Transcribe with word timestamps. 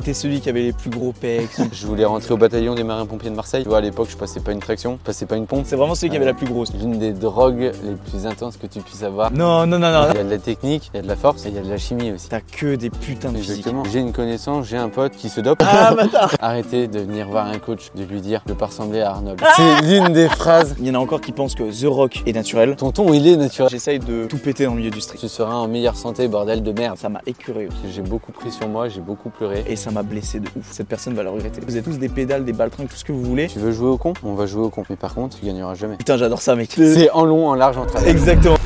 C'était 0.00 0.14
celui 0.14 0.40
qui 0.40 0.48
avait 0.48 0.62
les 0.62 0.72
plus 0.72 0.88
gros 0.88 1.12
pecs. 1.12 1.50
Je 1.72 1.86
voulais 1.86 2.06
rentrer 2.06 2.32
au 2.32 2.38
bataillon 2.38 2.74
des 2.74 2.84
marins-pompiers 2.84 3.28
de 3.28 3.34
Marseille. 3.34 3.64
Tu 3.64 3.68
vois, 3.68 3.78
à 3.78 3.80
l'époque, 3.82 4.08
je 4.10 4.16
passais 4.16 4.40
pas 4.40 4.52
une 4.52 4.58
traction, 4.58 4.98
je 4.98 5.04
passais 5.04 5.26
pas 5.26 5.36
une 5.36 5.46
pompe. 5.46 5.64
C'est 5.66 5.76
vraiment 5.76 5.94
celui 5.94 6.08
qui 6.08 6.16
avait 6.16 6.24
la 6.24 6.32
plus 6.32 6.46
grosse. 6.46 6.72
L'une 6.72 6.98
des 6.98 7.12
drogues 7.12 7.70
les 7.84 7.94
plus 8.10 8.24
intenses 8.24 8.56
que 8.56 8.66
tu 8.66 8.80
puisses 8.80 9.02
avoir. 9.02 9.30
Non, 9.30 9.66
non, 9.66 9.78
non, 9.78 9.92
non. 9.92 10.06
Il 10.12 10.16
y 10.16 10.20
a 10.20 10.24
de 10.24 10.30
la 10.30 10.38
technique, 10.38 10.90
il 10.94 10.96
y 10.96 11.00
a 11.00 11.02
de 11.02 11.06
la 11.06 11.16
force 11.16 11.44
et 11.44 11.50
il 11.50 11.54
y 11.54 11.58
a 11.58 11.60
de 11.60 11.68
la 11.68 11.76
chimie 11.76 12.12
aussi. 12.12 12.30
T'as 12.30 12.40
que 12.40 12.76
des 12.76 12.88
putains 12.88 13.30
de. 13.30 13.36
Exactement. 13.36 13.82
J'ai 13.92 13.98
une 13.98 14.14
connaissance, 14.14 14.68
j'ai 14.68 14.78
un 14.78 14.88
pote 14.88 15.12
qui 15.12 15.28
se 15.28 15.42
dope. 15.42 15.62
Ah, 15.62 15.94
bâtard 15.96 16.34
Arrêtez 16.40 16.88
de 16.88 17.00
venir 17.00 17.28
voir 17.28 17.48
un 17.48 17.58
coach, 17.58 17.90
de 17.94 18.04
lui 18.04 18.22
dire 18.22 18.40
de 18.46 18.54
pas 18.54 18.66
ressembler 18.66 19.02
à 19.02 19.10
Arnold. 19.10 19.38
C'est 19.54 19.82
l'une 19.82 20.14
des 20.14 20.28
phrases. 20.28 20.76
Il 20.78 20.86
y 20.86 20.90
en 20.90 20.94
a 20.94 20.98
encore 20.98 21.20
qui 21.20 21.32
pensent 21.32 21.54
que 21.54 21.64
The 21.64 21.84
Rock 21.84 22.22
est 22.24 22.32
naturel. 22.32 22.74
Tonton, 22.74 23.12
il 23.12 23.28
est 23.28 23.36
naturel. 23.36 23.68
J'essaye 23.70 23.98
de 23.98 24.24
tout 24.24 24.38
péter 24.38 24.64
dans 24.64 24.70
le 24.70 24.78
milieu 24.78 24.90
du 24.90 25.02
street. 25.02 25.18
Tu 25.20 25.28
seras 25.28 25.56
en 25.56 25.68
meilleure 25.68 25.96
santé, 25.96 26.26
bordel 26.26 26.62
de 26.62 26.72
merde. 26.72 26.96
Ça 26.96 27.10
m'a 27.10 27.20
écuré 27.26 27.66
aussi. 27.66 27.92
J'ai 27.94 28.00
beaucoup 28.00 28.32
pris 28.32 28.50
sur 28.50 28.66
moi, 28.66 28.88
j'ai 28.88 29.02
beaucoup 29.02 29.28
pleuré. 29.28 29.62
Et 29.68 29.76
ça 29.76 29.89
m'a 29.90 30.02
blessé 30.02 30.40
de 30.40 30.48
ouf. 30.56 30.70
Cette 30.70 30.88
personne 30.88 31.14
va 31.14 31.22
le 31.22 31.30
regretter. 31.30 31.60
Vous 31.66 31.76
êtes 31.76 31.84
tous 31.84 31.98
des 31.98 32.08
pédales, 32.08 32.44
des 32.44 32.52
baltringues, 32.52 32.88
tout 32.88 32.96
ce 32.96 33.04
que 33.04 33.12
vous 33.12 33.22
voulez. 33.22 33.48
Tu 33.48 33.58
veux 33.58 33.72
jouer 33.72 33.88
au 33.88 33.98
con? 33.98 34.14
On 34.22 34.34
va 34.34 34.46
jouer 34.46 34.62
au 34.62 34.70
con. 34.70 34.84
Mais 34.88 34.96
par 34.96 35.14
contre, 35.14 35.38
tu 35.38 35.46
gagneras 35.46 35.74
jamais. 35.74 35.96
Putain, 35.96 36.16
j'adore 36.16 36.42
ça, 36.42 36.54
mec. 36.56 36.70
C'est 36.72 37.10
en 37.10 37.24
long, 37.24 37.48
en 37.48 37.54
large, 37.54 37.76
en 37.76 37.86
travers. 37.86 38.08
Exactement. 38.08 38.56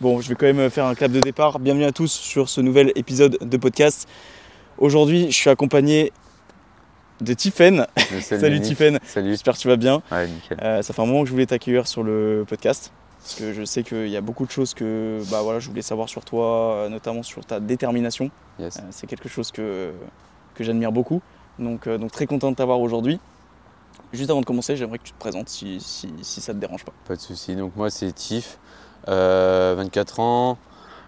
Bon, 0.00 0.20
je 0.20 0.28
vais 0.28 0.36
quand 0.36 0.46
même 0.46 0.70
faire 0.70 0.84
un 0.84 0.94
clap 0.94 1.10
de 1.10 1.20
départ. 1.20 1.58
Bienvenue 1.58 1.84
à 1.84 1.92
tous 1.92 2.12
sur 2.12 2.48
ce 2.48 2.60
nouvel 2.60 2.92
épisode 2.94 3.36
de 3.40 3.56
podcast. 3.56 4.08
Aujourd'hui, 4.78 5.26
je 5.30 5.36
suis 5.36 5.50
accompagné 5.50 6.12
de 7.20 7.34
Tiffen. 7.34 7.86
Salut. 8.20 8.60
Tiffen. 8.60 8.98
Salut. 9.04 9.30
J'espère 9.30 9.54
que 9.54 9.58
tu 9.58 9.68
vas 9.68 9.76
bien. 9.76 10.02
Ouais, 10.12 10.28
nickel. 10.28 10.58
Euh, 10.62 10.82
ça 10.82 10.94
fait 10.94 11.02
un 11.02 11.06
moment 11.06 11.22
que 11.22 11.26
je 11.26 11.32
voulais 11.32 11.46
t'accueillir 11.46 11.88
sur 11.88 12.04
le 12.04 12.44
podcast. 12.48 12.92
Parce 13.20 13.34
que 13.34 13.52
je 13.52 13.64
sais 13.64 13.82
qu'il 13.82 14.08
y 14.08 14.16
a 14.16 14.20
beaucoup 14.20 14.46
de 14.46 14.50
choses 14.50 14.72
que 14.72 15.20
bah, 15.30 15.40
voilà, 15.42 15.58
je 15.58 15.68
voulais 15.68 15.82
savoir 15.82 16.08
sur 16.08 16.24
toi, 16.24 16.74
euh, 16.74 16.88
notamment 16.88 17.24
sur 17.24 17.44
ta 17.44 17.58
détermination. 17.58 18.30
Yes. 18.58 18.76
Euh, 18.78 18.82
c'est 18.90 19.06
quelque 19.06 19.28
chose 19.28 19.50
que, 19.52 19.92
que 20.54 20.64
j'admire 20.64 20.92
beaucoup. 20.92 21.20
Donc, 21.58 21.86
euh, 21.86 21.98
donc 21.98 22.10
très 22.12 22.26
content 22.26 22.50
de 22.50 22.56
t'avoir 22.56 22.80
aujourd'hui. 22.80 23.20
Juste 24.12 24.30
avant 24.30 24.40
de 24.40 24.46
commencer, 24.46 24.76
j'aimerais 24.76 24.98
que 24.98 25.04
tu 25.04 25.12
te 25.12 25.18
présentes 25.18 25.48
si, 25.48 25.80
si, 25.80 26.12
si 26.22 26.40
ça 26.40 26.54
te 26.54 26.58
dérange 26.58 26.84
pas. 26.84 26.92
Pas 27.06 27.16
de 27.16 27.20
souci. 27.20 27.56
Donc 27.56 27.76
moi 27.76 27.90
c'est 27.90 28.10
Tiff, 28.12 28.58
euh, 29.08 29.74
24 29.76 30.20
ans. 30.20 30.58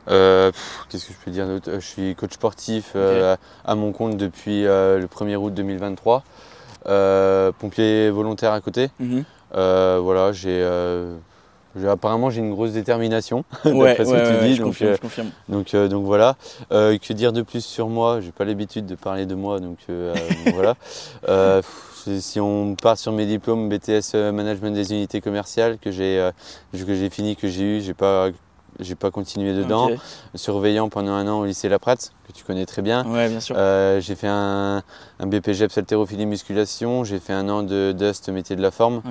Euh, 0.08 0.50
pff, 0.50 0.86
Qu'est-ce 0.88 1.06
que 1.06 1.12
je 1.12 1.18
peux 1.24 1.30
dire 1.30 1.46
d'autre? 1.46 1.70
Je 1.74 1.78
suis 1.86 2.14
coach 2.14 2.32
sportif 2.32 2.92
euh, 2.96 3.36
à 3.64 3.74
mon 3.74 3.92
compte 3.92 4.16
depuis 4.16 4.64
le 4.64 5.06
1er 5.06 5.36
août 5.36 5.54
2023. 5.54 6.24
Euh, 6.86 7.52
pompier 7.52 8.10
volontaire 8.10 8.52
à 8.52 8.60
côté. 8.60 8.90
Euh, 9.54 10.00
voilà, 10.02 10.32
j'ai 10.32 10.60
apparemment 11.86 12.30
j'ai 12.30 12.40
une 12.40 12.52
grosse 12.52 12.72
détermination. 12.72 13.44
Ouais, 13.64 13.96
ce 13.96 14.02
ouais, 14.02 14.22
que 14.22 14.38
tu 14.40 14.44
dis, 14.46 14.54
je 14.54 14.62
donc, 14.62 14.68
confirme, 14.68 14.90
euh, 14.90 14.96
je 14.96 15.00
confirme. 15.00 15.30
Donc, 15.48 15.74
euh, 15.74 15.88
donc 15.88 16.04
voilà. 16.04 16.36
Euh, 16.72 16.98
que 16.98 17.12
dire 17.12 17.32
de 17.32 17.42
plus 17.42 17.64
sur 17.64 17.88
moi? 17.88 18.20
J'ai 18.20 18.32
pas 18.32 18.44
l'habitude 18.44 18.86
de 18.86 18.94
parler 18.94 19.27
de 19.27 19.34
moi, 19.34 19.60
donc 19.60 19.78
euh, 19.88 20.14
euh, 20.14 20.50
voilà. 20.54 20.77
Euh, 21.28 21.62
si 22.18 22.40
on 22.40 22.77
part 22.77 22.96
sur 22.96 23.12
mes 23.12 23.27
diplômes 23.27 23.68
BTS 23.68 24.14
Management 24.32 24.72
des 24.72 24.92
unités 24.92 25.20
commerciales 25.20 25.78
que 25.78 25.90
j'ai 25.90 26.18
euh, 26.18 26.30
que 26.72 26.94
j'ai 26.94 27.10
fini, 27.10 27.36
que 27.36 27.48
j'ai 27.48 27.77
eu, 27.77 27.80
j'ai 27.80 27.94
pas 27.94 28.30
j'ai 28.81 28.95
pas 28.95 29.11
continué 29.11 29.53
dedans. 29.55 29.91
Surveillant 30.34 30.89
pendant 30.89 31.13
un 31.13 31.27
an 31.29 31.41
au 31.41 31.45
lycée 31.45 31.68
Lapratz, 31.68 32.13
que 32.27 32.33
tu 32.33 32.45
connais 32.45 32.67
très 32.67 32.83
bien. 32.83 33.05
Ouais, 33.07 33.29
bien 33.29 33.41
sûr. 33.41 33.55
Euh, 33.58 34.01
j'ai 34.01 34.14
fait 34.14 34.29
un, 34.29 34.83
un 35.18 35.27
BPGEPS 35.27 35.79
haltérophilie 35.79 36.27
musculation. 36.27 37.05
J'ai 37.05 37.19
fait 37.19 37.33
un 37.33 37.48
an 37.48 37.63
de 37.63 37.92
Dust 37.92 38.29
métier 38.29 38.57
de 38.57 38.63
la 38.63 38.70
forme. 38.70 39.02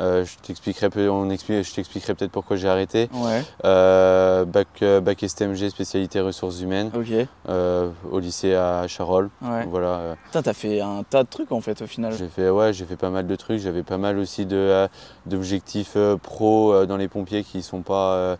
Euh, 0.00 0.24
je 0.24 0.36
t'expliquerai 0.42 0.88
on 1.08 1.30
explique, 1.30 1.64
je 1.64 1.74
t'expliquerai 1.74 2.14
peut-être 2.14 2.30
pourquoi 2.30 2.56
j'ai 2.56 2.68
arrêté. 2.68 3.08
Ouais. 3.14 3.42
Euh, 3.64 4.44
bac, 4.44 4.68
bac 5.02 5.24
STMG 5.26 5.68
spécialité 5.70 6.20
ressources 6.20 6.60
humaines 6.60 6.90
Ok. 6.96 7.12
euh, 7.48 7.88
au 8.10 8.18
lycée 8.18 8.54
à 8.54 8.86
Charolles. 8.86 9.30
Ouais. 9.42 9.66
Voilà, 9.68 10.16
Putain, 10.26 10.42
t'as 10.42 10.52
fait 10.52 10.80
un 10.80 11.02
tas 11.08 11.22
de 11.24 11.28
trucs 11.28 11.52
en 11.52 11.60
fait 11.60 11.82
au 11.82 11.86
final. 11.86 12.12
j'ai 12.16 12.28
fait 12.28 12.50
ouais, 12.50 12.72
j'ai 12.72 12.84
fait 12.84 12.96
pas 12.96 13.10
mal 13.10 13.26
de 13.26 13.36
trucs. 13.36 13.58
J'avais 13.58 13.82
pas 13.82 13.98
mal 13.98 14.18
aussi 14.18 14.46
de 14.46 14.86
d'objectifs 15.26 15.96
pro 16.22 16.86
dans 16.86 16.96
les 16.96 17.08
pompiers 17.08 17.42
qui 17.44 17.62
sont 17.62 17.82
pas 17.82 18.36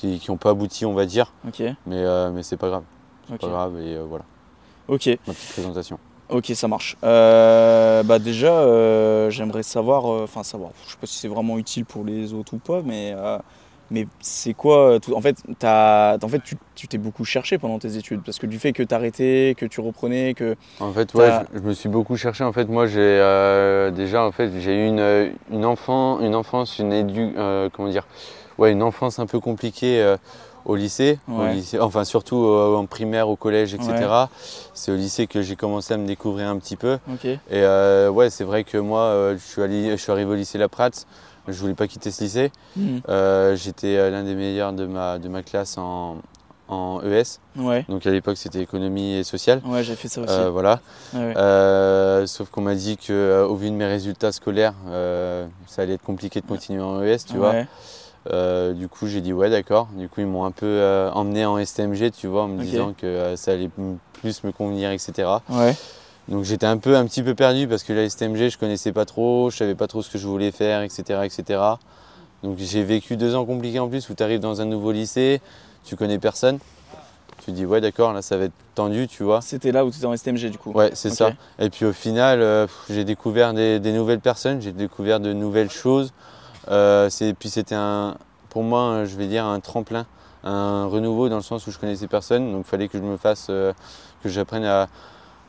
qui, 0.00 0.18
qui 0.18 0.30
ont 0.30 0.36
pas 0.36 0.50
abouti, 0.50 0.86
on 0.86 0.94
va 0.94 1.04
dire. 1.04 1.32
Mais 1.86 1.96
euh, 1.96 2.30
mais 2.32 2.42
c'est 2.42 2.56
pas 2.56 2.68
grave, 2.68 2.82
c'est 3.28 3.38
pas 3.38 3.48
grave 3.48 3.78
et 3.80 3.96
euh, 3.96 4.04
voilà 4.08 4.24
Ok. 4.88 5.06
ma 5.26 5.34
petite 5.34 5.52
présentation. 5.52 5.98
Ok, 6.30 6.46
ça 6.54 6.68
marche. 6.68 6.96
Euh, 7.04 8.02
bah 8.04 8.18
déjà, 8.18 9.30
j'aimerais 9.30 9.62
savoir, 9.64 10.04
enfin 10.06 10.42
savoir, 10.42 10.70
je 10.86 10.92
sais 10.92 10.98
pas 11.00 11.06
si 11.06 11.18
c'est 11.18 11.28
vraiment 11.28 11.58
utile 11.58 11.84
pour 11.84 12.04
les 12.04 12.32
autres 12.32 12.54
ou 12.54 12.58
pas, 12.58 12.82
mais, 12.84 13.14
mais 13.90 14.06
c'est 14.20 14.54
quoi 14.54 14.98
tout- 15.00 15.14
En 15.14 15.20
fait, 15.20 15.36
t'as, 15.58 16.16
en 16.22 16.28
fait, 16.28 16.40
tu 16.42 16.56
tu 16.76 16.86
t'es 16.88 16.98
beaucoup 16.98 17.24
cherché 17.24 17.58
pendant 17.58 17.78
tes 17.78 17.96
études, 17.96 18.22
parce 18.24 18.38
que 18.38 18.46
du 18.46 18.58
fait 18.60 18.72
que 18.72 18.82
t'arrêtais, 18.84 19.54
que 19.58 19.66
tu 19.66 19.80
reprenais, 19.80 20.34
que 20.34 20.54
En 20.80 20.92
fait, 20.92 21.12
ouais, 21.14 21.30
je, 21.52 21.58
je 21.58 21.64
me 21.64 21.72
suis 21.74 21.88
beaucoup 21.88 22.16
cherché. 22.16 22.44
En 22.44 22.52
fait, 22.52 22.66
moi, 22.68 22.86
j'ai 22.86 23.18
déjà, 23.94 24.24
en 24.24 24.30
fait, 24.32 24.50
j'ai 24.60 24.74
eu 24.74 24.86
une, 24.86 25.32
une 25.50 25.64
enfant, 25.64 26.20
une 26.20 26.36
enfance, 26.36 26.78
une 26.78 26.92
édu, 26.92 27.34
comment 27.72 27.88
dire, 27.88 28.06
ouais, 28.60 28.70
une 28.72 28.82
enfance 28.84 29.18
un 29.18 29.26
peu 29.26 29.40
compliquée 29.40 30.00
euh, 30.00 30.16
au 30.64 30.76
lycée, 30.76 31.18
au 31.28 31.40
Ouais. 31.40 31.54
lycée, 31.54 31.80
enfin 31.80 32.04
surtout 32.04 32.44
euh, 32.44 32.76
en 32.76 32.86
primaire, 32.86 33.28
au 33.28 33.34
collège, 33.36 33.74
etc. 33.74 33.90
Ouais. 33.92 34.26
C'est 34.74 34.92
au 34.92 34.96
lycée 34.96 35.26
que 35.26 35.42
j'ai 35.42 35.56
commencé 35.56 35.94
à 35.94 35.96
me 35.96 36.06
découvrir 36.06 36.48
un 36.48 36.58
petit 36.58 36.76
peu. 36.76 36.98
Et 37.24 37.34
euh, 37.50 38.08
ouais, 38.10 38.30
c'est 38.30 38.44
vrai 38.44 38.62
que 38.64 38.78
moi, 38.78 39.32
je 39.32 39.38
suis 39.44 39.62
allé, 39.62 39.90
je 39.92 39.96
suis 39.96 40.12
arrivé 40.12 40.30
au 40.30 40.34
lycée 40.34 40.58
La 40.58 40.68
Pratz. 40.68 41.06
Je 41.48 41.58
voulais 41.58 41.74
pas 41.74 41.88
quitter 41.88 42.10
ce 42.12 42.22
lycée. 42.22 42.52
Euh, 43.08 43.56
J'étais 43.56 44.10
l'un 44.10 44.22
des 44.22 44.34
meilleurs 44.34 44.72
de 44.74 44.84
ma, 44.86 45.18
de 45.18 45.28
ma 45.28 45.42
classe 45.42 45.78
en, 45.78 46.18
en 46.68 47.00
ES. 47.02 47.40
ouais, 47.56 47.84
Donc 47.88 48.06
à 48.06 48.10
l'époque, 48.10 48.36
c'était 48.36 48.60
économie 48.60 49.14
et 49.14 49.24
sociale. 49.24 49.60
ouais, 49.64 49.82
j'ai 49.82 49.96
fait 49.96 50.06
ça 50.08 50.20
aussi. 50.20 50.30
Euh, 50.32 50.50
voilà. 50.50 50.80
Ouais. 51.14 51.32
Euh, 51.36 52.26
sauf 52.26 52.50
qu'on 52.50 52.60
m'a 52.60 52.74
dit 52.74 52.98
que 52.98 53.12
euh, 53.12 53.46
au 53.46 53.56
vu 53.56 53.70
de 53.70 53.74
mes 53.74 53.86
résultats 53.86 54.30
scolaires, 54.30 54.74
ça 55.66 55.82
allait 55.82 55.94
être 55.94 56.04
compliqué 56.04 56.40
de 56.42 56.46
continuer 56.46 56.82
en 56.82 57.02
ES, 57.02 57.16
tu 57.26 57.38
vois. 57.38 57.54
Euh, 58.28 58.72
du 58.72 58.88
coup, 58.88 59.06
j'ai 59.06 59.20
dit 59.20 59.32
ouais, 59.32 59.50
d'accord. 59.50 59.88
Du 59.94 60.08
coup, 60.08 60.20
ils 60.20 60.26
m'ont 60.26 60.44
un 60.44 60.50
peu 60.50 60.66
euh, 60.66 61.10
emmené 61.12 61.46
en 61.46 61.62
STMG, 61.64 62.10
tu 62.10 62.26
vois, 62.26 62.42
en 62.42 62.48
me 62.48 62.62
disant 62.62 62.92
que 62.92 63.06
euh, 63.06 63.36
ça 63.36 63.52
allait 63.52 63.70
plus 64.20 64.44
me 64.44 64.52
convenir, 64.52 64.90
etc. 64.90 65.28
ouais, 65.48 65.74
Donc 66.28 66.44
j'étais 66.44 66.66
un 66.66 66.76
peu, 66.76 66.96
un 66.96 67.06
petit 67.06 67.22
peu 67.22 67.34
perdu 67.34 67.66
parce 67.66 67.82
que 67.82 67.92
la 67.92 68.08
STMG, 68.08 68.50
je 68.50 68.58
connaissais 68.58 68.92
pas 68.92 69.06
trop, 69.06 69.50
je 69.50 69.56
savais 69.56 69.74
pas 69.74 69.86
trop 69.86 70.02
ce 70.02 70.10
que 70.10 70.18
je 70.18 70.26
voulais 70.26 70.50
faire, 70.50 70.82
etc., 70.82 71.20
etc. 71.24 71.60
Donc 72.42 72.56
j'ai 72.58 72.84
vécu 72.84 73.16
deux 73.16 73.34
ans 73.34 73.44
compliqués 73.44 73.78
en 73.80 73.88
plus 73.88 74.08
où 74.10 74.14
tu 74.14 74.22
arrives 74.22 74.40
dans 74.40 74.60
un 74.60 74.66
nouveau 74.66 74.92
lycée, 74.92 75.40
tu 75.84 75.96
connais 75.96 76.18
personne. 76.18 76.58
Tu 77.44 77.52
dis 77.52 77.64
ouais, 77.64 77.80
d'accord, 77.80 78.12
là 78.12 78.20
ça 78.20 78.36
va 78.36 78.44
être 78.44 78.52
tendu, 78.74 79.08
tu 79.08 79.22
vois. 79.22 79.40
C'était 79.40 79.72
là 79.72 79.86
où 79.86 79.90
tu 79.90 79.96
étais 79.96 80.06
en 80.06 80.14
STMG 80.14 80.50
du 80.50 80.58
coup. 80.58 80.72
Ouais, 80.72 80.90
c'est 80.92 81.08
ça. 81.08 81.32
Et 81.58 81.70
puis 81.70 81.86
au 81.86 81.92
final, 81.94 82.68
j'ai 82.90 83.04
découvert 83.04 83.54
des, 83.54 83.80
des 83.80 83.92
nouvelles 83.92 84.20
personnes, 84.20 84.60
j'ai 84.60 84.72
découvert 84.72 85.20
de 85.20 85.32
nouvelles 85.32 85.70
choses. 85.70 86.12
Euh, 86.68 87.08
puis 87.38 87.48
c'était 87.48 87.74
un, 87.74 88.16
pour 88.48 88.62
moi, 88.62 88.80
un- 88.82 89.04
je 89.04 89.16
vais 89.16 89.26
dire 89.26 89.44
un 89.44 89.60
tremplin, 89.60 90.06
un 90.44 90.86
renouveau 90.86 91.28
dans 91.28 91.36
le 91.36 91.42
sens 91.42 91.66
où 91.66 91.70
je 91.70 91.78
connaissais 91.78 92.06
personne, 92.06 92.52
donc 92.52 92.64
il 92.66 92.68
fallait 92.70 92.88
que 92.88 92.98
je 92.98 93.02
me 93.02 93.16
fasse, 93.16 93.46
euh, 93.50 93.72
que 94.22 94.28
j'apprenne 94.28 94.64
à, 94.64 94.88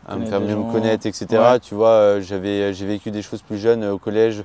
à 0.07 0.15
me 0.17 0.25
faire 0.25 0.39
mieux 0.41 0.49
gens. 0.53 0.63
me 0.65 0.71
connaître, 0.71 1.05
etc. 1.05 1.25
Ouais. 1.31 1.59
Tu 1.59 1.75
vois, 1.75 1.89
euh, 1.89 2.21
j'avais, 2.21 2.73
j'ai 2.73 2.85
vécu 2.85 3.11
des 3.11 3.21
choses 3.21 3.41
plus 3.41 3.57
jeunes 3.57 3.83
euh, 3.83 3.93
au 3.93 3.97
collège, 3.99 4.43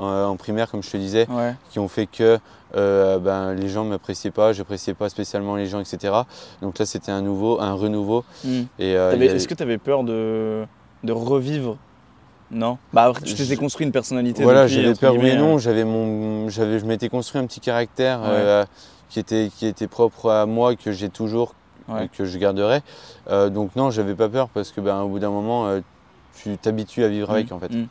euh, 0.00 0.24
en 0.24 0.36
primaire, 0.36 0.70
comme 0.70 0.82
je 0.82 0.90
te 0.90 0.96
disais, 0.96 1.26
Ouais, 1.30 1.54
qui 1.70 1.78
ont 1.78 1.88
fait 1.88 2.06
que 2.06 2.38
euh, 2.76 3.18
ben, 3.20 3.54
les 3.54 3.68
gens 3.68 3.84
ne 3.84 3.90
m'appréciaient 3.90 4.32
pas, 4.32 4.52
j'appréciais 4.52 4.94
pas 4.94 5.08
spécialement 5.08 5.54
les 5.54 5.66
gens, 5.66 5.78
etc. 5.78 6.12
Donc 6.62 6.78
là, 6.80 6.86
c'était 6.86 7.12
un 7.12 7.22
nouveau, 7.22 7.60
un 7.60 7.74
renouveau. 7.74 8.24
Et, 8.44 8.96
euh, 8.96 9.10
a- 9.28 9.34
Est-ce 9.36 9.46
que 9.46 9.54
tu 9.54 9.62
avais 9.62 9.78
peur 9.78 10.02
de, 10.02 10.64
de 11.04 11.12
revivre 11.12 11.76
Non 12.54 12.78
Bah 12.92 13.04
après, 13.04 13.22
tu 13.22 13.34
t'étais 13.34 13.56
construit 13.56 13.84
une 13.84 13.92
personnalité. 13.92 14.42
Voilà, 14.42 14.66
j'avais 14.68 14.94
peur 14.94 15.16
oui 15.16 15.36
non. 15.36 15.56
euh, 15.56 15.58
J'avais 15.58 15.84
mon, 15.84 16.48
j'avais, 16.48 16.78
je 16.78 16.84
m'étais 16.86 17.08
construit 17.08 17.40
un 17.40 17.46
petit 17.46 17.60
caractère 17.60 18.20
Ouais. 18.20 18.28
euh, 18.30 18.64
qui 19.10 19.18
était, 19.20 19.50
qui 19.54 19.66
était 19.66 19.88
propre 19.88 20.30
à 20.30 20.46
moi, 20.46 20.76
que 20.76 20.92
j'ai 20.92 21.08
toujours, 21.08 21.54
Ouais. 21.88 22.02
euh, 22.02 22.06
que 22.16 22.24
je 22.24 22.38
garderai. 22.38 22.80
Euh, 23.28 23.50
donc 23.50 23.74
non, 23.76 23.90
j'avais 23.90 24.14
pas 24.14 24.28
peur 24.28 24.48
parce 24.48 24.70
que 24.72 24.80
ben, 24.80 25.00
au 25.02 25.08
bout 25.08 25.18
d'un 25.18 25.30
moment, 25.30 25.66
euh, 25.66 25.80
tu 26.42 26.56
t'habitues 26.56 27.04
à 27.04 27.08
vivre 27.08 27.30
avec 27.30 27.50
en 27.52 27.58
fait. 27.58 27.70
Mhm. 27.72 27.88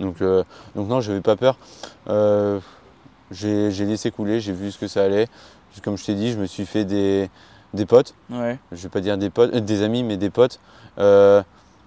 Donc, 0.00 0.20
euh, 0.20 0.42
donc 0.74 0.88
non, 0.88 1.00
j'avais 1.00 1.20
pas 1.20 1.36
peur. 1.36 1.56
Euh, 2.08 2.58
j'ai, 3.30 3.70
j'ai 3.70 3.84
laissé 3.84 4.10
couler, 4.10 4.40
j'ai 4.40 4.52
vu 4.52 4.70
ce 4.72 4.78
que 4.78 4.88
ça 4.88 5.04
allait. 5.04 5.26
Comme 5.84 5.98
je 5.98 6.04
t'ai 6.06 6.14
dit, 6.14 6.32
je 6.32 6.38
me 6.38 6.46
suis 6.46 6.64
fait 6.64 6.84
des, 6.86 7.28
des 7.74 7.84
potes. 7.84 8.14
Ouais, 8.30 8.58
Je 8.72 8.82
vais 8.82 8.88
pas 8.88 9.00
dire 9.00 9.18
des 9.18 9.28
potes, 9.30 9.54
euh, 9.54 9.60
des 9.60 9.82
amis, 9.82 10.02
mais 10.04 10.16
des 10.16 10.30
potes. 10.30 10.58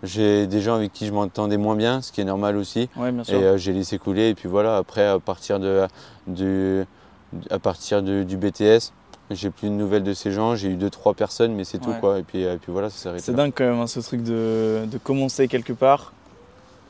Euh, 0.03 0.07
J'ai 0.07 0.47
des 0.47 0.61
gens 0.61 0.75
avec 0.75 0.91
qui 0.93 1.05
je 1.07 1.11
m'entendais 1.13 1.57
moins 1.57 1.75
bien, 1.75 2.01
ce 2.01 2.11
qui 2.11 2.21
est 2.21 2.25
normal 2.25 2.55
aussi. 2.57 2.89
Ouais, 2.95 3.11
bien 3.11 3.23
sûr. 3.23 3.35
Et 3.39 3.43
euh, 3.43 3.57
j'ai 3.57 3.73
laissé 3.73 3.97
couler. 3.97 4.29
Et 4.29 4.35
puis 4.35 4.47
voilà, 4.49 4.77
après, 4.77 5.05
à 5.07 5.19
partir, 5.19 5.59
de, 5.59 5.85
du, 6.27 6.83
à 7.49 7.59
partir 7.59 8.01
de- 8.01 8.23
du 8.23 8.37
BTS, 8.37 8.93
j'ai 9.31 9.49
plus 9.51 9.67
de 9.69 9.73
nouvelles 9.73 10.03
de 10.03 10.13
ces 10.13 10.31
gens. 10.31 10.55
J'ai 10.55 10.69
eu 10.69 10.75
deux, 10.75 10.89
trois 10.89 11.13
personnes, 11.13 11.53
mais 11.53 11.63
c'est 11.63 11.77
tout 11.79 11.91
quoi. 11.99 12.19
Et 12.19 12.23
puis, 12.23 12.41
et 12.41 12.57
puis 12.57 12.71
voilà, 12.71 12.89
ça 12.89 12.97
s'est 12.97 13.09
arrêté. 13.09 13.23
C'est 13.25 13.33
dingue 13.33 13.51
quand 13.55 13.65
même 13.65 13.79
hein, 13.79 13.87
ce 13.87 13.99
truc 13.99 14.23
de, 14.23 14.85
de 14.91 14.97
commencer 14.97 15.47
quelque 15.47 15.73
part 15.73 16.13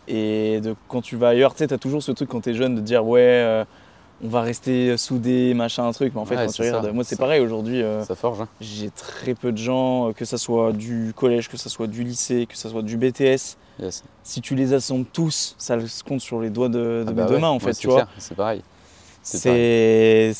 et 0.07 0.59
de 0.62 0.75
quand 0.88 1.01
tu 1.01 1.15
vas 1.17 1.29
ailleurs, 1.29 1.53
tu 1.53 1.59
sais, 1.59 1.67
t'as 1.67 1.77
toujours 1.77 2.01
ce 2.01 2.12
truc 2.12 2.29
quand 2.29 2.41
t'es 2.41 2.53
jeune 2.55 2.75
de 2.75 2.81
dire 2.81 3.05
ouais, 3.05 3.21
euh, 3.21 3.63
on 4.24 4.27
va 4.27 4.42
rester 4.42 4.98
soudés, 4.98 5.54
machin, 5.54 5.88
un 5.88 5.92
truc. 5.92 6.13
Mais 6.13 6.19
en 6.21 6.25
fait, 6.25 6.36
Ouais, 6.36 6.45
quand 6.45 6.51
tu 6.51 6.63
ça, 6.63 6.77
regardes, 6.77 6.94
moi 6.94 7.04
c'est 7.04 7.16
pareil 7.18 7.42
aujourd'hui. 7.42 7.81
euh, 7.81 8.04
Ça 8.04 8.16
forge. 8.16 8.42
hein. 8.42 8.48
j'ai 8.62 8.89
très 8.89 9.33
peu 9.33 9.51
de 9.51 9.57
gens, 9.57 10.10
euh, 10.10 10.13
que 10.13 10.25
ça 10.25 10.38
soit 10.38 10.74
du 10.74 11.13
collège, 11.16 11.48
que 11.50 11.57
ça 11.57 11.69
soit 11.69 11.88
du 11.88 12.04
lycée, 12.04 12.45
que 12.50 12.57
ça 12.57 12.69
soit 12.69 12.81
du 12.83 12.98
BTS. 12.98 13.57
Yes. 13.81 14.04
Si 14.24 14.42
tu 14.42 14.56
les 14.56 14.74
assembles 14.74 15.06
tous, 15.06 15.56
ça 15.57 15.80
se 15.88 16.04
compte 16.04 16.19
sur 16.19 16.42
les 16.42 16.50
doigts 16.50 16.68
de, 16.69 16.74
de 16.80 17.06
Ah 17.07 17.12
mes 17.12 17.16
bah 17.16 17.25
deux 17.25 17.36
ouais, 17.36 17.39
mains 17.42 17.48
en 17.50 17.60
fait, 17.60 17.74
c'est 17.74 17.80
tu 17.81 17.88
vois. 17.88 18.07
C'est 18.18 18.36
pareil. 18.36 18.62
C'est 19.24 20.31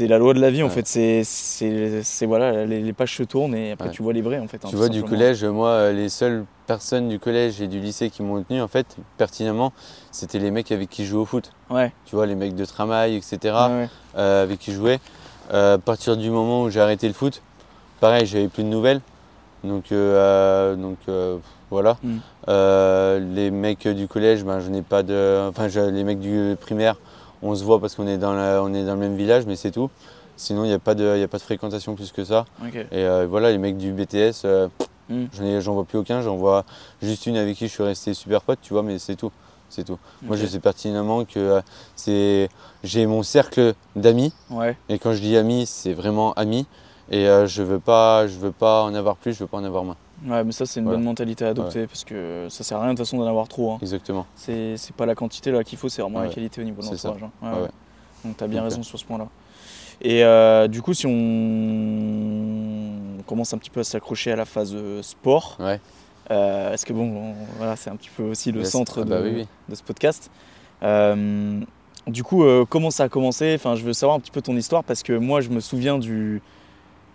C'est 0.00 0.06
la 0.08 0.16
loi 0.16 0.32
de 0.32 0.40
la 0.40 0.50
vie 0.50 0.62
en 0.62 0.68
Ouais. 0.68 0.72
fait. 0.72 0.86
C'est 0.86 1.20
c'est 1.24 2.02
c'est- 2.02 2.24
voilà, 2.24 2.64
les, 2.64 2.80
les 2.80 2.92
pages 2.94 3.14
se 3.14 3.22
tournent 3.22 3.54
et 3.54 3.72
après 3.72 3.88
Ouais. 3.88 3.92
tu 3.94 4.02
vois 4.02 4.14
les 4.14 4.22
vrais 4.22 4.38
en 4.38 4.48
fait. 4.48 4.64
hein, 4.64 4.68
Tu 4.70 4.76
vois, 4.76 4.88
du 4.88 5.02
collège, 5.02 5.44
moi, 5.44 5.68
euh, 5.68 5.92
les 5.92 6.08
seules 6.08 6.46
personnes 6.66 7.10
du 7.10 7.18
collège 7.18 7.60
et 7.60 7.66
du 7.66 7.80
lycée 7.80 8.08
qui 8.08 8.22
m'ont 8.22 8.42
tenu, 8.42 8.62
en 8.62 8.68
fait, 8.68 8.96
pertinemment, 9.18 9.74
c'était 10.10 10.38
les 10.38 10.50
mecs 10.50 10.72
avec 10.72 10.88
qui 10.88 11.04
je 11.04 11.10
jouais 11.10 11.20
au 11.20 11.26
foot. 11.26 11.52
Ouais. 11.68 11.92
Tu 12.06 12.14
vois, 12.16 12.24
les 12.24 12.34
mecs 12.34 12.54
de 12.54 12.64
Tramail, 12.64 13.14
etc., 13.14 13.38
ouais. 13.68 13.88
euh, 14.16 14.42
avec 14.44 14.58
qui 14.58 14.70
je 14.72 14.76
jouais. 14.78 15.00
Euh, 15.52 15.74
à 15.74 15.78
partir 15.78 16.16
du 16.16 16.30
moment 16.30 16.62
où 16.62 16.70
j'ai 16.70 16.80
arrêté 16.80 17.06
le 17.06 17.12
foot, 17.12 17.42
pareil, 18.00 18.24
j'avais 18.24 18.48
plus 18.48 18.62
de 18.64 18.68
nouvelles. 18.68 19.02
Donc, 19.64 19.92
euh, 19.92 20.76
donc 20.76 20.96
euh, 21.10 21.36
voilà. 21.70 21.98
Mm. 22.02 22.16
Euh, 22.48 23.18
les 23.34 23.50
mecs 23.50 23.86
du 23.86 24.08
collège, 24.08 24.44
ben, 24.44 24.60
je 24.60 24.70
n'ai 24.70 24.80
pas 24.80 25.02
de. 25.02 25.46
Enfin, 25.50 25.68
je- 25.68 25.80
les 25.90 26.04
mecs 26.04 26.20
du 26.20 26.56
primaire, 26.58 26.96
on 27.42 27.54
se 27.54 27.64
voit 27.64 27.80
parce 27.80 27.94
qu'on 27.94 28.06
est, 28.06 28.18
dans 28.18 28.32
la- 28.32 28.62
on 28.62 28.72
est 28.74 28.84
dans 28.84 28.94
le 28.94 29.00
même 29.00 29.16
village, 29.16 29.46
mais 29.46 29.56
c'est 29.56 29.70
tout. 29.70 29.90
Sinon, 30.36 30.64
il 30.64 30.68
n'y 30.68 30.74
a, 30.74 30.78
pas 30.78 30.94
de- 30.94 31.18
y 31.18 31.22
a 31.22 31.28
pas 31.28 31.36
de 31.38 31.42
fréquentation 31.42 31.94
plus 31.94 32.12
que 32.12 32.24
ça. 32.24 32.44
Et 32.92 33.04
euh, 33.04 33.26
voilà, 33.28 33.50
les 33.50 33.58
mecs 33.58 33.76
du 33.76 33.92
BTS, 33.92 34.42
euh, 34.44 34.68
Mm. 35.10 35.26
j'en 35.60 35.74
vois 35.74 35.84
plus 35.84 35.98
aucun. 35.98 36.22
J'en 36.22 36.36
vois 36.36 36.64
juste 37.02 37.26
une 37.26 37.36
avec 37.36 37.56
qui 37.56 37.66
je 37.66 37.72
suis 37.72 37.82
resté 37.82 38.14
super 38.14 38.42
pote, 38.42 38.60
tu 38.62 38.72
vois, 38.72 38.82
mais 38.84 38.98
c'est 39.00 39.16
tout. 39.16 39.32
C'est 39.68 39.84
tout. 39.84 39.98
Moi, 40.22 40.36
je 40.36 40.46
sais 40.46 40.60
pertinemment 40.60 41.24
que 41.24 41.38
euh, 41.38 41.60
c'est, 41.96 42.48
j'ai 42.84 43.06
mon 43.06 43.22
cercle 43.22 43.74
d'amis. 43.96 44.32
Ouais. 44.50 44.76
Et 44.88 44.98
quand 44.98 45.12
je 45.12 45.20
dis 45.20 45.36
amis, 45.36 45.66
c'est 45.66 45.94
vraiment 45.94 46.32
amis. 46.34 46.66
Et 47.10 47.26
je 47.46 47.62
veux 47.64 47.80
pas, 47.80 48.28
je 48.28 48.38
veux 48.38 48.52
pas 48.52 48.84
en 48.84 48.94
avoir 48.94 49.16
plus, 49.16 49.32
je 49.34 49.40
veux 49.40 49.46
pas 49.48 49.58
en 49.58 49.64
avoir 49.64 49.82
moins. 49.84 49.96
Ouais, 50.26 50.44
mais 50.44 50.52
ça, 50.52 50.66
c'est 50.66 50.80
une 50.80 50.84
Voilà. 50.86 50.98
bonne 50.98 51.06
mentalité 51.06 51.46
à 51.46 51.48
adopter 51.48 51.86
parce 51.86 52.04
que 52.04 52.46
ça 52.50 52.62
sert 52.62 52.76
à 52.78 52.82
rien 52.82 52.92
de 52.92 52.96
toute 52.98 53.06
façon 53.06 53.16
d'en 53.18 53.26
avoir 53.26 53.48
trop. 53.48 53.72
hein. 53.72 53.78
Exactement. 53.80 54.26
C'est 54.36 54.76
pas 54.96 55.06
la 55.06 55.14
quantité 55.14 55.50
là 55.50 55.64
qu'il 55.64 55.78
faut, 55.78 55.88
c'est 55.88 56.02
vraiment 56.02 56.20
la 56.20 56.28
qualité 56.28 56.60
au 56.60 56.64
niveau 56.64 56.82
de 56.82 56.86
l'entourage. 56.86 57.22
hein. 57.22 57.30
Ouais. 57.42 57.68
Donc 58.24 58.36
t'as 58.36 58.46
bien 58.46 58.60
Donc, 58.60 58.70
raison 58.70 58.82
sur 58.82 58.98
ce 58.98 59.04
point-là. 59.06 59.28
Et 60.02 60.24
euh, 60.24 60.68
du 60.68 60.82
coup, 60.82 60.92
si 60.94 61.06
on 61.06 61.12
commence 63.26 63.52
un 63.54 63.58
petit 63.58 63.70
peu 63.70 63.80
à 63.80 63.84
s'accrocher 63.84 64.32
à 64.32 64.36
la 64.36 64.44
phase 64.44 64.72
euh, 64.74 65.02
sport, 65.02 65.58
euh, 66.30 66.72
est-ce 66.72 66.86
que 66.86 66.92
bon, 66.92 67.32
on- 67.32 67.34
voilà, 67.58 67.76
c'est 67.76 67.90
un 67.90 67.96
petit 67.96 68.10
peu 68.14 68.22
aussi 68.24 68.52
le 68.52 68.60
Yes. 68.60 68.70
centre 68.70 69.00
Ah 69.02 69.04
de, 69.04 69.10
bah 69.10 69.20
oui, 69.22 69.30
oui. 69.34 69.46
de 69.68 69.74
ce 69.74 69.82
podcast. 69.82 70.30
Euh, 70.82 71.60
du 72.06 72.22
coup, 72.24 72.44
comment 72.68 72.90
ça 72.90 73.04
a 73.04 73.08
commencé? 73.08 73.52
Enfin, 73.54 73.74
je 73.74 73.84
veux 73.84 73.92
savoir 73.92 74.16
un 74.16 74.20
petit 74.20 74.30
peu 74.30 74.40
ton 74.42 74.56
histoire 74.56 74.84
parce 74.84 75.02
que 75.02 75.12
moi, 75.12 75.40
je 75.40 75.48
me 75.50 75.60
souviens 75.60 75.98
du, 75.98 76.42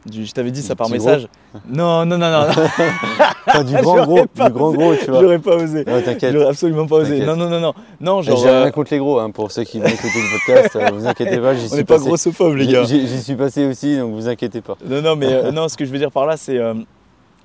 du 0.06 0.26
je 0.26 0.32
t'avais 0.32 0.52
dit 0.52 0.62
ça 0.62 0.76
par 0.76 0.90
message. 0.90 1.28
Non, 1.68 2.06
non, 2.06 2.18
non, 2.18 2.30
non, 2.30 2.48
non. 2.48 2.48
Enfin, 3.48 3.64
du 3.64 3.74
grand 3.82 4.04
gros, 4.06 4.22
du 4.22 4.50
grand 4.52 4.70
osé. 4.70 4.78
gros, 4.78 4.96
tu 4.96 5.12
vois. 5.12 5.22
j'aurais 5.22 5.40
pas 5.40 5.56
osé. 5.56 5.86
Non, 5.86 6.02
t'inquiète. 6.02 6.34
J'aurais 6.34 6.48
absolument 6.48 6.88
pas 6.88 6.96
osé. 6.98 7.20
Non, 7.26 7.36
non, 7.36 7.48
non, 7.50 7.60
non. 7.60 7.74
Non, 8.02 8.22
genre. 8.22 8.38
J'ai 8.38 8.48
euh, 8.48 8.64
rien 8.64 8.72
contre 8.72 8.92
les 8.94 8.98
gros, 9.00 9.20
hein, 9.20 9.30
pour 9.32 9.52
ceux 9.52 9.64
qui 9.64 9.80
vont 9.80 9.86
écouter 9.86 10.08
le 10.16 10.40
podcast, 10.56 10.76
euh, 10.76 10.90
vous 10.94 11.08
inquiétez 11.08 11.38
pas, 11.38 11.54
j'y 11.56 11.66
on 11.66 11.68
suis 11.68 11.78
n'est 11.78 11.84
pas 11.84 11.96
passé. 11.96 12.08
grossophobes, 12.08 12.56
les 12.56 12.68
gars. 12.68 12.84
J'y 12.84 13.22
suis 13.22 13.36
passé 13.36 13.66
aussi, 13.66 13.98
donc 13.98 14.14
vous 14.14 14.28
inquiétez 14.28 14.62
pas. 14.62 14.78
Non, 14.86 15.02
non, 15.02 15.16
mais 15.16 15.32
euh, 15.32 15.52
non, 15.54 15.68
ce 15.68 15.78
que 15.78 15.86
je 15.86 15.92
veux 15.92 16.00
dire 16.00 16.12
par 16.12 16.26
là, 16.26 16.38
c'est. 16.38 16.58
euh, 16.58 16.74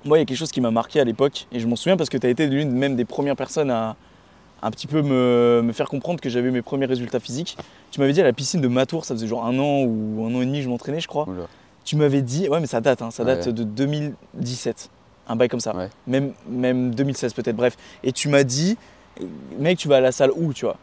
moi, 0.03 0.17
il 0.17 0.21
y 0.21 0.23
a 0.23 0.25
quelque 0.25 0.37
chose 0.37 0.51
qui 0.51 0.61
m'a 0.61 0.71
marqué 0.71 0.99
à 0.99 1.03
l'époque, 1.03 1.45
et 1.51 1.59
je 1.59 1.67
m'en 1.67 1.75
souviens 1.75 1.97
parce 1.97 2.09
que 2.09 2.17
tu 2.17 2.25
as 2.25 2.29
été 2.31 2.47
l'une 2.47 2.71
même 2.71 2.95
des 2.95 3.05
premières 3.05 3.35
personnes 3.35 3.69
à 3.69 3.95
un 4.63 4.69
petit 4.71 4.87
peu 4.87 5.01
me, 5.01 5.61
me 5.63 5.71
faire 5.73 5.87
comprendre 5.87 6.19
que 6.19 6.29
j'avais 6.29 6.51
mes 6.51 6.61
premiers 6.61 6.85
résultats 6.85 7.19
physiques. 7.19 7.57
Tu 7.91 7.99
m'avais 7.99 8.13
dit 8.13 8.21
à 8.21 8.23
la 8.23 8.33
piscine 8.33 8.61
de 8.61 8.67
Matour, 8.67 9.05
ça 9.05 9.13
faisait 9.15 9.27
genre 9.27 9.45
un 9.45 9.57
an 9.59 9.81
ou 9.83 10.25
un 10.27 10.35
an 10.35 10.41
et 10.41 10.45
demi 10.45 10.59
que 10.59 10.63
je 10.65 10.69
m'entraînais, 10.69 10.99
je 10.99 11.07
crois. 11.07 11.27
Oula. 11.27 11.47
Tu 11.83 11.95
m'avais 11.95 12.21
dit, 12.21 12.47
ouais, 12.47 12.59
mais 12.59 12.67
ça 12.67 12.79
date, 12.81 13.01
hein, 13.01 13.11
ça 13.11 13.23
date 13.23 13.47
Ouais. 13.47 13.53
de 13.53 13.63
2017, 13.63 14.89
un 15.27 15.35
bail 15.35 15.47
comme 15.49 15.59
ça. 15.59 15.75
Ouais. 15.75 15.89
Même, 16.07 16.33
même 16.47 16.93
2016 16.93 17.33
peut-être, 17.33 17.55
bref. 17.55 17.75
Et 18.03 18.11
tu 18.11 18.29
m'as 18.29 18.43
dit, 18.43 18.77
mec, 19.57 19.77
tu 19.77 19.87
vas 19.87 19.97
à 19.97 19.99
la 20.01 20.11
salle 20.11 20.31
où, 20.35 20.53
tu 20.53 20.65
vois? 20.65 20.77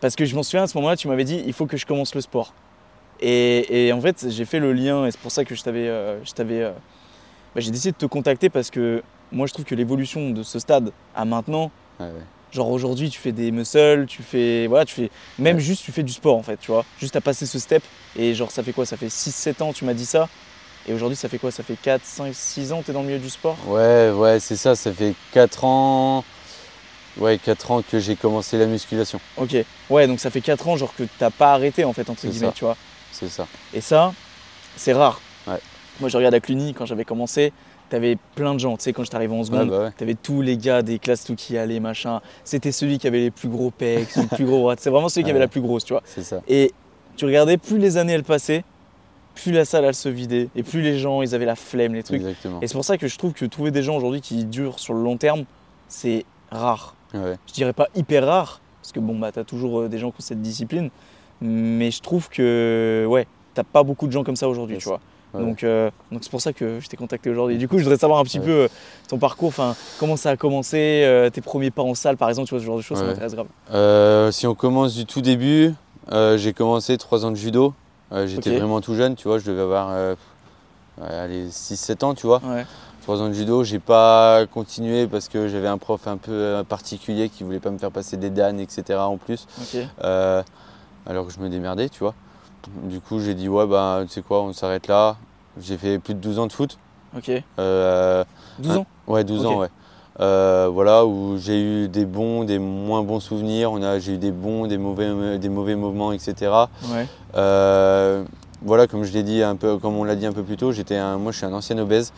Parce 0.00 0.16
que 0.16 0.24
je 0.24 0.34
m'en 0.34 0.42
souviens 0.42 0.62
à 0.64 0.66
ce 0.66 0.76
moment-là, 0.78 0.96
tu 0.96 1.08
m'avais 1.08 1.24
dit, 1.24 1.42
il 1.46 1.52
faut 1.52 1.66
que 1.66 1.76
je 1.76 1.86
commence 1.86 2.14
le 2.14 2.20
sport. 2.20 2.54
Et, 3.20 3.86
et 3.88 3.92
en 3.92 4.00
fait, 4.00 4.26
j'ai 4.28 4.44
fait 4.44 4.58
le 4.58 4.72
lien, 4.72 5.06
et 5.06 5.10
c'est 5.10 5.20
pour 5.20 5.30
ça 5.30 5.44
que 5.44 5.54
je 5.54 5.62
t'avais, 5.62 5.88
euh, 5.88 6.22
je 6.24 6.32
t'avais, 6.32 6.62
euh, 6.62 6.70
bah, 7.54 7.60
j'ai 7.60 7.70
décidé 7.70 7.92
de 7.92 7.96
te 7.96 8.06
contacter 8.06 8.48
parce 8.50 8.70
que 8.70 9.02
moi, 9.32 9.46
je 9.46 9.52
trouve 9.52 9.64
que 9.64 9.74
l'évolution 9.74 10.30
de 10.30 10.42
ce 10.42 10.58
stade 10.58 10.92
à 11.14 11.24
maintenant, 11.24 11.70
Ouais. 11.98 12.10
Genre 12.56 12.70
aujourd'hui, 12.70 13.10
tu 13.10 13.20
fais 13.20 13.32
des 13.32 13.50
muscles, 13.52 14.06
tu 14.08 14.22
fais, 14.22 14.66
voilà, 14.66 14.84
tu 14.84 14.94
fais, 14.94 15.10
même 15.38 15.56
Ouais. 15.56 15.62
juste, 15.62 15.84
tu 15.84 15.92
fais 15.92 16.02
du 16.02 16.12
sport 16.12 16.36
en 16.36 16.42
fait, 16.42 16.56
tu 16.58 16.70
vois, 16.72 16.84
juste 16.98 17.14
à 17.14 17.20
passer 17.20 17.46
ce 17.46 17.58
step. 17.58 17.82
Et 18.18 18.34
genre, 18.34 18.50
ça 18.50 18.62
fait 18.62 18.72
quoi? 18.72 18.84
Ça 18.86 18.96
fait 18.96 19.08
6-7 19.10 19.62
ans, 19.62 19.72
tu 19.72 19.84
m'as 19.84 19.94
dit 19.94 20.06
ça. 20.06 20.28
Et 20.88 20.94
aujourd'hui, 20.94 21.16
ça 21.16 21.28
fait 21.28 21.38
quoi? 21.38 21.50
Ça 21.50 21.62
fait 21.62 21.76
4, 21.80 22.02
5, 22.04 22.34
6 22.34 22.72
ans, 22.72 22.82
tu 22.82 22.90
es 22.90 22.94
dans 22.94 23.00
le 23.02 23.06
milieu 23.08 23.18
du 23.18 23.28
sport? 23.30 23.56
Ouais, 23.68 24.10
ouais, 24.10 24.40
c'est 24.40 24.56
ça, 24.56 24.74
ça 24.74 24.92
fait 24.92 25.14
4 25.32 25.64
ans. 25.64 26.24
Ouais, 27.18 27.38
4 27.38 27.70
ans 27.70 27.82
que 27.82 27.98
j'ai 27.98 28.14
commencé 28.16 28.58
la 28.58 28.66
musculation, 28.66 29.20
Ok. 29.36 29.56
Ouais, 29.90 30.06
donc 30.06 30.20
ça 30.20 30.30
fait 30.30 30.40
4 30.42 30.68
ans, 30.68 30.76
genre 30.76 30.94
que 30.94 31.04
t'as 31.18 31.30
pas 31.30 31.52
arrêté 31.54 31.84
en 31.84 31.92
fait, 31.92 32.08
entre 32.10 32.26
guillemets, 32.26 32.46
ça. 32.48 32.52
tu 32.52 32.64
vois. 32.64 32.76
c'est 33.12 33.28
ça. 33.28 33.46
Et 33.74 33.80
ça, 33.80 34.12
c'est 34.76 34.92
rare. 34.92 35.20
Ouais. 35.46 35.58
Moi, 36.00 36.08
je 36.10 36.16
regarde 36.16 36.34
à 36.34 36.40
Cluny, 36.40 36.74
quand 36.74 36.84
j'avais 36.86 37.04
commencé, 37.06 37.52
t'avais 37.88 38.16
plein 38.34 38.54
de 38.54 38.60
gens. 38.60 38.76
Tu 38.76 38.84
sais, 38.84 38.92
quand 38.92 39.04
j'étais 39.04 39.16
arrivé 39.16 39.34
en 39.34 39.44
seconde, 39.44 39.70
bah 39.70 39.84
ouais. 39.84 39.90
t'avais 39.96 40.14
tous 40.14 40.42
les 40.42 40.56
gars 40.56 40.82
des 40.82 40.98
classes 40.98 41.24
tout 41.24 41.34
qui 41.36 41.56
allaient, 41.56 41.80
machin. 41.80 42.20
C'était 42.44 42.72
celui 42.72 42.98
qui 42.98 43.06
avait 43.06 43.20
les 43.20 43.30
plus 43.30 43.48
gros 43.48 43.70
pecs, 43.70 44.14
le 44.16 44.26
plus 44.26 44.44
gros 44.44 44.62
bras. 44.62 44.74
C'est 44.78 44.90
vraiment 44.90 45.08
celui 45.08 45.24
qui 45.24 45.30
avait 45.30 45.38
Ouais. 45.38 45.44
la 45.44 45.48
plus 45.48 45.60
grosse, 45.60 45.84
tu 45.84 45.92
vois. 45.92 46.02
C'est 46.04 46.22
ça. 46.22 46.40
Et 46.48 46.72
tu 47.16 47.24
regardais, 47.24 47.56
plus 47.58 47.78
les 47.78 47.96
années 47.96 48.12
elles 48.14 48.24
passaient, 48.24 48.64
plus 49.34 49.52
la 49.52 49.64
salle 49.64 49.84
elle 49.84 49.94
se 49.94 50.08
vidait, 50.08 50.48
et 50.56 50.62
plus 50.62 50.80
les 50.82 50.98
gens 50.98 51.22
ils 51.22 51.34
avaient 51.34 51.44
la 51.46 51.56
flemme, 51.56 51.94
les 51.94 52.02
trucs. 52.02 52.20
Exactement. 52.20 52.60
Et 52.62 52.66
c'est 52.66 52.74
pour 52.74 52.84
ça 52.84 52.96
que 52.98 53.06
je 53.08 53.16
trouve 53.18 53.32
que 53.34 53.44
trouver 53.44 53.70
des 53.70 53.82
gens 53.82 53.96
aujourd'hui 53.96 54.20
qui 54.20 54.44
durent 54.44 54.78
sur 54.78 54.94
le 54.94 55.02
long 55.02 55.16
terme, 55.16 55.44
c'est 55.88 56.24
rare. 56.50 56.94
Ouais. 57.14 57.36
Je 57.46 57.52
dirais 57.52 57.72
pas 57.72 57.88
hyper 57.94 58.26
rare, 58.26 58.60
parce 58.82 58.92
que 58.92 59.00
bon 59.00 59.18
bah 59.18 59.30
t'as 59.32 59.44
toujours 59.44 59.80
euh, 59.82 59.88
des 59.88 59.98
gens 59.98 60.10
qui 60.10 60.16
ont 60.20 60.24
cette 60.24 60.42
discipline, 60.42 60.90
mais 61.42 61.90
je 61.90 62.00
trouve 62.00 62.28
que 62.30 63.04
ouais, 63.08 63.26
t'as 63.54 63.62
pas 63.62 63.82
beaucoup 63.82 64.06
de 64.06 64.12
gens 64.12 64.24
comme 64.24 64.36
ça 64.36 64.48
aujourd'hui, 64.48 64.76
Yes. 64.76 64.82
tu 64.84 64.88
vois. 64.88 65.00
Ouais. 65.36 65.44
Donc 65.44 65.62
euh, 65.64 65.90
donc 66.10 66.20
c'est 66.22 66.30
pour 66.30 66.40
ça 66.40 66.52
que 66.52 66.80
je 66.80 66.88
t'ai 66.88 66.96
contacté 66.96 67.30
aujourd'hui. 67.30 67.58
Du 67.58 67.68
coup, 67.68 67.78
je 67.78 67.82
voudrais 67.84 67.98
savoir 67.98 68.18
un 68.20 68.24
petit 68.24 68.38
Ouais. 68.38 68.44
peu 68.44 68.50
euh, 68.52 68.68
ton 69.08 69.18
parcours, 69.18 69.48
enfin 69.48 69.74
comment 69.98 70.16
ça 70.16 70.30
a 70.30 70.36
commencé, 70.36 71.02
euh, 71.04 71.30
tes 71.30 71.40
premiers 71.40 71.70
pas 71.70 71.82
en 71.82 71.94
salle 71.94 72.16
par 72.16 72.28
exemple, 72.28 72.48
tu 72.48 72.54
vois 72.54 72.60
ce 72.60 72.66
genre 72.66 72.76
de 72.76 72.82
choses, 72.82 72.98
ça 72.98 73.04
m'intéresse 73.04 73.34
grave. 73.34 73.46
Euh, 73.72 74.30
si 74.32 74.46
on 74.46 74.54
commence 74.54 74.94
du 74.94 75.06
tout 75.06 75.20
début, 75.20 75.72
j'ai 76.36 76.52
commencé 76.52 76.96
3 76.96 77.24
ans 77.24 77.30
de 77.30 77.36
judo. 77.36 77.74
J'étais 78.26 78.56
vraiment 78.58 78.80
tout 78.80 78.94
jeune, 78.94 79.14
tu 79.16 79.28
vois, 79.28 79.38
je 79.38 79.46
devais 79.46 79.62
avoir 79.62 79.88
euh, 79.90 80.14
ouais, 81.00 81.08
allez, 81.08 81.48
6-7 81.48 82.04
ans, 82.04 82.14
tu 82.14 82.26
vois. 82.26 82.40
Ouais. 82.44 82.64
3 83.02 83.20
ans 83.22 83.28
de 83.28 83.34
judo, 83.34 83.62
j'ai 83.64 83.78
pas 83.78 84.46
continué 84.52 85.06
parce 85.06 85.28
que 85.28 85.46
j'avais 85.48 85.68
un 85.68 85.78
prof 85.78 86.06
un 86.08 86.16
peu 86.16 86.62
particulier 86.68 87.28
qui 87.28 87.44
voulait 87.44 87.60
pas 87.60 87.70
me 87.70 87.78
faire 87.78 87.90
passer 87.92 88.16
des 88.16 88.30
danes, 88.30 88.58
etc. 88.60 88.98
en 88.98 89.16
plus. 89.16 89.46
Alors 91.08 91.26
que 91.26 91.32
je 91.32 91.38
me 91.40 91.48
démerdais, 91.48 91.88
tu 91.88 92.00
vois. 92.00 92.14
Du 92.82 93.00
coup, 93.00 93.20
j'ai 93.20 93.34
dit, 93.34 93.48
ouais, 93.48 93.66
bah, 93.66 94.00
tu 94.02 94.08
sais 94.12 94.22
quoi, 94.22 94.42
on 94.42 94.52
s'arrête 94.52 94.88
là. 94.88 95.16
J'ai 95.60 95.76
fait 95.76 95.98
plus 95.98 96.14
de 96.14 96.20
12 96.20 96.38
ans 96.38 96.46
de 96.46 96.52
foot. 96.52 96.78
Ok. 97.16 97.30
Euh, 97.58 98.24
12 98.58 98.76
ans. 98.78 98.86
Ouais, 99.06 99.24
12 99.24 99.44
Ok. 99.44 99.52
ans, 99.52 99.58
ouais. 99.60 99.68
Euh, 100.18 100.68
voilà, 100.72 101.04
où 101.04 101.36
j'ai 101.38 101.60
eu 101.60 101.88
des 101.88 102.06
bons, 102.06 102.44
des 102.44 102.58
moins 102.58 103.02
bons 103.02 103.20
souvenirs. 103.20 103.70
On 103.72 103.82
a, 103.82 103.98
j'ai 103.98 104.12
eu 104.14 104.18
des 104.18 104.30
bons, 104.32 104.66
des 104.66 104.78
mauvais, 104.78 105.38
des 105.38 105.48
mauvais 105.50 105.74
moments, 105.76 106.12
etc. 106.12 106.34
Ouais. 106.90 107.06
Euh, 107.36 108.24
voilà, 108.62 108.86
comme 108.86 109.04
je 109.04 109.12
l'ai 109.12 109.22
dit 109.22 109.42
un 109.42 109.56
peu, 109.56 109.76
comme 109.78 109.96
on 109.96 110.04
l'a 110.04 110.14
dit 110.16 110.26
un 110.26 110.32
peu 110.32 110.42
plus 110.42 110.56
tôt, 110.56 110.72
j'étais 110.72 110.96
un, 110.96 111.18
moi 111.18 111.32
je 111.32 111.36
suis 111.38 111.46
un 111.46 111.52
ancien 111.52 111.76
obèse 111.78 112.12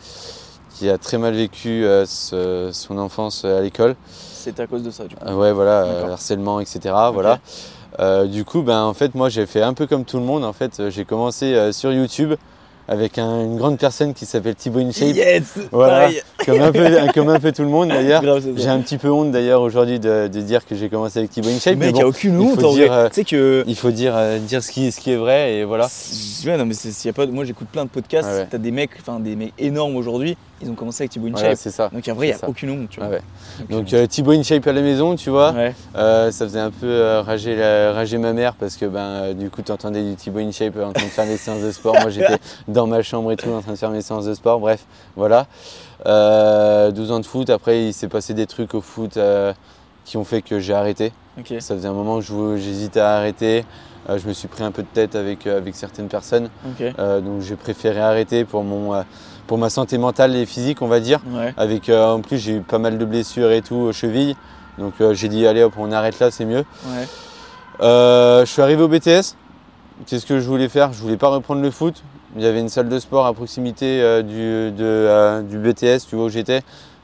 qui 0.75 0.89
a 0.89 0.97
très 0.97 1.17
mal 1.17 1.33
vécu 1.33 1.83
euh, 1.85 2.05
ce- 2.05 2.69
son 2.71 2.97
enfance 2.97 3.43
à 3.43 3.59
l'école. 3.59 3.95
C'était 4.09 4.63
à 4.63 4.67
cause 4.67 4.81
de 4.83 4.91
ça 4.91 5.03
du 5.05 5.15
coup. 5.15 5.25
Euh, 5.25 5.35
ouais, 5.35 5.51
voilà, 5.51 5.83
euh, 5.83 6.11
harcèlement, 6.13 6.61
etc. 6.61 6.79
Voilà. 7.13 7.39
Euh, 7.99 8.27
du 8.27 8.45
coup, 8.45 8.61
ben 8.61 8.83
en 8.83 8.93
fait, 8.93 9.13
moi 9.13 9.27
j'ai 9.27 9.45
fait 9.45 9.61
un 9.61 9.73
peu 9.73 9.85
comme 9.87 10.05
tout 10.05 10.17
le 10.17 10.23
monde. 10.23 10.45
En 10.45 10.53
fait, 10.53 10.89
j'ai 10.89 11.03
commencé 11.03 11.53
euh, 11.53 11.73
sur 11.73 11.91
YouTube 11.91 12.33
avec 12.91 13.19
un- 13.19 13.43
une 13.45 13.55
grande 13.57 13.77
personne 13.77 14.13
qui 14.15 14.25
s'appelle 14.25 14.55
Thibaut 14.55 14.79
InShape, 14.79 15.15
Yes 15.15 15.43
Voilà. 15.71 16.09
Comme 16.43 16.59
un 16.59 16.71
peu, 16.71 16.87
comme 17.13 17.29
un 17.29 17.39
peu 17.39 17.51
tout 17.51 17.61
le 17.61 17.67
monde 17.69 17.89
d'ailleurs. 17.89 18.23
J'ai 18.57 18.67
un 18.67 18.79
petit 18.79 18.97
peu 18.97 19.09
honte 19.11 19.31
d'ailleurs 19.31 19.61
aujourd'hui 19.61 19.99
de, 19.99 20.27
de 20.27 20.41
dire 20.41 20.65
que 20.65 20.75
j'ai 20.75 20.89
commencé 20.89 21.19
avec 21.19 21.29
Thibaut 21.31 21.49
InShape. 21.49 21.75
Mais 21.77 21.89
il 21.89 21.93
n'y 21.93 22.01
a 22.01 22.07
aucune 22.07 22.39
honte 22.39 22.63
en 22.63 22.71
vrai. 22.71 22.81
dire, 22.81 22.91
euh, 22.93 23.07
sais 23.11 23.23
que. 23.23 23.63
il 23.67 23.75
faut 23.75 23.91
dire, 23.91 24.13
euh, 24.15 24.39
dire 24.39 24.63
ce, 24.63 24.71
qui, 24.71 24.91
ce 24.91 24.99
qui 24.99 25.11
est 25.11 25.17
vrai 25.17 25.53
et 25.53 25.63
voilà. 25.65 25.87
Ouais, 26.45 26.57
non, 26.57 26.65
mais 26.65 26.73
y 26.73 27.09
a 27.09 27.13
pas, 27.13 27.27
moi 27.27 27.45
j'écoute 27.45 27.67
plein 27.71 27.85
de 27.85 27.89
podcasts, 27.89 28.27
Ah 28.31 28.37
ouais. 28.39 28.47
t'as 28.49 28.57
des 28.57 28.71
mecs, 28.71 28.91
enfin 28.99 29.19
des 29.19 29.35
mecs 29.35 29.53
énormes 29.59 29.95
aujourd'hui, 29.95 30.35
ils 30.61 30.69
ont 30.69 30.73
commencé 30.73 31.03
avec 31.03 31.11
Thibaut 31.11 31.27
Voilà, 31.29 31.49
InShape. 31.49 31.59
c'est 31.61 31.71
ça. 31.71 31.89
Donc 31.93 32.07
en 32.07 32.13
vrai, 32.15 32.27
il 32.27 32.29
n'y 32.31 32.35
a 32.35 32.39
ça. 32.39 32.49
aucune 32.49 32.71
honte, 32.71 32.89
tu 32.89 32.99
vois. 32.99 33.09
Ah 33.09 33.11
ouais. 33.13 33.21
Donc, 33.69 33.93
euh, 33.93 34.07
Thibaut 34.07 34.31
InShape 34.31 34.65
à 34.65 34.73
la 34.73 34.81
maison, 34.81 35.15
tu 35.15 35.29
vois. 35.29 35.53
Euh, 35.95 36.31
ça 36.31 36.45
faisait 36.45 36.59
un 36.59 36.71
peu 36.71 36.87
euh, 36.87 37.21
rager, 37.21 37.55
la- 37.55 37.93
rager 37.93 38.17
ma 38.17 38.33
mère 38.33 38.55
parce 38.55 38.77
que 38.77 38.85
ben, 38.85 38.99
euh, 38.99 39.33
du 39.33 39.49
coup 39.51 39.61
tu 39.61 39.71
entendais 39.71 40.01
du 40.01 40.15
Thibaut 40.15 40.39
InShape 40.39 40.75
en 40.77 40.91
train 40.93 41.03
de 41.05 41.09
faire 41.09 41.25
des 41.27 41.37
séances 41.37 41.61
de 41.61 41.71
sport. 41.71 41.93
Moi 42.01 42.09
j'étais 42.09 42.37
dans 42.67 42.78
ma 42.87 43.01
chambre 43.01 43.31
et 43.31 43.35
tout 43.37 43.49
en 43.49 43.61
train 43.61 43.71
de 43.73 43.77
faire 43.77 43.89
mes 43.91 44.01
séances 44.01 44.25
de 44.25 44.33
sport. 44.33 44.59
Bref, 44.59 44.85
voilà. 45.15 45.47
Euh, 46.05 46.91
12 46.91 47.11
ans 47.11 47.19
de 47.19 47.25
foot. 47.25 47.49
Après 47.49 47.85
il 47.85 47.93
s'est 47.93 48.07
passé 48.07 48.33
des 48.33 48.45
trucs 48.47 48.73
au 48.73 48.81
foot 48.81 49.17
euh, 49.17 49.53
qui 50.05 50.17
ont 50.17 50.23
fait 50.23 50.41
que 50.41 50.59
j'ai 50.59 50.73
arrêté. 50.73 51.11
Ça 51.59 51.75
faisait 51.75 51.87
un 51.87 51.93
moment 51.93 52.19
que 52.19 52.57
j'hésitais 52.57 52.99
à 52.99 53.15
arrêter. 53.15 53.65
Euh, 54.09 54.17
je 54.17 54.27
me 54.27 54.33
suis 54.33 54.47
pris 54.47 54.63
un 54.63 54.71
peu 54.71 54.81
de 54.81 54.87
tête 54.93 55.15
avec, 55.15 55.45
euh, 55.45 55.57
avec 55.57 55.75
certaines 55.75 56.07
personnes. 56.07 56.49
Euh, 56.99 57.21
donc 57.21 57.41
j'ai 57.41 57.55
préféré 57.55 57.99
arrêter 57.99 58.43
pour, 58.45 58.63
mon, 58.63 58.93
euh, 58.93 59.03
pour 59.45 59.57
ma 59.57 59.69
santé 59.69 59.97
mentale 59.97 60.35
et 60.35 60.45
physique 60.45 60.81
on 60.81 60.87
va 60.87 60.99
dire. 60.99 61.19
Ouais. 61.31 61.53
Avec, 61.57 61.89
euh, 61.89 62.13
en 62.13 62.21
plus 62.21 62.37
j'ai 62.37 62.55
eu 62.55 62.61
pas 62.61 62.79
mal 62.79 62.97
de 62.97 63.05
blessures 63.05 63.51
et 63.51 63.61
tout 63.61 63.75
aux 63.75 63.93
chevilles. 63.93 64.35
Donc 64.77 64.93
euh, 65.01 65.13
j'ai 65.13 65.27
dit 65.27 65.45
allez 65.45 65.63
hop 65.63 65.73
on 65.77 65.91
arrête 65.91 66.19
là 66.19 66.31
c'est 66.31 66.45
mieux. 66.45 66.65
Ouais. 66.87 67.07
Euh, 67.81 68.45
je 68.45 68.51
suis 68.51 68.61
arrivé 68.61 68.81
au 68.81 68.87
BTS. 68.87 69.35
Qu'est-ce 70.07 70.25
que 70.25 70.39
je 70.39 70.47
voulais 70.47 70.69
faire? 70.69 70.93
Je 70.93 71.01
voulais 71.01 71.17
pas 71.17 71.27
reprendre 71.29 71.61
le 71.61 71.71
foot. 71.71 72.01
Il 72.35 72.43
y 72.43 72.45
avait 72.45 72.59
une 72.59 72.69
salle 72.69 72.89
de 72.89 72.99
sport 72.99 73.25
à 73.25 73.33
proximité 73.33 74.01
euh, 74.01 74.21
du, 74.21 74.71
de, 74.75 74.83
euh, 74.83 75.41
du 75.41 75.57
BTS, 75.57 76.05
tu 76.07 76.15
vois 76.15 76.25
où 76.25 76.29
j'étais, 76.29 76.61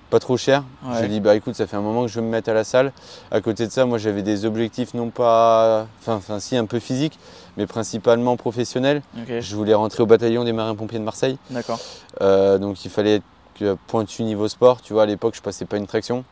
pas 0.10 0.20
trop 0.20 0.38
cher. 0.38 0.64
Ouais. 0.86 0.98
J'ai 1.02 1.08
dit 1.08 1.20
bah 1.20 1.36
écoute, 1.36 1.56
ça 1.56 1.66
fait 1.66 1.76
un 1.78 1.82
moment 1.82 2.04
que 2.04 2.08
je 2.10 2.16
veux 2.20 2.26
me 2.26 2.30
mettre 2.30 2.50
à 2.50 2.54
la 2.54 2.64
salle. 2.64 2.92
À 3.32 3.42
côté 3.42 3.66
de 3.66 3.72
ça, 3.72 3.86
moi 3.86 3.98
j'avais 3.98 4.22
des 4.22 4.46
objectifs 4.46 4.94
non 4.94 5.10
pas, 5.10 5.88
enfin, 6.06 6.40
si 6.40 6.56
un 6.56 6.66
peu 6.66 6.80
physiques, 6.80 7.18
mais 7.58 7.66
principalement 7.66 8.38
professionnels. 8.38 9.02
Je 9.28 9.56
voulais 9.56 9.74
rentrer 9.74 10.04
au 10.04 10.06
bataillon 10.06 10.44
des 10.44 10.54
marins-pompiers 10.54 11.00
de 11.00 11.04
Marseille. 11.04 11.38
D'accord. 11.50 11.80
Euh, 12.22 12.58
donc 12.60 12.86
il 12.86 12.92
fallait 12.92 13.16
être 13.60 13.78
pointu 13.88 14.24
niveau 14.24 14.48
sport. 14.48 14.82
Tu 14.82 14.94
vois, 14.94 15.04
à 15.04 15.08
l'époque 15.08 15.36
je 15.36 15.42
passais 15.42 15.66
pas 15.66 15.78
une 15.78 15.88
traction, 15.88 16.24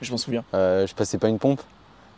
Je 0.00 0.10
m'en 0.12 0.18
souviens. 0.18 0.44
je 0.54 0.94
passais 0.94 1.18
pas 1.18 1.28
une 1.28 1.38
pompe. 1.38 1.60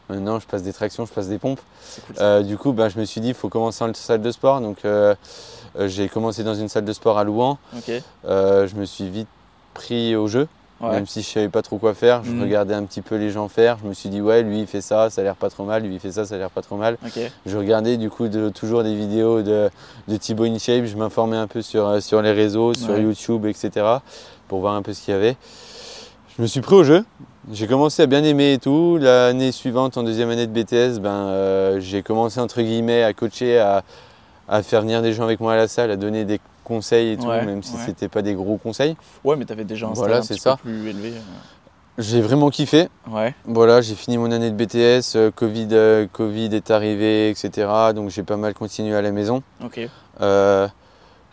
Maintenant 0.08 0.38
je 0.40 0.46
passe 0.46 0.62
des 0.62 0.72
tractions, 0.72 1.06
je 1.06 1.12
passe 1.12 1.28
des 1.28 1.38
pompes. 1.38 1.60
Cool. 2.06 2.16
Euh, 2.20 2.42
du 2.42 2.56
coup, 2.58 2.72
ben, 2.72 2.88
je 2.88 2.98
me 2.98 3.04
suis 3.04 3.20
dit, 3.20 3.28
il 3.28 3.34
faut 3.34 3.48
commencer 3.48 3.82
en 3.84 3.94
salle 3.94 4.20
de 4.22 4.30
sport. 4.30 4.60
Donc, 4.60 4.78
euh, 4.84 5.14
euh, 5.78 5.88
j'ai 5.88 6.08
commencé 6.08 6.44
dans 6.44 6.54
une 6.54 6.68
salle 6.68 6.84
de 6.84 6.92
sport 6.92 7.18
à 7.18 7.24
Louan. 7.24 7.58
Euh, 8.26 8.66
je 8.66 8.74
me 8.76 8.84
suis 8.84 9.08
vite 9.08 9.28
pris 9.74 10.14
au 10.16 10.26
jeu, 10.26 10.48
Ouais. 10.80 10.90
même 10.90 11.06
si 11.06 11.22
je 11.22 11.28
savais 11.28 11.48
pas 11.48 11.62
trop 11.62 11.78
quoi 11.78 11.94
faire. 11.94 12.24
Je 12.24 12.32
Mhm. 12.32 12.42
regardais 12.42 12.74
un 12.74 12.82
petit 12.84 13.00
peu 13.00 13.14
les 13.16 13.30
gens 13.30 13.48
faire. 13.48 13.78
Je 13.82 13.88
me 13.88 13.94
suis 13.94 14.08
dit, 14.10 14.20
ouais, 14.20 14.42
lui 14.42 14.60
il 14.60 14.66
fait 14.66 14.80
ça, 14.80 15.08
ça 15.08 15.20
a 15.20 15.24
l'air 15.24 15.36
pas 15.36 15.48
trop 15.48 15.64
mal. 15.64 15.82
Lui 15.84 15.94
il 15.94 16.00
fait 16.00 16.12
ça, 16.12 16.24
ça 16.26 16.34
a 16.34 16.38
l'air 16.38 16.50
pas 16.50 16.60
trop 16.62 16.76
mal. 16.76 16.98
Je 17.46 17.56
regardais 17.56 17.96
du 17.96 18.10
coup 18.10 18.26
de- 18.28 18.48
toujours 18.50 18.82
des 18.82 18.94
vidéos 18.94 19.40
de, 19.42 19.70
de 20.08 20.16
Thibaut 20.16 20.44
InShape. 20.44 20.84
Je 20.84 20.96
m'informais 20.96 21.36
un 21.36 21.46
peu 21.46 21.62
sur, 21.62 21.86
euh, 21.86 22.00
sur 22.00 22.20
les 22.20 22.32
réseaux, 22.32 22.74
sur 22.74 22.90
Ouais. 22.90 23.02
YouTube, 23.02 23.46
etc. 23.46 23.70
pour 24.48 24.58
voir 24.60 24.74
un 24.74 24.82
peu 24.82 24.92
ce 24.92 25.02
qu'il 25.04 25.14
y 25.14 25.16
avait. 25.16 25.36
Je 26.36 26.42
me 26.42 26.46
suis 26.48 26.60
pris 26.60 26.74
au 26.74 26.82
jeu. 26.84 27.04
J'ai 27.50 27.66
commencé 27.66 28.02
à 28.02 28.06
bien 28.06 28.22
aimer 28.22 28.52
et 28.54 28.58
tout. 28.58 28.98
L'année 29.00 29.50
suivante, 29.50 29.96
en 29.96 30.04
deuxième 30.04 30.30
année 30.30 30.46
de 30.46 30.52
BTS, 30.52 31.00
ben, 31.00 31.10
euh, 31.10 31.80
j'ai 31.80 32.02
commencé 32.02 32.38
entre 32.38 32.62
guillemets 32.62 33.02
à 33.02 33.12
coacher, 33.12 33.58
à, 33.58 33.82
à 34.48 34.62
faire 34.62 34.82
venir 34.82 35.02
des 35.02 35.12
gens 35.12 35.24
avec 35.24 35.40
moi 35.40 35.54
à 35.54 35.56
la 35.56 35.66
salle, 35.68 35.90
à 35.90 35.96
donner 35.96 36.24
des 36.24 36.40
conseils 36.64 37.12
et 37.12 37.16
tout, 37.16 37.26
Ouais, 37.26 37.44
même 37.44 37.62
si 37.64 37.74
ouais. 37.74 37.80
c'était 37.84 38.08
pas 38.08 38.22
des 38.22 38.34
gros 38.34 38.58
conseils. 38.58 38.96
Ouais, 39.24 39.34
mais 39.36 39.44
t'avais 39.44 39.64
déjà 39.64 39.88
un 39.88 39.92
Voilà, 39.92 40.18
un 40.18 40.22
c'est 40.22 40.34
petit 40.34 40.40
ça. 40.40 40.56
peu 40.62 40.68
plus 40.70 40.88
élevé. 40.90 41.12
J'ai 41.98 42.20
vraiment 42.20 42.48
kiffé. 42.48 42.88
Ouais. 43.10 43.34
Voilà, 43.44 43.80
j'ai 43.80 43.96
fini 43.96 44.16
mon 44.18 44.30
année 44.30 44.50
de 44.50 44.54
BTS, 44.56 45.16
euh, 45.16 45.30
Covid, 45.34 45.68
euh, 45.72 46.06
Covid 46.10 46.54
est 46.54 46.70
arrivé, 46.70 47.28
etc. 47.28 47.68
Donc 47.94 48.10
j'ai 48.10 48.22
pas 48.22 48.36
mal 48.36 48.54
continué 48.54 48.94
à 48.94 49.02
la 49.02 49.10
maison. 49.10 49.42
Ok. 49.64 49.80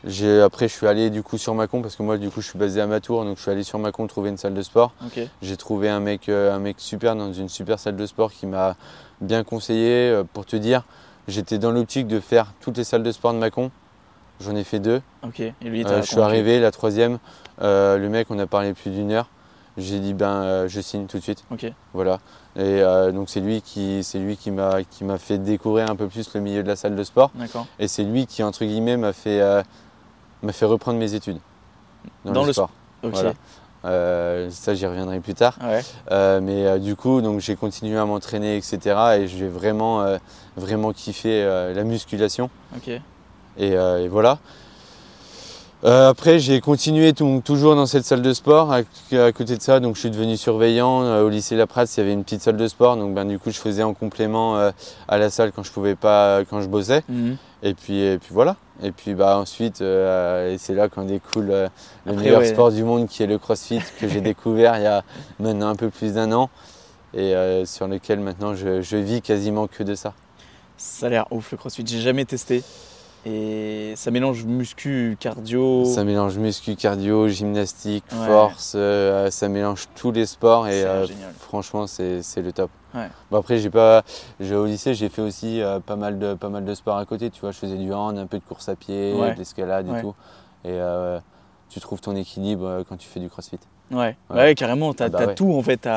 J'ai- 0.06 0.42
après, 0.42 0.68
je 0.68 0.74
suis 0.74 0.88
allé 0.88 1.10
du 1.10 1.24
coup 1.24 1.38
sur 1.38 1.54
Macon 1.56 1.82
parce 1.82 1.96
que 1.96 2.04
moi, 2.04 2.18
du 2.18 2.30
coup, 2.30 2.42
je 2.42 2.48
suis 2.48 2.58
basé 2.60 2.80
à 2.80 2.88
Matour, 2.88 3.26
donc 3.26 3.38
je 3.38 3.42
suis 3.42 3.52
allé 3.52 3.64
sur 3.64 3.80
Macon 3.80 4.08
trouver 4.08 4.30
une 4.30 4.38
salle 4.38 4.54
de 4.54 4.62
sport. 4.62 4.94
J'ai 5.42 5.58
trouvé 5.58 5.90
un 5.90 6.00
mec, 6.00 6.30
euh, 6.30 6.54
un 6.54 6.60
mec 6.60 6.76
super 6.80 7.16
dans 7.16 7.34
une 7.34 7.50
super 7.50 7.80
salle 7.80 7.98
de 7.98 8.06
sport 8.06 8.32
qui 8.32 8.46
m'a 8.46 8.76
bien 9.20 9.44
conseillé. 9.44 10.10
Euh, 10.10 10.24
pour 10.24 10.46
te 10.46 10.56
dire, 10.56 10.84
j'étais 11.28 11.58
dans 11.58 11.72
l'optique 11.72 12.08
de 12.08 12.20
faire 12.22 12.54
toutes 12.62 12.78
les 12.78 12.86
salles 12.86 13.04
de 13.04 13.12
sport 13.12 13.34
de 13.34 13.40
Macon. 13.40 13.72
J'en 14.40 14.56
ai 14.56 14.64
fait 14.64 14.80
deux. 14.80 15.02
Et 15.62 15.70
lui, 15.70 15.84
Euh, 15.96 16.02
je 16.02 16.08
suis 16.08 16.16
arrivé, 16.24 16.60
la 16.62 16.72
troisième. 16.72 17.20
euh, 17.62 17.98
le 17.98 18.08
mec, 18.08 18.28
on 18.30 18.40
a 18.40 18.48
parlé 18.48 18.74
plus 18.74 18.90
d'une 18.92 19.12
heure. 19.12 19.28
J'ai 19.78 20.00
dit 20.00 20.14
ben, 20.14 20.44
euh, 20.44 20.68
je 20.70 20.80
signe 20.80 21.08
tout 21.08 21.18
de 21.18 21.24
suite. 21.24 21.44
Voilà. 21.94 22.20
Et 22.56 22.82
donc 23.14 23.30
c'est 23.30 23.40
lui 23.42 23.62
qui, 23.62 24.02
c'est 24.04 24.20
lui 24.20 24.38
qui 24.38 24.52
m'a, 24.52 24.84
qui 24.84 25.04
m'a 25.04 25.18
fait 25.18 25.38
découvrir 25.38 25.90
un 25.90 25.96
peu 25.98 26.08
plus 26.08 26.34
le 26.34 26.40
milieu 26.42 26.64
de 26.64 26.68
la 26.70 26.76
salle 26.78 26.96
de 26.96 27.04
sport. 27.04 27.32
Et 27.80 27.88
c'est 27.90 28.04
lui 28.04 28.26
qui, 28.28 28.44
entre 28.44 28.64
guillemets, 28.66 28.96
m'a 28.98 29.12
fait, 29.14 29.42
m'a 30.44 30.54
fait 30.54 30.66
reprendre 30.66 30.98
mes 31.00 31.14
études 31.14 31.40
dans, 32.26 32.32
Dans 32.32 32.42
le, 32.42 32.48
le 32.48 32.54
sport. 32.54 32.70
Voilà. 33.04 33.34
Euh, 33.86 34.50
ça, 34.52 34.74
j'y 34.74 34.86
reviendrai 34.86 35.20
plus 35.20 35.34
tard. 35.34 35.58
Ouais. 35.62 35.82
Euh, 36.12 36.42
mais 36.42 36.66
euh, 36.66 36.80
du 36.80 36.96
coup, 36.96 37.22
donc 37.22 37.40
j'ai 37.40 37.56
continué 37.56 37.98
à 37.98 38.06
m'entraîner, 38.06 38.58
etc. 38.58 38.96
Et 39.20 39.28
j'ai 39.28 39.48
vraiment, 39.48 40.18
vraiment 40.58 40.92
kiffé 40.92 41.44
la 41.74 41.84
musculation. 41.84 42.50
Et 43.58 44.08
voilà. 44.08 44.40
Euh, 45.86 46.10
après, 46.10 46.40
j'ai 46.40 46.60
continué 46.60 47.14
donc, 47.14 47.44
toujours 47.44 47.76
dans 47.76 47.86
cette 47.86 48.04
salle 48.04 48.22
de 48.22 48.34
sport. 48.34 48.74
À, 48.74 48.82
à 49.14 49.32
côté 49.32 49.56
de 49.56 49.62
ça, 49.62 49.80
donc, 49.80 49.96
je 49.96 50.02
suis 50.02 50.10
devenu 50.10 50.36
surveillant. 50.36 51.04
Euh, 51.04 51.24
au 51.24 51.30
lycée 51.30 51.56
Lapratz, 51.56 51.96
il 51.96 52.02
y 52.02 52.04
avait 52.04 52.14
une 52.14 52.24
petite 52.24 52.42
salle 52.42 52.58
de 52.58 52.68
sport. 52.68 52.98
Donc, 52.98 53.14
ben, 53.14 53.26
du 53.26 53.40
coup, 53.40 53.50
je 53.50 53.60
faisais 53.60 53.84
en 53.84 53.94
complément 53.94 54.58
euh, 54.58 54.72
à 55.08 55.18
la 55.18 55.30
salle 55.30 55.52
quand 55.54 55.64
je 55.64 55.72
pouvais 55.72 55.96
pas, 55.96 56.44
quand 56.50 56.62
je 56.62 56.68
bossais. 56.68 57.04
Mhm. 57.08 57.38
Et 57.64 57.74
puis, 57.74 58.00
et 58.02 58.18
puis 58.18 58.30
voilà. 58.32 58.58
Et 58.82 58.94
puis 58.94 59.14
bah, 59.14 59.38
ensuite, 59.38 59.82
et 59.82 60.56
c'est 60.58 60.74
là 60.74 60.88
qu'en 60.88 61.04
découle 61.04 61.48
le 61.48 61.68
Après, 62.06 62.24
meilleur 62.24 62.40
ouais. 62.40 62.48
sport 62.48 62.72
du 62.72 62.86
monde 62.86 63.10
qui 63.10 63.22
est 63.22 63.28
le 63.28 63.38
CrossFit 63.38 63.82
que 64.00 64.08
j'ai 64.08 64.22
découvert 64.22 64.78
il 64.78 64.84
y 64.84 64.88
a 64.88 65.04
maintenant 65.42 65.68
un 65.68 65.76
peu 65.76 65.90
plus 65.90 66.14
d'un 66.14 66.32
an 66.32 66.50
et 67.14 67.34
sur 67.66 67.90
lequel 67.90 68.22
maintenant 68.22 68.56
je, 68.56 68.82
je 68.82 68.96
vis 68.96 69.22
quasiment 69.22 69.68
que 69.68 69.84
de 69.84 69.96
ça. 69.96 70.14
Ça 70.78 71.08
a 71.08 71.10
l'air 71.10 71.26
ouf 71.32 71.52
le 71.52 71.58
crossfit. 71.58 71.84
J'ai 71.86 72.00
jamais 72.00 72.24
testé. 72.24 72.64
Et 73.26 73.94
ça 73.98 74.12
mélange 74.12 74.46
muscu, 74.46 75.18
cardio. 75.20 75.84
Ça 75.86 76.04
mélange 76.06 76.38
muscu, 76.38 76.76
cardio, 76.76 77.28
gymnastique, 77.28 78.06
Ouais. 78.14 78.26
force, 78.28 78.74
euh, 78.76 79.30
ça 79.30 79.50
mélange 79.50 79.88
tous 79.96 80.12
les 80.12 80.26
sports 80.26 80.68
et 80.68 80.84
euh, 80.86 81.06
franchement 81.40 81.86
c'est 81.86 82.22
le 82.38 82.52
top. 82.54 82.70
Ouais. 82.96 83.08
Bon, 83.30 83.38
après 83.40 83.58
j'ai 83.58 83.70
pas, 83.70 84.04
au 84.42 84.66
lycée 84.66 84.94
j'ai 84.94 85.10
fait 85.10 85.22
aussi 85.22 85.62
euh, 85.62 85.80
pas 85.80 85.98
mal 85.98 86.18
de 86.18 86.34
pas 86.34 86.50
mal 86.50 86.64
de 86.64 86.74
sports 86.74 86.98
à 86.98 87.06
côté. 87.06 87.30
Tu 87.30 87.42
vois, 87.42 87.52
je 87.52 87.58
faisais 87.58 87.78
du 87.78 87.94
hand, 87.94 88.18
un 88.18 88.26
peu 88.26 88.38
de 88.40 88.44
course 88.44 88.70
à 88.70 88.76
pied, 88.76 89.14
Ouais. 89.14 89.34
de 89.34 89.38
l'escalade 89.38 89.88
et 89.90 90.02
tout. 90.02 90.16
Et 90.66 90.80
tu 91.70 91.80
trouves 91.82 92.00
ton 92.02 92.16
équilibre 92.16 92.84
quand 92.88 92.98
tu 92.98 93.08
fais 93.08 93.20
du 93.20 93.30
CrossFit. 93.30 93.60
Ouais. 93.92 94.16
Ouais. 94.30 94.36
ouais, 94.36 94.56
carrément. 94.56 94.94
T'as 94.94 95.06
Ah 95.06 95.10
bah 95.10 95.26
ouais. 95.28 95.36
tout 95.36 95.52
en 95.54 95.62
fait. 95.64 95.88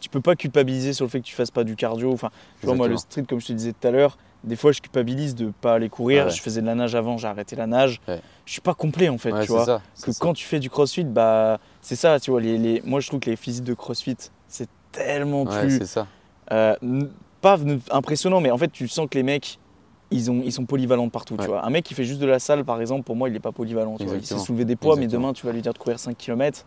Tu 0.00 0.08
peux 0.08 0.20
pas 0.20 0.34
culpabiliser 0.36 0.92
sur 0.92 1.04
le 1.04 1.10
fait 1.10 1.20
que 1.20 1.26
tu 1.26 1.34
fasses 1.34 1.50
pas 1.50 1.64
du 1.64 1.76
cardio. 1.76 2.12
Enfin, 2.12 2.30
tu 2.60 2.66
vois, 2.66 2.74
moi, 2.74 2.88
le 2.88 2.96
street, 2.96 3.24
comme 3.28 3.40
je 3.40 3.46
te 3.46 3.52
disais 3.52 3.72
tout 3.72 3.86
à 3.86 3.90
l'heure, 3.90 4.18
des 4.44 4.56
fois, 4.56 4.72
je 4.72 4.80
culpabilise 4.80 5.34
de 5.34 5.52
pas 5.60 5.74
aller 5.74 5.88
courir. 5.88 6.24
Ah. 6.26 6.30
Je 6.30 6.40
faisais 6.40 6.60
de 6.60 6.66
la 6.66 6.74
nage 6.74 6.94
avant, 6.94 7.16
j'ai 7.18 7.26
arrêté 7.28 7.56
la 7.56 7.66
nage. 7.66 8.00
Je 8.44 8.52
suis 8.52 8.60
pas 8.60 8.74
complet 8.74 9.08
en 9.08 9.18
fait, 9.18 9.30
tu 9.32 9.36
c'est 9.42 9.46
vois. 9.48 9.64
ça. 9.64 9.82
Que 10.02 10.12
ça. 10.12 10.18
quand 10.20 10.34
tu 10.34 10.44
fais 10.44 10.58
du 10.60 10.70
crossfit, 10.70 11.04
bah, 11.04 11.58
c'est 11.80 11.96
ça, 11.96 12.20
tu 12.20 12.30
vois. 12.30 12.40
Les, 12.40 12.58
les- 12.58 12.82
Moi, 12.84 13.00
je 13.00 13.08
trouve 13.08 13.20
que 13.20 13.30
les 13.30 13.36
physiques 13.36 13.64
de 13.64 13.74
crossfit, 13.74 14.16
c'est 14.48 14.68
tellement 14.92 15.44
plus. 15.46 15.78
c'est 15.78 15.86
ça. 15.86 16.06
euh, 16.52 16.74
pas 17.40 17.58
impressionnant, 17.90 18.40
mais 18.40 18.50
en 18.50 18.58
fait, 18.58 18.68
tu 18.72 18.88
sens 18.88 19.06
que 19.10 19.16
les 19.18 19.22
mecs. 19.24 19.58
Ils, 20.12 20.30
ont, 20.30 20.40
ils 20.44 20.52
sont 20.52 20.64
polyvalents 20.66 21.08
partout, 21.08 21.36
tu 21.36 21.46
vois. 21.48 21.66
Un 21.66 21.70
mec 21.70 21.84
qui 21.84 21.92
fait 21.92 22.04
juste 22.04 22.20
de 22.20 22.26
la 22.26 22.38
salle, 22.38 22.64
par 22.64 22.80
exemple, 22.80 23.02
pour 23.02 23.16
moi, 23.16 23.28
il 23.28 23.34
est 23.34 23.40
pas 23.40 23.50
polyvalent. 23.50 23.96
tu 23.96 24.04
vois. 24.04 24.14
Il 24.16 24.24
sait 24.24 24.38
soulever 24.38 24.64
des 24.64 24.76
poids, 24.76 24.94
mais 24.94 25.08
demain, 25.08 25.32
tu 25.32 25.44
vas 25.46 25.52
lui 25.52 25.62
dire 25.62 25.72
de 25.72 25.78
courir 25.78 25.98
5 25.98 26.16
km. 26.16 26.64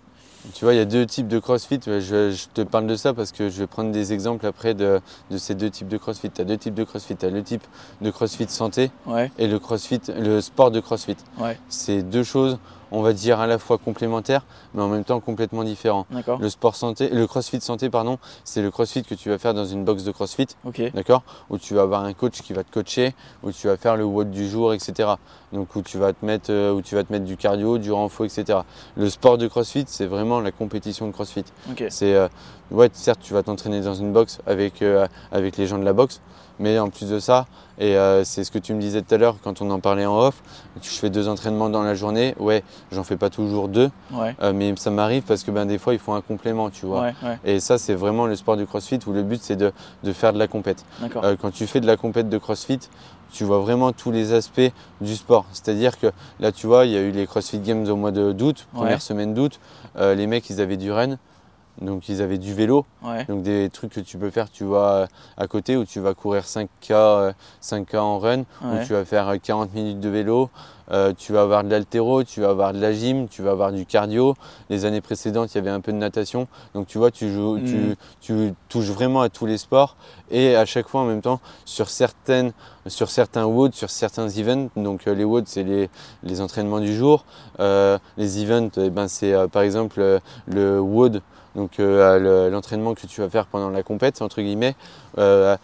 Tu 0.53 0.63
vois, 0.63 0.73
il 0.73 0.77
y 0.77 0.81
a 0.81 0.85
deux 0.85 1.05
types 1.05 1.27
de 1.27 1.37
CrossFit. 1.39 1.79
Je, 1.85 1.99
je 2.31 2.45
te 2.53 2.61
parle 2.61 2.87
de 2.87 2.95
ça 2.95 3.13
parce 3.13 3.31
que 3.31 3.49
je 3.49 3.59
vais 3.59 3.67
prendre 3.67 3.91
des 3.91 4.13
exemples 4.13 4.45
après 4.45 4.73
de, 4.73 5.01
de 5.31 5.37
ces 5.37 5.53
deux 5.53 5.69
types 5.69 5.87
de 5.89 5.97
CrossFit. 5.97 6.29
Tu 6.31 6.41
as 6.41 6.45
deux 6.45 6.57
types 6.57 6.73
de 6.75 6.83
CrossFit. 6.85 7.15
Tu 7.17 7.25
as 7.25 7.29
le 7.29 7.43
type 7.43 7.63
de 8.01 8.09
CrossFit 8.09 8.47
santé 8.49 8.89
Ouais, 9.05 9.31
et 9.37 9.47
le 9.47 9.59
CrossFit, 9.59 9.99
le 10.17 10.39
sport 10.39 10.71
de 10.71 10.79
CrossFit. 10.79 11.17
ouais, 11.39 11.57
C'est 11.67 12.03
deux 12.03 12.23
choses, 12.23 12.57
on 12.91 13.01
va 13.01 13.13
dire 13.13 13.39
à 13.39 13.47
la 13.47 13.57
fois 13.57 13.77
complémentaires, 13.77 14.45
mais 14.73 14.81
en 14.81 14.87
même 14.87 15.03
temps 15.03 15.19
complètement 15.19 15.63
différents. 15.63 16.05
d'accord. 16.11 16.39
Le 16.39 16.49
sport 16.49 16.75
santé, 16.75 17.09
le 17.09 17.27
CrossFit 17.27 17.61
santé, 17.61 17.89
pardon, 17.89 18.19
c'est 18.43 18.61
le 18.61 18.71
CrossFit 18.71 19.03
que 19.03 19.15
tu 19.15 19.29
vas 19.29 19.37
faire 19.37 19.53
dans 19.53 19.65
une 19.65 19.83
box 19.83 20.03
de 20.03 20.11
CrossFit, 20.11 20.47
Ok, 20.65 20.81
d'accord 20.93 21.23
Où 21.49 21.57
tu 21.57 21.73
vas 21.73 21.81
avoir 21.83 22.03
un 22.03 22.13
coach 22.13 22.41
qui 22.41 22.53
va 22.53 22.63
te 22.63 22.71
coacher, 22.71 23.13
où 23.43 23.51
tu 23.51 23.67
vas 23.67 23.77
faire 23.77 23.95
le 23.95 24.03
WOD 24.05 24.31
du 24.31 24.47
jour, 24.49 24.73
etc. 24.73 25.09
Donc 25.53 25.75
où 25.75 25.81
tu 25.81 25.97
vas 25.97 26.13
te 26.13 26.25
mettre, 26.25 26.51
euh, 26.51 26.71
où 26.71 26.81
tu 26.81 26.95
vas 26.95 27.03
te 27.03 27.11
mettre 27.11 27.25
du 27.25 27.37
cardio, 27.37 27.77
du 27.77 27.91
renfort, 27.91 28.25
etc. 28.25 28.59
Le 28.95 29.09
sport 29.09 29.37
de 29.37 29.47
CrossFit, 29.47 29.85
c'est 29.87 30.05
vraiment 30.05 30.39
la 30.39 30.51
compétition 30.51 31.07
de 31.07 31.11
CrossFit. 31.11 31.45
ok. 31.71 31.85
C'est, 31.89 32.13
euh, 32.13 32.27
ouais, 32.71 32.89
certes, 32.93 33.19
tu 33.21 33.33
vas 33.33 33.43
t'entraîner 33.43 33.81
dans 33.81 33.93
une 33.95 34.11
box 34.11 34.39
avec, 34.47 34.81
euh, 34.81 35.07
avec 35.31 35.57
les 35.57 35.67
gens 35.67 35.77
de 35.79 35.85
la 35.85 35.93
boxe, 35.93 36.21
mais 36.59 36.77
en 36.77 36.89
plus 36.89 37.09
de 37.09 37.19
ça, 37.19 37.45
et 37.79 37.95
euh, 37.95 38.25
c'est 38.25 38.43
ce 38.43 38.51
que 38.51 38.59
tu 38.59 38.73
me 38.73 38.81
disais 38.81 39.01
tout 39.01 39.15
à 39.15 39.17
l'heure 39.17 39.37
quand 39.41 39.61
on 39.61 39.71
en 39.71 39.79
parlait 39.79 40.05
en 40.05 40.19
off, 40.19 40.41
je 40.81 40.89
fais 40.89 41.09
deux 41.09 41.29
entraînements 41.29 41.69
dans 41.69 41.83
la 41.83 41.95
journée, 41.95 42.35
ouais, 42.37 42.63
j'en 42.91 43.03
fais 43.05 43.15
pas 43.15 43.29
toujours 43.29 43.69
deux, 43.69 43.89
Ouais. 44.13 44.35
euh, 44.41 44.51
mais 44.53 44.73
ça 44.75 44.91
m'arrive 44.91 45.23
parce 45.23 45.43
que 45.43 45.51
ben, 45.51 45.65
des 45.65 45.77
fois, 45.77 45.93
il 45.93 45.99
faut 45.99 46.11
un 46.11 46.21
complément, 46.21 46.69
tu 46.69 46.85
vois. 46.85 47.01
Ouais, 47.01 47.13
ouais, 47.23 47.39
Et 47.45 47.59
ça, 47.61 47.77
c'est 47.77 47.93
vraiment 47.95 48.25
le 48.25 48.35
sport 48.35 48.57
du 48.57 48.65
crossfit 48.65 48.99
où 49.07 49.13
le 49.13 49.23
but, 49.23 49.41
c'est 49.41 49.55
de, 49.55 49.71
de 50.03 50.11
faire 50.13 50.33
de 50.33 50.39
la 50.39 50.47
compète. 50.47 50.83
Euh, 51.23 51.37
quand 51.41 51.51
tu 51.51 51.65
fais 51.65 51.79
de 51.79 51.87
la 51.87 51.95
compète 51.95 52.27
de 52.27 52.37
crossfit, 52.37 52.79
tu 53.31 53.43
vois 53.45 53.59
vraiment 53.59 53.91
tous 53.93 54.11
les 54.11 54.33
aspects 54.33 54.71
du 55.01 55.15
sport. 55.15 55.45
C'est-à-dire 55.53 55.97
que 55.99 56.07
là, 56.39 56.51
tu 56.51 56.65
vois, 56.67 56.85
il 56.85 56.91
y 56.91 56.97
a 56.97 57.01
eu 57.01 57.11
les 57.11 57.27
CrossFit 57.27 57.59
Games 57.59 57.87
au 57.87 57.95
mois 57.95 58.11
d'août, 58.11 58.67
première 58.73 59.01
semaine 59.03 59.33
d'août. 59.35 59.59
Euh, 59.97 60.15
les 60.15 60.25
mecs, 60.27 60.49
ils 60.49 60.59
avaient 60.61 60.77
du 60.77 60.91
run, 60.91 61.17
donc 61.81 62.09
ils 62.09 62.21
avaient 62.21 62.37
du 62.37 62.53
vélo, 62.53 62.85
Ouais. 63.03 63.25
donc 63.25 63.41
des 63.43 63.69
trucs 63.69 63.93
que 63.93 63.99
tu 64.01 64.17
peux 64.17 64.29
faire, 64.29 64.49
tu 64.51 64.63
vois, 64.63 64.89
euh, 64.91 65.07
à 65.37 65.47
côté 65.47 65.77
où 65.77 65.85
tu 65.85 65.99
vas 65.99 66.13
courir 66.13 66.43
5K, 66.45 66.91
euh, 66.91 67.31
5K 67.61 67.97
en 67.97 68.19
run, 68.19 68.41
où 68.61 68.67
Ouais. 68.73 68.85
tu 68.85 68.93
vas 68.93 69.05
faire 69.05 69.27
euh, 69.29 69.37
40 69.41 69.73
minutes 69.73 69.99
de 69.99 70.09
vélo. 70.09 70.49
Euh, 70.91 71.13
tu 71.15 71.33
vas 71.33 71.41
avoir 71.43 71.63
de 71.63 71.69
l'haltéro, 71.69 72.23
tu 72.23 72.41
vas 72.41 72.49
avoir 72.49 72.73
de 72.73 72.79
la 72.79 72.91
gym, 72.91 73.27
tu 73.27 73.43
vas 73.43 73.51
avoir 73.51 73.71
du 73.71 73.85
cardio. 73.85 74.33
Les 74.71 74.85
années 74.85 75.01
précédentes, 75.01 75.53
il 75.53 75.57
y 75.59 75.61
avait 75.61 75.69
un 75.69 75.81
peu 75.81 75.91
de 75.91 75.97
natation. 75.97 76.47
Donc 76.73 76.87
tu 76.87 76.97
vois, 76.97 77.11
tu, 77.11 77.31
joues, 77.31 77.59
tu, 77.59 77.95
tu 78.21 78.55
touches 78.69 78.89
vraiment 78.89 79.21
à 79.21 79.29
tous 79.29 79.45
les 79.45 79.59
sports 79.59 79.97
et 80.31 80.55
à 80.55 80.65
chaque 80.65 80.87
fois 80.87 81.01
en 81.01 81.05
même 81.05 81.21
temps 81.21 81.41
sur, 81.63 81.89
certaines, 81.89 82.53
sur 82.87 83.11
certains 83.11 83.45
WOD, 83.45 83.75
sur 83.75 83.91
certains 83.91 84.29
events. 84.29 84.69
Donc 84.75 85.07
euh, 85.07 85.13
les 85.13 85.23
WOD, 85.25 85.47
c'est 85.47 85.61
les, 85.63 85.91
les 86.23 86.41
entraînements 86.41 86.79
du 86.79 86.95
jour. 86.95 87.23
Euh, 87.59 87.99
les 88.17 88.41
events, 88.43 88.71
eh 88.77 88.89
ben, 88.89 89.07
c'est 89.07 89.31
euh, 89.31 89.47
par 89.47 89.61
exemple 89.61 89.99
euh, 90.01 90.19
le 90.47 90.79
WOD, 90.79 91.21
donc 91.59 91.79
euh, 91.79 92.17
le- 92.19 92.49
l'entraînement 92.49 92.93
que 92.93 93.05
tu 93.05 93.19
vas 93.21 93.29
faire 93.29 93.45
pendant 93.45 93.69
la 93.69 93.83
compète, 93.83 94.21
entre 94.21 94.41
guillemets. 94.41 94.75
Euh, 95.17 95.57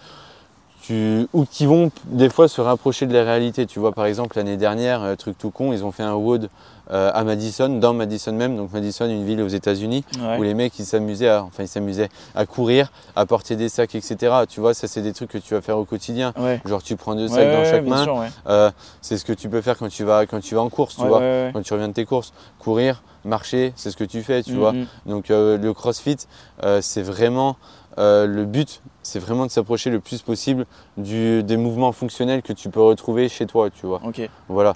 tu, 0.82 1.28
ou 1.34 1.46
qui 1.46 1.66
vont 1.66 1.90
des 2.06 2.30
fois 2.30 2.48
se 2.48 2.62
rapprocher 2.62 3.08
de 3.08 3.14
la 3.14 3.24
réalité. 3.24 3.66
Tu 3.66 3.80
vois, 3.80 3.92
par 3.92 4.06
exemple, 4.06 4.38
l'année 4.38 4.58
dernière, 4.58 5.02
euh, 5.02 5.16
truc 5.16 5.36
tout 5.38 5.50
con, 5.50 5.74
ils 5.74 5.84
ont 5.84 5.92
fait 5.92 6.04
un 6.04 6.14
WOD 6.14 6.50
euh, 6.92 7.10
à 7.16 7.24
Madison, 7.24 7.70
dans 7.80 7.94
Madison 7.94 8.34
même, 8.34 8.56
donc 8.56 8.72
Madison, 8.72 9.06
une 9.10 9.25
ville 9.25 9.42
aux 9.42 9.48
États-Unis, 9.48 10.04
Ouais. 10.22 10.38
où 10.38 10.44
les 10.44 10.54
mecs 10.54 10.78
ils 10.78 10.86
s'amusaient 10.86 11.30
à, 11.30 11.44
enfin, 11.44 11.64
ils 11.64 11.68
s'amusaient 11.68 12.10
à 12.36 12.46
courir, 12.46 12.92
à 13.16 13.25
porter 13.25 13.56
des 13.56 13.70
sacs, 13.70 13.96
etc. 13.96 14.16
Tu 14.48 14.60
vois, 14.60 14.75
ça 14.75 14.88
c'est 14.88 15.02
des 15.02 15.14
trucs 15.14 15.32
que 15.32 15.40
tu 15.40 15.56
vas 15.56 15.62
faire 15.62 15.80
au 15.80 15.86
quotidien. 15.86 16.34
Ouais. 16.38 16.62
Genre 16.66 16.84
tu 16.84 16.96
prends 16.98 17.16
deux 17.16 17.30
Ouais, 17.32 17.36
sacs 17.36 17.52
dans 17.52 17.66
chaque 17.66 17.86
main. 17.88 18.28
Euh, 18.48 18.70
c'est 19.02 19.18
ce 19.18 19.25
que 19.25 19.34
tu 19.34 19.50
peux 19.50 19.62
faire 19.62 19.78
quand 19.80 19.90
tu 19.90 20.04
vas, 20.04 20.28
quand 20.28 20.42
tu 20.42 20.54
vas 20.54 20.62
en 20.62 20.70
course, 20.70 20.98
tu 20.98 21.08
vois. 21.08 21.22
Quand 21.54 21.64
tu 21.64 21.74
reviens 21.74 21.88
de 21.88 21.94
tes 21.94 22.06
courses, 22.06 22.32
courir, 22.60 23.02
marcher, 23.25 23.74
c'est 23.75 23.91
ce 23.91 23.98
que 23.98 24.03
tu 24.03 24.22
fais, 24.24 24.44
tu 24.44 24.53
Mm, 24.53 24.58
vois. 24.58 24.72
mm. 24.74 24.86
Donc 25.08 25.32
euh, 25.32 25.58
le 25.58 25.74
CrossFit, 25.74 26.17
euh, 26.63 26.79
c'est 26.82 27.01
vraiment 27.01 27.58
euh, 27.98 28.25
le 28.27 28.46
but, 28.46 28.82
c'est 29.03 29.20
vraiment 29.20 29.46
de 29.46 29.51
s'approcher 29.51 29.89
le 29.89 30.00
plus 30.00 30.22
possible 30.22 30.65
du, 30.98 31.44
des 31.44 31.58
mouvements 31.58 31.91
fonctionnels 31.94 32.41
que 32.41 32.53
tu 32.53 32.70
peux 32.70 32.82
retrouver 32.82 33.29
chez 33.29 33.46
toi, 33.46 33.70
tu 33.70 33.86
vois. 33.86 34.01
Ok. 34.05 34.29
Voilà. 34.50 34.74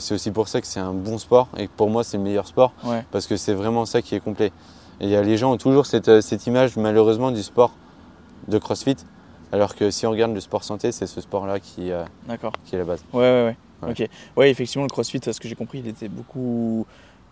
C'est 0.00 0.14
aussi 0.14 0.30
pour 0.30 0.48
ça 0.48 0.60
que 0.62 0.66
c'est 0.66 0.80
un 0.80 0.94
bon 0.94 1.18
sport 1.18 1.48
et 1.58 1.66
que 1.66 1.72
pour 1.76 1.90
moi 1.90 2.04
c'est 2.04 2.16
le 2.16 2.22
meilleur 2.22 2.46
sport 2.46 2.72
Ouais. 2.84 3.04
parce 3.12 3.26
que 3.26 3.36
c'est 3.36 3.52
vraiment 3.54 3.84
ça 3.84 4.00
qui 4.02 4.14
est 4.14 4.20
complet. 4.20 4.50
Et 5.00 5.08
les 5.22 5.36
gens 5.36 5.52
ont 5.52 5.58
toujours 5.58 5.84
cette, 5.86 6.20
cette 6.22 6.46
image 6.46 6.76
malheureusement 6.76 7.30
du 7.30 7.42
sport 7.42 7.72
de 8.48 8.56
CrossFit, 8.58 8.96
alors 9.52 9.74
que 9.74 9.90
si 9.90 10.06
on 10.06 10.10
regarde 10.10 10.32
le 10.32 10.40
sport 10.40 10.64
santé, 10.64 10.90
c'est 10.90 11.06
ce 11.06 11.20
sport-là 11.20 11.60
qui, 11.60 11.90
est 11.90 12.04
la 12.72 12.84
base. 12.84 13.04
Ouais, 13.12 13.20
ouais, 13.20 13.44
ouais. 13.44 13.56
Ouais. 13.82 13.90
Ok. 13.90 14.08
Ouais, 14.36 14.50
effectivement, 14.50 14.84
le 14.84 14.90
CrossFit, 14.90 15.20
à 15.28 15.32
ce 15.32 15.38
que 15.38 15.46
j'ai 15.48 15.54
compris, 15.54 15.78
il 15.80 15.86
était 15.88 16.08
beaucoup 16.08 16.84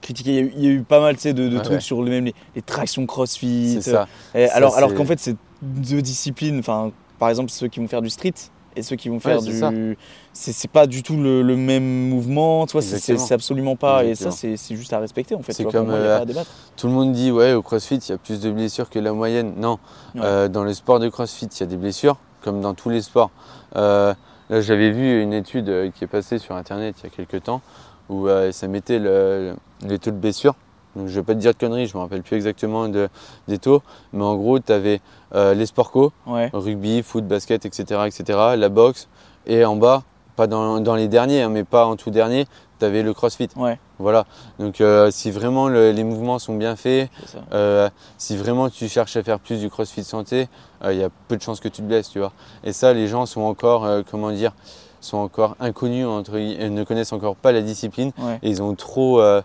critiqué. 0.06 0.52
Il 0.56 0.64
y 0.64 0.68
a 0.68 0.70
eu, 0.70 0.82
pas 0.82 1.00
mal 1.00 1.16
de, 1.16 1.32
de 1.32 1.56
Ouais, 1.56 1.62
trucs 1.62 1.74
ouais. 1.76 1.80
sur 1.80 2.02
le 2.02 2.10
même 2.10 2.24
les, 2.26 2.34
les 2.54 2.62
tractions 2.62 3.04
CrossFit. 3.06 3.80
C'est 3.80 3.90
ça. 3.90 4.06
Et 4.34 4.46
Ça, 4.46 4.54
alors, 4.54 4.94
qu'en 4.94 5.04
fait, 5.04 5.18
c'est 5.20 5.36
deux 5.62 6.00
disciplines. 6.02 6.58
Enfin, 6.60 6.92
par 7.18 7.28
exemple, 7.28 7.50
ceux 7.50 7.68
qui 7.68 7.80
vont 7.80 7.88
faire 7.88 8.02
du 8.02 8.10
street 8.10 8.34
et 8.76 8.82
ceux 8.82 8.96
qui 8.96 9.08
vont 9.08 9.20
faire 9.20 9.40
ça. 9.40 9.70
du. 9.70 9.96
C'est 10.34 10.70
pas 10.70 10.86
du 10.86 11.02
tout 11.02 11.16
le, 11.16 11.40
le 11.42 11.56
même 11.56 12.08
mouvement. 12.10 12.66
Tu 12.66 12.72
vois, 12.72 12.82
c'est- 12.82 13.32
absolument 13.32 13.74
pas. 13.74 14.04
Et 14.04 14.14
ça, 14.14 14.30
c'est 14.30 14.56
juste 14.76 14.92
à 14.92 14.98
respecter 14.98 15.34
en 15.34 15.40
fait. 15.42 15.52
C'est 15.52 15.64
comme, 15.64 15.86
moi, 15.86 15.94
euh, 15.94 16.16
pas 16.16 16.22
à 16.22 16.26
débattre. 16.26 16.50
Tout 16.76 16.86
le 16.88 16.92
monde 16.92 17.12
dit 17.12 17.30
ouais 17.32 17.52
au 17.54 17.62
CrossFit 17.62 17.96
il 17.96 18.10
y 18.10 18.12
a 18.12 18.18
plus 18.18 18.40
de 18.40 18.50
blessures 18.50 18.90
que 18.90 18.98
la 18.98 19.12
moyenne. 19.12 19.54
Non, 19.56 19.78
Ouais. 20.14 20.20
Euh, 20.24 20.48
dans 20.48 20.62
le 20.64 20.72
sport 20.74 20.98
de 21.00 21.08
CrossFit 21.08 21.46
il 21.46 21.60
y 21.60 21.62
a 21.62 21.66
des 21.66 21.76
blessures 21.78 22.16
comme 22.42 22.60
dans 22.60 22.74
tous 22.74 22.90
les 22.90 23.00
sports. 23.02 23.30
Euh, 23.76 24.14
là 24.50 24.60
j'avais 24.60 24.90
vu 24.90 25.20
une 25.22 25.32
étude 25.32 25.68
euh, 25.68 25.90
qui 25.90 26.04
est 26.04 26.06
passée 26.06 26.38
sur 26.38 26.54
internet 26.54 26.94
il 27.02 27.04
y 27.04 27.06
a 27.06 27.10
quelques 27.10 27.42
temps 27.44 27.60
où 28.08 28.28
euh, 28.28 28.52
ça 28.52 28.68
mettait 28.68 28.98
le- 28.98 29.54
les 29.82 29.98
taux 29.98 30.10
de 30.10 30.16
blessure. 30.16 30.54
Donc, 30.94 31.08
je 31.08 31.12
ne 31.12 31.16
vais 31.16 31.22
pas 31.24 31.34
te 31.34 31.38
dire 31.40 31.52
de 31.52 31.58
conneries, 31.58 31.86
je 31.86 31.92
ne 31.94 31.98
me 31.98 32.02
rappelle 32.04 32.22
plus 32.22 32.36
exactement 32.36 32.88
de- 32.88 33.08
des 33.48 33.58
taux, 33.58 33.82
mais 34.14 34.24
en 34.24 34.34
gros 34.36 34.58
tu 34.58 34.72
avais 34.72 35.00
les 35.34 35.66
sports 35.66 35.90
co, 35.90 36.12
Ouais. 36.26 36.48
rugby, 36.54 37.02
foot, 37.02 37.26
basket, 37.26 37.66
etc., 37.66 38.06
etc., 38.06 38.56
la 38.56 38.68
boxe, 38.70 39.08
et 39.46 39.64
en 39.66 39.76
bas, 39.76 40.02
pas 40.36 40.46
dans, 40.46 40.80
dans 40.80 40.94
les 40.94 41.08
derniers, 41.08 41.42
hein, 41.42 41.50
mais 41.50 41.64
pas 41.64 41.84
en 41.86 41.96
tout 41.96 42.10
dernier, 42.10 42.46
tu 42.78 42.84
avais 42.86 43.02
le 43.02 43.12
CrossFit. 43.12 43.48
Ouais. 43.56 43.78
Voilà. 43.98 44.24
Donc 44.58 44.80
euh, 44.80 45.10
si 45.10 45.30
vraiment 45.30 45.68
le- 45.68 45.92
les 45.92 46.04
mouvements 46.04 46.38
sont 46.38 46.54
bien 46.56 46.76
faits, 46.76 47.10
euh, 47.52 47.88
si 48.18 48.36
vraiment 48.38 48.70
tu 48.70 48.88
cherches 48.88 49.16
à 49.16 49.22
faire 49.22 49.38
plus 49.40 49.60
du 49.60 49.68
crossfit 49.70 50.04
santé, 50.04 50.48
euh, 50.84 50.92
il 50.94 50.98
y 51.00 51.04
a 51.04 51.08
peu 51.28 51.36
de 51.36 51.42
chances 51.42 51.60
que 51.60 51.68
tu 51.68 51.82
te 51.82 51.86
blesses, 51.86 52.08
tu 52.10 52.18
vois. 52.18 52.32
Et 52.64 52.72
ça, 52.72 52.92
les 52.94 53.06
gens 53.06 53.26
sont 53.26 53.42
encore, 53.42 53.84
euh, 53.84 54.02
comment 54.10 54.30
dire, 54.30 54.52
sont 55.00 55.18
encore 55.18 55.56
inconnus, 55.60 56.06
entre, 56.06 56.32
euh, 56.36 56.68
ne 56.70 56.84
connaissent 56.84 57.12
encore 57.12 57.36
pas 57.36 57.52
la 57.52 57.60
discipline 57.62 58.12
Ouais. 58.18 58.38
et 58.42 58.48
ils 58.50 58.62
ont 58.62 58.74
trop, 58.74 59.20
euh, 59.20 59.40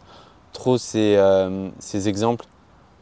trop 0.52 0.78
ces, 0.78 1.16
euh, 1.18 1.70
ces 1.80 2.08
exemples 2.10 2.46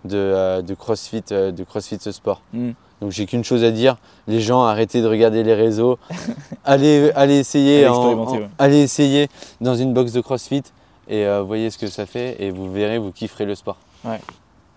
de, 0.06 0.18
euh, 0.18 0.62
de 0.62 0.74
crossfit, 0.74 1.24
euh, 1.32 1.52
de 1.52 1.64
crossfit 1.64 1.98
ce 2.00 2.12
sport. 2.12 2.42
Mm. 2.54 2.72
Donc 3.02 3.12
j'ai 3.12 3.26
qu'une 3.26 3.44
chose 3.44 3.64
à 3.64 3.72
dire, 3.72 3.98
les 4.28 4.42
gens 4.42 4.64
arrêtez 4.64 5.02
de 5.02 5.08
regarder 5.08 5.44
les 5.44 5.54
réseaux, 5.54 5.98
allez, 6.66 7.12
allez 7.16 7.38
essayer, 7.40 7.80
Allez 7.86 7.88
en- 7.88 7.94
expérimenter, 7.94 8.38
en- 8.38 8.42
ouais. 8.42 8.50
allez 8.58 8.82
essayer 8.82 9.28
dans 9.62 9.76
une 9.76 9.94
box 9.94 10.12
de 10.12 10.22
crossfit 10.22 10.64
et 11.08 11.26
euh, 11.26 11.42
voyez 11.42 11.70
ce 11.70 11.78
que 11.78 11.88
ça 11.88 12.06
fait 12.06 12.42
et 12.44 12.52
vous 12.52 12.72
verrez, 12.72 12.98
vous 12.98 13.12
kifferez 13.12 13.46
le 13.46 13.56
sport. 13.56 13.78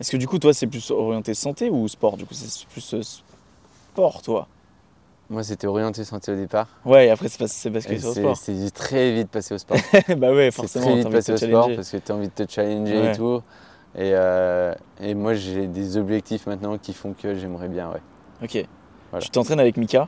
Est-ce 0.00 0.10
que 0.10 0.16
du 0.16 0.26
coup, 0.26 0.38
toi, 0.38 0.52
c'est 0.52 0.66
plus 0.66 0.90
orienté 0.90 1.34
santé 1.34 1.70
ou 1.70 1.86
sport? 1.88 2.16
Du 2.16 2.24
coup, 2.24 2.34
c'est 2.34 2.66
plus 2.68 2.94
sport, 3.92 4.22
toi? 4.22 4.48
Moi, 5.32 5.42
c'était 5.42 5.66
orienté 5.66 6.04
santé 6.04 6.30
au 6.30 6.36
départ. 6.36 6.66
Ouais, 6.84 7.06
et 7.06 7.10
après, 7.10 7.28
c'est 7.28 7.38
pas- 7.38 7.48
c'est 7.48 7.70
basculé 7.70 7.98
sur 7.98 8.08
le 8.10 8.14
C'est 8.14 8.20
sport. 8.20 8.36
c'est 8.36 8.70
très 8.74 9.12
vite 9.12 9.28
passé 9.30 9.54
au 9.54 9.58
sport. 9.58 9.78
bah 10.18 10.30
ouais, 10.30 10.50
c'est 10.50 10.52
forcément, 10.52 10.84
très 10.84 10.92
t'as 10.94 11.08
vite 11.08 11.12
passé 11.12 11.32
au 11.32 11.36
sport 11.38 11.70
parce 11.74 11.90
que 11.90 11.96
tu 11.96 12.12
as 12.12 12.14
envie 12.14 12.28
de 12.28 12.44
te 12.44 12.52
challenger 12.52 13.00
Ouais. 13.00 13.12
et 13.12 13.16
tout. 13.16 13.42
Et, 13.94 14.10
euh, 14.14 14.74
et 15.00 15.14
moi, 15.14 15.32
j'ai 15.34 15.66
des 15.66 15.96
objectifs 15.96 16.46
maintenant 16.46 16.76
qui 16.76 16.92
font 16.92 17.14
que 17.14 17.34
j'aimerais 17.34 17.68
bien. 17.68 17.88
Ouais. 17.90 18.00
Ok. 18.44 18.66
Voilà. 19.10 19.24
Tu 19.24 19.30
t'entraînes 19.30 19.60
avec 19.60 19.76
Mika? 19.78 20.06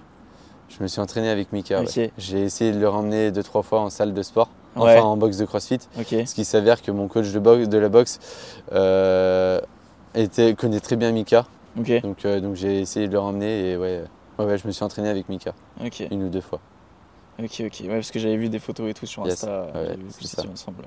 Je 0.69 0.83
me 0.83 0.89
suis 0.89 1.01
entraîné 1.01 1.31
avec 1.31 1.53
Mika. 1.53 1.81
ouais. 1.81 2.13
J'ai 2.19 2.43
essayé 2.43 2.73
de 2.73 2.79
le 2.79 2.89
ramener 2.89 3.31
deux, 3.31 3.43
trois 3.43 3.63
fois 3.63 3.81
en 3.81 3.89
salle 3.91 4.13
de 4.13 4.23
sport, 4.23 4.51
Ouais. 4.77 4.93
enfin 4.99 5.03
en 5.07 5.17
boxe 5.17 5.39
de 5.39 5.47
crossfit. 5.47 5.79
Ce 5.97 6.35
qui 6.35 6.45
s'avère 6.45 6.83
que 6.83 6.91
mon 6.91 7.09
coach 7.09 7.31
de, 7.33 7.39
boxe, 7.39 7.69
de 7.69 7.79
la 7.79 7.89
boxe 7.89 8.19
euh, 8.73 9.59
était, 10.15 10.55
connaît 10.55 10.81
très 10.81 10.97
bien 10.97 11.13
Mika. 11.13 11.47
Ok. 11.79 12.03
Donc, 12.03 12.25
euh, 12.25 12.41
donc 12.41 12.57
j'ai 12.57 12.81
essayé 12.81 13.09
de 13.09 13.13
le 13.13 13.19
ramener 13.19 13.71
et 13.73 13.77
ouais, 13.77 14.03
ouais, 14.39 14.45
ouais, 14.45 14.59
je 14.59 14.67
me 14.67 14.73
suis 14.73 14.85
entraîné 14.85 15.09
avec 15.09 15.29
Mika 15.29 15.55
Ok. 15.85 16.03
une 16.11 16.25
ou 16.25 16.29
deux 16.29 16.41
fois. 16.41 16.61
Ok, 17.39 17.63
ok. 17.67 17.81
Ouais, 17.83 17.89
parce 17.89 18.11
que 18.11 18.19
j'avais 18.19 18.37
vu 18.37 18.49
des 18.49 18.59
photos 18.61 18.91
et 18.91 18.95
tout 18.95 19.07
sur 19.07 19.25
Yes. 19.27 19.45
Insta. 19.45 19.67
Ouais, 19.67 19.73
j'avais 19.75 19.97
vu 19.97 20.05
que 20.05 20.13
c'est 20.13 20.21
vous 20.23 20.27
ça. 20.29 20.43
étiez 20.43 20.51
ensemble. 20.53 20.85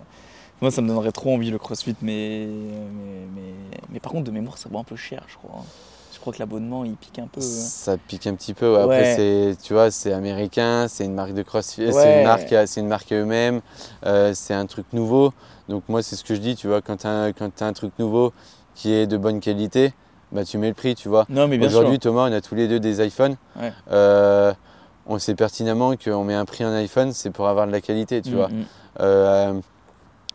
Moi, 0.62 0.72
ça 0.72 0.82
me 0.82 0.88
donnerait 0.88 1.12
trop 1.12 1.34
envie 1.34 1.52
le 1.52 1.60
CrossFit, 1.60 1.96
mais 2.02 2.48
mais, 2.48 3.28
mais, 3.36 3.54
mais 3.92 4.00
par 4.00 4.12
contre, 4.12 4.24
de 4.24 4.32
mémoire, 4.32 4.58
ça 4.58 4.70
vaut 4.70 4.80
un 4.80 4.84
peu 4.84 4.96
cher, 4.96 5.24
je 5.28 5.36
crois. 5.36 5.64
Je 6.14 6.20
crois 6.20 6.34
que 6.34 6.40
l'abonnement, 6.40 6.84
il 6.86 6.96
pique 6.96 7.20
un 7.20 7.28
peu. 7.28 7.42
hein. 7.42 7.44
Ça 7.44 7.98
pique 7.98 8.26
un 8.28 8.34
petit 8.36 8.54
peu. 8.54 8.74
ouais. 8.74 8.82
Après, 8.82 9.16
c'est, 9.16 9.56
tu 9.62 9.74
vois, 9.74 9.92
c'est 9.92 10.14
américain, 10.14 10.88
c'est 10.88 11.06
une 11.06 11.14
marque 11.14 11.34
de 11.34 11.44
CrossFit, 11.44 11.94
c'est 11.94 12.18
une 12.18 12.24
marque, 12.24 12.56
c'est 12.66 12.80
une 12.80 12.88
marque 12.88 13.12
eux-mêmes, 13.14 13.62
euh, 14.06 14.34
c'est 14.34 14.54
un 14.54 14.66
truc 14.66 14.86
nouveau. 14.94 15.32
Donc 15.68 15.84
moi, 15.90 16.02
c'est 16.02 16.16
ce 16.16 16.24
que 16.24 16.34
je 16.34 16.40
dis, 16.40 16.56
tu 16.56 16.68
vois, 16.68 16.82
quand 16.82 16.98
tu 16.98 17.08
as, 17.08 17.32
un 17.60 17.74
truc 17.74 17.92
nouveau 18.00 18.34
qui 18.74 18.94
est 18.94 19.06
de 19.06 19.18
bonne 19.18 19.40
qualité, 19.42 19.94
bah, 20.32 20.44
tu 20.46 20.58
mets 20.58 20.68
le 20.70 20.74
prix, 20.74 20.96
tu 20.96 21.10
vois. 21.10 21.26
Non, 21.30 21.48
mais 21.48 21.58
bien 21.58 21.70
sûr. 21.70 21.80
Aujourd'hui, 21.80 22.00
Thomas, 22.00 22.30
on 22.30 22.34
a 22.34 22.42
tous 22.42 22.56
les 22.56 22.68
deux 22.68 22.80
des 22.80 23.06
iPhones. 23.06 23.38
Ouais. 23.60 23.72
Euh, 23.92 24.54
on 25.06 25.20
sait 25.20 25.36
pertinemment 25.36 25.96
qu'on 25.96 26.24
met 26.24 26.34
un 26.34 26.46
prix 26.46 26.66
en 26.66 26.74
iPhone, 26.74 27.14
c'est 27.14 27.30
pour 27.32 27.48
avoir 27.48 27.66
de 27.68 27.72
la 27.72 27.80
qualité, 27.82 28.22
tu 28.22 28.32
Mm, 28.32 28.36
vois. 28.36 28.50
mm. 28.50 28.66
Euh, 29.00 29.54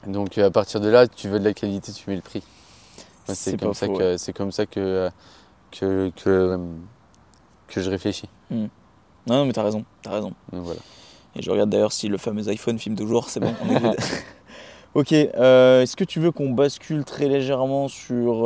donc 0.07 0.39
à 0.39 0.51
partir 0.51 0.81
de 0.81 0.89
là, 0.89 1.07
tu 1.07 1.29
veux 1.29 1.39
de 1.39 1.45
la 1.45 1.53
qualité, 1.55 1.93
tu 1.93 2.09
mets 2.09 2.17
le 2.17 2.23
prix. 2.23 2.43
Moi, 3.29 3.35
C'est 3.35 3.57
comme, 3.61 3.75
faux, 3.75 3.93
que, 3.93 4.17
c'est 4.17 4.33
comme 4.33 4.51
ça 4.51 4.67
que, 4.67 5.11
que, 5.71 6.11
que, 6.17 6.59
que 7.69 7.81
je 7.81 7.91
réfléchis. 7.91 8.29
Non, 8.51 8.69
non, 9.29 9.45
mais 9.47 9.53
t'as 9.53 9.63
raison. 9.63 9.85
T'as 10.03 10.11
raison. 10.11 10.33
Donc 10.53 10.65
voilà. 10.65 10.81
Et 11.37 11.43
je 11.43 11.51
regarde 11.51 11.71
d'ailleurs 11.71 11.93
si 11.93 12.09
le 12.09 12.19
fameux 12.19 12.49
iPhone 12.49 12.79
filme 12.79 12.97
toujours, 12.97 13.29
c'est 13.31 13.41
bon, 13.41 13.55
on 13.65 13.71
est 13.77 13.81
good. 13.81 13.97
ok, 14.95 15.13
euh, 15.13 15.83
est-ce 15.83 15.97
que 15.97 16.05
tu 16.05 16.19
veux 16.19 16.31
qu'on 16.33 16.51
bascule 16.51 17.05
très 17.05 17.29
légèrement 17.29 17.89
sur. 17.89 18.43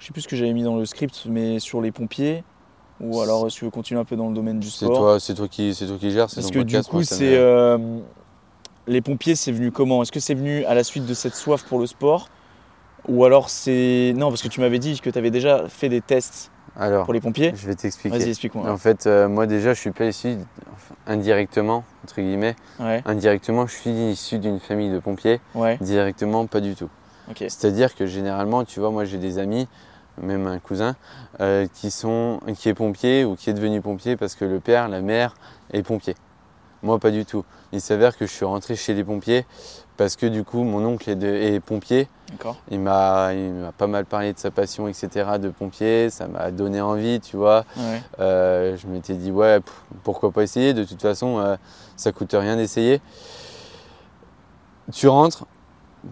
Je 0.00 0.06
sais 0.06 0.12
plus 0.12 0.22
ce 0.22 0.28
que 0.28 0.34
j'avais 0.36 0.52
mis 0.52 0.62
dans 0.64 0.76
le 0.76 0.84
script, 0.86 1.26
mais 1.26 1.58
sur 1.60 1.80
les 1.80 1.92
pompiers 1.92 2.42
Ou 3.00 3.20
alors 3.20 3.46
que 3.46 3.52
tu 3.52 3.64
veux 3.64 3.70
continuer 3.70 4.00
un 4.00 4.04
peu 4.04 4.16
dans 4.16 4.28
le 4.28 4.34
domaine 4.34 4.58
du 4.58 4.70
C'est 4.70 4.86
sport 4.86 4.96
toi, 4.98 5.20
c'est 5.20 5.34
toi 5.34 5.46
qui, 5.46 5.74
c'est 5.74 5.86
toi 5.86 5.96
qui 5.98 6.10
gères, 6.10 6.28
c'est 6.30 6.36
Parce 6.40 6.50
que 6.50 6.58
du 6.60 6.82
coup, 6.82 7.02
c'est. 7.02 7.36
euh, 7.36 7.78
les 8.86 9.00
pompiers, 9.02 9.36
c'est 9.36 9.52
venu 9.52 9.70
comment? 9.70 10.02
Est-ce 10.02 10.10
que 10.12 10.20
c'est 10.20 10.34
venu 10.34 10.64
à 10.64 10.74
la 10.74 10.82
suite 10.84 11.06
de 11.06 11.14
cette 11.14 11.34
soif 11.34 11.64
pour 11.64 11.78
le 11.78 11.86
sport? 11.86 12.28
Ou 13.08 13.24
alors 13.24 13.48
c'est. 13.48 14.12
Non, 14.16 14.28
parce 14.28 14.42
que 14.42 14.48
tu 14.48 14.60
m'avais 14.60 14.78
dit 14.78 15.00
que 15.00 15.10
tu 15.10 15.18
avais 15.18 15.30
déjà 15.30 15.68
fait 15.68 15.88
des 15.88 16.00
tests 16.00 16.50
Alors, 16.76 17.04
pour 17.04 17.14
les 17.14 17.20
pompiers. 17.20 17.52
je 17.56 17.66
vais 17.66 17.74
t'expliquer. 17.74 18.18
Vas-y, 18.18 18.28
explique-moi. 18.30 18.70
En 18.70 18.76
fait, 18.76 19.06
euh, 19.06 19.28
moi 19.28 19.46
déjà, 19.46 19.72
je 19.74 19.80
suis 19.80 19.90
pas 19.90 20.06
issu, 20.06 20.36
indirectement, 21.06 21.84
entre 22.04 22.20
guillemets, 22.20 22.56
Ouais, 22.78 23.02
indirectement, 23.06 23.66
je 23.66 23.74
suis 23.74 23.90
issu 23.90 24.38
d'une 24.38 24.60
famille 24.60 24.90
de 24.90 24.98
pompiers. 24.98 25.40
ouais, 25.54 25.78
Directement, 25.80 26.46
pas 26.46 26.60
du 26.60 26.74
tout. 26.74 26.88
C'est-à-dire 27.38 27.94
que 27.94 28.06
généralement, 28.06 28.64
tu 28.64 28.80
vois, 28.80 28.90
moi 28.90 29.04
j'ai 29.04 29.18
des 29.18 29.38
amis, 29.38 29.68
même 30.22 30.46
un 30.46 30.58
cousin, 30.58 30.96
euh, 31.40 31.66
qui, 31.74 31.90
sont, 31.90 32.40
qui 32.56 32.68
est 32.68 32.74
pompier 32.74 33.24
ou 33.24 33.36
qui 33.36 33.50
est 33.50 33.54
devenu 33.54 33.80
pompier 33.80 34.16
parce 34.16 34.34
que 34.34 34.44
le 34.44 34.60
père, 34.60 34.88
la 34.88 35.00
mère 35.00 35.34
est 35.72 35.82
pompier. 35.82 36.14
Moi, 36.82 36.98
pas 36.98 37.10
du 37.10 37.24
tout. 37.26 37.44
Il 37.72 37.80
s'avère 37.80 38.16
que 38.16 38.26
je 38.26 38.32
suis 38.32 38.44
rentré 38.46 38.74
chez 38.74 38.94
les 38.94 39.04
pompiers 39.04 39.44
parce 39.96 40.16
que 40.16 40.24
du 40.26 40.44
coup, 40.44 40.62
mon 40.64 40.84
oncle 40.86 41.10
est, 41.10 41.14
de- 41.16 41.26
est 41.26 41.60
pompier. 41.60 42.08
Il 42.70 42.80
m'a 42.80 43.34
il 43.34 43.52
m'a 43.52 43.72
pas 43.72 43.86
mal 43.86 44.06
parlé 44.06 44.32
de 44.32 44.38
sa 44.38 44.50
passion, 44.50 44.88
etc., 44.88 45.38
de 45.38 45.50
pompier. 45.50 46.08
Ça 46.10 46.26
m'a 46.26 46.50
donné 46.50 46.80
envie, 46.80 47.20
tu 47.20 47.36
vois. 47.36 47.64
Ouais, 47.76 48.02
Euh, 48.20 48.76
je 48.78 48.86
m'étais 48.86 49.14
dit, 49.14 49.30
ouais, 49.30 49.58
pourquoi 50.04 50.30
pas 50.30 50.42
essayer? 50.42 50.72
De 50.72 50.84
toute 50.84 51.02
façon, 51.02 51.38
euh, 51.38 51.56
ça 51.96 52.12
coûte 52.12 52.32
rien 52.32 52.56
d'essayer. 52.56 53.00
Tu 54.92 55.06
rentres, 55.08 55.44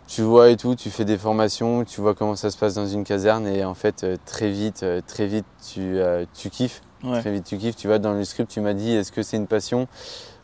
tu 0.07 0.23
vois 0.23 0.51
et 0.51 0.57
tout, 0.57 0.75
tu 0.75 0.91
fais 0.91 1.05
des 1.05 1.19
formations, 1.19 1.85
tu 1.85 2.01
vois 2.01 2.15
comment 2.15 2.37
ça 2.37 2.51
se 2.51 2.59
passe 2.59 2.75
dans 2.75 2.87
une 2.87 3.05
caserne 3.05 3.47
et 3.47 3.65
en 3.65 3.75
fait, 3.75 4.05
euh, 4.05 4.17
très 4.27 4.51
vite, 4.51 4.83
euh, 4.83 5.01
très 5.07 5.27
vite, 5.27 5.47
tu, 5.67 5.81
euh, 5.99 6.25
tu 6.35 6.51
kiffes. 6.51 6.83
ouais. 7.05 7.21
Très 7.21 7.33
vite, 7.33 7.45
tu 7.45 7.57
kiffes. 7.57 7.77
Tu 7.77 7.87
vois, 7.87 7.99
dans 7.99 8.13
le 8.13 8.25
script, 8.25 8.51
tu 8.51 8.61
m'as 8.61 8.75
dit, 8.75 8.93
est-ce 8.93 9.13
que 9.13 9.23
c'est 9.23 9.37
une 9.37 9.47
passion? 9.47 9.89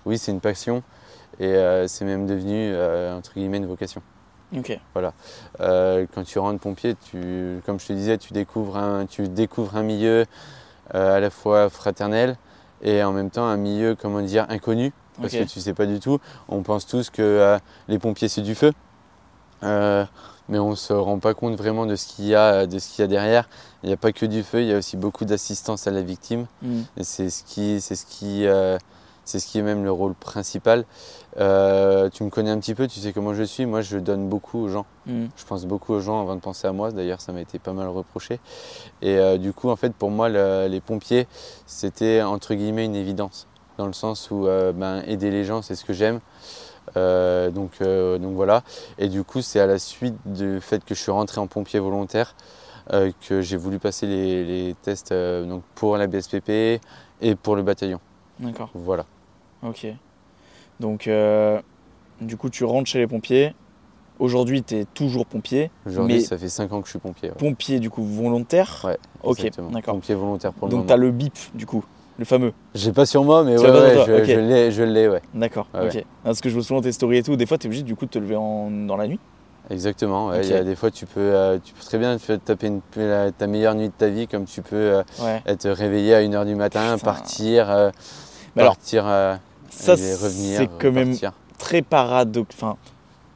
Oui, 0.07 0.18
c'est 0.18 0.33
une 0.33 0.40
passion. 0.40 0.83
Et 1.40 1.46
euh, 1.46 1.88
c'est 1.88 2.04
même 2.04 2.26
devenu, 2.26 2.70
euh, 2.72 3.16
entre 3.16 3.35
guillemets, 3.35 3.57
une 3.59 3.66
vocation. 3.66 4.02
Ok. 4.57 4.78
Euh, 5.61 6.07
quand 6.14 6.22
tu 6.22 6.38
rentres 6.38 6.61
pompier, 6.61 6.94
tu, 7.11 7.61
comme 7.66 7.80
je 7.80 7.87
te 7.87 7.92
disais, 7.92 8.18
tu 8.18 8.33
découvres 8.33 8.76
un, 8.76 9.04
tu 9.07 9.28
découvres 9.28 9.76
un 9.76 9.83
milieu 9.83 10.26
à 10.90 11.18
la 11.18 11.30
fois 11.30 11.70
fraternel 11.70 12.37
et 12.83 13.02
en 13.02 13.12
même 13.12 13.30
temps 13.30 13.46
un 13.46 13.57
milieu, 13.57 13.96
comment 13.96 14.20
dire, 14.20 14.46
inconnu, 14.50 14.92
parce 15.20 15.33
que 15.33 15.42
tu 15.42 15.59
sais 15.59 15.74
pas 15.74 15.87
du 15.87 15.98
tout. 15.98 16.18
On 16.48 16.62
pense 16.62 16.87
tous 16.87 17.11
que 17.11 17.59
les 17.88 17.98
pompiers 17.98 18.28
c'est 18.28 18.42
du 18.42 18.54
feu, 18.54 18.72
Euh, 19.64 20.05
mais 20.48 20.59
on 20.59 20.74
se 20.77 20.92
rend 20.92 21.18
pas 21.18 21.33
compte 21.33 21.57
vraiment 21.57 21.87
de 21.87 21.96
ce 21.96 22.07
qu'il 22.07 22.27
y 22.27 22.35
a, 22.35 22.66
de 22.66 22.79
ce 22.79 22.88
qu'il 22.88 23.03
y 23.03 23.05
a 23.05 23.09
derrière. 23.09 23.48
Il 23.83 23.87
n'y 23.88 23.92
a 23.94 23.96
pas 23.96 24.12
que 24.12 24.27
du 24.27 24.42
feu, 24.42 24.61
il 24.61 24.68
y 24.68 24.74
a 24.74 24.79
aussi 24.79 24.96
beaucoup 24.96 25.24
d'assistance 25.24 25.87
à 25.87 25.90
la 25.90 26.03
victime. 26.03 26.46
Et 26.98 27.05
c'est 27.05 27.31
ce 27.31 27.42
qui, 27.44 27.81
c'est 27.81 27.94
ce 27.96 28.05
qui, 28.05 28.46
euh, 28.46 28.77
c'est 29.24 29.38
ce 29.38 29.46
qui 29.46 29.59
est 29.59 29.62
même 29.62 29.85
le 29.85 29.90
rôle 29.90 30.14
principal. 30.14 30.85
Euh, 31.38 32.11
tu 32.11 32.24
me 32.24 32.31
connais 32.31 32.50
un 32.50 32.59
petit 32.59 32.74
peu, 32.74 32.87
tu 32.87 33.00
sais 33.00 33.12
comment 33.14 33.33
je 33.33 33.42
suis. 33.42 33.64
Moi, 33.64 33.81
je 33.81 33.96
donne 33.96 34.29
beaucoup 34.29 34.59
aux 34.59 34.68
gens. 34.68 34.85
Hmm. 35.07 35.27
Je 35.35 35.44
pense 35.46 35.64
beaucoup 35.64 35.94
aux 35.94 36.00
gens 36.00 36.20
avant 36.20 36.35
de 36.35 36.40
penser 36.40 36.66
à 36.68 36.72
moi. 36.72 36.92
D'ailleurs, 36.92 37.22
ça 37.22 37.33
m'a 37.33 37.40
été 37.40 37.59
pas 37.59 37.72
mal 37.72 37.88
reproché. 37.88 38.38
Et 39.00 39.16
euh, 39.18 39.38
du 39.38 39.55
coup, 39.55 39.70
en 39.70 39.77
fait, 39.77 39.94
pour 39.94 40.11
moi, 40.11 40.29
le- 40.29 40.66
les 40.68 40.81
pompiers, 40.83 41.27
c'était 41.66 42.20
entre 42.20 42.55
guillemets 42.55 42.85
une 42.85 42.94
évidence, 42.96 43.46
dans 43.79 43.87
le 43.87 43.94
sens 43.94 44.31
où 44.31 44.46
ben, 44.74 45.03
aider 45.07 45.31
les 45.31 45.44
gens, 45.44 45.62
c'est 45.62 45.74
ce 45.74 45.87
que 45.87 45.94
j'aime. 45.94 46.20
Euh, 46.96 47.50
donc, 47.50 47.72
euh, 47.80 48.18
donc 48.18 48.34
voilà. 48.34 48.62
Et 48.98 49.08
du 49.08 49.24
coup, 49.24 49.42
c'est 49.42 49.60
à 49.60 49.66
la 49.66 49.78
suite 49.78 50.14
du 50.26 50.60
fait 50.60 50.84
que 50.84 50.94
je 50.94 51.00
suis 51.00 51.10
rentré 51.12 51.40
en 51.40 51.46
pompier 51.46 51.80
volontaire 51.80 52.34
euh, 52.92 53.10
que 53.26 53.40
j'ai 53.42 53.56
voulu 53.56 53.78
passer 53.78 54.06
les, 54.06 54.44
les 54.44 54.74
tests 54.82 55.12
donc 55.12 55.62
pour 55.74 55.96
la 55.96 56.06
BSPP 56.06 56.80
et 57.20 57.34
pour 57.42 57.56
le 57.56 57.62
bataillon. 57.62 58.00
D'accord. 58.38 58.70
Voilà. 58.74 59.06
Ok. 59.62 59.86
Donc, 60.80 61.08
du 62.20 62.36
coup, 62.36 62.50
tu 62.50 62.64
rentres 62.64 62.88
chez 62.90 62.98
les 62.98 63.06
pompiers. 63.06 63.54
Aujourd'hui, 64.20 64.62
tu 64.62 64.76
es 64.76 64.84
toujours 64.84 65.26
pompier. 65.26 65.70
Aujourd'hui, 65.86 66.22
ça 66.22 66.38
fait 66.38 66.48
5 66.48 66.72
ans 66.72 66.80
que 66.80 66.86
je 66.86 66.90
suis 66.90 66.98
pompier. 67.00 67.30
ouais. 67.30 67.34
Pompier, 67.36 67.80
du 67.80 67.90
coup, 67.90 68.04
volontaire. 68.04 68.82
Ouais, 68.84 68.98
Ok, 69.24 69.50
d'accord. 69.72 69.94
Pompier 69.94 70.14
volontaire 70.14 70.52
pour 70.52 70.68
le 70.68 70.70
Donc, 70.70 70.78
moment. 70.80 70.86
tu 70.88 70.92
as 70.92 70.96
le 70.96 71.10
bip, 71.10 71.36
du 71.54 71.66
coup, 71.66 71.84
le 72.18 72.24
fameux. 72.24 72.53
J'ai 72.74 72.92
pas 72.92 73.07
sur 73.07 73.24
moi, 73.24 73.42
mais 73.44 73.59
ouais, 73.59 73.66
je, 73.66 74.05
toi, 74.05 74.16
ok. 74.18 74.24
je 74.27 74.38
l'ai, 74.38 74.70
je 74.72 74.83
l'ai, 74.83 75.09
ouais. 75.09 75.22
D'accord. 75.35 75.66
Ouais, 75.74 75.88
ok. 75.96 76.05
Parce 76.22 76.40
que 76.40 76.48
je 76.48 76.55
vois 76.55 76.62
souvent 76.62 76.81
tes 76.81 76.92
stories 76.92 77.18
et 77.18 77.22
tout. 77.22 77.37
Des 77.37 77.46
fois, 77.46 77.59
tu 77.59 77.66
es 77.66 77.68
obligé, 77.68 77.83
du 77.83 77.96
coup, 77.96 78.07
de 78.07 78.11
te 78.11 78.18
lever 78.18 78.37
en- 78.37 78.70
dans 78.70 78.96
la 78.96 79.07
nuit. 79.09 79.18
Exactement. 79.70 80.29
ouais. 80.29 80.38
Ok. 80.38 80.44
Il 80.44 80.50
y 80.50 80.55
a 80.55 80.62
des 80.64 80.77
fois, 80.77 80.90
tu 80.90 81.07
peux, 81.07 81.20
euh, 81.20 81.59
tu 81.62 81.72
peux 81.72 81.83
très 81.83 81.98
bien 81.98 82.16
te 82.18 82.33
taper 82.37 82.66
une- 82.68 82.81
la- 82.96 83.33
ta 83.33 83.46
meilleure 83.46 83.74
nuit 83.74 83.88
de 83.88 83.94
ta 83.96 84.09
vie, 84.09 84.29
comme 84.29 84.44
tu 84.44 84.62
peux 84.62 84.77
euh, 84.77 85.03
être 85.46 85.68
réveillé 85.70 86.14
à 86.14 86.20
1h 86.22 86.44
du 86.44 86.55
matin, 86.55 86.94
Putain. 86.94 87.05
partir, 87.05 87.70
euh, 87.70 87.90
partir 88.55 89.05
euh, 89.07 89.35
ça, 89.70 89.94
et 89.94 90.14
revenir. 90.14 90.59
c'est 90.61 90.68
quand 90.79 90.92
même 90.92 91.14
très 91.59 91.81
paradoxal. 91.83 92.55
Enfin, 92.61 92.77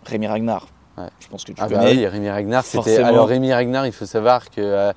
Rémi 0.05 0.27
Ragnar. 0.27 0.69
Ouais. 0.99 1.05
Je 1.21 1.29
pense 1.29 1.45
que 1.45 1.53
tu 1.53 1.59
Ah 1.63 1.69
bah 1.69 1.79
connais. 1.79 1.93
oui, 1.93 2.07
Rémi 2.07 2.29
Ragnar, 2.29 2.65
c'était. 2.65 2.99
Alors 2.99 3.27
Rémi 3.29 3.53
Ragnar, 3.53 3.87
il 3.87 3.93
faut 3.93 4.07
savoir 4.07 4.51
que 4.51 4.61
euh, 4.61 4.93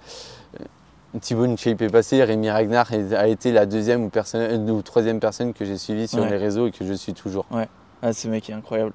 Thibaut 1.19 1.45
Nchape 1.47 1.82
est 1.82 1.89
passé, 1.89 2.24
Rémi 2.24 2.50
Ragnar 2.50 2.88
a 3.17 3.28
été 3.28 3.52
la 3.52 3.65
deuxième 3.65 4.04
ou, 4.06 4.10
personne, 4.10 4.69
ou 4.69 4.82
troisième 4.82 5.19
personne 5.19 5.54
que 5.54 5.65
j'ai 5.65 5.78
suivie 5.78 6.08
sur 6.08 6.19
Ouais. 6.19 6.30
les 6.30 6.38
réseaux 6.38 6.67
et 6.67 6.71
que 6.71 6.86
je 6.86 6.93
suis 6.93 7.13
toujours. 7.13 7.45
Ah, 8.02 8.13
ce 8.13 8.28
mec 8.30 8.50
est 8.50 8.54
incroyable. 8.54 8.93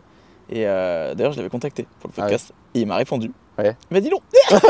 Et 0.49 0.67
euh, 0.67 1.15
d'ailleurs, 1.15 1.33
je 1.33 1.37
l'avais 1.39 1.51
contacté 1.51 1.87
pour 2.01 2.09
le 2.09 2.15
Ah 2.17 2.21
ouais. 2.23 2.31
podcast. 2.31 2.53
Et 2.75 2.81
il 2.81 2.87
m'a 2.87 2.97
répondu. 2.97 3.31
Ouais. 3.59 3.77
Il 3.91 3.95
m'a 3.95 4.01
dit 4.01 4.11
non. 4.11 4.21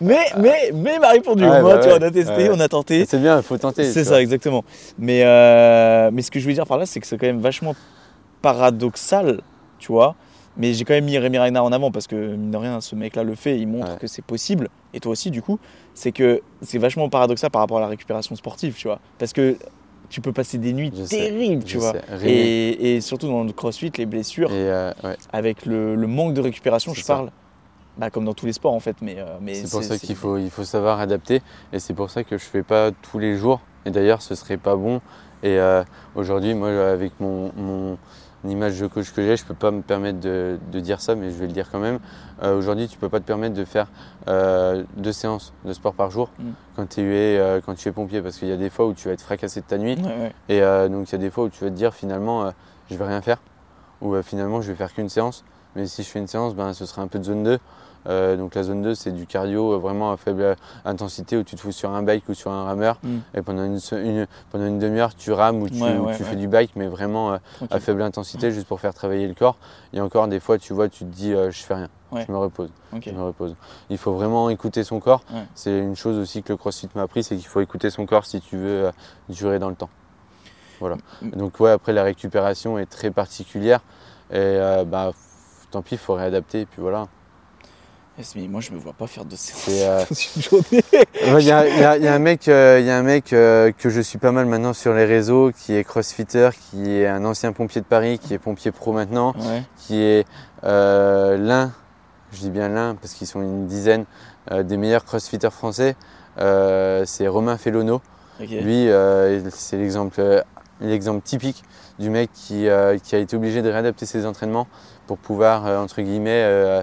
mais, 0.00 0.18
mais, 0.38 0.70
mais 0.74 0.94
il 0.94 1.00
m'a 1.00 1.10
répondu. 1.10 1.42
Ouais, 1.44 1.62
bah 1.62 1.78
tu 1.78 1.88
vois, 1.88 1.98
ouais. 1.98 2.02
on 2.02 2.06
a 2.06 2.10
testé, 2.10 2.32
Ouais. 2.34 2.50
on 2.52 2.60
a 2.60 2.68
tenté. 2.68 3.04
C'est 3.06 3.18
bien, 3.18 3.36
il 3.38 3.42
faut 3.42 3.56
tenter. 3.58 3.84
C'est 3.84 4.04
ça, 4.04 4.10
vois. 4.10 4.22
exactement. 4.22 4.64
Mais, 4.98 5.22
euh, 5.24 6.10
mais 6.12 6.22
ce 6.22 6.30
que 6.30 6.40
je 6.40 6.46
veux 6.46 6.52
dire 6.54 6.66
par 6.66 6.78
là, 6.78 6.86
c'est 6.86 7.00
que 7.00 7.06
c'est 7.06 7.16
quand 7.18 7.26
même 7.26 7.40
vachement 7.40 7.74
paradoxal, 8.42 9.40
tu 9.78 9.92
vois. 9.92 10.14
Mais 10.56 10.74
j'ai 10.74 10.84
quand 10.84 10.94
même 10.94 11.04
mis 11.04 11.16
Rémi 11.16 11.38
Ragnar 11.38 11.64
en 11.64 11.70
avant 11.72 11.90
parce 11.90 12.06
que, 12.06 12.16
mine 12.16 12.50
de 12.50 12.56
rien, 12.56 12.80
ce 12.80 12.94
mec-là 12.96 13.22
le 13.22 13.34
fait, 13.34 13.58
il 13.58 13.68
montre 13.68 13.92
Ouais. 13.92 13.98
que 14.00 14.06
c'est 14.06 14.24
possible. 14.24 14.68
Et 14.94 15.00
toi 15.00 15.12
aussi, 15.12 15.30
du 15.30 15.42
coup, 15.42 15.58
c'est 16.00 16.12
que 16.12 16.40
c'est 16.62 16.78
vachement 16.78 17.10
paradoxal 17.10 17.50
par 17.50 17.60
rapport 17.60 17.76
à 17.76 17.82
la 17.82 17.86
récupération 17.86 18.34
sportive, 18.34 18.74
tu 18.74 18.88
vois. 18.88 19.00
Parce 19.18 19.34
que 19.34 19.56
tu 20.08 20.22
peux 20.22 20.32
passer 20.32 20.56
des 20.56 20.72
nuits 20.72 20.90
Je 20.96 21.04
sais, 21.04 21.28
terribles, 21.28 21.62
tu 21.62 21.76
vois. 21.76 21.92
Et, 22.24 22.96
et 22.96 23.00
surtout 23.02 23.28
dans 23.28 23.44
le 23.44 23.52
crossfit, 23.52 23.92
les 23.98 24.06
blessures, 24.06 24.48
euh, 24.50 24.92
ouais. 25.04 25.16
avec 25.30 25.66
le, 25.66 25.94
le 25.96 26.06
manque 26.06 26.32
de 26.32 26.40
récupération, 26.40 26.94
je 26.94 27.02
ça. 27.02 27.14
parle. 27.14 27.30
Bah, 27.98 28.08
comme 28.08 28.24
dans 28.24 28.32
tous 28.32 28.46
les 28.46 28.54
sports 28.54 28.72
en 28.72 28.80
fait, 28.80 28.96
mais, 29.02 29.16
euh, 29.18 29.36
mais 29.42 29.54
C'est 29.54 29.70
pour 29.70 29.82
ça 29.82 29.98
qu'il 29.98 30.16
faut, 30.16 30.38
il 30.38 30.48
faut 30.48 30.64
savoir 30.64 31.00
adapter 31.00 31.42
et 31.72 31.78
c'est 31.78 31.92
pour 31.92 32.08
ça 32.08 32.24
que 32.24 32.38
je 32.38 32.44
fais 32.44 32.62
pas 32.62 32.92
tous 32.92 33.18
les 33.18 33.36
jours. 33.36 33.60
Et 33.84 33.90
d'ailleurs, 33.90 34.22
ce 34.22 34.34
serait 34.34 34.56
pas 34.56 34.76
bon. 34.76 35.02
Et 35.42 35.58
euh, 35.58 35.82
aujourd'hui, 36.14 36.54
moi, 36.54 36.70
avec 36.88 37.12
mon, 37.20 37.52
mon 37.56 37.98
image 38.48 38.80
de 38.80 38.86
coach 38.86 39.12
que 39.12 39.22
j'ai, 39.22 39.36
je 39.36 39.44
peux 39.44 39.54
pas 39.54 39.70
me 39.70 39.82
permettre 39.82 40.20
de, 40.20 40.58
de 40.72 40.80
dire 40.80 41.00
ça, 41.00 41.14
mais 41.14 41.30
je 41.30 41.36
vais 41.36 41.46
le 41.46 41.52
dire 41.52 41.68
quand 41.70 41.78
même. 41.78 41.98
Euh, 42.42 42.56
aujourd'hui, 42.56 42.88
tu 42.88 42.96
peux 42.98 43.08
pas 43.08 43.20
te 43.20 43.24
permettre 43.24 43.54
de 43.54 43.64
faire 43.64 43.88
euh, 44.28 44.84
deux 44.96 45.12
séances 45.12 45.52
de 45.64 45.72
sport 45.72 45.94
par 45.94 46.10
jour 46.10 46.30
Mm. 46.38 46.50
quand, 46.76 46.88
tu 46.88 47.00
es, 47.00 47.38
euh, 47.38 47.60
quand 47.64 47.74
tu 47.74 47.88
es 47.88 47.92
pompier, 47.92 48.22
parce 48.22 48.38
qu'il 48.38 48.48
y 48.48 48.52
a 48.52 48.56
des 48.56 48.70
fois 48.70 48.86
où 48.86 48.94
tu 48.94 49.08
vas 49.08 49.14
être 49.14 49.22
fracassé 49.22 49.60
de 49.60 49.66
ta 49.66 49.78
nuit. 49.78 49.96
Ouais, 50.00 50.06
ouais. 50.08 50.32
Et 50.48 50.60
donc 50.88 51.08
il 51.08 51.12
y 51.12 51.14
a 51.16 51.18
des 51.18 51.30
fois 51.30 51.44
où 51.44 51.48
tu 51.48 51.64
vas 51.64 51.70
te 51.70 51.74
dire 51.74 51.94
finalement 51.94 52.52
je 52.90 52.96
vais 52.96 53.06
rien 53.06 53.20
faire 53.20 53.38
ou 54.00 54.14
finalement 54.22 54.60
je 54.60 54.70
vais 54.70 54.76
faire 54.76 54.92
qu'une 54.92 55.08
séance. 55.08 55.44
Mais 55.76 55.86
si 55.86 56.02
je 56.02 56.08
fais 56.08 56.18
une 56.18 56.26
séance, 56.26 56.54
ben, 56.54 56.72
ce 56.72 56.86
sera 56.86 57.02
un 57.02 57.06
peu 57.06 57.18
de 57.18 57.24
zone 57.24 57.44
2. 57.44 57.58
Euh, 58.08 58.36
donc 58.36 58.54
la 58.54 58.62
zone 58.62 58.80
2 58.80 58.94
c'est 58.94 59.10
du 59.12 59.26
cardio 59.26 59.74
euh, 59.74 59.76
vraiment 59.78 60.10
à 60.10 60.16
faible 60.16 60.40
euh, 60.40 60.54
intensité 60.86 61.36
où 61.36 61.42
tu 61.42 61.54
te 61.54 61.60
fous 61.60 61.70
sur 61.72 61.90
un 61.90 62.02
bike 62.02 62.26
ou 62.30 62.34
sur 62.34 62.50
un 62.50 62.64
rameur 62.64 62.98
Mm. 63.02 63.18
et 63.34 63.42
pendant 63.42 63.64
une, 63.64 64.26
pendant 64.50 64.64
une 64.66 64.78
demi-heure 64.78 65.14
tu 65.14 65.32
rames 65.32 65.60
ou 65.62 65.68
tu, 65.68 65.82
Ouais, 65.82 65.96
ou 65.98 66.06
ouais, 66.06 66.16
tu 66.16 66.22
ouais. 66.22 66.28
fais 66.30 66.36
du 66.36 66.48
bike 66.48 66.72
mais 66.76 66.86
vraiment 66.86 67.32
euh, 67.34 67.38
à 67.70 67.78
faible 67.78 68.00
intensité 68.00 68.52
juste 68.52 68.66
pour 68.66 68.80
faire 68.80 68.94
travailler 68.94 69.28
le 69.28 69.34
corps. 69.34 69.56
Et 69.92 70.00
encore 70.00 70.28
des 70.28 70.40
fois 70.40 70.56
tu 70.58 70.72
vois 70.72 70.88
tu 70.88 71.00
te 71.04 71.10
dis 71.10 71.34
euh, 71.34 71.50
je 71.50 71.62
fais 71.62 71.74
rien, 71.74 71.88
Ouais. 72.10 72.24
je 72.26 72.32
me 72.32 72.38
repose. 72.38 72.70
Je 73.04 73.10
me 73.10 73.22
repose. 73.22 73.54
Il 73.90 73.98
faut 73.98 74.12
vraiment 74.14 74.48
écouter 74.50 74.82
son 74.82 74.98
corps. 74.98 75.22
Ouais. 75.32 75.42
C'est 75.54 75.78
une 75.78 75.94
chose 75.94 76.16
aussi 76.18 76.42
que 76.42 76.52
le 76.54 76.56
CrossFit 76.56 76.88
m'a 76.94 77.02
appris, 77.02 77.22
c'est 77.22 77.36
qu'il 77.36 77.46
faut 77.46 77.60
écouter 77.60 77.90
son 77.90 78.06
corps 78.06 78.24
si 78.24 78.40
tu 78.40 78.56
veux 78.56 78.86
euh, 78.86 78.90
durer 79.28 79.58
dans 79.58 79.68
le 79.68 79.76
temps. 79.76 79.90
Voilà. 80.80 80.96
Mm. 81.20 81.30
Donc 81.32 81.60
ouais, 81.60 81.70
après 81.70 81.92
la 81.92 82.02
récupération 82.02 82.78
est 82.78 82.86
très 82.86 83.10
particulière 83.10 83.80
et 84.30 84.36
euh, 84.38 84.84
bah 84.84 85.12
tant 85.70 85.82
pis, 85.82 85.96
il 85.96 85.98
faut 85.98 86.14
réadapter 86.14 86.62
et 86.62 86.66
puis 86.66 86.80
voilà. 86.80 87.06
Mais 88.36 88.48
moi 88.48 88.60
je 88.60 88.72
me 88.72 88.78
vois 88.78 88.92
pas 88.92 89.06
faire 89.06 89.24
de 89.24 89.34
séance 89.34 89.62
C'est, 89.64 89.86
euh, 89.88 90.04
une 90.36 90.42
journée. 90.42 90.84
Il 91.40 91.46
y, 91.46 91.50
a, 91.52 91.96
y 91.96 92.02
y 92.02 92.08
un 92.08 92.18
mec, 92.18 92.48
euh, 92.48 92.78
y 92.84 92.90
a 92.90 92.98
un 92.98 93.02
mec 93.02 93.32
euh, 93.32 93.72
que 93.72 93.88
je 93.88 94.00
suis 94.02 94.18
pas 94.18 94.30
mal 94.30 94.44
maintenant 94.44 94.74
sur 94.74 94.92
les 94.92 95.06
réseaux, 95.06 95.52
qui 95.56 95.74
est 95.74 95.84
crossfitter, 95.84 96.50
qui 96.70 96.90
est 96.98 97.06
un 97.06 97.24
ancien 97.24 97.52
pompier 97.52 97.80
de 97.80 97.86
Paris, 97.86 98.18
qui 98.18 98.34
est 98.34 98.38
pompier 98.38 98.72
pro 98.72 98.92
maintenant, 98.92 99.32
Ouais. 99.38 99.62
qui 99.78 100.02
est 100.02 100.26
euh, 100.64 101.38
l'un, 101.38 101.72
je 102.32 102.40
dis 102.40 102.50
bien 102.50 102.68
l'un 102.68 102.94
parce 102.94 103.14
qu'ils 103.14 103.26
sont 103.26 103.40
une 103.40 103.66
dizaine, 103.66 104.04
des 104.50 104.76
meilleurs 104.76 105.04
crossfitters 105.04 105.50
français. 105.52 105.96
C'est 106.36 107.26
Romain 107.28 107.56
Fellono. 107.56 108.02
Lui, 108.40 108.88
c'est 109.50 109.76
l'exemple, 109.78 110.44
l'exemple 110.80 111.22
typique 111.22 111.62
du 111.98 112.10
mec 112.10 112.30
qui, 112.34 112.66
qui 113.02 113.16
a 113.16 113.18
été 113.18 113.36
obligé 113.36 113.62
de 113.62 113.70
réadapter 113.70 114.04
ses 114.06 114.26
entraînements 114.26 114.66
pour 115.10 115.18
pouvoir, 115.18 115.66
euh, 115.66 115.76
entre 115.76 116.02
guillemets, 116.02 116.44
euh, 116.44 116.82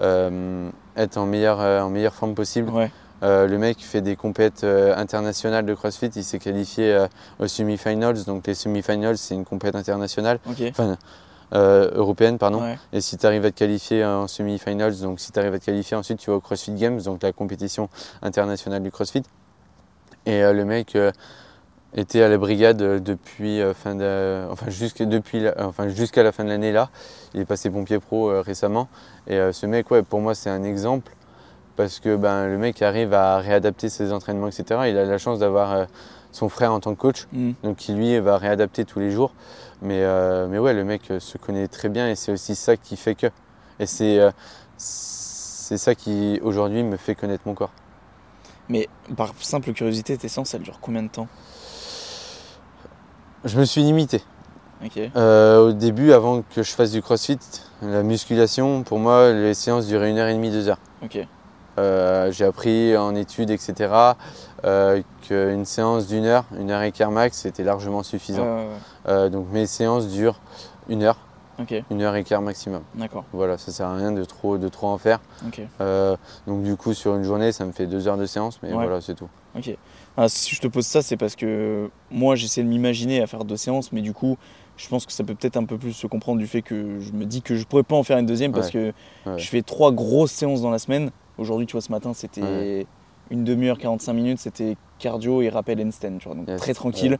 euh, 0.00 0.70
être 0.96 1.18
en 1.18 1.26
meilleure, 1.26 1.58
en 1.58 1.90
meilleure 1.90 2.14
forme 2.14 2.34
possible. 2.34 2.70
Ouais. 2.70 2.90
Euh, 3.22 3.46
le 3.46 3.58
mec 3.58 3.80
fait 3.80 4.00
des 4.00 4.16
compètes 4.16 4.64
euh, 4.64 4.96
internationales 4.96 5.66
de 5.66 5.74
CrossFit. 5.74 6.10
Il 6.16 6.24
s'est 6.24 6.38
qualifié 6.38 6.94
euh, 6.94 7.06
aux 7.38 7.46
semi-finals. 7.46 8.24
Donc 8.24 8.46
les 8.46 8.54
semi-finals, 8.54 9.18
c'est 9.18 9.34
une 9.34 9.44
compète 9.44 9.74
internationale. 9.74 10.38
Enfin, 10.70 10.96
européenne, 11.52 12.38
pardon. 12.38 12.62
Ouais. 12.62 12.78
Et 12.94 13.02
si 13.02 13.18
tu 13.18 13.26
arrives 13.26 13.44
à 13.44 13.50
te 13.50 13.58
qualifier 13.58 14.02
en 14.02 14.28
semi-finals, 14.28 14.98
donc 15.00 15.20
si 15.20 15.30
tu 15.30 15.38
arrives 15.38 15.52
à 15.52 15.58
te 15.58 15.66
qualifier, 15.66 15.94
ensuite 15.94 16.20
tu 16.20 16.30
vas 16.30 16.36
au 16.36 16.40
CrossFit 16.40 16.72
Games, 16.72 17.02
donc 17.02 17.22
la 17.22 17.32
compétition 17.32 17.90
internationale 18.22 18.82
du 18.82 18.90
CrossFit. 18.90 19.24
Et 20.24 20.40
le 20.40 20.64
mec 20.64 20.96
était 21.94 22.22
à 22.22 22.28
la 22.28 22.38
brigade 22.38 22.82
euh, 22.82 23.00
depuis 23.00 23.60
euh, 23.60 23.74
fin 23.74 23.94
de, 23.94 24.46
enfin 24.50 24.70
jusqu'à 24.70 25.06
depuis 25.06 25.40
la, 25.40 25.54
enfin 25.58 25.88
jusqu'à 25.88 26.22
la 26.22 26.32
fin 26.32 26.44
de 26.44 26.48
l'année 26.50 26.72
là. 26.72 26.90
Il 27.34 27.40
est 27.40 27.44
passé 27.44 27.70
pompier 27.70 27.98
pro 27.98 28.30
euh, 28.30 28.40
récemment. 28.40 28.88
Et 29.26 29.36
euh, 29.36 29.52
ce 29.52 29.66
mec, 29.66 29.90
ouais, 29.90 30.02
pour 30.02 30.20
moi 30.20 30.34
c'est 30.34 30.50
un 30.50 30.62
exemple 30.64 31.12
parce 31.76 32.00
que 32.00 32.16
ben 32.16 32.46
le 32.48 32.58
mec 32.58 32.82
arrive 32.82 33.14
à 33.14 33.38
réadapter 33.38 33.88
ses 33.88 34.12
entraînements, 34.12 34.48
etc. 34.48 34.82
Il 34.88 34.98
a 34.98 35.04
la 35.04 35.18
chance 35.18 35.38
d'avoir 35.38 35.72
euh, 35.72 35.84
son 36.32 36.48
frère 36.48 36.72
en 36.72 36.80
tant 36.80 36.94
que 36.94 37.00
coach, 37.00 37.26
Mm. 37.32 37.52
donc 37.62 37.76
qui 37.76 37.92
lui 37.94 38.18
va 38.20 38.36
réadapter 38.38 38.84
tous 38.84 38.98
les 39.00 39.10
jours. 39.10 39.32
Mais, 39.80 40.02
euh, 40.02 40.48
mais 40.48 40.58
ouais, 40.58 40.74
le 40.74 40.84
mec 40.84 41.10
euh, 41.10 41.20
se 41.20 41.38
connaît 41.38 41.68
très 41.68 41.88
bien 41.88 42.08
et 42.08 42.16
c'est 42.16 42.32
aussi 42.32 42.54
ça 42.54 42.76
qui 42.76 42.96
fait 42.96 43.14
que. 43.14 43.28
Et 43.78 43.86
c'est 43.86 44.18
euh, 44.18 44.30
c'est 44.76 45.78
ça 45.78 45.94
qui 45.94 46.40
aujourd'hui 46.42 46.82
me 46.82 46.96
fait 46.96 47.14
connaître 47.14 47.44
mon 47.46 47.54
corps. 47.54 47.72
Mais 48.68 48.88
par 49.16 49.32
simple 49.40 49.72
curiosité, 49.72 50.16
tes 50.16 50.28
séances, 50.28 50.54
elles 50.54 50.62
durent 50.62 50.80
combien 50.80 51.02
de 51.02 51.08
temps? 51.08 51.28
Je 53.44 53.58
me 53.58 53.64
suis 53.64 53.82
limité. 53.82 54.22
Euh, 55.16 55.68
au 55.68 55.72
début, 55.72 56.12
avant 56.12 56.42
que 56.42 56.62
je 56.62 56.70
fasse 56.72 56.92
du 56.92 57.02
crossfit, 57.02 57.38
la 57.82 58.02
musculation, 58.02 58.82
pour 58.82 58.98
moi, 58.98 59.32
les 59.32 59.54
séances 59.54 59.86
duraient 59.86 60.10
une 60.10 60.18
heure 60.18 60.28
et 60.28 60.34
demie, 60.34 60.50
deux 60.50 60.68
heures. 60.68 60.78
Euh, 61.78 62.32
j'ai 62.32 62.44
appris 62.44 62.96
en 62.96 63.14
études, 63.14 63.50
etc., 63.50 63.92
euh, 64.64 65.00
qu'une 65.22 65.64
séance 65.64 66.08
d'une 66.08 66.24
heure, 66.24 66.44
une 66.58 66.70
heure 66.70 66.82
et 66.82 66.90
quart 66.90 67.12
max, 67.12 67.38
c'était 67.38 67.62
largement 67.62 68.02
suffisant. 68.02 68.42
Ouais, 68.42 68.66
ouais, 69.06 69.22
ouais. 69.22 69.30
Donc 69.30 69.46
mes 69.52 69.66
séances 69.66 70.08
durent 70.08 70.40
une 70.88 71.04
heure, 71.04 71.18
Une 71.90 72.02
heure 72.02 72.14
et 72.16 72.24
quart 72.24 72.42
maximum. 72.42 72.82
d'accord. 72.94 73.24
Voilà, 73.32 73.58
ça 73.58 73.72
sert 73.72 73.86
à 73.86 73.96
rien 73.96 74.12
de 74.12 74.24
trop, 74.24 74.58
de 74.58 74.68
trop 74.68 74.86
en 74.88 74.98
faire. 74.98 75.20
Euh, 75.80 76.16
donc 76.46 76.62
du 76.62 76.76
coup, 76.76 76.94
sur 76.94 77.14
une 77.16 77.24
journée, 77.24 77.52
ça 77.52 77.64
me 77.64 77.72
fait 77.72 77.86
deux 77.86 78.06
heures 78.08 78.16
de 78.16 78.26
séance, 78.26 78.60
mais 78.62 78.68
Ouais. 78.70 78.74
voilà, 78.84 79.00
c'est 79.00 79.14
tout. 79.14 79.28
Ok. 79.56 79.76
Ah, 80.16 80.28
si 80.28 80.54
je 80.54 80.60
te 80.60 80.66
pose 80.68 80.86
ça, 80.86 81.02
c'est 81.02 81.16
parce 81.16 81.34
que 81.36 81.90
moi, 82.10 82.36
j'essaie 82.36 82.62
de 82.62 82.68
m'imaginer 82.68 83.20
à 83.22 83.26
faire 83.26 83.44
deux 83.44 83.56
séances, 83.56 83.92
mais 83.92 84.02
du 84.02 84.12
coup, 84.12 84.36
je 84.76 84.88
pense 84.88 85.04
que 85.06 85.12
ça 85.12 85.24
peut 85.24 85.34
peut-être 85.34 85.56
un 85.56 85.64
peu 85.64 85.78
plus 85.78 85.92
se 85.92 86.06
comprendre 86.06 86.38
du 86.38 86.46
fait 86.46 86.62
que 86.62 87.00
je 87.00 87.12
me 87.12 87.24
dis 87.24 87.42
que 87.42 87.56
je 87.56 87.64
pourrais 87.64 87.82
pas 87.82 87.96
en 87.96 88.02
faire 88.04 88.18
une 88.18 88.26
deuxième 88.26 88.52
parce 88.52 88.70
que 88.70 88.92
Ouais. 89.26 89.38
je 89.38 89.48
fais 89.48 89.62
trois 89.62 89.90
grosses 89.92 90.32
séances 90.32 90.60
dans 90.62 90.70
la 90.70 90.78
semaine. 90.78 91.10
Aujourd'hui, 91.38 91.66
tu 91.66 91.72
vois, 91.72 91.80
ce 91.80 91.90
matin, 91.90 92.12
c'était 92.14 92.86
une 93.30 93.44
demi-heure, 93.44 93.78
45 93.78 94.12
minutes, 94.12 94.38
c'était 94.38 94.76
cardio 94.98 95.42
et 95.42 95.48
rappel 95.48 95.80
handstand, 95.84 96.18
tu 96.18 96.28
vois, 96.28 96.36
donc 96.36 96.48
Yes. 96.48 96.60
très 96.60 96.74
tranquille. 96.74 97.18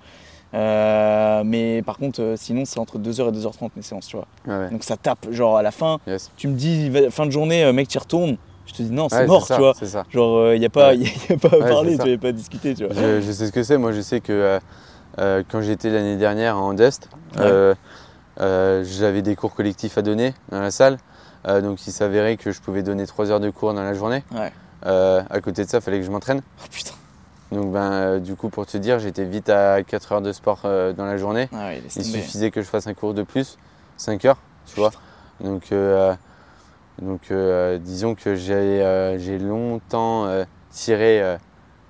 Euh, 0.55 1.43
mais 1.45 1.83
par 1.83 1.99
contre, 1.99 2.23
euh, 2.23 2.35
sinon, 2.37 2.65
c'est 2.65 2.79
entre 2.79 2.99
2h 2.99 3.29
et 3.29 3.33
2h30 3.33 3.71
mes 3.77 3.83
séances, 3.83 4.07
tu 4.07 4.17
vois. 4.17 4.27
Ouais. 4.47 4.71
Donc 4.71 4.83
ça 4.85 4.97
tape, 4.97 5.27
genre 5.31 5.57
à 5.59 5.63
la 5.63 5.71
fin, 5.71 5.99
Yes. 6.07 6.31
tu 6.37 6.49
me 6.49 6.55
dis 6.55 6.91
fin 7.11 7.27
de 7.27 7.31
journée, 7.31 7.65
euh, 7.65 7.73
mec, 7.73 7.89
tu 7.89 7.99
retournes. 7.99 8.37
Je 8.67 8.73
te 8.75 8.83
dis 8.83 8.91
non, 8.91 9.09
c'est 9.09 9.17
Ouais, 9.19 9.27
mort, 9.27 9.47
ça, 9.47 9.55
tu 9.57 9.61
vois. 9.63 9.73
C'est 9.79 9.87
ça. 9.87 10.05
Genre, 10.11 10.53
il 10.55 10.61
n'y 10.61 10.67
a, 10.67 10.71
pas- 10.71 10.89
Ouais. 10.91 10.99
y 10.99 11.07
a, 11.07 11.11
y 11.31 11.33
a 11.33 11.37
pas 11.39 11.57
à 11.57 11.69
parler, 11.69 11.93
tu 11.93 11.99
n'avais 11.99 12.19
pas 12.19 12.29
à 12.29 12.33
discuter, 12.33 12.75
tu 12.75 12.85
vois. 12.85 12.95
Je, 12.95 13.21
je 13.23 13.33
sais 13.33 13.47
ce 13.47 13.53
que 13.53 13.63
c'est. 13.63 13.79
Moi, 13.79 13.93
je 13.93 14.01
sais 14.01 14.21
que 14.21 14.59
quand 15.17 15.61
j'étais 15.63 15.91
l'année 15.91 16.17
dernière 16.17 16.57
en 16.59 16.75
Dest, 16.75 17.09
Ouais. 17.37 17.43
euh, 17.45 17.75
euh, 18.41 18.85
j'avais 18.87 19.21
des 19.23 19.37
cours 19.37 19.55
collectifs 19.55 19.97
à 19.99 20.03
donner 20.03 20.33
dans 20.51 20.61
la 20.61 20.71
salle. 20.71 20.99
Donc, 21.47 21.87
il 21.87 21.93
s'avérait 21.93 22.37
que 22.37 22.51
je 22.53 22.61
pouvais 22.61 22.83
donner 22.83 23.07
3 23.07 23.31
heures 23.31 23.41
de 23.41 23.49
cours 23.51 23.73
dans 23.73 23.83
la 23.83 23.95
journée. 23.95 24.23
Ouais. 24.35 24.53
À 24.85 25.41
côté 25.43 25.65
de 25.65 25.69
ça, 25.71 25.79
il 25.79 25.81
fallait 25.83 26.01
que 26.01 26.05
je 26.07 26.11
m'entraîne. 26.11 26.43
Oh 26.63 26.67
putain. 26.71 26.93
Donc, 27.53 27.73
ben, 27.73 27.93
euh, 27.93 28.19
du 28.19 28.35
coup, 28.35 28.49
pour 28.51 28.67
te 28.67 28.77
dire, 28.77 28.99
j'étais 28.99 29.25
vite 29.25 29.49
à 29.49 29.83
4 29.83 30.13
heures 30.13 30.21
de 30.21 30.33
sport 30.33 30.63
euh, 30.65 30.93
dans 30.93 31.07
la 31.07 31.17
journée. 31.17 31.49
Ah 31.53 31.69
ouais, 31.69 31.83
Il 31.97 32.05
suffisait 32.05 32.51
que 32.51 32.61
je 32.61 32.67
fasse 32.67 32.87
un 32.87 32.95
cours 32.95 33.15
de 33.15 33.23
plus, 33.23 33.57
5 33.97 34.25
heures, 34.27 34.39
tu 34.67 34.79
vois. 34.79 34.91
Donc, 35.41 35.73
euh, 35.73 36.15
donc 37.01 37.33
disons 37.81 38.15
que 38.15 38.35
j'ai 38.35 39.39
longtemps 39.39 40.27
tiré 40.71 41.37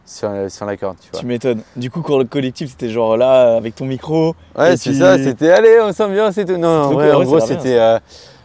sur, 0.05 0.31
sur 0.49 0.67
la 0.67 0.77
corde, 0.77 0.99
tu 1.01 1.11
vois. 1.11 1.21
Tu 1.21 1.27
m'étonnes. 1.27 1.63
Du 1.77 1.91
coup, 1.91 2.03
cours 2.03 2.23
collectif, 2.29 2.71
c'était 2.71 2.91
genre 2.91 3.17
là, 3.17 3.57
avec 3.57 3.75
ton 3.75 3.87
micro. 3.87 4.37
Ouais, 4.57 4.77
c'est 4.77 4.95
ça, 4.95 5.19
c'était 5.19 5.51
allez, 5.51 5.81
on 5.83 5.93
s'ambiance 5.93 6.39
et 6.39 6.45
tout. 6.45 6.57
Non, 6.57 6.69
en 6.69 6.83
trop 6.85 6.93
vrai, 6.95 7.11
cool, 7.11 7.17
en 7.17 7.25
gros, 7.25 7.41
c'était 7.41 7.79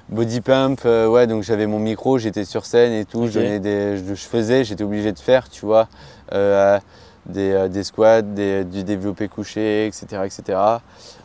body 0.10 0.42
pump. 0.42 0.82
euh, 0.86 1.08
ouais, 1.08 1.28
donc 1.28 1.44
j'avais 1.44 1.68
mon 1.68 1.80
micro, 1.80 2.18
j'étais 2.18 2.46
sur 2.46 2.66
scène 2.66 2.94
et 2.94 3.06
tout. 3.06 3.28
Je, 3.28 3.34
donnais 3.34 3.60
des, 3.60 3.98
je, 3.98 4.14
je 4.14 4.26
faisais, 4.26 4.64
j'étais 4.64 4.84
obligé 4.84 5.12
de 5.12 5.20
faire, 5.20 5.50
tu 5.50 5.66
vois, 5.66 5.88
euh, 6.34 6.80
des, 7.26 7.52
euh, 7.52 7.68
des 7.68 7.84
squats, 7.84 8.22
des- 8.22 8.64
du 8.66 8.84
développé 8.84 9.28
couché, 9.28 9.88
etc. 9.88 10.26
etc. 10.26 10.60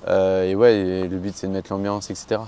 Euh, 0.06 0.44
et 0.44 0.54
ouais, 0.54 0.76
et 0.76 1.08
le 1.08 1.16
but, 1.18 1.34
c'est 1.36 1.46
de 1.46 1.52
mettre 1.52 1.72
l'ambiance, 1.72 2.10
etc. 2.10 2.40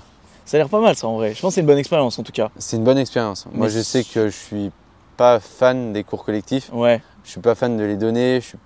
Ça 0.45 0.57
a 0.57 0.59
l'air 0.59 0.69
pas 0.69 0.81
mal, 0.81 0.97
ça 0.97 1.07
en 1.07 1.17
vrai. 1.17 1.35
Je 1.35 1.41
pense 1.41 1.51
que 1.51 1.55
c'est 1.57 1.61
une 1.61 1.67
bonne 1.67 1.79
expérience 1.79 2.19
en 2.19 2.23
tout 2.23 2.33
cas. 2.33 2.51
C'est 2.59 2.77
une 2.77 2.85
bonne 2.85 2.99
expérience. 2.99 3.47
Moi, 3.53 3.67
Mais 3.67 3.73
je 3.73 3.81
sais 3.81 4.03
que 4.05 4.29
je 4.29 4.37
suis 4.37 4.71
pas 5.17 5.39
fan 5.41 5.93
des 5.93 6.03
cours 6.05 6.25
collectifs. 6.25 6.71
Ouais. 6.73 7.01
Je 7.25 7.31
suis 7.31 7.41
pas 7.41 7.55
fan 7.55 7.77
de 7.77 7.85
les 7.85 7.97
donner. 7.97 8.41
Je 8.41 8.47
suis 8.49 8.59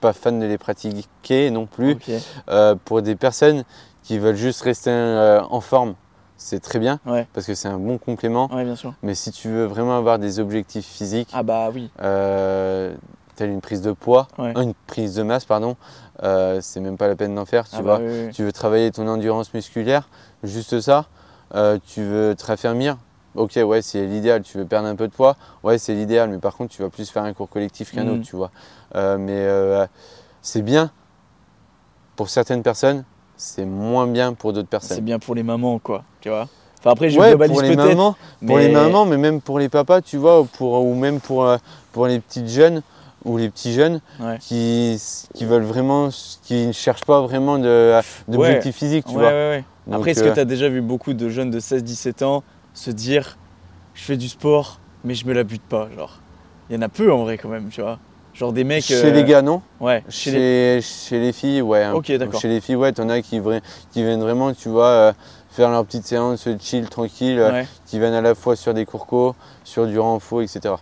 pas 0.00 0.12
fan 0.12 0.38
de 0.38 0.46
les 0.46 0.58
pratiquer 0.58 1.50
non 1.50 1.66
plus. 1.66 1.96
Euh, 2.48 2.74
pour 2.84 3.00
des 3.02 3.16
personnes 3.16 3.64
qui 4.02 4.18
veulent 4.18 4.36
juste 4.36 4.62
rester 4.62 4.90
euh, 4.90 5.40
en 5.50 5.60
forme, 5.60 5.94
c'est 6.36 6.60
très 6.60 6.78
bien 6.78 7.00
Ouais. 7.06 7.26
parce 7.32 7.46
que 7.46 7.54
c'est 7.54 7.68
un 7.68 7.78
bon 7.78 7.98
complément. 7.98 8.48
Ouais, 8.54 8.64
bien 8.64 8.76
sûr. 8.76 8.92
Mais 9.02 9.14
si 9.14 9.30
tu 9.32 9.48
veux 9.48 9.64
vraiment 9.64 9.96
avoir 9.96 10.18
des 10.18 10.38
objectifs 10.40 10.86
physiques, 10.86 11.30
Ah 11.32 11.42
bah 11.42 11.70
oui. 11.72 11.90
euh, 12.02 12.94
telle 13.36 13.50
une 13.50 13.60
prise 13.60 13.82
de 13.82 13.92
poids, 13.92 14.28
Ouais. 14.38 14.52
une 14.56 14.74
prise 14.86 15.14
de 15.14 15.22
masse, 15.22 15.44
pardon, 15.44 15.76
euh, 16.22 16.60
c'est 16.62 16.80
même 16.80 16.96
pas 16.96 17.08
la 17.08 17.16
peine 17.16 17.34
d'en 17.34 17.44
faire, 17.44 17.68
tu 17.68 17.76
Ah 17.76 17.82
vois. 17.82 17.98
bah 17.98 18.04
oui, 18.06 18.26
oui. 18.26 18.32
Tu 18.32 18.44
veux 18.44 18.52
travailler 18.52 18.90
ton 18.90 19.06
endurance 19.08 19.52
musculaire, 19.54 20.08
juste 20.42 20.80
ça. 20.80 21.06
Euh, 21.54 21.78
tu 21.86 22.02
veux 22.02 22.34
te 22.34 22.44
raffermir, 22.46 22.96
ok, 23.34 23.58
ouais, 23.64 23.82
c'est 23.82 24.04
l'idéal. 24.06 24.42
Tu 24.42 24.58
veux 24.58 24.64
perdre 24.66 24.88
un 24.88 24.96
peu 24.96 25.06
de 25.08 25.12
poids, 25.12 25.36
ouais, 25.62 25.78
c'est 25.78 25.94
l'idéal. 25.94 26.30
Mais 26.30 26.38
par 26.38 26.56
contre, 26.56 26.74
tu 26.74 26.82
vas 26.82 26.90
plus 26.90 27.08
faire 27.10 27.22
un 27.24 27.32
cours 27.34 27.48
collectif 27.48 27.92
qu'un 27.92 28.04
Mhm. 28.04 28.12
autre, 28.12 28.22
tu 28.24 28.36
vois. 28.36 28.50
Mais 28.94 29.46
c'est 30.42 30.62
bien 30.62 30.90
pour 32.16 32.30
certaines 32.30 32.62
personnes, 32.62 33.04
c'est 33.36 33.64
moins 33.66 34.06
bien 34.06 34.32
pour 34.34 34.52
d'autres 34.52 34.66
C'est 34.70 34.88
personnes. 34.88 35.00
bien 35.04 35.18
pour 35.18 35.34
les 35.34 35.42
mamans, 35.42 35.78
quoi. 35.78 36.04
Tu 36.20 36.28
vois. 36.28 36.48
Enfin 36.78 36.90
après, 36.90 37.10
je 37.10 37.18
Ouais, 37.18 37.28
globalise 37.30 37.52
pour 37.52 37.62
les 37.62 37.74
peut-être. 37.76 37.88
mamans, 37.88 38.16
pour 38.46 38.58
les 38.58 38.66
mais- 38.68 38.72
mamans, 38.72 39.06
mais 39.06 39.16
même 39.16 39.40
pour 39.40 39.58
les 39.58 39.68
papas, 39.68 40.00
tu 40.02 40.16
vois, 40.16 40.40
ou, 40.40 40.44
pour, 40.44 40.84
ou 40.84 40.94
même 40.94 41.20
pour, 41.20 41.44
euh, 41.44 41.56
pour 41.92 42.06
les 42.06 42.20
petites 42.20 42.48
jeunes 42.48 42.82
ou 43.24 43.38
les 43.38 43.48
petits 43.50 43.72
jeunes 43.72 44.00
Ouais. 44.20 44.38
qui, 44.40 45.00
qui 45.34 45.44
veulent 45.44 45.64
vraiment, 45.64 46.10
qui 46.42 46.66
ne 46.68 46.72
cherchent 46.72 47.04
pas 47.04 47.22
vraiment 47.22 47.58
de- 47.58 47.98
physiques, 48.72 49.06
tu 49.06 49.12
Ouais, 49.14 49.20
vois. 49.20 49.28
ouais, 49.30 49.48
ouais. 49.50 49.64
Donc, 49.86 49.96
Après, 49.96 50.10
est-ce 50.12 50.22
euh, 50.22 50.28
que 50.30 50.34
tu 50.34 50.40
as 50.40 50.44
déjà 50.44 50.68
vu 50.68 50.80
beaucoup 50.80 51.12
de 51.12 51.28
jeunes 51.28 51.50
de 51.50 51.58
16-17 51.60 52.22
ans 52.22 52.42
se 52.74 52.90
dire 52.90 53.36
je 53.94 54.02
fais 54.02 54.16
du 54.16 54.28
sport, 54.28 54.78
mais 55.04 55.14
je 55.14 55.26
me 55.26 55.32
la 55.32 55.42
bute 55.44 55.62
pas 55.62 55.88
genre 55.96 56.18
Il 56.68 56.76
y 56.76 56.78
en 56.78 56.82
a 56.82 56.88
peu 56.88 57.10
en 57.12 57.18
vrai 57.24 57.38
quand 57.38 57.48
même, 57.48 57.68
tu 57.68 57.80
vois. 57.80 57.98
Genre 58.36 58.52
des 58.52 58.64
mecs. 58.64 58.84
Chez 58.84 59.06
euh, 59.06 59.10
les 59.12 59.24
gars, 59.24 59.40
non. 59.42 59.62
Ouais, 59.80 60.04
chez 60.08 60.30
Chez, 60.30 60.38
les. 60.76 60.82
chez 60.82 61.18
les 61.20 61.32
filles, 61.32 61.62
ouais. 61.62 61.82
hein. 61.84 61.94
Ok, 61.94 62.12
d'accord. 62.12 62.40
Chez 62.40 62.48
les 62.48 62.60
filles, 62.60 62.76
ouais, 62.76 62.92
t'en 62.92 63.08
as 63.08 63.22
qui, 63.22 63.40
vra- 63.40 63.62
qui 63.92 64.02
viennent 64.02 64.20
vraiment, 64.20 64.52
tu 64.52 64.68
vois, 64.68 64.86
euh, 64.88 65.12
faire 65.50 65.70
leur 65.70 65.84
petite 65.86 66.06
séance 66.06 66.46
chill, 66.60 66.88
tranquille, 66.88 67.38
euh, 67.38 67.62
qui 67.86 67.98
viennent 67.98 68.12
à 68.14 68.20
la 68.20 68.34
fois 68.34 68.54
sur 68.56 68.74
des 68.74 68.84
cours 68.84 69.06
co, 69.06 69.34
sur 69.64 69.86
du 69.86 69.98
renfort, 69.98 70.42
etc. 70.42 70.74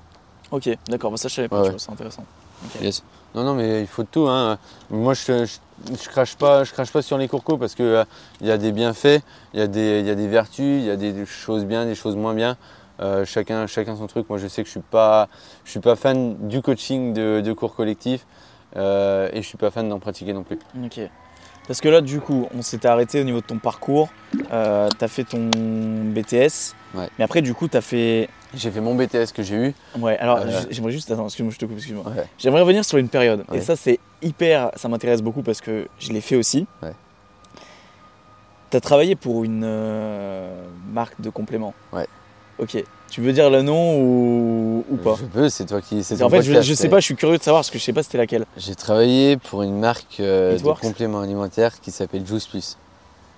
Ok, 0.51 0.69
d'accord, 0.89 1.11
bah 1.13 1.17
ça 1.17 1.29
je 1.29 1.35
savais 1.35 1.49
pas, 1.49 1.63
Ouais, 1.63 1.75
c'est 1.79 1.91
intéressant. 1.91 2.25
Yes. 2.81 3.03
Non, 3.35 3.43
non, 3.45 3.55
mais 3.55 3.81
il 3.83 3.87
faut 3.87 4.03
de 4.03 4.09
tout. 4.09 4.27
Hein. 4.29 4.59
Moi, 4.91 5.15
je, 5.15 5.45
je, 5.45 5.95
je 6.03 6.09
crache 6.09 6.37
pas, 6.37 6.63
je 6.65 6.73
crache 6.73 6.93
pas 6.93 7.03
sur 7.03 7.19
les 7.19 7.27
cours 7.29 7.43
co 7.43 7.57
parce 7.57 7.75
que 7.75 8.05
il 8.41 8.47
y 8.47 8.51
a 8.51 8.59
des 8.59 8.71
bienfaits, 8.73 9.21
il 9.55 9.61
y, 9.61 9.63
a 9.63 9.67
des- 9.67 10.01
il 10.01 10.07
y 10.07 10.11
a 10.11 10.15
des 10.15 10.29
vertus, 10.29 10.81
il 10.83 10.85
y 10.85 10.91
a 10.91 10.97
des 10.97 11.27
choses 11.27 11.65
bien, 11.65 11.85
des 11.85 11.95
choses 11.97 12.15
moins 12.17 12.35
bien. 12.35 12.57
Euh, 13.01 13.25
chacun, 13.25 13.67
chacun 13.67 13.97
son 13.97 14.07
truc. 14.07 14.29
Moi, 14.29 14.39
je 14.39 14.47
sais 14.47 14.63
que 14.63 14.67
je 14.69 14.73
suis 14.73 14.81
pas, 14.81 15.29
je 15.65 15.71
suis 15.73 15.81
pas 15.81 15.97
fan 15.97 16.37
du 16.49 16.63
coaching 16.63 17.13
de, 17.13 17.41
de 17.41 17.53
cours 17.53 17.75
collectifs 17.75 18.27
euh, 18.77 19.29
et 19.33 19.43
je 19.43 19.47
suis 19.49 19.59
pas 19.59 19.71
fan 19.71 19.89
d'en 19.89 19.99
pratiquer 19.99 20.33
non 20.33 20.43
plus. 20.45 20.59
Ok. 20.85 21.01
Parce 21.67 21.81
que 21.81 21.89
là, 21.89 22.03
du 22.03 22.21
coup, 22.21 22.47
on 22.55 22.61
s'était 22.61 22.89
arrêté 22.89 23.21
au 23.21 23.25
niveau 23.25 23.41
de 23.41 23.47
ton 23.47 23.59
parcours. 23.59 24.11
Euh, 24.53 24.89
tu 24.99 25.05
as 25.05 25.09
fait 25.09 25.25
ton 25.25 25.49
BTS. 25.49 26.75
Ouais. 26.95 27.09
Mais 27.19 27.25
après, 27.25 27.41
du 27.41 27.55
coup, 27.55 27.69
tu 27.69 27.77
as 27.77 27.81
fait. 27.81 28.29
J'ai 28.55 28.71
fait 28.71 28.81
mon 28.83 28.95
BTS 28.95 29.33
que 29.35 29.43
j'ai 29.43 29.57
eu. 29.57 29.75
Ouais, 29.99 30.17
alors 30.19 30.39
Euh. 30.39 30.61
j'aimerais 30.71 30.93
juste. 30.93 31.11
Attends, 31.11 31.25
excuse-moi, 31.25 31.53
je 31.53 31.59
te 31.59 31.65
coupe, 31.65 31.77
excuse-moi. 31.79 32.05
Ouais. 32.07 32.25
J'aimerais 32.39 32.61
revenir 32.61 32.85
sur 32.85 32.99
une 32.99 33.09
période. 33.09 33.45
Et 33.53 33.61
ça, 33.63 33.77
c'est 33.77 33.99
hyper. 34.23 34.71
Ça 34.77 34.89
m'intéresse 34.89 35.23
beaucoup 35.23 35.43
parce 35.43 35.61
que 35.63 35.89
je 35.99 36.13
l'ai 36.13 36.21
fait 36.21 36.37
aussi. 36.37 36.67
Ouais. 36.83 36.93
Tu 38.71 38.77
as 38.77 38.81
travaillé 38.81 39.17
pour 39.17 39.43
une 39.45 39.67
marque 40.93 41.19
de 41.21 41.31
compléments. 41.31 41.75
Ouais. 41.93 42.07
Ok. 42.59 42.83
Tu 43.11 43.21
veux 43.21 43.33
dire 43.33 43.51
le 43.51 43.63
nom 43.63 44.01
ou, 44.01 44.85
ou 44.91 44.97
pas 44.97 45.15
Je 45.19 45.25
peux, 45.25 45.49
c'est 45.49 45.67
toi 45.67 45.81
qui. 45.81 46.03
c'est 46.03 46.21
En 46.23 46.31
fait, 46.31 46.43
je, 46.43 46.75
sais 46.75 46.89
pas, 46.89 47.01
je 47.01 47.05
suis 47.05 47.17
curieux 47.17 47.39
de 47.39 47.43
savoir 47.43 47.61
parce 47.61 47.71
que 47.71 47.79
je 47.79 47.85
sais 47.85 47.93
pas 47.93 48.03
c'était 48.03 48.19
laquelle. 48.19 48.45
J'ai 48.57 48.75
travaillé 48.75 49.37
pour 49.37 49.63
une 49.63 49.79
marque 49.79 50.19
euh, 50.21 50.59
de 50.59 50.81
compléments 50.81 51.21
alimentaires 51.21 51.81
qui 51.81 51.91
s'appelle 51.91 52.27
Juice 52.27 52.47
Plus. 52.47 52.77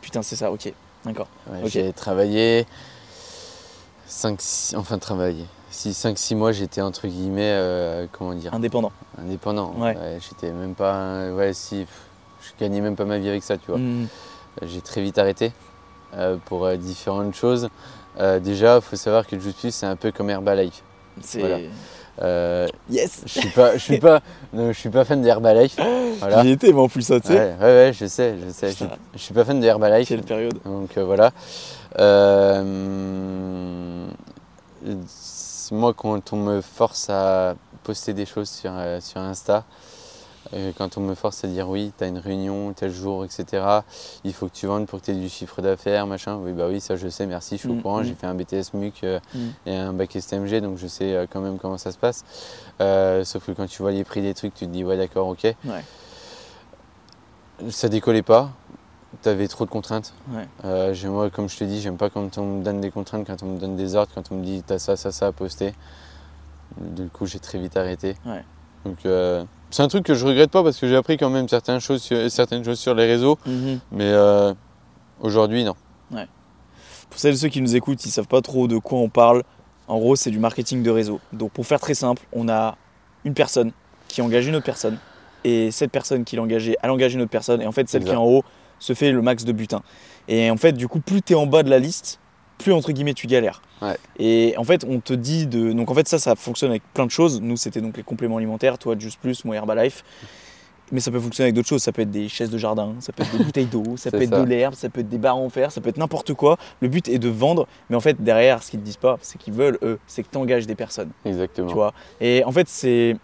Putain, 0.00 0.22
c'est 0.22 0.36
ça, 0.36 0.50
ok. 0.50 0.72
D'accord. 1.04 1.28
Ouais. 1.50 1.60
J'ai 1.66 1.92
travaillé 1.92 2.66
5, 4.06 4.38
enfin 4.76 4.98
travaillé. 4.98 5.44
Si 5.70 5.90
5-6 5.90 6.36
mois 6.36 6.52
j'étais 6.52 6.80
entre 6.80 7.06
guillemets, 7.06 7.52
euh, 7.52 8.06
comment 8.10 8.34
dire, 8.34 8.54
Indépendant. 8.54 8.92
indépendant. 9.18 9.74
Ouais. 9.78 9.94
j'étais 10.20 10.52
même 10.52 10.74
pas, 10.74 11.30
ouais 11.32 11.52
si, 11.52 11.80
pff, 11.80 12.06
je 12.40 12.64
gagnais 12.64 12.80
même 12.80 12.96
pas 12.96 13.04
ma 13.04 13.18
vie 13.18 13.28
avec 13.28 13.42
ça, 13.42 13.58
tu 13.58 13.66
vois. 13.70 13.78
Hmm. 13.78 14.06
j'ai 14.62 14.80
très 14.80 15.02
vite 15.02 15.18
arrêté 15.18 15.52
euh, 16.14 16.36
pour 16.46 16.64
euh, 16.64 16.76
différentes 16.76 17.34
choses. 17.34 17.68
Euh, 18.18 18.40
déjà, 18.40 18.76
il 18.76 18.82
faut 18.82 18.96
savoir 18.96 19.26
que 19.26 19.38
Juice 19.38 19.68
c'est 19.70 19.86
un 19.86 19.96
peu 19.96 20.12
comme 20.12 20.30
Herbalife. 20.30 20.82
C'est. 21.20 21.40
Voilà. 21.40 21.58
Euh, 22.22 22.66
Yes 22.88 23.24
je 23.26 23.40
suis 23.40 23.50
pas, 23.50 23.74
je 23.74 23.78
suis 23.82 23.98
pas, 23.98 24.22
non, 24.54 24.72
je 24.72 24.78
suis 24.78 24.88
pas 24.88 25.04
fan 25.04 25.20
de 25.20 25.28
Herbalife. 25.28 25.76
Voilà. 26.18 26.42
J'y 26.42 26.52
étais, 26.52 26.72
moi, 26.72 26.84
en 26.84 26.88
plus, 26.88 27.02
ça, 27.02 27.20
tu 27.20 27.26
sais. 27.28 27.34
Ouais, 27.34 27.54
ouais, 27.60 27.66
ouais, 27.66 27.92
je 27.92 28.06
sais, 28.06 28.36
je 28.42 28.48
sais. 28.50 28.72
Je, 28.72 28.86
je 29.12 29.18
suis 29.18 29.34
pas 29.34 29.44
fan 29.44 29.60
de 29.60 29.66
Herbalife. 29.66 30.08
Quelle 30.08 30.22
période. 30.22 30.58
Donc 30.64 30.96
euh, 30.96 31.04
voilà. 31.04 31.30
Euh, 31.98 34.06
moi, 35.72 35.92
quand 35.94 36.32
on 36.32 36.36
me 36.36 36.62
force 36.62 37.10
à 37.10 37.54
poster 37.84 38.14
des 38.14 38.24
choses 38.24 38.48
sur, 38.48 38.72
sur 39.00 39.20
Insta, 39.20 39.64
quand 40.78 40.96
on 40.96 41.00
me 41.00 41.14
force 41.14 41.44
à 41.44 41.48
dire 41.48 41.68
oui, 41.68 41.92
tu 41.96 42.04
as 42.04 42.06
une 42.06 42.18
réunion 42.18 42.72
tel 42.72 42.90
jour, 42.92 43.24
etc., 43.24 43.64
il 44.24 44.32
faut 44.32 44.46
que 44.48 44.52
tu 44.54 44.66
vendes 44.66 44.86
pour 44.86 45.00
que 45.00 45.06
tu 45.06 45.10
aies 45.12 45.14
du 45.14 45.28
chiffre 45.28 45.60
d'affaires, 45.62 46.06
machin. 46.06 46.36
Oui, 46.36 46.52
bah 46.52 46.66
oui, 46.68 46.80
ça 46.80 46.96
je 46.96 47.08
sais, 47.08 47.26
merci, 47.26 47.56
je 47.56 47.60
suis 47.62 47.68
Mm, 47.68 47.78
au 47.78 47.82
courant. 47.82 48.00
mm. 48.00 48.04
J'ai 48.04 48.14
fait 48.14 48.26
un 48.26 48.34
BTS 48.34 48.74
MUC 48.74 49.04
euh, 49.04 49.18
Mm. 49.34 49.38
et 49.66 49.76
un 49.76 49.92
bac 49.92 50.14
STMG, 50.16 50.60
donc 50.60 50.78
je 50.78 50.86
sais 50.86 51.14
euh, 51.14 51.26
quand 51.28 51.40
même 51.40 51.58
comment 51.58 51.78
ça 51.78 51.92
se 51.92 51.98
passe. 51.98 52.24
Euh, 52.80 53.24
sauf 53.24 53.46
que 53.46 53.52
quand 53.52 53.66
tu 53.66 53.82
vois 53.82 53.90
les 53.92 54.04
prix 54.04 54.22
des 54.22 54.34
trucs, 54.34 54.54
tu 54.54 54.66
te 54.66 54.70
dis 54.70 54.84
ouais, 54.84 54.96
d'accord, 54.96 55.28
ok. 55.28 55.44
Ouais. 55.44 55.54
Ça 57.70 57.88
décollait 57.88 58.22
pas. 58.22 58.50
Tu 59.22 59.28
avais 59.30 59.48
trop 59.48 59.64
de 59.64 59.70
contraintes. 59.70 60.12
Ouais. 60.30 60.46
Euh, 60.64 60.94
moi, 61.06 61.30
comme 61.30 61.48
je 61.48 61.56
te 61.56 61.64
dis, 61.64 61.80
j'aime 61.80 61.96
pas 61.96 62.10
quand 62.10 62.36
on 62.38 62.44
me 62.58 62.62
donne 62.64 62.80
des 62.82 62.90
contraintes, 62.90 63.26
quand 63.26 63.42
on 63.42 63.46
me 63.46 63.58
donne 63.58 63.76
des 63.76 63.94
ordres, 63.94 64.12
quand 64.14 64.30
on 64.30 64.36
me 64.36 64.44
dit 64.44 64.62
t'as 64.66 64.78
ça, 64.78 64.96
ça, 64.96 65.10
ça 65.10 65.28
à 65.28 65.32
poster. 65.32 65.72
Du 66.78 67.08
coup, 67.08 67.24
j'ai 67.24 67.38
très 67.38 67.58
vite 67.58 67.76
arrêté. 67.78 68.16
Ouais. 68.26 68.44
Donc, 68.84 68.98
c'est 69.76 69.82
un 69.82 69.88
truc 69.88 70.04
que 70.04 70.14
je 70.14 70.26
regrette 70.26 70.50
pas 70.50 70.62
parce 70.62 70.78
que 70.78 70.88
j'ai 70.88 70.96
appris 70.96 71.18
quand 71.18 71.28
même 71.28 71.48
certaines 71.48 71.80
choses 71.80 72.02
sur, 72.02 72.30
certaines 72.30 72.64
choses 72.64 72.78
sur 72.78 72.94
les 72.94 73.04
réseaux, 73.06 73.38
Mhm. 73.46 73.78
mais 73.92 74.04
euh, 74.10 74.54
aujourd'hui, 75.20 75.64
non. 75.64 75.74
Pour 77.10 77.20
celles 77.20 77.34
et 77.34 77.36
ceux 77.36 77.48
qui 77.48 77.60
nous 77.60 77.76
écoutent, 77.76 78.04
ils 78.04 78.10
savent 78.10 78.26
pas 78.26 78.40
trop 78.40 78.66
de 78.66 78.78
quoi 78.78 78.98
on 78.98 79.08
parle. 79.08 79.42
En 79.86 79.98
gros, 79.98 80.16
c'est 80.16 80.30
du 80.30 80.38
marketing 80.40 80.82
de 80.82 80.90
réseau. 80.90 81.20
Donc, 81.32 81.52
pour 81.52 81.64
faire 81.66 81.78
très 81.78 81.94
simple, 81.94 82.22
on 82.32 82.48
a 82.48 82.76
une 83.24 83.32
personne 83.34 83.70
qui 84.08 84.20
engage 84.22 84.46
une 84.48 84.56
autre 84.56 84.64
personne. 84.64 84.98
Et 85.44 85.70
cette 85.70 85.92
personne 85.92 86.24
qui 86.24 86.34
l'a 86.36 86.42
engagée, 86.42 86.76
elle 86.82 86.90
engage 86.90 87.14
une 87.14 87.20
autre 87.22 87.30
personne. 87.30 87.62
Et 87.62 87.66
en 87.66 87.72
fait, 87.72 87.88
celle 87.88 88.02
qui 88.02 88.10
est 88.10 88.16
en 88.16 88.24
haut 88.24 88.42
se 88.80 88.92
fait 88.92 89.12
le 89.12 89.22
max 89.22 89.44
de 89.44 89.52
butin. 89.52 89.82
Et 90.26 90.50
en 90.50 90.56
fait, 90.56 90.72
du 90.72 90.88
coup, 90.88 90.98
plus 91.00 91.22
tu 91.22 91.34
es 91.34 91.36
en 91.36 91.46
bas 91.46 91.62
de 91.62 91.70
la 91.70 91.78
liste, 91.78 92.18
plus 92.58 92.72
entre 92.72 92.92
guillemets 92.92 93.14
tu 93.14 93.26
galères. 93.26 93.62
Ouais. 93.82 93.96
Et 94.18 94.54
en 94.56 94.64
fait, 94.64 94.84
on 94.88 95.00
te 95.00 95.12
dit 95.12 95.46
de. 95.46 95.72
Donc, 95.72 95.90
en 95.90 95.94
fait, 95.94 96.08
ça, 96.08 96.18
ça 96.18 96.34
fonctionne 96.34 96.70
avec 96.70 96.82
plein 96.94 97.06
de 97.06 97.10
choses. 97.10 97.40
Nous, 97.40 97.56
c'était 97.56 97.80
donc 97.80 97.96
les 97.96 98.02
compléments 98.02 98.38
alimentaires. 98.38 98.78
Toi, 98.78 98.94
Just 98.98 99.20
Plus, 99.20 99.44
moi, 99.44 99.56
Herbalife. 99.56 100.02
Mais 100.92 101.00
ça 101.00 101.10
peut 101.10 101.18
fonctionner 101.18 101.46
avec 101.46 101.54
d'autres 101.56 101.68
choses. 101.68 101.82
Ça 101.82 101.90
peut 101.90 102.02
être 102.02 102.10
des 102.12 102.28
chaises 102.28 102.48
de 102.48 102.58
jardin, 102.58 102.94
ça 103.00 103.12
peut 103.12 103.24
être 103.24 103.36
des 103.36 103.42
bouteilles 103.44 103.66
d'eau, 103.66 103.96
ça 103.96 104.10
peut 104.12 104.22
être 104.22 104.30
ça. 104.30 104.40
de 104.40 104.46
l'herbe, 104.48 104.74
ça 104.74 104.88
peut 104.88 105.00
être 105.00 105.08
des 105.08 105.18
barres 105.18 105.36
en 105.36 105.48
fer, 105.50 105.72
ça 105.72 105.80
peut 105.80 105.88
être 105.88 105.96
n'importe 105.98 106.32
quoi. 106.34 106.58
Le 106.80 106.86
but 106.88 107.08
est 107.08 107.18
de 107.18 107.28
vendre, 107.28 107.66
mais 107.90 107.96
en 107.96 108.00
fait, 108.00 108.22
derrière, 108.22 108.62
ce 108.62 108.70
qu'ils 108.70 108.78
ne 108.80 108.84
disent 108.84 108.96
pas, 108.96 109.18
c'est 109.20 109.36
qu'ils 109.36 109.52
veulent, 109.52 109.78
eux, 109.82 109.98
c'est 110.06 110.22
que 110.22 110.28
tu 110.30 110.38
engages 110.38 110.64
des 110.68 110.76
personnes. 110.76 111.10
Exactement. 111.24 111.66
Tu 111.66 111.74
vois 111.74 111.92
Et 112.20 112.44
en 112.44 112.52
fait, 112.52 112.68
c'est. 112.68 113.16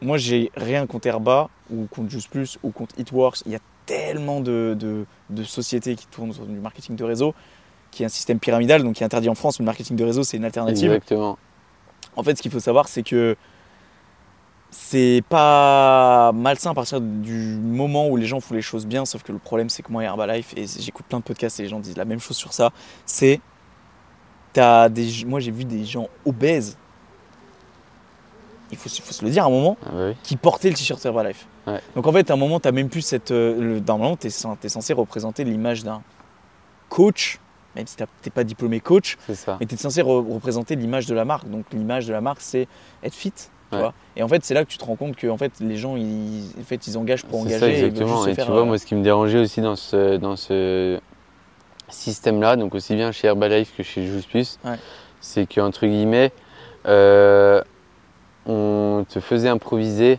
Moi, 0.00 0.16
j'ai 0.16 0.50
rien 0.56 0.86
contre 0.86 1.08
Herba 1.08 1.50
ou 1.70 1.86
contre 1.90 2.08
Just 2.08 2.30
Plus 2.30 2.56
ou 2.62 2.70
contre 2.70 2.94
Eatworks. 2.98 3.42
Il 3.46 3.52
y 3.52 3.56
a 3.56 3.60
tellement 3.84 4.40
de, 4.40 4.74
de- 4.78 5.04
de 5.28 5.42
sociétés 5.44 5.94
qui 5.94 6.06
tournent 6.06 6.30
autour 6.30 6.46
du 6.46 6.52
marketing 6.58 6.96
de 6.96 7.04
réseau, 7.04 7.34
qui 7.90 8.02
est 8.02 8.06
un 8.06 8.10
système 8.10 8.38
pyramidal, 8.38 8.82
donc 8.82 8.94
qui 8.96 9.02
est 9.02 9.06
interdit 9.06 9.28
en 9.28 9.34
France. 9.34 9.58
mais 9.58 9.64
Le 9.64 9.66
marketing 9.68 9.96
de 9.96 10.04
réseau, 10.04 10.22
c'est 10.22 10.36
une 10.36 10.44
alternative. 10.44 10.92
Exactement. 10.92 11.38
En 12.16 12.22
fait, 12.22 12.36
ce 12.36 12.42
qu'il 12.42 12.50
faut 12.50 12.60
savoir, 12.60 12.88
c'est 12.88 13.02
que 13.02 13.36
c'est 14.70 15.22
pas 15.28 16.30
malsain 16.32 16.72
à 16.72 16.74
partir 16.74 17.00
du 17.00 17.56
moment 17.56 18.08
où 18.08 18.16
les 18.16 18.26
gens 18.26 18.40
font 18.40 18.54
les 18.54 18.60
choses 18.62 18.86
bien, 18.86 19.04
sauf 19.06 19.22
que 19.22 19.32
le 19.32 19.38
problème, 19.38 19.70
c'est 19.70 19.82
que 19.82 19.90
moi, 19.90 20.02
Herbalife, 20.04 20.52
et 20.56 20.66
j'écoute 20.66 21.06
plein 21.08 21.18
de 21.18 21.24
podcasts 21.24 21.58
et 21.60 21.62
les 21.62 21.68
gens 21.70 21.80
disent 21.80 21.96
la 21.96 22.04
même 22.04 22.20
chose 22.20 22.36
sur 22.36 22.52
ça, 22.52 22.70
c'est. 23.06 23.40
t'as 24.52 24.88
Des, 24.90 25.24
moi, 25.26 25.40
j'ai 25.40 25.52
vu 25.52 25.64
des 25.64 25.84
gens 25.86 26.08
obèses, 26.26 26.76
il 28.70 28.76
faut, 28.76 28.90
se 28.90 29.24
le 29.24 29.30
dire 29.30 29.44
à 29.44 29.46
un 29.46 29.50
moment, 29.50 29.78
Ah 29.86 29.88
bah 29.90 30.08
oui. 30.10 30.16
qui 30.22 30.36
portaient 30.36 30.68
le 30.68 30.74
t-shirt 30.74 31.04
Herbalife. 31.06 31.46
Ouais. 31.66 31.80
Donc 31.96 32.06
en 32.06 32.12
fait, 32.12 32.30
à 32.30 32.34
un 32.34 32.36
moment, 32.36 32.60
tu 32.60 32.68
n'as 32.68 32.72
même 32.72 32.90
plus 32.90 33.00
cette. 33.02 33.30
euh, 33.30 33.58
le- 33.58 33.80
Normalement, 33.80 34.16
tu 34.18 34.26
es, 34.26 34.30
censé 34.68 34.92
représenter 34.92 35.44
l'image 35.44 35.82
d'un 35.84 36.02
coach, 36.90 37.38
même 37.78 37.86
si 37.86 37.96
tu 37.96 38.02
n'es 38.02 38.30
pas 38.30 38.44
diplômé 38.44 38.80
coach, 38.80 39.16
mais 39.60 39.66
tu 39.66 39.74
es 39.74 39.78
censé 39.78 40.02
re- 40.02 40.32
représenter 40.34 40.76
l'image 40.76 41.06
de 41.06 41.14
la 41.14 41.24
marque. 41.24 41.48
Donc 41.48 41.64
l'image 41.72 42.06
de 42.06 42.12
la 42.12 42.20
marque, 42.20 42.40
c'est 42.40 42.66
être 43.02 43.14
fit. 43.14 43.32
Tu 43.32 43.48
Ouais. 43.76 43.80
vois 43.82 43.92
et 44.16 44.22
en 44.22 44.28
fait, 44.28 44.44
c'est 44.44 44.54
là 44.54 44.64
que 44.64 44.70
tu 44.70 44.78
te 44.78 44.84
rends 44.84 44.96
compte 44.96 45.14
que 45.16 45.26
en 45.28 45.36
fait, 45.36 45.52
les 45.60 45.76
gens, 45.76 45.96
ils, 45.96 46.52
en 46.58 46.64
fait, 46.64 46.86
ils 46.86 46.96
engagent 46.98 47.22
pour 47.24 47.38
C'est 47.38 47.44
engager. 47.46 47.58
ça 47.60 47.66
exactement. 47.68 48.26
Et 48.26 48.30
tu 48.30 48.34
faire, 48.36 48.46
vois, 48.50 48.62
euh, 48.62 48.64
moi, 48.64 48.78
ce 48.78 48.86
qui 48.86 48.94
me 48.94 49.02
dérangeait 49.02 49.38
aussi 49.38 49.60
dans 49.60 49.76
ce, 49.76 50.16
dans 50.16 50.36
ce 50.36 50.98
système-là, 51.90 52.56
donc 52.56 52.74
aussi 52.74 52.94
bien 52.94 53.12
chez 53.12 53.28
Herbalife 53.28 53.76
que 53.76 53.82
chez 53.82 54.06
Just 54.06 54.28
Plus, 54.30 54.58
Ouais. 54.64 54.76
c'est 55.20 55.46
qu'entre 55.46 55.86
guillemets, 55.86 56.32
euh, 56.86 57.62
on 58.46 59.04
te 59.08 59.20
faisait 59.20 59.48
improviser 59.48 60.18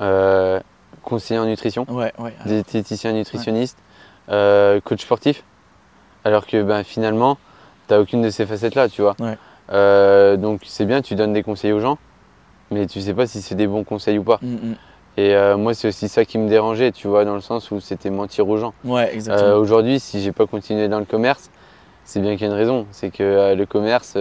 euh, 0.00 0.60
conseiller 1.02 1.40
en 1.40 1.46
nutrition, 1.46 1.84
Ouais, 1.88 2.12
diététicien 2.46 3.12
nutritionniste, 3.12 3.78
coach 4.28 5.02
sportif, 5.02 5.42
alors 6.24 6.46
que 6.46 6.62
ben, 6.62 6.82
finalement, 6.84 7.36
tu 7.86 7.94
n'as 7.94 8.00
aucune 8.00 8.22
de 8.22 8.30
ces 8.30 8.46
facettes-là, 8.46 8.88
tu 8.88 9.02
vois. 9.02 9.16
Ouais. 9.20 9.36
Euh, 9.72 10.36
donc 10.36 10.62
c'est 10.64 10.86
bien, 10.86 11.02
tu 11.02 11.14
donnes 11.14 11.32
des 11.32 11.42
conseils 11.42 11.72
aux 11.72 11.80
gens, 11.80 11.98
mais 12.70 12.86
tu 12.86 13.00
sais 13.00 13.14
pas 13.14 13.26
si 13.26 13.42
c'est 13.42 13.54
des 13.54 13.66
bons 13.66 13.84
conseils 13.84 14.18
ou 14.18 14.24
pas. 14.24 14.38
Mm, 14.42 14.54
mm. 14.54 14.76
Et 15.18 15.34
euh, 15.34 15.56
moi, 15.56 15.74
c'est 15.74 15.88
aussi 15.88 16.08
ça 16.08 16.24
qui 16.24 16.38
me 16.38 16.48
dérangeait, 16.48 16.92
tu 16.92 17.08
vois, 17.08 17.24
dans 17.24 17.34
le 17.34 17.40
sens 17.40 17.70
où 17.70 17.80
c'était 17.80 18.10
mentir 18.10 18.48
aux 18.48 18.56
gens. 18.56 18.72
Ouais, 18.84 19.12
exactement. 19.12 19.48
Euh, 19.48 19.58
Aujourd'hui, 19.58 19.98
si 19.98 20.20
j'ai 20.20 20.32
pas 20.32 20.46
continué 20.46 20.88
dans 20.88 21.00
le 21.00 21.04
commerce, 21.04 21.50
c'est 22.04 22.20
bien 22.20 22.32
qu'il 22.36 22.42
y 22.42 22.44
a 22.44 22.52
une 22.52 22.58
raison. 22.58 22.86
C'est 22.92 23.10
que 23.10 23.54
le 23.54 23.66
commerce, 23.66 24.16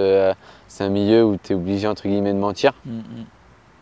c'est 0.68 0.84
un 0.84 0.90
milieu 0.90 1.24
où 1.24 1.38
tu 1.42 1.54
es 1.54 1.56
obligé, 1.56 1.88
entre 1.88 2.08
guillemets, 2.08 2.34
de 2.34 2.40
mentir. 2.40 2.74
Mm. 2.86 3.00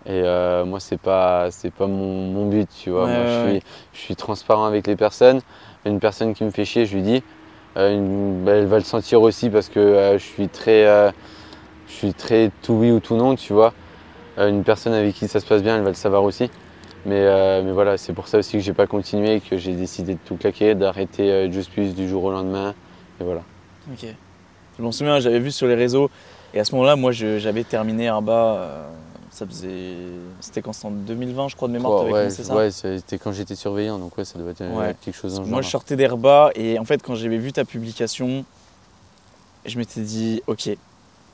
Et 0.08 0.22
moi, 0.66 0.82
c'est 0.82 1.00
pas, 1.00 1.48
pas 1.78 1.88
mon, 1.88 2.28
mon 2.32 2.50
but, 2.50 2.68
tu 2.84 2.90
vois. 2.90 3.06
Ouais, 3.06 3.14
moi, 3.14 3.24
ouais, 3.24 3.28
je, 3.46 3.50
suis, 3.50 3.64
je 3.94 4.00
suis 4.00 4.16
transparent 4.18 4.66
avec 4.66 4.86
les 4.86 4.98
personnes. 4.98 5.40
Une 5.86 6.02
personne 6.02 6.34
qui 6.34 6.44
me 6.44 6.52
fait 6.52 6.66
chier, 6.66 6.86
je 6.86 6.96
lui 6.96 7.02
dis. 7.02 7.24
Euh, 7.78 8.48
elle 8.48 8.68
va 8.68 8.78
le 8.78 8.84
sentir 8.84 9.22
aussi 9.22 9.50
parce 9.50 9.70
que 9.70 9.80
euh, 9.80 10.18
je 10.18 10.24
suis 10.24 10.48
très, 10.48 10.86
euh, 10.86 11.12
je 11.88 11.94
suis 11.94 12.14
très 12.14 12.52
tout 12.62 12.74
oui 12.74 12.92
ou 12.92 13.00
tout 13.00 13.16
non, 13.16 13.36
tu 13.36 13.54
vois. 13.54 13.74
Une 14.38 14.64
personne 14.64 14.94
avec 14.94 15.14
qui 15.16 15.28
ça 15.30 15.40
se 15.40 15.46
passe 15.46 15.64
bien, 15.64 15.78
elle 15.78 15.84
va 15.84 15.90
le 15.90 15.96
savoir 15.96 16.24
aussi. 16.24 16.50
Mais, 17.06 17.62
mais 17.64 17.72
voilà, 17.72 17.98
c'est 17.98 18.12
pour 18.14 18.28
ça 18.28 18.40
aussi 18.40 18.58
que 18.58 18.64
j'ai 18.64 18.74
pas 18.74 18.88
continué 18.88 19.36
et 19.36 19.40
que 19.40 19.56
j'ai 19.58 19.74
décidé 19.74 20.16
de 20.16 20.20
tout 20.26 20.36
claquer, 20.36 20.76
d'arrêter 20.76 21.32
euh, 21.32 21.52
Just 21.52 21.72
Plus 21.72 21.96
du 21.96 22.10
jour 22.10 22.26
au 22.26 22.32
lendemain. 22.32 22.74
Et 23.22 23.24
voilà. 23.24 23.44
Ok. 23.92 24.08
Je 24.78 24.84
m'en 24.84 24.92
souviens, 24.92 25.20
j'avais 25.20 25.40
vu 25.40 25.52
sur 25.52 25.68
les 25.68 25.76
réseaux. 25.76 26.10
Et 26.54 26.60
à 26.60 26.66
ce 26.66 26.74
moment-là, 26.74 26.98
moi, 26.98 27.12
j'avais 27.14 27.64
terminé 27.64 28.06
Herba. 28.06 28.34
euh, 28.34 28.88
ça 29.36 29.46
faisait. 29.46 29.96
C'était 30.40 30.62
quand 30.62 30.72
C'était 30.74 30.88
en 30.88 30.92
2020, 30.92 31.50
je 31.50 31.56
crois, 31.56 31.68
de 31.68 31.74
mémoire. 31.74 32.02
Oh, 32.02 32.06
ouais, 32.06 32.12
commencé 32.12 32.44
ça 32.44 32.56
ouais, 32.56 32.72
c'était 32.72 33.18
quand 33.18 33.32
j'étais 33.34 33.56
surveillant, 33.56 34.00
donc 34.00 34.18
ouais, 34.18 34.24
ça 34.26 34.40
doit 34.40 34.52
être 34.52 34.62
euh, 34.62 34.74
Ouais. 34.78 34.96
quelque 35.02 35.16
chose 35.16 35.38
le 35.40 35.46
Moi, 35.46 35.56
genre. 35.56 35.64
je 35.64 35.70
sortais 35.70 35.96
d'Herba 35.96 36.52
et 36.56 36.80
en 36.80 36.86
fait, 36.86 37.02
quand 37.04 37.16
j'avais 37.16 37.38
vu 37.38 37.52
ta 37.52 37.66
publication, 37.66 38.46
je 39.66 39.78
m'étais 39.78 40.02
dit, 40.02 40.42
ok, 40.48 40.70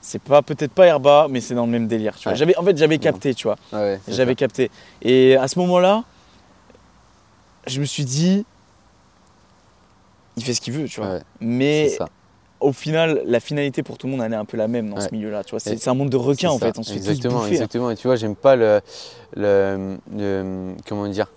c'est 0.01 0.21
pas 0.21 0.41
peut-être 0.41 0.71
pas 0.71 0.87
Herba, 0.87 1.27
mais 1.29 1.41
c'est 1.41 1.53
dans 1.53 1.65
le 1.65 1.71
même 1.71 1.87
délire. 1.87 2.15
Tu 2.17 2.23
vois. 2.23 2.31
Ouais. 2.31 2.37
J'avais, 2.37 2.57
en 2.57 2.63
fait, 2.63 2.75
j'avais 2.77 2.97
capté, 2.97 3.35
tu 3.35 3.47
vois. 3.47 3.57
J'avais 4.07 4.35
capté. 4.35 4.71
Et 5.03 5.35
à 5.35 5.47
ce 5.47 5.59
moment-là, 5.59 6.03
je 7.67 7.79
me 7.79 7.85
suis 7.85 8.05
dit, 8.05 8.43
il 10.37 10.43
fait 10.43 10.55
ce 10.55 10.61
qu'il 10.61 10.73
veut, 10.73 10.87
tu 10.87 10.99
vois. 11.01 11.09
Ouais, 11.15 11.21
Mais 11.39 11.89
c'est 11.89 11.97
ça. 11.97 12.09
Au 12.61 12.71
final, 12.71 13.21
la 13.25 13.39
finalité 13.39 13.83
pour 13.83 13.97
tout 13.97 14.07
le 14.07 14.11
monde, 14.11 14.21
elle 14.25 14.33
est 14.33 14.37
un 14.37 14.45
peu 14.45 14.57
la 14.57 14.67
même 14.67 14.89
dans 14.89 14.99
ce 15.01 15.09
milieu-là. 15.11 15.43
Tu 15.43 15.51
vois, 15.51 15.59
c'est, 15.59 15.87
un 15.87 15.93
monde 15.93 16.09
de 16.09 16.17
requins 16.17 16.49
en 16.49 16.59
fait. 16.59 16.77
On 16.77 16.83
se 16.83 16.93
fait 16.93 16.99
tous 16.99 17.09
exactement, 17.09 17.43
hein. 17.43 17.47
exactement. 17.47 17.91
Et 17.91 17.95
tu 17.95 18.07
vois, 18.07 18.15
j'aime 18.15 18.35
pas 18.35 18.55
le, 18.55 18.81
le, 19.35 19.97
le- 20.15 20.73
comment 20.87 21.07
dire, 21.07 21.27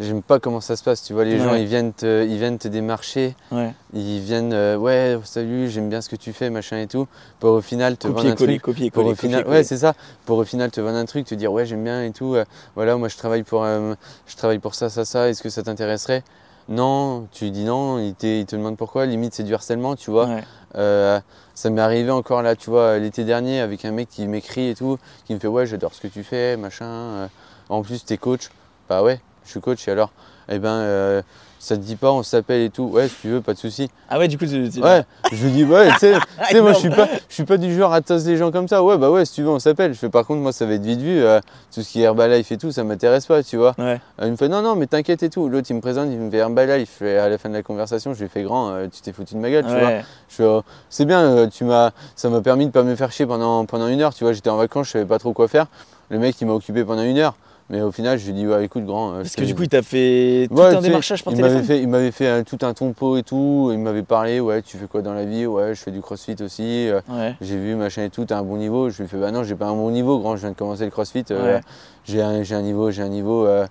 j'aime 0.00 0.22
pas 0.22 0.38
comment 0.40 0.60
ça 0.60 0.76
se 0.76 0.82
passe. 0.82 1.02
Tu 1.02 1.12
vois, 1.12 1.24
les 1.24 1.38
gens, 1.38 1.54
ils 1.54 1.66
viennent 1.66 1.92
te, 1.92 2.24
ils 2.26 2.38
viennent 2.38 2.58
te 2.58 2.68
démarcher, 2.68 3.34
Ouais. 3.50 3.72
ils 3.92 4.20
viennent, 4.20 4.52
euh, 4.52 4.76
ouais, 4.76 5.18
salut, 5.24 5.68
j'aime 5.70 5.88
bien 5.88 6.00
ce 6.00 6.08
que 6.08 6.16
tu 6.16 6.32
fais, 6.32 6.50
machin 6.50 6.78
et 6.78 6.86
tout, 6.86 7.06
pour 7.40 7.50
au 7.52 7.60
final 7.60 7.96
te 7.96 8.08
vendre 8.08 8.26
un 8.30 8.34
truc. 8.34 8.60
Pour 8.60 8.74
copier-coller. 8.74 9.10
au 9.10 9.14
final, 9.14 9.42
copier-coller. 9.42 9.56
ouais, 9.58 9.64
c'est 9.64 9.78
ça. 9.78 9.94
Pour 10.26 10.38
au 10.38 10.44
final 10.44 10.70
te 10.70 10.80
vendre 10.80 10.96
un 10.96 11.04
truc, 11.04 11.26
te 11.26 11.34
dire 11.34 11.52
ouais, 11.52 11.66
j'aime 11.66 11.84
bien 11.84 12.04
et 12.04 12.10
tout. 12.12 12.34
euh, 12.34 12.44
voilà, 12.74 12.96
moi 12.96 13.08
je 13.08 13.16
travaille 13.16 13.42
pour, 13.42 13.64
euh, 13.64 13.94
je 14.26 14.36
travaille 14.36 14.58
pour 14.58 14.74
ça, 14.74 14.88
ça, 14.90 15.04
ça. 15.04 15.28
Est-ce 15.28 15.42
que 15.42 15.48
ça 15.48 15.62
t'intéresserait? 15.62 16.22
Non, 16.68 17.28
tu 17.32 17.50
dis 17.50 17.64
non. 17.64 17.98
Il, 17.98 18.14
te- 18.14 18.26
il 18.40 18.46
te 18.46 18.56
demande 18.56 18.76
pourquoi. 18.76 19.06
Limite, 19.06 19.34
c'est 19.34 19.42
du 19.42 19.54
harcèlement, 19.54 19.96
tu 19.96 20.10
vois. 20.10 20.26
Ouais. 20.26 20.44
Euh, 20.76 21.20
ça 21.54 21.70
m'est 21.70 21.80
arrivé 21.80 22.10
encore 22.10 22.42
là, 22.42 22.56
tu 22.56 22.70
vois, 22.70 22.98
l'été 22.98 23.24
dernier, 23.24 23.60
avec 23.60 23.84
un 23.84 23.92
mec 23.92 24.08
qui 24.08 24.26
m'écrit 24.26 24.68
et 24.70 24.74
tout, 24.74 24.98
qui 25.24 25.34
me 25.34 25.38
fait 25.38 25.46
Ouais, 25.46 25.66
j'adore 25.66 25.94
ce 25.94 26.00
que 26.00 26.08
tu 26.08 26.24
fais, 26.24 26.56
machin. 26.56 26.84
euh, 26.86 27.26
en 27.68 27.82
plus, 27.82 28.04
t'es 28.04 28.16
coach. 28.16 28.50
Bah 28.88 29.02
ouais, 29.02 29.20
je 29.44 29.50
suis 29.50 29.60
coach 29.60 29.86
et 29.86 29.92
alors? 29.92 30.10
Eh 30.48 30.58
ben, 30.58 30.68
euh, 30.70 31.22
ça 31.64 31.76
te 31.76 31.82
dit 31.82 31.96
pas, 31.96 32.12
on 32.12 32.22
s'appelle 32.22 32.60
et 32.62 32.70
tout. 32.70 32.84
Ouais, 32.84 33.08
si 33.08 33.14
tu 33.22 33.28
veux, 33.28 33.40
pas 33.40 33.54
de 33.54 33.58
souci. 33.58 33.88
Ah 34.10 34.18
ouais, 34.18 34.28
du 34.28 34.36
coup, 34.38 34.44
tu- 34.46 34.68
tu- 34.70 34.80
Ouais, 34.82 35.02
je 35.32 35.44
lui 35.44 35.52
dis, 35.52 35.64
ouais, 35.64 35.88
tu 35.92 35.98
sais, 36.00 36.14
sais, 36.50 36.60
moi, 36.60 36.72
je 36.74 36.78
suis 36.78 36.90
pas, 36.90 37.08
je 37.28 37.34
suis 37.34 37.44
pas 37.44 37.56
du 37.56 37.74
genre 37.74 37.92
à 37.92 38.00
tasser 38.02 38.28
les 38.32 38.36
gens 38.36 38.52
comme 38.52 38.68
ça. 38.68 38.82
Ouais, 38.84 38.98
bah 38.98 39.10
ouais, 39.10 39.24
si 39.24 39.32
tu 39.34 39.42
veux, 39.42 39.48
on 39.48 39.58
s'appelle. 39.58 39.94
Je 39.94 39.98
fais, 39.98 40.10
par 40.10 40.26
contre, 40.26 40.40
moi, 40.42 40.52
ça 40.52 40.66
va 40.66 40.74
être 40.74 40.82
vite 40.84 41.00
vu. 41.00 41.22
euh, 41.22 41.40
tout 41.74 41.82
ce 41.82 41.90
qui 41.90 42.00
est 42.02 42.04
Herbalife 42.04 42.52
et 42.52 42.58
tout, 42.58 42.70
ça 42.70 42.84
m'intéresse 42.84 43.26
pas, 43.26 43.42
tu 43.42 43.56
vois. 43.56 43.74
Ouais. 43.78 44.00
Euh, 44.20 44.26
il 44.26 44.32
me 44.32 44.36
fait, 44.36 44.48
non, 44.48 44.60
non, 44.62 44.76
mais 44.76 44.86
t'inquiète 44.86 45.22
et 45.22 45.30
tout. 45.30 45.48
L'autre, 45.48 45.66
il 45.70 45.74
me 45.76 45.80
présente, 45.80 46.08
il 46.10 46.18
me 46.18 46.30
fait 46.30 46.36
Herbalife. 46.36 47.00
Et 47.02 47.16
à 47.18 47.28
la 47.28 47.38
fin 47.38 47.48
de 47.48 47.54
la 47.54 47.62
conversation, 47.62 48.14
je 48.14 48.22
lui 48.22 48.28
fais, 48.28 48.42
grand, 48.42 48.68
euh, 48.70 48.86
tu 48.92 49.00
t'es 49.00 49.12
foutu 49.12 49.34
de 49.34 49.40
ma 49.40 49.50
gueule, 49.50 49.64
tu 49.64 49.70
vois. 49.70 49.90
Je 50.28 50.34
fais, 50.36 50.44
oh, 50.44 50.62
c'est 50.90 51.06
bien, 51.06 51.20
euh, 51.22 51.46
tu 51.48 51.64
m'as, 51.64 51.90
ça 52.14 52.28
m'a 52.28 52.40
permis 52.42 52.66
de 52.66 52.70
pas 52.72 52.82
me 52.82 52.94
faire 52.94 53.10
chier 53.10 53.24
pendant, 53.26 53.64
pendant 53.64 53.88
une 53.88 54.02
heure. 54.02 54.12
Tu 54.14 54.24
vois, 54.24 54.32
j'étais 54.34 54.50
en 54.50 54.56
vacances, 54.58 54.86
je 54.88 54.92
savais 54.92 55.04
pas 55.06 55.18
trop 55.18 55.32
quoi 55.32 55.48
faire. 55.48 55.66
Le 56.10 56.18
mec, 56.18 56.36
il 56.40 56.46
m'a 56.46 56.52
occupé 56.52 56.84
pendant 56.84 57.02
une 57.02 57.16
heure. 57.18 57.34
Mais 57.70 57.80
au 57.80 57.90
final, 57.90 58.18
je 58.18 58.24
lui 58.24 58.32
ai 58.32 58.34
dit, 58.34 58.46
ouais, 58.46 58.64
écoute, 58.66 58.84
grand. 58.84 59.12
euh, 59.12 59.16
Parce 59.22 59.36
que 59.36 59.44
du 59.44 59.54
coup, 59.54 59.62
il 59.62 59.68
t'a 59.70 59.80
fait 59.80 60.46
tout 60.50 60.56
Ouais, 60.56 60.74
un 60.74 60.82
démarchage 60.82 61.24
par 61.24 61.32
il 61.32 61.40
m'avait 61.40 61.54
téléphone. 61.54 61.76
fait, 61.76 61.82
il 61.82 61.88
m'avait 61.88 62.10
fait 62.10 62.44
tout 62.44 62.58
un 62.60 62.74
tompo 62.74 63.16
et 63.16 63.22
tout. 63.22 63.70
Il 63.72 63.78
m'avait 63.78 64.02
parlé, 64.02 64.38
ouais, 64.38 64.60
tu 64.60 64.76
fais 64.76 64.86
quoi 64.86 65.00
dans 65.00 65.14
la 65.14 65.24
vie 65.24 65.46
Ouais, 65.46 65.74
je 65.74 65.80
fais 65.80 65.90
du 65.90 66.00
crossfit 66.02 66.36
aussi. 66.42 66.88
euh, 66.90 67.00
Ouais. 67.08 67.34
j'ai 67.40 67.56
vu 67.56 67.74
machin 67.74 68.02
et 68.04 68.10
tout, 68.10 68.26
t'as 68.26 68.36
un 68.38 68.42
bon 68.42 68.56
niveau. 68.58 68.90
Je 68.90 68.98
lui 68.98 69.04
ai 69.04 69.08
fait, 69.08 69.16
bah 69.16 69.30
non, 69.30 69.44
j'ai 69.44 69.54
pas 69.54 69.66
un 69.66 69.74
bon 69.74 69.90
niveau, 69.90 70.18
grand. 70.18 70.36
Je 70.36 70.42
viens 70.42 70.50
de 70.50 70.56
commencer 70.56 70.84
le 70.84 70.90
crossfit. 70.90 71.24
euh, 71.30 71.54
Ouais. 71.56 71.60
j'ai 72.04 72.20
un, 72.20 72.60
niveau, 72.62 72.90
j'ai 72.90 73.02
un 73.02 73.08
niveau. 73.08 73.46
euh, 73.46 73.66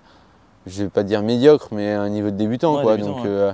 je 0.66 0.82
vais 0.82 0.88
pas 0.88 1.04
dire 1.04 1.22
médiocre, 1.22 1.68
mais 1.70 1.92
un 1.92 2.08
niveau 2.08 2.30
de 2.30 2.36
débutant, 2.36 2.80
quoi. 2.82 2.96
débutant, 2.96 3.14
Donc, 3.16 3.24
ouais. 3.26 3.52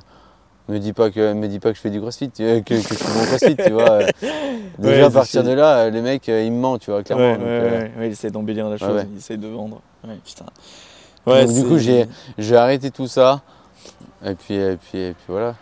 Me 0.70 0.78
dis 0.78 0.92
pas 0.92 1.10
que, 1.10 1.32
me 1.32 1.48
dis 1.48 1.58
pas 1.58 1.70
que 1.70 1.76
je 1.76 1.80
fais 1.80 1.90
du 1.90 2.00
crossfit, 2.00 2.30
que, 2.30 2.60
que 2.60 2.74
je 2.74 2.80
suis 2.80 2.96
bon 2.96 3.24
crossfit, 3.26 3.56
tu 3.56 3.70
vois. 3.72 4.00
Déjà 4.78 5.00
Ouais, 5.00 5.00
à 5.02 5.10
partir 5.10 5.42
de 5.44 5.50
là, 5.52 5.76
euh, 5.78 5.90
le 5.90 6.00
mec, 6.02 6.28
euh, 6.28 6.42
il 6.44 6.52
me 6.52 6.58
ment, 6.60 6.78
tu 6.78 6.90
vois, 6.90 7.02
clairement. 7.02 7.32
Ouais, 7.32 7.38
donc, 7.38 7.46
ouais, 7.46 7.50
euh, 7.50 7.80
ouais, 7.98 8.06
il 8.08 8.12
essaie 8.12 8.30
d'embellir 8.30 8.68
la 8.68 8.76
chose, 8.78 8.88
il 9.12 9.18
essaie 9.18 9.36
de 9.36 9.48
vendre. 9.48 9.80
Ouais, 10.06 10.16
putain. 10.24 10.46
Donc, 11.46 11.52
du 11.54 11.62
coup, 11.64 11.78
j'ai- 11.78 12.06
J'ai 12.38 12.56
arrêté 12.56 12.90
tout 12.90 13.06
ça. 13.06 13.42
Et 14.24 14.34
puis, 14.34 14.54
et 14.54 14.76
puis, 14.76 14.98
et 14.98 15.12
puis 15.12 15.24
voilà. 15.28 15.54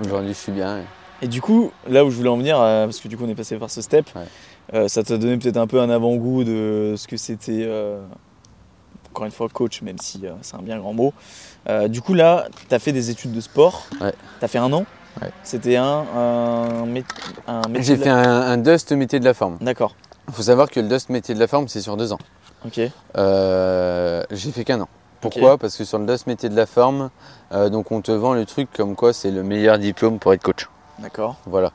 Aujourd'hui, 0.00 0.32
je 0.32 0.38
suis 0.38 0.52
bien. 0.52 0.80
Et 1.22 1.28
du 1.28 1.40
coup, 1.40 1.70
là 1.88 2.04
où 2.04 2.10
je 2.10 2.16
voulais 2.16 2.28
en 2.28 2.36
venir, 2.36 2.60
euh, 2.60 2.84
parce 2.84 3.00
que 3.00 3.08
du 3.08 3.16
coup 3.16 3.24
on 3.24 3.28
est 3.30 3.34
passé 3.34 3.56
par 3.56 3.70
ce 3.70 3.80
step, 3.80 4.06
euh, 4.74 4.86
ça 4.88 5.02
t'a 5.02 5.16
donné 5.16 5.38
peut-être 5.38 5.56
un 5.56 5.66
peu 5.66 5.80
un 5.80 5.88
avant-goût 5.88 6.44
de 6.44 6.94
ce 6.96 7.08
que 7.08 7.16
c'était, 7.16 7.66
encore 9.10 9.24
une 9.24 9.32
fois, 9.32 9.48
coach, 9.48 9.80
même 9.82 9.98
si 9.98 10.24
c'est 10.42 10.54
un 10.56 10.62
bien 10.62 10.78
grand 10.78 10.92
mot. 10.92 11.14
Euh, 11.68 11.88
du 11.88 12.00
coup 12.00 12.14
là, 12.14 12.46
t'as 12.68 12.78
fait 12.78 12.92
des 12.92 13.10
études 13.10 13.32
de 13.32 13.40
sport, 13.40 13.86
Ouais. 14.00 14.14
t'as 14.40 14.48
fait 14.48 14.58
un 14.58 14.72
an, 14.72 14.84
Ouais. 15.20 15.30
c'était 15.42 15.76
un, 15.76 16.04
un, 16.14 16.86
mé- 16.86 17.04
un 17.48 17.62
métier 17.68 17.82
J'ai 17.82 17.96
fait 17.96 18.08
la- 18.08 18.16
un, 18.18 18.52
un 18.52 18.56
Dust 18.58 18.92
métier 18.92 19.18
de 19.18 19.24
la 19.24 19.34
forme. 19.34 19.58
D'accord, 19.60 19.94
Il 20.28 20.34
faut 20.34 20.42
savoir 20.42 20.70
que 20.70 20.78
le 20.80 20.88
Dust 20.88 21.08
métier 21.08 21.34
de 21.34 21.40
la 21.40 21.46
forme, 21.48 21.68
c'est 21.68 21.80
sur 21.80 21.96
deux 21.96 22.12
ans. 22.12 22.18
ok, 22.64 22.80
Euh, 23.16 24.22
j'ai 24.30 24.52
fait 24.52 24.64
qu'un 24.64 24.80
an. 24.80 24.88
Pourquoi? 25.20 25.58
Parce 25.58 25.76
que 25.76 25.84
sur 25.84 25.98
le 25.98 26.06
Dust 26.06 26.26
métier 26.28 26.48
de 26.48 26.54
la 26.56 26.66
forme, 26.66 27.10
euh, 27.52 27.68
donc 27.68 27.90
on 27.90 28.00
te 28.00 28.12
vend 28.12 28.34
le 28.34 28.44
truc 28.44 28.68
comme 28.76 28.94
quoi 28.94 29.12
c'est 29.12 29.30
le 29.30 29.42
meilleur 29.42 29.78
diplôme 29.78 30.18
pour 30.18 30.32
être 30.34 30.42
coach. 30.42 30.68
d'accord, 31.00 31.36
Voilà. 31.46 31.72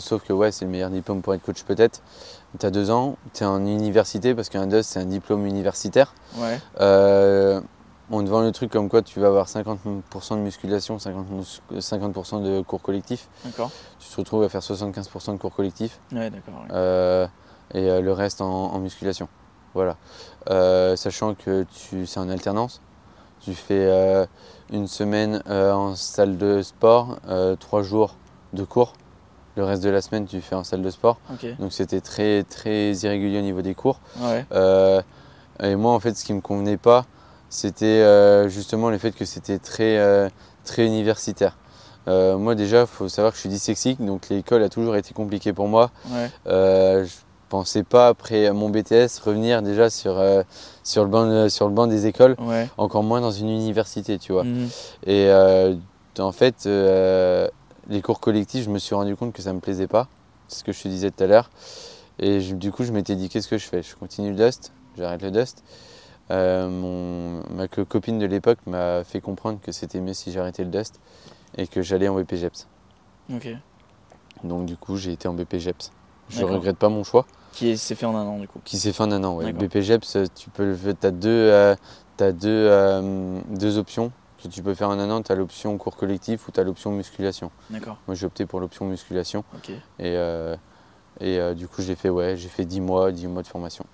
Sauf 0.00 0.22
que 0.24 0.32
ouais, 0.32 0.52
c'est 0.52 0.64
le 0.66 0.70
meilleur 0.70 0.90
diplôme 0.90 1.22
pour 1.22 1.32
être 1.34 1.42
coach 1.42 1.62
peut-être. 1.62 2.02
Tu 2.58 2.66
as 2.66 2.70
deux 2.70 2.90
ans, 2.90 3.16
tu 3.32 3.44
es 3.44 3.46
en 3.46 3.64
université 3.64 4.34
parce 4.34 4.48
qu'un 4.48 4.66
Dust 4.66 4.90
c'est 4.90 4.98
un 5.00 5.04
diplôme 5.06 5.46
universitaire. 5.46 6.12
ouais, 6.36 6.58
on 8.10 8.24
te 8.24 8.28
vend 8.28 8.42
le 8.42 8.52
truc 8.52 8.70
comme 8.70 8.88
quoi 8.88 9.02
tu 9.02 9.20
vas 9.20 9.28
avoir 9.28 9.46
50% 9.46 9.76
de 10.32 10.40
musculation, 10.40 10.96
50%, 10.96 11.80
50 11.80 12.42
de 12.42 12.60
cours 12.62 12.82
collectifs. 12.82 13.28
d'accord, 13.44 13.70
Tu 13.98 14.08
te 14.08 14.16
retrouves 14.16 14.42
à 14.42 14.48
faire 14.48 14.60
75% 14.62 15.32
de 15.32 15.38
cours 15.38 15.54
collectifs. 15.54 15.98
ouais, 16.12 16.30
d'accord, 16.30 16.54
ouais. 16.62 16.68
Euh, 16.72 17.26
et 17.72 17.88
euh, 17.88 18.00
le 18.00 18.12
reste 18.12 18.40
en, 18.40 18.72
en 18.72 18.78
musculation. 18.80 19.28
Voilà. 19.74 19.96
Euh, 20.50 20.96
sachant 20.96 21.34
que 21.34 21.64
tu, 21.72 22.06
c'est 22.06 22.18
en 22.18 22.28
alternance. 22.28 22.80
Tu 23.40 23.54
fais 23.54 23.86
euh, 23.86 24.26
une 24.72 24.86
semaine 24.88 25.42
en 25.48 25.94
salle 25.94 26.36
de 26.36 26.62
sport, 26.62 27.18
trois 27.60 27.82
jours 27.82 28.16
de 28.52 28.64
cours. 28.64 28.92
Le 29.56 29.64
reste 29.64 29.82
de 29.82 29.90
la 29.90 30.00
semaine, 30.00 30.26
tu 30.26 30.40
fais 30.40 30.54
en 30.56 30.64
salle 30.64 30.82
de 30.82 30.90
sport. 30.90 31.18
Donc 31.58 31.72
c'était 31.72 32.00
très, 32.00 32.42
très 32.42 32.92
irrégulier 32.92 33.38
au 33.38 33.42
niveau 33.42 33.62
des 33.62 33.74
cours. 33.74 34.00
ouais, 34.20 34.44
et 35.62 35.76
moi, 35.76 35.92
en 35.92 36.00
fait, 36.00 36.14
ce 36.16 36.24
qui 36.24 36.32
me 36.32 36.40
convenait 36.40 36.76
pas, 36.78 37.04
c'était 37.50 37.84
euh, 37.84 38.48
justement 38.48 38.88
le 38.90 38.96
fait 38.98 39.10
que 39.12 39.24
c'était 39.26 39.58
très, 39.58 39.98
euh, 39.98 40.28
très 40.64 40.86
universitaire. 40.86 41.56
Euh, 42.08 42.38
moi, 42.38 42.54
déjà, 42.54 42.82
il 42.82 42.86
faut 42.86 43.08
savoir 43.08 43.32
que 43.32 43.36
je 43.36 43.40
suis 43.40 43.50
dyslexique, 43.50 44.02
donc 44.04 44.28
l'école 44.30 44.62
a 44.62 44.68
toujours 44.70 44.96
été 44.96 45.12
compliquée 45.12 45.52
pour 45.52 45.68
moi. 45.68 45.90
ouais, 46.10 46.30
Euh, 46.46 47.04
je 47.04 47.12
pensais 47.50 47.82
pas, 47.82 48.08
après 48.08 48.50
mon 48.52 48.70
BTS, 48.70 49.18
revenir 49.24 49.60
déjà 49.62 49.90
sur, 49.90 50.18
euh, 50.18 50.42
sur, 50.82 51.04
le 51.04 51.10
banc, 51.10 51.48
sur 51.50 51.68
le 51.68 51.74
banc 51.74 51.86
des 51.86 52.06
écoles, 52.06 52.36
ouais, 52.38 52.68
encore 52.78 53.02
moins 53.02 53.20
dans 53.20 53.32
une 53.32 53.50
université, 53.50 54.18
tu 54.18 54.32
vois. 54.32 54.44
mhm, 54.44 54.68
Et 55.06 55.30
en 56.18 56.32
fait, 56.32 56.66
les 56.66 58.02
cours 58.02 58.20
collectifs, 58.20 58.64
je 58.64 58.70
me 58.70 58.78
suis 58.78 58.94
rendu 58.94 59.16
compte 59.16 59.32
que 59.32 59.42
ça 59.42 59.52
me 59.52 59.60
plaisait 59.60 59.88
pas. 59.88 60.06
C'est 60.48 60.60
ce 60.60 60.64
que 60.64 60.72
je 60.72 60.82
te 60.82 60.88
disais 60.88 61.10
tout 61.10 61.24
à 61.24 61.26
l'heure. 61.26 61.50
Et 62.18 62.40
je- 62.40 62.54
du 62.54 62.70
coup, 62.72 62.84
je 62.84 62.92
m'étais 62.92 63.16
dit, 63.16 63.28
qu'est-ce 63.28 63.48
que 63.48 63.58
je 63.58 63.66
fais? 63.66 63.82
Je 63.82 63.94
continue 63.96 64.30
le 64.30 64.36
Dust, 64.36 64.72
j'arrête 64.96 65.22
le 65.22 65.30
Dust. 65.30 65.62
Euh, 66.30 66.68
mon, 66.68 67.42
ma 67.56 67.66
co- 67.66 67.84
copine 67.84 68.18
de 68.18 68.26
l'époque 68.26 68.58
m'a 68.66 69.02
fait 69.04 69.20
comprendre 69.20 69.58
que 69.60 69.72
c'était 69.72 70.00
mieux 70.00 70.14
si 70.14 70.30
j'arrêtais 70.30 70.62
le 70.64 70.70
Dust 70.70 71.00
et 71.56 71.66
que 71.66 71.82
j'allais 71.82 72.08
en 72.08 72.14
BPGEPS. 72.14 72.66
ok. 73.34 73.48
Donc 74.44 74.66
du 74.66 74.76
coup, 74.76 74.96
j'ai 74.96 75.12
été 75.12 75.28
en 75.28 75.34
BPGEPS. 75.34 75.90
Je 76.28 76.44
regrette 76.44 76.76
pas 76.76 76.88
mon 76.88 77.02
choix. 77.04 77.26
Qui 77.52 77.76
s'est 77.76 77.96
fait 77.96 78.06
en 78.06 78.14
un 78.14 78.24
an 78.26 78.38
du 78.38 78.46
coup. 78.46 78.60
Qui 78.64 78.78
s'est 78.78 78.92
fait 78.92 79.02
en 79.02 79.10
un 79.10 79.22
an, 79.24 79.34
ouais. 79.34 79.52
BPGEPS, 79.52 80.18
tu 80.36 80.50
peux 80.50 80.64
le 80.64 80.94
as 81.02 81.10
deux, 81.10 81.28
euh, 81.28 81.74
deux, 82.18 82.32
euh, 82.48 83.40
deux 83.50 83.76
options 83.78 84.12
que 84.42 84.48
tu 84.48 84.62
peux 84.62 84.74
faire 84.74 84.88
en 84.88 84.98
un 85.00 85.10
an. 85.10 85.20
Tu 85.22 85.32
as 85.32 85.34
l'option 85.34 85.76
cours 85.78 85.96
collectif 85.96 86.46
ou 86.46 86.52
tu 86.52 86.60
as 86.60 86.62
l'option 86.64 86.92
musculation. 86.92 87.50
D'accord, 87.70 87.96
Moi, 88.06 88.14
j'ai 88.14 88.26
opté 88.26 88.46
pour 88.46 88.60
l'option 88.60 88.86
musculation. 88.86 89.42
ok. 89.54 89.72
Et, 89.98 90.16
et 91.20 91.54
du 91.56 91.66
coup, 91.66 91.82
j'ai 91.82 91.96
fait, 91.96 92.08
ouais, 92.08 92.36
j'ai 92.36 92.48
fait 92.48 92.64
10 92.64 92.80
mois, 92.80 93.10
10 93.10 93.26
mois 93.26 93.42
de 93.42 93.48
formation. 93.48 93.84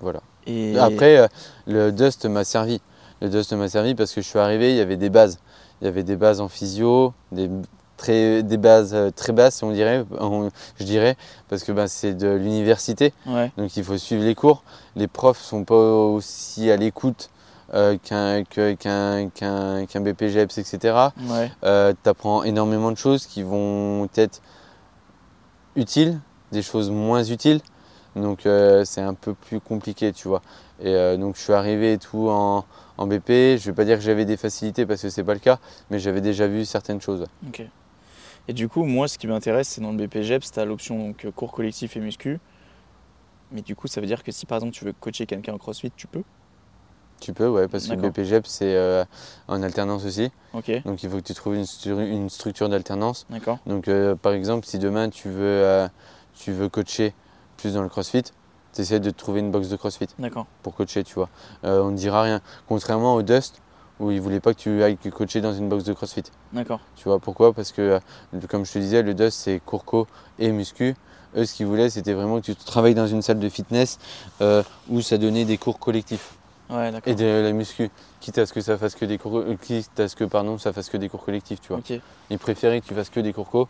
Voilà. 0.00 0.20
Et 0.46 0.74
Après, 0.78 1.16
euh, 1.18 1.28
le 1.66 1.92
Dust 1.92 2.26
m'a 2.26 2.44
servi. 2.44 2.80
Le 3.20 3.28
Dust 3.28 3.52
m'a 3.52 3.68
servi 3.68 3.94
parce 3.94 4.12
que 4.12 4.20
je 4.22 4.26
suis 4.26 4.38
arrivé, 4.38 4.70
il 4.70 4.76
y 4.76 4.80
avait 4.80 4.96
des 4.96 5.10
bases. 5.10 5.38
Il 5.80 5.84
y 5.84 5.88
avait 5.88 6.02
des 6.02 6.16
bases 6.16 6.40
en 6.40 6.48
physio, 6.48 7.12
des, 7.32 7.50
très, 7.96 8.42
des 8.42 8.56
bases 8.56 8.94
euh, 8.94 9.10
très 9.10 9.32
basses, 9.32 9.62
on 9.62 9.72
dirait, 9.72 10.04
on- 10.18 10.48
je 10.78 10.84
dirais, 10.84 11.16
parce 11.48 11.64
que 11.64 11.72
ben, 11.72 11.86
c'est 11.86 12.14
de 12.14 12.28
l'université. 12.28 13.12
ouais, 13.26 13.52
Donc 13.58 13.76
il 13.76 13.84
faut 13.84 13.98
suivre 13.98 14.24
les 14.24 14.34
cours. 14.34 14.62
Les 14.96 15.06
profs 15.06 15.40
sont 15.42 15.64
pas 15.64 15.74
aussi 15.74 16.70
à 16.70 16.76
l'écoute 16.76 17.28
euh, 17.74 17.96
qu'un 18.02 18.42
BPGEPS, 20.00 20.58
etc. 20.58 21.12
ouais, 21.28 21.50
tu 21.62 22.08
apprends 22.08 22.42
énormément 22.42 22.90
de 22.90 22.96
choses 22.96 23.26
qui 23.26 23.42
vont 23.42 24.08
être 24.16 24.40
utiles, 25.76 26.18
des 26.52 26.62
choses 26.62 26.90
moins 26.90 27.22
utiles. 27.24 27.60
Donc 28.16 28.46
euh, 28.46 28.84
c'est 28.84 29.00
un 29.00 29.14
peu 29.14 29.34
plus 29.34 29.60
compliqué, 29.60 30.12
tu 30.12 30.28
vois. 30.28 30.42
Et 30.80 30.88
euh, 30.94 31.16
donc 31.16 31.36
je 31.36 31.42
suis 31.42 31.52
arrivé 31.52 31.92
et 31.94 31.98
tout 31.98 32.28
en, 32.28 32.64
en 32.98 33.06
BP. 33.06 33.56
Je 33.58 33.66
vais 33.70 33.74
pas 33.74 33.84
dire 33.84 33.96
que 33.98 34.02
j'avais 34.04 34.24
des 34.24 34.36
facilités 34.36 34.86
parce 34.86 35.02
que 35.02 35.10
c'est 35.10 35.24
pas 35.24 35.34
le 35.34 35.40
cas, 35.40 35.58
mais 35.90 35.98
j'avais 35.98 36.20
déjà 36.20 36.46
vu 36.48 36.64
certaines 36.64 37.00
choses. 37.00 37.26
ok. 37.48 37.62
Et 38.48 38.52
du 38.52 38.68
coup, 38.68 38.84
moi, 38.84 39.08
ce 39.08 39.18
qui 39.18 39.26
m'intéresse, 39.26 39.68
c'est 39.68 39.80
dans 39.80 39.92
le 39.92 39.98
BPGEPS, 39.98 40.52
tu 40.52 40.60
as 40.60 40.64
l'option 40.64 40.98
donc, 40.98 41.24
euh, 41.24 41.32
cours 41.32 41.52
collectif 41.52 41.96
et 41.96 42.00
muscu. 42.00 42.38
Mais 43.50 43.62
du 43.62 43.74
coup, 43.76 43.86
ça 43.88 44.00
veut 44.00 44.06
dire 44.06 44.22
que 44.22 44.32
si 44.32 44.46
par 44.46 44.56
exemple 44.58 44.74
tu 44.74 44.84
veux 44.84 44.92
coacher 44.92 45.26
quelqu'un 45.26 45.52
en 45.54 45.58
crossfit, 45.58 45.90
tu 45.92 46.06
peux? 46.06 46.22
Tu 47.20 47.34
peux, 47.34 47.48
ouais, 47.48 47.68
parce 47.68 47.86
que 47.86 47.88
D'accord. 47.88 48.10
BPGEPS 48.10 48.48
c'est 48.48 48.74
euh, 48.76 49.04
en 49.46 49.62
alternance 49.62 50.04
aussi. 50.06 50.30
Ok, 50.52 50.70
Donc 50.86 51.02
il 51.02 51.10
faut 51.10 51.16
que 51.18 51.22
tu 51.22 51.34
trouves 51.34 51.54
une, 51.54 51.64
stru- 51.64 52.06
une 52.06 52.30
structure 52.30 52.68
d'alternance. 52.70 53.26
d'accord, 53.28 53.58
Donc 53.66 53.88
euh, 53.88 54.16
par 54.16 54.32
exemple, 54.32 54.66
si 54.66 54.78
demain 54.78 55.10
tu 55.10 55.28
veux, 55.28 55.42
euh, 55.44 55.86
tu 56.32 56.52
veux 56.52 56.70
coacher 56.70 57.12
plus 57.60 57.74
dans 57.74 57.82
le 57.82 57.88
CrossFit, 57.88 58.22
tu 58.72 58.80
essaies 58.80 59.00
de 59.00 59.10
trouver 59.10 59.40
une 59.40 59.50
box 59.50 59.68
de 59.68 59.76
CrossFit 59.76 60.08
pour 60.62 60.74
coacher, 60.74 61.04
tu 61.04 61.14
vois. 61.14 61.28
Euh, 61.64 61.82
on 61.82 61.90
ne 61.90 61.96
dira 61.96 62.22
rien. 62.22 62.40
Contrairement 62.68 63.14
au 63.14 63.22
Dust, 63.22 63.60
où 63.98 64.10
ils 64.10 64.16
ne 64.16 64.20
voulaient 64.20 64.40
pas 64.40 64.54
que 64.54 64.58
tu 64.60 64.82
ailles 64.82 64.96
coacher 64.96 65.40
dans 65.40 65.52
une 65.52 65.68
box 65.68 65.84
de 65.84 65.92
CrossFit. 65.92 66.24
d'accord, 66.52 66.80
Tu 66.96 67.04
vois 67.04 67.18
pourquoi? 67.18 67.52
Parce 67.52 67.72
que, 67.72 67.82
euh, 67.82 68.40
comme 68.48 68.64
je 68.64 68.72
te 68.72 68.78
disais, 68.78 69.02
le 69.02 69.14
Dust 69.14 69.38
c'est 69.38 69.60
courco 69.64 70.06
et 70.38 70.50
muscu. 70.52 70.94
Eux, 71.36 71.44
ce 71.44 71.54
qu'ils 71.54 71.66
voulaient, 71.66 71.90
c'était 71.90 72.12
vraiment 72.12 72.40
que 72.40 72.46
tu 72.46 72.56
travailles 72.56 72.94
dans 72.94 73.06
une 73.06 73.22
salle 73.22 73.38
de 73.38 73.48
fitness 73.48 73.98
euh, 74.40 74.62
où 74.88 75.00
ça 75.00 75.16
donnait 75.16 75.44
des 75.44 75.58
cours 75.58 75.78
collectifs 75.78 76.32
ouais, 76.70 76.90
et 77.06 77.14
de 77.14 77.24
la 77.24 77.52
muscu, 77.52 77.88
quitte 78.20 78.38
à 78.38 78.46
ce 78.46 78.52
que 78.52 78.60
ça 78.60 78.76
fasse 78.76 78.96
que 78.96 79.04
des 79.04 79.18
cours, 79.18 79.44
quitte 79.62 80.00
à 80.00 80.08
ce 80.08 80.16
que 80.16 80.24
pardon, 80.24 80.58
ça 80.58 80.72
fasse 80.72 80.88
que 80.88 80.96
des 80.96 81.08
cours 81.08 81.24
collectifs, 81.24 81.60
tu 81.60 81.68
vois. 81.68 81.80
Ils 82.30 82.38
préféraient 82.38 82.80
que 82.80 82.86
tu 82.86 82.94
fasses 82.94 83.10
que 83.10 83.20
des 83.20 83.32
cours 83.32 83.48
co 83.48 83.68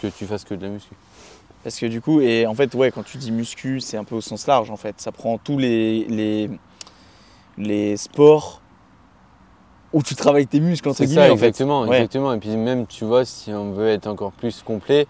que 0.00 0.08
tu 0.08 0.26
fasses 0.26 0.44
que 0.44 0.54
de 0.54 0.62
la 0.62 0.68
muscu. 0.68 0.94
Parce 1.66 1.80
que 1.80 1.86
du 1.86 2.00
coup, 2.00 2.20
et 2.20 2.46
en 2.46 2.54
fait, 2.54 2.72
ouais, 2.76 2.92
quand 2.92 3.02
tu 3.02 3.18
dis 3.18 3.32
muscu, 3.32 3.80
c'est 3.80 3.96
un 3.96 4.04
peu 4.04 4.14
au 4.14 4.20
sens 4.20 4.46
large 4.46 4.70
en 4.70 4.76
fait. 4.76 5.00
Ça 5.00 5.10
prend 5.10 5.36
tous 5.36 5.58
les, 5.58 6.04
les, 6.04 6.48
les 7.58 7.96
sports 7.96 8.60
où 9.92 10.00
tu 10.00 10.14
travailles 10.14 10.46
tes 10.46 10.60
muscles, 10.60 10.88
entre 10.88 11.02
guillemets, 11.04 11.26
ça, 11.26 11.32
en 11.32 11.36
fait. 11.36 11.46
exactement, 11.46 11.80
Ouais. 11.82 11.96
exactement. 11.96 12.32
Et 12.34 12.38
puis 12.38 12.50
même, 12.50 12.86
tu 12.86 13.04
vois, 13.04 13.24
si 13.24 13.52
on 13.52 13.72
veut 13.72 13.88
être 13.88 14.06
encore 14.06 14.30
plus 14.30 14.62
complet, 14.62 15.08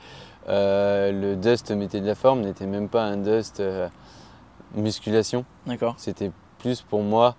euh, 0.48 1.12
le 1.12 1.36
dust 1.36 1.72
métier 1.72 2.00
de 2.00 2.06
la 2.06 2.14
forme 2.14 2.40
n'était 2.40 2.64
même 2.64 2.88
pas 2.88 3.02
un 3.02 3.18
dust 3.18 3.60
euh, 3.60 3.86
musculation. 4.74 5.44
D'accord, 5.66 5.96
C'était 5.98 6.30
plus 6.60 6.80
pour 6.80 7.02
moi 7.02 7.36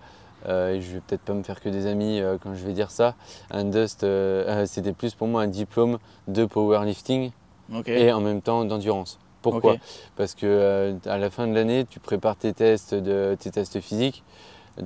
euh, 0.48 0.76
et 0.76 0.82
je 0.82 0.92
vais 0.94 1.02
peut-être 1.02 1.24
pas 1.24 1.34
me 1.34 1.42
faire 1.42 1.60
que 1.60 1.70
des 1.70 1.88
amis 1.88 2.22
quand 2.44 2.54
je 2.54 2.64
vais 2.64 2.74
dire 2.74 2.92
ça. 2.92 3.16
Un 3.50 3.64
Dust, 3.64 4.06
c'était 4.68 4.94
plus 4.94 5.16
pour 5.16 5.28
moi 5.28 5.42
un 5.42 5.48
diplôme 5.48 5.98
de 6.28 6.46
powerlifting 6.46 7.32
Et 7.88 8.12
en 8.12 8.22
même 8.22 8.42
temps 8.42 8.66
d'endurance. 8.66 9.20
Pourquoi. 9.42 9.78
Parce 10.16 10.36
que 10.36 10.46
euh, 10.46 10.94
à 11.06 11.18
la 11.18 11.30
fin 11.30 11.48
de 11.48 11.54
l'année, 11.54 11.86
tu 11.90 12.00
prépares 12.00 12.36
tes 12.36 12.54
tests, 12.54 12.94
de, 12.94 13.36
tes 13.40 13.52
tests 13.52 13.80
physiques. 13.80 14.24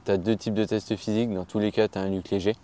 Tu 0.06 0.12
as 0.12 0.18
deux 0.18 0.36
types 0.36 0.54
de 0.54 0.66
tests 0.66 0.96
physiques. 0.96 1.34
Dans 1.34 1.46
tous 1.46 1.60
les 1.60 1.72
cas, 1.72 1.88
tu 1.88 1.98
as 1.98 2.02
un 2.02 2.10
luc 2.10 2.30
léger. 2.30 2.56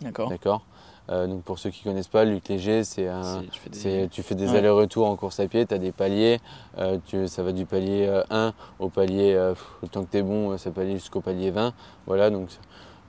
D'accord. 0.00 0.28
D'accord 0.28 0.62
Euh, 1.10 1.26
Donc 1.26 1.42
pour 1.42 1.58
ceux 1.58 1.68
qui 1.68 1.82
connaissent 1.82 2.08
pas, 2.08 2.24
le 2.24 2.32
luc 2.32 2.48
léger, 2.48 2.82
c'est 2.82 3.08
un, 3.08 3.22
C'est- 3.42 3.50
Tu 3.50 3.60
fais 3.60 3.70
des... 3.70 4.08
tu 4.08 4.22
fais 4.22 4.34
des 4.34 4.48
Ouais. 4.50 4.56
allers-retours 4.58 5.06
en 5.06 5.16
course 5.16 5.38
à 5.38 5.46
pied, 5.46 5.66
tu 5.66 5.74
as 5.74 5.78
des 5.78 5.92
paliers, 5.92 6.40
euh, 6.78 6.96
tu- 7.06 7.28
ça 7.28 7.42
va 7.42 7.52
du 7.52 7.66
palier 7.66 8.06
euh, 8.08 8.22
1 8.30 8.54
au 8.78 8.88
palier, 8.88 9.34
euh, 9.34 9.54
autant 9.82 10.02
que 10.04 10.10
tu 10.10 10.16
es 10.16 10.22
bon, 10.22 10.56
ça 10.56 10.70
peut 10.70 10.80
aller 10.80 10.94
jusqu'au 10.94 11.20
palier 11.20 11.50
20. 11.50 11.74
Voilà, 12.06 12.30
donc 12.30 12.48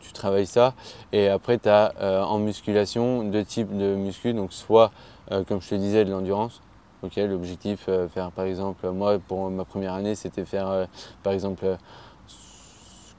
tu 0.01 0.11
travailles 0.11 0.45
ça. 0.45 0.73
Et 1.13 1.29
après, 1.29 1.57
tu 1.57 1.69
as 1.69 1.93
en 2.27 2.37
musculation 2.39 3.23
deux 3.23 3.45
types 3.45 3.75
de 3.75 3.95
muscu, 3.95 4.33
donc 4.33 4.51
soit, 4.51 4.87
euh, 4.87 4.89
comme 5.47 5.61
je 5.61 5.69
te 5.69 5.75
disais, 5.75 6.05
de 6.05 6.11
l'endurance. 6.11 6.61
Ok, 7.03 7.17
L'objectif, 7.17 7.85
euh, 7.87 8.07
faire 8.07 8.31
par 8.31 8.45
exemple, 8.45 8.89
moi 8.89 9.19
pour 9.19 9.49
ma 9.51 9.65
première 9.65 9.93
année, 9.93 10.15
c'était 10.15 10.45
faire 10.45 10.67
euh, 10.67 10.85
par 11.23 11.33
exemple, 11.33 11.65
euh, 11.65 11.75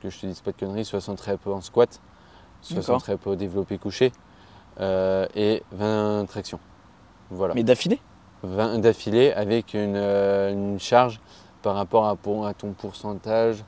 que 0.03 0.11
je 0.11 0.19
te 0.21 0.27
dise 0.27 0.41
pas 0.41 0.53
de 0.53 0.57
conneries, 0.57 0.85
60 0.85 1.21
reps 1.21 1.47
en 1.47 1.61
squat, 1.61 2.01
60 2.63 2.87
D'accord. 2.87 3.03
reps 3.07 3.27
au 3.27 3.37
développé 3.37 3.79
couché 3.79 4.13
euh, 4.81 5.27
et 5.35 5.63
20 5.73 6.27
tractions. 6.29 6.59
Voilà. 7.31 7.55
Mais 7.55 7.63
d'affilée? 7.63 8.01
20 8.43 8.79
d'affilée 8.79 9.33
avec 9.33 9.75
une, 9.75 9.97
euh, 9.97 10.53
une 10.53 10.79
charge 10.79 11.21
par 11.63 11.75
rapport 11.75 12.07
à, 12.07 12.17
pour- 12.17 12.47
à 12.47 12.55
ton 12.55 12.73
pourcentage. 12.73 13.65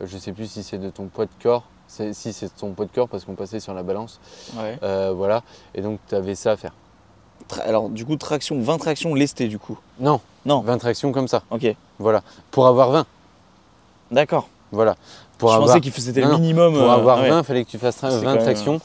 Euh, 0.00 0.06
Je 0.06 0.14
ne 0.16 0.20
sais 0.20 0.32
plus 0.32 0.46
si 0.50 0.62
c'est 0.62 0.78
de 0.78 0.90
ton 0.90 1.06
poids 1.06 1.26
de 1.26 1.30
corps. 1.42 1.64
Si 1.88 2.14
c'est 2.14 2.46
de 2.46 2.58
ton 2.58 2.72
poids 2.72 2.86
de 2.86 2.92
corps 2.92 3.08
parce 3.08 3.24
qu'on 3.24 3.34
passait 3.34 3.58
sur 3.60 3.74
la 3.74 3.82
balance. 3.82 4.20
Ouais. 4.54 4.78
Euh, 4.82 5.12
voilà. 5.14 5.42
Et 5.74 5.82
donc 5.82 5.98
tu 6.08 6.14
avais 6.14 6.34
ça 6.36 6.52
à 6.52 6.56
faire. 6.56 6.72
Alors, 7.64 7.88
du 7.88 8.04
coup, 8.04 8.16
traction, 8.16 8.60
20 8.60 8.78
tractions 8.78 9.14
lestées, 9.14 9.48
du 9.48 9.58
coup. 9.58 9.78
Non, 9.98 10.20
Non. 10.44 10.60
20 10.60 10.78
tractions 10.78 11.12
comme 11.12 11.28
ça. 11.28 11.42
Ok. 11.50 11.74
Voilà. 11.98 12.22
Pour 12.50 12.66
avoir 12.66 12.90
20. 12.90 13.06
D'accord. 14.10 14.48
Voilà. 14.72 14.96
Pour 15.38 15.50
je 15.50 15.54
avoir, 15.54 15.68
pensais 15.68 15.80
qu'il 15.80 15.92
c'était 15.92 16.20
le 16.20 16.28
minimum. 16.36 16.74
pour 16.74 16.82
euh, 16.82 16.90
avoir 16.94 17.18
ah 17.18 17.22
ouais. 17.22 17.30
20, 17.30 17.38
il 17.38 17.44
fallait 17.44 17.64
que 17.64 17.70
tu 17.70 17.78
fasses 17.78 17.96
tra- 18.02 18.10
C'est 18.10 18.16
20 18.18 18.22
quand 18.24 18.34
même, 18.34 18.42
tractions. 18.42 18.80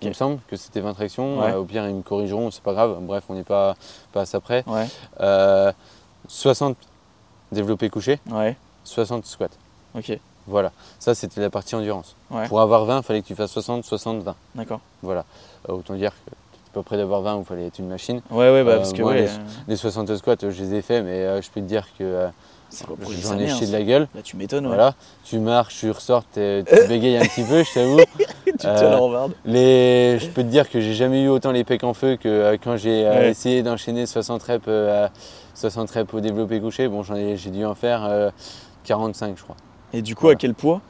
Il 0.00 0.08
me 0.08 0.14
semble 0.14 0.38
que 0.48 0.56
c'était 0.56 0.80
20 0.80 0.94
tractions. 0.94 1.40
Ouais. 1.40 1.50
Euh, 1.52 1.58
au 1.60 1.64
pire, 1.64 1.86
ils 1.88 1.94
me 1.94 2.02
corrigeront, 2.02 2.50
c'est 2.50 2.62
pas 2.62 2.72
grave. 2.72 2.96
Bref, 3.00 3.24
on 3.28 3.34
n'est 3.34 3.42
pas, 3.42 3.74
pas 4.12 4.22
à 4.22 4.26
ça 4.26 4.40
près. 4.40 4.62
Ouais. 4.66 4.86
Euh, 5.20 5.72
60 6.28 6.76
développé 7.52 7.88
couché, 7.90 8.20
Ouais. 8.30 8.56
60 8.84 9.26
squats. 9.26 9.46
Ok. 9.94 10.18
Voilà, 10.46 10.72
ça 10.98 11.14
c'était 11.14 11.40
la 11.42 11.50
partie 11.50 11.74
endurance. 11.74 12.14
Ouais. 12.30 12.48
Pour 12.48 12.60
avoir 12.62 12.84
20, 12.86 12.98
il 12.98 13.02
fallait 13.02 13.20
que 13.22 13.26
tu 13.26 13.34
fasses 13.34 13.50
60, 13.50 13.84
60, 13.84 14.22
20. 14.22 14.34
D'accord. 14.54 14.80
Voilà. 15.02 15.24
Euh, 15.68 15.72
autant 15.74 15.94
dire 15.94 16.12
que 16.24 16.30
n'étais 16.68 16.74
pas 16.74 16.82
prêt 16.82 16.96
d'avoir 16.96 17.22
20 17.22 17.36
ou 17.36 17.40
il 17.40 17.44
fallait 17.44 17.66
être 17.66 17.78
une 17.78 17.88
machine. 17.88 18.20
Ouais, 18.30 18.50
ouais, 18.50 18.64
bah, 18.64 18.72
Euh, 18.72 18.76
parce 18.78 18.92
que 18.92 19.02
moi, 19.02 19.12
ouais, 19.12 19.22
les- 19.22 19.28
euh, 19.28 19.36
Les 19.68 19.76
60 19.76 20.14
squats, 20.16 20.36
euh, 20.42 20.50
je 20.50 20.62
les 20.62 20.74
ai 20.74 20.82
faits, 20.82 21.04
mais 21.04 21.10
euh, 21.24 21.42
je 21.42 21.50
peux 21.50 21.60
te 21.60 21.66
dire 21.66 21.86
que 21.98 22.04
euh, 22.04 22.28
j'en 22.70 23.38
ai 23.38 23.48
chié 23.48 23.66
de 23.66 23.72
ça. 23.72 23.78
la 23.78 23.84
gueule. 23.84 24.08
Là, 24.14 24.22
tu 24.22 24.36
m'étonnes, 24.36 24.66
ouais. 24.66 24.74
Voilà, 24.74 24.94
tu 25.24 25.38
marches, 25.38 25.78
tu 25.80 25.90
ressors, 25.90 26.24
tu 26.32 26.40
bégayes 26.88 27.16
un 27.18 27.26
petit 27.26 27.42
peu, 27.44 27.62
je 27.64 27.74
t'avoue. 27.74 27.98
tu 28.46 28.52
te 28.58 28.66
Euh. 28.66 29.28
Les... 29.44 30.18
Je 30.20 30.28
peux 30.28 30.42
te 30.42 30.48
dire 30.48 30.68
que 30.68 30.80
j'ai 30.80 30.94
jamais 30.94 31.22
eu 31.22 31.28
autant 31.28 31.52
les 31.52 31.64
pecs 31.64 31.84
en 31.84 31.94
feu 31.94 32.16
que 32.16 32.28
euh, 32.28 32.56
quand 32.62 32.76
j'ai 32.76 33.06
euh, 33.06 33.20
Ouais. 33.20 33.30
essayé 33.30 33.62
d'enchaîner 33.62 34.06
60 34.06 34.42
reps, 34.42 34.64
euh, 34.68 35.06
à- 35.06 35.10
60 35.54 35.90
reps 35.90 36.14
au 36.14 36.20
développé 36.20 36.60
couché. 36.60 36.88
Bon, 36.88 37.02
j'en 37.02 37.16
ai, 37.16 37.36
j'ai 37.36 37.50
dû 37.50 37.64
en 37.64 37.74
faire 37.74 38.04
euh, 38.04 38.30
45, 38.84 39.36
je 39.36 39.42
crois. 39.42 39.56
Et 39.92 40.02
du 40.02 40.14
coup, 40.14 40.22
voilà. 40.22 40.36
à 40.36 40.38
quel 40.38 40.54
poids? 40.54 40.80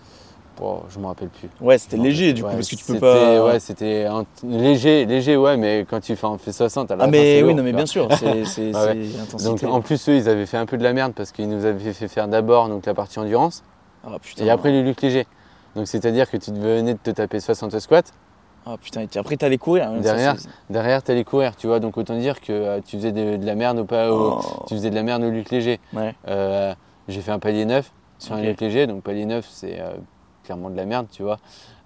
Bon, 0.59 0.83
je 0.91 0.99
me 0.99 1.07
rappelle 1.07 1.29
plus. 1.29 1.49
Ouais, 1.61 1.79
c'était 1.79 1.97
léger, 1.97 2.33
du 2.33 2.43
coup, 2.43 2.49
ouais, 2.49 2.55
parce 2.57 2.69
que 2.69 2.75
tu 2.77 2.85
peux 2.85 2.99
pas. 2.99 3.45
Ouais, 3.45 3.61
c'était 3.61 4.07
un- 4.07 4.25
léger, 4.43 5.07
léger, 5.07 5.37
ouais, 5.37 5.57
mais 5.57 5.87
quand 5.89 6.01
tu 6.01 6.17
fais, 6.17 6.27
en 6.27 6.37
fais 6.39 6.53
60, 6.53 6.91
à 6.91 6.97
la 6.97 7.05
Ah, 7.05 7.07
mais 7.07 7.43
oui, 7.43 7.55
non, 7.55 7.63
mais 7.63 7.73
bien 7.73 7.87
sûr, 7.87 8.09
c'est 8.45 8.73
Ah 8.75 8.87
ouais. 8.87 8.99
Donc 9.45 9.63
en 9.63 9.81
plus, 9.81 10.09
eux, 10.09 10.17
ils 10.17 10.29
avaient 10.29 10.47
fait 10.47 10.57
un 10.57 10.67
peu 10.67 10.77
de 10.77 10.83
la 10.83 10.93
merde 10.93 11.13
parce 11.15 11.31
qu'ils 11.33 11.49
nous 11.49 11.65
avaient 11.65 11.93
fait 11.93 12.09
faire 12.09 12.27
d'abord 12.29 12.69
donc, 12.69 12.87
la 12.87 12.95
partie 12.95 13.19
endurance 13.21 13.63
Ah 14.05 14.19
putain. 14.21 14.45
et 14.45 14.51
après 14.51 14.73
le 14.73 14.83
luc 14.83 15.01
léger. 15.01 15.27
Donc 15.77 15.87
c'est-à-dire 15.87 16.29
que 16.31 16.37
tu 16.37 16.51
venais 16.53 16.95
de 16.95 16.99
te 16.99 17.11
taper 17.11 17.39
60 17.39 17.79
squats, 17.79 18.03
Ah 18.67 18.75
putain, 18.83 19.03
et 19.03 19.19
après 19.19 19.37
t'allais 19.37 19.59
courir. 19.59 19.89
hein, 19.91 20.01
Derrière. 20.01 20.35
derrière 20.71 21.03
tu 21.05 21.13
allais 21.13 21.23
courir, 21.25 21.55
tu 21.55 21.69
vois. 21.69 21.79
Donc 21.79 21.97
autant 21.99 22.17
dire 22.19 22.41
que 22.41 22.53
euh, 22.53 22.81
tu 22.85 22.97
faisais 22.97 23.13
de, 23.13 23.37
de 23.37 23.47
la 23.47 23.55
merde 23.55 23.79
au, 23.79 23.85
pas, 23.85 24.11
Oh. 24.11 24.41
tu 24.67 24.75
faisais 24.75 24.91
de 24.91 24.95
la 24.97 25.05
merde 25.05 25.23
au 25.23 25.31
luc 25.31 25.51
léger. 25.51 25.79
Ouais. 25.93 26.15
Euh, 26.27 26.75
J'ai 27.07 27.21
fait 27.21 27.31
un 27.31 27.39
palier 27.39 27.65
9 27.65 27.93
sur 28.19 28.35
un 28.35 28.41
luc 28.41 28.61
léger, 28.61 28.89
donc 28.89 29.03
palier 29.05 29.25
9 29.25 29.47
c'est 29.49 29.79
euh, 29.79 29.93
clairement 30.49 30.71
de 30.71 30.77
la 30.77 30.87
merde, 30.87 31.07
tu 31.13 31.23
vois. 31.23 31.39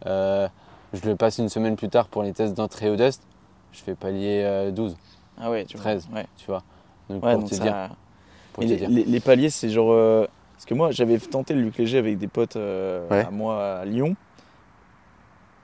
Euh, 0.06 0.46
je 0.92 1.04
le 1.08 1.16
passe 1.16 1.38
une 1.38 1.48
semaine 1.48 1.74
plus 1.74 1.88
tard 1.88 2.06
pour 2.06 2.22
les 2.22 2.32
tests 2.32 2.54
d'entrée 2.54 2.90
au 2.90 2.94
dust, 2.96 3.20
je 3.72 3.80
fais 3.80 3.96
palier 3.96 4.42
euh, 4.44 4.70
12, 4.70 4.94
Ah 5.40 5.50
ouais, 5.50 5.64
tu 5.64 5.76
vois. 5.76 5.82
13. 5.84 6.08
Ouais, 6.14 6.26
tu 6.36 6.46
vois. 6.46 6.62
Donc 7.10 7.24
ouais 7.24 7.32
pour 7.32 7.40
donc 7.40 7.50
te 7.50 7.56
ça. 7.56 7.62
dire. 7.64 7.88
Pour 8.52 8.62
Mais 8.62 8.68
te 8.68 8.72
les, 8.74 8.78
dire. 8.78 8.88
les- 8.88 9.04
les 9.04 9.20
paliers, 9.20 9.50
c'est 9.50 9.68
genre. 9.68 9.92
euh, 9.92 10.26
Parce 10.54 10.66
que 10.66 10.74
moi, 10.74 10.92
j'avais 10.92 11.18
tenté 11.18 11.54
le 11.54 11.60
Luc 11.62 11.76
Léger 11.76 11.98
avec 11.98 12.18
des 12.18 12.28
potes 12.28 12.54
euh, 12.54 13.08
Ouais. 13.10 13.24
à 13.26 13.30
moi 13.32 13.78
à 13.80 13.84
Lyon. 13.84 14.14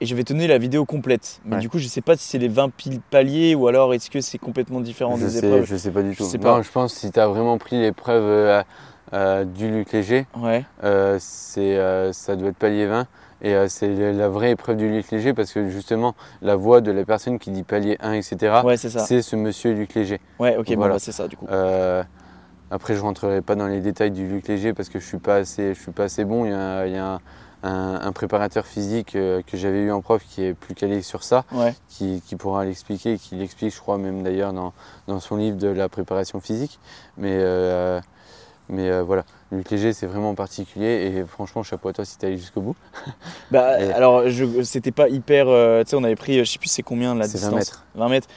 Et 0.00 0.06
j'avais 0.06 0.24
tenu 0.24 0.46
la 0.48 0.58
vidéo 0.58 0.84
complète. 0.84 1.40
Mais 1.44 1.54
Ouais. 1.56 1.60
du 1.60 1.68
coup, 1.68 1.78
je 1.78 1.86
sais 1.86 2.00
pas 2.00 2.16
si 2.16 2.24
c'est 2.24 2.38
les 2.38 2.48
20 2.48 2.70
piles 2.70 3.00
paliers 3.10 3.54
ou 3.54 3.68
alors 3.68 3.94
est-ce 3.94 4.10
que 4.10 4.20
c'est 4.20 4.38
complètement 4.38 4.80
différent 4.80 5.16
Je 5.16 5.24
des 5.26 5.30
sais, 5.30 5.46
épreuves. 5.46 5.64
je 5.66 5.76
sais 5.76 5.90
pas 5.92 6.02
du 6.02 6.14
Je 6.14 6.18
tout. 6.18 6.24
non, 6.24 6.38
pas. 6.40 6.62
je 6.62 6.70
pense 6.72 6.94
que 6.94 6.98
si 7.00 7.12
tu 7.12 7.20
as 7.20 7.28
vraiment 7.28 7.58
pris 7.58 7.80
l'épreuve 7.80 8.24
euh, 9.12 9.44
du 9.44 9.70
luc 9.70 9.92
léger, 9.92 10.26
Ouais. 10.36 10.64
euh, 10.84 11.16
c'est, 11.20 11.76
euh, 11.78 12.12
ça 12.12 12.36
doit 12.36 12.48
être 12.50 12.56
palier 12.56 12.86
20. 12.86 13.06
Et 13.40 13.54
c'est 13.68 14.12
la 14.12 14.28
vraie 14.28 14.50
épreuve 14.50 14.76
du 14.78 14.88
luc 14.90 15.08
léger 15.12 15.32
parce 15.32 15.52
que 15.52 15.68
justement, 15.68 16.16
la 16.42 16.56
voix 16.56 16.80
de 16.80 16.90
la 16.90 17.04
personne 17.04 17.38
qui 17.38 17.52
dit 17.52 17.62
palier 17.62 17.96
1, 18.00 18.14
etc., 18.14 18.62
Ouais, 18.64 18.76
c'est 18.76 19.22
ce 19.22 19.36
monsieur 19.36 19.72
luc 19.74 19.94
léger. 19.94 20.20
Ouais, 20.40 20.56
ok, 20.56 20.66
bon, 20.70 20.74
Voilà. 20.76 20.94
bah, 20.94 20.98
c'est 20.98 21.12
ça 21.12 21.28
du 21.28 21.36
coup. 21.36 21.46
Après, 22.70 22.94
je 22.94 23.00
rentrerai 23.00 23.40
pas 23.40 23.54
dans 23.54 23.66
les 23.66 23.80
détails 23.80 24.10
du 24.10 24.26
luc 24.26 24.46
léger 24.48 24.74
parce 24.74 24.88
que 24.90 24.98
je 24.98 25.06
suis 25.06 25.18
pas 25.18 25.36
assez, 25.36 25.72
je 25.74 25.80
suis 25.80 25.92
pas 25.92 26.04
assez 26.04 26.24
bon. 26.24 26.44
Il 26.44 26.50
y 26.50 26.54
a, 26.54 26.86
il 26.86 26.92
y 26.92 26.96
a 26.98 27.12
un, 27.14 27.20
un- 27.62 28.00
un 28.02 28.12
préparateur 28.12 28.66
physique 28.66 29.16
euh, 29.16 29.40
que 29.46 29.56
j'avais 29.56 29.82
eu 29.82 29.90
en 29.90 30.02
prof 30.02 30.22
qui 30.28 30.42
est 30.44 30.52
plus 30.54 30.74
calé 30.74 31.00
sur 31.00 31.22
ça, 31.24 31.44
Ouais. 31.52 31.74
qui, 31.88 32.20
qui 32.26 32.36
pourra 32.36 32.64
l'expliquer, 32.66 33.16
qui 33.18 33.36
l'explique, 33.36 33.74
je 33.74 33.80
crois 33.80 33.96
même 33.98 34.22
d'ailleurs 34.22 34.52
dans, 34.52 34.74
dans 35.06 35.18
son 35.18 35.36
livre 35.36 35.56
de 35.56 35.68
la 35.68 35.88
préparation 35.88 36.40
physique. 36.40 36.78
Mais, 37.16 37.38
euh, 37.40 38.00
mais 38.68 38.90
euh, 38.90 39.02
voilà, 39.02 39.24
le 39.50 39.62
léger 39.70 39.92
c'est 39.92 40.06
vraiment 40.06 40.34
particulier 40.34 41.12
et 41.16 41.24
franchement, 41.26 41.62
chapeau 41.62 41.88
à 41.88 41.92
toi 41.92 42.04
si 42.04 42.18
tu 42.18 42.26
allé 42.26 42.36
jusqu'au 42.38 42.60
bout. 42.60 42.76
Bah, 43.50 43.80
Et- 43.80 43.92
alors, 43.92 44.24
c'était 44.64 44.90
pas 44.92 45.08
hyper. 45.08 45.46
euh, 45.48 45.82
tu 45.84 45.90
sais, 45.90 45.96
on 45.96 46.04
avait 46.04 46.16
pris, 46.16 46.38
euh, 46.38 46.44
je 46.44 46.50
sais 46.50 46.58
plus 46.58 46.68
c'est 46.68 46.82
combien 46.82 47.14
la 47.14 47.26
C'est 47.26 47.38
20 47.38 47.48
distance. 47.48 47.54
mètres. 47.54 47.86
20 47.94 48.08
mètres. 48.08 48.28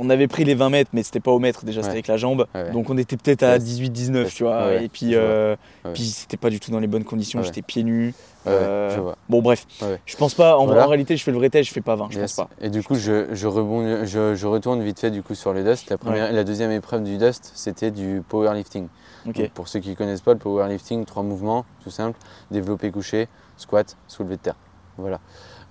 On 0.00 0.10
avait 0.10 0.28
pris 0.28 0.44
les 0.44 0.54
20 0.54 0.70
mètres, 0.70 0.90
mais 0.92 1.02
c'était 1.02 1.18
pas 1.18 1.32
au 1.32 1.40
mètre 1.40 1.64
déjà, 1.64 1.80
c'était 1.82 1.94
avec 1.94 2.06
la 2.06 2.16
jambe. 2.16 2.46
Ouais. 2.54 2.70
Donc 2.70 2.88
on 2.88 2.96
était 2.96 3.16
peut-être 3.16 3.42
à 3.42 3.54
Ouais. 3.54 3.58
18-19, 3.58 4.24
Ouais, 4.26 4.30
tu 4.30 4.44
vois. 4.44 4.66
ouais, 4.66 4.84
et 4.84 4.88
puis, 4.88 5.14
euh, 5.16 5.56
puis 5.92 6.04
c'était 6.04 6.36
pas 6.36 6.50
du 6.50 6.60
tout 6.60 6.70
dans 6.70 6.78
les 6.78 6.86
bonnes 6.86 7.02
conditions, 7.04 7.42
j'étais 7.42 7.62
pieds 7.62 7.82
nus. 7.82 8.14
Je 8.46 9.00
vois. 9.00 9.16
Bon, 9.28 9.42
bref, 9.42 9.66
je 10.06 10.16
pense 10.16 10.34
pas. 10.34 10.56
En, 10.56 10.66
Voilà. 10.66 10.86
en 10.86 10.88
réalité, 10.88 11.16
je 11.16 11.24
fais 11.24 11.32
le 11.32 11.38
vrai 11.38 11.50
test, 11.50 11.68
je 11.68 11.74
fais 11.74 11.80
pas 11.80 11.96
20, 11.96 12.08
je 12.12 12.18
Yes. 12.20 12.32
pense 12.36 12.46
pas. 12.46 12.54
Et 12.62 12.70
du 12.70 12.82
coup, 12.84 12.94
je, 12.94 13.26
je, 13.34 13.46
rebondis- 13.48 14.06
je, 14.06 14.34
je 14.36 14.46
retourne 14.46 14.82
vite 14.82 15.00
fait 15.00 15.10
du 15.10 15.22
coup 15.22 15.34
sur 15.34 15.52
le 15.52 15.64
dust. 15.64 15.90
La, 15.90 15.98
première, 15.98 16.32
la 16.32 16.44
deuxième 16.44 16.70
épreuve 16.70 17.02
du 17.02 17.18
dust, 17.18 17.50
c'était 17.56 17.90
du 17.90 18.22
powerlifting. 18.28 18.86
Donc, 19.32 19.50
pour 19.50 19.68
ceux 19.68 19.80
qui 19.80 19.90
ne 19.90 19.94
connaissent 19.94 20.20
pas 20.20 20.32
le 20.32 20.38
powerlifting, 20.38 21.04
trois 21.04 21.22
mouvements, 21.22 21.64
tout 21.82 21.90
simple 21.90 22.18
développé 22.50 22.90
couché, 22.90 23.28
squat, 23.56 23.96
soulevé 24.06 24.36
de 24.36 24.42
terre. 24.42 24.56
Voilà. 24.96 25.20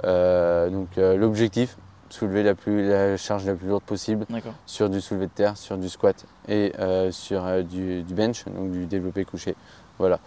Euh, 0.04 0.70
donc 0.70 0.90
euh, 0.98 1.18
l'objectif, 1.18 1.76
soulever 2.10 2.44
la, 2.44 2.56
plus, 2.56 2.88
la 2.88 3.18
charge 3.18 3.46
la 3.46 3.56
plus 3.56 3.68
lourde 3.68 3.84
possible 3.84 4.26
sur 4.66 4.90
du 4.90 5.02
soulevé 5.02 5.26
de 5.26 5.32
terre, 5.32 5.58
sur 5.58 5.78
du 5.78 5.90
squat 5.90 6.26
et 6.48 6.72
euh, 6.80 7.12
sur 7.12 7.46
euh, 7.46 7.64
du, 7.64 8.04
du 8.04 8.14
bench, 8.14 8.46
donc 8.46 8.72
du 8.72 8.86
développé 8.86 9.26
couché. 9.26 9.56
Voilà. 9.98 10.20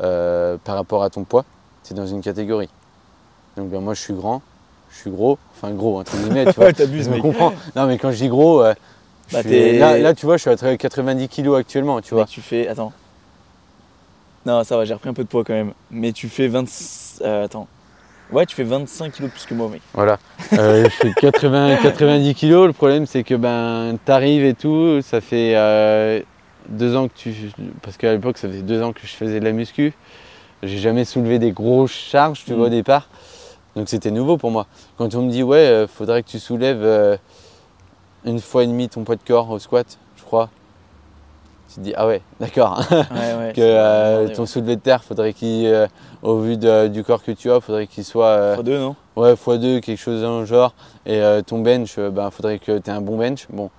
Euh, 0.00 0.58
par 0.62 0.76
rapport 0.76 1.02
à 1.02 1.10
ton 1.10 1.24
poids, 1.24 1.44
c'est 1.82 1.94
dans 1.94 2.06
une 2.06 2.20
catégorie. 2.20 2.68
Donc 3.56 3.70
ben, 3.70 3.80
moi 3.80 3.94
je 3.94 4.02
suis 4.02 4.12
grand, 4.12 4.42
je 4.90 4.98
suis 4.98 5.10
gros, 5.10 5.38
enfin 5.54 5.72
gros 5.72 5.98
entre 5.98 6.14
guillemets, 6.16 6.44
tu 6.52 6.52
vois. 6.60 6.72
T'abuses, 6.72 7.06
Je 7.06 7.10
me 7.10 7.20
comprends. 7.22 7.52
Non 7.74 7.86
mais 7.86 7.96
quand 7.96 8.10
je 8.10 8.18
dis 8.18 8.28
gros, 8.28 8.62
Bah, 9.32 9.42
là, 9.44 9.98
là, 9.98 10.14
tu 10.14 10.24
vois, 10.26 10.36
je 10.36 10.42
suis 10.42 10.50
à 10.50 10.76
90 10.76 11.28
kg 11.28 11.54
actuellement, 11.56 12.00
tu 12.00 12.14
vois. 12.14 12.22
Mec, 12.24 12.30
tu 12.30 12.40
fais. 12.40 12.68
Attends. 12.68 12.92
Non, 14.44 14.62
ça 14.62 14.76
va, 14.76 14.84
j'ai 14.84 14.94
repris 14.94 15.08
un 15.08 15.14
peu 15.14 15.24
de 15.24 15.28
poids 15.28 15.42
quand 15.44 15.52
même. 15.54 15.72
Mais 15.90 16.12
tu 16.12 16.28
fais 16.28 16.46
20. 16.48 16.64
euh, 17.22 17.44
attends. 17.44 17.66
Ouais, 18.30 18.44
tu 18.46 18.54
fais 18.56 18.64
25 18.64 19.12
kilos 19.12 19.30
plus 19.30 19.46
que 19.46 19.54
moi, 19.54 19.68
mec. 19.68 19.82
Voilà. 19.94 20.18
Euh, 20.54 20.84
je 20.84 20.88
fais 20.90 21.12
80, 21.20 21.76
90 21.82 22.34
kg. 22.34 22.66
Le 22.66 22.72
problème, 22.72 23.06
c'est 23.06 23.22
que 23.24 23.34
ben, 23.34 23.96
t'arrives 24.04 24.44
et 24.44 24.54
tout. 24.54 25.00
Ça 25.02 25.20
fait 25.20 25.54
euh, 25.56 26.20
deux 26.68 26.96
ans 26.96 27.08
que 27.08 27.14
tu. 27.16 27.34
Parce 27.82 27.96
qu'à 27.96 28.12
l'époque, 28.12 28.38
ça 28.38 28.48
faisait 28.48 28.62
deux 28.62 28.82
ans 28.82 28.92
que 28.92 29.00
je 29.02 29.12
faisais 29.12 29.40
de 29.40 29.44
la 29.44 29.52
muscu. 29.52 29.92
J'ai 30.62 30.78
jamais 30.78 31.04
soulevé 31.04 31.38
des 31.38 31.52
grosses 31.52 31.92
charges, 31.92 32.44
tu 32.44 32.52
Mm. 32.52 32.56
vois, 32.56 32.66
au 32.66 32.70
départ. 32.70 33.08
Donc 33.76 33.88
c'était 33.88 34.10
nouveau 34.10 34.36
pour 34.38 34.50
moi. 34.50 34.66
Quand 34.96 35.14
on 35.14 35.22
me 35.22 35.30
dit, 35.30 35.42
ouais, 35.42 35.86
faudrait 35.92 36.22
que 36.22 36.28
tu 36.28 36.38
soulèves 36.38 37.18
une 38.24 38.40
fois 38.40 38.64
et 38.64 38.66
demie 38.66 38.88
ton 38.88 39.04
poids 39.04 39.16
de 39.16 39.22
corps 39.26 39.50
au 39.50 39.58
squat, 39.58 39.98
je 40.16 40.22
crois. 40.24 40.50
tu 41.68 41.76
te 41.76 41.80
dis, 41.80 41.92
ah 41.96 42.06
ouais, 42.06 42.22
d'accord. 42.40 42.80
Ouais, 42.90 43.34
ouais. 43.38 43.52
que 43.54 43.60
euh, 43.60 44.28
ton 44.34 44.46
soulevé 44.46 44.76
de 44.76 44.80
terre, 44.80 45.04
faudrait 45.04 45.32
qu'il, 45.32 45.66
euh, 45.66 45.86
au 46.22 46.38
vu 46.40 46.56
de- 46.56 46.88
du 46.88 47.04
corps 47.04 47.22
que 47.22 47.32
tu 47.32 47.50
as, 47.50 47.60
faudrait 47.60 47.86
qu'il 47.86 48.04
soit 48.04 48.26
euh, 48.26 48.54
Fois 48.54 48.62
deux, 48.64 48.78
non? 48.78 48.96
Ouais, 49.16 49.34
x2, 49.34 49.80
quelque 49.80 49.98
chose 49.98 50.22
dans 50.22 50.40
le 50.40 50.46
genre. 50.46 50.74
Et 51.06 51.20
ton 51.46 51.60
bench, 51.60 51.98
ben, 51.98 52.30
faudrait 52.30 52.58
que 52.58 52.78
tu 52.78 52.90
aies 52.90 52.92
un 52.92 53.00
bon 53.00 53.16
bench. 53.16 53.46
Bon, 53.50 53.70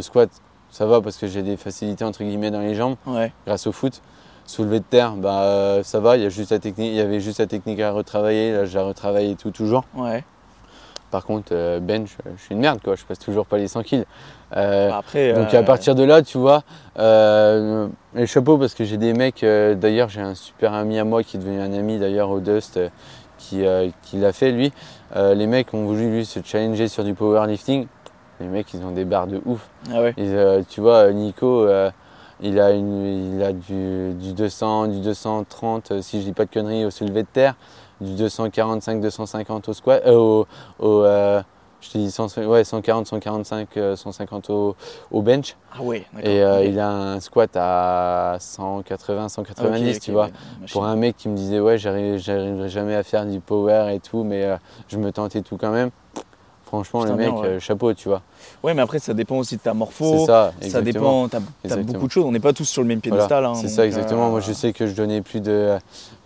squat, 0.00 0.30
ça 0.70 0.86
va 0.86 1.00
parce 1.00 1.16
que 1.16 1.26
j'ai 1.26 1.42
des 1.42 1.56
facilités 1.56 2.04
entre 2.04 2.22
guillemets 2.22 2.50
dans 2.50 2.60
les 2.60 2.74
jambes 2.74 2.96
Ouais. 3.06 3.32
grâce 3.46 3.66
au 3.66 3.72
foot. 3.72 4.00
Soulevé 4.46 4.80
de 4.80 4.84
terre, 4.84 5.12
bah, 5.12 5.80
ça 5.84 6.00
va, 6.00 6.16
il 6.16 6.22
y, 6.22 6.26
a 6.26 6.28
juste 6.28 6.50
la 6.50 6.58
technique, 6.58 6.88
il 6.90 6.96
y 6.96 7.00
avait 7.00 7.20
juste 7.20 7.38
la 7.38 7.46
technique 7.46 7.78
à 7.80 7.92
retravailler. 7.92 8.52
Là, 8.52 8.64
j'ai 8.64 8.78
retravaillé 8.80 9.36
tout 9.36 9.50
toujours. 9.50 9.84
Ouais. 9.94 10.24
Par 11.10 11.24
contre, 11.24 11.52
euh, 11.52 11.80
euh, 11.80 12.06
je 12.36 12.42
suis 12.42 12.54
une 12.54 12.60
merde, 12.60 12.80
quoi. 12.82 12.94
Je 12.94 13.04
passe 13.04 13.18
toujours 13.18 13.46
pas 13.46 13.58
les 13.58 13.68
100 13.68 13.82
kills. 13.82 14.04
Euh, 14.56 14.90
Après. 14.92 15.32
donc 15.32 15.52
euh, 15.54 15.60
à 15.60 15.62
partir 15.62 15.94
de 15.94 16.04
là, 16.04 16.22
tu 16.22 16.38
vois, 16.38 16.62
euh, 16.98 17.88
les 18.14 18.26
chapeaux 18.26 18.58
parce 18.58 18.74
que 18.74 18.84
j'ai 18.84 18.96
des 18.96 19.12
mecs. 19.12 19.44
d'ailleurs, 19.44 20.08
j'ai 20.08 20.20
un 20.20 20.34
super 20.34 20.72
ami 20.74 20.98
à 20.98 21.04
moi 21.04 21.22
qui 21.22 21.36
est 21.36 21.40
devenu 21.40 21.60
un 21.60 21.72
ami 21.72 21.98
d'ailleurs 21.98 22.30
au 22.30 22.40
Dust, 22.40 22.80
qui, 23.38 23.64
qui 24.02 24.16
l'a 24.18 24.32
fait 24.32 24.52
lui. 24.52 24.72
Les 25.16 25.46
mecs 25.46 25.74
ont 25.74 25.84
voulu 25.84 26.10
lui 26.10 26.24
se 26.24 26.40
challenger 26.44 26.88
sur 26.88 27.04
du 27.04 27.14
powerlifting. 27.14 27.86
Les 28.40 28.46
mecs, 28.46 28.72
ils 28.72 28.82
ont 28.82 28.92
des 28.92 29.04
barres 29.04 29.26
de 29.26 29.40
ouf. 29.44 29.68
Ah 29.92 30.00
ouais. 30.00 30.14
Et, 30.16 30.64
tu 30.68 30.80
vois, 30.80 31.12
Nico, 31.12 31.66
il 32.42 32.58
a, 32.60 32.72
une, 32.72 33.34
il 33.36 33.42
a 33.42 33.52
du, 33.52 34.14
du 34.14 34.32
200, 34.32 34.88
du 34.88 35.00
230, 35.00 35.90
euh, 35.90 36.02
si 36.02 36.20
je 36.20 36.26
dis 36.26 36.32
pas 36.32 36.44
de 36.44 36.50
conneries, 36.50 36.84
au 36.84 36.90
soulevé 36.90 37.22
de 37.22 37.28
terre, 37.30 37.54
du 38.00 38.14
245, 38.14 39.00
250 39.00 39.68
au 39.68 39.72
squat, 39.72 40.02
euh, 40.06 40.14
au, 40.14 40.46
au, 40.78 41.02
euh, 41.04 41.42
je 41.80 41.90
t'ai 41.90 41.98
dit 41.98 42.10
100, 42.10 42.36
ouais, 42.46 42.64
140, 42.64 43.06
145, 43.06 43.68
euh, 43.76 43.96
150 43.96 44.50
au, 44.50 44.76
au 45.10 45.22
bench. 45.22 45.56
Ah 45.72 45.78
d'accord. 46.12 46.30
Et 46.30 46.42
euh, 46.42 46.64
il 46.64 46.78
a 46.78 46.90
un 46.90 47.20
squat 47.20 47.50
à 47.54 48.36
180, 48.40 49.28
190, 49.28 49.88
Ok, 49.88 49.94
ok, 49.96 50.00
tu 50.02 50.12
vois. 50.12 50.24
ouais. 50.26 50.30
Pour 50.72 50.84
un 50.84 50.96
mec 50.96 51.16
qui 51.16 51.28
me 51.28 51.36
disait, 51.36 51.60
ouais, 51.60 51.78
j'arrive- 51.78 52.18
j'arriverai 52.18 52.68
jamais 52.68 52.94
à 52.96 53.02
faire 53.02 53.24
du 53.26 53.40
power 53.40 53.94
et 53.94 54.00
tout, 54.00 54.24
mais 54.24 54.44
euh, 54.44 54.56
je 54.88 54.98
me 54.98 55.10
tentais 55.12 55.40
tout 55.42 55.56
quand 55.56 55.70
même. 55.70 55.90
Franchement, 56.66 57.00
Putain, 57.00 57.16
le 57.16 57.18
mec, 57.24 57.32
bien, 57.32 57.42
ouais. 57.42 57.48
euh, 57.48 57.58
chapeau, 57.60 57.92
tu 57.94 58.08
vois. 58.08 58.22
Ouais, 58.62 58.74
mais 58.74 58.82
après, 58.82 59.00
ça 59.00 59.12
dépend 59.12 59.36
aussi 59.38 59.56
de 59.56 59.60
ta 59.60 59.74
morpho. 59.74 60.04
C'est 60.20 60.26
ça, 60.26 60.52
Ça 60.60 60.66
exactement. 60.66 61.26
dépend, 61.26 61.40
t'as 61.64 61.74
as 61.74 61.76
beaucoup 61.78 62.06
de 62.06 62.12
choses, 62.12 62.24
on 62.24 62.30
n'est 62.30 62.38
pas 62.38 62.52
tous 62.52 62.64
sur 62.64 62.82
le 62.82 62.86
même 62.88 63.00
piédestal. 63.00 63.44
hein, 63.44 63.54
c'est 63.54 63.68
ça, 63.68 63.84
exactement. 63.84 64.30
Moi, 64.30 64.38
je 64.38 64.52
sais 64.52 64.72
que 64.72 64.86
je 64.86 64.92
donnais 64.94 65.20
plus 65.20 65.40
de, 65.40 65.76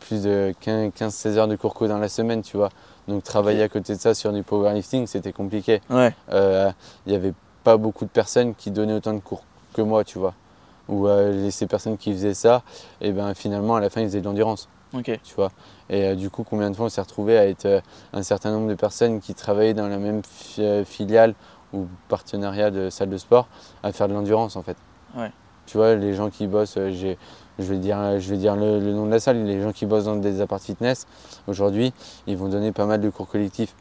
plus 0.07 0.23
de 0.23 0.53
15-16 0.61 1.39
heures 1.39 1.49
de 1.49 1.57
cours 1.57 1.75
co 1.75 1.87
dans 1.89 1.99
la 1.99 2.09
semaine, 2.09 2.43
tu 2.43 2.57
vois. 2.57 2.69
Donc, 3.09 3.23
travailler 3.23 3.63
à 3.63 3.69
côté 3.69 3.95
de 3.95 4.01
ça 4.01 4.15
sur 4.15 4.33
du 4.33 4.43
powerlifting, 4.43 5.07
c'était 5.07 5.33
compliqué. 5.33 5.81
Ouais, 5.91 6.15
Euh, 6.33 6.71
Il 7.07 7.11
n'y 7.11 7.17
avait 7.17 7.33
pas 7.65 7.77
beaucoup 7.77 8.05
de 8.05 8.11
personnes 8.11 8.55
qui 8.55 8.71
donnaient 8.71 8.95
autant 8.95 9.13
de 9.15 9.19
cours 9.21 9.45
que 9.75 9.83
moi, 9.83 10.05
tu 10.05 10.19
vois. 10.19 10.35
Ou 10.89 11.09
euh, 11.09 11.33
les- 11.33 11.51
ces 11.51 11.67
personnes 11.67 11.97
qui 11.97 12.13
faisaient 12.13 12.35
ça, 12.35 12.63
et 13.01 13.13
ben 13.13 13.33
finalement, 13.35 13.77
à 13.77 13.81
la 13.81 13.89
fin, 13.89 14.03
ils 14.03 14.07
faisaient 14.07 14.21
de 14.21 14.27
l'endurance, 14.27 14.69
ok. 14.93 15.19
tu 15.23 15.35
vois. 15.35 15.51
Et 15.89 16.09
euh, 16.09 16.15
du 16.15 16.29
coup, 16.29 16.45
combien 16.45 16.71
de 16.71 16.77
fois 16.77 16.87
on 16.87 16.89
s'est 16.91 17.01
retrouvé 17.01 17.39
à 17.39 17.47
être 17.47 17.65
euh, 17.67 17.81
un 18.13 18.23
certain 18.23 18.51
nombre 18.51 18.69
de 18.69 18.75
personnes 18.75 19.21
qui 19.21 19.35
travaillaient 19.35 19.73
dans 19.75 19.89
la 19.89 19.97
même 19.99 20.21
fi- 20.23 20.63
euh, 20.63 20.85
filiale 20.85 21.35
ou 21.73 21.87
partenariat 22.09 22.71
de 22.71 22.91
salle 22.91 23.09
de 23.11 23.17
sport 23.17 23.49
à 23.83 23.93
faire 23.93 24.09
de 24.09 24.13
l'endurance, 24.15 24.57
en 24.57 24.63
fait. 24.63 24.77
Ouais. 25.17 25.33
Tu 25.67 25.79
vois, 25.79 25.95
les 25.95 26.13
gens 26.13 26.29
qui 26.29 26.47
bossent, 26.47 26.79
j'ai- 26.91 27.17
je 27.59 27.65
vais 27.65 27.79
dire, 27.79 28.19
je 28.21 28.31
vais 28.31 28.37
dire 28.37 28.57
le, 28.57 28.81
le 28.81 28.93
nom 28.93 29.07
de 29.07 29.11
la 29.11 29.21
salle, 29.21 29.45
les 29.45 29.63
gens 29.63 29.73
qui 29.73 29.87
bossent 29.87 30.05
dans 30.05 30.17
des 30.17 30.41
apparts 30.41 30.61
fitness, 30.61 31.07
aujourd'hui, 31.47 31.93
ils 32.27 32.37
vont 32.37 32.49
donner 32.49 32.73
pas 32.73 32.87
mal 32.87 33.01
de 33.01 33.11
cours 33.11 33.29
collectifs. 33.29 33.75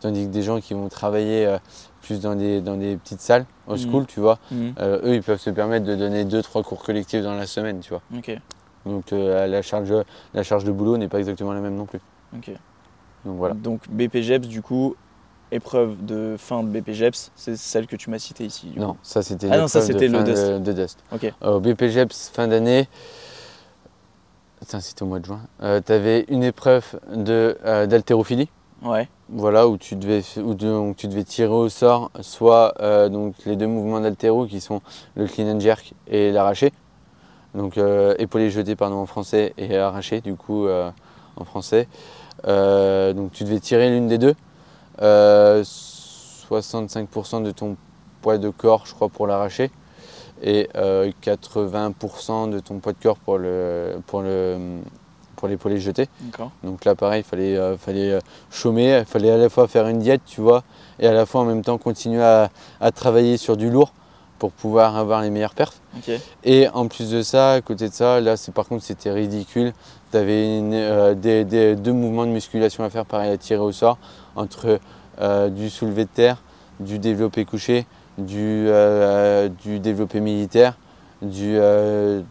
Tandis 0.00 0.26
que 0.26 0.30
des 0.30 0.42
gens 0.42 0.60
qui 0.60 0.74
vont 0.74 0.88
travailler 0.88 1.46
euh, 1.46 1.58
plus 2.02 2.20
dans 2.20 2.34
des, 2.34 2.60
dans 2.60 2.76
des 2.76 2.96
petites 2.96 3.20
salles, 3.22 3.46
au 3.66 3.72
Mhm. 3.72 3.78
school, 3.78 4.06
tu 4.06 4.20
vois, 4.20 4.38
Mhm, 4.50 4.74
euh, 4.78 5.00
eux, 5.04 5.14
ils 5.14 5.22
peuvent 5.22 5.40
se 5.40 5.50
permettre 5.50 5.86
de 5.86 5.94
donner 5.96 6.24
deux, 6.24 6.42
trois 6.42 6.62
cours 6.62 6.82
collectifs 6.84 7.22
dans 7.22 7.34
la 7.34 7.46
semaine, 7.46 7.80
tu 7.80 7.90
vois. 7.90 8.02
Donc 8.84 9.12
euh, 9.12 9.46
la, 9.46 9.62
charge, 9.62 9.92
la 10.34 10.42
charge 10.42 10.64
de 10.64 10.70
boulot 10.70 10.96
n'est 10.98 11.08
pas 11.08 11.18
exactement 11.18 11.52
la 11.54 11.60
même 11.60 11.74
non 11.76 11.86
plus. 11.86 11.98
Donc 13.24 13.36
voilà. 13.38 13.54
Donc 13.54 13.80
BPGEPS, 13.88 14.46
du 14.46 14.62
coup, 14.62 14.94
épreuve 15.52 16.04
de 16.04 16.36
fin 16.38 16.62
de 16.62 16.68
BPGEPS, 16.68 17.30
c'est 17.36 17.56
celle 17.56 17.86
que 17.86 17.96
tu 17.96 18.10
m'as 18.10 18.18
citée 18.18 18.44
ici. 18.44 18.72
Non, 18.76 18.92
coup. 18.92 18.98
ça 19.02 19.22
c'était 19.22 19.48
Ah 19.50 19.58
non, 19.58 19.68
ça, 19.68 19.80
de 19.80 19.92
le 19.92 20.22
de, 20.24 20.58
de 20.58 20.72
Dust. 20.72 20.98
Ok, 21.12 21.32
Au 21.42 21.60
BPGEPS, 21.60 22.30
fin 22.32 22.48
d'année, 22.48 22.88
c'était 24.62 25.02
au 25.02 25.06
mois 25.06 25.20
de 25.20 25.24
juin, 25.26 25.40
tu 25.60 25.92
avais 25.92 26.24
une 26.28 26.42
épreuve 26.42 26.98
de, 27.14 27.56
euh, 27.64 27.86
d'haltérophilie. 27.86 28.48
ouais, 28.82 29.08
Voilà, 29.28 29.68
où 29.68 29.76
tu 29.76 29.94
devais, 29.94 30.22
où 30.38 30.54
donc 30.54 30.96
tu 30.96 31.06
devais 31.06 31.24
tirer 31.24 31.52
au 31.52 31.68
sort 31.68 32.10
soit 32.20 32.74
euh, 32.80 33.08
donc 33.08 33.34
les 33.44 33.54
deux 33.56 33.66
mouvements 33.68 34.00
d'haltéro 34.00 34.46
qui 34.46 34.60
sont 34.60 34.80
le 35.14 35.26
clean 35.26 35.54
and 35.54 35.60
jerk 35.60 35.94
et 36.08 36.32
l'arraché. 36.32 36.72
Donc 37.54 37.78
euh, 37.78 38.14
épaulé 38.18 38.50
jeté 38.50 38.76
pardon 38.76 38.96
en 38.96 39.06
français 39.06 39.54
et 39.56 39.76
arraché 39.76 40.20
du 40.20 40.34
coup 40.34 40.66
euh, 40.66 40.90
en 41.36 41.44
français. 41.44 41.86
Euh, 42.46 43.12
donc 43.12 43.32
tu 43.32 43.44
devais 43.44 43.60
tirer 43.60 43.88
l'une 43.90 44.08
des 44.08 44.18
deux. 44.18 44.34
Euh, 45.02 45.62
65% 45.64 47.42
de 47.42 47.50
ton 47.50 47.76
poids 48.22 48.38
de 48.38 48.50
corps 48.50 48.86
je 48.86 48.94
crois 48.94 49.08
pour 49.08 49.26
l'arracher 49.26 49.70
et 50.42 50.68
euh, 50.76 51.10
80% 51.22 52.50
de 52.50 52.58
ton 52.60 52.78
poids 52.78 52.92
de 52.92 52.98
corps 53.02 53.18
pour 53.18 53.38
le 53.38 53.96
pour 54.06 54.22
le 54.22 54.78
pour 55.36 55.48
l'épaulé 55.48 55.78
jeté. 55.78 56.08
d'accord. 56.20 56.50
Donc 56.64 56.86
là, 56.86 56.94
pareil, 56.94 57.20
il 57.20 57.24
fallait, 57.28 57.58
euh, 57.58 57.76
fallait 57.76 58.10
euh, 58.12 58.20
chômer, 58.50 58.98
il 59.00 59.04
fallait 59.04 59.30
à 59.30 59.36
la 59.36 59.50
fois 59.50 59.68
faire 59.68 59.86
une 59.86 59.98
diète, 59.98 60.22
tu 60.24 60.40
vois, 60.40 60.62
et 60.98 61.06
à 61.06 61.12
la 61.12 61.26
fois 61.26 61.42
en 61.42 61.44
même 61.44 61.60
temps 61.62 61.76
continuer 61.76 62.22
à, 62.22 62.48
à 62.80 62.90
travailler 62.90 63.36
sur 63.36 63.58
du 63.58 63.68
lourd 63.68 63.92
pour 64.38 64.50
pouvoir 64.52 64.96
avoir 64.96 65.20
les 65.20 65.28
meilleures 65.28 65.52
perfs. 65.54 65.78
Et 66.42 66.68
en 66.70 66.88
plus 66.88 67.10
de 67.10 67.20
ça, 67.20 67.52
à 67.52 67.60
côté 67.60 67.90
de 67.90 67.92
ça, 67.92 68.18
là, 68.22 68.38
c'est 68.38 68.52
par 68.52 68.66
contre, 68.66 68.82
c'était 68.82 69.12
ridicule. 69.12 69.74
Tu 70.10 70.16
avais 70.16 71.14
des, 71.16 71.44
des- 71.44 71.76
deux 71.76 71.92
mouvements 71.92 72.24
de 72.24 72.30
musculation 72.30 72.82
à 72.84 72.88
faire, 72.88 73.04
pareil, 73.04 73.30
à 73.30 73.36
tirer 73.36 73.60
au 73.60 73.72
sort, 73.72 73.98
entre 74.36 74.78
euh, 75.20 75.48
du 75.48 75.70
soulevé 75.70 76.04
de 76.04 76.10
terre, 76.10 76.42
du 76.80 76.98
développé 76.98 77.44
couché, 77.44 77.86
du, 78.18 78.66
euh, 78.68 79.48
du 79.48 79.78
développé 79.80 80.20
militaire, 80.20 80.78
du, 81.22 81.56
euh, 81.56 82.22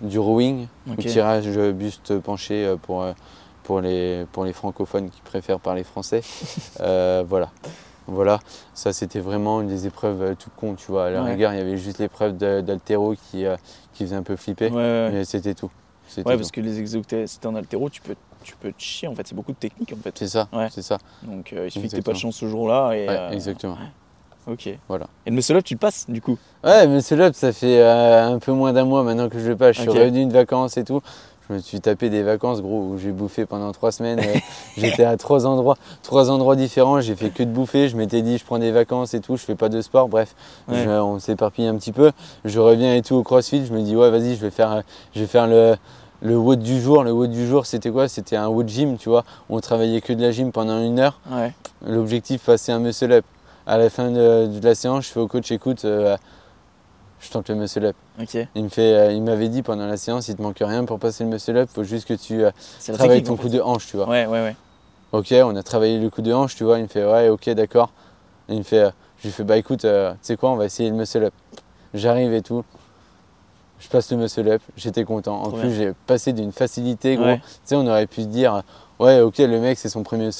du 0.00 0.18
rowing, 0.18 0.66
ou 0.86 0.96
tirage 0.96 1.48
buste 1.48 2.18
penché 2.18 2.74
pour, 2.82 3.06
pour, 3.62 3.80
les, 3.80 4.24
pour 4.32 4.44
les 4.44 4.52
francophones 4.52 5.10
qui 5.10 5.20
préfèrent 5.22 5.60
parler 5.60 5.84
français. 5.84 6.22
Voilà. 6.78 7.50
Voilà, 8.08 8.38
ça 8.72 8.92
c'était 8.92 9.18
vraiment 9.18 9.60
une 9.60 9.66
des 9.66 9.88
épreuves 9.88 10.36
tout 10.36 10.50
con, 10.56 10.74
tu 10.76 10.92
vois. 10.92 11.06
À 11.06 11.10
la 11.10 11.24
Ouais. 11.24 11.32
rigueur, 11.32 11.52
il 11.52 11.58
y 11.58 11.60
avait 11.60 11.76
juste 11.76 11.98
l'épreuve 11.98 12.36
d'haltéro 12.36 13.14
qui, 13.14 13.44
qui 13.94 14.04
faisait 14.04 14.14
un 14.14 14.22
peu 14.22 14.36
flipper, 14.36 14.70
Ouais, 14.70 14.76
ouais, 14.76 14.80
ouais. 15.06 15.10
mais 15.12 15.24
c'était 15.24 15.54
tout. 15.54 15.72
C'était 16.06 16.28
Ouais, 16.28 16.34
tout. 16.36 16.40
parce 16.42 16.52
que 16.52 16.60
les 16.60 17.26
si 17.26 17.40
t'es 17.40 17.46
en 17.48 17.56
altéro, 17.56 17.90
tu 17.90 18.00
peux, 18.02 18.14
tu 18.42 18.54
peux 18.56 18.72
te 18.72 18.80
chier 18.82 19.08
en 19.08 19.14
fait, 19.14 19.26
c'est 19.26 19.34
beaucoup 19.34 19.52
de 19.52 19.56
technique 19.58 19.92
en 19.92 20.02
fait. 20.02 20.14
C'est 20.18 20.28
ça, 20.28 20.48
Ouais. 20.52 20.68
c'est 20.70 20.82
ça. 20.82 20.98
Donc 21.22 21.52
euh, 21.52 21.66
il 21.66 21.70
suffit 21.70 21.86
que 21.88 21.96
t'aies 21.96 22.02
pas 22.02 22.12
de 22.12 22.16
Exactement. 22.16 22.30
chance 22.32 22.36
ce 22.40 22.46
jour-là. 22.48 22.92
Et, 22.94 23.06
Ouais, 23.08 23.16
euh, 23.16 23.30
exactement. 23.30 23.76
Ok. 24.46 24.68
Voilà. 24.88 25.06
Et 25.26 25.30
le 25.30 25.36
muscle 25.36 25.56
up, 25.56 25.64
tu 25.64 25.74
le 25.74 25.78
passes 25.78 26.06
du 26.08 26.20
coup? 26.20 26.38
Ouais, 26.62 26.86
mais 26.86 27.00
celui-là, 27.00 27.32
ça 27.32 27.52
fait 27.52 27.80
euh, 27.80 28.28
un 28.34 28.38
peu 28.38 28.52
moins 28.52 28.72
d'un 28.72 28.84
mois 28.84 29.02
maintenant 29.02 29.28
que 29.28 29.38
je 29.40 29.48
le 29.48 29.56
passe. 29.56 29.74
Je 29.76 29.80
suis 29.82 29.90
revenu 29.90 30.26
de 30.26 30.32
vacances 30.32 30.76
et 30.76 30.84
tout. 30.84 31.00
Je 31.48 31.54
me 31.54 31.58
suis 31.60 31.80
tapé 31.80 32.10
des 32.10 32.22
vacances, 32.24 32.60
gros, 32.60 32.80
où 32.80 32.98
j'ai 32.98 33.10
bouffé 33.12 33.46
pendant 33.46 33.70
trois 33.72 33.90
semaines. 33.92 34.20
J'étais 34.76 35.04
à 35.04 35.16
trois 35.16 35.46
endroits, 35.46 35.76
trois 36.02 36.30
endroits 36.30 36.54
différents. 36.56 37.00
J'ai 37.00 37.14
fait 37.16 37.30
que 37.30 37.42
de 37.44 37.50
bouffer. 37.50 37.88
Je 37.88 37.96
m'étais 37.96 38.22
dit, 38.22 38.38
je 38.38 38.44
prends 38.44 38.58
des 38.58 38.70
vacances 38.72 39.14
et 39.14 39.20
tout. 39.20 39.36
Je 39.36 39.44
fais 39.44 39.54
pas 39.56 39.68
de 39.68 39.80
sport. 39.80 40.08
Bref, 40.08 40.34
Ouais. 40.68 40.82
je- 40.84 40.88
on 40.90 41.18
s'éparpille 41.20 41.66
un 41.66 41.76
petit 41.76 41.92
peu. 41.92 42.10
Je 42.44 42.58
reviens 42.60 42.94
et 42.94 43.02
tout 43.02 43.14
au 43.16 43.22
CrossFit. 43.24 43.64
Je 43.66 43.72
me 43.72 43.80
dis, 43.82 43.94
ouais, 43.96 44.10
vas-y, 44.10 44.34
je 44.36 44.40
vais 44.40 44.50
faire, 44.50 44.82
je 45.14 45.20
vais 45.20 45.26
faire 45.26 45.46
le 45.48 45.76
le 46.26 46.36
WOD 46.36 46.58
du 46.58 46.80
jour. 46.80 47.04
Le 47.04 47.12
WOD 47.12 47.30
du 47.30 47.46
jour, 47.46 47.66
c'était 47.66 47.90
quoi? 47.90 48.08
C'était 48.08 48.36
un 48.36 48.48
WOD 48.48 48.68
gym, 48.68 48.98
tu 48.98 49.08
vois. 49.08 49.24
On 49.48 49.60
travaillait 49.60 50.00
que 50.00 50.12
de 50.12 50.20
la 50.22 50.32
gym 50.32 50.50
pendant 50.52 50.82
une 50.82 50.98
heure. 50.98 51.20
Ouais. 51.30 51.54
L'objectif, 51.86 52.44
passer 52.44 52.72
un 52.72 52.80
muscle 52.80 53.12
up. 53.12 53.24
À 53.66 53.78
la 53.78 53.90
fin 53.90 54.10
de, 54.10 54.46
de 54.46 54.64
la 54.64 54.74
séance, 54.74 55.06
je 55.06 55.12
fais 55.12 55.20
au 55.20 55.26
coach, 55.28 55.50
écoute, 55.50 55.84
euh, 55.84 56.16
je 57.20 57.30
tente 57.30 57.48
le 57.48 57.56
muscle 57.56 57.84
up. 57.84 57.96
Ok. 58.20 58.36
Il 58.54 58.64
me 58.64 58.68
fait, 58.68 58.94
euh, 58.94 59.12
il 59.12 59.22
m'avait 59.22 59.48
dit 59.48 59.62
pendant 59.62 59.86
la 59.86 59.96
séance, 59.96 60.28
il 60.28 60.36
te 60.36 60.42
manque 60.42 60.58
rien 60.60 60.84
pour 60.84 60.98
passer 60.98 61.24
le 61.24 61.30
muscle 61.30 61.56
up, 61.56 61.68
faut 61.72 61.82
juste 61.82 62.06
que 62.06 62.14
tu 62.14 62.44
euh, 62.44 62.50
travailles 62.94 63.22
ton 63.22 63.32
en 63.32 63.36
coup 63.36 63.48
de 63.48 63.60
hanche, 63.60 63.86
tu 63.86 63.96
vois. 63.96 64.08
Ouais, 64.08 64.26
ouais, 64.26 64.42
ouais. 64.42 64.56
Ok, 65.12 65.32
on 65.32 65.56
a 65.56 65.62
travaillé 65.62 65.98
le 65.98 66.10
coup 66.10 66.22
de 66.22 66.32
hanche, 66.32 66.54
tu 66.54 66.64
vois. 66.64 66.78
Il 66.78 66.82
me 66.84 66.88
fait, 66.88 67.04
ouais, 67.04 67.28
ok, 67.28 67.50
d'accord. 67.50 67.90
Il 68.48 68.58
me 68.58 68.62
fait, 68.62 68.90
je 69.18 69.28
lui 69.28 69.32
fais, 69.32 69.44
bah 69.44 69.56
écoute, 69.56 69.80
tu 69.80 69.88
sais 70.22 70.36
quoi, 70.36 70.50
on 70.50 70.56
va 70.56 70.66
essayer 70.66 70.90
le 70.90 70.96
muscle 70.96 71.24
up. 71.24 71.34
J'arrive 71.94 72.34
et 72.34 72.42
tout. 72.42 72.64
Je 73.78 73.88
passe 73.88 74.10
le 74.10 74.16
muscle 74.16 74.48
up, 74.48 74.62
j'étais 74.76 75.04
content. 75.04 75.42
En 75.42 75.48
Trop 75.48 75.58
plus, 75.58 75.72
j'ai 75.74 75.92
passé 76.06 76.32
d'une 76.32 76.52
facilité, 76.52 77.16
gros. 77.16 77.26
Ouais. 77.26 77.38
Tu 77.38 77.44
sais, 77.66 77.76
on 77.76 77.86
aurait 77.86 78.06
pu 78.06 78.22
se 78.22 78.26
dire, 78.26 78.62
ouais, 78.98 79.20
ok, 79.20 79.38
le 79.38 79.60
mec, 79.60 79.78
c'est 79.78 79.88
son 79.90 80.02
premier 80.02 80.30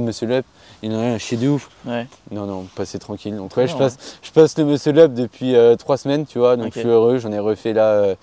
muscle 0.00 0.32
up, 0.32 0.46
il 0.82 0.92
en 0.94 0.98
a 1.00 1.02
un 1.02 1.18
chier 1.18 1.36
de 1.36 1.48
ouf. 1.48 1.68
Ouais. 1.84 2.06
Non, 2.30 2.46
non, 2.46 2.66
passez 2.74 2.98
tranquille. 2.98 3.36
Donc, 3.36 3.56
ouais, 3.56 3.66
je 3.68 3.76
passe, 3.76 4.18
je 4.22 4.30
passe 4.30 4.56
le 4.58 4.64
muscle 4.64 4.98
up 4.98 5.12
depuis 5.12 5.54
euh, 5.54 5.76
trois 5.76 5.96
semaines, 5.98 6.24
tu 6.26 6.38
vois. 6.38 6.56
Donc, 6.56 6.72
je 6.74 6.80
suis 6.80 6.88
heureux. 6.88 7.18
J'en 7.18 7.32
ai 7.32 7.38
refait 7.38 7.72
là 7.74 7.90
euh, 7.90 8.14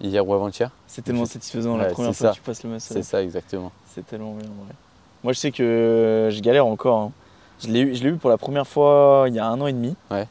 hier 0.00 0.26
ou 0.26 0.34
avant-hier. 0.34 0.70
C'est 0.86 1.02
tellement 1.02 1.24
satisfaisant 1.26 1.76
la 1.78 1.86
première 1.86 2.12
c'est 2.12 2.18
fois 2.18 2.26
ça. 2.28 2.32
que 2.32 2.36
tu 2.36 2.42
passes 2.42 2.62
le 2.64 2.70
muscle 2.70 2.92
C'est 2.92 2.98
up. 3.00 3.04
ça, 3.04 3.22
exactement. 3.22 3.72
C'est 3.94 4.06
tellement 4.06 4.32
bien, 4.34 4.46
ouais. 4.48 4.74
Moi, 5.24 5.32
je 5.32 5.38
sais 5.38 5.50
que 5.52 6.28
je 6.30 6.40
galère 6.40 6.66
encore. 6.66 6.98
hein. 6.98 7.12
Je 7.62 7.68
l'ai 7.68 7.80
eu, 7.80 7.94
eu 7.96 8.16
pour 8.16 8.28
la 8.28 8.36
première 8.38 8.66
fois 8.66 9.26
il 9.28 9.34
y 9.34 9.38
a 9.38 9.46
un 9.46 9.60
an 9.60 9.66
et 9.68 9.72
demi. 9.72 9.94
Ouais. 10.10 10.26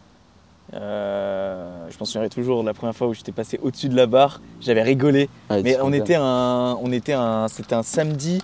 Euh, 0.73 1.87
je 1.89 1.97
m'en 1.99 2.05
souviendrai 2.05 2.29
toujours 2.29 2.63
la 2.63 2.73
première 2.73 2.95
fois 2.95 3.07
où 3.07 3.13
j'étais 3.13 3.33
passé 3.33 3.59
au-dessus 3.61 3.89
de 3.89 3.95
la 3.95 4.05
barre. 4.05 4.41
J'avais 4.61 4.81
rigolé. 4.83 5.29
Ouais, 5.49 5.61
Mais 5.63 5.77
on 5.81 5.91
était 5.91 6.15
un, 6.15 6.77
on 6.81 6.91
était 6.91 7.13
un, 7.13 7.47
c'était 7.49 7.75
un 7.75 7.83
samedi, 7.83 8.41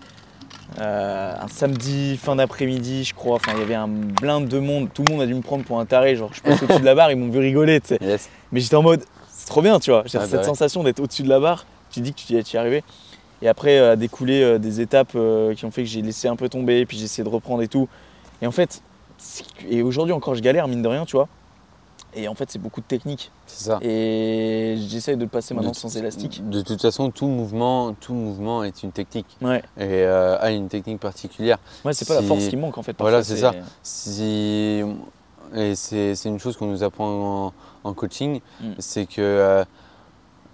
euh, 0.79 1.33
un 1.39 1.47
samedi 1.47 2.17
fin 2.17 2.35
d'après-midi, 2.35 3.05
je 3.05 3.13
crois. 3.13 3.35
Enfin, 3.35 3.53
il 3.55 3.59
y 3.59 3.63
avait 3.63 3.75
un 3.75 3.87
blinde 3.87 4.47
de 4.49 4.59
monde. 4.59 4.89
Tout 4.93 5.03
le 5.07 5.13
monde 5.13 5.21
a 5.21 5.25
dû 5.25 5.33
me 5.33 5.41
prendre 5.41 5.63
pour 5.63 5.79
un 5.79 5.85
taré. 5.85 6.15
Genre, 6.15 6.33
je 6.33 6.41
passe 6.41 6.61
au-dessus 6.63 6.81
de 6.81 6.85
la 6.85 6.95
barre, 6.95 7.11
ils 7.11 7.17
m'ont 7.17 7.29
vu 7.29 7.39
rigoler, 7.39 7.79
tu 7.79 7.87
sais. 7.89 7.99
Yes. 8.01 8.29
Mais 8.51 8.59
j'étais 8.59 8.75
en 8.75 8.83
mode, 8.83 9.03
c'est 9.29 9.47
trop 9.47 9.61
bien, 9.61 9.79
tu 9.79 9.91
vois. 9.91 10.03
J'ai 10.05 10.17
Ah 10.17 10.21
bah 10.21 10.27
cette 10.27 10.39
ouais. 10.39 10.45
sensation 10.45 10.83
d'être 10.83 10.99
au-dessus 10.99 11.23
de 11.23 11.29
la 11.29 11.39
barre. 11.39 11.65
Tu 11.91 12.01
dis 12.01 12.13
que 12.13 12.19
tu 12.19 12.33
y 12.33 12.37
es 12.37 12.57
arrivé. 12.57 12.83
Et 13.41 13.47
après, 13.47 13.77
euh, 13.77 13.93
a 13.93 13.95
découlé 13.95 14.41
euh, 14.41 14.57
des 14.57 14.81
étapes 14.81 15.15
qui 15.55 15.63
ont 15.65 15.71
fait 15.71 15.83
que 15.83 15.89
j'ai 15.89 16.01
laissé 16.01 16.27
un 16.27 16.35
peu 16.35 16.49
tomber, 16.49 16.85
puis 16.85 16.97
j'ai 16.97 17.05
essayé 17.05 17.23
de 17.23 17.29
reprendre 17.29 17.61
et 17.61 17.69
tout. 17.69 17.87
Et 18.41 18.47
en 18.47 18.51
fait, 18.51 18.81
et 19.69 19.81
aujourd'hui 19.81 20.13
encore, 20.13 20.35
je 20.35 20.41
galère, 20.41 20.67
mine 20.67 20.81
de 20.81 20.87
rien, 20.87 21.05
tu 21.05 21.15
vois. 21.15 21.29
Et 22.13 22.27
en 22.27 22.35
fait, 22.35 22.49
c'est 22.49 22.57
beaucoup 22.59 22.81
de 22.81 22.85
technique. 22.85 23.31
C'est 23.45 23.65
ça. 23.65 23.79
Et 23.81 24.75
j'essaye 24.87 25.17
de 25.17 25.23
le 25.23 25.27
passer 25.29 25.53
maintenant 25.53 25.73
sans 25.73 25.95
élastique. 25.97 26.47
De 26.49 26.61
toute 26.61 26.81
façon, 26.81 27.11
tout 27.11 27.27
mouvement, 27.27 27.93
tout 27.93 28.13
mouvement 28.13 28.63
est 28.63 28.81
une 28.81 28.91
technique 28.91 29.37
Ouais. 29.41 29.59
et 29.77 29.83
euh, 30.03 30.37
a 30.39 30.51
une 30.51 30.67
technique 30.67 30.99
particulière. 30.99 31.59
Ouais, 31.85 31.93
c'est 31.93 32.07
pas 32.07 32.15
la 32.15 32.23
force 32.23 32.47
qui 32.47 32.55
manque 32.57 32.77
en 32.77 32.81
fait. 32.83 32.95
Voilà, 32.99 33.23
c'est 33.23 33.37
ça. 33.37 33.53
Si 33.83 34.81
et 35.55 35.75
c'est 35.75 36.15
c'est 36.15 36.27
une 36.29 36.39
chose 36.39 36.57
qu'on 36.57 36.65
nous 36.67 36.83
apprend 36.83 37.47
en, 37.47 37.53
en 37.89 37.93
coaching, 37.93 38.41
Mm. 38.61 38.71
c'est 38.79 39.05
que 39.05 39.21
euh, 39.21 39.63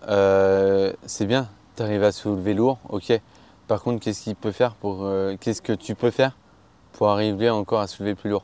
euh, 0.07 0.93
c'est 1.05 1.25
bien, 1.25 1.49
tu 1.75 1.83
arrives 1.83 2.03
à 2.03 2.11
soulever 2.11 2.53
lourd, 2.53 2.77
ok. 2.89 3.19
Par 3.67 3.81
contre, 3.81 4.01
qu'est-ce 4.03 4.21
qu'il 4.23 4.35
peut 4.35 4.51
faire 4.51 4.75
pour 4.75 5.07
qu'est-ce 5.39 5.61
que 5.61 5.73
tu 5.73 5.95
peux 5.95 6.11
faire 6.11 6.35
pour 6.91 7.09
arriver 7.09 7.49
encore 7.49 7.79
à 7.79 7.87
soulever 7.87 8.13
plus 8.15 8.29
lourd? 8.29 8.43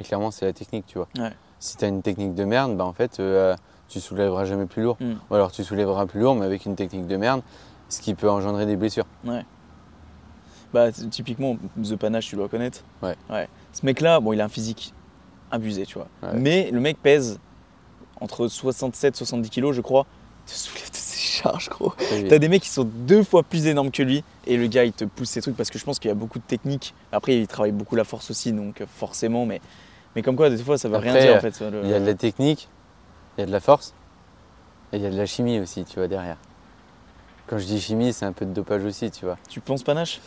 Et 0.00 0.04
clairement, 0.04 0.30
c'est 0.30 0.46
la 0.46 0.52
technique, 0.52 0.86
tu 0.86 0.98
vois. 0.98 1.08
Ouais. 1.18 1.32
Si 1.60 1.76
tu 1.76 1.84
as 1.84 1.88
une 1.88 2.02
technique 2.02 2.34
de 2.34 2.44
merde, 2.44 2.76
bah 2.76 2.84
en 2.84 2.92
fait, 2.92 3.20
euh, 3.20 3.56
tu 3.88 4.00
soulèveras 4.00 4.44
jamais 4.44 4.66
plus 4.66 4.82
lourd. 4.82 4.96
Mm. 5.00 5.14
Ou 5.30 5.34
alors 5.34 5.50
tu 5.52 5.64
soulèveras 5.64 6.06
plus 6.06 6.20
lourd, 6.20 6.34
mais 6.34 6.46
avec 6.46 6.66
une 6.66 6.76
technique 6.76 7.06
de 7.06 7.16
merde, 7.16 7.42
ce 7.88 8.00
qui 8.00 8.14
peut 8.14 8.30
engendrer 8.30 8.66
des 8.66 8.76
blessures. 8.76 9.06
Bah, 10.72 10.92
t- 10.92 11.06
typiquement, 11.08 11.56
The 11.82 11.96
Panache, 11.96 12.26
tu 12.28 12.36
dois 12.36 12.48
connaître. 12.48 12.82
Ouais. 13.02 13.16
ouais. 13.30 13.48
Ce 13.72 13.84
mec-là, 13.86 14.20
bon, 14.20 14.32
il 14.34 14.40
a 14.40 14.44
un 14.44 14.48
physique 14.50 14.92
abusé, 15.50 15.86
tu 15.86 15.94
vois. 15.94 16.08
Ouais. 16.22 16.38
Mais 16.38 16.70
le 16.70 16.80
mec 16.80 16.98
pèse 17.02 17.38
entre 18.20 18.48
67 18.48 19.14
et 19.14 19.16
70 19.18 19.48
kilos, 19.50 19.74
je 19.74 19.80
crois. 19.80 20.04
Il 20.46 20.50
te 20.52 20.56
soulève 20.56 20.84
toutes 20.86 20.94
ses 20.96 21.18
charges, 21.18 21.68
gros. 21.70 21.94
T'as 22.28 22.38
des 22.38 22.48
mecs 22.48 22.62
qui 22.62 22.68
sont 22.68 22.84
deux 22.84 23.22
fois 23.22 23.42
plus 23.42 23.66
énormes 23.66 23.90
que 23.90 24.02
lui 24.02 24.24
et 24.46 24.56
le 24.56 24.66
gars 24.66 24.84
il 24.84 24.92
te 24.92 25.04
pousse 25.04 25.28
ses 25.28 25.40
trucs 25.42 25.56
parce 25.56 25.70
que 25.70 25.78
je 25.78 25.84
pense 25.84 25.98
qu'il 25.98 26.08
y 26.08 26.12
a 26.12 26.14
beaucoup 26.14 26.38
de 26.38 26.44
techniques. 26.44 26.94
Après 27.12 27.36
il 27.38 27.46
travaille 27.46 27.72
beaucoup 27.72 27.96
la 27.96 28.04
force 28.04 28.30
aussi 28.30 28.52
donc 28.52 28.82
forcément 28.96 29.44
mais, 29.44 29.60
mais 30.16 30.22
comme 30.22 30.36
quoi 30.36 30.50
des 30.50 30.58
fois 30.58 30.78
ça 30.78 30.88
veut 30.88 30.96
rien 30.96 31.12
dire 31.18 31.34
en 31.36 31.40
fait. 31.40 31.54
ça, 31.54 31.70
le- 31.70 31.82
Il 31.84 31.90
y 31.90 31.94
a 31.94 32.00
de 32.00 32.06
la 32.06 32.14
technique, 32.14 32.68
il 33.36 33.40
y 33.40 33.44
a 33.44 33.46
de 33.46 33.52
la 33.52 33.60
force, 33.60 33.94
et 34.92 34.96
il 34.96 35.02
y 35.02 35.06
a 35.06 35.10
de 35.10 35.16
la 35.16 35.26
chimie 35.26 35.60
aussi, 35.60 35.84
tu 35.84 35.98
vois, 35.98 36.08
derrière. 36.08 36.36
Quand 37.46 37.58
je 37.58 37.64
dis 37.64 37.80
chimie, 37.80 38.12
c'est 38.12 38.26
un 38.26 38.32
peu 38.32 38.44
de 38.44 38.52
dopage 38.52 38.84
aussi, 38.84 39.10
tu 39.10 39.24
vois. 39.24 39.36
Tu 39.48 39.60
penses 39.60 39.82
panache? 39.82 40.20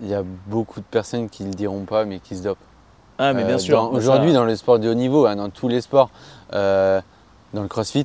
Il 0.00 0.08
y 0.08 0.14
a 0.14 0.22
beaucoup 0.46 0.80
de 0.80 0.84
personnes 0.84 1.28
qui 1.30 1.42
le 1.44 1.50
diront 1.50 1.84
pas, 1.84 2.04
mais 2.04 2.20
qui 2.20 2.36
se 2.36 2.42
dopent. 2.42 2.60
Ah 3.18 3.32
mais 3.32 3.44
bien 3.44 3.54
Euh, 3.54 3.58
sûr. 3.58 3.90
Aujourd'hui, 3.92 4.30
ça- 4.30 4.34
dans 4.38 4.44
le 4.44 4.54
sport 4.56 4.78
de 4.78 4.90
haut 4.90 4.94
niveau, 4.94 5.26
hein, 5.26 5.36
dans 5.36 5.48
tous 5.48 5.68
les 5.68 5.80
sports, 5.80 6.10
euh, 6.52 7.00
dans 7.54 7.62
le 7.62 7.68
crossfit, 7.68 8.04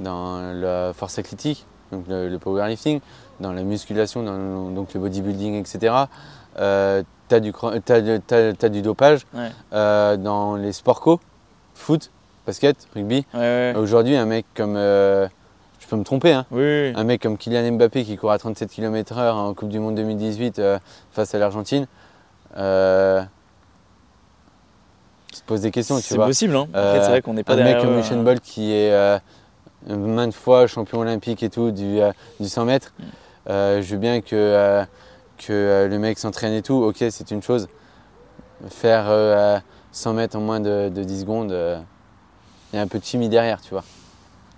dans 0.00 0.40
la 0.54 0.92
force 0.94 1.18
athlétique, 1.18 1.66
donc 1.90 2.04
le, 2.08 2.28
le 2.28 2.38
powerlifting, 2.38 3.00
dans 3.40 3.52
la 3.52 3.62
musculation, 3.62 4.22
dans 4.22 4.36
le- 4.68 4.74
donc 4.74 4.94
le 4.94 5.00
bodybuilding, 5.00 5.54
etc., 5.54 6.08
euh, 6.58 7.02
tu 7.28 7.34
as, 7.34 8.68
du 8.68 8.82
dopage. 8.82 9.26
Ouais. 9.34 9.48
Euh, 9.72 10.16
dans 10.16 10.56
les 10.56 10.72
sports 10.72 11.00
co, 11.00 11.20
foot, 11.74 12.10
basket, 12.46 12.76
rugby, 12.94 13.24
Ouais. 13.34 13.74
Aujourd'hui, 13.76 14.16
un 14.16 14.26
mec 14.26 14.46
comme. 14.54 14.76
euh, 14.76 15.28
je 15.80 15.86
peux 15.86 15.96
me 15.96 16.04
tromper, 16.04 16.32
hein, 16.32 16.44
Oui, 16.50 16.92
un 16.94 17.04
mec 17.04 17.22
comme 17.22 17.38
Kylian 17.38 17.72
Mbappé 17.72 18.04
qui 18.04 18.16
court 18.16 18.32
à 18.32 18.38
37 18.38 18.70
km/h 18.70 19.32
en 19.32 19.54
Coupe 19.54 19.68
du 19.70 19.78
Monde 19.78 19.94
2018 19.94 20.58
euh, 20.58 20.78
face 21.12 21.34
à 21.34 21.38
l'Argentine, 21.38 21.86
euh, 22.58 23.22
tu 25.32 25.40
te 25.40 25.46
poses 25.46 25.60
des 25.62 25.70
questions, 25.70 25.96
tu 25.96 26.02
C'est 26.02 26.16
vois. 26.16 26.26
possible 26.26 26.56
hein. 26.56 26.66
Après 26.74 27.00
c'est 27.02 27.08
vrai 27.08 27.22
qu'on 27.22 27.32
n'est 27.34 27.44
pas 27.44 27.54
Un 27.54 27.64
mec 27.64 27.80
comme 27.80 27.98
Usain 27.98 28.18
hein. 28.18 28.22
Bolt 28.22 28.42
qui 28.42 28.72
est 28.72 29.20
maintes 29.86 30.34
fois 30.34 30.66
champion 30.66 30.98
olympique 30.98 31.42
et 31.42 31.48
tout 31.48 31.70
du, 31.70 32.00
du 32.40 32.48
100 32.48 32.64
mètres. 32.64 32.92
Mm. 32.98 33.02
Je 33.48 33.86
veux 33.90 33.98
bien 33.98 34.20
que, 34.20 34.84
que 35.38 35.52
euh, 35.52 35.88
le 35.88 35.98
mec 35.98 36.18
s'entraîne 36.18 36.52
et 36.52 36.62
tout, 36.62 36.74
ok, 36.74 36.96
c'est 37.10 37.30
une 37.30 37.42
chose. 37.42 37.68
Faire 38.68 39.04
euh, 39.08 39.58
100 39.92 40.12
mètres 40.14 40.36
en 40.36 40.40
moins 40.40 40.60
de, 40.60 40.88
de 40.88 41.02
10 41.04 41.20
secondes, 41.20 41.52
euh, 41.52 41.78
il 42.72 42.76
y 42.76 42.78
a 42.78 42.82
un 42.82 42.86
peu 42.86 42.98
de 42.98 43.04
chimie 43.04 43.28
derrière, 43.28 43.60
tu 43.60 43.70
vois. 43.70 43.84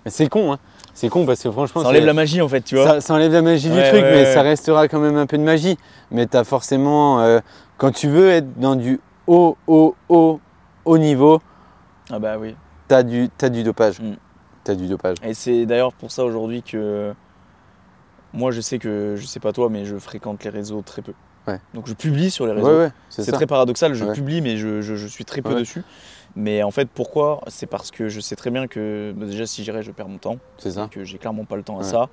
Mais 0.05 0.11
c'est 0.11 0.27
con, 0.27 0.53
hein. 0.53 0.59
C'est 0.93 1.09
con 1.09 1.25
parce 1.25 1.41
que 1.41 1.49
franchement, 1.51 1.83
Ça 1.83 1.87
enlève 1.87 2.05
la 2.05 2.13
magie 2.13 2.41
en 2.41 2.49
fait 2.49 2.61
tu 2.61 2.75
vois. 2.75 2.85
ça, 2.85 3.01
ça 3.01 3.13
enlève 3.13 3.31
la 3.31 3.41
magie 3.41 3.69
du 3.69 3.75
truc, 3.77 3.93
ouais, 3.93 4.01
mais 4.01 4.23
ouais. 4.25 4.33
ça 4.33 4.41
restera 4.41 4.87
quand 4.89 4.99
même 4.99 5.15
un 5.15 5.25
peu 5.25 5.37
de 5.37 5.43
magie. 5.43 5.77
Mais 6.11 6.27
tu 6.27 6.35
as 6.35 6.43
forcément, 6.43 7.21
euh, 7.21 7.39
quand 7.77 7.91
tu 7.91 8.09
veux 8.09 8.29
être 8.29 8.59
dans 8.59 8.75
du 8.75 8.99
haut, 9.25 9.55
haut, 9.67 9.95
haut, 10.09 10.39
haut 10.83 10.97
niveau, 10.97 11.41
Ah 12.11 12.19
bah 12.19 12.35
oui. 12.37 12.55
tu 12.89 12.95
as, 12.95 13.03
du 13.03 13.29
t'as 13.37 13.49
du 13.49 13.63
dopage. 13.63 13.99
Mm. 14.01 14.15
Tu 14.65 14.71
as 14.71 14.75
du 14.75 14.87
dopage. 14.87 15.17
Et 15.23 15.33
c'est 15.33 15.65
d'ailleurs 15.65 15.93
pour 15.93 16.11
ça 16.11 16.25
aujourd'hui 16.25 16.61
que 16.61 17.13
moi 18.33 18.51
je 18.51 18.61
sais 18.61 18.79
que 18.79 19.15
je 19.17 19.25
sais 19.25 19.39
pas 19.39 19.51
toi 19.53 19.69
mais 19.69 19.85
je 19.85 19.97
fréquente 19.97 20.43
les 20.43 20.49
réseaux 20.49 20.81
très 20.81 21.01
peu. 21.01 21.13
Ouais. 21.47 21.59
Donc 21.73 21.87
je 21.87 21.93
publie 21.93 22.29
sur 22.29 22.45
les 22.45 22.51
réseaux. 22.51 22.79
ouais, 22.79 22.91
c'est 23.09 23.31
très 23.31 23.47
paradoxal, 23.47 23.93
je 23.95 24.05
publie 24.05 24.41
mais 24.41 24.57
je, 24.57 24.81
je- 24.81 24.95
je 24.95 25.07
suis 25.07 25.25
très 25.25 25.41
peu 25.41 25.55
dessus. 25.55 25.83
Mais 26.35 26.63
en 26.63 26.71
fait 26.71 26.87
pourquoi? 26.89 27.41
C'est 27.47 27.65
parce 27.65 27.91
que 27.91 28.07
je 28.09 28.19
sais 28.21 28.35
très 28.35 28.51
bien 28.51 28.67
que 28.67 29.13
bah, 29.17 29.25
déjà 29.25 29.45
si 29.45 29.63
j'irai 29.63 29.83
je 29.83 29.91
perds 29.91 30.07
mon 30.07 30.17
temps, 30.17 30.37
C'est 30.57 30.71
ça. 30.71 30.87
que 30.89 31.03
j'ai 31.03 31.17
clairement 31.17 31.45
pas 31.45 31.55
le 31.57 31.63
temps 31.63 31.79
à 31.79 31.83
ça. 31.83 32.09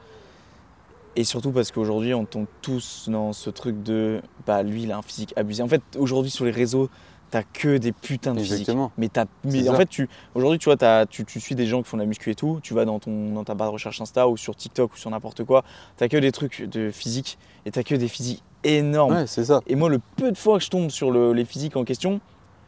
Et 1.17 1.25
surtout 1.25 1.51
parce 1.53 1.73
qu'aujourd'hui 1.73 2.15
on 2.15 2.25
tombe 2.25 2.47
tous 2.63 3.09
dans 3.09 3.33
ce 3.33 3.51
truc 3.51 3.83
de 3.83 4.21
bah 4.47 4.63
lui 4.63 4.85
il 4.85 4.93
a 4.93 4.99
un 4.99 5.03
physique 5.03 5.33
abusé. 5.37 5.63
En 5.63 5.69
fait 5.69 5.83
aujourd'hui 5.97 6.31
sur 6.31 6.45
les 6.45 6.51
réseaux 6.51 6.89
t'as 7.31 7.43
que 7.43 7.77
des 7.77 7.93
putains 7.93 8.33
de 8.35 8.39
physiques. 8.41 8.61
Exactement. 8.61 8.91
Mais, 8.97 9.09
t'as- 9.09 9.27
mais 9.45 9.69
en 9.69 9.73
ça. 9.73 9.79
fait, 9.79 9.87
tu, 9.87 10.09
aujourd'hui, 10.35 10.59
tu 10.59 10.71
vois, 10.71 11.07
tu, 11.07 11.25
tu 11.25 11.41
suis 11.41 11.55
des 11.55 11.67
gens 11.67 11.83
qui 11.83 11.89
font 11.89 11.97
de 11.97 12.03
la 12.03 12.07
muscu 12.09 12.31
et 12.31 12.35
tout, 12.35 12.61
tu 12.63 12.75
vas 12.75 12.85
dans, 12.85 12.99
ton, 12.99 13.33
dans 13.33 13.45
ta 13.45 13.55
barre 13.55 13.69
de 13.69 13.73
recherche 13.75 14.01
Insta 14.01 14.29
ou 14.29 14.37
sur 14.37 14.57
TikTok 14.57 14.95
ou 14.95 14.97
sur 14.97 15.11
n'importe 15.11 15.45
quoi, 15.45 15.65
t'as 15.97 16.09
que 16.09 16.17
des 16.17 16.33
trucs 16.33 16.63
de 16.63 16.91
physique 16.91 17.39
et 17.67 17.71
t'as 17.71 17.83
que 17.83 17.95
des 17.95 18.09
physiques 18.09 18.43
énormes. 18.65 19.13
Ouais, 19.15 19.27
c'est 19.27 19.45
ça. 19.45 19.61
Et 19.67 19.75
moi, 19.77 19.89
le 19.89 20.01
peu 20.17 20.33
de 20.33 20.39
fois 20.39 20.59
que 20.59 20.65
je 20.65 20.71
tombe 20.71 20.91
sur 20.91 21.11
le- 21.11 21.33
les 21.33 21.45
physiques 21.45 21.77
en 21.77 21.85
question, 21.85 22.21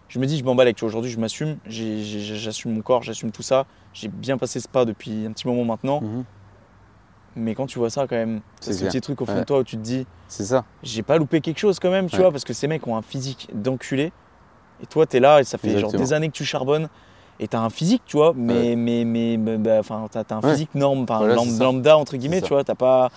je 0.09 0.19
me 0.19 0.27
dis, 0.27 0.39
je 0.39 0.45
m'emballe 0.45 0.67
avec. 0.67 0.77
Tu 0.77 0.81
vois, 0.81 0.89
Aujourd'hui, 0.89 1.11
je 1.11 1.19
m'assume, 1.21 1.57
j'assume 1.67 2.73
mon 2.75 2.81
corps, 2.83 3.03
j'assume 3.03 3.31
tout 3.31 3.43
ça. 3.43 3.67
J'ai 3.93 4.09
bien 4.09 4.39
passé 4.39 4.61
ce 4.61 4.69
pas 4.69 4.85
depuis 4.85 5.25
un 5.27 5.33
petit 5.33 5.47
moment 5.47 5.65
maintenant. 5.65 6.01
Mhm. 6.01 6.25
Mais 7.37 7.55
quand 7.55 7.67
tu 7.67 7.79
vois 7.79 7.91
ça, 7.91 8.07
quand 8.09 8.17
même, 8.17 8.41
C'est 8.61 8.73
ce 8.73 8.85
petit 8.85 9.01
truc 9.01 9.21
au 9.21 9.25
fond 9.25 9.35
Ouais. 9.35 9.41
de 9.41 9.45
toi 9.45 9.61
où 9.61 9.65
tu 9.65 9.77
te 9.77 9.83
dis, 9.83 10.05
C'est 10.27 10.45
ça. 10.45 10.65
j'ai 10.83 11.03
pas 11.05 11.17
loupé 11.17 11.41
quelque 11.41 11.59
chose 11.61 11.79
quand 11.79 11.91
même, 11.91 12.09
tu 12.09 12.17
Ouais. 12.17 12.23
vois, 12.23 12.33
parce 12.33 12.43
que 12.45 12.53
ces 12.53 12.67
mecs 12.67 12.87
ont 12.89 12.97
un 12.97 13.03
physique 13.03 13.49
d'enculé. 13.55 14.13
Et 14.83 14.87
toi, 14.87 15.07
t'es 15.07 15.21
là 15.21 15.41
et 15.41 15.45
ça 15.45 15.59
fait 15.59 15.79
genre 15.79 15.93
des 15.93 16.13
années 16.13 16.29
que 16.29 16.35
tu 16.37 16.45
charbonnes. 16.45 16.89
Et 17.43 17.49
t'as 17.49 17.61
un 17.61 17.71
physique, 17.71 18.03
tu 18.05 18.19
vois, 18.19 18.35
mais, 18.37 18.77
mais, 18.77 19.05
mais, 19.05 19.39
mais, 19.39 19.57
bah, 19.57 19.81
t'as 20.11 20.25
t'as 20.25 20.37
un 20.37 20.41
Ouais. 20.41 20.53
physique 20.53 20.75
norme, 20.75 21.07
Voilà, 21.09 21.37
lambda, 21.37 21.97
entre 21.97 22.17
guillemets, 22.19 22.43
tu 22.43 22.51
vois, 22.51 22.65
t'as 22.65 22.75
pas. 22.75 23.09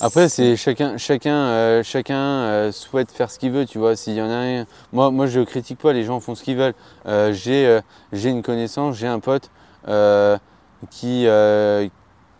Après, 0.00 0.28
c'est 0.28 0.56
chacun, 0.56 0.96
chacun, 0.96 1.36
euh, 1.36 1.82
chacun 1.82 2.16
euh, 2.16 2.72
souhaite 2.72 3.12
faire 3.12 3.30
ce 3.30 3.38
qu'il 3.38 3.52
veut, 3.52 3.66
tu 3.66 3.78
vois. 3.78 3.96
S'il 3.96 4.14
y 4.14 4.22
en 4.22 4.30
a 4.30 4.34
un, 4.34 4.64
moi, 4.92 5.10
moi, 5.10 5.26
je 5.26 5.40
critique 5.40 5.78
pas. 5.78 5.92
Les 5.92 6.04
gens 6.04 6.20
font 6.20 6.34
ce 6.34 6.42
qu'ils 6.42 6.56
veulent. 6.56 6.74
Euh, 7.06 7.32
j'ai, 7.34 7.80
j'ai 8.12 8.30
une 8.30 8.42
connaissance, 8.42 8.96
j'ai 8.96 9.06
un 9.06 9.20
pote 9.20 9.50
qui, 10.90 11.26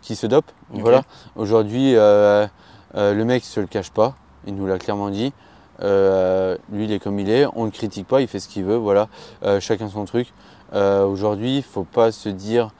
qui 0.03 0.17
se 0.17 0.27
dope. 0.27 0.51
Voilà. 0.71 1.03
Aujourd'hui, 1.37 1.93
le 1.93 3.23
mec 3.25 3.45
se 3.45 3.61
le 3.61 3.67
cache 3.67 3.91
pas. 3.91 4.17
Il 4.47 4.57
nous 4.57 4.67
l'a 4.67 4.79
clairement 4.79 5.11
dit. 5.11 5.33
Euh, 5.83 6.57
lui, 6.73 6.85
il 6.85 6.93
est 6.93 6.99
comme 6.99 7.19
il 7.19 7.29
est. 7.31 7.47
On 7.55 7.61
ne 7.63 7.67
le 7.67 7.71
critique 7.73 8.07
pas. 8.07 8.21
Il 8.21 8.29
fait 8.29 8.39
ce 8.41 8.49
qu'il 8.49 8.65
veut. 8.65 8.77
Voilà. 8.77 9.09
Euh, 9.43 9.61
chacun 9.61 9.89
son 9.89 10.05
truc. 10.05 10.33
Euh, 10.73 11.05
Aujourd'hui, 11.05 11.59
il 11.59 11.63
faut 11.63 11.85
pas 11.85 12.13
se 12.13 12.29
dire. 12.29 12.71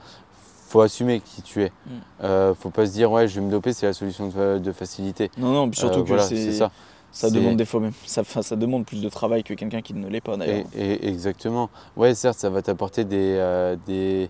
Faut 0.67 0.81
assumer 0.81 1.19
qui 1.21 1.41
tu 1.41 1.63
es. 1.63 1.69
Mm. 1.69 1.91
Euh, 2.23 2.53
faut 2.55 2.69
pas 2.69 2.85
se 2.85 2.91
dire 2.91 3.11
ouais, 3.11 3.27
je 3.27 3.35
vais 3.39 3.45
me 3.45 3.51
doper, 3.51 3.71
c'est 3.71 3.85
la 3.85 3.93
solution 3.93 4.27
de, 4.27 4.57
de 4.59 4.71
facilité. 4.71 5.29
Non, 5.37 5.51
non, 5.51 5.69
puis 5.69 5.79
surtout 5.79 6.03
que 6.03 6.07
voilà, 6.07 6.23
c'est. 6.23 6.51
ça. 6.51 6.71
Ça 7.11 7.29
demande 7.29 7.55
des 7.55 7.63
fois 7.63 7.79
même. 7.79 7.93
Ça, 8.05 8.23
demande 8.57 8.85
plus 8.85 9.01
de 9.01 9.07
travail 9.07 9.43
que 9.43 9.53
quelqu'un 9.53 9.81
qui 9.81 9.93
ne 9.93 10.09
l'est 10.09 10.19
pas 10.19 10.35
d'ailleurs. 10.35 10.65
Et, 10.75 10.93
et- 10.93 11.07
exactement. 11.07 11.69
Ouais, 11.95 12.13
certes, 12.13 12.37
ça 12.39 12.49
va 12.49 12.61
t'apporter 12.61 13.05
des, 13.05 13.75
des 13.85 14.29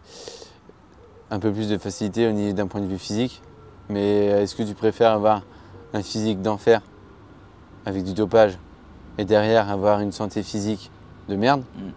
un 1.31 1.39
peu 1.39 1.51
plus 1.51 1.67
de 1.67 1.79
facilité 1.79 2.27
au 2.27 2.31
niveau 2.31 2.53
d'un 2.53 2.67
point 2.67 2.81
de 2.81 2.85
vue 2.85 2.99
physique. 2.99 3.41
Mais 3.89 4.25
est-ce 4.27 4.55
que 4.55 4.61
tu 4.61 4.75
préfères 4.75 5.11
avoir 5.11 5.41
un 5.93 6.03
physique 6.03 6.43
d'enfer 6.43 6.81
avec 7.85 8.03
du 8.03 8.13
dopage 8.13 8.57
et 9.17 9.25
derrière 9.25 9.69
avoir 9.69 9.99
une 10.01 10.11
santé 10.11 10.43
physique 10.43 10.91
de 11.29 11.35
merde 11.35 11.61
Mm. 11.77 11.89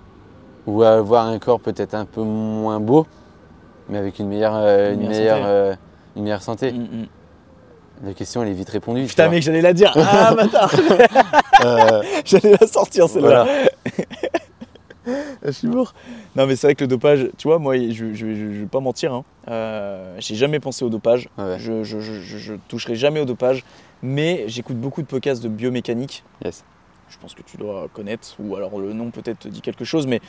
ou 0.66 0.82
avoir 0.82 1.26
un 1.26 1.38
corps 1.38 1.60
peut-être 1.60 1.94
un 1.94 2.04
peu 2.04 2.22
moins 2.22 2.80
beau 2.80 3.06
mais 3.88 3.98
avec 3.98 4.18
une 4.18 4.28
meilleure, 4.28 4.52
euh, 4.56 4.92
Une 4.94 5.02
une 5.02 5.08
meilleure 5.08 5.36
santé. 5.38 5.48
euh, 5.48 5.74
une 6.16 6.22
meilleure 6.24 6.42
santé 6.42 6.72
Mm, 6.72 6.76
mm. 6.82 7.06
La 8.06 8.12
question 8.14 8.42
elle 8.44 8.50
est 8.50 8.52
vite 8.52 8.68
répondue. 8.70 9.06
Putain, 9.06 9.28
mec, 9.28 9.42
j'allais 9.42 9.60
la 9.60 9.72
dire. 9.72 9.92
Ah, 9.96 10.32
bâtard 10.36 10.70
Euh, 11.64 12.02
J'allais 12.24 12.56
la 12.60 12.66
sortir 12.68 13.08
celle-là. 13.08 13.44
voilà. 13.44 13.68
Je 15.44 15.50
suis 15.50 15.68
mort. 15.68 15.94
Non, 16.36 16.46
mais 16.46 16.56
c'est 16.56 16.66
vrai 16.66 16.74
que 16.74 16.82
le 16.84 16.88
dopage, 16.88 17.28
tu 17.38 17.48
vois, 17.48 17.58
moi, 17.58 17.76
je, 17.76 18.14
je 18.14 18.26
vais 18.26 18.66
pas 18.66 18.80
mentir, 18.80 19.12
hein. 19.14 19.24
Euh, 19.48 20.14
j'ai 20.18 20.34
jamais 20.34 20.60
pensé 20.60 20.84
au 20.84 20.88
dopage. 20.90 21.28
Ouais. 21.38 21.58
Je, 21.58 21.84
je, 21.84 22.00
je, 22.00 22.12
je- 22.20 22.38
je 22.38 22.54
toucherai 22.68 22.94
jamais 22.96 23.20
au 23.20 23.24
dopage, 23.24 23.64
mais 24.02 24.44
j'écoute 24.48 24.76
beaucoup 24.76 25.02
de 25.02 25.06
podcasts 25.06 25.42
de 25.42 25.48
biomécanique. 25.48 26.22
Yes. 26.44 26.64
Je 27.08 27.16
pense 27.18 27.34
que 27.34 27.42
tu 27.42 27.56
dois 27.56 27.88
connaître, 27.92 28.36
ou 28.38 28.54
alors 28.56 28.78
le 28.78 28.92
nom 28.92 29.10
peut-être 29.10 29.38
te 29.40 29.48
dit 29.48 29.62
quelque 29.62 29.84
chose, 29.84 30.06
mais 30.06 30.20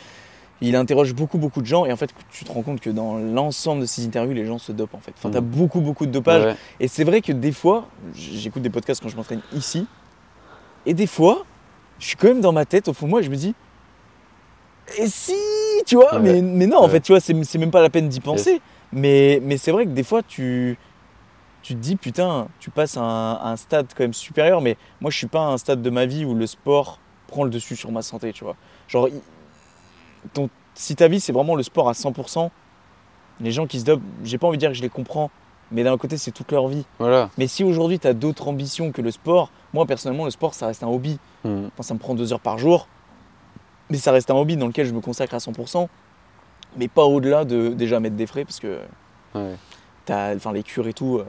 il 0.62 0.76
interroge 0.76 1.14
beaucoup, 1.14 1.38
beaucoup 1.38 1.62
de 1.62 1.66
gens, 1.66 1.86
et 1.86 1.92
en 1.92 1.96
fait, 1.96 2.10
tu 2.32 2.44
te 2.46 2.52
rends 2.52 2.62
compte 2.64 2.80
que 2.82 2.90
dans 2.90 3.18
l'ensemble 3.18 3.82
de 3.82 3.86
ces 3.86 4.06
interviews, 4.06 4.34
les 4.34 4.46
gens 4.46 4.58
se 4.58 4.72
dopent 4.72 4.94
en 4.96 5.00
fait. 5.00 5.14
Enfin, 5.18 5.30
Mhm. 5.30 5.34
t'as 5.36 5.42
beaucoup, 5.42 5.82
beaucoup 5.82 6.06
de 6.06 6.12
dopage. 6.12 6.44
Ouais. 6.44 6.56
Et 6.80 6.88
c'est 6.88 7.04
vrai 7.04 7.22
que 7.22 7.32
des 7.32 7.52
fois, 7.52 7.88
j'écoute 8.16 8.62
des 8.62 8.70
podcasts 8.70 9.02
quand 9.02 9.10
je 9.10 9.16
m'entraîne 9.18 9.42
ici, 9.54 9.86
et 10.86 10.94
des 10.94 11.08
fois, 11.08 11.46
je 12.00 12.08
suis 12.08 12.16
quand 12.16 12.28
même 12.30 12.42
dans 12.42 12.54
ma 12.54 12.66
tête, 12.66 12.88
au 12.88 12.94
fond 12.94 13.06
de 13.06 13.12
moi, 13.12 13.22
je 13.22 13.30
me 13.30 13.36
dis, 13.36 13.54
et 15.04 15.08
si, 15.08 15.34
tu 15.86 15.96
vois, 15.96 16.16
Ouais. 16.16 16.20
mais, 16.22 16.42
mais 16.42 16.68
non, 16.68 16.78
en 16.78 16.84
Ouais. 16.86 16.90
fait, 16.90 17.02
tu 17.02 17.12
vois, 17.12 17.20
c'est 17.20 17.34
même 17.58 17.72
pas 17.72 17.82
la 17.82 17.90
peine 17.90 18.10
d'y 18.10 18.20
penser. 18.20 18.62
Mais, 18.92 19.40
mais 19.44 19.58
c'est 19.58 19.72
vrai 19.72 19.86
que 19.86 19.92
des 19.92 20.04
fois, 20.04 20.22
tu, 20.24 20.78
tu 21.62 21.74
te 21.76 21.80
dis, 21.80 21.96
putain, 21.96 22.48
tu 22.60 22.70
passes 22.72 22.98
à 22.98 23.02
un, 23.02 23.34
à 23.36 23.50
un 23.52 23.56
stade 23.56 23.88
quand 23.96 24.04
même 24.04 24.14
supérieur, 24.14 24.62
mais 24.62 24.78
moi, 25.02 25.12
je 25.12 25.18
suis 25.18 25.28
pas 25.28 25.42
à 25.42 25.48
un 25.50 25.58
stade 25.58 25.82
de 25.82 25.90
ma 25.90 26.06
vie 26.06 26.26
où 26.26 26.34
le 26.34 26.48
sport 26.48 27.00
prend 27.28 27.44
le 27.44 27.50
dessus 27.50 27.76
sur 27.76 27.92
ma 27.92 28.02
santé, 28.02 28.34
tu 28.34 28.44
vois. 28.44 28.56
Genre, 28.88 29.08
ton, 30.34 30.50
si 30.74 30.96
ta 30.96 31.08
vie, 31.08 31.20
c'est 31.20 31.32
vraiment 31.32 31.56
le 31.56 31.64
sport 31.64 31.88
à 31.90 31.94
100%, 31.94 32.50
les 33.42 33.52
gens 33.52 33.68
qui 33.68 33.80
se 33.80 33.86
dopent, 33.86 34.02
j'ai 34.24 34.38
pas 34.38 34.48
envie 34.48 34.58
de 34.58 34.62
dire 34.62 34.70
que 34.72 34.76
je 34.78 34.82
les 34.82 34.90
comprends, 34.90 35.30
mais 35.72 35.84
d'un 35.84 35.98
côté, 35.98 36.18
c'est 36.18 36.32
toute 36.32 36.52
leur 36.52 36.68
vie. 36.68 36.86
Voilà. 36.98 37.30
Mais 37.38 37.48
si 37.48 37.64
aujourd'hui 37.64 38.00
tu 38.00 38.08
as 38.08 38.14
d'autres 38.14 38.48
ambitions 38.48 38.92
que 38.92 39.02
le 39.02 39.12
sport, 39.12 39.52
moi 39.72 39.86
personnellement 39.86 40.26
le 40.26 40.32
sport 40.32 40.56
ça 40.56 40.66
reste 40.68 40.82
un 40.84 40.88
hobby. 40.88 41.20
Mm. 41.44 41.68
Enfin, 41.68 41.84
ça 41.84 41.94
me 41.94 42.00
prend 42.00 42.16
deux 42.16 42.34
heures 42.34 42.40
par 42.40 42.58
jour, 42.58 42.88
mais 43.90 43.98
ça 43.98 44.12
reste 44.12 44.30
un 44.32 44.36
hobby 44.36 44.58
dans 44.58 44.68
lequel 44.68 44.86
je 44.86 44.94
me 44.94 45.02
consacre 45.02 45.34
à 45.36 45.40
100%, 45.40 45.88
mais 46.78 46.88
pas 46.88 47.04
au-delà 47.04 47.46
de 47.46 47.70
déjà 47.70 48.00
mettre 48.00 48.16
des 48.16 48.28
frais 48.28 48.46
parce 48.46 48.60
que 48.60 48.80
Ouais. 49.36 49.56
t'as, 50.06 50.36
enfin, 50.36 50.52
les 50.54 50.64
cures 50.64 50.88
et 50.88 50.94
tout, 50.94 51.18
euh, 51.18 51.26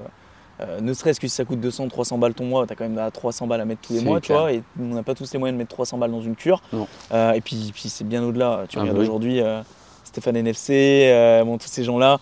euh, 0.61 0.81
ne 0.81 0.93
serait-ce 0.93 1.21
que 1.21 1.29
si 1.29 1.35
ça 1.35 1.45
coûte 1.45 1.61
200, 1.61 1.89
300 1.89 2.19
balles 2.19 2.35
ton 2.35 2.45
mois, 2.45 2.67
tu 2.67 2.73
as 2.73 2.77
quand 2.77 2.85
même 2.89 2.99
à 2.99 3.11
300 3.11 3.47
balles 3.47 3.61
à 3.61 3.65
mettre 3.65 3.81
tous 3.81 3.95
les 3.95 4.03
mois, 4.03 4.21
tu 4.21 4.33
vois, 4.33 4.53
et 4.53 4.63
on 4.79 4.85
n'a 4.95 5.03
pas 5.03 5.15
tous 5.15 5.33
les 5.33 5.39
moyens 5.39 5.57
de 5.57 5.59
mettre 5.59 5.75
300 5.75 5.97
balles 5.99 6.11
dans 6.11 6.21
une 6.23 6.37
cure. 6.37 6.63
Euh, 7.13 7.33
et 7.33 7.41
puis, 7.41 7.71
puis 7.75 7.89
c'est 7.89 8.05
bien 8.05 8.23
au-delà. 8.23 8.65
Tu 8.69 8.77
Ah 8.79 8.83
regardes 8.83 8.97
bah 8.99 9.03
oui. 9.03 9.09
aujourd'hui 9.09 9.41
euh, 9.41 9.63
Stéphane 10.05 10.37
NFC, 10.37 11.43
bon, 11.47 11.57
tous 11.57 11.69
ces 11.69 11.85
gens-là. 11.85 12.19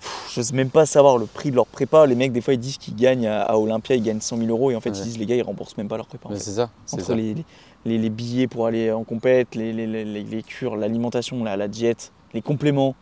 pff, 0.00 0.30
Je 0.32 0.40
n'ose 0.40 0.52
même 0.52 0.70
pas 0.70 0.86
savoir 0.86 1.18
le 1.18 1.26
prix 1.26 1.50
de 1.50 1.56
leur 1.56 1.66
prépa. 1.66 2.06
Les 2.06 2.14
mecs, 2.14 2.32
des 2.32 2.40
fois, 2.40 2.54
ils 2.54 2.58
disent 2.60 2.78
qu'ils 2.78 2.96
gagnent 2.96 3.26
à, 3.26 3.42
à 3.42 3.56
Olympia, 3.56 3.96
ils 3.96 4.02
gagnent 4.02 4.20
100 4.20 4.38
000 4.38 4.48
euros. 4.48 4.70
Et 4.70 4.76
en 4.76 4.80
fait, 4.80 4.90
Ouais. 4.90 4.96
ils 4.98 5.02
disent, 5.04 5.18
les 5.18 5.26
gars, 5.26 5.36
ils 5.36 5.42
remboursent 5.42 5.76
même 5.76 5.88
pas 5.88 5.96
leur 5.96 6.06
prépa. 6.06 6.28
en 6.28 6.30
Mais 6.32 6.36
fait. 6.38 6.44
c'est 6.44 6.52
ça. 6.52 6.70
Entre 6.92 7.04
ça. 7.04 7.14
les, 7.14 7.34
les- 7.34 7.44
les- 7.88 7.98
les 7.98 8.10
billets 8.10 8.46
pour 8.46 8.66
aller 8.66 8.92
en 8.92 9.02
compète, 9.04 9.54
les, 9.54 9.72
les- 9.72 10.42
cures, 10.42 10.76
l'alimentation, 10.76 11.42
la, 11.42 11.56
la 11.56 11.66
diète, 11.68 12.12
les 12.34 12.42
compléments. 12.42 12.94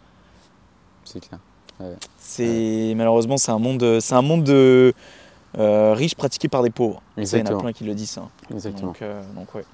C'est 1.04 1.20
clair. 1.20 1.40
C'est 2.18 2.94
malheureusement 2.96 3.36
c'est 3.36 3.52
un 3.52 3.58
monde, 3.58 3.98
c'est 4.00 4.14
un 4.14 4.22
monde 4.22 4.44
de 4.44 4.94
euh, 5.58 5.92
riche 5.94 6.14
pratiqué 6.14 6.48
par 6.48 6.62
des 6.62 6.70
pauvres. 6.70 7.02
Ça, 7.24 7.36
il 7.38 7.40
y 7.40 7.42
en 7.42 7.46
a 7.46 7.60
plein 7.60 7.72
qui 7.72 7.84
le 7.84 7.94
disent. 7.94 8.10
ça. 8.10 8.28
Exactement. 8.50 8.88
Donc, 8.88 9.02
euh, 9.02 9.22
donc 9.34 9.54
ouais. 9.54 9.64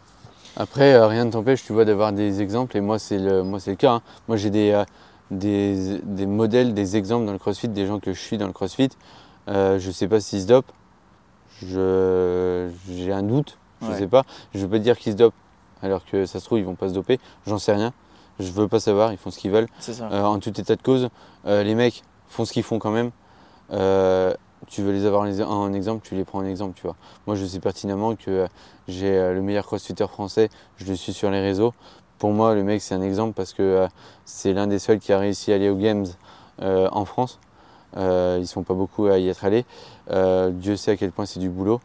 Après, 0.56 0.92
euh, 0.94 1.06
rien 1.06 1.24
ne 1.24 1.30
t'empêche, 1.30 1.64
tu 1.64 1.72
vois, 1.72 1.84
d'avoir 1.84 2.12
des 2.12 2.42
exemples. 2.42 2.76
Et 2.76 2.80
moi, 2.80 2.98
c'est 2.98 3.18
le, 3.18 3.42
moi, 3.42 3.58
c'est 3.60 3.70
le 3.70 3.76
cas. 3.76 3.92
hein. 3.94 4.02
Moi, 4.28 4.36
j'ai 4.36 4.50
des, 4.50 4.82
des, 5.30 5.98
des 6.02 6.26
modèles, 6.26 6.74
des 6.74 6.96
exemples 6.96 7.24
dans 7.26 7.32
le 7.32 7.38
CrossFit, 7.38 7.68
des 7.68 7.86
gens 7.86 8.00
que 8.00 8.12
je 8.12 8.20
suis 8.20 8.36
dans 8.36 8.46
le 8.48 8.52
CrossFit. 8.52 8.90
Je 9.48 9.90
sais 9.92 10.08
pas 10.08 10.20
s'ils 10.20 10.42
se 10.42 10.46
dopent. 10.46 10.72
J'ai 11.62 13.12
un 13.12 13.22
doute. 13.22 13.56
Je 13.82 13.88
Ouais. 13.90 13.98
sais 13.98 14.06
pas. 14.06 14.22
Je 14.54 14.60
veux 14.60 14.68
pas 14.68 14.78
dire 14.78 14.96
qu'ils 14.98 15.12
se 15.12 15.16
dopent, 15.18 15.34
alors 15.82 16.04
que 16.04 16.24
ça 16.26 16.40
se 16.40 16.44
trouve, 16.44 16.58
ils 16.58 16.64
vont 16.64 16.74
pas 16.76 16.88
se 16.88 16.94
doper. 16.94 17.18
J'en 17.46 17.58
sais 17.58 17.72
rien. 17.72 17.92
Je 18.38 18.50
veux 18.52 18.68
pas 18.68 18.80
savoir. 18.80 19.12
Ils 19.12 19.18
font 19.18 19.30
ce 19.30 19.38
qu'ils 19.38 19.50
veulent. 19.50 19.68
Ça. 19.80 19.92
Euh, 20.10 20.22
en 20.24 20.38
tout 20.38 20.58
état 20.60 20.76
de 20.76 20.82
cause, 20.82 21.08
euh, 21.46 21.62
les 21.62 21.74
mecs 21.74 22.02
font 22.28 22.44
ce 22.44 22.52
qu'ils 22.52 22.62
font 22.62 22.78
quand 22.78 22.90
même. 22.90 23.10
Euh, 23.72 24.34
tu 24.68 24.82
veux 24.82 24.92
les 24.92 25.06
avoir 25.06 25.22
en 25.22 25.24
les- 25.24 25.42
en 25.42 25.72
exemple, 25.72 26.06
tu 26.06 26.14
les 26.14 26.24
prends 26.24 26.38
en 26.38 26.44
exemple, 26.44 26.74
tu 26.76 26.82
vois. 26.82 26.96
Moi, 27.26 27.36
je 27.36 27.44
sais 27.44 27.58
pertinemment 27.60 28.14
que 28.14 28.46
j'ai 28.88 29.32
le 29.32 29.42
meilleur 29.42 29.66
crossfitter 29.66 30.06
français, 30.06 30.48
je 30.76 30.86
le 30.86 30.94
suis 30.94 31.12
sur 31.12 31.30
les 31.30 31.40
réseaux. 31.40 31.74
Pour 32.18 32.30
moi, 32.30 32.54
le 32.54 32.62
mec, 32.62 32.80
c'est 32.80 32.94
un 32.94 33.02
exemple 33.02 33.32
parce 33.34 33.52
que 33.52 33.86
c'est 34.24 34.52
l'un 34.52 34.68
des 34.68 34.78
seuls 34.78 35.00
qui 35.00 35.12
a 35.12 35.18
réussi 35.18 35.52
à 35.52 35.56
aller 35.56 35.68
aux 35.68 35.76
Games 35.76 36.06
en 36.60 37.04
France. 37.04 37.40
Ils 37.96 38.46
sont 38.46 38.62
pas 38.62 38.74
beaucoup 38.74 39.06
à 39.06 39.18
y 39.18 39.28
être 39.28 39.44
allés. 39.44 39.64
Dieu 40.52 40.76
sait 40.76 40.92
à 40.92 40.96
quel 40.96 41.10
point 41.12 41.26
c'est 41.26 41.40
du 41.40 41.48
boulot. 41.50 41.80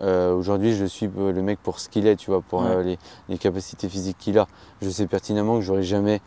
Euh, 0.00 0.32
Aujourd'hui, 0.34 0.74
je 0.74 0.84
suis 0.84 1.10
euh, 1.18 1.32
le 1.32 1.42
mec 1.42 1.58
pour 1.62 1.78
ce 1.78 1.88
qu'il 1.88 2.06
est, 2.06 2.16
tu 2.16 2.30
vois, 2.30 2.40
pour 2.42 2.62
Ouais. 2.62 2.68
euh, 2.70 2.82
les, 2.82 2.98
les 3.28 3.38
capacités 3.38 3.88
physiques 3.88 4.18
qu'il 4.18 4.38
a. 4.38 4.46
Je 4.80 4.88
sais 4.88 5.06
pertinemment 5.06 5.56
que 5.56 5.60
j'aurai 5.62 5.82
jamais 5.82 6.20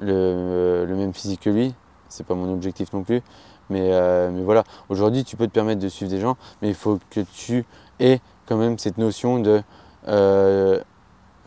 le, 0.00 0.84
le 0.86 0.96
même 0.96 1.12
physique 1.14 1.40
que 1.40 1.50
lui. 1.50 1.74
C'est 2.08 2.26
pas 2.26 2.34
mon 2.34 2.52
objectif 2.52 2.92
non 2.92 3.02
plus. 3.02 3.22
Mais, 3.70 3.90
euh, 3.92 4.30
mais 4.30 4.42
voilà, 4.42 4.62
aujourd'hui, 4.88 5.24
tu 5.24 5.36
peux 5.36 5.46
te 5.46 5.52
permettre 5.52 5.80
de 5.80 5.88
suivre 5.88 6.10
des 6.10 6.20
gens, 6.20 6.36
mais 6.60 6.68
il 6.68 6.74
faut 6.74 6.98
que 7.10 7.20
tu 7.20 7.64
aies 7.98 8.20
quand 8.46 8.56
même 8.58 8.78
cette 8.78 8.98
notion 8.98 9.40
de. 9.40 9.62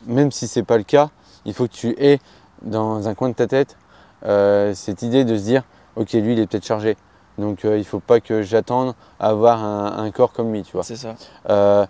même 0.07 0.31
si 0.31 0.47
c'est 0.47 0.63
pas 0.63 0.77
le 0.77 0.83
cas, 0.83 1.09
il 1.45 1.53
faut 1.53 1.67
que 1.67 1.73
tu 1.73 1.89
aies 2.03 2.19
dans 2.63 3.07
un 3.07 3.13
coin 3.13 3.29
de 3.29 3.35
ta 3.35 3.47
tête 3.47 3.77
cette 4.23 5.03
idée 5.03 5.25
de 5.25 5.37
se 5.37 5.43
dire 5.43 5.63
ok, 5.95 6.13
lui, 6.13 6.33
il 6.33 6.39
est 6.39 6.47
peut-être 6.47 6.65
chargé. 6.65 6.97
Donc 7.37 7.65
euh, 7.65 7.77
il 7.77 7.85
faut 7.85 7.99
pas 7.99 8.19
que 8.19 8.41
j'attende 8.41 8.93
à 9.19 9.27
avoir 9.29 9.63
un, 9.63 10.03
un 10.03 10.11
corps 10.11 10.33
comme 10.33 10.51
lui, 10.53 10.63
tu 10.63 10.71
vois. 10.73 10.83
C'est 10.83 10.95
ça. 10.95 11.15
Euh, 11.49 11.85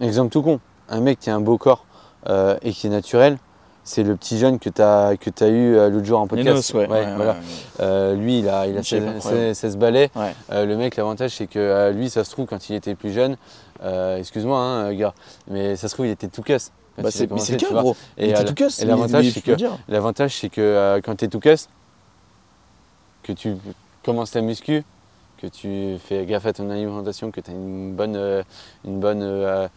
exemple 0.00 0.30
tout 0.32 0.42
con, 0.42 0.60
un 0.88 1.00
mec 1.00 1.20
qui 1.20 1.30
a 1.30 1.34
un 1.34 1.40
beau 1.40 1.58
corps 1.58 1.84
euh, 2.28 2.56
et 2.62 2.72
qui 2.72 2.88
est 2.88 2.90
naturel, 2.90 3.38
c'est 3.84 4.02
le 4.02 4.16
petit 4.16 4.38
jeune 4.38 4.58
que 4.58 4.68
tu 4.68 4.82
as, 4.82 5.16
que 5.18 5.30
as 5.42 5.48
eu 5.48 5.74
l'autre 5.90 6.04
jour 6.04 6.20
en 6.20 6.26
podcast. 6.26 6.72
Lénos, 6.72 6.74
ouais. 6.74 6.88
ouais, 6.92 7.14
voilà. 7.14 7.32
ouais, 7.32 7.38
Euh, 7.80 8.14
lui, 8.14 8.40
il 8.40 8.48
a, 8.48 8.66
il 8.66 8.74
a 8.74 8.78
Une 8.78 8.84
shape 8.84 9.02
16, 9.02 9.16
incroyable. 9.16 9.54
16 9.54 9.76
balais. 9.78 10.10
Euh, 10.52 10.66
le 10.66 10.76
mec, 10.76 10.96
l'avantage, 10.96 11.30
c'est 11.36 11.46
que 11.46 11.58
euh, 11.58 11.90
lui, 11.92 12.10
ça 12.10 12.22
se 12.24 12.30
trouve, 12.30 12.46
quand 12.46 12.68
il 12.68 12.74
était 12.74 12.94
plus 12.94 13.12
jeune, 13.12 13.36
excuse-moi, 14.18 14.58
hein, 14.60 14.92
gars, 14.92 15.14
mais 15.48 15.76
ça 15.76 15.88
se 15.88 15.94
trouve, 15.94 16.06
il 16.06 16.10
était 16.10 16.28
tout 16.28 16.42
casse. 16.42 16.70
Bah, 16.98 17.10
c'est 17.12 17.20
mais 17.20 17.28
commencé, 17.28 17.46
c'est 17.58 17.62
le 17.62 17.68
cas, 17.74 17.80
gros. 17.80 17.96
Et, 18.18 18.32
l'avantage, 19.88 20.36
c'est 20.36 20.48
que- 20.50 21.00
quand 21.00 21.16
tu 21.16 21.24
es 21.24 21.28
tout 21.28 21.40
casse, 21.40 21.68
que 23.22 23.32
tu 23.32 23.56
commences 24.08 24.30
ta 24.30 24.40
muscu, 24.40 24.84
que 25.36 25.46
tu 25.46 25.96
fais 26.02 26.24
gaffe 26.24 26.46
à 26.46 26.52
ton 26.54 26.70
alimentation, 26.70 27.30
que 27.30 27.42
tu 27.42 27.50
as 27.50 27.54
une 27.54 27.92
bonne, 27.94 28.16
euh, 28.16 28.42
une 28.86 29.00
bonne, 29.00 29.20
euh, 29.22 29.68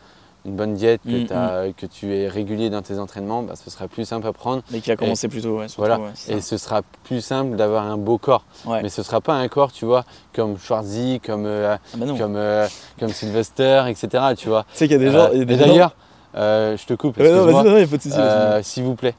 une 0.46 0.56
bonne 0.56 0.74
diète, 0.74 1.02
que, 1.04 1.24
Mm, 1.24 1.26
t'as- 1.28 1.74
que 1.74 1.86
tu 1.86 2.16
es 2.16 2.30
régulier 2.30 2.70
dans 2.70 2.82
tes 2.82 2.98
entraînements, 2.98 3.44
bah, 3.44 3.56
ce 3.62 3.70
sera 3.70 3.90
plus 3.90 4.06
simple 4.06 4.26
à 4.26 4.32
prendre 4.32 4.64
Mais 4.72 4.80
qui 4.80 4.90
a 4.90 4.96
commencé 4.96 5.28
plus 5.28 5.42
tôt, 5.42 5.60
ouais. 5.60 5.68
surtout, 5.68 5.82
Voilà. 5.82 6.00
ouais, 6.00 6.12
et 6.30 6.40
ce 6.40 6.56
sera 6.58 6.82
plus 7.04 7.20
simple 7.20 7.58
d'avoir 7.58 7.84
un 7.86 7.98
beau 7.98 8.18
corps. 8.18 8.46
Ouais. 8.66 8.82
Mais 8.82 8.88
ce 8.90 9.04
sera 9.04 9.20
pas 9.20 9.34
un 9.34 9.50
corps, 9.50 9.74
tu 9.74 9.84
vois, 9.84 10.06
comme 10.34 10.58
Schwarzy, 10.58 11.20
comme, 11.20 11.46
euh, 11.46 11.76
Ah 11.94 11.98
bah 11.98 12.06
non. 12.06 12.18
comme, 12.18 12.38
euh, 12.38 12.68
comme 13.00 13.10
Sylvester, 13.10 13.84
etc. 13.90 14.24
Tu 14.38 14.48
vois. 14.48 14.64
Tu 14.72 14.78
sais 14.78 14.88
qu'il 14.88 14.94
y 14.94 14.96
a 14.96 15.06
des 15.06 15.12
gens. 15.12 15.26
Euh, 15.34 15.42
et 15.42 15.46
d'ailleurs, 15.46 15.94
je 16.34 16.86
te 16.86 16.94
coupe, 16.94 17.18
non, 17.18 17.26
excuse-moi. 17.26 17.64
vas-y, 17.64 17.66
non, 17.82 17.86
vas-y. 17.86 18.12
Euh, 18.18 18.64
s'il 18.64 18.84
vous 18.84 18.96
plaît, 18.96 19.14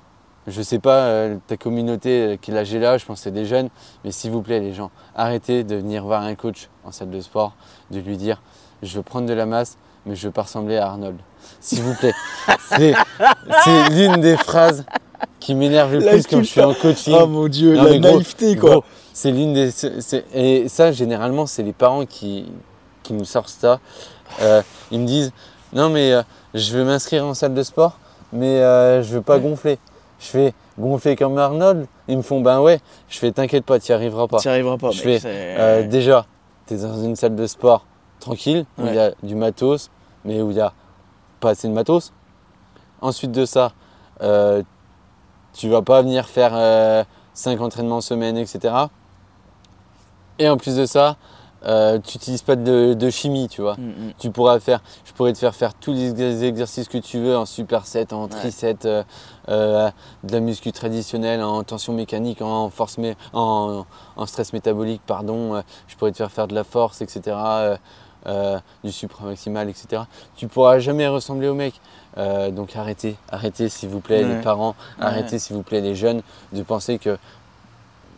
je 0.47 0.62
sais 0.62 0.78
pas 0.78 1.05
euh, 1.05 1.36
ta 1.47 1.57
communauté 1.57 2.38
qui 2.40 2.53
âge 2.57 2.74
est 2.74 2.78
là, 2.78 2.99
je 2.99 3.05
pense 3.05 3.18
que 3.18 3.24
c'est 3.24 3.30
des 3.30 3.47
jeunes, 3.47 3.68
mais 4.05 4.11
s'il 4.11 4.30
vous 4.30 4.43
plaît 4.43 4.61
les 4.61 4.74
gens, 4.74 4.90
arrêtez 5.14 5.64
de 5.64 5.76
venir 5.76 6.05
voir 6.05 6.22
un 6.22 6.34
coach 6.34 6.68
en 6.84 6.93
salle 6.93 7.11
de 7.11 7.20
sport, 7.20 7.55
de 7.90 8.01
lui 8.01 8.16
dire 8.16 8.43
je 8.82 8.97
veux 8.97 9.03
prendre 9.03 9.28
de 9.28 9.32
la 9.32 9.47
masse, 9.47 9.76
mais 10.07 10.16
je 10.16 10.26
veux 10.26 10.32
pas 10.32 10.43
ressembler 10.43 10.76
à 10.76 10.88
Arnold. 10.88 11.18
S'il 11.61 11.82
vous 11.82 11.95
plaît. 11.95 12.14
c'est 12.68 12.95
l'une 13.90 14.20
des 14.20 14.36
phrases 14.36 14.84
qui 15.38 15.55
m'énerve 15.55 15.93
le 15.93 16.01
La 16.01 16.12
plus 16.12 16.26
quand 16.26 16.38
je 16.38 16.45
suis 16.45 16.61
en 16.61 16.74
coaching. 16.74 17.16
Oh 17.20 17.26
mon 17.26 17.47
dieu, 17.47 17.74
Non, 17.74 17.84
la 17.84 17.99
gros, 17.99 18.16
naïveté 18.16 18.57
quoi. 18.57 18.70
Gros, 18.70 18.84
c'est 19.12 19.30
l'une 19.30 19.53
des. 19.53 19.70
et 20.34 20.68
ça, 20.68 20.90
généralement, 20.90 21.47
c'est 21.47 21.62
les 21.62 21.72
parents 21.72 22.07
qui, 22.07 22.51
qui 23.03 23.12
nous 23.12 23.24
sortent 23.24 23.49
ça. 23.49 23.78
Euh, 24.40 24.62
ils 24.90 24.99
me 24.99 25.07
disent 25.07 25.32
Non, 25.72 25.88
mais 25.88 26.12
euh, 26.12 26.22
je 26.55 26.76
veux 26.76 26.84
m'inscrire 26.84 27.24
en 27.24 27.34
salle 27.34 27.55
de 27.55 27.62
sport, 27.62 27.99
mais 28.32 28.59
je 29.03 29.14
veux 29.14 29.22
pas 29.22 29.38
gonfler. 29.38 29.78
Je 30.23 30.27
fais 30.29 30.55
gonfler 30.79 31.16
comme 31.16 31.37
Arnold. 31.37 31.87
Ils 32.07 32.16
me 32.16 32.23
font 32.23 32.41
Ben 32.41 32.61
ouais. 32.61 32.79
Je 33.09 33.18
fais 33.18 33.33
T'inquiète 33.33 33.64
pas, 33.64 33.81
tu 33.81 33.91
n'y 33.91 33.97
arriveras 33.97 34.29
pas. 34.29 34.39
Tu 34.39 34.47
n'y 34.49 34.53
arriveras 34.55 34.77
pas. 34.79 34.91
Je 34.93 35.05
mec, 35.05 35.20
fais, 35.20 35.29
Euh, 35.59 35.87
déjà, 35.87 36.27
tu 36.66 36.75
es 36.75 36.77
dans 36.79 37.03
une 37.03 37.16
salle 37.16 37.35
de 37.35 37.47
sport 37.47 37.85
tranquille, 38.20 38.64
où 38.79 38.83
il 38.83 38.89
Ouais. 38.91 38.95
y 38.95 38.99
a 39.01 39.12
du 39.25 39.35
matos, 39.35 39.91
mais 40.25 40.41
où 40.41 40.51
il 40.51 40.55
n'y 40.55 40.61
a 40.61 40.73
pas 41.41 41.51
assez 41.51 41.66
de 41.66 41.73
matos. 41.73 42.12
Ensuite 43.01 43.33
de 43.33 43.45
ça, 43.45 43.73
euh, 44.23 44.62
tu 45.55 45.68
vas 45.68 45.83
pas 45.83 46.03
venir 46.03 46.29
faire 46.29 47.05
5 47.35 47.61
entraînements 47.61 48.01
semaine, 48.01 48.37
etc. 48.37 48.73
Et 50.39 50.49
en 50.49 50.57
plus 50.57 50.77
de 50.77 50.87
ça, 50.87 51.16
euh, 51.67 51.99
tu 51.99 52.17
n'utilises 52.19 52.43
pas 52.43 52.57
de, 52.57 52.95
de 52.95 53.11
chimie, 53.11 53.49
tu 53.49 53.61
vois. 53.63 53.75
Mm, 53.77 53.83
mm. 54.09 54.13
Tu 54.19 54.31
pourras 54.31 54.59
faire, 54.61 54.81
je 55.05 55.13
pourrais 55.13 55.33
te 55.33 55.39
faire 55.39 55.55
faire 55.55 55.75
tous 55.75 55.93
les 55.93 56.45
exercices 56.45 56.89
que 56.89 56.99
tu 56.99 57.19
veux 57.21 57.37
en 57.37 57.47
superset, 57.47 58.13
en 58.13 58.29
triset, 58.29 58.77
euh, 58.85 59.03
euh, 59.49 59.91
de 60.25 60.33
la 60.33 60.41
muscu 60.41 60.73
traditionnelle, 60.73 61.43
en 61.43 61.63
tension 61.63 61.93
mécanique, 61.93 62.43
en 62.43 62.69
force, 62.71 62.99
mé- 62.99 63.17
en, 63.33 63.85
en 64.17 64.27
stress 64.27 64.53
métabolique, 64.53 65.03
pardon. 65.07 65.63
je 65.89 65.97
pourrais 65.97 66.13
te 66.13 66.17
faire 66.19 66.31
faire 66.33 66.49
de 66.49 66.55
la 66.55 66.65
force, 66.65 67.01
etc. 67.03 67.37
euh, 68.27 68.59
du 68.85 68.93
supramaximal, 68.93 69.69
etc. 69.69 70.03
Tu 70.37 70.47
pourras 70.47 70.79
jamais 70.79 71.09
ressembler 71.09 71.49
au 71.49 71.55
mec. 71.55 71.75
Euh, 72.19 72.51
donc 72.51 72.77
arrêtez, 72.77 73.17
arrêtez 73.31 73.69
s'il 73.69 73.89
vous 73.89 74.01
plaît 74.01 74.23
Ouais. 74.23 74.35
les 74.37 74.41
parents, 74.43 74.77
Ouais. 74.99 75.07
arrêtez 75.07 75.39
s'il 75.39 75.57
vous 75.57 75.63
plaît 75.63 75.81
les 75.81 75.95
jeunes 75.95 76.23
de 76.53 76.63
penser 76.63 76.99
que 76.99 77.17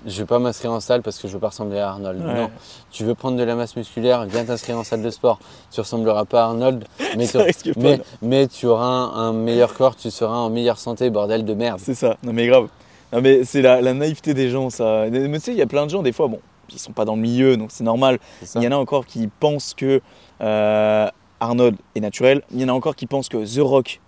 je 0.07 0.19
vais 0.21 0.27
pas 0.27 0.39
m'inscrire 0.39 0.73
en 0.73 0.81
salle 0.81 1.03
parce 1.03 1.19
que 1.19 1.29
je 1.29 1.33
veux 1.33 1.39
pas 1.41 1.49
ressembler 1.49 1.79
à 1.79 1.91
Arnold. 1.91 2.25
Ouais. 2.25 2.35
Non, 2.35 2.51
tu 2.91 3.05
veux 3.05 3.15
prendre 3.15 3.37
de 3.39 3.43
la 3.43 3.55
masse 3.55 3.75
musculaire, 3.77 4.25
viens 4.27 4.45
t'inscrire 4.45 4.77
en 4.79 4.85
salle 4.85 5.03
de 5.03 5.11
sport. 5.11 5.39
Tu 5.71 5.81
ressembleras 5.81 6.25
pas 6.25 6.43
à 6.43 6.45
Arnold, 6.47 6.85
mais, 7.17 7.27
tu- 7.27 7.73
mais, 7.77 8.01
mais 8.23 8.47
tu 8.49 8.67
auras 8.67 8.85
un, 8.87 9.13
un 9.29 9.33
meilleur 9.33 9.75
corps, 9.75 9.97
tu 9.97 10.11
seras 10.11 10.37
en 10.37 10.51
meilleure 10.51 10.79
santé, 10.79 11.11
bordel 11.11 11.45
de 11.45 11.55
merde. 11.55 11.81
C'est 11.83 11.95
ça. 11.95 12.17
Non 12.23 12.33
mais 12.33 12.47
grave. 12.47 12.69
Non 13.13 13.21
mais 13.21 13.45
c'est 13.45 13.63
la, 13.63 13.81
la 13.81 13.95
naïveté 13.95 14.35
des 14.35 14.51
gens 14.51 14.71
ça. 14.71 15.07
Mais 15.11 15.29
tu 15.39 15.41
sais, 15.41 15.53
il 15.53 15.59
y 15.59 15.63
a 15.63 15.67
plein 15.67 15.85
de 15.87 15.91
gens 15.91 16.03
des 16.03 16.13
fois, 16.13 16.29
bon, 16.29 16.41
ils 16.71 16.79
sont 16.79 16.93
pas 16.93 17.05
dans 17.05 17.15
le 17.17 17.23
milieu 17.23 17.57
donc 17.57 17.71
c'est 17.71 17.85
normal. 17.85 18.19
Il 18.57 18.63
y 18.63 18.69
en 18.69 18.73
a 18.73 18.77
encore 18.77 19.07
qui 19.07 19.29
pensent 19.29 19.75
que 19.75 20.01
euh, 20.41 21.09
Arnold 21.41 21.77
est 21.95 22.01
naturel. 22.01 22.43
Il 22.53 22.61
y 22.61 22.65
en 22.65 22.69
a 22.69 22.73
encore 22.73 22.97
qui 22.97 23.07
pensent 23.07 23.29
que 23.29 23.37
The 23.39 23.61
Rock 23.61 24.01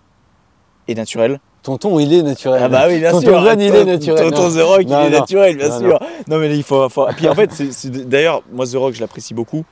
est 0.88 0.94
naturel. 0.94 1.38
Tonton, 1.66 1.98
il 1.98 2.12
est 2.14 2.22
naturel. 2.22 2.60
Ah 2.62 2.68
bah 2.68 2.84
oui, 2.88 3.00
bien 3.00 3.10
Tonton 3.10 3.26
sûr. 3.26 3.52
Il 3.58 3.62
est 3.74 3.84
naturel. 3.84 4.30
Tonton. 4.30 4.50
The 4.50 4.62
Rock, 4.62 4.84
Non, 4.86 5.00
il 5.02 5.06
est 5.06 5.10
non. 5.10 5.18
naturel, 5.18 5.56
bien 5.56 5.68
Non, 5.68 5.78
sûr. 5.80 5.98
Non, 6.28 6.38
mais 6.38 6.56
il 6.56 6.62
faut. 6.62 6.88
faut- 6.88 7.06
Puis 7.16 7.28
en 7.28 7.34
fait, 7.34 7.50
d'ailleurs, 8.08 8.42
moi, 8.52 8.66
The 8.66 8.76
Rock, 8.76 8.94
je 8.94 9.00
l'apprécie 9.00 9.34
beaucoup. 9.34 9.64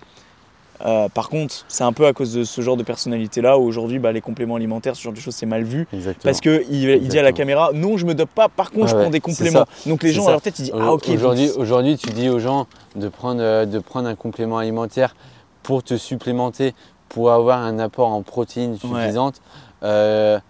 Euh, 0.85 1.09
par 1.09 1.29
contre, 1.29 1.65
c'est 1.69 1.85
un 1.85 1.93
peu 1.93 2.05
à 2.07 2.13
cause 2.13 2.35
de 2.35 2.43
ce 2.43 2.61
genre 2.61 2.77
de 2.77 2.83
personnalité-là 2.83 3.59
où 3.59 3.63
aujourd'hui, 3.63 4.01
bah, 4.01 4.11
les 4.11 4.21
compléments 4.21 4.57
alimentaires, 4.57 4.97
ce 4.97 5.03
genre 5.03 5.13
de 5.13 5.21
choses, 5.21 5.37
c'est 5.37 5.47
mal 5.47 5.63
vu. 5.63 5.87
Exactement. 5.93 6.23
Parce 6.25 6.41
qu'il 6.41 6.65
il 6.73 7.09
dit 7.09 7.19
à 7.19 7.23
la 7.23 7.31
caméra, 7.31 7.71
non, 7.73 7.97
je 7.97 8.05
me 8.07 8.15
dope 8.15 8.31
pas, 8.35 8.49
par 8.49 8.73
contre, 8.73 8.87
Ah 8.87 8.89
je 8.91 8.97
ouais, 8.97 9.03
prends 9.03 9.11
des 9.11 9.21
compléments. 9.21 9.65
Donc 9.87 10.03
les 10.03 10.13
gens, 10.13 10.23
ça. 10.25 10.31
à 10.31 10.33
leur 10.33 10.43
tête, 10.43 10.59
ils 10.59 10.63
disent, 10.63 10.75
ah 10.77 10.93
ok. 10.93 11.09
Aujourd'hui, 11.57 11.97
tu 11.97 12.11
dis 12.11 12.29
aux 12.29 12.41
gens 12.41 12.67
de 12.97 13.09
prendre, 13.09 13.41
euh, 13.41 13.67
de 13.67 13.79
prendre 13.79 14.09
un 14.09 14.17
complément 14.17 14.59
alimentaire 14.59 15.15
pour 15.63 15.85
te 15.85 15.97
supplémenter, 15.97 16.75
pour 17.09 17.31
avoir 17.31 17.61
un 17.61 17.79
apport 17.79 18.09
en 18.09 18.23
protéines 18.23 18.77
suffisante. 18.77 19.41
Euh, 19.85 20.41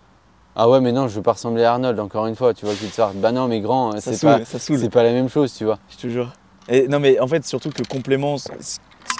ah 0.57 0.69
ouais, 0.69 0.81
mais 0.81 0.93
non, 0.93 1.09
je 1.09 1.17
veux 1.17 1.23
pas 1.23 1.33
ressembler 1.33 1.65
à 1.65 1.73
Arnold, 1.73 1.99
encore 1.99 2.27
une 2.27 2.37
fois, 2.37 2.55
tu 2.55 2.65
vois, 2.65 2.75
qu'ils 2.75 2.89
te 2.89 2.95
sortent. 2.95 3.17
Bah 3.17 3.33
non, 3.33 3.49
mais 3.49 3.61
grand, 3.61 3.93
ça 4.01 4.13
c'est 4.13 4.27
pas, 4.27 4.41
c'est 4.45 4.91
pas 4.91 5.03
la 5.03 5.13
même 5.13 5.29
chose, 5.29 5.53
tu 5.55 5.65
vois. 5.65 5.79
Je 5.91 5.97
te 5.97 6.07
jure. 6.09 6.33
Et 6.69 6.89
non, 6.89 7.01
mais 7.01 7.19
en 7.21 7.27
fait, 7.27 7.45
surtout 7.45 7.71
que 7.71 7.83
complément, 7.83 8.39
ce 8.39 8.49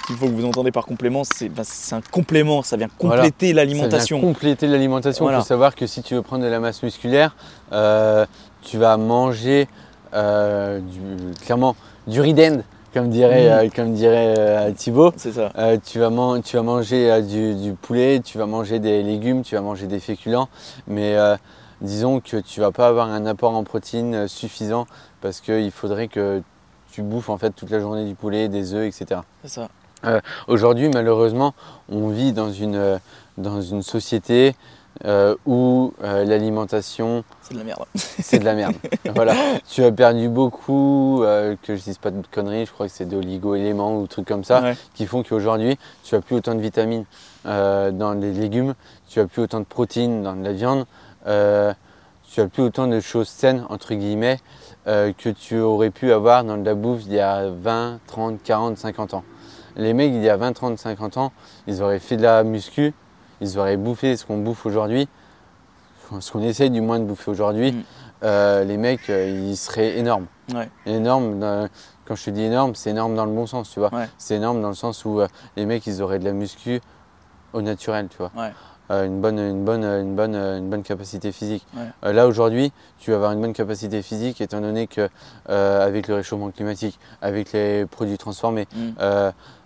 qu'il 0.07 0.15
faut 0.15 0.25
que 0.27 0.31
vous 0.31 0.45
entendez 0.45 0.71
par 0.71 0.85
complément, 0.85 1.23
c'est 1.23 1.49
bah, 1.49 1.63
c'est 1.65 1.93
un 1.95 2.01
complément, 2.01 2.63
ça 2.63 2.77
vient 2.77 2.87
compléter 2.97 3.53
l'alimentation. 3.53 4.19
compléter 4.21 4.67
l'alimentation. 4.67 5.25
Il 5.25 5.27
Voilà. 5.27 5.39
faut 5.39 5.45
savoir 5.45 5.75
que 5.75 5.85
si 5.87 6.01
tu 6.01 6.15
veux 6.15 6.21
prendre 6.21 6.43
de 6.43 6.49
la 6.49 6.59
masse 6.59 6.81
musculaire, 6.81 7.35
euh, 7.71 8.25
tu 8.61 8.77
vas 8.77 8.97
manger 8.97 9.67
euh, 10.13 10.79
du, 10.79 11.33
clairement 11.43 11.75
du 12.07 12.21
ridend, 12.21 12.61
comme 12.95 13.09
dirait, 13.09 13.49
Mm. 13.49 13.65
euh, 13.65 13.69
comme 13.75 13.93
dirait 13.93 14.35
euh, 14.39 14.71
Thibaut. 14.71 15.11
C'est 15.17 15.33
ça. 15.33 15.51
Euh, 15.57 15.77
tu, 15.85 15.99
vas 15.99 16.09
man- 16.09 16.41
tu 16.41 16.55
vas 16.55 16.63
manger 16.63 17.21
du, 17.21 17.53
du 17.53 17.73
poulet, 17.73 18.21
tu 18.23 18.37
vas 18.37 18.45
manger 18.45 18.79
des 18.79 19.03
légumes, 19.03 19.41
tu 19.43 19.55
vas 19.55 19.61
manger 19.61 19.85
des 19.87 19.99
féculents, 19.99 20.47
mais 20.87 21.15
disons 21.81 22.21
que 22.21 22.37
tu 22.37 22.61
vas 22.61 22.71
pas 22.71 22.87
avoir 22.87 23.09
un 23.09 23.25
apport 23.25 23.53
en 23.53 23.65
protéines 23.65 24.29
suffisant 24.29 24.87
parce 25.21 25.41
qu'il 25.41 25.71
faudrait 25.71 26.07
que 26.07 26.41
tu 26.91 27.01
bouffes 27.01 27.29
en 27.29 27.37
fait 27.37 27.49
toute 27.51 27.69
la 27.69 27.81
journée 27.81 28.05
du 28.05 28.15
poulet, 28.15 28.47
des 28.47 28.73
œufs, 28.73 28.87
etc. 28.87 29.19
C'est 29.43 29.49
ça. 29.51 29.67
Aujourd'hui, 30.47 30.89
malheureusement, 30.93 31.53
on 31.89 32.07
vit 32.09 32.31
dans 32.31 32.51
une, 32.51 32.99
dans 33.37 33.59
une 33.61 33.81
société 33.81 34.55
euh, 35.03 35.35
où 35.45 35.93
euh, 36.03 36.23
l'alimentation 36.23 37.23
C'est 37.41 37.53
de 37.53 37.59
la 37.59 37.65
merde. 37.65 37.85
c'est 37.95 38.39
de 38.39 38.45
la 38.45 38.53
merde. 38.53 38.75
voilà. 39.13 39.33
Tu 39.69 39.83
as 39.83 39.91
perdu 39.91 40.29
beaucoup, 40.29 41.21
euh, 41.23 41.55
que 41.63 41.75
je 41.75 41.83
dise 41.83 41.97
pas 41.97 42.11
de 42.11 42.21
conneries, 42.31 42.65
je 42.65 42.71
crois 42.71 42.87
que 42.87 42.93
c'est 42.93 43.05
des 43.05 43.15
oligo-éléments 43.17 43.97
ou 43.99 44.07
trucs 44.07 44.27
comme 44.27 44.43
ça, 44.43 44.61
Ouais. 44.61 44.75
qui 44.93 45.05
font 45.05 45.21
qu'aujourd'hui, 45.23 45.77
tu 46.03 46.15
as 46.15 46.21
plus 46.21 46.37
autant 46.37 46.55
de 46.55 46.61
vitamines 46.61 47.05
euh, 47.45 47.91
dans 47.91 48.13
les 48.13 48.31
légumes, 48.31 48.73
tu 49.09 49.19
as 49.19 49.25
plus 49.25 49.41
autant 49.43 49.59
de 49.59 49.65
protéines 49.65 50.23
dans 50.23 50.35
de 50.35 50.43
la 50.43 50.53
viande, 50.53 50.85
tu 51.25 52.41
as 52.41 52.47
plus 52.47 52.63
autant 52.63 52.87
de 52.87 52.99
choses 52.99 53.27
saines, 53.27 53.65
entre 53.69 53.93
guillemets, 53.95 54.39
que 54.85 55.29
tu 55.29 55.59
aurais 55.59 55.89
pu 55.89 56.11
avoir 56.11 56.43
dans 56.43 56.57
de 56.57 56.65
la 56.65 56.75
bouffe 56.75 57.01
il 57.07 57.13
y 57.13 57.19
a 57.19 57.49
20, 57.49 57.99
30, 58.07 58.43
40, 58.43 58.77
50 58.77 59.13
ans. 59.15 59.23
Les 59.75 59.93
mecs, 59.93 60.11
il 60.13 60.21
y 60.21 60.29
a 60.29 60.37
20, 60.37 60.53
30, 60.53 60.77
50 60.79 61.17
ans, 61.17 61.31
ils 61.67 61.81
auraient 61.81 61.99
fait 61.99 62.17
de 62.17 62.21
la 62.23 62.43
muscu, 62.43 62.93
ils 63.41 63.57
auraient 63.59 63.77
bouffé 63.77 64.15
ce 64.17 64.25
qu'on 64.25 64.37
bouffe 64.37 64.65
aujourd'hui, 64.65 65.07
ce 66.19 66.31
qu'on 66.31 66.41
essaye 66.41 66.69
du 66.69 66.81
moins 66.81 66.99
de 66.99 67.05
bouffer 67.05 67.31
aujourd'hui. 67.31 67.71
Mm. 67.71 67.83
Euh, 68.23 68.63
les 68.63 68.77
mecs, 68.77 69.09
euh, 69.09 69.27
ils 69.29 69.57
seraient 69.57 69.97
énormes. 69.97 70.25
Ouais. 70.53 70.69
Énormes, 70.85 71.39
dans- 71.39 71.67
quand 72.05 72.15
je 72.15 72.25
te 72.25 72.29
dis 72.29 72.43
énorme, 72.43 72.75
c'est 72.75 72.91
énorme 72.91 73.15
dans 73.15 73.25
le 73.25 73.31
bon 73.31 73.45
sens, 73.47 73.69
tu 73.71 73.79
vois. 73.79 73.93
Ouais. 73.93 74.07
C'est 74.17 74.35
énorme 74.35 74.61
dans 74.61 74.69
le 74.69 74.75
sens 74.75 75.03
où 75.05 75.19
euh, 75.19 75.27
les 75.57 75.65
mecs, 75.65 75.85
ils 75.87 76.01
auraient 76.01 76.19
de 76.19 76.25
la 76.25 76.31
muscu 76.33 76.79
au 77.53 77.61
naturel, 77.61 78.07
tu 78.09 78.17
vois. 78.17 78.31
Ouais. 78.37 78.51
Euh, 78.91 79.05
une, 79.07 79.19
bonne, 79.19 79.39
une, 79.39 79.65
bonne, 79.65 79.83
une, 79.83 80.15
bonne, 80.15 80.35
une 80.35 80.69
bonne 80.69 80.83
capacité 80.83 81.31
physique. 81.31 81.65
Ouais. 81.75 81.81
Euh, 82.05 82.13
là, 82.13 82.27
aujourd'hui, 82.27 82.71
tu 82.99 83.09
vas 83.09 83.17
avoir 83.17 83.31
une 83.31 83.41
bonne 83.41 83.53
capacité 83.53 84.03
physique 84.03 84.41
étant 84.41 84.61
donné 84.61 84.85
que, 84.85 85.09
avec 85.47 86.07
le 86.07 86.15
réchauffement 86.15 86.51
climatique, 86.51 86.99
avec 87.21 87.51
les 87.51 87.85
produits 87.87 88.17
transformés, 88.19 88.67
Mm, 88.75 88.89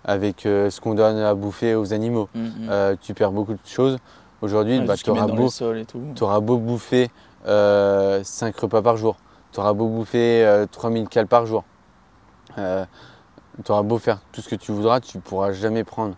avec 0.09 0.47
euh, 0.47 0.71
ce 0.71 0.81
qu'on 0.81 0.95
donne 0.95 1.17
à 1.17 1.35
bouffer 1.35 1.75
aux 1.75 1.93
animaux, 1.93 2.29
mm, 2.33 2.41
mm. 2.41 2.51
euh, 2.69 2.95
tu 2.99 3.13
perds 3.13 3.31
beaucoup 3.31 3.53
de 3.53 3.59
choses. 3.63 3.99
Aujourd'hui, 4.41 4.79
Ouais, 4.79 4.85
bah, 4.85 4.95
tu 4.97 5.09
auras 5.11 5.27
beau, 5.27 5.49
auras 6.21 6.39
bouffer 6.39 7.09
5 7.45 8.57
repas 8.57 8.81
par 8.81 8.97
jour, 8.97 9.17
tu 9.51 9.59
auras 9.59 9.73
beau 9.73 9.87
bouffer 9.87 10.43
euh, 10.45 10.65
3000 10.65 11.07
cales 11.09 11.27
par 11.27 11.45
jour, 11.45 11.63
tu 12.55 13.71
auras 13.71 13.83
beau 13.83 13.99
faire 13.99 14.19
tout 14.31 14.41
ce 14.41 14.49
que 14.49 14.55
tu 14.55 14.71
voudras, 14.71 14.99
tu 14.99 15.19
pourras 15.19 15.51
jamais 15.51 15.83
prendre 15.83 16.15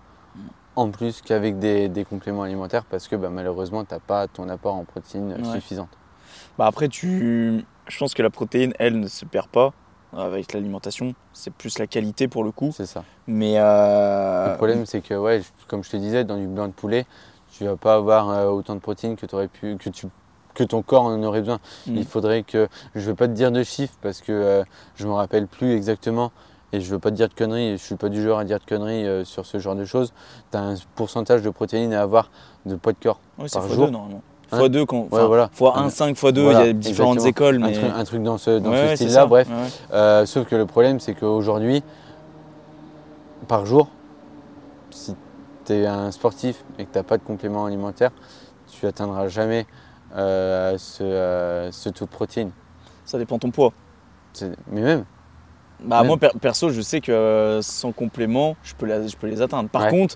en 0.77 0.89
plus 0.89 1.21
qu'avec 1.21 1.59
des, 1.59 1.89
des 1.89 2.05
compléments 2.05 2.43
alimentaires 2.43 2.85
parce 2.85 3.09
que 3.09 3.17
bah, 3.17 3.29
malheureusement, 3.29 3.83
tu 3.83 3.93
n'as 3.93 3.99
pas 3.99 4.27
ton 4.27 4.47
apport 4.47 4.75
en 4.75 4.85
protéines 4.85 5.33
euh, 5.33 5.37
Ouais. 5.45 5.59
suffisante. 5.59 5.89
Bah 6.57 6.65
après, 6.65 6.87
tu... 6.87 7.65
je 7.87 7.97
pense 7.97 8.13
que 8.13 8.21
la 8.23 8.29
protéine, 8.29 8.71
elle, 8.79 8.99
ne 9.01 9.07
se 9.07 9.25
perd 9.25 9.47
pas 9.47 9.73
avec 10.13 10.53
l'alimentation. 10.53 11.13
C'est 11.33 11.53
plus 11.53 11.79
la 11.79 11.87
qualité 11.87 12.27
pour 12.27 12.43
le 12.43 12.51
coup. 12.51 12.71
C'est 12.75 12.85
ça. 12.85 13.03
Mais 13.27 13.55
euh, 13.57 14.51
Le 14.51 14.55
problème, 14.55 14.85
c'est 14.85 15.01
que, 15.01 15.13
ouais, 15.13 15.41
comme 15.67 15.83
je 15.83 15.89
te 15.89 15.97
disais, 15.97 16.23
dans 16.23 16.37
du 16.37 16.47
blanc 16.47 16.67
de 16.67 16.73
poulet, 16.73 17.05
tu 17.51 17.65
vas 17.65 17.77
pas 17.77 17.95
avoir 17.95 18.29
euh, 18.29 18.47
autant 18.47 18.75
de 18.75 18.79
protéines 18.79 19.15
que, 19.15 19.25
aurais 19.33 19.47
pu, 19.47 19.77
que, 19.77 19.89
tu, 19.89 20.07
que 20.53 20.63
ton 20.63 20.81
corps 20.81 21.03
en 21.03 21.21
aurait 21.23 21.41
besoin. 21.41 21.59
Mm. 21.87 21.95
Il 21.97 22.05
faudrait 22.05 22.43
que, 22.43 22.67
je 22.95 23.01
veux 23.01 23.15
pas 23.15 23.27
te 23.27 23.33
dire 23.33 23.51
de 23.51 23.63
chiffres 23.63 23.97
parce 24.01 24.21
que 24.21 24.31
euh, 24.31 24.63
je 24.95 25.07
me 25.07 25.13
rappelle 25.13 25.47
plus 25.47 25.73
exactement 25.73 26.31
et 26.73 26.79
je 26.79 26.89
veux 26.89 26.99
pas 26.99 27.11
te 27.11 27.15
dire 27.15 27.27
de 27.27 27.33
conneries, 27.33 27.77
je 27.77 27.83
suis 27.83 27.95
pas 27.95 28.09
du 28.09 28.21
genre 28.21 28.39
à 28.39 28.45
dire 28.45 28.59
de 28.59 28.65
conneries 28.65 29.05
euh, 29.05 29.25
sur 29.25 29.45
ce 29.45 29.59
genre 29.59 29.75
de 29.75 29.85
choses. 29.85 30.13
Tu 30.51 30.57
as 30.57 30.61
un 30.61 30.75
pourcentage 30.95 31.41
de 31.41 31.49
protéines 31.49 31.93
à 31.93 32.01
avoir 32.01 32.31
de 32.65 32.75
poids 32.75 32.93
de 32.93 32.97
corps. 33.01 33.19
c'est 33.45 33.53
par 33.53 33.67
x2 33.67 33.73
jour. 33.73 33.91
normalement. 33.91 34.21
Hein 34.51 34.59
x2 34.59 34.85
quand. 34.85 35.07
enfin, 35.11 35.25
voilà. 35.27 35.49
Fois 35.53 35.77
1, 35.79 35.89
5, 35.89 36.15
x2, 36.17 36.37
il 36.37 36.41
Voilà, 36.43 36.65
y 36.65 36.69
a 36.69 36.73
différentes 36.73 37.17
exactement. 37.17 37.29
écoles. 37.49 37.63
Un, 37.63 37.67
Mais... 37.67 37.73
truc, 37.73 37.91
un 37.95 38.03
truc 38.03 38.23
dans 38.23 38.37
ce, 38.37 38.59
dans 38.59 38.71
Ouais, 38.71 38.89
ce 38.89 38.95
style-là, 38.95 39.13
ça. 39.13 39.25
bref. 39.25 39.47
Ouais. 39.49 39.55
Euh, 39.93 40.25
sauf 40.25 40.47
que 40.47 40.55
le 40.55 40.65
problème, 40.65 40.99
c'est 40.99 41.13
qu'aujourd'hui, 41.13 41.83
par 43.47 43.65
jour, 43.65 43.87
si 44.91 45.15
tu 45.65 45.73
es 45.73 45.85
un 45.85 46.11
sportif 46.11 46.63
et 46.77 46.85
que 46.85 46.91
tu 46.91 46.97
n'as 46.97 47.03
pas 47.03 47.17
de 47.17 47.23
complément 47.23 47.65
alimentaire, 47.65 48.11
tu 48.71 48.85
atteindras 48.87 49.27
jamais 49.27 49.65
euh, 50.15 50.77
ce, 50.77 51.03
euh, 51.03 51.71
ce 51.71 51.89
taux 51.89 52.05
de 52.05 52.09
protéines. 52.09 52.51
Ça 53.05 53.17
dépend 53.17 53.35
de 53.35 53.41
ton 53.41 53.51
poids. 53.51 53.73
Mais 54.71 54.81
même, 54.81 55.05
Bah, 55.83 55.99
Même. 55.99 56.07
moi, 56.07 56.17
per- 56.17 56.29
perso, 56.39 56.69
je 56.69 56.79
sais 56.81 57.01
que 57.01 57.59
sans 57.63 57.91
complément, 57.91 58.55
je 58.63 58.75
peux, 58.75 58.85
la- 58.85 59.07
je 59.07 59.15
peux 59.17 59.25
les 59.27 59.41
atteindre. 59.41 59.67
Par 59.67 59.87
contre, 59.87 60.15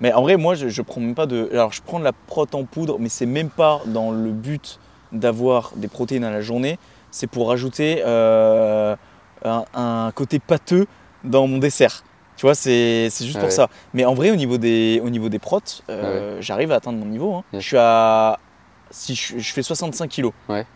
mais 0.00 0.12
en 0.12 0.22
vrai, 0.22 0.36
moi, 0.36 0.54
je, 0.54 0.68
je 0.68 0.82
prends 0.82 1.00
même 1.00 1.14
pas 1.14 1.26
de. 1.26 1.48
Alors, 1.52 1.72
je 1.72 1.82
prends 1.82 1.98
de 1.98 2.04
la 2.04 2.12
prot 2.12 2.46
en 2.52 2.64
poudre, 2.64 2.98
mais 2.98 3.08
c'est 3.08 3.26
même 3.26 3.50
pas 3.50 3.80
dans 3.86 4.10
le 4.10 4.30
but 4.30 4.78
d'avoir 5.12 5.72
des 5.76 5.88
protéines 5.88 6.24
à 6.24 6.30
la 6.30 6.40
journée. 6.40 6.78
C'est 7.10 7.26
pour 7.28 7.48
rajouter 7.48 8.02
euh, 8.04 8.96
un, 9.44 9.64
un 9.74 10.10
côté 10.12 10.38
pâteux 10.40 10.86
dans 11.22 11.46
mon 11.46 11.58
dessert. 11.58 12.02
Tu 12.36 12.46
vois, 12.46 12.56
c'est 12.56 13.08
c'est 13.10 13.24
juste 13.24 13.36
Ah 13.38 13.42
pour 13.42 13.52
ça. 13.52 13.68
Mais 13.94 14.04
en 14.04 14.14
vrai, 14.14 14.30
au 14.32 14.36
niveau 14.36 14.58
des, 14.58 15.00
au 15.04 15.10
niveau 15.10 15.28
des 15.28 15.38
protes, 15.38 15.82
euh, 15.88 16.38
j'arrive 16.40 16.72
à 16.72 16.76
atteindre 16.76 16.98
mon 16.98 17.06
niveau. 17.06 17.34
hein. 17.34 17.44
Je 17.52 17.60
suis 17.60 17.76
à. 17.78 18.38
Si 18.90 19.14
je, 19.14 19.38
je 19.38 19.52
fais 19.52 19.62
65 19.62 20.08
kilos. 20.08 20.32
Ouais. 20.48 20.66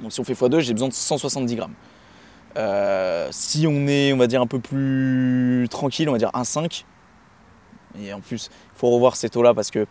Donc, 0.00 0.12
si 0.12 0.20
on 0.20 0.24
fait 0.24 0.34
x2, 0.34 0.60
j'ai 0.60 0.74
besoin 0.74 0.88
de 0.88 0.92
170 0.94 1.56
grammes. 1.56 1.72
Euh, 2.56 3.28
si 3.30 3.66
on 3.66 3.86
est, 3.88 4.12
on 4.12 4.16
va 4.16 4.26
dire, 4.26 4.40
un 4.42 4.46
peu 4.46 4.58
plus 4.58 5.66
tranquille, 5.70 6.08
on 6.08 6.12
va 6.12 6.18
dire 6.18 6.30
1,5. 6.34 6.84
Et 8.02 8.12
en 8.12 8.20
plus, 8.20 8.50
il 8.74 8.78
faut 8.78 8.90
revoir 8.90 9.16
ces 9.16 9.28
taux-là 9.28 9.54
parce 9.54 9.70
que 9.70 9.86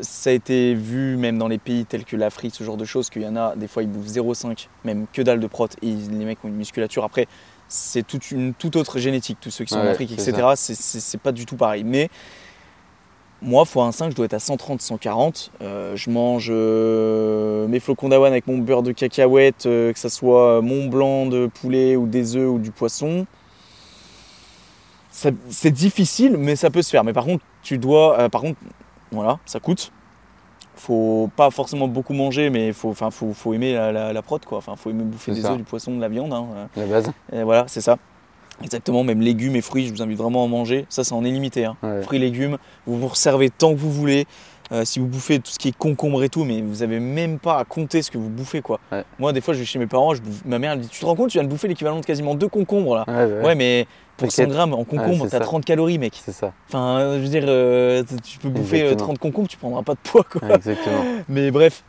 ça 0.00 0.30
a 0.30 0.32
été 0.32 0.74
vu 0.74 1.16
même 1.16 1.36
dans 1.38 1.48
les 1.48 1.58
pays 1.58 1.84
tels 1.84 2.04
que 2.04 2.16
l'Afrique, 2.16 2.54
ce 2.54 2.64
genre 2.64 2.78
de 2.78 2.84
choses, 2.86 3.10
qu'il 3.10 3.22
y 3.22 3.26
en 3.26 3.36
a, 3.36 3.54
des 3.56 3.68
fois, 3.68 3.82
ils 3.82 3.88
bouffent 3.90 4.06
0,5, 4.08 4.68
même 4.84 5.06
que 5.12 5.20
dalle 5.20 5.38
de 5.40 5.46
prot, 5.46 5.68
et 5.82 5.86
les 5.86 6.24
mecs 6.24 6.42
ont 6.44 6.48
une 6.48 6.56
musculature. 6.56 7.04
Après, 7.04 7.26
c'est 7.68 8.06
toute 8.06 8.30
une 8.30 8.54
toute 8.54 8.76
autre 8.76 8.98
génétique, 8.98 9.38
tous 9.40 9.50
ceux 9.50 9.64
qui 9.64 9.74
sont 9.74 9.80
en 9.80 9.84
Afrique, 9.90 10.10
etc. 10.12 10.32
C'est- 10.56 11.18
pas 11.18 11.32
du 11.32 11.44
tout 11.44 11.56
pareil. 11.56 11.84
Mais 11.84 12.08
moi, 13.42 13.64
fois 13.64 13.84
1,5, 13.86 14.10
je 14.12 14.16
dois 14.16 14.24
être 14.26 14.34
à 14.34 14.38
130, 14.38 14.80
140. 14.80 15.50
Euh, 15.60 15.96
je 15.96 16.08
mange 16.10 16.48
euh, 16.50 17.66
mes 17.66 17.80
flocons 17.80 18.08
d'avoine 18.08 18.32
avec 18.32 18.46
mon 18.46 18.58
beurre 18.58 18.82
de 18.82 18.92
cacahuète, 18.92 19.66
euh, 19.66 19.92
que 19.92 19.98
ce 19.98 20.08
soit 20.08 20.62
mon 20.62 20.86
blanc 20.86 21.26
de 21.26 21.48
poulet 21.48 21.96
ou 21.96 22.06
des 22.06 22.36
œufs 22.36 22.48
ou 22.50 22.58
du 22.58 22.70
poisson. 22.70 23.26
C'est 25.12 25.70
difficile, 25.70 26.36
mais 26.38 26.56
ça 26.56 26.70
peut 26.70 26.82
se 26.82 26.90
faire. 26.90 27.04
Mais 27.04 27.12
par 27.12 27.24
contre, 27.24 27.44
tu 27.62 27.78
dois. 27.78 28.18
euh, 28.18 28.28
par 28.28 28.40
contre, 28.40 28.58
voilà, 29.12 29.38
ça 29.46 29.60
coûte. 29.60 29.92
faut 30.74 31.30
pas 31.36 31.50
forcément 31.50 31.86
beaucoup 31.86 32.14
manger, 32.14 32.48
mais 32.50 32.72
faut, 32.72 32.88
enfin, 32.90 33.10
faut, 33.10 33.32
faut 33.34 33.52
aimer 33.54 33.74
la, 33.74 33.92
la- 33.92 34.12
la 34.12 34.22
prot, 34.22 34.38
quoi. 34.44 34.58
Enfin, 34.58 34.74
faut 34.76 34.90
aimer 34.90 35.04
bouffer 35.04 35.32
des 35.32 35.44
œufs, 35.52 35.56
du 35.58 35.62
poisson, 35.64 35.94
de 35.94 36.00
la 36.00 36.08
viande. 36.08 36.32
hein. 36.32 36.46
La 36.76 36.86
base. 36.86 37.12
Et 37.32 37.42
voilà, 37.42 37.64
c'est 37.68 37.82
ça. 37.82 37.98
Exactement, 38.62 39.04
même 39.04 39.20
légumes 39.20 39.54
et 39.56 39.60
fruits, 39.60 39.86
je 39.86 39.92
vous 39.92 40.02
invite 40.02 40.18
vraiment 40.18 40.40
à 40.42 40.44
en 40.44 40.48
manger. 40.48 40.86
Ça, 40.88 41.04
ça 41.04 41.14
en 41.14 41.24
est 41.24 41.30
limité. 41.30 41.64
hein. 41.66 41.76
Ouais. 41.82 42.02
Fruits, 42.02 42.18
légumes, 42.18 42.56
vous 42.86 42.98
vous 42.98 43.14
servez 43.14 43.50
tant 43.50 43.70
que 43.72 43.78
vous 43.78 43.92
voulez. 43.92 44.26
Euh, 44.70 44.84
si 44.86 44.98
vous 45.00 45.06
bouffez 45.06 45.38
tout 45.38 45.50
ce 45.50 45.58
qui 45.58 45.68
est 45.68 45.76
concombre 45.76 46.22
et 46.24 46.30
tout, 46.30 46.44
mais 46.44 46.62
vous 46.62 46.82
avez 46.82 46.98
même 46.98 47.38
pas 47.38 47.58
à 47.58 47.64
compter 47.64 48.00
ce 48.00 48.10
que 48.10 48.16
vous 48.16 48.30
bouffez, 48.30 48.62
quoi. 48.62 48.80
Ouais. 48.90 49.04
Moi, 49.18 49.32
des 49.34 49.42
fois, 49.42 49.52
je 49.52 49.58
vais 49.58 49.66
chez 49.66 49.78
mes 49.78 49.86
parents, 49.86 50.14
je 50.14 50.22
bouffe- 50.22 50.42
ma 50.46 50.58
mère 50.58 50.72
elle 50.72 50.78
me 50.78 50.82
dit 50.84 50.88
Tu 50.88 51.00
te 51.00 51.04
rends 51.04 51.14
compte, 51.14 51.28
tu 51.28 51.36
viens 51.36 51.44
de 51.44 51.48
bouffer 51.50 51.68
l'équivalent 51.68 52.00
de 52.00 52.04
quasiment 52.06 52.34
deux 52.34 52.48
concombres 52.48 52.94
là. 52.94 53.04
Ouais, 53.06 53.24
ouais, 53.30 53.44
Ouais, 53.44 53.54
mais 53.54 53.86
pour 54.16 54.30
100 54.30 54.42
T'inquiète. 54.42 54.54
grammes 54.54 54.74
en 54.74 54.84
concombre, 54.84 55.24
t'as 55.24 55.38
ça. 55.38 55.40
30 55.40 55.64
calories, 55.64 55.98
mec. 55.98 56.20
C'est 56.24 56.32
ça. 56.32 56.52
Enfin, 56.68 56.98
euh, 56.98 57.16
je 57.18 57.22
veux 57.22 57.28
dire, 57.28 57.44
euh, 57.46 58.02
tu 58.24 58.38
peux 58.38 58.48
bouffer 58.48 58.80
euh, 58.82 58.84
Exactement. 58.84 59.06
30 59.08 59.18
concombres, 59.18 59.48
tu 59.48 59.56
prendras 59.56 59.82
pas 59.82 59.94
de 59.94 60.00
poids, 60.02 60.24
quoi. 60.30 60.48
Exactement. 60.54 61.02
Mais 61.28 61.50
bref, 61.50 61.82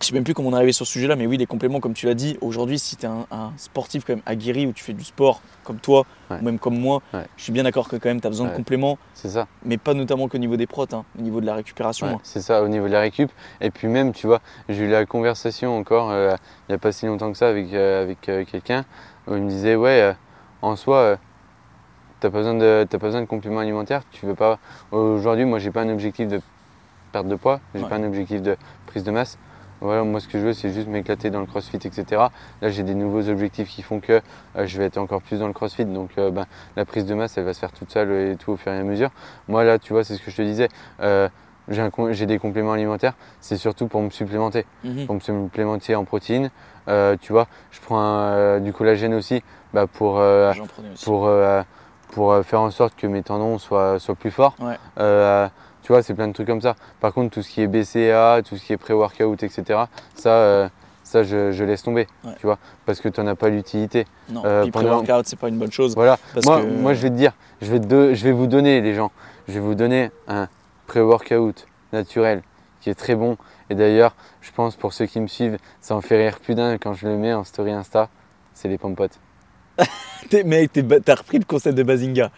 je 0.00 0.06
sais 0.06 0.14
même 0.14 0.22
plus 0.22 0.32
comment 0.32 0.50
on 0.50 0.52
est 0.52 0.56
arrivé 0.56 0.70
sur 0.72 0.86
ce 0.86 0.92
sujet-là, 0.92 1.16
mais 1.16 1.26
oui, 1.26 1.36
les 1.38 1.46
compléments, 1.46 1.80
comme 1.80 1.92
tu 1.92 2.06
l'as 2.06 2.14
dit, 2.14 2.38
aujourd'hui, 2.40 2.78
si 2.78 2.94
tu 2.94 3.04
es 3.04 3.08
un, 3.08 3.26
un 3.32 3.50
sportif 3.56 4.04
quand 4.06 4.12
même 4.12 4.22
aguerri 4.26 4.64
ou 4.64 4.72
tu 4.72 4.84
fais 4.84 4.92
du 4.92 5.02
sport 5.02 5.40
comme 5.64 5.78
toi, 5.78 6.06
Ouais. 6.30 6.36
ou 6.40 6.44
même 6.44 6.58
comme 6.60 6.78
moi, 6.78 7.02
Ouais. 7.12 7.24
je 7.36 7.42
suis 7.42 7.52
bien 7.52 7.64
d'accord 7.64 7.88
que 7.88 7.96
quand 7.96 8.08
même 8.10 8.20
tu 8.20 8.26
as 8.28 8.30
besoin 8.30 8.46
de 8.48 8.54
compléments, 8.54 8.96
C'est 9.14 9.30
ça. 9.30 9.48
mais 9.64 9.76
pas 9.76 9.94
notamment 9.94 10.28
qu'au 10.28 10.38
niveau 10.38 10.56
des 10.56 10.68
protes, 10.68 10.94
hein, 10.94 11.04
au 11.18 11.22
niveau 11.22 11.40
de 11.40 11.46
la 11.46 11.54
récupération. 11.54 12.06
Hein. 12.06 12.20
c'est 12.22 12.42
ça, 12.42 12.62
au 12.62 12.68
niveau 12.68 12.86
de 12.86 12.92
la 12.92 13.00
récup. 13.00 13.32
Et 13.60 13.70
puis 13.72 13.88
même, 13.88 14.12
tu 14.12 14.28
vois, 14.28 14.40
j'ai 14.68 14.84
eu 14.84 14.88
la 14.88 15.04
conversation 15.04 15.76
encore 15.76 16.10
euh, 16.12 16.36
il 16.68 16.72
n'y 16.72 16.74
a 16.76 16.78
pas 16.78 16.92
si 16.92 17.06
longtemps 17.06 17.32
que 17.32 17.38
ça 17.38 17.48
avec, 17.48 17.72
euh, 17.74 18.02
avec 18.04 18.28
euh, 18.28 18.44
quelqu'un 18.44 18.84
où 19.26 19.34
il 19.34 19.42
me 19.42 19.48
disait, 19.48 19.74
ouais, 19.74 20.00
euh, 20.02 20.12
en 20.62 20.76
soi, 20.76 20.96
euh, 20.96 21.16
t'as 22.20 22.30
pas 22.30 22.38
besoin 22.38 22.54
de 22.54 22.86
t'as 22.88 22.98
pas 22.98 23.06
besoin 23.06 23.20
de 23.20 23.26
compléments 23.26 23.60
alimentaires. 23.60 24.02
Tu 24.10 24.26
veux 24.26 24.34
pas. 24.34 24.58
Aujourd'hui, 24.92 25.44
moi, 25.44 25.58
j'ai 25.58 25.70
pas 25.70 25.82
un 25.82 25.88
objectif 25.90 26.28
de 26.28 26.40
perte 27.12 27.26
de 27.28 27.36
poids, 27.36 27.60
j'ai 27.74 27.82
Ouais. 27.82 27.88
pas 27.88 27.96
un 27.96 28.04
objectif 28.04 28.42
de 28.42 28.56
prise 28.86 29.04
de 29.04 29.10
masse. 29.10 29.38
Voilà, 29.80 30.02
moi, 30.02 30.18
ce 30.18 30.26
que 30.26 30.40
je 30.40 30.44
veux, 30.46 30.52
c'est 30.54 30.70
juste 30.72 30.88
m'éclater 30.88 31.30
dans 31.30 31.38
le 31.40 31.46
CrossFit, 31.46 31.76
etc. 31.76 32.32
Là, 32.60 32.68
j'ai 32.68 32.82
des 32.82 32.94
nouveaux 32.96 33.28
objectifs 33.28 33.68
qui 33.68 33.82
font 33.82 34.00
que 34.00 34.20
euh, 34.56 34.66
je 34.66 34.76
vais 34.76 34.86
être 34.86 34.98
encore 34.98 35.22
plus 35.22 35.38
dans 35.38 35.46
le 35.46 35.52
CrossFit. 35.52 35.84
Donc, 35.84 36.10
euh, 36.18 36.32
ben, 36.32 36.46
la 36.74 36.84
prise 36.84 37.06
de 37.06 37.14
masse, 37.14 37.38
elle 37.38 37.44
va 37.44 37.54
se 37.54 37.60
faire 37.60 37.70
toute 37.70 37.92
seule 37.92 38.10
et 38.10 38.36
tout 38.36 38.50
au 38.50 38.56
fur 38.56 38.72
et 38.72 38.76
à 38.78 38.82
mesure. 38.82 39.10
Moi, 39.46 39.62
là, 39.62 39.78
tu 39.78 39.92
vois, 39.92 40.02
c'est 40.02 40.16
ce 40.16 40.22
que 40.22 40.32
je 40.32 40.36
te 40.36 40.42
disais. 40.42 40.68
euh, 41.00 41.28
j'ai 41.70 42.24
des 42.26 42.38
compléments 42.38 42.72
alimentaires, 42.72 43.12
c'est 43.40 43.58
surtout 43.58 43.88
pour 43.88 44.00
me 44.00 44.08
supplémenter, 44.08 44.64
Mhm. 44.84 45.04
pour 45.06 45.14
me 45.16 45.20
supplémenter 45.20 45.94
en 45.94 46.04
protéines. 46.04 46.50
Euh, 46.88 47.16
tu 47.20 47.32
vois, 47.32 47.46
je 47.70 47.80
prends 47.80 48.00
euh, 48.00 48.58
du 48.60 48.72
collagène 48.72 49.14
aussi 49.14 49.42
bah, 49.74 49.86
pour, 49.86 50.18
euh, 50.18 50.52
J'en 50.54 50.66
prenais 50.66 50.90
aussi. 50.92 51.04
pour, 51.04 51.30
pour 52.12 52.34
faire 52.44 52.60
en 52.62 52.70
sorte 52.70 52.94
que 52.96 53.06
mes 53.06 53.22
tendons 53.22 53.58
soient, 53.58 53.98
soient 53.98 54.14
plus 54.14 54.30
forts. 54.30 54.54
Ouais. 54.60 54.76
Tu 55.82 55.92
vois, 55.92 56.02
c'est 56.02 56.12
plein 56.14 56.28
de 56.28 56.32
trucs 56.34 56.46
comme 56.46 56.60
ça. 56.60 56.74
Par 57.00 57.12
contre, 57.14 57.32
tout 57.32 57.42
ce 57.42 57.48
qui 57.48 57.62
est 57.62 57.66
BCA, 57.66 58.42
tout 58.44 58.56
ce 58.56 58.64
qui 58.64 58.72
est 58.74 58.76
pré-workout, 58.76 59.42
etc., 59.42 59.84
ça, 60.14 60.68
ça 61.02 61.22
je, 61.22 61.52
je 61.52 61.64
laisse 61.64 61.82
tomber, 61.82 62.06
Ouais. 62.24 62.32
tu 62.38 62.44
vois, 62.46 62.58
parce 62.84 63.00
que 63.00 63.08
tu 63.08 63.20
n'en 63.22 63.26
as 63.28 63.34
pas 63.36 63.48
l'utilité. 63.48 64.06
Non, 64.28 64.42
euh, 64.44 64.62
puis 64.64 64.70
pendant- 64.70 65.00
pré-workout, 65.02 65.26
c'est 65.26 65.38
pas 65.38 65.48
une 65.48 65.56
bonne 65.58 65.72
chose. 65.72 65.94
Voilà, 65.94 66.18
Parce 66.34 66.44
moi, 66.44 66.60
que- 66.60 66.66
moi, 66.66 66.92
je 66.92 67.00
vais 67.00 67.08
te 67.10 67.14
dire, 67.14 67.32
je 67.62 67.70
vais, 67.72 67.80
te 67.80 67.86
do- 67.86 68.12
je 68.12 68.22
vais 68.24 68.32
vous 68.32 68.46
donner, 68.46 68.82
les 68.82 68.94
gens, 68.94 69.10
je 69.46 69.54
vais 69.54 69.60
vous 69.60 69.74
donner 69.74 70.10
un 70.26 70.48
pré-workout 70.88 71.66
naturel 71.94 72.42
qui 72.80 72.90
est 72.90 72.94
très 72.94 73.14
bon. 73.14 73.36
Et 73.70 73.74
d'ailleurs, 73.74 74.14
je 74.40 74.50
pense 74.52 74.76
pour 74.76 74.92
ceux 74.92 75.06
qui 75.06 75.20
me 75.20 75.26
suivent, 75.26 75.58
ça 75.80 75.94
en 75.94 76.00
fait 76.00 76.16
rire 76.16 76.38
plus 76.40 76.54
d'un 76.54 76.78
quand 76.78 76.94
je 76.94 77.06
le 77.08 77.16
mets 77.16 77.32
en 77.34 77.44
story 77.44 77.72
Insta, 77.72 78.08
c'est 78.54 78.68
les 78.68 78.78
pompotes. 78.78 79.18
T'es- 80.30 80.42
Mec, 80.44 80.70
t'as 81.04 81.14
repris 81.14 81.38
le 81.38 81.44
concept 81.44 81.76
de 81.76 81.82
Bazinga. 81.82 82.30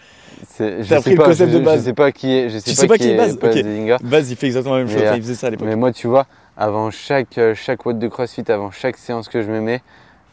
T'as 0.59 0.83
sais 0.85 1.01
pris 1.01 1.11
le 1.11 1.17
pas, 1.17 1.25
concept 1.25 1.53
je, 1.53 1.59
de 1.59 1.63
base. 1.65 1.81
Je 1.81 1.85
sais 1.87 1.93
pas 1.95 2.13
qui 2.13 2.33
est, 2.33 2.49
je 2.51 2.59
sais 2.59 2.71
Tu 2.71 2.77
sais 2.77 2.87
pas 2.87 2.99
qui 2.99 3.09
est. 3.09 3.17
Bazinga. 3.17 3.99
Baz, 4.03 4.31
il 4.31 4.37
fait 4.37 4.47
exactement 4.47 4.77
la 4.77 4.85
même 4.85 4.93
Mais, 4.93 5.01
chose. 5.01 5.09
euh, 5.11 5.17
il 5.17 5.23
faisait 5.23 5.35
ça 5.35 5.47
à 5.49 5.51
l'époque. 5.51 5.67
Mais 5.67 5.77
moi, 5.77 5.93
tu 5.93 6.07
vois, 6.07 6.27
avant 6.57 6.91
chaque, 6.91 7.39
euh, 7.39 7.55
chaque 7.55 7.85
watt 7.87 7.99
de 7.99 8.09
CrossFit, 8.09 8.51
avant 8.51 8.71
chaque 8.71 8.97
séance 8.97 9.29
que 9.29 9.43
je 9.43 9.51
me 9.51 9.61
mets, 9.61 9.83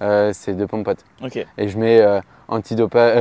euh, 0.02 0.32
c'est 0.34 0.54
deux 0.54 0.68
pompotes. 0.68 1.04
Et 1.58 1.68
je 1.68 1.78
mets 1.78 2.00
euh, 2.02 2.20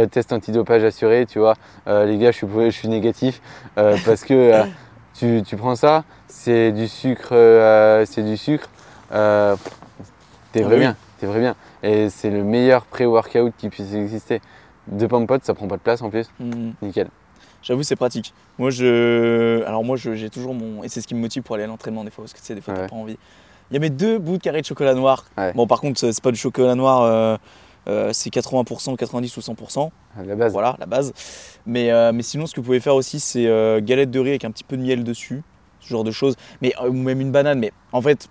test 0.06 0.32
antidopage 0.32 0.84
assuré, 0.84 1.26
tu 1.26 1.38
vois. 1.38 1.54
Les 1.86 2.18
gars, 2.18 2.32
je 2.32 2.36
suis, 2.38 2.46
je 2.66 2.70
suis 2.70 2.88
négatif 2.88 3.40
parce 3.74 4.24
que 4.24 4.52
tu, 5.18 5.42
tu 5.44 5.56
prends 5.56 5.76
ça, 5.76 6.04
c'est 6.28 6.72
du 6.72 6.88
sucre, 6.88 7.28
euh, 7.32 8.04
c'est 8.06 8.22
du 8.22 8.36
sucre, 8.36 8.68
euh, 9.12 9.56
t'es 10.52 10.62
vrai 10.62 10.74
oui. 10.74 10.80
bien, 10.80 10.96
t'es 11.18 11.26
vrai 11.26 11.40
bien. 11.40 11.54
Et 11.82 12.08
c'est 12.10 12.30
le 12.30 12.42
meilleur 12.44 12.84
pré-workout 12.86 13.52
qui 13.58 13.68
puisse 13.68 13.92
exister. 13.94 14.40
Deux 14.88 15.08
pommes 15.08 15.26
potes, 15.26 15.44
ça 15.44 15.54
prend 15.54 15.66
pas 15.68 15.76
de 15.76 15.82
place 15.82 16.02
en 16.02 16.10
plus, 16.10 16.26
Mhm. 16.40 16.74
nickel. 16.82 17.08
J'avoue, 17.62 17.82
c'est 17.82 17.96
pratique. 17.96 18.32
Moi, 18.58 18.70
je. 18.70 19.64
Alors, 19.64 19.82
moi, 19.82 19.96
j'ai 19.96 20.30
toujours 20.30 20.54
mon. 20.54 20.84
Et 20.84 20.88
c'est 20.88 21.00
ce 21.00 21.08
qui 21.08 21.14
me 21.16 21.20
motive 21.20 21.42
pour 21.42 21.56
aller 21.56 21.64
à 21.64 21.66
l'entraînement, 21.66 22.04
des 22.04 22.10
fois, 22.12 22.22
parce 22.22 22.32
que 22.32 22.38
tu 22.38 22.44
sais, 22.44 22.54
des 22.54 22.60
fois, 22.60 22.74
t'as 22.74 22.82
Ouais. 22.82 22.88
pas 22.88 22.94
envie. 22.94 23.18
Il 23.70 23.74
y 23.74 23.76
a 23.76 23.80
mes 23.80 23.90
deux 23.90 24.18
bouts 24.18 24.36
de 24.36 24.42
carré 24.42 24.60
de 24.60 24.66
chocolat 24.66 24.94
noir. 24.94 25.24
Ouais. 25.36 25.52
Bon, 25.52 25.66
par 25.66 25.80
contre, 25.80 25.98
c'est 25.98 26.22
pas 26.22 26.30
du 26.30 26.38
chocolat 26.38 26.76
noir, 26.76 27.02
euh, 27.02 27.36
euh, 27.88 28.10
c'est 28.12 28.30
80%, 28.32 28.96
90 28.96 29.36
ou 29.36 29.40
100%. 29.40 29.90
À 30.18 30.24
la 30.24 30.34
base. 30.34 30.52
Voilà, 30.52 30.76
la 30.78 30.86
base. 30.86 31.12
Mais, 31.66 31.90
euh, 31.90 32.12
mais 32.12 32.22
sinon, 32.22 32.46
ce 32.46 32.54
que 32.54 32.60
vous 32.60 32.66
pouvez 32.66 32.80
faire 32.80 32.94
aussi, 32.94 33.20
c'est 33.20 33.46
euh, 33.46 33.80
galette 33.82 34.10
de 34.10 34.18
riz 34.20 34.30
avec 34.30 34.44
un 34.44 34.50
petit 34.50 34.64
peu 34.64 34.76
de 34.76 34.82
miel 34.82 35.04
dessus, 35.04 35.42
ce 35.80 35.88
genre 35.88 36.04
de 36.04 36.10
choses. 36.10 36.34
Mais, 36.62 36.74
ou 36.86 36.92
même 36.92 37.20
une 37.20 37.30
banane. 37.32 37.58
Mais 37.58 37.72
en 37.92 38.02
fait, 38.02 38.28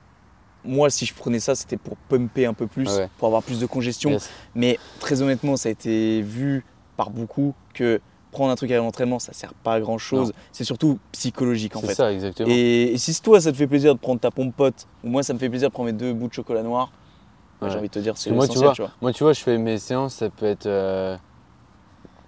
moi, 0.64 0.90
si 0.90 1.06
je 1.06 1.14
prenais 1.14 1.40
ça, 1.40 1.56
c'était 1.56 1.78
pour 1.78 1.96
pumper 1.96 2.46
un 2.48 2.54
peu 2.54 2.68
plus, 2.68 2.90
Ouais. 2.90 3.08
pour 3.18 3.28
avoir 3.28 3.44
plus 3.44 3.60
de 3.60 3.66
congestion. 3.66 4.12
Yes. 4.12 4.30
Mais 4.56 4.78
très 5.00 5.22
honnêtement, 5.22 5.56
ça 5.58 5.70
a 5.70 5.72
été 5.72 6.22
vu 6.22 6.66
par 6.98 7.10
beaucoup 7.10 7.54
que 7.74 8.02
prendre 8.32 8.52
un 8.52 8.56
truc 8.56 8.70
à 8.72 8.78
l'entraînement, 8.78 9.20
ça 9.20 9.32
sert 9.32 9.54
pas 9.54 9.76
à 9.76 9.80
grand 9.80 9.98
chose. 9.98 10.34
C'est 10.52 10.66
surtout 10.66 11.00
psychologique 11.14 11.76
en 11.78 11.80
C'est 11.82 11.88
fait. 11.88 11.94
ça, 11.96 12.12
exactement. 12.12 12.50
Et, 12.52 12.92
et 12.94 12.98
si 12.98 13.18
toi, 13.22 13.40
ça 13.40 13.52
te 13.54 13.58
fait 13.58 13.68
plaisir 13.68 13.94
de 13.96 14.00
prendre 14.00 14.20
ta 14.20 14.30
pompe 14.32 14.54
pote, 14.54 14.88
ou 15.06 15.10
moi, 15.10 15.24
ça 15.24 15.34
me 15.34 15.40
fait 15.40 15.50
plaisir 15.50 15.70
de 15.70 15.74
prendre 15.74 15.88
mes 15.88 15.94
deux 15.98 16.14
bouts 16.14 16.28
de 16.28 16.34
chocolat 16.34 16.62
noir, 16.64 16.92
Ouais. 17.66 17.72
j'ai 17.72 17.78
envie 17.80 17.88
de 17.90 17.94
te 17.94 18.00
dire, 18.00 18.14
c'est 18.16 18.30
moi, 18.38 18.46
tu 18.54 18.58
vois, 18.66 18.74
tu 18.74 18.82
vois. 18.82 18.92
Moi, 19.02 19.14
tu 19.14 19.24
vois, 19.24 19.34
je 19.34 19.42
fais 19.42 19.58
mes 19.58 19.78
séances, 19.78 20.16
ça 20.16 20.30
peut 20.30 20.46
être 20.46 20.66
euh, 20.66 21.16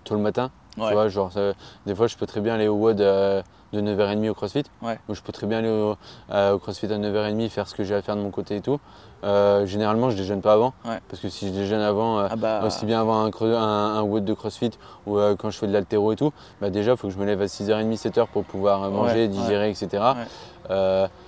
tôt 0.03 0.15
le 0.15 0.21
matin. 0.21 0.51
Ouais. 0.77 0.87
Tu 0.89 0.93
vois, 0.93 1.07
genre, 1.09 1.31
ça- 1.31 1.53
des 1.85 1.95
fois, 1.95 2.07
je 2.07 2.15
peux 2.17 2.25
très 2.27 2.39
bien 2.41 2.53
aller 2.55 2.67
au 2.67 2.75
WOD 2.75 3.01
euh, 3.01 3.41
de 3.73 3.81
9h30 3.81 4.29
au 4.29 4.33
CrossFit. 4.35 4.63
Ouais. 4.83 4.97
Ou 5.09 5.15
je 5.15 5.21
peux 5.21 5.31
très 5.33 5.47
bien 5.47 5.57
aller 5.57 5.69
au, 5.69 5.95
euh, 6.31 6.53
au 6.53 6.59
CrossFit 6.59 6.85
à 6.85 6.97
9h30, 6.97 7.49
faire 7.49 7.67
ce 7.67 7.73
que 7.75 7.83
j'ai 7.83 7.95
à 7.95 8.01
faire 8.01 8.15
de 8.15 8.21
mon 8.21 8.29
côté 8.29 8.57
et 8.57 8.61
tout. 8.61 8.79
Euh, 9.23 9.65
généralement, 9.65 10.11
je 10.11 10.15
déjeune 10.17 10.41
pas 10.41 10.53
avant. 10.53 10.73
Parce 11.09 11.19
que 11.21 11.29
si 11.29 11.47
je 11.47 11.51
déjeune 11.53 11.81
avant, 11.81 12.19
Ah 12.19 12.35
bah, 12.35 12.61
aussi 12.65 12.85
bien 12.85 13.01
avant 13.01 13.23
un, 13.23 13.31
creux- 13.31 13.55
un, 13.55 13.95
un 13.97 14.01
WOD 14.03 14.23
de 14.23 14.33
CrossFit 14.35 14.69
ou 15.07 15.17
quand 15.39 15.49
je 15.49 15.57
fais 15.57 15.65
de 15.67 15.73
l'altéro 15.73 16.11
et 16.11 16.15
tout, 16.15 16.31
bah 16.61 16.69
déjà, 16.69 16.91
il 16.91 16.97
faut 16.97 17.07
que 17.07 17.13
je 17.13 17.19
me 17.19 17.25
lève 17.25 17.41
à 17.41 17.47
6h30, 17.47 17.97
7h 17.97 18.27
pour 18.27 18.43
pouvoir 18.43 18.83
manger, 18.91 19.27
digérer, 19.27 19.69
etc. 19.71 20.03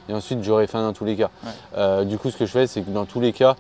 Et 0.10 0.14
ensuite, 0.14 0.43
j'aurai 0.43 0.68
faim 0.68 0.84
dans 0.84 0.93
tous 0.93 1.05
les 1.05 1.16
cas. 1.18 1.30
Du 2.05 2.18
coup, 2.20 2.30
ce 2.30 2.38
que 2.38 2.45
je 2.45 2.51
fais, 2.51 2.68
c'est 2.68 2.82
que 2.84 2.91
dans 2.91 3.05
tous 3.05 3.20
les 3.20 3.34
cas, 3.34 3.55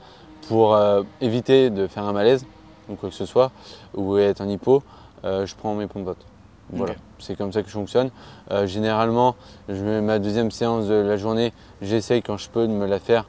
pour 0.49 0.73
euh, 0.73 1.03
éviter 1.21 1.69
de 1.69 1.85
faire 1.85 2.05
un 2.05 2.11
malaise, 2.11 2.43
ou 2.89 2.95
quoi 2.95 3.09
que 3.09 3.15
ce 3.15 3.27
soit, 3.27 3.51
ou 3.93 4.17
être 4.17 4.41
en 4.41 4.49
hypo, 4.49 4.81
euh, 5.23 5.45
je 5.45 5.55
prends 5.55 5.75
mes 5.75 5.85
pompotes. 5.85 6.25
Voilà, 6.71 6.95
c'est 7.19 7.35
comme 7.35 7.53
ça 7.53 7.61
que 7.61 7.67
je 7.67 7.73
fonctionne. 7.73 8.09
Euh, 8.49 8.65
généralement, 8.65 9.35
je 9.67 9.83
mets 9.83 10.01
ma 10.01 10.17
deuxième 10.17 10.49
séance 10.49 10.87
de 10.87 10.95
la 10.95 11.17
journée, 11.17 11.53
j'essaye 11.83 12.23
quand 12.23 12.37
je 12.37 12.49
peux 12.49 12.65
de 12.67 12.73
me 12.73 12.87
la 12.87 12.99
faire 12.99 13.27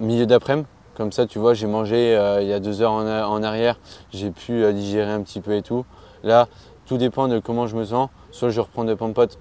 milieu 0.00 0.26
d'après-midi. 0.26 0.66
Comme 0.96 1.12
ça, 1.12 1.26
tu 1.26 1.38
vois, 1.38 1.54
j'ai 1.54 1.68
mangé 1.68 2.18
il 2.40 2.48
y 2.48 2.52
a 2.52 2.58
deux 2.58 2.82
heures 2.82 2.92
en, 2.92 3.06
en 3.06 3.42
arrière, 3.44 3.78
j'ai 4.12 4.32
pu 4.32 4.72
digérer 4.72 5.12
un 5.12 5.22
petit 5.22 5.40
peu 5.40 5.54
et 5.54 5.62
tout. 5.62 5.84
Là, 6.24 6.48
tout 6.86 6.96
dépend 6.96 7.28
de 7.28 7.38
comment 7.38 7.68
je 7.68 7.76
me 7.76 7.84
sens. 7.84 8.08
Soit 8.32 8.50
je 8.50 8.60
reprends 8.60 8.84
des 8.84 8.96
pompotes 8.96 9.38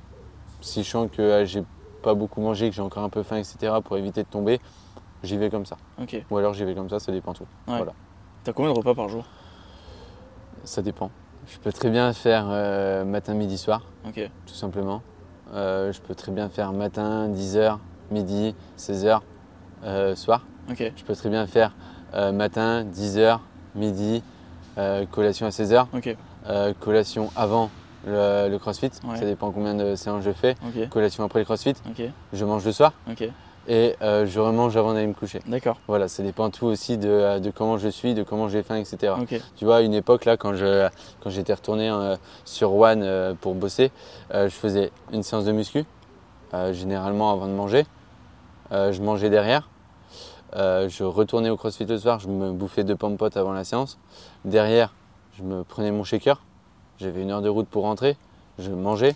si 0.61 0.83
je 0.83 0.89
sens 0.89 1.09
que 1.11 1.43
j'ai 1.45 1.63
pas 2.03 2.13
beaucoup 2.13 2.41
mangé, 2.41 2.69
que 2.69 2.75
j'ai 2.75 2.81
encore 2.83 3.03
un 3.03 3.09
peu 3.09 3.23
faim, 3.23 3.37
etc. 3.37 3.73
pour 3.83 3.97
éviter 3.97 4.21
de 4.21 4.27
tomber, 4.27 4.59
j'y 5.25 5.37
vais 5.37 5.49
comme 5.49 5.65
ça. 5.65 5.77
Ou 6.29 6.37
alors 6.37 6.53
j'y 6.53 6.63
vais 6.65 6.73
comme 6.75 6.89
ça, 6.89 6.99
ça 6.99 7.11
dépend 7.11 7.33
tout. 7.33 7.43
Ouais. 7.67 7.77
Voilà. 7.77 7.93
T'as 8.43 8.53
combien 8.53 8.71
de 8.71 8.77
repas 8.77 8.93
par 8.95 9.09
jour? 9.09 9.25
Ça 10.63 10.81
dépend. 10.81 11.11
Je 11.47 11.57
peux 11.59 11.71
très 11.71 11.89
bien 11.89 12.11
faire 12.13 12.45
euh, 12.49 13.05
matin, 13.05 13.33
midi, 13.35 13.57
soir, 13.57 13.81
Ok. 14.07 14.19
tout 14.47 14.53
simplement. 14.53 15.01
Euh, 15.53 15.91
je 15.91 16.01
peux 16.01 16.15
très 16.15 16.31
bien 16.31 16.49
faire 16.49 16.73
matin, 16.73 17.29
10h, 17.29 17.77
midi, 18.11 18.55
16h, 18.77 19.19
euh, 19.83 20.15
soir. 20.15 20.45
Je 20.97 21.03
peux 21.03 21.15
très 21.15 21.29
bien 21.29 21.45
faire 21.45 21.73
matin, 22.33 22.83
10h, 22.83 23.39
midi, 23.75 24.23
collation 25.11 25.45
à 25.45 25.49
16h, 25.49 25.85
Ok. 25.93 26.15
euh, 26.47 26.73
collation 26.79 27.29
avant 27.35 27.69
le, 28.07 28.49
le 28.49 28.57
crossfit. 28.57 28.89
Ouais. 29.03 29.17
Ça 29.17 29.25
dépend 29.25 29.51
combien 29.51 29.75
de 29.75 29.95
séances 29.95 30.23
je 30.23 30.31
fais. 30.31 30.55
Collation 30.89 31.23
après 31.23 31.39
le 31.39 31.45
crossfit. 31.45 31.73
Je 32.33 32.45
mange 32.45 32.65
le 32.65 32.71
soir. 32.71 32.93
Et 33.67 33.95
euh, 34.01 34.25
je 34.25 34.39
remange 34.39 34.75
avant 34.77 34.93
d'aller 34.93 35.07
me 35.07 35.13
coucher. 35.13 35.41
D'accord. 35.47 35.77
Voilà, 35.87 36.07
ça 36.07 36.21
dépend 36.23 36.49
tout 36.49 36.65
aussi 36.65 36.97
de, 36.97 37.09
euh, 37.09 37.39
de 37.39 37.49
comment 37.51 37.77
je 37.77 37.87
suis, 37.89 38.13
de 38.13 38.23
comment 38.23 38.47
j'ai 38.49 38.63
faim, 38.63 38.75
etc. 38.77 39.13
Ok. 39.21 39.39
Tu 39.55 39.65
vois, 39.65 39.77
à 39.77 39.81
une 39.81 39.93
époque, 39.93 40.25
là, 40.25 40.37
quand 40.37 40.53
je- 40.55 40.87
quand 41.21 41.29
j'étais 41.29 41.53
retourné 41.53 41.89
euh, 41.89 42.15
sur 42.45 42.73
One 42.75 43.01
euh, 43.03 43.33
pour 43.39 43.55
bosser, 43.55 43.91
je 44.31 44.47
faisais 44.49 44.91
une 45.13 45.23
séance 45.23 45.45
de 45.45 45.51
muscu, 45.51 45.85
généralement 46.71 47.31
avant 47.31 47.47
de 47.47 47.53
manger. 47.53 47.85
Je 48.71 49.01
mangeais 49.01 49.29
derrière. 49.29 49.69
Je 50.53 51.03
retournais 51.03 51.49
au 51.49 51.57
CrossFit 51.57 51.85
le 51.85 51.97
soir, 51.97 52.19
je 52.19 52.27
me 52.27 52.51
bouffais 52.51 52.83
deux 52.83 52.95
pommes 52.95 53.17
avant 53.35 53.51
la 53.53 53.63
séance. 53.63 53.97
Derrière, 54.45 54.93
je 55.37 55.43
me 55.43 55.63
prenais 55.63 55.91
mon 55.91 56.03
shaker. 56.03 56.41
J'avais 56.97 57.21
une 57.21 57.31
heure 57.31 57.41
de 57.41 57.49
route 57.49 57.67
pour 57.67 57.83
rentrer. 57.83 58.15
Je 58.57 58.71
mangeais. 58.71 59.15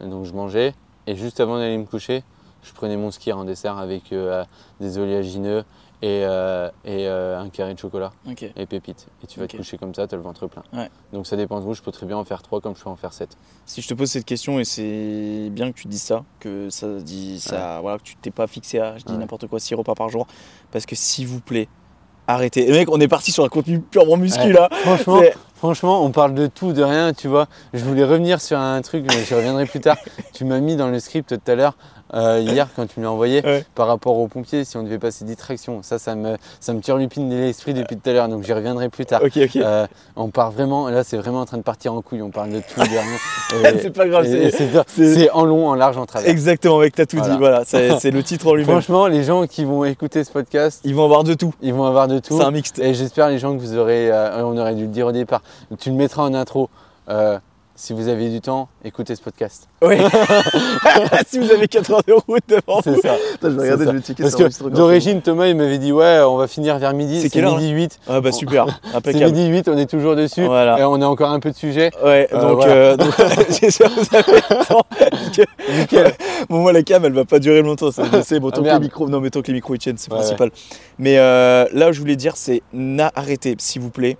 Donc 0.00 0.24
je 0.26 0.32
mangeais, 0.32 0.74
Et 1.06 1.14
juste 1.16 1.40
avant 1.40 1.56
d'aller 1.58 1.76
me 1.78 1.84
coucher, 1.84 2.22
je 2.62 2.72
prenais 2.72 2.96
mon 2.96 3.10
ski 3.10 3.32
en 3.32 3.44
dessert 3.44 3.78
avec 3.78 4.12
euh, 4.12 4.44
des 4.80 4.98
oléagineux 4.98 5.64
et, 6.02 6.22
euh, 6.24 6.68
et 6.84 7.06
euh, 7.08 7.38
un 7.38 7.48
carré 7.50 7.74
de 7.74 7.78
chocolat 7.78 8.12
et 8.56 8.66
pépites. 8.66 9.06
Et 9.22 9.26
tu 9.26 9.38
vas 9.38 9.46
te 9.46 9.56
coucher 9.56 9.76
comme 9.78 9.94
ça, 9.94 10.06
tu 10.06 10.14
as 10.14 10.18
le 10.18 10.22
ventre 10.22 10.46
plein. 10.46 10.62
Ouais. 10.72 10.88
Donc 11.12 11.26
ça 11.26 11.36
dépend 11.36 11.58
de 11.60 11.64
vous, 11.64 11.74
je 11.74 11.82
peux 11.82 11.92
très 11.92 12.06
bien 12.06 12.16
en 12.16 12.24
faire 12.24 12.42
3 12.42 12.60
comme 12.60 12.74
je 12.76 12.82
peux 12.82 12.88
en 12.90 12.96
faire 12.96 13.12
7. 13.12 13.36
Si 13.66 13.82
je 13.82 13.88
te 13.88 13.94
pose 13.94 14.10
cette 14.10 14.24
question, 14.24 14.58
et 14.58 14.64
c'est 14.64 15.48
bien 15.50 15.70
que 15.72 15.78
tu 15.78 15.88
dises 15.88 16.02
ça, 16.02 16.24
que 16.38 16.70
ça 16.70 16.88
dit 17.00 17.38
ça, 17.40 17.80
voilà, 17.80 17.98
que 17.98 18.04
tu 18.04 18.16
t'es 18.16 18.30
pas 18.30 18.46
fixé 18.46 18.78
à, 18.78 18.96
je 18.98 19.04
dis 19.04 19.12
Ouais. 19.12 19.18
n'importe 19.18 19.46
quoi, 19.46 19.60
6 19.60 19.74
repas 19.74 19.94
par 19.94 20.08
jour, 20.08 20.26
parce 20.70 20.86
que 20.86 20.96
s'il 20.96 21.26
vous 21.26 21.40
plaît, 21.40 21.68
arrêtez. 22.26 22.68
Et 22.68 22.72
mec, 22.72 22.88
on 22.90 23.00
est 23.00 23.08
parti 23.08 23.32
sur 23.32 23.44
un 23.44 23.48
contenu 23.48 23.80
purement 23.80 24.16
muscu 24.16 24.52
là. 24.52 24.68
Franchement, 24.82 25.20
franchement, 25.60 26.02
on 26.02 26.10
parle 26.10 26.32
de 26.34 26.46
tout, 26.46 26.72
de 26.72 26.82
rien, 26.82 27.12
tu 27.12 27.28
vois. 27.28 27.46
Je 27.74 27.84
voulais 27.84 28.04
revenir 28.04 28.40
sur 28.40 28.58
un 28.58 28.80
truc, 28.80 29.04
mais 29.06 29.22
je 29.24 29.34
reviendrai 29.34 29.66
plus 29.66 29.80
tard. 29.80 29.98
tu 30.32 30.44
m'as 30.46 30.58
mis 30.58 30.74
dans 30.74 30.88
le 30.88 30.98
script 31.00 31.28
tout 31.38 31.50
à 31.50 31.54
l'heure, 31.54 31.74
euh, 32.14 32.40
hier, 32.42 32.66
quand 32.74 32.86
tu 32.86 32.98
me 32.98 33.04
l'as 33.04 33.12
envoyé, 33.12 33.40
Ouais. 33.44 33.64
par 33.74 33.86
rapport 33.86 34.16
aux 34.18 34.26
pompiers, 34.26 34.64
si 34.64 34.76
on 34.78 34.82
devait 34.82 34.98
passer 34.98 35.24
distraction. 35.26 35.82
Ça, 35.82 35.98
ça 35.98 36.14
me, 36.16 36.36
ça 36.58 36.72
me 36.72 36.80
turlupine 36.80 37.28
l'esprit 37.30 37.74
depuis 37.74 37.96
tout 37.96 38.08
à 38.10 38.12
l'heure, 38.14 38.28
donc 38.28 38.42
j'y 38.42 38.52
reviendrai 38.54 38.88
plus 38.88 39.04
tard. 39.06 39.20
Ok, 39.22 39.32
ok. 39.36 39.56
Euh, 39.56 39.86
on 40.16 40.28
part 40.30 40.50
vraiment, 40.50 40.88
là 40.88 41.04
c'est 41.04 41.18
vraiment 41.18 41.40
en 41.40 41.44
train 41.44 41.58
de 41.58 41.62
partir 41.62 41.92
en 41.94 42.00
couille, 42.02 42.22
on 42.22 42.30
parle 42.30 42.50
de 42.50 42.60
tout, 42.60 42.80
de 42.80 42.88
rien. 42.88 43.72
C'est 43.82 43.90
pas 43.90 44.08
grave, 44.08 44.26
c'est. 44.86 45.30
en 45.30 45.44
long, 45.44 45.68
en 45.68 45.74
large, 45.74 45.96
en 45.98 46.06
travers. 46.06 46.28
Exactement, 46.28 46.78
mec, 46.78 46.94
t'as 46.94 47.04
tout 47.06 47.16
Voilà. 47.18 47.32
dit. 47.34 47.38
Voilà, 47.38 47.62
c'est 47.64 47.98
c'est 48.00 48.10
le 48.10 48.22
titre 48.22 48.46
en 48.48 48.54
lui-même. 48.54 48.70
Franchement, 48.70 49.06
les 49.08 49.22
gens 49.24 49.46
qui 49.46 49.64
vont 49.64 49.84
écouter 49.84 50.22
ce 50.24 50.30
podcast, 50.32 50.80
Ils 50.84 50.94
vont 50.94 51.04
avoir 51.04 51.24
de 51.24 51.34
tout. 51.34 51.52
ils 51.62 51.74
vont 51.74 51.84
avoir 51.84 52.06
de 52.08 52.18
tout. 52.20 52.38
C'est 52.38 52.44
un 52.44 52.50
mixte. 52.50 52.78
Et 52.78 52.94
j'espère 52.94 53.28
les 53.28 53.38
gens 53.38 53.52
que 53.54 53.60
vous 53.60 53.76
aurez, 53.76 54.10
euh, 54.10 54.44
on 54.44 54.56
aurait 54.56 54.74
dû 54.74 54.82
le 54.82 54.88
dire 54.88 55.06
au 55.08 55.12
départ. 55.12 55.42
Tu 55.78 55.90
le 55.90 55.96
mettras 55.96 56.22
en 56.22 56.34
intro. 56.34 56.68
Euh, 57.08 57.38
si 57.76 57.94
vous 57.94 58.08
avez 58.08 58.28
du 58.28 58.42
temps, 58.42 58.68
écoutez 58.84 59.16
ce 59.16 59.22
podcast. 59.22 59.66
Ouais. 59.80 59.98
si 61.26 61.38
vous 61.38 61.50
avez 61.50 61.66
4 61.66 61.90
heures 61.92 62.02
de 62.06 62.12
route 62.12 62.42
devant 62.46 62.82
C'est 62.82 62.90
vous. 62.92 63.00
ça. 63.00 63.12
Attends, 63.14 63.20
je 63.44 63.48
vais 63.48 63.56
C'est 63.56 63.62
regarder, 63.72 63.84
ça. 63.86 63.90
je 63.92 63.96
vais 63.96 64.02
checker 64.02 64.22
Parce 64.22 64.34
que 64.36 64.68
d'origine, 64.68 65.22
Thomas, 65.22 65.46
il 65.46 65.56
m'avait 65.56 65.78
dit 65.78 65.90
Ouais, 65.90 66.20
on 66.26 66.36
va 66.36 66.46
finir 66.46 66.78
vers 66.78 66.92
midi. 66.92 67.16
C'est 67.16 67.22
C'est 67.22 67.28
quelle 67.30 67.46
heure, 67.46 67.56
midi 67.56 67.70
8. 67.70 68.00
Ah 68.06 68.20
bah 68.20 68.32
super, 68.32 68.66
C'est 69.04 69.14
midi 69.14 69.46
8, 69.48 69.68
on 69.68 69.78
est 69.78 69.86
toujours 69.88 70.14
dessus. 70.14 70.44
Voilà. 70.44 70.78
Et 70.78 70.84
on 70.84 71.00
a 71.00 71.06
encore 71.06 71.30
un 71.30 71.40
peu 71.40 71.50
de 71.50 71.56
sujet. 71.56 71.90
Ouais, 72.04 72.28
Euh, 72.34 72.40
donc, 72.42 72.56
voilà. 72.56 72.72
euh, 72.72 72.96
donc, 72.98 73.14
j'espère 73.60 73.94
que 73.94 74.00
vous 74.00 74.14
avez 74.16 74.32
le 74.50 74.66
temps. 74.66 74.82
Nickel. 75.78 76.12
bon, 76.50 76.58
moi, 76.60 76.72
la 76.74 76.82
cam, 76.82 77.02
elle 77.06 77.14
va 77.14 77.24
pas 77.24 77.38
durer 77.38 77.62
longtemps, 77.62 77.90
ça, 77.90 78.02
je 78.12 78.20
sais. 78.20 78.40
Bon, 78.40 78.48
Ah, 78.52 78.56
tant 78.56 78.62
que 78.62 78.68
les 78.68 78.78
micros, 78.78 79.08
non, 79.08 79.20
mais 79.20 79.30
tant 79.30 79.40
que 79.40 79.46
les 79.46 79.54
micros 79.54 79.74
ils 79.74 79.78
tiennent, 79.78 79.96
c'est 79.96 80.10
Ouais, 80.12 80.18
principal. 80.18 80.50
Mais 80.98 81.16
euh, 81.18 81.64
là, 81.72 81.88
où 81.88 81.92
je 81.92 82.00
voulais 82.00 82.16
dire, 82.16 82.36
c'est 82.36 82.62
n'a- 82.74 83.10
arrêtez, 83.14 83.56
s'il 83.58 83.80
vous 83.80 83.90
plaît, 83.90 84.18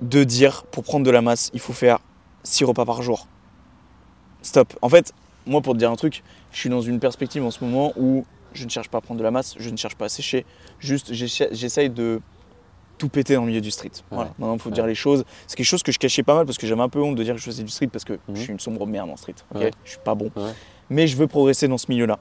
de 0.00 0.24
dire 0.24 0.64
pour 0.70 0.84
prendre 0.84 1.04
de 1.06 1.10
la 1.10 1.22
masse, 1.22 1.50
il 1.54 1.60
faut 1.60 1.72
faire 1.72 1.98
6 2.42 2.64
repas 2.64 2.84
par 2.84 3.02
jour. 3.02 3.26
Stop. 4.42 4.74
En 4.82 4.88
fait, 4.88 5.12
moi, 5.46 5.60
pour 5.60 5.72
te 5.74 5.78
dire 5.78 5.90
un 5.90 5.96
truc, 5.96 6.22
je 6.52 6.58
suis 6.58 6.68
dans 6.70 6.80
une 6.82 7.00
perspective 7.00 7.44
en 7.44 7.50
ce 7.50 7.64
moment 7.64 7.92
où 7.96 8.24
je 8.52 8.64
ne 8.64 8.70
cherche 8.70 8.88
pas 8.88 8.98
à 8.98 9.00
prendre 9.00 9.18
de 9.18 9.24
la 9.24 9.30
masse, 9.30 9.54
je 9.58 9.68
ne 9.70 9.76
cherche 9.76 9.96
pas 9.96 10.06
à 10.06 10.08
sécher. 10.08 10.44
Juste, 10.78 11.12
j'essa- 11.12 11.48
j'essaye 11.52 11.90
de 11.90 12.20
tout 12.98 13.08
péter 13.08 13.34
dans 13.34 13.42
le 13.42 13.48
milieu 13.48 13.60
du 13.60 13.70
street. 13.70 13.90
Voilà. 14.10 14.30
Maintenant, 14.38 14.54
il 14.54 14.60
faut 14.60 14.70
Ouais. 14.70 14.74
dire 14.74 14.86
les 14.86 14.94
choses. 14.94 15.24
C'est 15.46 15.56
quelque 15.56 15.66
chose 15.66 15.82
que 15.82 15.92
je 15.92 15.98
cachais 15.98 16.22
pas 16.22 16.34
mal 16.34 16.46
parce 16.46 16.56
que 16.56 16.66
j'avais 16.66 16.80
un 16.80 16.88
peu 16.88 17.00
honte 17.02 17.14
de 17.16 17.22
dire 17.22 17.34
que 17.34 17.40
je 17.40 17.44
faisais 17.44 17.62
du 17.62 17.68
street 17.70 17.88
parce 17.88 18.04
que 18.04 18.14
Mhm. 18.14 18.36
je 18.36 18.40
suis 18.40 18.52
une 18.52 18.60
sombre 18.60 18.86
merde 18.86 19.10
en 19.10 19.16
street. 19.16 19.34
ok? 19.54 19.60
Ouais. 19.60 19.70
Je 19.84 19.90
suis 19.90 19.98
pas 20.02 20.14
bon. 20.14 20.30
Mais 20.88 21.06
je 21.06 21.16
veux 21.16 21.26
progresser 21.26 21.68
dans 21.68 21.76
ce 21.78 21.86
milieu-là. 21.90 22.18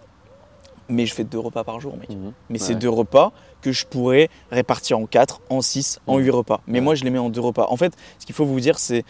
Mais 0.90 1.06
je 1.06 1.14
fais 1.16 1.24
deux 1.24 1.40
repas 1.40 1.64
par 1.64 1.80
jour, 1.80 1.98
mec. 1.98 2.10
Mhm. 2.10 2.32
Mais 2.49 2.60
Ouais. 2.60 2.66
c'est 2.66 2.76
deux 2.76 2.90
repas 2.90 3.32
que 3.62 3.72
je 3.72 3.86
pourrais 3.86 4.30
répartir 4.52 4.99
en 4.99 5.06
4, 5.07 5.41
en 5.49 5.62
6, 5.62 5.99
en 6.06 6.18
Mhm. 6.18 6.24
8 6.26 6.30
repas. 6.30 6.62
Mais 6.68 6.80
Ouais. 6.80 6.84
moi, 6.84 6.95
je 6.95 7.03
les 7.03 7.10
mets 7.10 7.18
en 7.20 7.30
deux 7.30 7.41
repas. 7.41 7.66
En 7.70 7.78
fait, 7.78 7.94
ce 8.20 8.26
qu'il 8.26 8.36
faut 8.36 8.45
vous 8.45 8.60
dire, 8.60 8.78
c'est 8.78 9.03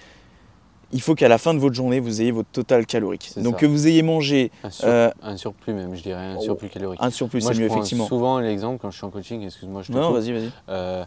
il 0.92 1.02
faut 1.02 1.16
qu'à 1.16 1.28
la 1.28 1.38
fin 1.38 1.54
de 1.54 1.60
votre 1.60 1.76
journée, 1.76 2.00
vous 2.00 2.22
ayez 2.22 2.32
votre 2.32 2.50
total 2.52 2.86
calorique. 2.86 3.34
Donc 3.38 3.56
ça. 3.56 3.60
que 3.60 3.66
vous 3.66 3.88
ayez 3.88 4.04
mangé 4.04 4.52
Un, 4.64 4.70
sur- 4.70 4.88
euh, 4.88 5.10
un 5.22 5.36
surplus, 5.36 5.74
même, 5.74 5.94
je 5.96 6.04
dirais. 6.04 6.22
Un 6.22 6.36
oh, 6.38 6.42
surplus 6.42 6.70
calorique. 6.70 7.00
un 7.04 7.10
surplus, 7.10 7.42
c'est 7.42 7.54
mieux, 7.56 7.66
effectivement. 7.66 8.06
souvent 8.08 8.40
l'exemple 8.40 8.80
quand 8.82 8.92
je 8.92 8.98
suis 8.98 9.06
en 9.06 9.10
coaching. 9.10 9.44
Excuse-moi, 9.44 9.82
je 9.82 9.92
te 9.92 9.98
Non, 9.98 10.12
vas-y, 10.12 10.32
vas-y. 10.32 10.52
Euh, 10.70 11.04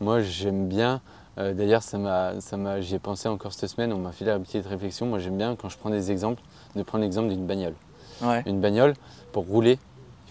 moi, 0.00 0.20
j'aime 0.20 0.68
bien. 0.68 1.00
euh, 1.38 1.54
D'ailleurs, 1.54 1.82
ça 1.82 1.98
m'a, 1.98 2.80
j'y 2.80 2.94
ai 2.94 2.98
pensé 3.00 3.28
encore 3.28 3.52
cette 3.52 3.68
semaine. 3.70 3.92
On 3.92 3.98
m'a 3.98 4.12
fait 4.12 4.24
la 4.26 4.38
petite 4.38 4.66
réflexion. 4.66 5.06
Moi, 5.06 5.18
j'aime 5.18 5.36
bien 5.38 5.56
quand 5.56 5.70
je 5.70 5.76
prends 5.78 5.90
des 5.90 6.12
exemples, 6.12 6.42
de 6.76 6.82
prendre 6.82 7.02
l'exemple 7.02 7.28
d'une 7.30 7.46
bagnole. 7.46 7.74
Ouais. 8.22 8.42
Une 8.46 8.60
bagnole, 8.60 8.94
pour 9.32 9.44
rouler, 9.46 9.78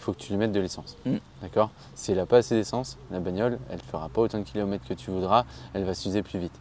faut 0.06 0.14
que 0.14 0.20
tu 0.20 0.32
lui 0.32 0.38
mettes 0.38 0.52
de 0.52 0.60
l'essence. 0.60 0.98
Mm. 1.06 1.16
D'accord? 1.42 1.72
Si 1.96 2.12
elle 2.12 2.18
n'a 2.18 2.26
pas 2.26 2.38
assez 2.38 2.56
d'essence, 2.56 2.98
la 3.12 3.20
bagnole, 3.20 3.60
elle 3.70 3.78
ne 3.78 3.82
fera 3.82 4.08
pas 4.10 4.22
autant 4.22 4.38
de 4.38 4.44
kilomètres 4.44 4.88
que 4.88 4.94
tu 4.94 5.10
voudras. 5.10 5.46
Elle 5.74 5.84
va 5.84 5.96
s'user 5.96 6.22
plus 6.22 6.40
vite. 6.40 6.58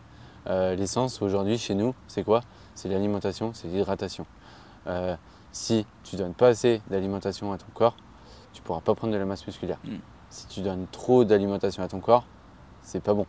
Euh, 0.47 0.75
l'essence, 0.75 1.21
aujourd'hui, 1.23 1.59
chez 1.59 1.75
nous, 1.75 1.95
c'est 2.09 2.25
quoi? 2.25 2.41
C'est 2.75 2.89
l'alimentation, 2.89 3.53
c'est 3.53 3.69
l'hydratation. 3.69 4.27
Euh, 4.87 5.15
si 5.53 5.87
tu 6.03 6.17
donnes 6.17 6.35
pas 6.35 6.49
assez 6.49 6.81
d'alimentation 6.91 7.53
à 7.53 7.59
ton 7.59 7.67
corps, 7.75 7.97
tu 8.53 8.63
pourras 8.63 8.81
pas 8.81 8.95
prendre 8.95 9.13
de 9.13 9.19
la 9.19 9.27
masse 9.27 9.47
musculaire. 9.47 9.79
Mm. 9.85 9.97
Si 10.31 10.47
tu 10.49 10.61
donnes 10.63 10.87
trop 10.91 11.25
d'alimentation 11.25 11.83
à 11.83 11.89
ton 11.89 12.01
corps, 12.01 12.25
c'est 12.83 13.03
pas 13.03 13.15
bon. 13.15 13.27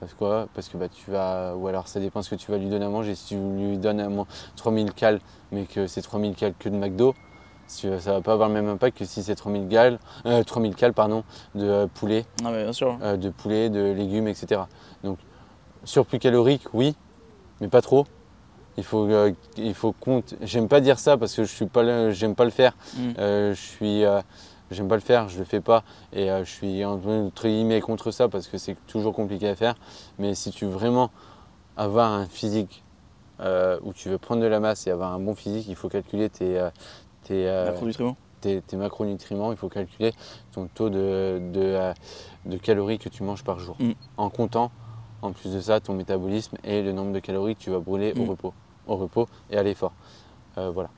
Parce 0.00 0.12
que, 0.12 0.18
quoi? 0.18 0.48
Parce 0.54 0.68
que 0.68 0.78
bah, 0.78 0.88
tu 0.88 1.10
vas. 1.10 1.56
Ou 1.56 1.68
alors 1.68 1.88
ça 1.88 2.00
dépend 2.00 2.22
ce 2.22 2.30
que 2.30 2.36
tu 2.36 2.50
vas 2.50 2.58
lui 2.58 2.68
donner 2.68 2.86
à 2.86 2.88
manger. 2.88 3.14
Si 3.14 3.26
tu 3.26 3.36
lui 3.36 3.78
donnes 3.78 4.00
à 4.00 4.08
manger 4.08 4.30
3000 4.56 4.92
cales, 4.94 5.20
mais 5.52 5.66
que 5.66 5.86
c'est 5.86 6.02
3000 6.02 6.34
cales 6.34 6.54
que 6.58 6.68
de 6.68 6.76
McDo, 6.76 7.14
si- 7.68 7.88
ça 8.00 8.12
va 8.14 8.20
pas 8.20 8.32
avoir 8.32 8.48
le 8.48 8.54
même 8.54 8.68
impact 8.68 8.98
que 8.98 9.04
si 9.04 9.22
c'est 9.22 9.34
3000 9.34 9.68
cales, 9.68 9.98
euh, 10.26 10.42
3000 10.42 10.74
cales 10.74 10.92
pardon, 10.94 11.22
de 11.54 11.64
euh, 11.64 11.86
poulet, 11.86 12.24
Ah, 12.44 12.50
mais 12.50 12.64
bien 12.64 12.72
sûr. 12.72 12.98
euh, 13.02 13.16
de 13.16 13.30
poulet, 13.30 13.70
de 13.70 13.92
légumes, 13.92 14.26
etc. 14.28 14.62
Donc 15.04 15.18
surplus 15.84 16.18
calorique, 16.18 16.66
oui, 16.72 16.96
mais 17.60 17.68
pas 17.68 17.80
trop. 17.82 18.04
Il 18.76 18.84
faut, 18.84 19.08
il 19.56 19.74
faut 19.74 19.92
compte. 19.92 20.34
J'aime 20.40 20.68
pas 20.68 20.80
dire 20.80 20.98
ça 21.00 21.16
parce 21.16 21.34
que 21.34 21.42
je 21.44 21.52
suis 21.52 21.66
pas, 21.66 22.10
j'aime 22.12 22.34
pas 22.36 22.44
le 22.44 22.50
faire. 22.50 22.76
Mm. 22.96 23.10
Euh, 23.18 23.54
je 23.54 23.60
suis, 23.60 24.02
j'aime 24.70 24.86
pas 24.88 24.94
le 24.94 25.00
faire, 25.00 25.28
je 25.28 25.38
le 25.40 25.44
fais 25.44 25.60
pas 25.60 25.82
et 26.12 26.28
je 26.28 26.44
suis 26.50 26.84
entre 26.84 27.42
guillemets 27.48 27.80
contre 27.80 28.12
ça 28.12 28.28
parce 28.28 28.46
que 28.46 28.56
c'est 28.56 28.76
toujours 28.86 29.14
compliqué 29.14 29.48
à 29.48 29.56
faire. 29.56 29.74
Mais 30.20 30.34
si 30.36 30.50
tu 30.52 30.64
veux 30.66 30.70
vraiment 30.70 31.10
avoir 31.76 32.12
un 32.12 32.26
physique 32.26 32.84
euh, 33.40 33.78
où 33.82 33.92
tu 33.92 34.08
veux 34.10 34.18
prendre 34.18 34.42
de 34.42 34.46
la 34.46 34.60
masse 34.60 34.86
et 34.86 34.90
avoir 34.92 35.12
un 35.12 35.18
bon 35.20 35.34
physique, 35.34 35.66
il 35.68 35.74
faut 35.76 35.88
calculer 35.88 36.28
tes, 36.28 36.58
euh, 36.58 36.70
tes, 37.28 37.46
euh, 37.48 37.66
Macronutriments. 37.66 38.16
tes, 38.40 38.60
tes 38.62 38.76
macronutriments, 38.76 39.52
il 39.52 39.58
faut 39.58 39.68
calculer 39.68 40.12
ton 40.52 40.66
taux 40.74 40.88
de, 40.90 41.40
de, 41.52 41.60
euh, 41.60 41.92
de 42.46 42.56
calories 42.56 42.98
que 42.98 43.08
tu 43.08 43.22
manges 43.22 43.44
par 43.44 43.58
jour. 43.58 43.76
Mm. 43.78 43.92
En 44.16 44.30
comptant, 44.30 44.70
en 45.22 45.32
plus 45.32 45.52
de 45.52 45.60
ça, 45.60 45.80
ton 45.80 45.94
métabolisme 45.94 46.56
et 46.64 46.82
le 46.82 46.92
nombre 46.92 47.12
de 47.12 47.20
calories 47.20 47.54
que 47.54 47.60
tu 47.60 47.70
vas 47.70 47.80
brûler 47.80 48.12
au 48.16 48.24
Mm. 48.24 48.30
repos, 48.30 48.54
au 48.86 48.96
repos 48.96 49.26
et 49.50 49.58
à 49.58 49.62
l'effort. 49.62 49.92
Euh, 50.56 50.70
voilà. 50.70 50.88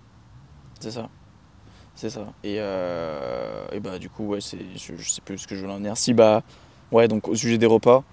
C'est 0.78 0.90
ça. 0.92 1.08
C'est 1.96 2.10
ça. 2.10 2.20
Et, 2.44 2.56
euh, 2.58 3.66
et 3.72 3.80
bah 3.80 3.98
du 3.98 4.08
coup, 4.08 4.26
ouais, 4.28 4.40
c'est, 4.40 4.58
je, 4.76 4.94
je 4.96 5.10
sais 5.10 5.20
plus 5.20 5.36
ce 5.38 5.46
que 5.46 5.54
je 5.54 5.60
voulais 5.60 5.72
en 5.72 5.76
venir. 5.78 5.96
Si 5.96 6.14
bah, 6.14 6.42
ouais, 6.92 7.08
donc 7.08 7.28
au 7.28 7.34
sujet 7.34 7.58
des 7.58 7.66
repas, 7.66 8.04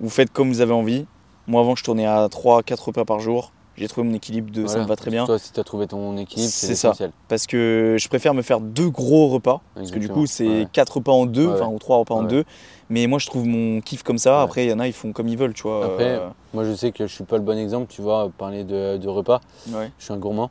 vous 0.00 0.10
faites 0.10 0.30
comme 0.32 0.48
vous 0.48 0.60
avez 0.60 0.72
envie. 0.74 1.06
Moi 1.46 1.60
avant, 1.60 1.76
je 1.76 1.84
tournais 1.84 2.04
à 2.06 2.26
3-4 2.28 2.74
repas 2.86 3.04
par 3.04 3.20
jour. 3.20 3.52
J'ai 3.78 3.88
trouvé 3.88 4.08
mon 4.08 4.14
équilibre 4.14 4.50
de 4.50 4.66
ça 4.66 4.78
me 4.80 4.86
va 4.86 4.96
très 4.96 5.10
bien. 5.10 5.26
Toi, 5.26 5.38
si 5.38 5.52
tu 5.52 5.60
as 5.60 5.64
trouvé 5.64 5.86
ton 5.86 6.16
équilibre, 6.16 6.50
c'est 6.50 6.66
C'est 6.68 6.74
ça. 6.74 6.88
essentiel. 6.88 7.10
Parce 7.28 7.46
que 7.46 7.96
je 7.98 8.08
préfère 8.08 8.32
me 8.32 8.40
faire 8.42 8.60
deux 8.60 8.88
gros 8.88 9.28
repas. 9.28 9.60
Parce 9.74 9.90
que 9.90 9.98
du 9.98 10.08
coup, 10.08 10.26
c'est 10.26 10.46
Ouais. 10.60 10.68
quatre 10.72 10.94
repas 10.96 11.12
en 11.12 11.26
deux, 11.26 11.46
Ouais. 11.46 11.52
enfin, 11.54 11.66
ou 11.68 11.78
trois 11.78 11.98
repas 11.98 12.14
en 12.14 12.22
deux. 12.22 12.44
Mais 12.88 13.06
moi, 13.06 13.18
je 13.18 13.26
trouve 13.26 13.44
mon 13.46 13.80
kiff 13.82 14.02
comme 14.02 14.18
ça. 14.18 14.40
Après, 14.42 14.64
il 14.64 14.70
y 14.70 14.72
en 14.72 14.78
a, 14.78 14.86
ils 14.86 14.92
font 14.94 15.12
comme 15.12 15.28
ils 15.28 15.36
veulent, 15.36 15.52
tu 15.54 15.64
vois. 15.64 15.84
Après, 15.84 16.04
Euh, 16.16 16.28
Moi, 16.54 16.64
je 16.64 16.72
sais 16.74 16.90
que 16.92 17.06
je 17.06 17.12
suis 17.12 17.24
pas 17.24 17.36
le 17.36 17.42
bon 17.42 17.58
exemple, 17.58 17.92
tu 17.92 18.00
vois, 18.00 18.30
parler 18.38 18.64
de, 18.64 18.96
de 18.96 19.08
repas. 19.08 19.40
Je 19.66 19.72
suis 19.98 20.12
un 20.14 20.16
gourmand. 20.16 20.50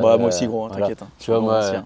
Bah, 0.00 0.14
Euh, 0.14 0.18
moi 0.18 0.28
aussi, 0.28 0.46
gros, 0.46 0.64
hein, 0.64 0.68
voilà. 0.68 0.86
t'inquiète. 0.86 1.02
hein. 1.02 1.08
Tu 1.18 1.30
vois, 1.30 1.40
moi, 1.40 1.58
aussi, 1.58 1.76
hein. 1.76 1.84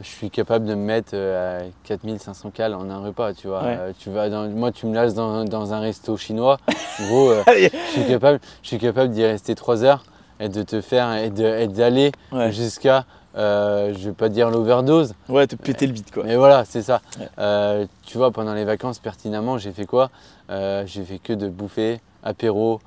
Je 0.00 0.06
suis 0.08 0.30
capable 0.30 0.64
de 0.66 0.74
me 0.74 0.84
mettre 0.84 1.10
euh, 1.14 1.60
à 1.68 1.70
4500 1.84 2.50
cales 2.50 2.74
en 2.74 2.90
un 2.90 2.98
repas, 2.98 3.32
tu 3.32 3.46
vois. 3.48 3.62
Ouais. 3.62 3.76
Euh, 3.78 3.92
tu 3.98 4.10
vas 4.10 4.28
dans- 4.28 4.48
moi, 4.48 4.72
tu 4.72 4.86
me 4.86 4.94
lasses 4.94 5.14
dans, 5.14 5.44
dans 5.44 5.72
un 5.72 5.80
resto 5.80 6.16
chinois. 6.16 6.58
Gros, 7.08 7.30
euh, 7.30 7.42
je 7.46 7.68
suis 7.92 8.06
capable, 8.06 8.40
je 8.62 8.68
suis 8.68 8.78
capable 8.78 9.10
d'y 9.12 9.24
rester 9.24 9.54
3 9.54 9.84
heures 9.84 10.04
et 10.40 10.48
de 10.48 10.62
te 10.62 10.80
faire 10.80 11.12
et 11.14 11.30
d'aller 11.68 12.10
Ouais. 12.32 12.50
jusqu'à, 12.50 13.04
euh, 13.36 13.92
je 13.96 14.08
vais 14.08 14.14
pas 14.14 14.28
dire 14.28 14.50
l'overdose, 14.50 15.14
Ouais, 15.28 15.46
te 15.46 15.54
péter 15.56 15.86
le 15.86 15.92
bide, 15.92 16.10
quoi. 16.12 16.24
mais 16.24 16.36
voilà, 16.36 16.64
c'est 16.64 16.82
ça. 16.82 17.00
Ouais. 17.20 17.28
Euh, 17.38 17.86
tu 18.04 18.18
vois, 18.18 18.30
pendant 18.32 18.54
les 18.54 18.64
vacances, 18.64 18.98
pertinemment, 18.98 19.58
j'ai 19.58 19.72
fait 19.72 19.86
quoi? 19.86 20.10
Euh, 20.50 20.82
J'ai 20.86 21.04
fait 21.04 21.18
que 21.18 21.32
de 21.32 21.48
bouffer, 21.48 22.00
apéro, 22.24 22.80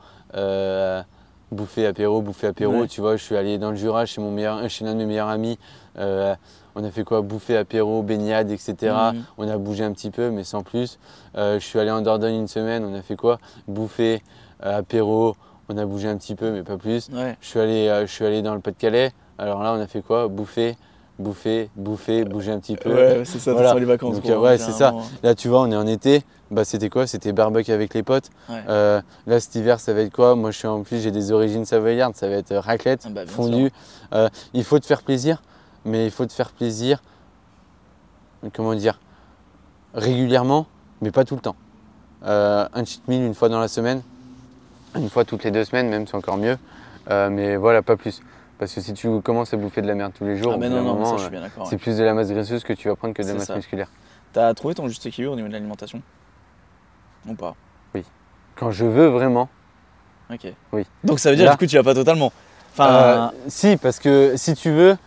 bouffer, 1.51 1.85
apéro, 1.87 2.21
bouffer, 2.21 2.47
apéro. 2.47 2.81
Ouais. 2.81 2.87
Tu 2.87 3.01
vois, 3.01 3.15
je 3.15 3.23
suis 3.23 3.37
allé 3.37 3.57
dans 3.57 3.69
le 3.71 3.77
Jura 3.77 4.05
chez, 4.05 4.19
mon 4.21 4.31
meilleur, 4.31 4.69
chez 4.69 4.83
l'un 4.85 4.91
de 4.93 4.97
mes 4.97 5.05
meilleurs 5.05 5.29
amis. 5.29 5.57
Euh, 5.97 6.35
on 6.77 6.83
a 6.83 6.91
fait 6.91 7.03
quoi? 7.03 7.21
Bouffer, 7.21 7.57
apéro, 7.57 8.03
baignade, 8.03 8.51
etc. 8.51 8.75
Mhm. 9.13 9.23
On 9.39 9.49
a 9.49 9.57
bougé 9.57 9.83
un 9.83 9.91
petit 9.91 10.11
peu, 10.11 10.29
mais 10.29 10.43
sans 10.43 10.61
plus. 10.61 10.99
Euh, 11.35 11.59
je 11.59 11.65
suis 11.65 11.79
allé 11.79 11.89
en 11.91 12.01
Dordogne 12.01 12.35
une 12.35 12.47
semaine. 12.47 12.85
On 12.85 12.93
a 12.93 13.01
fait 13.01 13.15
quoi? 13.15 13.39
Bouffer, 13.67 14.21
euh, 14.63 14.77
apéro. 14.79 15.35
On 15.69 15.77
a 15.77 15.85
bougé 15.85 16.07
un 16.07 16.17
petit 16.17 16.35
peu, 16.35 16.51
mais 16.51 16.63
pas 16.63 16.77
plus. 16.77 17.09
Ouais. 17.11 17.35
Je 17.41 17.47
suis 17.47 17.59
allé, 17.59 17.87
euh, 17.87 18.05
je 18.05 18.11
suis 18.11 18.25
allé 18.25 18.41
dans 18.41 18.53
le 18.53 18.61
Pas-de-Calais. 18.61 19.11
Alors 19.37 19.63
là, 19.63 19.73
on 19.73 19.81
a 19.81 19.87
fait 19.87 20.01
quoi? 20.01 20.27
Bouffer, 20.27 20.77
bouffer, 21.19 21.69
bouffer, 21.75 22.23
bouger 22.25 22.51
un 22.51 22.59
petit 22.59 22.75
peu. 22.75 22.93
Ouais, 22.93 23.23
c'est 23.25 23.39
ça, 23.39 23.53
Voilà. 23.53 23.73
les 23.73 23.85
vacances. 23.85 24.21
Donc, 24.21 24.41
ouais, 24.41 24.57
c'est 24.57 24.71
ça. 24.71 24.93
Là, 25.23 25.35
tu 25.35 25.47
vois, 25.49 25.61
on 25.61 25.71
est 25.71 25.75
en 25.75 25.87
été. 25.87 26.23
Bah, 26.49 26.63
c'était 26.63 26.89
quoi? 26.89 27.07
C'était 27.07 27.33
barbecue 27.33 27.71
avec 27.73 27.93
les 27.93 28.03
potes. 28.03 28.29
Ouais. 28.47 28.61
Euh, 28.69 29.01
là, 29.25 29.39
cet 29.41 29.55
hiver, 29.55 29.79
ça 29.81 29.91
va 29.93 30.01
être 30.01 30.13
quoi? 30.13 30.35
Moi, 30.35 30.51
je 30.51 30.59
suis 30.59 30.67
en 30.67 30.83
plus, 30.83 31.01
j'ai 31.01 31.11
des 31.11 31.33
origines 31.33 31.65
savoyardes. 31.65 32.15
Ça 32.15 32.29
va 32.29 32.35
être 32.35 32.55
raclette, 32.55 33.01
Ah 33.05 33.09
bah, 33.09 33.21
fondue. 33.27 33.69
Euh, 34.13 34.29
il 34.53 34.63
faut 34.63 34.79
te 34.79 34.85
faire 34.85 35.01
plaisir, 35.01 35.41
mais 35.87 36.05
il 36.05 36.11
faut 36.11 36.25
te 36.25 36.33
faire 36.33 36.51
plaisir, 36.51 37.01
comment 38.53 38.75
dire, 38.75 38.99
régulièrement, 39.93 40.67
mais 41.01 41.11
pas 41.11 41.23
tout 41.23 41.35
le 41.35 41.41
temps. 41.41 41.55
Euh, 42.25 42.67
un 42.73 42.85
cheat 42.85 43.07
meal 43.07 43.21
une 43.23 43.33
fois 43.33 43.49
dans 43.49 43.59
la 43.59 43.67
semaine, 43.67 44.01
une 44.95 45.09
fois 45.09 45.23
toutes 45.25 45.43
les 45.43 45.51
deux 45.51 45.63
semaines, 45.65 45.89
même 45.89 46.05
c'est 46.07 46.15
encore 46.15 46.37
mieux. 46.37 46.57
Euh, 47.09 47.29
mais 47.29 47.55
voilà, 47.55 47.81
pas 47.81 47.95
plus. 47.95 48.21
Parce 48.59 48.73
que 48.73 48.81
si 48.81 48.93
tu 48.93 49.21
commences 49.21 49.53
à 49.53 49.57
bouffer 49.57 49.81
de 49.81 49.87
la 49.87 49.95
merde 49.95 50.13
tous 50.17 50.25
les 50.25 50.35
jours, 50.35 50.53
Ah, 50.53 50.63
euh, 50.63 51.47
c'est 51.65 51.71
ouais. 51.71 51.77
plus 51.77 51.97
de 51.97 52.03
la 52.03 52.13
masse 52.13 52.29
graisseuse 52.31 52.63
que 52.63 52.73
tu 52.73 52.87
vas 52.89 52.95
prendre 52.95 53.13
que 53.13 53.21
de 53.21 53.27
la 53.27 53.33
masse 53.35 53.45
ça. 53.45 53.55
musculaire. 53.55 53.89
T'as 54.33 54.53
trouvé 54.55 54.73
ton 54.73 54.87
juste 54.87 55.05
équilibre 55.05 55.33
au 55.33 55.35
niveau 55.35 55.47
de 55.47 55.53
l'alimentation? 55.53 56.01
Ou 57.27 57.33
pas? 57.35 57.55
Quand 58.55 58.71
je 58.71 58.85
veux 58.85 59.07
vraiment, 59.07 59.49
Ok. 60.33 60.51
Oui. 60.73 60.85
Donc 61.03 61.19
ça 61.19 61.29
veut 61.29 61.35
dire 61.37 61.45
Là- 61.45 61.51
du 61.51 61.57
coup 61.57 61.67
tu 61.67 61.75
vas 61.77 61.83
pas 61.83 61.93
totalement. 61.93 62.33
Enfin, 62.73 62.89
Euh, 62.89 63.27
si, 63.47 63.77
parce 63.77 63.99
que 63.99 64.33
si 64.35 64.55
tu 64.55 64.71
veux, 64.71 64.97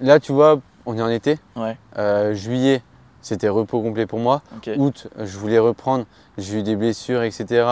là 0.00 0.20
tu 0.20 0.32
vois, 0.32 0.60
on 0.86 0.96
est 0.96 1.02
en 1.02 1.08
été. 1.08 1.38
ouais, 1.56 1.76
Euh, 1.98 2.34
juillet, 2.34 2.82
c'était 3.22 3.48
repos 3.48 3.80
complet 3.80 4.06
pour 4.06 4.18
moi. 4.18 4.42
Août, 4.76 5.08
je 5.18 5.38
voulais 5.38 5.58
reprendre. 5.58 6.04
J'ai 6.36 6.58
eu 6.58 6.62
des 6.62 6.76
blessures, 6.76 7.22
etc. 7.22 7.66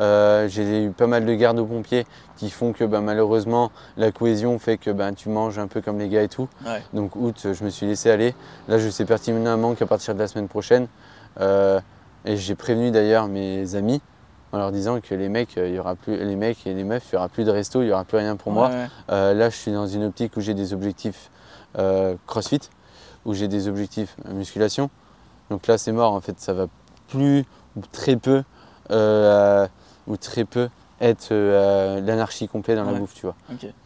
Euh, 0.00 0.48
j'ai 0.48 0.84
eu 0.84 0.90
pas 0.90 1.06
mal 1.06 1.24
de 1.24 1.34
gardes 1.34 1.58
aux 1.58 1.64
pompiers 1.64 2.06
qui 2.36 2.50
font 2.50 2.72
que 2.72 2.84
bah, 2.84 3.00
malheureusement 3.00 3.70
la 3.96 4.10
cohésion 4.12 4.58
fait 4.58 4.78
que 4.78 4.90
bah, 4.90 5.12
tu 5.12 5.28
manges 5.28 5.58
un 5.58 5.68
peu 5.68 5.80
comme 5.80 5.98
les 5.98 6.08
gars 6.08 6.22
et 6.22 6.28
tout. 6.28 6.48
Ouais. 6.66 6.82
Donc 6.92 7.14
août, 7.16 7.46
je 7.52 7.64
me 7.64 7.70
suis 7.70 7.86
laissé 7.86 8.10
aller. 8.10 8.34
Là, 8.68 8.78
je 8.78 8.88
sais 8.90 9.04
pertinemment 9.04 9.74
qu'à 9.74 9.86
partir 9.86 10.14
de 10.14 10.18
la 10.18 10.26
semaine 10.26 10.48
prochaine, 10.48 10.88
euh, 11.40 11.80
et 12.24 12.36
j'ai 12.36 12.54
prévenu 12.54 12.90
d'ailleurs 12.90 13.28
mes 13.28 13.74
amis 13.76 14.02
en 14.52 14.58
leur 14.58 14.72
disant 14.72 15.00
que 15.00 15.14
les 15.14 15.28
mecs, 15.28 15.54
il 15.56 15.74
y 15.74 15.78
aura 15.78 15.94
plus, 15.94 16.16
les 16.16 16.34
mecs 16.34 16.66
et 16.66 16.74
les 16.74 16.82
meufs, 16.82 17.04
il 17.12 17.14
y 17.14 17.16
aura 17.18 17.28
plus 17.28 17.44
de 17.44 17.50
resto, 17.52 17.82
il 17.82 17.88
y 17.88 17.92
aura 17.92 18.04
plus 18.04 18.18
rien 18.18 18.34
pour 18.34 18.50
moi. 18.52 18.68
Ouais. 18.68 18.86
Euh, 19.10 19.32
là, 19.32 19.48
je 19.48 19.56
suis 19.56 19.70
dans 19.72 19.86
une 19.86 20.04
optique 20.04 20.36
où 20.36 20.40
j'ai 20.40 20.54
des 20.54 20.72
objectifs 20.74 21.30
euh, 21.78 22.14
CrossFit, 22.26 22.60
où 23.24 23.34
j'ai 23.34 23.48
des 23.48 23.68
objectifs 23.68 24.16
musculation. 24.32 24.90
Donc 25.50 25.66
là, 25.66 25.78
c'est 25.78 25.92
mort. 25.92 26.12
En 26.12 26.20
fait, 26.20 26.38
ça 26.38 26.52
va 26.52 26.66
plus 27.08 27.44
ou 27.76 27.80
très 27.92 28.16
peu 28.16 28.42
euh, 28.90 29.66
ou 30.06 30.16
très 30.16 30.44
peu 30.44 30.68
être 31.00 31.28
euh, 31.32 32.00
l'anarchie 32.00 32.46
complète 32.48 32.76
dans 32.76 32.84
la 32.84 32.92
bouffe, 32.92 33.14
tu 33.14 33.22
vois. 33.26 33.34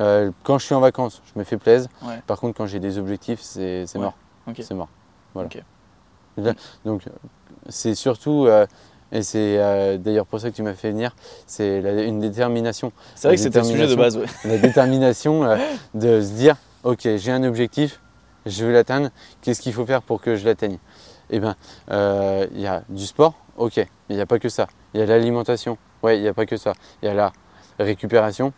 Euh, 0.01 0.31
quand 0.43 0.59
je 0.59 0.65
suis 0.66 0.74
en 0.74 0.81
vacances, 0.81 1.23
je 1.32 1.39
me 1.39 1.44
fais 1.44 1.56
plaisir. 1.56 1.89
Ouais. 2.02 2.20
Par 2.27 2.40
contre, 2.40 2.56
quand 2.56 2.66
j'ai 2.66 2.81
des 2.81 2.98
objectifs, 2.98 3.40
c'est 3.40 3.85
Ouais. 3.94 4.01
mort. 4.01 4.15
C'est 4.59 4.74
mort. 4.74 4.89
Voilà. 5.32 5.48
Là, 6.36 6.52
donc, 6.85 7.02
c'est 7.69 7.94
surtout, 7.94 8.47
euh, 8.47 8.66
et 9.12 9.23
c'est 9.23 9.98
d'ailleurs 9.98 10.27
pour 10.27 10.40
ça 10.40 10.51
que 10.51 10.56
tu 10.56 10.62
m'as 10.62 10.74
fait 10.74 10.90
venir, 10.90 11.15
c'est 11.47 11.78
une 12.09 12.19
détermination 12.19 12.90
C'est 13.15 13.28
vrai 13.28 13.36
que 13.36 13.43
c'était 13.43 13.61
le 13.61 13.65
sujet 13.65 13.86
de 13.86 13.94
base. 13.94 14.19
La 14.44 14.59
détermination 14.59 15.56
de 15.94 16.20
se 16.20 16.32
dire 16.32 16.56
ok 16.85 17.09
j'ai 17.16 17.32
un 17.32 17.43
objectif 17.44 18.01
je 18.47 18.65
veux 18.65 18.73
l'atteindre 18.73 19.09
qu'est-ce 19.40 19.61
qu'il 19.61 19.73
faut 19.73 19.86
faire 19.86 20.02
pour 20.02 20.20
que 20.20 20.36
je 20.36 20.44
l'atteigne? 20.44 20.78
Eh 21.31 21.40
bien 21.40 21.56
euh, 21.90 22.47
il 22.52 22.61
y 22.61 22.66
a 22.66 22.82
du 22.90 23.06
sport 23.06 23.35
ok 23.56 23.77
mais 23.78 23.86
il 24.11 24.16
n'y 24.16 24.23
a 24.23 24.27
pas 24.27 24.39
que 24.39 24.51
ça. 24.51 24.66
Il 24.93 25.01
y 25.01 25.02
a 25.02 25.06
l'alimentation 25.06 25.78
ouais 26.02 26.19
il 26.19 26.23
n'y 26.23 26.28
a 26.28 26.35
pas 26.35 26.44
que 26.44 26.59
ça. 26.59 26.74
Il 27.02 27.06
y 27.06 27.09
a 27.09 27.15
la 27.15 27.32
récupération 27.78 28.52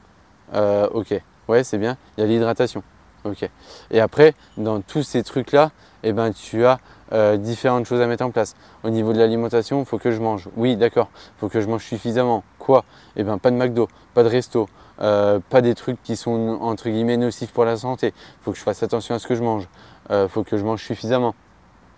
euh, 0.55 0.89
ok 0.93 1.21
ouais 1.49 1.63
c'est 1.63 1.79
bien. 1.79 1.97
Il 2.17 2.23
y 2.23 2.25
a 2.25 2.27
l'hydratation 2.27 2.83
ok. 3.25 3.49
Et 3.93 4.01
après 4.01 4.35
dans 4.57 4.81
tous 4.81 5.05
ces 5.05 5.23
trucs 5.23 5.53
là 5.53 5.71
eh 6.03 6.13
ben 6.13 6.33
tu 6.33 6.67
as 6.67 6.81
euh, 7.13 7.37
différentes 7.37 7.87
choses 7.87 8.01
à 8.01 8.09
mettre 8.09 8.25
en 8.25 8.33
place. 8.33 8.57
Au 8.83 8.91
niveau 8.91 9.13
de 9.13 9.19
l'alimentation 9.19 9.79
il 9.79 9.87
faut 9.87 9.99
que 9.99 10.11
je 10.11 10.21
mange. 10.21 10.49
Oui 10.57 10.77
d'accord. 10.77 11.11
Il 11.15 11.39
faut 11.39 11.49
que 11.49 11.61
je 11.61 11.69
mange 11.69 11.85
suffisamment. 11.85 12.43
Quoi? 12.59 12.85
Eh 13.15 13.23
ben 13.23 13.39
pas 13.39 13.53
de 13.53 13.57
McDo 13.57 13.89
pas 14.15 14.25
de 14.25 14.29
resto 14.29 14.69
euh, 15.01 15.41
pas 15.51 15.61
des 15.61 15.75
trucs 15.75 16.03
qui 16.03 16.17
sont 16.17 16.59
entre 16.61 16.89
guillemets 16.89 17.17
nocifs 17.17 17.53
pour 17.53 17.65
la 17.65 17.77
santé. 17.77 18.15
Il 18.17 18.45
faut 18.45 18.53
que 18.53 18.59
je 18.59 18.63
fasse 18.63 18.83
attention 18.83 19.15
à 19.15 19.19
ce 19.19 19.27
que 19.27 19.35
je 19.35 19.43
mange. 19.43 19.69
Il 20.11 20.29
faut 20.29 20.45
que 20.45 20.57
je 20.57 20.65
mange 20.65 20.83
suffisamment. 20.83 21.35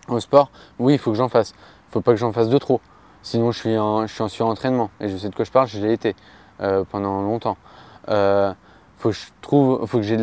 Au 0.08 0.20
sport, 0.20 0.50
oui, 0.78 0.94
il 0.94 0.98
faut 0.98 1.10
que 1.10 1.16
j'en 1.18 1.28
fasse. 1.28 1.52
Il 1.88 1.92
faut 1.92 2.00
pas 2.00 2.12
que 2.12 2.18
j'en 2.18 2.32
fasse 2.32 2.48
de 2.48 2.56
trop. 2.56 2.80
Sinon, 3.22 3.52
je 3.52 3.58
suis 3.58 3.76
en, 3.76 4.06
surentraînement. 4.06 4.90
Et 5.00 5.08
je 5.08 5.16
sais 5.16 5.28
de 5.28 5.34
quoi 5.34 5.44
je 5.44 5.50
parle, 5.50 5.66
je 5.68 5.78
l'ai 5.78 5.92
été 5.92 6.16
euh, 6.60 6.84
pendant 6.90 7.20
longtemps. 7.20 7.58
Euh, 8.08 8.54
faut 8.96 9.10
que 9.10 10.02
j'ai 10.02 10.16
de 10.16 10.22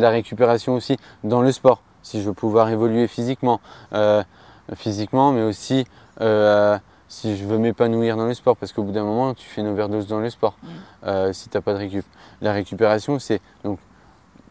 la, 0.00 0.10
récupération 0.10 0.74
aussi 0.74 0.96
dans 1.24 1.42
le 1.42 1.52
sport. 1.52 1.82
Si 2.02 2.20
je 2.20 2.28
veux 2.28 2.34
pouvoir 2.34 2.70
évoluer 2.70 3.06
physiquement, 3.06 3.60
euh, 3.92 4.22
mais 4.68 5.42
aussi 5.42 5.86
euh, 6.20 6.78
si 7.10 7.36
je 7.36 7.44
veux 7.44 7.58
m'épanouir 7.58 8.16
dans 8.16 8.24
le 8.24 8.34
sport, 8.34 8.56
parce 8.56 8.72
qu'au 8.72 8.84
bout 8.84 8.92
d'un 8.92 9.02
moment, 9.02 9.34
tu 9.34 9.44
fais 9.46 9.60
une 9.62 9.66
overdose 9.66 10.06
dans 10.06 10.20
le 10.20 10.30
sport 10.30 10.56
euh, 11.04 11.32
si 11.32 11.48
tu 11.48 11.56
n'as 11.56 11.60
pas 11.60 11.72
de 11.72 11.78
récup. 11.78 12.06
La 12.40 12.52
récupération, 12.52 13.18
c'est 13.18 13.42
donc 13.64 13.80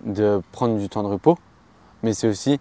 de 0.03 0.41
prendre 0.51 0.77
du 0.77 0.89
temps 0.89 1.01
de 1.01 1.07
repos, 1.07 1.37
mais 2.03 2.13
c'est 2.13 2.27
aussi 2.27 2.59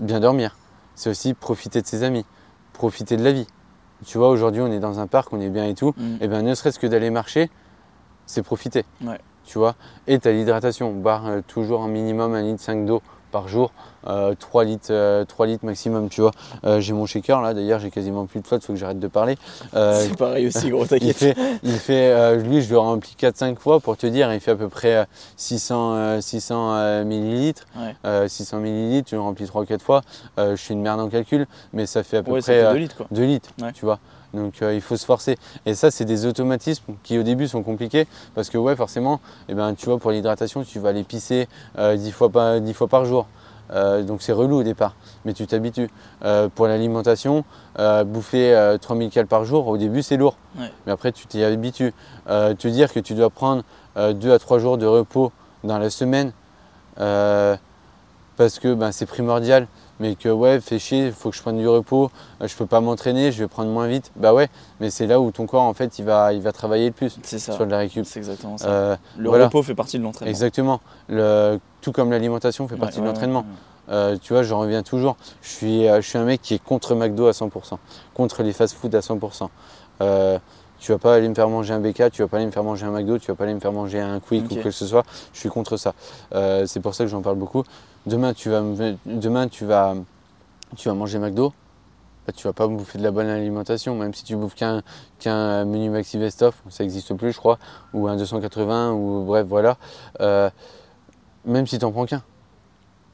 bien 0.00 0.18
dormir. 0.18 0.56
C'est 0.96 1.10
aussi 1.10 1.32
profiter 1.32 1.80
de 1.80 1.86
ses 1.86 2.02
amis, 2.02 2.26
profiter 2.72 3.16
de 3.16 3.22
la 3.22 3.30
vie. 3.30 3.46
Tu 4.04 4.18
vois, 4.18 4.30
aujourd'hui, 4.30 4.60
on 4.60 4.72
est 4.72 4.80
dans 4.80 4.98
un 4.98 5.06
parc, 5.06 5.32
on 5.32 5.40
est 5.40 5.48
bien 5.48 5.66
et 5.66 5.74
tout. 5.74 5.94
Mm. 5.96 6.16
Et 6.20 6.26
bien, 6.26 6.42
ne 6.42 6.52
serait-ce 6.52 6.80
que 6.80 6.88
d'aller 6.88 7.10
marcher, 7.10 7.50
c'est 8.26 8.42
profiter. 8.42 8.84
Ouais. 9.00 9.20
Tu 9.44 9.58
vois, 9.58 9.76
et 10.08 10.18
tu 10.18 10.26
as 10.26 10.32
l'hydratation. 10.32 10.92
Boire 10.92 11.26
euh, 11.28 11.40
toujours 11.46 11.82
un 11.84 11.88
minimum 11.88 12.34
1 12.34 12.42
litre 12.42 12.62
5 12.62 12.84
d'eau 12.84 13.00
par 13.34 13.48
jour, 13.48 13.72
euh, 14.06 14.36
3, 14.38 14.62
litres, 14.62 14.86
euh, 14.90 15.24
3 15.24 15.46
litres 15.46 15.66
maximum, 15.66 16.08
tu 16.08 16.20
vois. 16.20 16.30
Euh, 16.64 16.78
j'ai 16.80 16.92
mon 16.92 17.04
shaker 17.04 17.40
là, 17.42 17.52
d'ailleurs, 17.52 17.80
j'ai 17.80 17.90
quasiment 17.90 18.26
plus 18.26 18.40
de 18.40 18.46
flotte, 18.46 18.62
il 18.62 18.66
faut 18.66 18.72
que 18.74 18.78
j'arrête 18.78 19.00
de 19.00 19.08
parler. 19.08 19.36
Euh, 19.74 20.00
C'est 20.08 20.16
pareil 20.16 20.46
aussi, 20.46 20.70
gros, 20.70 20.84
il 20.84 20.88
t'inquiète. 20.88 21.16
fait, 21.16 21.36
il 21.64 21.72
fait 21.72 22.12
euh, 22.12 22.36
lui, 22.36 22.62
je 22.62 22.70
le 22.70 22.78
remplis 22.78 23.16
4-5 23.20 23.56
fois 23.56 23.80
pour 23.80 23.96
te 23.96 24.06
dire, 24.06 24.32
il 24.32 24.38
fait 24.38 24.52
à 24.52 24.56
peu 24.56 24.68
près 24.68 24.94
euh, 24.98 25.04
600, 25.36 25.94
euh, 25.96 26.20
600 26.20 26.74
euh, 26.76 27.04
millilitres. 27.04 27.64
Ouais. 27.76 27.96
Euh, 28.06 28.28
600 28.28 28.58
millilitres, 28.60 29.08
tu 29.08 29.16
le 29.16 29.20
remplis 29.20 29.46
3-4 29.46 29.80
fois. 29.80 30.02
Euh, 30.38 30.54
je 30.54 30.62
suis 30.62 30.74
une 30.74 30.82
merde 30.82 31.00
en 31.00 31.08
calcul, 31.08 31.48
mais 31.72 31.86
ça 31.86 32.04
fait 32.04 32.18
à 32.18 32.22
peu 32.22 32.30
Ouais, 32.30 32.40
près 32.40 32.54
fait 32.54 32.64
euh, 32.64 32.72
2 32.72 32.78
litres 32.78 32.96
quoi. 32.96 33.06
2 33.10 33.24
litres, 33.24 33.50
Ouais. 33.60 33.72
tu 33.72 33.84
vois. 33.84 33.98
Donc 34.34 34.60
euh, 34.62 34.74
il 34.74 34.80
faut 34.80 34.96
se 34.96 35.06
forcer. 35.06 35.38
Et 35.64 35.74
ça, 35.74 35.90
c'est 35.90 36.04
des 36.04 36.26
automatismes 36.26 36.94
qui 37.02 37.18
au 37.18 37.22
début 37.22 37.48
sont 37.48 37.62
compliqués 37.62 38.06
parce 38.34 38.50
que 38.50 38.58
ouais, 38.58 38.76
forcément, 38.76 39.20
eh 39.48 39.54
ben, 39.54 39.74
tu 39.74 39.86
vois, 39.86 39.98
pour 39.98 40.10
l'hydratation, 40.10 40.64
tu 40.64 40.78
vas 40.80 40.90
aller 40.90 41.04
pisser 41.04 41.48
euh, 41.78 41.96
10, 41.96 42.10
fois 42.10 42.28
par, 42.30 42.60
10 42.60 42.74
fois 42.74 42.88
par 42.88 43.04
jour. 43.04 43.26
Euh, 43.72 44.02
donc 44.02 44.20
c'est 44.20 44.32
relou 44.32 44.58
au 44.58 44.62
départ, 44.62 44.94
mais 45.24 45.32
tu 45.32 45.46
t'habitues. 45.46 45.88
Euh, 46.22 46.50
pour 46.54 46.66
l'alimentation, 46.66 47.44
euh, 47.78 48.04
bouffer 48.04 48.54
euh, 48.54 48.76
3000 48.76 49.08
calories 49.08 49.26
par 49.28 49.44
jour, 49.46 49.68
au 49.68 49.78
début 49.78 50.02
c'est 50.02 50.18
lourd, 50.18 50.36
Ouais. 50.58 50.70
mais 50.84 50.92
après 50.92 51.12
tu 51.12 51.26
t'y 51.26 51.42
habitues. 51.42 51.94
Euh, 52.28 52.52
te 52.54 52.68
dire 52.68 52.92
que 52.92 53.00
tu 53.00 53.14
dois 53.14 53.30
prendre 53.30 53.62
2 53.96 54.32
à 54.32 54.38
3 54.38 54.58
jours 54.58 54.76
de 54.76 54.84
repos 54.84 55.32
dans 55.64 55.78
la 55.78 55.88
semaine, 55.88 56.32
euh, 57.00 57.56
parce 58.36 58.58
que 58.58 58.74
ben, 58.74 58.92
c'est 58.92 59.06
primordial, 59.06 59.66
mais 60.00 60.14
que 60.14 60.28
ouais, 60.28 60.60
fais 60.60 60.78
chier, 60.78 61.06
il 61.06 61.12
faut 61.12 61.30
que 61.30 61.36
je 61.36 61.42
prenne 61.42 61.58
du 61.58 61.68
repos, 61.68 62.10
euh, 62.40 62.48
je 62.48 62.56
peux 62.56 62.66
pas 62.66 62.80
m'entraîner, 62.80 63.32
je 63.32 63.38
vais 63.38 63.48
prendre 63.48 63.70
moins 63.70 63.86
vite. 63.86 64.10
Bah 64.16 64.34
ouais, 64.34 64.48
mais 64.80 64.90
c'est 64.90 65.06
là 65.06 65.20
où 65.20 65.30
ton 65.30 65.46
corps 65.46 65.62
en 65.62 65.74
fait 65.74 65.98
il 65.98 66.04
va, 66.04 66.32
il 66.32 66.40
va 66.40 66.52
travailler 66.52 66.86
le 66.86 66.92
plus 66.92 67.18
ça. 67.22 67.38
sur 67.38 67.66
de 67.66 67.70
la 67.70 67.78
récup. 67.78 68.04
C'est 68.04 68.18
exactement 68.18 68.58
ça. 68.58 68.68
Euh, 68.68 68.96
le 69.16 69.28
voilà. 69.28 69.46
repos 69.46 69.62
fait 69.62 69.74
partie 69.74 69.98
de 69.98 70.02
l'entraînement. 70.04 70.30
exactement. 70.30 70.80
Le- 71.08 71.58
tout 71.80 71.92
comme 71.92 72.10
l'alimentation 72.10 72.66
fait 72.68 72.76
partie 72.76 72.96
ouais, 72.98 73.02
de 73.02 73.08
l'entraînement. 73.08 73.40
ouais. 73.40 73.90
Euh, 73.90 74.16
tu 74.20 74.32
vois, 74.32 74.42
j'en 74.42 74.60
reviens 74.60 74.82
toujours. 74.82 75.16
Je 75.42 75.48
suis, 75.50 75.82
je 75.84 76.00
suis 76.00 76.16
un 76.16 76.24
mec 76.24 76.40
qui 76.40 76.54
est 76.54 76.62
contre 76.62 76.94
McDo 76.94 77.26
à 77.26 77.32
100%, 77.32 77.76
contre 78.14 78.42
les 78.42 78.54
fast-food 78.54 78.94
à 78.94 79.00
100%. 79.00 79.48
Euh, 80.00 80.38
tu 80.84 80.92
vas 80.92 80.98
pas 80.98 81.14
aller 81.14 81.28
me 81.28 81.34
faire 81.34 81.48
manger 81.48 81.72
un 81.72 81.80
BK, 81.80 82.10
tu 82.10 82.20
vas 82.22 82.28
pas 82.28 82.36
aller 82.36 82.46
me 82.46 82.50
faire 82.50 82.62
manger 82.64 82.84
un 82.84 82.90
McDo, 82.90 83.18
tu 83.18 83.28
vas 83.28 83.34
pas 83.34 83.44
aller 83.44 83.54
me 83.54 83.60
faire 83.60 83.72
manger 83.72 84.00
un 84.00 84.20
Quick 84.20 84.44
ou 84.50 84.54
quoi 84.54 84.64
que 84.64 84.70
ce 84.70 84.86
soit. 84.86 85.04
Je 85.32 85.40
suis 85.40 85.48
contre 85.48 85.76
ça. 85.78 85.94
Euh, 86.34 86.66
c'est 86.66 86.80
pour 86.80 86.94
ça 86.94 87.04
que 87.04 87.10
j'en 87.10 87.22
parle 87.22 87.36
beaucoup. 87.36 87.62
Demain, 88.06 88.34
tu 88.34 88.50
vas, 88.50 88.60
me- 88.60 88.96
demain, 89.06 89.48
tu 89.48 89.64
vas, 89.64 89.94
tu 90.76 90.88
vas 90.88 90.94
manger 90.94 91.18
McDo. 91.18 91.52
Bah, 92.26 92.32
tu 92.34 92.46
vas 92.46 92.52
pas 92.54 92.66
bouffer 92.66 92.98
de 92.98 93.02
la 93.02 93.10
bonne 93.10 93.28
alimentation, 93.28 93.94
même 93.96 94.14
si 94.14 94.24
tu 94.24 94.34
bouffes 94.36 94.54
qu'un 94.54 94.82
qu'un 95.18 95.64
menu 95.66 95.90
Maxi 95.90 96.16
Best 96.18 96.42
of, 96.42 96.54
ça 96.70 96.82
n'existe 96.82 97.12
plus, 97.14 97.32
je 97.32 97.38
crois, 97.38 97.58
ou 97.92 98.08
un 98.08 98.16
280, 98.16 98.92
ou 98.92 99.24
bref, 99.24 99.46
voilà. 99.46 99.76
Euh, 100.20 100.48
même 101.44 101.66
si 101.66 101.78
tu 101.78 101.84
n'en 101.84 101.92
prends 101.92 102.06
qu'un, 102.06 102.22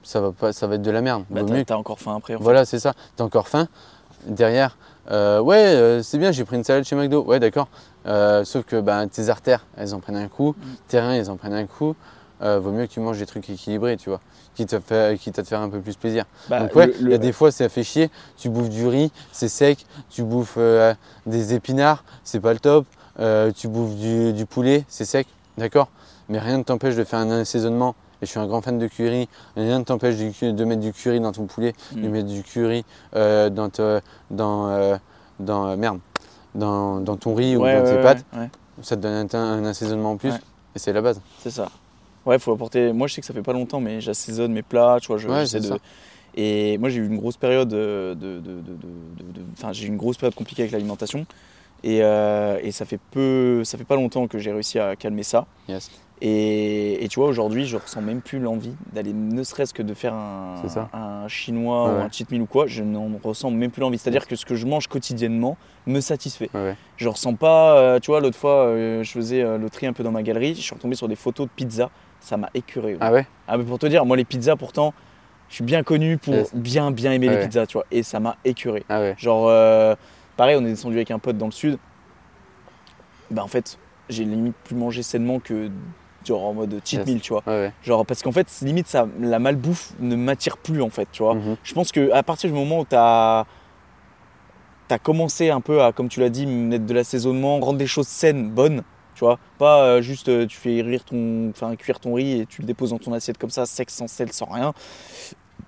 ça 0.05 0.21
va 0.21 0.31
pas, 0.33 0.53
ça 0.53 0.67
va 0.69 0.77
être 0.77 0.83
de 0.83 0.91
la 0.93 1.03
merde. 1.03 1.25
Bah, 1.31 1.41
t'as- 1.67 1.77
encore 1.77 1.99
faim 1.99 2.15
après. 2.17 2.35
en 2.35 2.39
fait. 2.39 2.45
voilà, 2.45 2.65
c'est 2.65 2.79
ça. 2.79 2.95
T'as 3.17 3.25
encore 3.25 3.49
faim. 3.49 3.67
Derrière, 4.27 4.77
euh, 5.11 5.41
ouais, 5.41 5.57
euh, 5.75 6.03
c'est 6.03 6.19
bien, 6.19 6.31
j'ai 6.31 6.45
pris 6.45 6.57
une 6.57 6.65
salade 6.65 6.85
chez 6.85 6.95
McDo. 6.95 7.23
Ouais, 7.25 7.41
d'accord. 7.41 7.69
Euh, 8.07 8.45
sauf 8.45 8.65
que 8.65 8.81
ben, 8.81 9.09
tes 9.09 9.29
artères, 9.29 9.65
elles 9.77 9.93
en 9.95 9.99
prennent 10.01 10.17
un 10.17 10.29
coup. 10.29 10.55
Mm. 10.57 10.65
Tes 10.89 11.01
reins, 11.01 11.17
ils 11.17 11.31
en 11.31 11.37
prennent 11.37 11.55
un 11.55 11.67
coup. 11.67 11.97
Euh, 12.43 12.59
vaut 12.59 12.71
mieux 12.73 12.87
que 12.87 12.93
tu 12.93 13.01
manges 13.01 13.19
des 13.19 13.27
trucs 13.27 13.49
équilibrés, 13.51 13.97
tu 13.97 14.09
vois. 14.09 14.21
Quitte 14.55 14.73
à, 14.75 14.81
faire, 14.81 15.17
quitte 15.19 15.39
à 15.39 15.43
te 15.43 15.49
faire 15.49 15.61
un 15.61 15.69
peu 15.69 15.81
plus 15.81 15.97
plaisir. 15.97 16.25
Bah, 16.49 16.61
Donc, 16.61 16.75
ouais, 16.75 16.87
le- 16.87 16.95
il 17.01 17.11
y 17.11 17.15
a 17.15 17.19
des 17.19 17.33
fois, 17.33 17.51
ça 17.53 17.69
fait 17.69 17.83
chier. 17.85 18.11
Tu 18.37 18.49
bouffes 18.49 18.71
du 18.71 18.87
riz, 18.87 19.13
c'est 19.33 19.49
sec. 19.49 19.85
Tu 20.09 20.23
bouffes 20.23 20.55
euh, 20.57 20.95
des 21.27 21.55
épinards, 21.55 22.03
c'est 22.25 22.41
pas 22.41 22.53
le 22.53 22.59
top. 22.59 22.87
Euh, 23.19 23.53
tu 23.53 23.69
bouffes 23.69 23.95
du, 23.97 24.33
du 24.33 24.47
poulet, 24.47 24.85
c'est 24.89 25.05
sec. 25.05 25.27
D'accord 25.59 25.89
Mais 26.29 26.39
rien 26.39 26.57
ne 26.59 26.63
t'empêche 26.63 26.97
de 26.97 27.05
faire 27.05 27.19
un 27.19 27.31
assaisonnement. 27.31 27.95
Et 28.23 28.27
je 28.27 28.31
suis 28.31 28.41
un 28.41 28.47
grand 28.47 28.61
fan 28.63 28.79
de 28.79 28.87
curry. 28.87 29.29
Rien 29.57 29.79
ne 29.79 29.85
t'empêche 29.85 30.17
de, 30.17 30.51
de 30.51 30.65
mettre 30.65 30.81
du 30.83 30.93
curry 30.93 31.21
dans 31.21 31.33
ton 31.33 31.47
poulet 31.47 31.75
de 31.93 32.07
Mm. 32.09 32.11
mettre 32.11 32.29
du 32.29 32.43
curry 32.43 32.85
dans, 33.15 33.71
te- 33.71 34.01
dans, 34.31 34.99
dans, 35.39 35.77
merde, 35.77 35.99
dans, 36.55 37.01
dans 37.01 37.17
ton 37.17 37.35
riz 37.35 37.57
ou 37.57 37.61
dans 37.61 37.65
ouais, 37.65 37.85
tes 37.85 37.99
pâtes, 38.03 38.25
ça 38.83 38.97
te 38.97 39.01
donne 39.03 39.27
un, 39.33 39.39
un 39.39 39.65
assaisonnement 39.65 40.13
en 40.13 40.17
plus 40.17 40.33
et 40.75 40.79
c'est 40.79 40.93
la 40.93 41.01
base. 41.03 41.21
c'est 41.43 41.51
ça. 41.51 41.69
Ouais, 42.27 42.39
faut 42.39 42.53
apporter. 42.53 42.93
Moi, 42.93 43.07
je 43.07 43.15
sais 43.15 43.21
que 43.21 43.27
ça 43.27 43.33
fait 43.35 43.43
pas 43.43 43.53
longtemps, 43.53 43.81
mais 43.81 44.01
j'assaisonne 44.01 44.53
mes 44.53 44.63
plats, 44.63 44.99
tu 45.01 45.09
vois. 45.09 45.19
Je, 45.19 45.29
Ouais, 45.29 45.43
de... 45.43 45.47
ça. 45.47 45.77
Et 46.37 46.79
moi, 46.79 46.89
j'ai 46.91 46.99
eu 47.01 47.07
une 47.07 47.17
grosse 47.19 47.37
période 47.37 47.73
euh, 47.73 48.15
de, 48.15 48.41
Enfin, 49.59 49.73
j'ai 49.73 49.87
eu 49.87 49.89
une 49.89 49.97
grosse 49.97 50.17
période 50.17 50.35
compliquée 50.35 50.63
avec 50.63 50.73
l'alimentation. 50.73 51.27
Et, 51.83 52.01
euh, 52.03 52.59
et 52.63 52.73
ça 52.73 52.85
fait 52.85 53.01
peu, 53.11 53.65
ça 53.65 53.79
fait 53.79 53.85
pas 53.85 53.97
longtemps 53.97 54.27
que 54.29 54.39
j'ai 54.39 54.53
réussi 54.53 54.79
à 54.79 54.97
calmer 54.97 55.23
ça. 55.23 55.47
Yes. 55.69 55.91
Et, 56.23 57.03
et 57.03 57.09
tu 57.09 57.19
vois, 57.19 57.29
aujourd'hui, 57.31 57.65
je 57.65 57.79
ressens 57.79 58.03
même 58.03 58.21
plus 58.21 58.39
l'envie 58.39 58.75
d'aller, 58.93 59.15
ne 59.15 59.43
serait-ce 59.43 59.73
que 59.73 59.83
de 59.83 59.95
faire 59.95 60.13
un, 60.13 60.57
un 60.93 61.27
chinois 61.29 61.85
Ouais, 61.89 61.95
ou 61.95 62.03
un 62.03 62.11
cheat 62.11 62.31
meal 62.31 62.43
ou 62.43 62.47
quoi. 62.47 62.67
Je 62.67 62.83
n'en 62.83 63.11
ressens 63.25 63.51
même 63.51 63.71
plus 63.71 63.81
l'envie. 63.81 63.97
C'est-à-dire 63.97 64.27
que 64.29 64.37
ce 64.37 64.45
que 64.45 64.55
je 64.55 64.67
mange 64.67 64.87
quotidiennement 64.87 65.57
me 65.87 66.01
satisfait. 66.01 66.51
Ouais, 66.53 66.61
ouais. 66.61 66.77
Je 66.99 67.09
ressens 67.09 67.35
pas, 67.35 67.79
euh, 67.79 67.99
tu 68.01 68.11
vois, 68.11 68.21
l'autre 68.21 68.37
fois, 68.37 68.67
euh, 68.67 69.03
je 69.03 69.11
faisais 69.11 69.41
euh, 69.43 69.57
le 69.57 69.71
tri 69.71 69.87
un 69.87 69.95
peu 69.95 70.03
dans 70.03 70.13
ma 70.13 70.23
galerie, 70.23 70.55
je 70.55 70.61
suis 70.61 70.75
retombé 70.75 70.95
sur 70.95 71.09
des 71.09 71.17
photos 71.17 71.47
de 71.47 71.53
pizza, 71.57 71.89
ça 72.21 72.37
m'a 72.37 72.51
écœuré. 72.55 72.97
Ah 73.01 73.13
ouais 73.13 73.27
Ah, 73.49 73.57
mais 73.59 73.65
pour 73.65 73.79
te 73.79 73.87
dire, 73.87 74.05
moi, 74.07 74.17
les 74.17 74.25
pizzas, 74.25 74.57
pourtant, 74.57 74.95
je 75.49 75.57
suis 75.57 75.65
bien 75.65 75.83
connu 75.83 76.17
pour 76.19 76.35
Yes. 76.35 76.55
bien, 76.55 76.91
bien 76.91 77.13
aimer 77.13 77.29
les 77.29 77.37
Ouais. 77.37 77.47
pizzas, 77.47 77.67
tu 77.67 77.75
vois, 77.75 77.87
et 77.91 78.03
ça 78.03 78.21
m'a 78.21 78.37
écœuré. 78.45 78.85
Ah 78.89 79.01
ouais. 79.01 79.15
Genre, 79.19 79.49
euh, 79.49 79.95
pareil, 80.37 80.57
on 80.57 80.65
est 80.65 80.71
descendu 80.71 80.97
avec 80.97 81.11
un 81.11 81.19
pote 81.19 81.37
dans 81.37 81.47
le 81.47 81.53
sud, 81.53 81.79
bah 83.31 83.43
en 83.45 83.49
fait, 83.49 83.79
j'ai 84.09 84.25
limite 84.25 84.55
plus 84.65 84.75
mangé 84.75 85.03
sainement 85.03 85.39
que 85.41 85.71
genre 86.27 86.45
en 86.45 86.53
mode 86.55 86.81
cheat 86.85 86.99
Yes. 87.01 87.07
meal, 87.09 87.21
tu 87.21 87.33
vois. 87.33 87.43
Ouais, 87.47 87.53
ouais. 87.55 87.73
Genre, 87.83 88.05
parce 88.05 88.23
qu'en 88.23 88.33
fait, 88.33 88.47
limite, 88.63 88.87
ça, 88.87 89.07
la 89.21 89.39
malbouffe 89.39 89.93
ne 90.01 90.17
m'attire 90.17 90.57
plus, 90.59 90.83
en 90.83 90.91
fait, 90.91 91.09
tu 91.13 91.23
vois. 91.23 91.35
Mhm. 91.35 91.57
Je 91.63 91.75
pense 91.75 91.93
que 91.93 92.11
à 92.13 92.23
partir 92.23 92.51
du 92.51 92.55
moment 92.57 92.81
où 92.81 92.85
tu 92.85 92.95
as, 92.97 93.47
commencé 95.03 95.51
un 95.51 95.61
peu 95.61 95.83
à, 95.83 95.93
comme 95.93 96.09
tu 96.09 96.21
l'as 96.21 96.29
dit, 96.31 96.47
mettre 96.47 96.85
de 96.85 96.95
l'assaisonnement, 96.95 97.59
rendre 97.61 97.79
des 97.79 97.87
choses 97.87 98.09
saines, 98.09 98.51
bonnes, 98.51 98.83
tu 99.21 99.27
vois, 99.27 99.39
pas 99.59 99.85
euh, 99.85 100.01
juste 100.03 100.29
euh, 100.31 100.47
tu 100.47 100.57
fais 100.57 100.81
rire 100.81 101.05
ton, 101.05 101.51
enfin, 101.51 101.77
cuire 101.77 102.01
ton 102.01 102.15
riz 102.15 102.41
et 102.41 102.47
tu 102.47 102.63
le 102.63 102.67
déposes 102.67 102.91
dans 102.91 102.99
ton 102.99 103.13
assiette 103.13 103.37
comme 103.37 103.51
ça, 103.51 103.67
sec, 103.67 103.91
sans 103.91 104.09
sel, 104.09 104.33
sans 104.33 104.47
rien, 104.47 104.73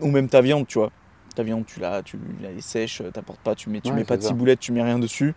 ou 0.01 0.09
même 0.11 0.29
ta 0.29 0.41
viande, 0.41 0.67
tu 0.67 0.79
vois. 0.79 0.91
Ta 1.35 1.43
viande, 1.43 1.67
tu 1.67 1.81
la, 1.81 2.03
tu 2.03 2.19
la 2.41 2.51
les 2.53 2.63
sèches, 2.63 3.03
t'apportes 3.13 3.41
pas, 3.41 3.55
tu 3.55 3.69
mets, 3.71 3.81
tu 3.83 3.91
Ouais, 3.91 3.97
mets 3.97 4.05
pas 4.05 4.17
de 4.17 4.23
ça. 4.23 4.29
ciboulette, 4.29 4.61
tu 4.61 4.73
mets 4.73 4.83
rien 4.83 4.99
dessus. 4.99 5.35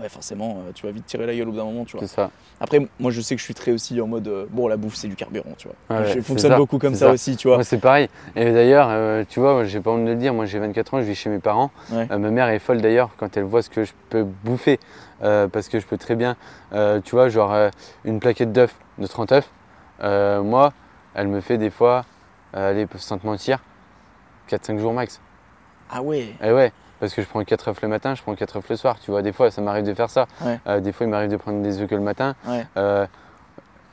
Ouais, 0.00 0.08
forcément, 0.08 0.58
euh, 0.58 0.72
tu 0.74 0.86
vas 0.86 0.92
vite 0.92 1.06
tirer 1.06 1.24
la 1.24 1.36
gueule 1.36 1.48
au 1.48 1.52
bout 1.52 1.56
d'un 1.56 1.64
moment, 1.64 1.84
tu 1.84 1.96
vois. 1.96 2.06
C'est 2.06 2.14
ça. 2.14 2.30
Après, 2.60 2.80
moi, 2.98 3.12
je 3.12 3.20
sais 3.20 3.36
que 3.36 3.38
je 3.38 3.44
suis 3.44 3.54
très 3.54 3.70
aussi 3.70 4.00
en 4.00 4.08
mode, 4.08 4.26
euh, 4.26 4.46
bon, 4.50 4.66
la 4.66 4.76
bouffe, 4.76 4.96
c'est 4.96 5.06
du 5.06 5.14
carburant, 5.14 5.52
tu 5.56 5.68
vois. 5.68 5.98
Ouais, 5.98 6.06
je 6.06 6.20
fonctionne 6.20 6.50
ça, 6.50 6.56
beaucoup 6.56 6.78
comme 6.78 6.94
ça, 6.94 7.06
ça. 7.06 7.12
aussi, 7.12 7.36
tu 7.36 7.46
vois. 7.46 7.62
C'est 7.62 7.78
pareil. 7.78 8.08
Et 8.34 8.52
d'ailleurs, 8.52 8.88
euh, 8.90 9.22
tu 9.28 9.38
vois, 9.38 9.52
moi, 9.54 9.64
j'ai 9.64 9.80
pas 9.80 9.92
honte 9.92 10.04
de 10.04 10.10
le 10.10 10.16
dire, 10.16 10.34
moi 10.34 10.46
j'ai 10.46 10.58
24 10.58 10.94
ans, 10.94 11.00
je 11.00 11.04
vis 11.04 11.14
chez 11.14 11.30
mes 11.30 11.38
parents. 11.38 11.70
Ouais. 11.92 12.08
Euh, 12.10 12.18
ma 12.18 12.30
mère 12.30 12.48
est 12.48 12.58
folle 12.58 12.80
d'ailleurs 12.80 13.10
quand 13.16 13.36
elle 13.36 13.44
voit 13.44 13.62
ce 13.62 13.70
que 13.70 13.84
je 13.84 13.92
peux 14.10 14.24
bouffer. 14.24 14.80
parce 15.20 15.68
que 15.68 15.78
je 15.78 15.86
peux 15.86 15.96
très 15.96 16.16
bien, 16.16 16.36
tu 17.04 17.12
vois, 17.12 17.28
genre 17.28 17.54
une 18.04 18.18
plaquette 18.20 18.52
d'œufs, 18.52 18.74
de 18.98 19.06
30 19.06 19.32
œufs. 19.32 19.50
moi, 20.42 20.72
elle 21.14 21.28
me 21.28 21.40
fait 21.40 21.56
des 21.56 21.70
fois, 21.70 22.04
allez, 22.52 22.86
sans 22.96 23.18
te 23.18 23.26
mentir, 23.26 23.60
4-5 24.48 24.78
jours 24.78 24.92
max. 24.92 25.20
Ah 25.90 26.02
ouais. 26.02 26.34
Et 26.42 26.52
ouais, 26.52 26.72
parce 27.00 27.14
que 27.14 27.22
je 27.22 27.26
prends 27.26 27.42
4 27.44 27.68
œufs 27.68 27.82
le 27.82 27.88
matin, 27.88 28.14
je 28.14 28.22
prends 28.22 28.34
4 28.34 28.56
œufs 28.58 28.68
le 28.70 28.76
soir, 28.76 28.98
tu 29.00 29.10
vois. 29.10 29.22
Des 29.22 29.32
fois, 29.32 29.50
ça 29.50 29.60
m'arrive 29.62 29.84
de 29.84 29.94
faire 29.94 30.10
ça. 30.10 30.26
Ouais. 30.44 30.58
Euh, 30.66 30.80
des 30.80 30.92
fois, 30.92 31.06
il 31.06 31.10
m'arrive 31.10 31.30
de 31.30 31.36
prendre 31.36 31.62
des 31.62 31.80
œufs 31.80 31.88
que 31.88 31.94
le 31.94 32.00
matin. 32.00 32.34
Ouais. 32.46 32.66
Euh, 32.76 33.06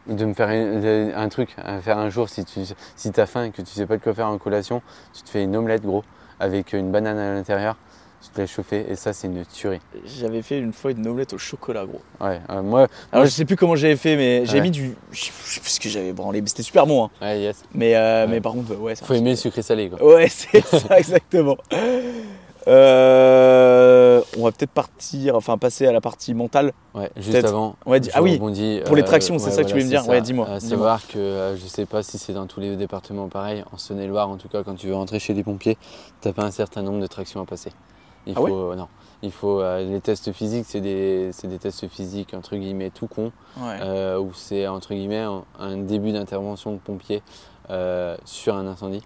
de 0.08 0.26
me 0.26 0.34
faire 0.34 0.50
un, 0.50 1.12
un 1.24 1.30
truc, 1.30 1.56
à 1.64 1.80
faire 1.80 2.00
un 2.00 2.10
jour 2.10 2.28
si 2.28 2.44
tu 2.44 2.62
si 2.96 3.12
as 3.18 3.26
faim 3.28 3.44
et 3.46 3.52
que 3.52 3.62
tu 3.62 3.72
sais 3.72 3.86
pas 3.86 3.98
de 3.98 4.02
quoi 4.02 4.14
faire 4.16 4.28
en 4.28 4.38
collation, 4.40 4.82
tu 5.14 5.22
te 5.22 5.30
fais 5.30 5.44
une 5.44 5.56
omelette 5.56 5.84
gros 5.84 6.04
avec 6.40 6.74
une 6.74 6.92
banane 6.92 7.20
à 7.20 7.36
l'intérieur, 7.36 7.78
tu 8.20 8.30
te 8.30 8.42
laisses 8.42 8.50
chauffer 8.50 8.84
et 8.90 8.96
ça 8.96 9.14
c'est 9.14 9.28
une 9.28 9.46
tuerie. 9.46 9.80
J'avais 10.06 10.42
fait 10.42 10.58
une 10.58 10.74
fois 10.74 10.90
une 10.90 11.08
omelette 11.08 11.34
au 11.34 11.38
chocolat, 11.38 11.86
gros. 11.86 12.02
Ouais, 12.20 12.42
euh, 12.50 12.64
moi, 12.64 12.88
Alors 13.12 13.26
je 13.26 13.30
sais 13.30 13.46
plus 13.46 13.56
comment 13.56 13.76
j'avais 13.76 13.96
fait, 13.96 14.16
mais 14.16 14.44
j'ai 14.48 14.56
Ouais. 14.56 14.62
mis 14.62 14.72
du. 14.72 14.96
Je 15.12 15.26
sais 15.26 15.62
plus 15.62 15.70
ce 15.70 15.80
que 15.80 15.88
j'avais 15.88 16.14
branlé, 16.14 16.42
mais 16.42 16.48
c'était 16.48 16.64
super 16.64 16.88
bon. 16.88 17.06
Hein. 17.06 17.10
ouais, 17.22 17.40
yes. 17.40 17.64
Mais, 17.76 17.96
euh, 17.96 18.26
mais 18.28 18.42
par 18.42 18.54
contre, 18.54 18.76
ouais, 18.78 18.96
ça. 18.96 19.06
Faut 19.06 19.14
aimer 19.14 19.30
le 19.32 19.36
sucré 19.36 19.62
salé 19.62 19.88
quoi. 19.92 20.04
Ouais, 20.16 20.28
c'est 20.30 20.66
ça, 20.66 20.98
exactement. 20.98 21.58
Euh, 22.68 24.22
on 24.38 24.44
va 24.44 24.52
peut-être 24.52 24.72
partir, 24.72 25.36
enfin 25.36 25.58
passer 25.58 25.88
à 25.88 25.92
la 25.92 26.02
partie 26.02 26.34
mentale. 26.34 26.74
Ouais, 26.94 27.10
juste 27.18 27.44
avant. 27.46 27.76
Ouais, 27.86 28.00
ah 28.14 28.22
oui, 28.22 28.34
rebondis, 28.34 28.82
pour 28.86 28.96
les 28.96 29.02
euh, 29.02 29.06
tractions, 29.06 29.40
c'est 29.40 29.52
ça 29.52 29.64
que 29.64 29.68
tu 29.68 29.74
voulais 29.74 29.86
me 29.86 29.90
dire 29.90 30.04
c'est 30.04 30.10
Ouais, 30.10 30.22
dis-moi, 30.22 30.46
dis-moi. 30.46 30.60
savoir 30.60 31.08
que 31.08 31.18
euh, 31.18 31.58
je 31.58 31.66
sais 31.66 31.86
pas 31.86 32.04
si 32.04 32.18
c'est 32.18 32.34
dans 32.34 32.46
tous 32.48 32.60
les 32.60 32.76
départements 32.76 33.28
pareil, 33.30 33.64
en 33.72 33.78
Saône-et-Loire 33.78 34.30
en 34.30 34.38
tout 34.38 34.48
cas, 34.48 34.64
quand 34.64 34.76
tu 34.76 34.88
veux 34.88 34.96
rentrer 34.96 35.20
chez 35.20 35.34
les 35.34 35.44
pompiers, 35.44 35.78
t'as 36.22 36.34
pas 36.34 36.44
un 36.44 36.52
certain 36.52 36.82
nombre 36.82 37.00
de 37.02 37.08
tractions 37.08 37.42
à 37.42 37.46
passer. 37.46 37.72
Il 38.28 38.34
Ah 38.36 38.40
faut, 38.40 38.70
ouais 38.70 38.76
non, 38.76 38.88
il 39.24 39.32
faut 39.32 39.62
les 39.80 40.00
tests 40.02 40.32
physiques, 40.32 40.66
c'est 40.68 40.82
des, 40.82 41.30
c'est 41.34 41.48
des 41.48 41.58
tests 41.58 41.88
physiques 41.88 42.34
entre 42.36 42.56
guillemets 42.56 42.92
tout 42.92 43.08
con. 43.08 43.32
Ouais. 43.60 44.16
où 44.18 44.32
c'est 44.36 44.68
entre 44.68 44.94
guillemets 44.94 45.20
un, 45.22 45.44
un 45.60 45.78
début 45.78 46.12
d'intervention 46.12 46.74
de 46.74 46.78
pompier 46.78 47.24
sur 48.26 48.56
un 48.56 48.68
incendie, 48.68 49.02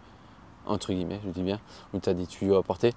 entre 0.68 0.92
guillemets, 0.92 1.20
je 1.26 1.30
dis 1.32 1.44
bien, 1.44 1.60
où 1.94 2.00
tu 2.00 2.10
as 2.10 2.14
des 2.14 2.26
tuyaux 2.26 2.58
à 2.58 2.64
porter. 2.64 2.92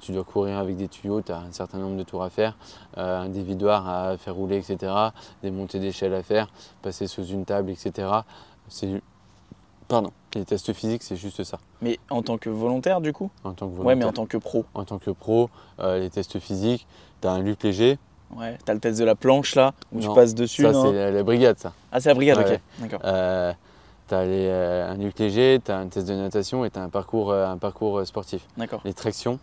Tu 0.00 0.12
dois 0.12 0.24
courir 0.24 0.58
avec 0.58 0.76
des 0.76 0.88
tuyaux, 0.88 1.22
tu 1.22 1.32
as 1.32 1.38
un 1.38 1.52
certain 1.52 1.78
nombre 1.78 1.96
de 1.96 2.02
tours 2.02 2.22
à 2.22 2.30
faire, 2.30 2.56
euh, 2.98 3.20
un 3.22 3.28
dévidoir 3.28 3.88
à 3.88 4.16
faire 4.18 4.34
rouler, 4.34 4.56
etc., 4.58 4.92
des 5.42 5.50
montées 5.50 5.80
d'échelle 5.80 6.14
à 6.14 6.22
faire, 6.22 6.48
passer 6.82 7.06
sous 7.06 7.24
une 7.26 7.44
table, 7.44 7.70
etc. 7.70 8.08
C'est, 8.68 9.00
pardon, 9.88 10.10
les 10.34 10.44
tests 10.44 10.72
physiques, 10.72 11.02
c'est 11.02 11.16
juste 11.16 11.44
ça. 11.44 11.58
Mais 11.80 11.98
en 12.10 12.22
tant 12.22 12.36
que 12.38 12.50
volontaire, 12.50 13.00
du 13.00 13.12
coup? 13.12 13.30
En 13.44 13.52
tant 13.52 13.68
que 13.68 13.72
Ouais, 13.80 13.94
mais 13.94 14.02
volontaire. 14.04 14.08
en 14.08 14.12
tant 14.12 14.26
que 14.26 14.36
pro. 14.36 14.64
en 14.74 14.84
tant 14.84 14.98
que 14.98 15.10
pro, 15.10 15.48
euh, 15.80 15.98
les 15.98 16.10
tests 16.10 16.38
physiques, 16.38 16.86
tu 17.22 17.28
as 17.28 17.32
un 17.32 17.40
luc 17.40 17.62
léger, 17.62 17.98
Ouais. 18.36 18.58
T'as 18.64 18.74
le 18.74 18.80
test 18.80 18.98
de 18.98 19.04
la 19.04 19.14
planche 19.14 19.54
là, 19.54 19.74
où 19.92 20.00
tu 20.00 20.08
passes 20.12 20.34
dessus. 20.34 20.62
ça 20.62 20.72
non 20.72 20.86
c'est 20.86 20.92
la, 20.92 21.10
la 21.12 21.22
brigade 21.22 21.56
ça. 21.58 21.72
Ah, 21.92 22.00
c'est 22.00 22.08
la 22.08 22.14
brigade, 22.16 22.38
Ouais. 22.38 22.54
ok. 22.54 22.60
D'accord. 22.80 23.00
Euh, 23.04 23.52
tu 24.08 24.14
as 24.14 24.88
un 24.90 24.96
nuque 24.96 25.18
léger, 25.20 25.60
tu 25.64 25.70
as 25.70 25.76
un 25.78 25.86
test 25.86 26.08
de 26.08 26.14
natation 26.14 26.64
et 26.64 26.70
tu 26.70 26.78
as 26.78 26.82
un 26.82 26.88
parcours, 26.88 27.30
euh, 27.30 27.46
un 27.46 27.58
parcours 27.58 27.98
euh, 27.98 28.04
sportif. 28.04 28.44
D'accord. 28.56 28.80
Les 28.84 28.92
tractions, 28.94 29.38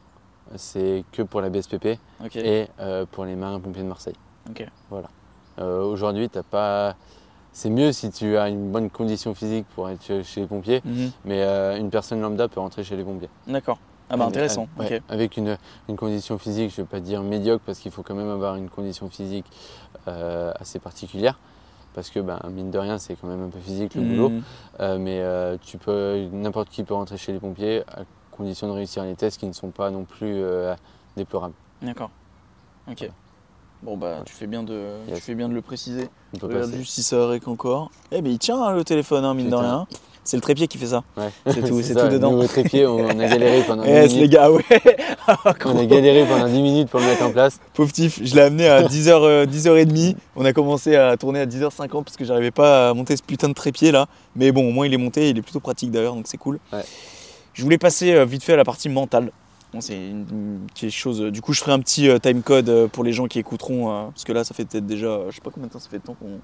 c'est 0.55 1.03
que 1.11 1.22
pour 1.22 1.41
la 1.41 1.49
BSPP 1.49 1.97
et 2.35 2.68
euh, 2.80 3.05
pour 3.09 3.26
les 3.26 3.35
marins-pompiers 3.35 3.84
de 3.84 3.88
Marseille. 3.88 4.15
Voilà. 4.89 5.07
Euh, 5.59 5.84
Aujourd'hui, 5.84 6.30
t'as 6.30 6.43
pas. 6.43 6.95
C'est 7.53 7.69
mieux 7.69 7.91
si 7.91 8.09
tu 8.11 8.38
as 8.38 8.47
une 8.47 8.72
bonne 8.72 8.89
condition 8.89 9.34
physique 9.35 9.65
pour 9.76 9.89
être 9.89 10.01
chez- 10.23 10.41
les 10.41 10.47
pompiers, 10.47 10.81
Mhm. 10.85 11.11
mais 11.26 11.41
euh, 11.41 11.77
une 11.77 11.89
personne 11.89 12.22
lambda 12.22 12.47
peut 12.47 12.61
rentrer 12.61 12.84
chez 12.84 12.95
les 12.95 13.03
pompiers. 13.03 13.30
D'accord. 13.47 13.77
Ah 14.09 14.15
bah 14.18 14.23
Avec- 14.26 14.35
intéressant. 14.38 14.68
ouais, 14.80 14.97
Ok. 14.97 15.01
Avec 15.09 15.38
une, 15.38 15.57
une 15.89 15.95
condition 15.97 16.38
physique, 16.38 16.73
je 16.73 16.81
ne 16.81 16.85
vais 16.85 16.89
pas 16.89 16.99
dire 17.01 17.22
médiocre, 17.23 17.63
parce 17.65 17.80
qu'il 17.80 17.91
faut 17.91 18.03
quand 18.03 18.15
même 18.15 18.30
avoir 18.30 18.55
une 18.55 18.69
condition 18.69 19.09
physique 19.09 19.45
assez 20.05 20.80
particulière. 20.80 21.38
Parce 21.93 22.09
que, 22.09 22.22
ben, 22.22 22.39
mine 22.49 22.72
de 22.72 22.77
rien, 22.77 22.97
c'est 22.97 23.15
quand 23.15 23.27
même 23.27 23.43
un 23.43 23.49
peu 23.49 23.59
physique 23.59 23.95
le 23.95 24.01
boulot. 24.01 24.30
Mhm. 24.30 24.43
Euh, 24.80 24.97
mais 24.97 25.19
euh, 25.19 25.57
tu 25.61 25.77
peux, 25.77 26.26
n'importe 26.31 26.69
qui 26.69 26.84
peut 26.85 26.93
rentrer 26.93 27.18
chez 27.18 27.34
les 27.34 27.39
pompiers 27.39 27.84
à 27.89 28.03
condition 28.31 28.67
de 28.67 28.73
réussir 28.73 29.03
les 29.03 29.15
tests 29.15 29.39
qui 29.39 29.45
ne 29.45 29.53
sont 29.53 29.69
pas 29.69 29.89
non 29.91 30.03
plus 30.03 30.33
euh, 30.41 30.73
déplorables. 31.17 31.53
D'accord. 31.81 32.09
Ok. 32.89 33.09
Bon 33.83 33.97
bah 33.97 34.17
tu 34.25 34.33
fais 34.33 34.45
bien 34.45 34.61
de, 34.61 34.89
tu 35.15 35.21
fais 35.21 35.33
bien 35.33 35.49
de 35.49 35.53
le 35.55 35.61
préciser. 35.61 36.07
On 36.35 36.37
peut 36.37 36.47
Regarde 36.47 36.71
juste 36.75 36.93
si 36.93 37.01
ça 37.03 37.25
règle 37.27 37.49
encore. 37.49 37.89
Eh 38.11 38.21
mais 38.21 38.29
il 38.31 38.37
tient 38.37 38.61
hein, 38.61 38.73
le 38.73 38.83
téléphone, 38.83 39.25
hein, 39.25 39.33
mine 39.33 39.47
de 39.49 39.55
Putain. 39.55 39.61
rien. 39.61 39.87
C'est 40.23 40.37
le 40.37 40.41
trépied 40.41 40.67
qui 40.67 40.77
fait 40.77 40.85
ça. 40.85 41.01
Ouais. 41.17 41.31
C'est 41.47 41.63
tout, 41.67 41.81
c'est 41.83 41.95
tout 41.95 42.07
dedans. 42.07 42.31
Au 42.33 42.45
trépied, 42.45 42.85
on 42.85 43.09
a 43.09 43.13
galéré 43.15 43.63
pendant 43.63 43.81
10 43.81 43.89
Yes 43.89 44.09
les 44.11 44.15
minutes. 44.17 44.31
gars, 44.31 44.51
ouais. 44.51 44.63
On 45.65 45.77
a 45.79 45.85
galéré 45.85 46.27
pendant 46.27 46.45
10 46.47 46.61
minutes 46.61 46.89
pour 46.89 46.99
le 46.99 47.07
mettre 47.07 47.23
en 47.23 47.31
place. 47.31 47.59
Pauvre 47.73 47.91
Tiff, 47.91 48.19
je 48.23 48.35
l'ai 48.35 48.41
amené 48.41 48.67
à 48.67 48.83
10h, 48.87 49.47
10h30. 49.47 50.15
On 50.35 50.45
a 50.45 50.53
commencé 50.53 50.95
à 50.95 51.17
tourner 51.17 51.39
à 51.39 51.47
10h50 51.47 52.03
parce 52.03 52.17
que 52.17 52.23
j'arrivais 52.23 52.51
pas 52.51 52.89
à 52.89 52.93
monter 52.93 53.17
ce 53.17 53.23
putain 53.23 53.49
de 53.49 53.53
trépied 53.55 53.91
là. 53.91 54.05
Mais 54.35 54.51
bon, 54.51 54.67
au 54.69 54.71
moins 54.71 54.85
il 54.85 54.93
est 54.93 54.97
monté, 54.97 55.31
il 55.31 55.39
est 55.39 55.41
plutôt 55.41 55.59
pratique 55.59 55.89
d'ailleurs, 55.89 56.13
donc 56.13 56.27
c'est 56.27 56.37
cool. 56.37 56.59
Ouais. 56.71 56.83
Je 57.53 57.63
voulais 57.63 57.77
passer 57.77 58.13
euh, 58.13 58.25
vite 58.25 58.43
fait 58.43 58.53
à 58.53 58.57
la 58.57 58.63
partie 58.63 58.89
mentale. 58.89 59.31
Bon, 59.73 59.79
c'est 59.81 59.95
une, 59.95 60.67
petite 60.73 60.91
chose. 60.91 61.21
Du 61.21 61.41
coup, 61.41 61.53
je 61.53 61.61
ferai 61.61 61.71
un 61.71 61.79
petit 61.79 62.09
euh, 62.09 62.19
time 62.19 62.41
code 62.43 62.67
euh, 62.69 62.87
pour 62.87 63.03
les 63.03 63.13
gens 63.13 63.27
qui 63.27 63.39
écouteront. 63.39 64.09
parce 64.11 64.23
que 64.23 64.33
là, 64.33 64.43
ça 64.43 64.53
fait 64.53 64.65
peut-être 64.65 64.85
déjà. 64.85 65.29
Je 65.29 65.35
sais 65.35 65.41
pas 65.41 65.49
combien 65.51 65.67
de 65.67 65.73
temps 65.73 65.79
ça 65.79 65.89
fait 65.89 65.99
de 65.99 66.03
temps 66.03 66.13
qu'on. 66.15 66.39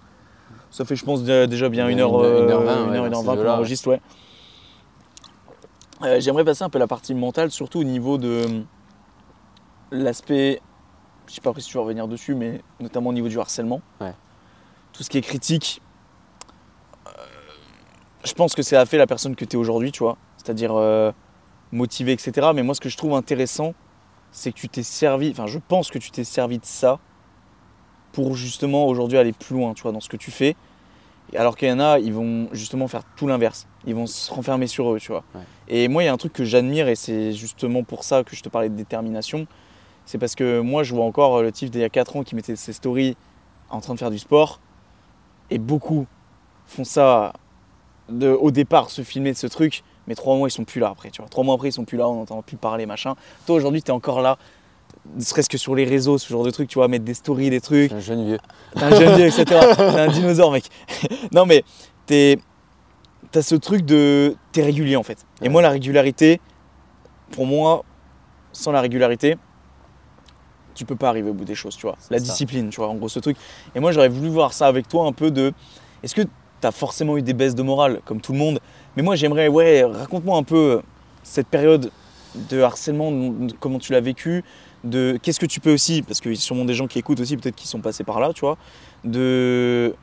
Ça 0.72 0.86
fait, 0.86 0.96
je 0.96 1.04
pense, 1.06 1.24
dé- 1.24 1.48
déjà 1.48 1.70
bien 1.70 1.88
Bien 1.88 1.96
1h20 1.96 2.00
une- 2.00 2.00
heure 2.02 2.24
une 2.24 2.94
une 2.96 3.14
heure 3.14 3.24
qu'on 3.24 3.38
ouais. 3.38 3.50
enregistre, 3.50 3.90
ouais. 3.90 4.02
Euh, 6.04 6.20
J'aimerais 6.20 6.46
passer 6.46 6.64
un 6.64 6.70
peu 6.70 6.78
à 6.78 6.80
la 6.80 6.88
partie 6.88 7.14
mentale, 7.16 7.52
surtout 7.52 7.80
au 7.80 7.84
niveau 7.84 8.18
de 8.18 8.64
l'aspect. 9.92 10.62
Je 11.28 11.34
sais 11.34 11.42
pas 11.42 11.52
si 11.58 11.68
tu 11.70 11.76
vas 11.78 11.84
revenir 11.84 12.08
dessus, 12.08 12.36
mais 12.36 12.62
notamment 12.80 13.10
au 13.10 13.14
niveau 13.14 13.28
du 13.28 13.40
harcèlement. 13.40 13.82
Ouais. 14.00 14.14
Tout 14.94 15.04
ce 15.04 15.10
qui 15.10 15.18
est 15.18 15.22
critique. 15.22 15.82
euh, 17.08 17.12
je 18.24 18.34
pense 18.34 18.56
que 18.56 18.62
ça 18.62 18.80
a 18.82 18.86
fait 18.86 18.98
la 18.98 19.08
personne 19.08 19.36
que 19.36 19.44
tu 19.46 19.58
es 19.58 19.60
aujourd'hui, 19.60 19.92
tu 19.92 20.04
vois. 20.04 20.18
C'est-à-dire 20.48 20.76
euh, 20.78 21.12
motivé, 21.74 22.14
etc. 22.14 22.52
Mais 22.56 22.64
moi, 22.64 22.74
ce 22.74 22.80
que 22.80 22.88
je 22.88 22.96
trouve 22.96 23.14
intéressant, 23.16 23.74
c'est 24.32 24.54
que 24.54 24.58
tu 24.58 24.70
t'es 24.70 24.82
servi. 24.82 25.30
Enfin, 25.30 25.46
je 25.46 25.60
pense 25.60 25.92
que 25.92 26.00
tu 26.00 26.10
t'es 26.10 26.24
servi 26.24 26.58
de 26.58 26.66
ça 26.66 27.00
pour 28.14 28.34
justement 28.34 28.88
aujourd'hui 28.88 29.18
aller 29.18 29.34
plus 29.34 29.56
loin, 29.56 29.74
tu 29.74 29.84
vois, 29.84 29.92
dans 29.92 30.00
ce 30.00 30.08
que 30.08 30.16
tu 30.16 30.32
fais. 30.32 30.56
Alors 31.36 31.58
qu'il 31.58 31.68
y 31.68 31.72
en 31.74 31.82
a, 31.82 32.00
ils 32.00 32.14
vont 32.14 32.48
justement 32.54 32.88
faire 32.88 33.04
tout 33.18 33.28
l'inverse. 33.28 33.68
Ils 33.86 33.94
vont 33.94 34.08
se 34.08 34.34
renfermer 34.34 34.68
sur 34.68 34.94
eux, 34.94 35.00
tu 35.02 35.12
vois. 35.12 35.26
Ouais. 35.36 35.42
Et 35.68 35.90
moi, 35.90 36.02
il 36.02 36.06
y 36.06 36.10
a 36.10 36.14
un 36.14 36.18
truc 36.18 36.32
que 36.32 36.46
j'admire, 36.46 36.88
et 36.88 36.96
c'est 36.96 37.34
justement 37.34 37.84
pour 37.84 38.06
ça 38.06 38.24
que 38.24 38.34
je 38.34 38.42
te 38.42 38.48
parlais 38.48 38.70
de 38.70 38.76
détermination. 38.76 39.48
C'est 40.06 40.18
parce 40.18 40.36
que 40.36 40.62
moi, 40.62 40.84
je 40.84 40.96
vois 40.96 41.04
encore 41.04 41.42
le 41.42 41.52
type 41.52 41.72
d'il 41.72 41.82
y 41.82 41.84
a 41.84 41.90
4 41.90 42.16
ans 42.16 42.24
qui 42.24 42.36
mettait 42.36 42.56
ses 42.56 42.72
stories 42.72 43.18
en 43.70 43.82
train 43.82 43.96
de 43.96 44.00
faire 44.00 44.12
du 44.12 44.20
sport. 44.20 44.62
Et 45.50 45.58
beaucoup 45.58 46.08
font 46.68 46.86
ça 46.86 47.34
de, 48.08 48.30
au 48.30 48.52
départ, 48.52 48.90
se 48.90 49.02
filmer 49.02 49.34
de 49.34 49.38
ce 49.38 49.48
truc, 49.48 49.84
mais 50.08 50.16
trois 50.16 50.36
mois, 50.36 50.48
ils 50.48 50.52
sont 50.52 50.64
plus 50.66 50.80
là 50.80 50.90
après, 50.90 51.10
tu 51.12 51.22
vois. 51.22 51.30
Trois 51.30 51.44
mois 51.44 51.56
après, 51.56 51.70
ils 51.70 51.74
sont 51.74 51.86
plus 51.86 51.98
là, 51.98 52.08
on 52.08 52.16
n'entend 52.16 52.42
plus 52.42 52.58
parler, 52.58 52.86
machin. 52.86 53.16
Toi, 53.46 53.56
aujourd'hui, 53.58 53.82
tu 53.82 53.90
es 53.90 53.94
encore 53.94 54.22
là, 54.22 54.38
ne 55.16 55.22
serait-ce 55.22 55.50
que 55.50 55.58
sur 55.58 55.76
les 55.76 55.84
réseaux, 55.86 56.18
ce 56.18 56.28
genre 56.30 56.44
de 56.44 56.52
trucs, 56.52 56.70
tu 56.70 56.76
vois, 56.80 56.88
mettre 56.88 57.06
des 57.06 57.14
stories, 57.14 57.50
des 57.50 57.62
trucs. 57.62 57.92
Un 57.92 58.00
jeune 58.00 58.26
vieux. 58.26 58.40
Un 58.76 58.90
jeune 58.92 59.16
vieux, 59.16 59.26
etc. 59.28 59.44
T'es 59.76 59.82
un 59.84 60.08
dinosaure, 60.08 60.52
mec. 60.52 60.66
non, 61.32 61.46
mais 61.46 61.64
t'es. 62.06 62.38
T'as 63.32 63.42
ce 63.42 63.56
truc 63.56 63.84
de. 63.86 64.36
T'es 64.54 64.64
régulier, 64.64 64.96
en 64.96 65.04
fait. 65.04 65.26
Et 65.42 65.44
Ouais. 65.46 65.50
moi, 65.50 65.62
la 65.62 65.70
régularité, 65.70 66.40
pour 67.32 67.46
moi, 67.46 67.84
sans 68.54 68.72
la 68.72 68.80
régularité, 68.82 69.38
tu 70.76 70.86
peux 70.86 70.96
pas 70.96 71.10
arriver 71.10 71.30
au 71.30 71.34
bout 71.34 71.46
des 71.46 71.56
choses, 71.56 71.76
tu 71.76 71.86
vois. 71.88 71.98
La 72.10 72.20
ça. 72.20 72.24
discipline, 72.24 72.70
tu 72.70 72.78
vois, 72.78 72.88
en 72.90 72.96
gros, 72.96 73.10
ce 73.10 73.20
truc. 73.20 73.36
Et 73.76 73.80
moi, 73.80 73.92
j'aurais 73.92 74.10
voulu 74.10 74.30
voir 74.30 74.54
ça 74.54 74.68
avec 74.68 74.88
toi 74.88 75.06
un 75.08 75.12
peu 75.12 75.32
de. 75.32 75.52
Est-ce 76.04 76.16
que 76.16 76.22
t'as 76.62 76.72
forcément 76.72 77.18
eu 77.18 77.22
des 77.22 77.34
baisses 77.34 77.56
de 77.56 77.64
morale, 77.64 78.02
comme 78.06 78.22
tout 78.22 78.32
le 78.32 78.38
monde 78.40 78.60
Mais 78.98 79.04
moi, 79.04 79.16
j'aimerais, 79.16 79.48
ouais, 79.48 79.84
raconte-moi 79.84 80.40
un 80.40 80.44
peu 80.44 80.82
cette 81.22 81.46
période 81.46 81.92
de 82.50 82.62
harcèlement, 82.62 83.14
comment 83.60 83.78
tu 83.78 83.92
l'as 83.92 84.02
vécu, 84.02 84.44
de 84.84 85.20
qu'est-ce 85.22 85.40
que 85.40 85.46
tu 85.46 85.60
peux 85.60 85.72
aussi, 85.72 86.02
parce 86.02 86.20
qu'il 86.20 86.32
y 86.32 86.36
a 86.36 86.40
sûrement 86.40 86.66
des 86.66 86.74
gens 86.74 86.88
qui 86.88 86.98
écoutent 86.98 87.20
aussi, 87.20 87.38
peut-être 87.38 87.56
qui 87.56 87.68
sont 87.68 87.80
passés 87.80 88.04
par 88.04 88.20
là, 88.20 88.34
tu 88.34 88.40
vois, 88.40 88.58
de 89.04 89.94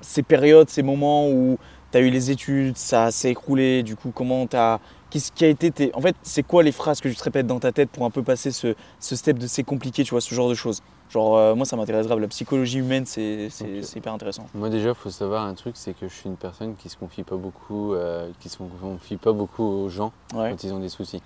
ces 0.00 0.22
périodes, 0.22 0.70
ces 0.70 0.84
moments 0.84 1.28
où 1.28 1.58
tu 1.90 1.98
as 1.98 2.00
eu 2.00 2.10
les 2.10 2.30
études, 2.30 2.76
ça 2.76 3.10
s'est 3.10 3.32
écroulé, 3.32 3.82
du 3.82 3.96
coup, 3.96 4.12
comment 4.14 4.46
tu 4.46 4.56
as. 4.56 4.78
Qu'est-ce 5.10 5.32
qui 5.32 5.44
a 5.44 5.48
été 5.48 5.70
tes. 5.70 5.94
En 5.94 6.00
fait, 6.02 6.14
c'est 6.22 6.42
quoi 6.42 6.62
les 6.62 6.72
phrases 6.72 7.00
que 7.00 7.08
tu 7.08 7.16
te 7.16 7.22
répètes 7.24 7.46
dans 7.46 7.58
ta 7.58 7.72
tête 7.72 7.88
pour 7.90 8.04
un 8.04 8.10
peu 8.10 8.22
passer 8.22 8.50
ce, 8.50 8.74
ce 9.00 9.16
step 9.16 9.38
de 9.38 9.46
c'est 9.46 9.62
compliqué, 9.64 10.04
tu 10.04 10.10
vois, 10.10 10.20
ce 10.20 10.34
genre 10.34 10.48
de 10.50 10.54
choses? 10.54 10.82
Genre, 11.08 11.36
euh, 11.38 11.54
moi, 11.54 11.64
ça 11.64 11.76
m'intéresse 11.76 12.06
grave. 12.06 12.18
La 12.20 12.28
psychologie 12.28 12.78
humaine, 12.80 13.06
c'est 13.06 13.48
hyper 13.96 14.12
intéressant. 14.12 14.46
Moi 14.54 14.68
déjà, 14.68 14.90
il 14.90 14.94
faut 14.94 15.08
savoir 15.10 15.44
un 15.46 15.54
truc, 15.54 15.76
c'est 15.78 15.94
que 15.94 16.08
je 16.08 16.14
suis 16.14 16.28
une 16.28 16.36
personne 16.36 16.76
qui 16.76 16.90
se 16.90 16.96
confie 16.98 17.22
pas 17.22 17.36
beaucoup, 17.36 17.94
euh, 17.94 18.28
qui 18.40 18.50
se 18.50 18.58
confie 18.58 19.16
pas 19.16 19.32
beaucoup 19.32 19.62
aux 19.64 19.88
gens 19.88 20.12
Ouais. 20.34 20.50
quand 20.50 20.62
ils 20.62 20.72
ont 20.74 20.78
des 20.80 20.90
soucis. 20.90 21.22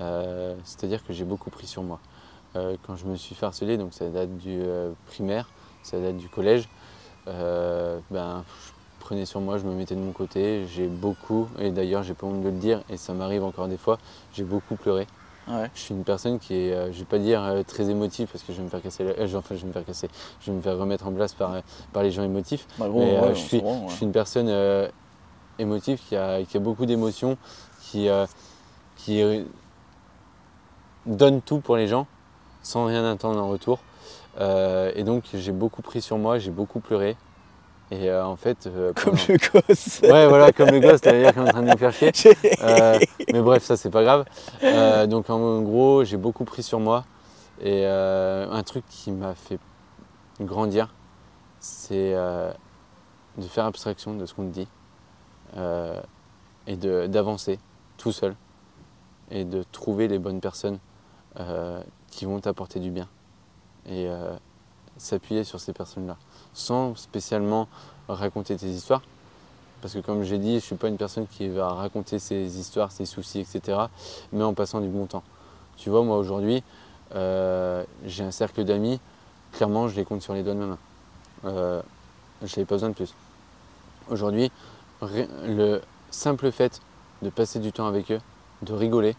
Euh, 0.00 0.54
C'est-à-dire 0.62 1.04
que 1.04 1.12
j'ai 1.12 1.24
beaucoup 1.24 1.50
pris 1.50 1.66
sur 1.66 1.82
moi. 1.82 1.98
Quand 2.86 2.96
je 2.96 3.04
me 3.06 3.14
suis 3.14 3.36
fait 3.36 3.46
harceler, 3.46 3.76
donc 3.76 3.94
ça 3.94 4.08
date 4.08 4.36
du 4.36 4.60
primaire, 5.06 5.48
ça 5.84 5.98
date 6.00 6.16
du 6.16 6.28
collège, 6.28 6.68
ben, 7.26 8.44
je 8.66 8.72
prenais 9.08 9.24
sur 9.24 9.40
moi, 9.40 9.56
je 9.56 9.64
me 9.64 9.72
mettais 9.72 9.94
de 9.94 10.00
mon 10.00 10.12
côté, 10.12 10.66
j'ai 10.66 10.86
beaucoup, 10.86 11.48
et 11.58 11.70
d'ailleurs 11.70 12.02
j'ai 12.02 12.12
pas 12.12 12.26
honte 12.26 12.42
de 12.42 12.50
le 12.50 12.58
dire, 12.58 12.82
et 12.90 12.98
ça 12.98 13.14
m'arrive 13.14 13.42
encore 13.42 13.66
des 13.66 13.78
fois, 13.78 13.96
j'ai 14.34 14.44
beaucoup 14.44 14.76
pleuré. 14.76 15.06
Ouais. 15.48 15.70
Je 15.74 15.80
suis 15.80 15.94
une 15.94 16.04
personne 16.04 16.38
qui 16.38 16.52
est, 16.52 16.74
euh, 16.74 16.92
je 16.92 16.98
vais 16.98 17.04
pas 17.06 17.18
dire 17.18 17.42
euh, 17.42 17.62
très 17.62 17.88
émotive 17.88 18.28
parce 18.30 18.44
que 18.44 18.52
je 18.52 18.58
vais 18.58 18.64
me 18.64 18.68
faire 18.68 18.82
casser, 18.82 19.04
la- 19.04 19.12
euh, 19.12 19.34
enfin 19.34 19.54
je 19.54 19.62
vais 19.62 19.68
me 19.68 19.72
faire 19.72 19.86
casser, 19.86 20.08
je 20.42 20.50
vais 20.50 20.56
me 20.58 20.60
faire 20.60 20.76
remettre 20.76 21.06
en 21.06 21.12
place 21.12 21.32
par, 21.32 21.54
euh, 21.54 21.60
par 21.94 22.02
les 22.02 22.10
gens 22.10 22.22
émotifs. 22.22 22.66
Bah, 22.78 22.86
gros, 22.86 23.00
Mais, 23.00 23.18
ouais, 23.18 23.34
je 23.34 23.40
suis- 23.40 23.60
s'en 23.60 23.64
rend, 23.64 23.80
ouais. 23.84 23.88
Je 23.88 23.94
suis 23.94 24.04
une 24.04 24.12
personne 24.12 24.90
émotive 25.58 25.98
qui 26.06 26.14
a, 26.14 26.42
qui 26.42 26.58
a 26.58 26.60
beaucoup 26.60 26.84
d'émotions, 26.84 27.38
qui, 27.80 28.10
qui 28.98 29.22
donne 31.06 31.40
tout 31.40 31.60
pour 31.60 31.78
les 31.78 31.88
gens 31.88 32.06
sans 32.62 32.84
rien 32.84 33.10
attendre 33.10 33.40
en 33.42 33.48
retour. 33.48 33.78
Euh, 34.38 34.92
et 34.96 35.02
donc 35.02 35.24
j'ai 35.32 35.52
beaucoup 35.52 35.80
pris 35.80 36.02
sur 36.02 36.18
moi, 36.18 36.38
j'ai 36.38 36.50
beaucoup 36.50 36.80
pleuré. 36.80 37.16
Et 37.90 38.10
euh, 38.10 38.24
en 38.24 38.36
fait, 38.36 38.66
euh, 38.66 38.92
Comme 39.02 39.14
le 39.28 39.36
gosse. 39.36 40.00
ouais 40.02 40.28
voilà 40.28 40.52
comme 40.52 40.68
le 40.68 40.80
gosse, 40.80 41.00
c'est-à-dire 41.02 41.32
qu'on 41.32 41.46
est 41.46 41.48
en 41.48 41.52
train 41.52 41.62
de 41.62 41.70
me 41.70 41.76
faire 41.76 41.92
chier. 41.92 42.12
Euh, 42.60 42.98
mais 43.32 43.40
bref, 43.40 43.62
ça 43.62 43.76
c'est 43.76 43.90
pas 43.90 44.02
grave. 44.02 44.24
Donc 45.08 45.30
en 45.30 45.62
gros, 45.62 46.04
j'ai 46.04 46.16
beaucoup 46.16 46.44
pris 46.44 46.62
sur 46.62 46.80
moi. 46.80 47.04
Et 47.62 47.86
un 47.86 48.62
truc 48.62 48.84
qui 48.88 49.10
m'a 49.12 49.34
fait 49.34 49.58
grandir, 50.40 50.94
c'est 51.60 52.14
de 52.14 53.44
faire 53.48 53.64
abstraction 53.64 54.14
de 54.14 54.26
ce 54.26 54.34
qu'on 54.34 54.48
te 54.48 54.52
dit 54.54 54.68
et 56.66 56.76
d'avancer 56.76 57.58
tout 57.96 58.12
seul 58.12 58.34
et 59.30 59.44
de 59.44 59.62
trouver 59.72 60.08
les 60.08 60.18
bonnes 60.18 60.40
personnes 60.40 60.78
qui 62.10 62.24
vont 62.24 62.40
t'apporter 62.40 62.80
du 62.80 62.90
bien 62.90 63.08
et 63.88 64.08
s'appuyer 64.96 65.44
sur 65.44 65.60
ces 65.60 65.72
personnes-là 65.72 66.16
sans 66.54 66.96
spécialement 66.96 67.68
raconter 68.08 68.56
tes 68.56 68.68
histoires. 68.68 69.02
Parce 69.80 69.94
que 69.94 70.00
comme 70.00 70.24
j'ai 70.24 70.38
dit, 70.38 70.50
je 70.50 70.56
ne 70.56 70.60
suis 70.60 70.74
pas 70.74 70.88
une 70.88 70.96
personne 70.96 71.26
qui 71.26 71.48
va 71.48 71.72
raconter 71.72 72.18
ses 72.18 72.58
histoires, 72.58 72.90
ses 72.90 73.04
soucis, 73.04 73.40
etc. 73.40 73.78
Mais 74.32 74.42
en 74.42 74.54
passant 74.54 74.80
du 74.80 74.88
bon 74.88 75.06
temps. 75.06 75.22
Tu 75.76 75.90
vois, 75.90 76.02
moi 76.02 76.16
aujourd'hui, 76.16 76.64
euh, 77.14 77.84
j'ai 78.04 78.24
un 78.24 78.32
cercle 78.32 78.64
d'amis, 78.64 79.00
clairement 79.52 79.88
je 79.88 79.96
les 79.96 80.04
compte 80.04 80.22
sur 80.22 80.34
les 80.34 80.42
doigts 80.42 80.54
de 80.54 80.58
ma 80.58 80.66
main. 80.66 80.78
Euh, 81.44 81.80
je 82.42 82.46
n'avais 82.46 82.64
pas 82.64 82.74
besoin 82.74 82.88
de 82.88 82.94
plus. 82.94 83.14
Aujourd'hui, 84.10 84.50
le 85.00 85.80
simple 86.10 86.50
fait 86.50 86.80
de 87.22 87.30
passer 87.30 87.60
du 87.60 87.72
temps 87.72 87.86
avec 87.86 88.10
eux, 88.10 88.20
de 88.62 88.72
rigoler, 88.72 89.14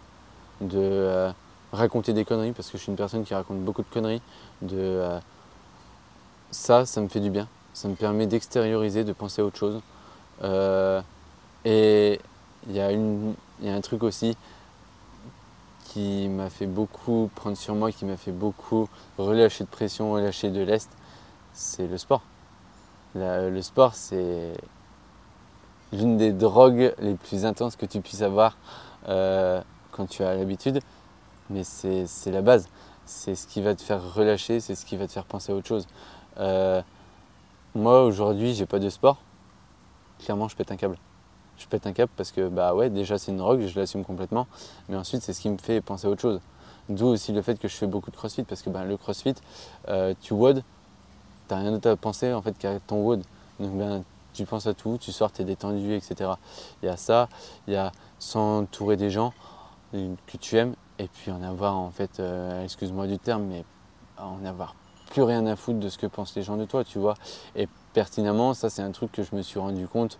de 0.60 0.77
euh, 0.77 1.31
raconter 1.72 2.11
des 2.11 2.26
conneries, 2.26 2.51
parce 2.51 2.69
que 2.69 2.77
je 2.77 2.84
suis 2.84 2.91
une 2.91 2.97
personne 2.97 3.23
qui 3.23 3.34
raconte 3.34 3.60
beaucoup 3.60 3.81
de 3.81 3.89
conneries, 3.89 4.22
de 4.61 5.01
ça, 6.51 6.85
ça 6.85 7.01
me 7.01 7.07
fait 7.07 7.19
du 7.19 7.30
bien. 7.30 7.47
Ça 7.73 7.88
me 7.88 7.95
permet 7.95 8.27
d'extérioriser, 8.27 9.03
de 9.03 9.13
penser 9.13 9.41
à 9.41 9.45
autre 9.45 9.57
chose. 9.57 9.81
Euh, 10.43 11.01
et 11.65 12.19
il 12.67 12.76
y, 12.76 12.81
a 12.81 13.76
un 13.76 13.81
truc 13.81 14.03
aussi 14.03 14.35
qui 15.85 16.27
m'a 16.27 16.49
fait 16.49 16.67
beaucoup 16.67 17.30
prendre 17.35 17.57
sur 17.57 17.76
moi, 17.76 17.91
qui 17.91 18.05
m'a 18.05 18.17
fait 18.17 18.31
beaucoup 18.31 18.88
relâcher 19.17 19.63
de 19.63 19.69
pression, 19.69 20.11
relâcher 20.11 20.49
de 20.51 20.61
lest, 20.61 20.89
c'est 21.53 21.88
le 21.88 21.97
sport. 21.97 22.21
Le 23.15 23.61
sport, 23.61 23.95
c'est 23.95 24.53
l'une 25.91 26.17
des 26.17 26.31
drogues 26.31 26.93
les 26.99 27.15
plus 27.15 27.45
intenses 27.45 27.76
que 27.76 27.85
tu 27.85 28.01
puisses 28.01 28.21
avoir 28.21 28.57
euh, 29.07 29.61
quand 29.91 30.05
tu 30.05 30.23
as 30.23 30.35
l'habitude, 30.35 30.80
mais 31.49 31.63
c'est 31.63 32.31
la 32.31 32.41
base. 32.41 32.69
C'est 33.05 33.34
ce 33.34 33.47
qui 33.47 33.61
va 33.61 33.73
te 33.73 33.81
faire 33.81 34.13
relâcher, 34.13 34.59
c'est 34.59 34.76
ce 34.76 34.85
qui 34.85 34.95
va 34.95 35.07
te 35.07 35.11
faire 35.11 35.26
penser 35.26 35.51
à 35.51 35.55
autre 35.55 35.67
chose. 35.67 35.88
Euh, 36.40 36.82
moi, 37.76 38.03
aujourd'hui, 38.03 38.53
j'ai 38.53 38.66
pas 38.66 38.80
de 38.80 38.90
sport. 38.90 39.18
Clairement, 40.20 40.48
je 40.48 40.56
pète 40.56 40.72
un 40.72 40.78
câble. 40.78 40.98
Je 41.57 41.68
pète 41.68 41.86
un 41.88 41.94
câble 41.94 42.11
parce 42.16 42.32
que, 42.32 42.48
bah 42.48 42.74
ouais, 42.74 42.90
déjà, 42.90 43.18
c'est 43.18 43.32
une 43.32 43.38
drogue, 43.38 43.61
je 43.61 43.80
l'assume 43.80 44.06
complètement. 44.06 44.48
Mais 44.88 44.95
ensuite, 44.95 45.22
c'est 45.22 45.34
ce 45.34 45.41
qui 45.41 45.49
me 45.49 45.57
fait 45.57 45.82
penser 45.82 46.07
à 46.07 46.10
autre 46.10 46.22
chose. 46.22 46.40
D'où 46.88 47.07
aussi 47.07 47.32
le 47.34 47.41
fait 47.41 47.60
que 47.60 47.68
je 47.68 47.76
fais 47.76 47.86
beaucoup 47.86 48.10
de 48.10 48.16
crossfit 48.16 48.44
parce 48.44 48.61
que 48.61 48.70
bah, 48.70 48.84
le 48.86 48.98
crossfit, 48.98 49.36
euh, 49.90 50.14
tu 50.22 50.34
WOD, 50.34 50.64
t'as 51.48 51.57
rien 51.57 51.72
d'autre 51.72 51.90
à 51.90 51.95
penser 51.95 52.34
en 52.34 52.41
fait 52.41 52.57
qu'à 52.57 52.80
ton 52.80 53.03
WOD. 53.03 53.22
Donc, 53.60 53.78
ben, 53.78 54.03
tu 54.34 54.45
penses 54.45 54.68
à 54.68 54.74
tout, 54.74 54.98
tu 54.99 55.11
sors, 55.11 55.32
tu 55.32 55.41
es 55.41 55.45
détendu, 55.45 55.94
etc. 55.94 56.32
Il 56.82 56.88
y 56.88 56.90
a 56.90 56.98
ça, 56.98 57.30
il 57.68 57.74
y 57.74 57.78
a 57.78 57.91
s'entourer 58.18 58.98
des 58.98 59.10
gens 59.10 59.34
euh, 59.94 60.16
que 60.26 60.38
tu 60.38 60.57
aimes 60.57 60.76
et 60.98 61.07
puis 61.07 61.32
en 61.32 61.44
avoir, 61.44 61.78
en 61.78 61.91
fait, 61.91 62.22
excuse-moi 62.64 63.07
du 63.07 63.20
terme, 63.20 63.44
mais 63.44 63.64
en 64.18 64.44
avoir 64.44 64.76
plus 65.10 65.23
rien 65.23 65.45
à 65.48 65.56
foutre 65.56 65.80
de 65.80 65.90
ce 65.90 65.98
que 65.98 66.07
pensent 66.07 66.36
les 66.36 66.44
gens 66.44 66.57
de 66.57 66.65
toi, 66.65 66.84
tu 66.84 66.99
vois. 66.99 67.15
Et 67.56 67.68
pertinemment, 67.94 68.53
ça, 68.53 68.69
c'est 68.69 68.81
un 68.81 68.91
truc 68.91 69.11
que 69.11 69.23
je 69.23 69.36
me 69.36 69.41
suis 69.41 69.60
rendu 69.60 69.88
compte 69.88 70.18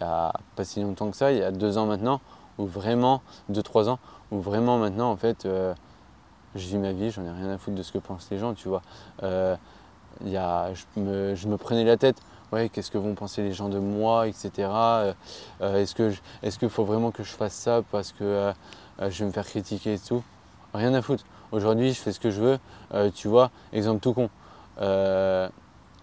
il 0.00 0.04
y 0.04 0.06
a 0.06 0.32
pas 0.56 0.64
si 0.64 0.80
longtemps 0.80 1.10
que 1.10 1.16
ça, 1.16 1.30
il 1.30 1.38
y 1.38 1.42
a 1.42 1.50
deux 1.50 1.76
ans 1.76 1.86
maintenant, 1.86 2.20
où 2.58 2.64
vraiment, 2.64 3.22
deux, 3.50 3.62
trois 3.62 3.88
ans, 3.88 3.98
où 4.30 4.40
vraiment 4.40 4.78
maintenant, 4.78 5.10
en 5.10 5.16
fait, 5.16 5.44
euh, 5.44 5.74
je 6.54 6.66
vis 6.66 6.78
ma 6.78 6.92
vie, 6.92 7.10
j'en 7.10 7.24
ai 7.24 7.30
rien 7.30 7.50
à 7.50 7.58
foutre 7.58 7.76
de 7.76 7.82
ce 7.82 7.92
que 7.92 7.98
pensent 7.98 8.28
les 8.30 8.38
gens, 8.38 8.54
tu 8.54 8.68
vois. 8.68 8.82
Euh, 9.22 9.56
il 10.24 10.30
y 10.30 10.38
a, 10.38 10.72
je, 10.74 11.00
me, 11.00 11.56
prenais 11.56 11.84
la 11.84 11.98
tête, 11.98 12.16
ouais, 12.52 12.70
qu'est-ce 12.70 12.90
que 12.90 12.98
vont 12.98 13.14
penser 13.14 13.42
les 13.42 13.52
gens 13.52 13.68
de 13.68 13.78
moi, 13.78 14.26
etc. 14.26 14.50
Euh, 14.68 15.12
est-ce 15.60 15.94
que 15.94 16.12
est-ce 16.42 16.58
qu'il 16.58 16.70
faut 16.70 16.84
vraiment 16.84 17.10
que 17.10 17.22
je 17.22 17.32
fasse 17.32 17.54
ça 17.54 17.82
parce 17.90 18.12
que 18.12 18.52
je 19.00 19.18
vais 19.18 19.26
me 19.26 19.32
faire 19.32 19.46
critiquer 19.46 19.94
et 19.94 19.98
tout? 19.98 20.22
Rien 20.74 20.94
à 20.94 21.02
foutre. 21.02 21.24
Aujourd'hui, 21.52 21.92
je 21.92 22.00
fais 22.00 22.12
ce 22.12 22.20
que 22.20 22.30
je 22.30 22.40
veux. 22.40 22.58
Euh, 22.94 23.10
tu 23.14 23.28
vois, 23.28 23.50
exemple 23.72 24.00
tout 24.00 24.14
con. 24.14 24.30
Euh, 24.80 25.48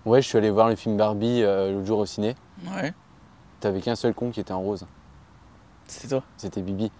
ouais, 0.05 0.21
je 0.21 0.27
suis 0.27 0.37
allé 0.37 0.49
voir 0.49 0.67
le 0.69 0.75
film 0.75 0.97
Barbie 0.97 1.41
euh, 1.43 1.71
l'autre 1.73 1.85
jour 1.85 1.99
au 1.99 2.05
ciné. 2.05 2.35
Ouais, 2.75 2.93
T'avais 3.59 3.81
qu'un 3.81 3.95
seul 3.95 4.13
con 4.13 4.29
qui 4.31 4.39
était 4.39 4.51
en 4.53 4.61
rose. 4.61 4.85
c'est 5.87 6.07
toi. 6.09 6.23
C'était 6.37 6.61
Bibi. 6.61 6.91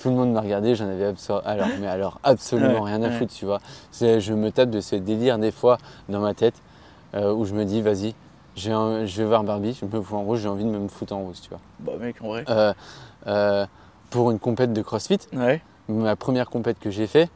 Tout 0.00 0.08
le 0.10 0.16
monde 0.16 0.32
m'a 0.32 0.40
regardé, 0.40 0.74
j'en 0.74 0.88
avais 0.88 1.14
alors, 1.44 1.68
mais 1.80 1.86
alors 1.86 2.18
absolument 2.24 2.80
Ouais, 2.82 2.90
rien 2.90 3.02
à 3.02 3.08
ouais. 3.08 3.18
foutre, 3.18 3.32
tu 3.32 3.44
vois. 3.44 3.60
Je 4.00 4.32
me 4.32 4.50
tape 4.50 4.70
de 4.70 4.80
ces 4.80 4.98
délires 4.98 5.38
des 5.38 5.52
fois 5.52 5.78
dans 6.08 6.18
ma 6.20 6.34
tête 6.34 6.54
où 7.14 7.44
je 7.44 7.54
me 7.54 7.64
dis, 7.64 7.82
vas-y, 7.82 8.14
un- 8.68 9.04
je 9.06 9.16
vais 9.22 9.28
voir 9.28 9.44
Barbie, 9.44 9.78
je 9.80 9.84
me 9.84 10.02
fous 10.02 10.16
en 10.16 10.24
rose, 10.24 10.40
j'ai 10.40 10.48
envie 10.48 10.64
de 10.64 10.70
me 10.70 10.88
foutre 10.88 11.12
en 11.14 11.22
rose, 11.22 11.40
tu 11.40 11.50
vois. 11.50 11.60
Bah, 11.78 11.92
mec, 12.00 12.20
en 12.20 12.28
vrai. 12.28 12.44
Euh, 12.48 12.72
euh, 13.28 13.66
pour 14.10 14.30
une 14.32 14.40
compète 14.40 14.72
de 14.72 14.82
CrossFit, 14.82 15.20
Ouais. 15.34 15.62
ma 15.88 16.16
première 16.16 16.50
compète 16.50 16.80
que 16.80 16.90
j'ai 16.90 17.06
fait, 17.06 17.30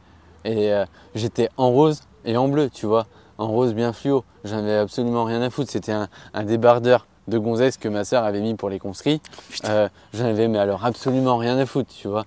et 0.47 0.73
euh, 0.73 0.85
j'étais 1.13 1.49
en 1.57 1.69
rose 1.69 2.01
et 2.25 2.37
en 2.37 2.47
bleu, 2.47 2.69
tu 2.69 2.85
vois, 2.85 3.05
en 3.37 3.47
rose 3.47 3.73
bien 3.73 3.93
fluo. 3.93 4.23
J'en 4.43 4.57
avais 4.57 4.77
absolument 4.77 5.25
rien 5.25 5.41
à 5.41 5.49
foutre. 5.49 5.71
C'était 5.71 5.91
un, 5.91 6.07
un 6.33 6.43
débardeur 6.43 7.05
de 7.27 7.37
gonzesse 7.37 7.77
que 7.77 7.89
ma 7.89 8.05
sœur 8.05 8.23
avait 8.23 8.39
mis 8.39 8.55
pour 8.55 8.69
les 8.69 8.79
conscrits. 8.79 9.21
Euh, 9.65 9.89
J'en 10.13 10.25
avais 10.25 10.47
mais 10.47 10.59
alors 10.59 10.85
absolument 10.85 11.37
rien 11.37 11.57
à 11.57 11.65
foutre, 11.65 11.93
tu 11.93 12.07
vois. 12.07 12.25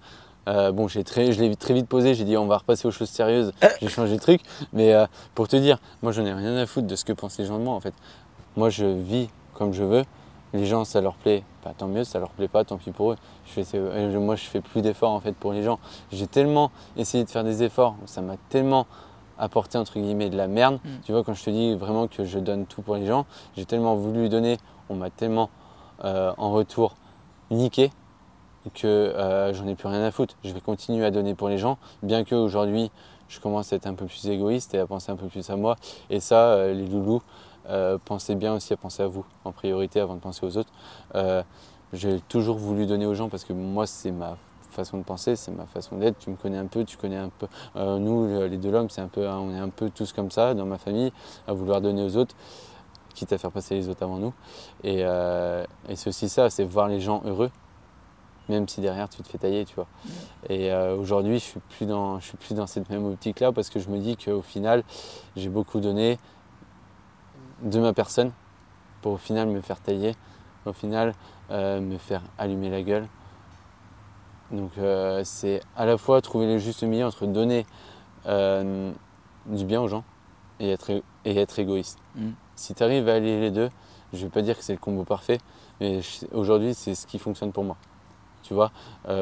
Euh, 0.49 0.73
bon, 0.73 0.89
j'ai 0.89 1.05
très, 1.05 1.33
je 1.33 1.41
l'ai 1.41 1.55
très 1.55 1.75
vite 1.75 1.87
posé, 1.87 2.15
j'ai 2.15 2.25
dit 2.25 2.37
on 2.37 2.47
va 2.47 2.59
repasser 2.59 2.89
aux 2.89 2.91
choses 2.91 3.11
sérieuses, 3.11 3.53
j'ai 3.81 3.89
changé 3.89 4.17
de 4.17 4.21
truc. 4.21 4.41
Mais 4.73 4.93
euh, 4.93 5.07
pour 5.35 5.49
te 5.49 5.57
dire, 5.57 5.79
moi 6.03 6.13
j'en 6.13 6.25
ai 6.25 6.33
rien 6.33 6.57
à 6.57 6.67
foutre 6.67 6.87
de 6.87 6.97
ce 6.97 7.05
que 7.05 7.13
pensent 7.13 7.39
les 7.39 7.47
gens 7.47 7.59
de 7.59 7.65
moi 7.65 7.75
en 7.75 7.81
fait. 7.81 7.95
Moi 8.57 8.71
je 8.71 8.85
vis 8.85 9.29
comme 9.55 9.73
je 9.73 9.85
veux 9.85 10.05
Les 10.55 10.67
gens, 10.67 10.85
ça 10.85 11.01
leur 11.01 11.15
plaît, 11.15 11.45
bah, 11.65 11.73
tant 11.77 11.89
mieux, 11.89 12.05
ça 12.05 12.19
leur 12.19 12.31
plaît 12.31 12.49
pas, 12.49 12.65
tant 12.65 12.77
pis 12.77 12.91
pour 12.91 13.12
eux. 13.12 13.16
Je 13.47 13.62
fais, 13.62 13.65
euh, 13.74 14.20
moi, 14.20 14.37
je 14.37 14.45
fais 14.45 14.61
plus 14.61 14.82
d'efforts 14.82 15.12
en 15.12 15.20
fait 15.20 15.32
pour 15.32 15.53
les 15.53 15.62
gens. 15.62 15.78
J'ai 16.12 16.27
tellement 16.27 16.70
essayé 16.97 17.24
de 17.24 17.31
faire 17.31 17.45
des 17.45 17.62
efforts, 17.62 17.97
ça 18.07 18.20
m'a 18.23 18.37
tellement 18.49 18.87
apporté 19.39 19.78
entre 19.78 19.99
guillemets 19.99 20.31
de 20.31 20.37
la 20.37 20.47
merde. 20.47 20.78
Mm. 20.85 20.89
Tu 21.05 21.12
vois, 21.12 21.24
quand 21.24 21.35
je 21.35 21.45
te 21.45 21.51
dis 21.51 21.74
vraiment 21.74 22.07
que 22.07 22.24
je 22.24 22.39
donne 22.39 22.66
tout 22.66 22.82
pour 22.82 22.97
les 22.97 23.07
gens, 23.07 23.27
j'ai 23.57 23.65
tellement 23.65 23.97
voulu 23.97 24.28
donner, 24.28 24.59
on 24.89 24.95
m'a 24.95 25.11
tellement 25.11 25.51
euh, 26.05 26.32
en 26.37 26.53
retour 26.53 26.97
niqué 27.51 27.91
que 28.74 28.87
euh, 28.87 29.55
j'en 29.55 29.66
ai 29.66 29.74
plus 29.74 29.89
rien 29.89 30.03
à 30.03 30.11
foutre. 30.11 30.37
Je 30.45 30.53
vais 30.53 30.61
continuer 30.61 31.05
à 31.05 31.11
donner 31.11 31.35
pour 31.35 31.49
les 31.49 31.59
gens, 31.59 31.78
bien 32.03 32.24
que 32.24 32.35
aujourd'hui 32.35 32.91
je 33.28 33.39
commence 33.39 33.73
à 33.73 33.77
être 33.77 33.87
un 33.87 33.95
peu 33.95 34.07
plus 34.07 34.27
égoïste 34.27 34.74
et 34.74 34.78
à 34.78 34.87
penser 34.87 35.12
un 35.12 35.16
peu 35.16 35.28
plus 35.28 35.49
à 35.51 35.57
moi. 35.57 35.77
Et 36.11 36.20
ça, 36.20 36.49
euh, 36.49 36.74
les 36.74 36.87
loulous, 36.87 37.23
euh, 37.71 37.99
pensez 38.05 38.35
bien 38.35 38.55
aussi 38.55 38.73
à 38.73 38.77
penser 38.77 39.03
à 39.03 39.07
vous 39.07 39.25
en 39.45 39.53
priorité 39.53 40.01
avant 40.01 40.15
de 40.15 40.21
penser 40.21 40.45
aux 40.45 40.57
autres. 40.57 40.71
Euh, 41.15 41.43
j'ai 41.93 42.21
toujours 42.29 42.57
voulu 42.57 42.87
donner 42.87 43.07
aux 43.07 43.15
gens 43.15 43.29
parce 43.29 43.45
que 43.45 43.53
moi, 43.53 43.87
c'est 43.87 44.11
ma 44.13 44.37
façon 44.71 44.99
de 44.99 45.03
penser, 45.03 45.35
c'est 45.37 45.51
ma 45.51 45.67
façon 45.67 45.97
d'être. 45.97 46.19
Tu 46.19 46.31
me 46.31 46.37
connais 46.37 46.59
un 46.59 46.67
peu, 46.67 46.85
tu 46.85 46.97
connais 46.97 47.17
un 47.17 47.31
peu. 47.31 47.47
Euh, 47.77 47.99
nous, 47.99 48.27
le- 48.27 48.47
les 48.47 48.57
deux 48.57 48.71
l'homme, 48.71 48.91
c'est 48.91 49.01
un 49.01 49.09
peu, 49.09 49.27
on 49.29 49.53
est 49.53 49.59
un 49.59 49.69
peu 49.71 49.91
tous 49.91 50.13
comme 50.13 50.31
ça 50.31 50.55
dans 50.55 50.67
ma 50.67 50.79
famille, 50.79 51.13
à 51.49 51.53
vouloir 51.53 51.81
donner 51.81 52.03
aux 52.05 52.17
autres, 52.17 52.35
quitte 53.15 53.33
à 53.33 53.39
faire 53.39 53.51
passer 53.51 53.75
les 53.75 53.89
autres 53.89 54.03
avant 54.05 54.19
nous. 54.19 54.33
Et, 54.85 55.01
et 55.01 55.97
c'est 55.97 56.09
aussi 56.09 56.29
ça, 56.29 56.49
c'est 56.51 56.65
voir 56.65 56.87
les 56.87 57.01
gens 57.01 57.23
heureux, 57.25 57.51
même 58.49 58.69
si 58.69 58.81
derrière 58.81 59.09
tu 59.09 59.23
te 59.23 59.29
fais 59.29 59.39
tailler, 59.39 59.65
tu 59.65 59.75
vois. 59.75 59.87
Et 60.49 60.73
euh, 60.73 60.97
aujourd'hui, 60.97 61.39
je 61.39 61.45
suis 61.45 61.61
plus 61.77 61.87
dans, 61.87 62.19
je 62.21 62.27
suis 62.27 62.37
plus 62.37 62.55
dans 62.55 62.67
cette 62.67 62.89
même 62.89 63.05
optique-là 63.07 63.53
parce 63.53 63.69
que 63.71 63.81
je 63.81 63.89
me 63.89 63.99
dis 63.99 64.17
qu'au 64.17 64.43
final, 64.43 64.85
j'ai 65.37 65.49
beaucoup 65.49 65.81
donné 65.81 66.19
de 67.62 67.81
ma 67.81 67.93
personne 67.93 68.32
pour 69.03 69.12
au 69.12 69.16
final 69.16 69.49
me 69.49 69.61
faire 69.61 69.81
tailler, 69.81 70.15
au 70.66 70.73
final 70.73 71.15
euh, 71.51 71.81
me 71.81 71.99
faire 71.99 72.23
allumer 72.39 72.70
la 72.70 72.82
gueule. 72.82 73.07
Donc 74.51 74.73
euh, 74.78 75.23
c'est 75.24 75.61
à 75.77 75.87
la 75.87 75.97
fois 75.97 76.20
trouver 76.20 76.47
le 76.47 76.59
juste 76.59 76.82
milieu 76.82 77.07
entre 77.07 77.27
donner 77.27 77.66
euh, 78.27 78.93
du 79.47 79.65
bien 79.65 79.81
aux 79.81 79.89
gens 79.89 80.05
et 80.59 80.70
être, 80.70 80.91
et 81.24 81.37
être 81.37 81.59
égoïste. 81.59 81.99
Mm. 82.16 82.31
Si 82.57 82.74
tu 82.74 82.82
arrives 82.82 83.09
à 83.09 83.15
allier 83.15 83.41
les 83.41 83.51
deux, 83.51 83.70
je 84.12 84.19
ne 84.19 84.24
vais 84.24 84.28
pas 84.28 84.43
dire 84.43 84.59
que 84.59 84.65
c'est 84.65 84.73
le 84.73 84.78
combo 84.78 85.05
parfait, 85.05 85.39
mais 85.81 86.01
aujourd'hui 86.32 86.74
c'est 86.74 86.95
ce 86.95 87.07
qui 87.07 87.19
fonctionne 87.19 87.53
pour 87.53 87.65
moi. 87.65 87.77
Tu 88.43 88.55
vois, 88.55 88.73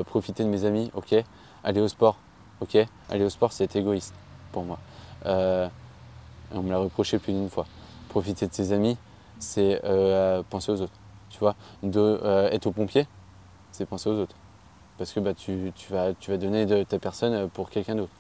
profiter 0.07 0.45
de 0.45 0.49
mes 0.49 0.65
amis, 0.65 0.91
ok. 0.95 1.15
Aller 1.63 1.81
au 1.81 1.89
sport, 1.89 2.17
ok. 2.61 2.79
Aller 3.11 3.25
au 3.25 3.29
sport 3.29 3.53
c'est 3.53 3.65
être 3.65 3.77
égoïste 3.77 4.15
pour 4.53 4.65
moi. 4.65 4.79
On 5.25 6.63
me 6.63 6.71
l'a 6.71 6.79
reproché 6.79 7.19
plus 7.19 7.33
d'une 7.33 7.51
fois. 7.51 7.67
Profiter 8.09 8.47
de 8.47 8.55
ses 8.55 8.73
amis, 8.73 8.97
c'est 9.39 9.81
euh, 9.85 10.43
penser 10.49 10.73
aux 10.73 10.81
autres. 10.81 10.99
Tu 11.31 11.39
vois, 11.39 11.55
de, 11.83 12.01
euh, 12.01 12.51
être 12.51 12.67
au 12.67 12.73
pompier, 12.73 13.07
c'est 13.71 13.87
penser 13.87 14.09
aux 14.09 14.19
autres. 14.19 14.35
Parce 14.97 15.13
que 15.13 15.21
bah, 15.21 15.35
tu, 15.35 15.73
tu 15.77 15.93
vas, 15.93 16.15
tu 16.15 16.31
vas 16.31 16.39
donner 16.39 16.67
de 16.67 16.83
ta 16.83 16.99
personne 16.99 17.49
pour 17.51 17.71
quelqu'un 17.71 17.95
d'autre. 17.95 18.13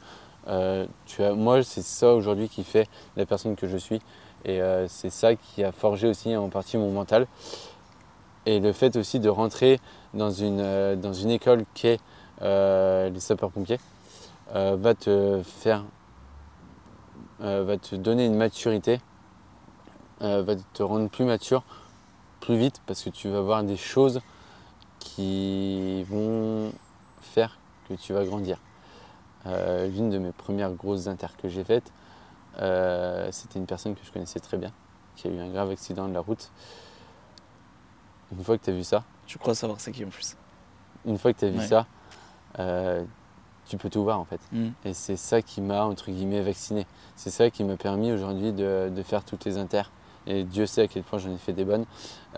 Euh, 0.48 0.86
moi, 1.34 1.62
c'est 1.62 1.82
ça 1.82 2.14
aujourd'hui 2.14 2.48
qui 2.48 2.64
fait 2.64 2.88
la 3.16 3.26
personne 3.26 3.56
que 3.56 3.66
je 3.66 3.76
suis. 3.76 4.00
Et 4.44 4.60
euh, 4.60 4.86
c'est 4.88 5.10
ça 5.10 5.34
qui 5.34 5.64
a 5.64 5.72
forgé 5.72 6.08
aussi 6.08 6.36
en 6.36 6.48
partie 6.48 6.76
mon 6.76 6.92
mental. 6.92 7.26
Et 8.46 8.60
le 8.60 8.72
fait 8.72 8.96
aussi 8.96 9.20
de 9.20 9.28
rentrer 9.28 9.80
dans 10.14 10.30
une, 10.30 10.60
euh, 10.60 10.96
dans 10.96 11.12
une 11.12 11.30
école 11.30 11.64
qui 11.74 11.88
est 11.88 12.00
euh, 12.40 13.10
les 13.10 13.20
sapeurs-pompiers 13.20 13.80
euh, 14.54 14.76
va 14.78 14.94
te 14.94 15.42
faire 15.44 15.84
euh, 17.40 17.64
va 17.64 17.76
te 17.76 17.94
donner 17.94 18.26
une 18.26 18.36
maturité, 18.36 19.00
euh, 20.22 20.42
va 20.42 20.54
te 20.74 20.82
rendre 20.82 21.08
plus 21.08 21.24
mature 21.24 21.62
plus 22.40 22.56
vite 22.56 22.80
parce 22.86 23.02
que 23.02 23.10
tu 23.10 23.28
vas 23.28 23.40
voir 23.40 23.62
des 23.64 23.76
choses 23.76 24.20
qui 24.98 26.02
vont 26.04 26.72
faire 27.20 27.58
que 27.88 27.94
tu 27.94 28.12
vas 28.12 28.24
grandir. 28.24 28.58
Euh, 29.46 29.86
L'une 29.88 30.10
de 30.10 30.18
mes 30.18 30.32
premières 30.32 30.72
grosses 30.72 31.06
inters 31.06 31.36
que 31.36 31.48
j'ai 31.48 31.64
faites, 31.64 31.92
euh, 32.60 33.28
c'était 33.32 33.58
une 33.58 33.66
personne 33.66 33.94
que 33.94 34.04
je 34.04 34.12
connaissais 34.12 34.40
très 34.40 34.56
bien, 34.56 34.72
qui 35.16 35.28
a 35.28 35.30
eu 35.30 35.38
un 35.38 35.48
grave 35.48 35.70
accident 35.70 36.08
de 36.08 36.14
la 36.14 36.20
route. 36.20 36.50
Une 38.36 38.44
fois 38.44 38.58
que 38.58 38.64
tu 38.64 38.70
as 38.70 38.74
vu 38.74 38.84
ça, 38.84 39.04
Je 39.26 39.38
crois 39.38 39.54
savoir 39.54 39.80
c'est 39.80 39.92
qui 39.92 40.04
en 40.04 40.08
plus. 40.08 40.36
une 41.06 41.18
fois 41.18 41.32
que 41.32 41.38
tu 41.38 41.44
as 41.46 41.50
vu 41.50 41.58
Ouais. 41.58 41.66
ça, 41.66 41.86
euh, 42.58 43.02
tu 43.66 43.76
peux 43.78 43.90
tout 43.90 44.02
voir 44.02 44.18
en 44.20 44.24
fait. 44.24 44.40
Mm. 44.52 44.68
Et 44.84 44.94
c'est 44.94 45.16
ça 45.16 45.40
qui 45.42 45.60
m'a, 45.60 45.84
entre 45.84 46.10
guillemets, 46.10 46.42
vacciné. 46.42 46.86
C'est 47.16 47.30
ça 47.30 47.50
qui 47.50 47.64
m'a 47.64 47.76
permis 47.76 48.12
aujourd'hui 48.12 48.52
de, 48.52 48.90
de 48.94 49.02
faire 49.02 49.24
toutes 49.24 49.44
les 49.44 49.56
inters. 49.58 49.90
Et 50.28 50.44
Dieu 50.44 50.66
sait 50.66 50.82
à 50.82 50.88
quel 50.88 51.02
point 51.02 51.18
j'en 51.18 51.32
ai 51.32 51.38
fait 51.38 51.54
des 51.54 51.64
bonnes. 51.64 51.86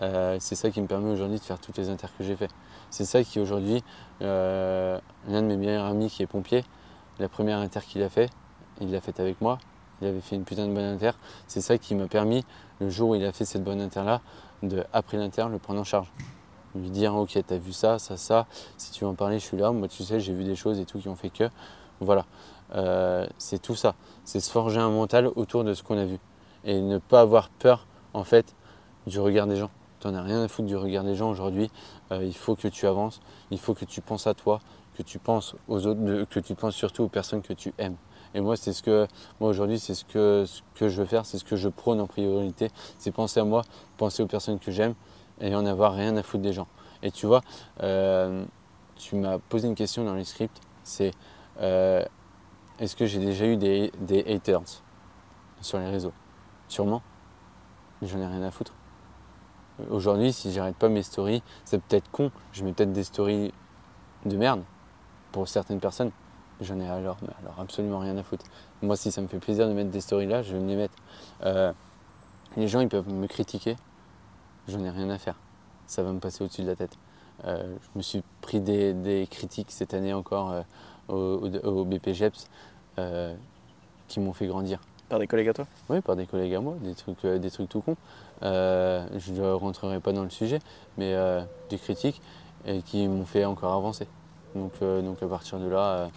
Euh, 0.01 0.37
c'est 0.39 0.55
ça 0.55 0.71
qui 0.71 0.81
me 0.81 0.87
permet 0.87 1.11
aujourd'hui 1.11 1.37
de 1.37 1.43
faire 1.43 1.59
toutes 1.59 1.77
les 1.77 1.89
inters 1.89 2.09
que 2.17 2.23
j'ai 2.23 2.37
fait. 2.37 2.49
C'est 2.89 3.03
ça 3.03 3.21
qui 3.21 3.39
aujourd'hui, 3.39 3.83
euh, 4.21 4.97
l'un 5.27 5.41
de 5.41 5.47
mes 5.47 5.57
meilleurs 5.57 5.85
amis 5.85 6.09
qui 6.09 6.23
est 6.23 6.27
pompier, 6.27 6.63
la 7.19 7.27
première 7.27 7.59
inter 7.59 7.81
qu'il 7.81 8.01
a 8.01 8.09
fait, 8.09 8.29
il 8.79 8.91
l'a 8.91 9.01
faite 9.01 9.19
avec 9.19 9.41
moi. 9.41 9.59
Il 10.01 10.07
avait 10.07 10.21
fait 10.21 10.35
une 10.37 10.45
putain 10.45 10.67
de 10.67 10.73
bonne 10.73 10.85
inter. 10.85 11.11
C'est 11.47 11.61
ça 11.61 11.77
qui 11.77 11.93
m'a 11.93 12.07
permis, 12.07 12.43
le 12.79 12.89
jour 12.89 13.09
où 13.09 13.15
il 13.15 13.25
a 13.25 13.31
fait 13.33 13.45
cette 13.45 13.63
bonne 13.63 13.81
inter-là, 13.81 14.21
de, 14.63 14.83
après 14.93 15.17
l'inter, 15.17 15.45
le 15.51 15.59
prendre 15.59 15.81
en 15.81 15.83
charge. 15.83 16.11
Lui 16.73 16.89
dire, 16.89 17.13
ok, 17.15 17.37
t'as 17.45 17.57
vu 17.57 17.73
ça, 17.73 17.99
ça, 17.99 18.15
ça, 18.15 18.47
si 18.77 18.91
tu 18.91 19.03
veux 19.03 19.09
en 19.09 19.15
parler, 19.15 19.37
je 19.37 19.45
suis 19.45 19.57
là. 19.57 19.71
Moi, 19.71 19.89
tu 19.89 20.03
sais, 20.03 20.21
j'ai 20.21 20.33
vu 20.33 20.45
des 20.45 20.55
choses 20.55 20.79
et 20.79 20.85
tout 20.85 20.97
qui 20.97 21.09
ont 21.09 21.15
fait 21.15 21.29
que. 21.29 21.49
Voilà. 21.99 22.25
Euh, 22.73 23.27
c'est 23.37 23.61
tout 23.61 23.75
ça. 23.75 23.95
C'est 24.23 24.39
se 24.39 24.49
forger 24.49 24.79
un 24.79 24.89
mental 24.89 25.27
autour 25.35 25.65
de 25.65 25.73
ce 25.73 25.83
qu'on 25.83 25.97
a 25.97 26.05
vu. 26.05 26.17
Et 26.63 26.81
ne 26.81 26.97
pas 26.97 27.21
avoir 27.21 27.49
peur, 27.49 27.87
en 28.13 28.23
fait, 28.23 28.55
du 29.07 29.19
regard 29.19 29.47
des 29.47 29.55
gens. 29.55 29.71
T'en 29.99 30.15
as 30.15 30.21
rien 30.21 30.41
à 30.43 30.47
foutre 30.47 30.67
du 30.67 30.75
regard 30.75 31.03
des 31.03 31.15
gens 31.15 31.29
aujourd'hui. 31.29 31.69
Euh, 32.11 32.23
il 32.23 32.35
faut 32.35 32.55
que 32.55 32.67
tu 32.67 32.87
avances. 32.87 33.21
Il 33.51 33.59
faut 33.59 33.73
que 33.73 33.85
tu 33.85 34.01
penses 34.01 34.27
à 34.27 34.33
toi, 34.33 34.59
que 34.95 35.03
tu 35.03 35.19
penses 35.19 35.55
aux 35.67 35.85
autres, 35.85 36.25
que 36.25 36.39
tu 36.39 36.55
penses 36.55 36.75
surtout 36.75 37.03
aux 37.03 37.07
personnes 37.07 37.41
que 37.41 37.53
tu 37.53 37.73
aimes. 37.77 37.97
Et 38.33 38.41
moi, 38.41 38.55
c'est 38.55 38.73
ce 38.73 38.81
que, 38.81 39.07
moi 39.39 39.49
aujourd'hui, 39.49 39.79
c'est 39.79 39.93
ce 39.93 40.05
que, 40.05 40.45
ce 40.47 40.61
que 40.75 40.89
je 40.89 41.01
veux 41.01 41.07
faire, 41.07 41.25
c'est 41.25 41.37
ce 41.37 41.43
que 41.43 41.55
je 41.55 41.69
prône 41.69 41.99
en 41.99 42.07
priorité. 42.07 42.69
C'est 42.97 43.11
penser 43.11 43.39
à 43.39 43.43
moi, 43.43 43.63
penser 43.97 44.23
aux 44.23 44.27
personnes 44.27 44.59
que 44.59 44.71
j'aime 44.71 44.95
et 45.39 45.53
en 45.53 45.65
avoir 45.65 45.93
rien 45.93 46.15
à 46.17 46.23
foutre 46.23 46.43
des 46.43 46.53
gens. 46.53 46.67
Et 47.03 47.11
tu 47.11 47.25
vois, 47.25 47.41
euh, 47.81 48.45
tu 48.95 49.15
m'as 49.15 49.39
posé 49.39 49.67
une 49.67 49.75
question 49.75 50.03
dans 50.03 50.13
les 50.15 50.23
scripts, 50.23 50.61
c'est 50.83 51.11
euh, 51.59 52.05
est-ce 52.79 52.95
que 52.95 53.05
j'ai 53.05 53.19
déjà 53.19 53.45
eu 53.45 53.57
des 53.57 53.91
haters 54.27 54.61
sur 55.61 55.79
les 55.79 55.89
réseaux? 55.89 56.13
Sûrement, 56.71 57.01
mais 58.01 58.07
j'en 58.07 58.19
ai 58.19 58.25
rien 58.25 58.43
à 58.43 58.49
foutre. 58.49 58.71
Aujourd'hui, 59.89 60.31
si 60.31 60.53
j'arrête 60.53 60.77
pas 60.77 60.87
mes 60.87 61.03
stories, 61.03 61.43
c'est 61.65 61.81
peut-être 61.83 62.09
con, 62.11 62.31
je 62.53 62.63
mets 62.63 62.71
peut-être 62.71 62.93
des 62.93 63.03
stories 63.03 63.53
de 64.25 64.37
merde 64.37 64.63
pour 65.33 65.49
certaines 65.49 65.81
personnes. 65.81 66.11
J'en 66.61 66.79
ai 66.79 66.87
alors, 66.87 67.17
alors 67.41 67.59
absolument 67.59 67.99
rien 67.99 68.15
à 68.15 68.23
foutre. 68.23 68.45
Moi, 68.81 68.95
si 68.95 69.11
ça 69.11 69.21
me 69.21 69.27
fait 69.27 69.39
plaisir 69.39 69.67
de 69.67 69.73
mettre 69.73 69.89
des 69.89 69.99
stories 69.99 70.27
là, 70.27 70.43
je 70.43 70.55
vais 70.55 70.65
les 70.65 70.77
mettre. 70.77 70.95
Euh, 71.43 71.73
les 72.55 72.69
gens, 72.69 72.79
ils 72.79 72.87
peuvent 72.87 73.09
me 73.09 73.27
critiquer, 73.27 73.75
j'en 74.69 74.81
ai 74.81 74.91
rien 74.91 75.09
à 75.09 75.17
faire. 75.17 75.35
Ça 75.87 76.03
va 76.03 76.13
me 76.13 76.19
passer 76.19 76.41
au-dessus 76.41 76.61
de 76.61 76.67
la 76.67 76.77
tête. 76.77 76.97
Euh, 77.43 77.75
je 77.81 77.97
me 77.97 78.01
suis 78.01 78.23
pris 78.39 78.61
des, 78.61 78.93
des 78.93 79.27
critiques 79.29 79.71
cette 79.71 79.93
année 79.93 80.13
encore 80.13 80.51
euh, 80.51 80.61
au, 81.09 81.49
au, 81.49 81.79
au 81.81 81.83
BPGEPS 81.83 82.47
euh, 82.97 83.35
qui 84.07 84.21
m'ont 84.21 84.31
fait 84.31 84.47
grandir. 84.47 84.79
Par 85.11 85.19
des 85.19 85.27
collègues 85.27 85.49
à 85.49 85.53
toi? 85.53 85.67
Oui, 85.89 85.99
par 85.99 86.15
des 86.15 86.25
collègues 86.25 86.55
à 86.55 86.61
moi, 86.61 86.75
des 86.79 86.95
trucs, 86.95 87.25
euh, 87.25 87.37
des 87.37 87.51
trucs 87.51 87.67
tout 87.67 87.81
cons. 87.81 87.97
Euh, 88.43 89.05
je 89.17 89.33
ne 89.33 89.51
rentrerai 89.51 89.99
pas 89.99 90.13
dans 90.13 90.23
le 90.23 90.29
sujet, 90.29 90.59
mais 90.97 91.13
euh, 91.13 91.41
des 91.69 91.77
critiques 91.77 92.21
et 92.65 92.81
qui 92.81 93.05
m'ont 93.09 93.25
fait 93.25 93.43
encore 93.43 93.73
avancer. 93.73 94.07
Donc, 94.55 94.71
euh, 94.81 95.01
donc 95.01 95.21
à 95.21 95.27
partir 95.27 95.59
de 95.59 95.67
là, 95.67 95.79
euh, 95.95 96.07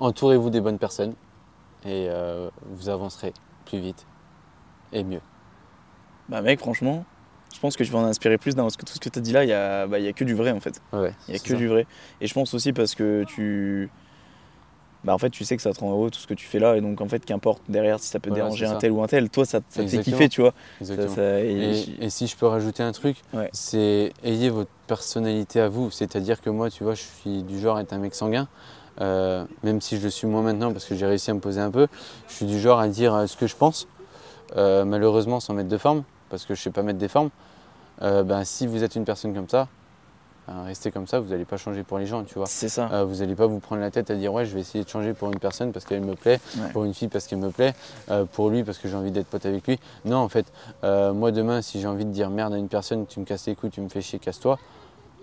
entourez-vous 0.00 0.50
des 0.50 0.60
bonnes 0.60 0.78
personnes 0.78 1.14
et 1.86 2.08
euh, 2.10 2.50
vous 2.72 2.90
avancerez 2.90 3.32
plus 3.64 3.78
vite 3.78 4.04
et 4.92 5.02
mieux. 5.02 5.22
Bah 6.28 6.42
mec, 6.42 6.58
franchement, 6.58 7.06
je 7.54 7.58
pense 7.58 7.74
que 7.74 7.84
tu 7.84 7.90
vas 7.90 8.00
en 8.00 8.04
inspirer 8.04 8.36
plus 8.36 8.54
d'un 8.54 8.64
parce 8.64 8.76
que 8.76 8.84
tout 8.84 8.92
ce 8.92 9.00
que 9.00 9.08
tu 9.08 9.18
as 9.18 9.22
dit 9.22 9.32
là, 9.32 9.44
il 9.44 9.48
y 9.48 9.54
a, 9.54 9.86
bah, 9.86 9.98
il 9.98 10.04
y 10.04 10.08
a 10.08 10.12
que 10.12 10.24
du 10.24 10.34
vrai 10.34 10.50
en 10.50 10.60
fait. 10.60 10.82
Ouais, 10.92 11.14
Il 11.28 11.32
y 11.32 11.36
a 11.36 11.40
que 11.40 11.48
ça. 11.48 11.54
du 11.54 11.68
vrai. 11.68 11.86
Et 12.20 12.26
je 12.26 12.34
pense 12.34 12.52
aussi 12.52 12.74
parce 12.74 12.94
que 12.94 13.24
tu. 13.24 13.88
Bah 15.06 15.14
en 15.14 15.18
fait, 15.18 15.30
tu 15.30 15.44
sais 15.44 15.54
que 15.56 15.62
ça 15.62 15.72
te 15.72 15.78
rend 15.80 15.92
heureux 15.92 16.10
tout 16.10 16.18
ce 16.18 16.26
que 16.26 16.34
tu 16.34 16.46
fais 16.46 16.58
là. 16.58 16.76
Et 16.76 16.80
donc 16.80 17.00
en 17.00 17.06
fait, 17.08 17.24
qu'importe 17.24 17.62
derrière 17.68 18.00
si 18.00 18.08
ça 18.08 18.18
peut 18.18 18.28
Voilà, 18.28 18.42
déranger 18.44 18.66
c'est 18.66 18.70
un 18.72 18.74
ça. 18.74 18.80
tel 18.80 18.90
ou 18.90 19.02
un 19.02 19.06
tel, 19.06 19.30
toi 19.30 19.44
ça, 19.44 19.60
ça 19.68 19.84
te 19.84 19.88
fait 19.88 20.00
kiffer, 20.00 20.28
tu 20.28 20.40
vois. 20.40 20.50
Ça- 20.50 20.80
Exactement. 20.80 21.14
ça- 21.14 21.40
et- 21.40 21.84
Et, 22.00 22.04
et 22.06 22.10
si 22.10 22.26
je 22.26 22.36
peux 22.36 22.46
rajouter 22.46 22.82
un 22.82 22.90
truc, 22.90 23.16
Ouais. 23.32 23.48
c'est 23.52 24.12
ayez 24.24 24.50
votre 24.50 24.70
personnalité 24.88 25.60
à 25.60 25.68
vous. 25.68 25.92
C'est-à-dire 25.92 26.40
que 26.40 26.50
moi, 26.50 26.70
tu 26.70 26.82
vois, 26.82 26.94
je 26.94 27.02
suis 27.02 27.44
du 27.44 27.60
genre 27.60 27.76
à 27.76 27.82
être 27.82 27.92
un 27.92 27.98
mec 27.98 28.16
sanguin, 28.16 28.48
euh, 29.00 29.44
même 29.62 29.80
si 29.80 29.96
je 29.96 30.02
le 30.02 30.10
suis 30.10 30.26
moins 30.26 30.42
maintenant 30.42 30.72
parce 30.72 30.84
que 30.84 30.96
j'ai 30.96 31.06
réussi 31.06 31.30
à 31.30 31.34
me 31.34 31.40
poser 31.40 31.60
un 31.60 31.70
peu. 31.70 31.86
Je 32.28 32.34
suis 32.34 32.46
du 32.46 32.58
genre 32.58 32.80
à 32.80 32.88
dire 32.88 33.14
euh, 33.14 33.26
ce 33.28 33.36
que 33.36 33.46
je 33.46 33.54
pense, 33.54 33.86
euh, 34.56 34.84
malheureusement 34.84 35.38
sans 35.38 35.54
mettre 35.54 35.68
de 35.68 35.78
forme, 35.78 36.02
parce 36.30 36.44
que 36.46 36.56
je 36.56 36.60
sais 36.62 36.70
pas 36.70 36.82
mettre 36.82 36.98
des 36.98 37.08
formes. 37.08 37.30
Ben, 38.00 38.44
si 38.44 38.66
vous 38.66 38.82
êtes 38.82 38.94
une 38.96 39.04
personne 39.04 39.32
comme 39.34 39.48
ça, 39.48 39.68
restez 40.48 40.90
comme 40.90 41.06
ça, 41.06 41.18
vous 41.20 41.28
n'allez 41.30 41.44
pas 41.44 41.56
changer 41.56 41.82
pour 41.82 41.98
les 41.98 42.06
gens, 42.06 42.22
tu 42.24 42.34
vois. 42.34 42.46
C'est 42.46 42.68
ça. 42.68 42.88
Euh, 42.92 43.04
vous 43.04 43.16
n'allez 43.16 43.34
pas 43.34 43.46
vous 43.46 43.58
prendre 43.58 43.80
la 43.80 43.90
tête 43.90 44.10
à 44.10 44.14
dire 44.14 44.32
ouais 44.32 44.44
je 44.46 44.54
vais 44.54 44.60
essayer 44.60 44.84
de 44.84 44.88
changer 44.88 45.12
pour 45.12 45.28
une 45.32 45.38
personne 45.38 45.72
parce 45.72 45.84
qu'elle 45.84 46.02
me 46.02 46.14
plaît, 46.14 46.40
Ouais. 46.58 46.70
pour 46.72 46.84
une 46.84 46.94
fille 46.94 47.08
parce 47.08 47.26
qu'elle 47.26 47.38
me 47.38 47.50
plaît, 47.50 47.74
euh, 48.10 48.24
pour 48.24 48.50
lui 48.50 48.62
parce 48.64 48.78
que 48.78 48.88
j'ai 48.88 48.94
envie 48.96 49.10
d'être 49.10 49.26
pote 49.26 49.44
avec 49.46 49.66
lui. 49.66 49.78
Non 50.04 50.18
en 50.18 50.28
fait, 50.28 50.46
euh, 50.84 51.12
moi 51.12 51.32
demain 51.32 51.62
si 51.62 51.80
j'ai 51.80 51.88
envie 51.88 52.04
de 52.04 52.10
dire 52.12 52.30
merde 52.30 52.54
à 52.54 52.58
une 52.58 52.68
personne, 52.68 53.06
tu 53.06 53.18
me 53.20 53.24
casses 53.24 53.46
les 53.46 53.54
couilles, 53.56 53.70
tu 53.70 53.80
me 53.80 53.88
fais 53.88 54.00
chier, 54.00 54.18
casse-toi, 54.18 54.58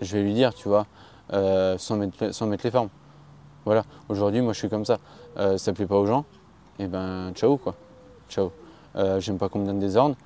je 0.00 0.16
vais 0.16 0.22
lui 0.22 0.34
dire, 0.34 0.52
tu 0.54 0.68
vois, 0.68 0.86
euh, 1.32 1.78
sans, 1.78 1.96
mettre, 1.96 2.34
sans 2.34 2.46
mettre 2.46 2.64
les 2.64 2.70
formes. 2.70 2.88
Voilà, 3.64 3.84
aujourd'hui 4.10 4.42
moi 4.42 4.52
je 4.52 4.58
suis 4.58 4.68
comme 4.68 4.84
ça. 4.84 4.98
Euh, 5.38 5.56
ça 5.56 5.72
plaît 5.72 5.86
pas 5.86 5.96
aux 5.96 6.06
gens, 6.06 6.24
et 6.78 6.86
ben 6.86 7.32
ciao 7.34 7.56
quoi. 7.56 7.74
Ciao. 8.28 8.52
Euh, 8.96 9.18
J'aime 9.20 9.38
pas 9.38 9.48
qu'on 9.48 9.60
me 9.60 9.66
donne 9.66 9.78
des 9.80 9.96
ordres, 9.96 10.16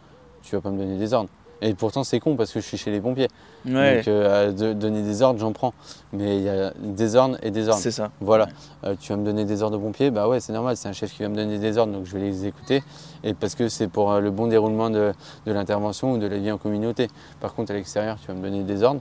tu 0.43 0.57
vas 0.57 0.61
pas 0.61 0.71
me 0.71 0.79
donner 0.79 0.99
des 0.99 1.15
ordres. 1.15 1.31
Et 1.61 1.75
pourtant 1.75 2.05
c'est 2.05 2.21
con 2.21 2.37
parce 2.37 2.53
que 2.53 2.61
je 2.61 2.67
suis 2.67 2.77
chez 2.77 2.91
les 2.91 3.01
pompiers. 3.01 3.29
Ouais, 3.67 3.97
Donc 3.97 4.09
euh, 4.09 4.53
de- 4.53 4.73
donner 4.73 5.03
des 5.03 5.23
ordres, 5.23 5.41
j'en 5.41 5.53
prends. 5.53 5.75
Mais 6.13 6.37
il 6.37 6.43
y 6.45 6.49
a 6.49 6.73
des 6.81 7.17
ordres 7.17 7.37
et 7.43 7.51
des 7.51 7.69
ordres. 7.69 7.81
c'est 7.81 7.91
ça. 7.91 8.11
Voilà, 8.21 8.45
Ouais. 8.45 8.51
Euh, 8.91 8.95
tu 9.01 9.13
vas 9.13 9.19
me 9.19 9.25
donner 9.25 9.45
des 9.45 9.63
ordres 9.63 9.77
de 9.77 9.83
pompier, 9.83 10.11
bah 10.13 10.29
ouais, 10.29 10.39
c'est 10.41 10.53
normal, 10.53 10.77
c'est 10.77 10.89
un 10.89 10.93
chef 10.93 11.13
qui 11.13 11.23
va 11.23 11.29
me 11.29 11.35
donner 11.37 11.59
des 11.59 11.77
ordres, 11.77 11.93
donc 11.93 12.05
je 12.07 12.13
vais 12.17 12.21
les 12.21 12.47
écouter. 12.47 12.83
Et 13.25 13.35
parce 13.35 13.55
que 13.57 13.69
c'est 13.69 13.89
pour 13.89 14.13
euh, 14.13 14.21
le 14.21 14.31
bon 14.31 14.47
déroulement 14.47 14.89
de, 14.91 15.13
de 15.47 15.53
l'intervention 15.53 16.13
ou 16.13 16.19
de 16.19 16.27
la 16.27 16.39
vie 16.39 16.53
en 16.53 16.59
communauté. 16.59 17.09
Par 17.41 17.55
contre, 17.55 17.73
à 17.73 17.75
l'extérieur, 17.75 18.17
tu 18.21 18.29
vas 18.29 18.35
me 18.35 18.43
donner 18.43 18.63
des 18.63 18.83
ordres, 18.85 19.01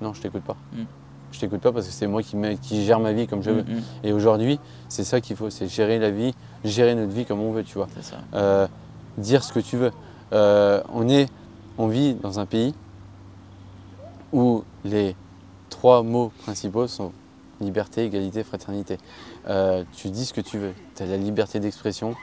non, 0.00 0.12
je 0.12 0.20
t'écoute 0.20 0.42
pas. 0.42 0.56
Mm. 0.72 0.82
Je 1.32 1.40
t'écoute 1.40 1.60
pas 1.60 1.70
parce 1.72 1.86
que 1.86 1.92
c'est 1.92 2.06
moi 2.06 2.22
qui, 2.22 2.84
gère 2.84 2.98
ma 2.98 3.12
vie 3.12 3.26
comme 3.26 3.42
je 3.42 3.50
veux. 3.50 3.62
Mm, 3.62 3.74
mm, 3.76 3.82
Et 4.04 4.12
aujourd'hui, 4.12 4.58
c'est 4.88 5.04
ça 5.04 5.20
qu'il 5.20 5.36
faut, 5.36 5.50
c'est 5.50 5.68
gérer 5.68 5.98
la 5.98 6.10
vie, 6.10 6.34
gérer 6.64 6.94
notre 6.94 7.12
vie 7.12 7.24
comme 7.26 7.40
on 7.40 7.52
veut, 7.52 7.62
tu 7.62 7.74
vois. 7.78 7.88
C'est 8.00 8.14
ça. 8.14 8.68
Dire 9.18 9.44
ce 9.44 9.52
que 9.52 9.60
tu 9.60 9.76
veux. 9.76 9.92
On, 10.32 11.08
est, 11.08 11.26
on 11.78 11.88
vit 11.88 12.14
dans 12.14 12.38
un 12.38 12.46
pays 12.46 12.74
où 14.32 14.64
les 14.84 15.14
trois 15.70 16.02
mots 16.02 16.32
principaux 16.44 16.86
sont 16.86 17.12
liberté, 17.60 18.04
égalité, 18.04 18.44
fraternité. 18.44 18.98
Euh, 19.48 19.84
tu 19.94 20.08
dis 20.08 20.26
ce 20.26 20.34
que 20.34 20.40
tu 20.40 20.58
veux. 20.58 20.74
Tu 20.94 21.02
as 21.02 21.06
la 21.06 21.16
liberté 21.16 21.60
d'expression 21.60 22.14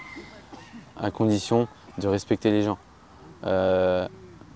à 0.98 1.12
condition 1.12 1.68
de 1.98 2.08
respecter 2.08 2.52
les 2.52 2.62
gens. 2.64 2.78
Euh, 3.46 4.08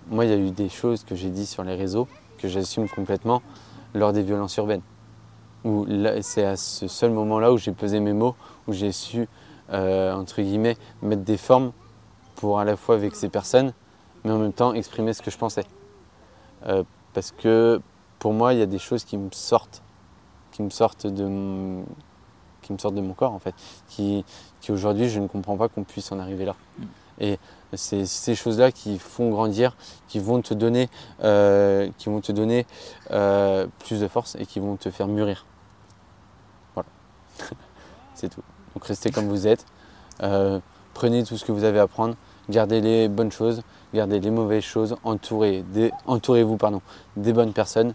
moi, 0.10 0.26
il 0.26 0.32
y 0.32 0.34
a 0.34 0.38
eu 0.38 0.52
des 0.52 0.69
choses 0.69 1.03
que 1.03 1.15
j'ai 1.15 1.30
dit 1.30 1.45
sur 1.45 1.64
les 1.64 1.76
réseaux 1.76 2.07
que 2.38 2.48
j'assume 2.48 2.88
complètement 2.88 3.41
lors 3.94 4.14
des 4.14 4.22
violences 4.22 4.56
urbaines. 4.57 4.82
C'est 6.22 6.45
à 6.45 6.56
ce 6.56 6.88
seul 6.88 7.11
moment-là 7.11 7.52
où 7.52 7.57
j'ai 7.57 7.72
pesé 7.72 7.99
mes 7.99 8.14
mots, 8.14 8.36
où 8.68 8.74
j'ai 8.74 8.91
su, 8.91 9.28
euh, 9.74 10.14
entre 10.14 10.41
guillemets, 10.41 10.78
mettre 11.02 11.24
des 11.24 11.38
formes 11.38 11.72
pour 12.36 12.60
à 12.60 12.65
la 12.65 12.78
fois 12.78 12.98
vexer 12.98 13.28
personne, 13.28 13.74
mais 14.28 14.34
en 14.34 14.40
même 14.40 14.54
temps 14.54 14.74
exprimer 14.74 15.14
ce 15.14 15.22
que 15.22 15.32
je 15.32 15.38
pensais. 15.38 15.64
Euh, 16.68 16.84
parce 17.14 17.32
que 17.32 17.82
pour 18.20 18.34
moi, 18.34 18.54
il 18.54 18.60
y 18.60 18.62
a 18.62 18.66
des 18.66 18.80
choses 18.80 19.06
qui 19.06 19.18
me 19.18 19.30
sortent, 19.32 19.82
qui 20.52 20.62
me 20.62 20.70
sortent 20.70 21.08
de 21.08 21.26
mon, 21.26 21.86
qui 22.62 22.74
me 22.74 22.78
sortent 22.78 22.95
de 22.95 23.02
mon 23.02 23.14
corps 23.14 23.34
en 23.34 23.40
fait, 23.40 23.56
qui, 23.88 24.26
qui 24.60 24.72
aujourd'hui 24.72 25.10
je 25.10 25.20
ne 25.20 25.28
comprends 25.28 25.56
pas 25.56 25.70
qu'on 25.70 25.84
puisse 25.84 26.12
en 26.12 26.20
arriver 26.20 26.45
là. 26.45 26.56
Mm. 26.78 26.84
Et 27.20 27.40
c'est 27.74 28.06
ces 28.06 28.36
choses-là 28.36 28.72
qui 28.72 28.99
font 28.99 29.32
grandir, 29.32 29.76
qui 30.08 30.20
vont 30.20 30.41
te 30.41 30.54
donner, 30.54 30.88
euh, 31.24 31.90
qui 31.98 32.10
vont 32.10 32.22
te 32.22 32.32
donner 32.32 32.68
euh, 33.12 33.66
plus 33.80 33.99
de 33.99 34.08
force 34.08 34.36
et 34.36 34.45
qui 34.45 34.60
vont 34.60 34.76
te 34.76 34.91
faire 34.91 35.08
mûrir. 35.08 35.45
Voilà, 36.76 36.90
c'est 38.14 38.30
tout. 38.30 38.44
Donc 38.76 38.86
restez 38.86 39.10
comme 39.10 39.28
vous 39.28 39.48
êtes, 39.48 39.66
euh, 40.22 40.60
prenez 40.94 41.24
tout 41.24 41.38
ce 41.38 41.45
que 41.45 41.52
vous 41.52 41.64
avez 41.64 41.80
à 41.80 41.88
prendre, 41.88 42.16
gardez 42.49 42.82
les 42.82 43.10
bonnes 43.10 43.32
choses, 43.32 43.64
gardez 43.94 44.20
les 44.20 44.32
mauvaises 44.32 44.64
choses, 44.64 44.96
entourez 45.04 45.64
des- 45.74 45.92
entourez-vous 46.06 46.58
pardon, 46.58 46.82
des 47.16 47.34
bonnes 47.34 47.54
personnes. 47.54 47.94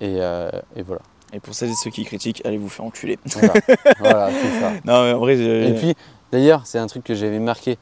Et, 0.00 0.16
euh, 0.20 0.50
et 0.76 0.82
voilà. 0.82 1.02
Et 1.32 1.40
pour 1.40 1.54
celles 1.54 1.70
et 1.70 1.74
ceux 1.74 1.90
qui 1.90 2.04
critiquent, 2.04 2.42
allez 2.44 2.56
vous 2.58 2.68
faire 2.68 2.84
enculer. 2.84 3.18
Voilà, 3.26 3.52
Voilà, 3.98 4.30
c'est 4.32 4.60
ça. 4.60 4.72
Non, 4.84 5.04
mais 5.04 5.12
en 5.12 5.18
vrai, 5.18 5.36
je- 5.36 5.68
Et 5.68 5.74
puis, 5.74 5.94
d'ailleurs, 6.32 6.62
c'est 6.66 6.78
un 6.78 6.86
truc 6.86 7.04
que 7.04 7.14
j'avais 7.14 7.38
marqué. 7.38 7.78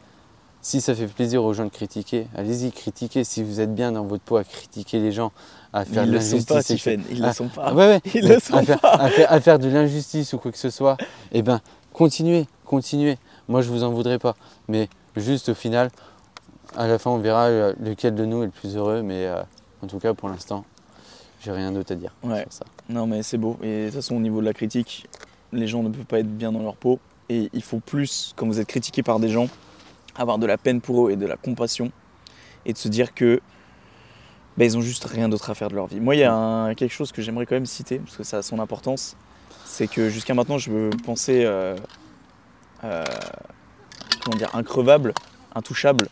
Si 0.60 0.80
ça 0.80 0.94
fait 0.94 1.06
plaisir 1.06 1.44
aux 1.44 1.54
gens 1.54 1.64
de 1.64 1.70
critiquer, 1.70 2.26
allez-y, 2.36 2.72
critiquez. 2.72 3.22
Si 3.24 3.42
vous 3.44 3.60
êtes 3.60 3.74
bien 3.74 3.92
dans 3.92 4.04
votre 4.04 4.24
peau 4.24 4.36
à 4.36 4.44
critiquer 4.44 4.98
les 4.98 5.12
gens, 5.12 5.30
à 5.72 5.84
faire 5.84 6.02
ils 6.04 6.08
de 6.10 6.12
pas, 6.12 6.18
l'injustice. 6.18 6.64
Tiffen. 6.66 7.02
Ils 7.10 7.24
Ah, 7.24 7.28
le 7.28 7.32
sont 7.32 7.48
pas. 7.48 7.62
Ah 7.68 7.74
ouais, 7.74 7.86
ouais. 7.86 8.00
Ils 8.14 8.28
le 8.28 8.38
sont 8.40 8.54
à, 8.54 8.62
faire, 8.64 8.78
à, 8.82 9.08
faire, 9.08 9.32
à 9.32 9.40
faire 9.40 9.58
de 9.60 9.68
l'injustice 9.68 10.32
ou 10.32 10.38
quoi 10.38 10.50
que 10.50 10.58
ce 10.58 10.68
soit, 10.70 10.96
eh 11.32 11.42
ben, 11.42 11.60
continuez, 11.92 12.46
continuez. 12.66 13.16
Moi, 13.46 13.62
je 13.62 13.68
vous 13.70 13.84
en 13.84 13.90
voudrais 13.90 14.18
pas. 14.18 14.34
Mais 14.66 14.88
juste 15.16 15.48
au 15.50 15.54
final, 15.54 15.90
à 16.76 16.86
la 16.86 16.98
fin, 16.98 17.10
on 17.10 17.18
verra 17.18 17.46
euh, 17.46 17.72
lequel 17.80 18.14
de 18.14 18.24
nous 18.24 18.42
est 18.42 18.46
le 18.46 18.52
plus 18.52 18.76
heureux. 18.76 19.02
Mais 19.02 19.26
euh, 19.26 19.42
en 19.82 19.86
tout 19.86 19.98
cas, 19.98 20.14
pour 20.14 20.28
l'instant, 20.28 20.64
j'ai 21.40 21.52
rien 21.52 21.72
d'autre 21.72 21.92
à 21.92 21.96
dire 21.96 22.14
Ouais. 22.22 22.42
sur 22.42 22.52
ça. 22.52 22.64
Non, 22.88 23.06
mais 23.06 23.22
c'est 23.22 23.38
beau. 23.38 23.58
Et 23.62 23.82
de 23.82 23.86
toute 23.86 23.96
façon, 23.96 24.16
au 24.16 24.20
niveau 24.20 24.40
de 24.40 24.44
la 24.46 24.54
critique, 24.54 25.06
les 25.52 25.66
gens 25.66 25.82
ne 25.82 25.88
peuvent 25.88 26.04
pas 26.04 26.18
être 26.20 26.36
bien 26.36 26.52
dans 26.52 26.62
leur 26.62 26.76
peau. 26.76 26.98
Et 27.28 27.50
il 27.52 27.62
faut 27.62 27.80
plus, 27.80 28.32
quand 28.36 28.46
vous 28.46 28.58
êtes 28.60 28.66
critiqué 28.68 29.02
par 29.02 29.20
des 29.20 29.28
gens, 29.28 29.48
avoir 30.16 30.38
de 30.38 30.46
la 30.46 30.58
peine 30.58 30.80
pour 30.80 31.06
eux 31.08 31.10
et 31.12 31.16
de 31.16 31.26
la 31.26 31.36
compassion. 31.36 31.90
Et 32.66 32.72
de 32.72 32.78
se 32.78 32.88
dire 32.88 33.14
que 33.14 33.40
bah, 34.56 34.64
ils 34.64 34.76
ont 34.76 34.80
juste 34.80 35.04
rien 35.04 35.28
d'autre 35.28 35.48
à 35.50 35.54
faire 35.54 35.68
de 35.68 35.74
leur 35.76 35.86
vie. 35.86 36.00
Moi, 36.00 36.16
il 36.16 36.18
y 36.20 36.24
a 36.24 36.34
un- 36.34 36.74
quelque 36.74 36.92
chose 36.92 37.12
que 37.12 37.22
j'aimerais 37.22 37.46
quand 37.46 37.54
même 37.54 37.66
citer, 37.66 37.98
parce 38.00 38.16
que 38.16 38.24
ça 38.24 38.38
a 38.38 38.42
son 38.42 38.58
importance. 38.58 39.16
C'est 39.64 39.86
que 39.86 40.08
jusqu'à 40.08 40.34
maintenant, 40.34 40.58
je 40.58 40.70
me 40.70 40.90
pensais 41.04 41.44
euh, 41.44 41.76
euh, 42.82 43.04
comment 44.24 44.36
dire, 44.36 44.50
increvable, 44.54 45.12
intouchable 45.54 46.08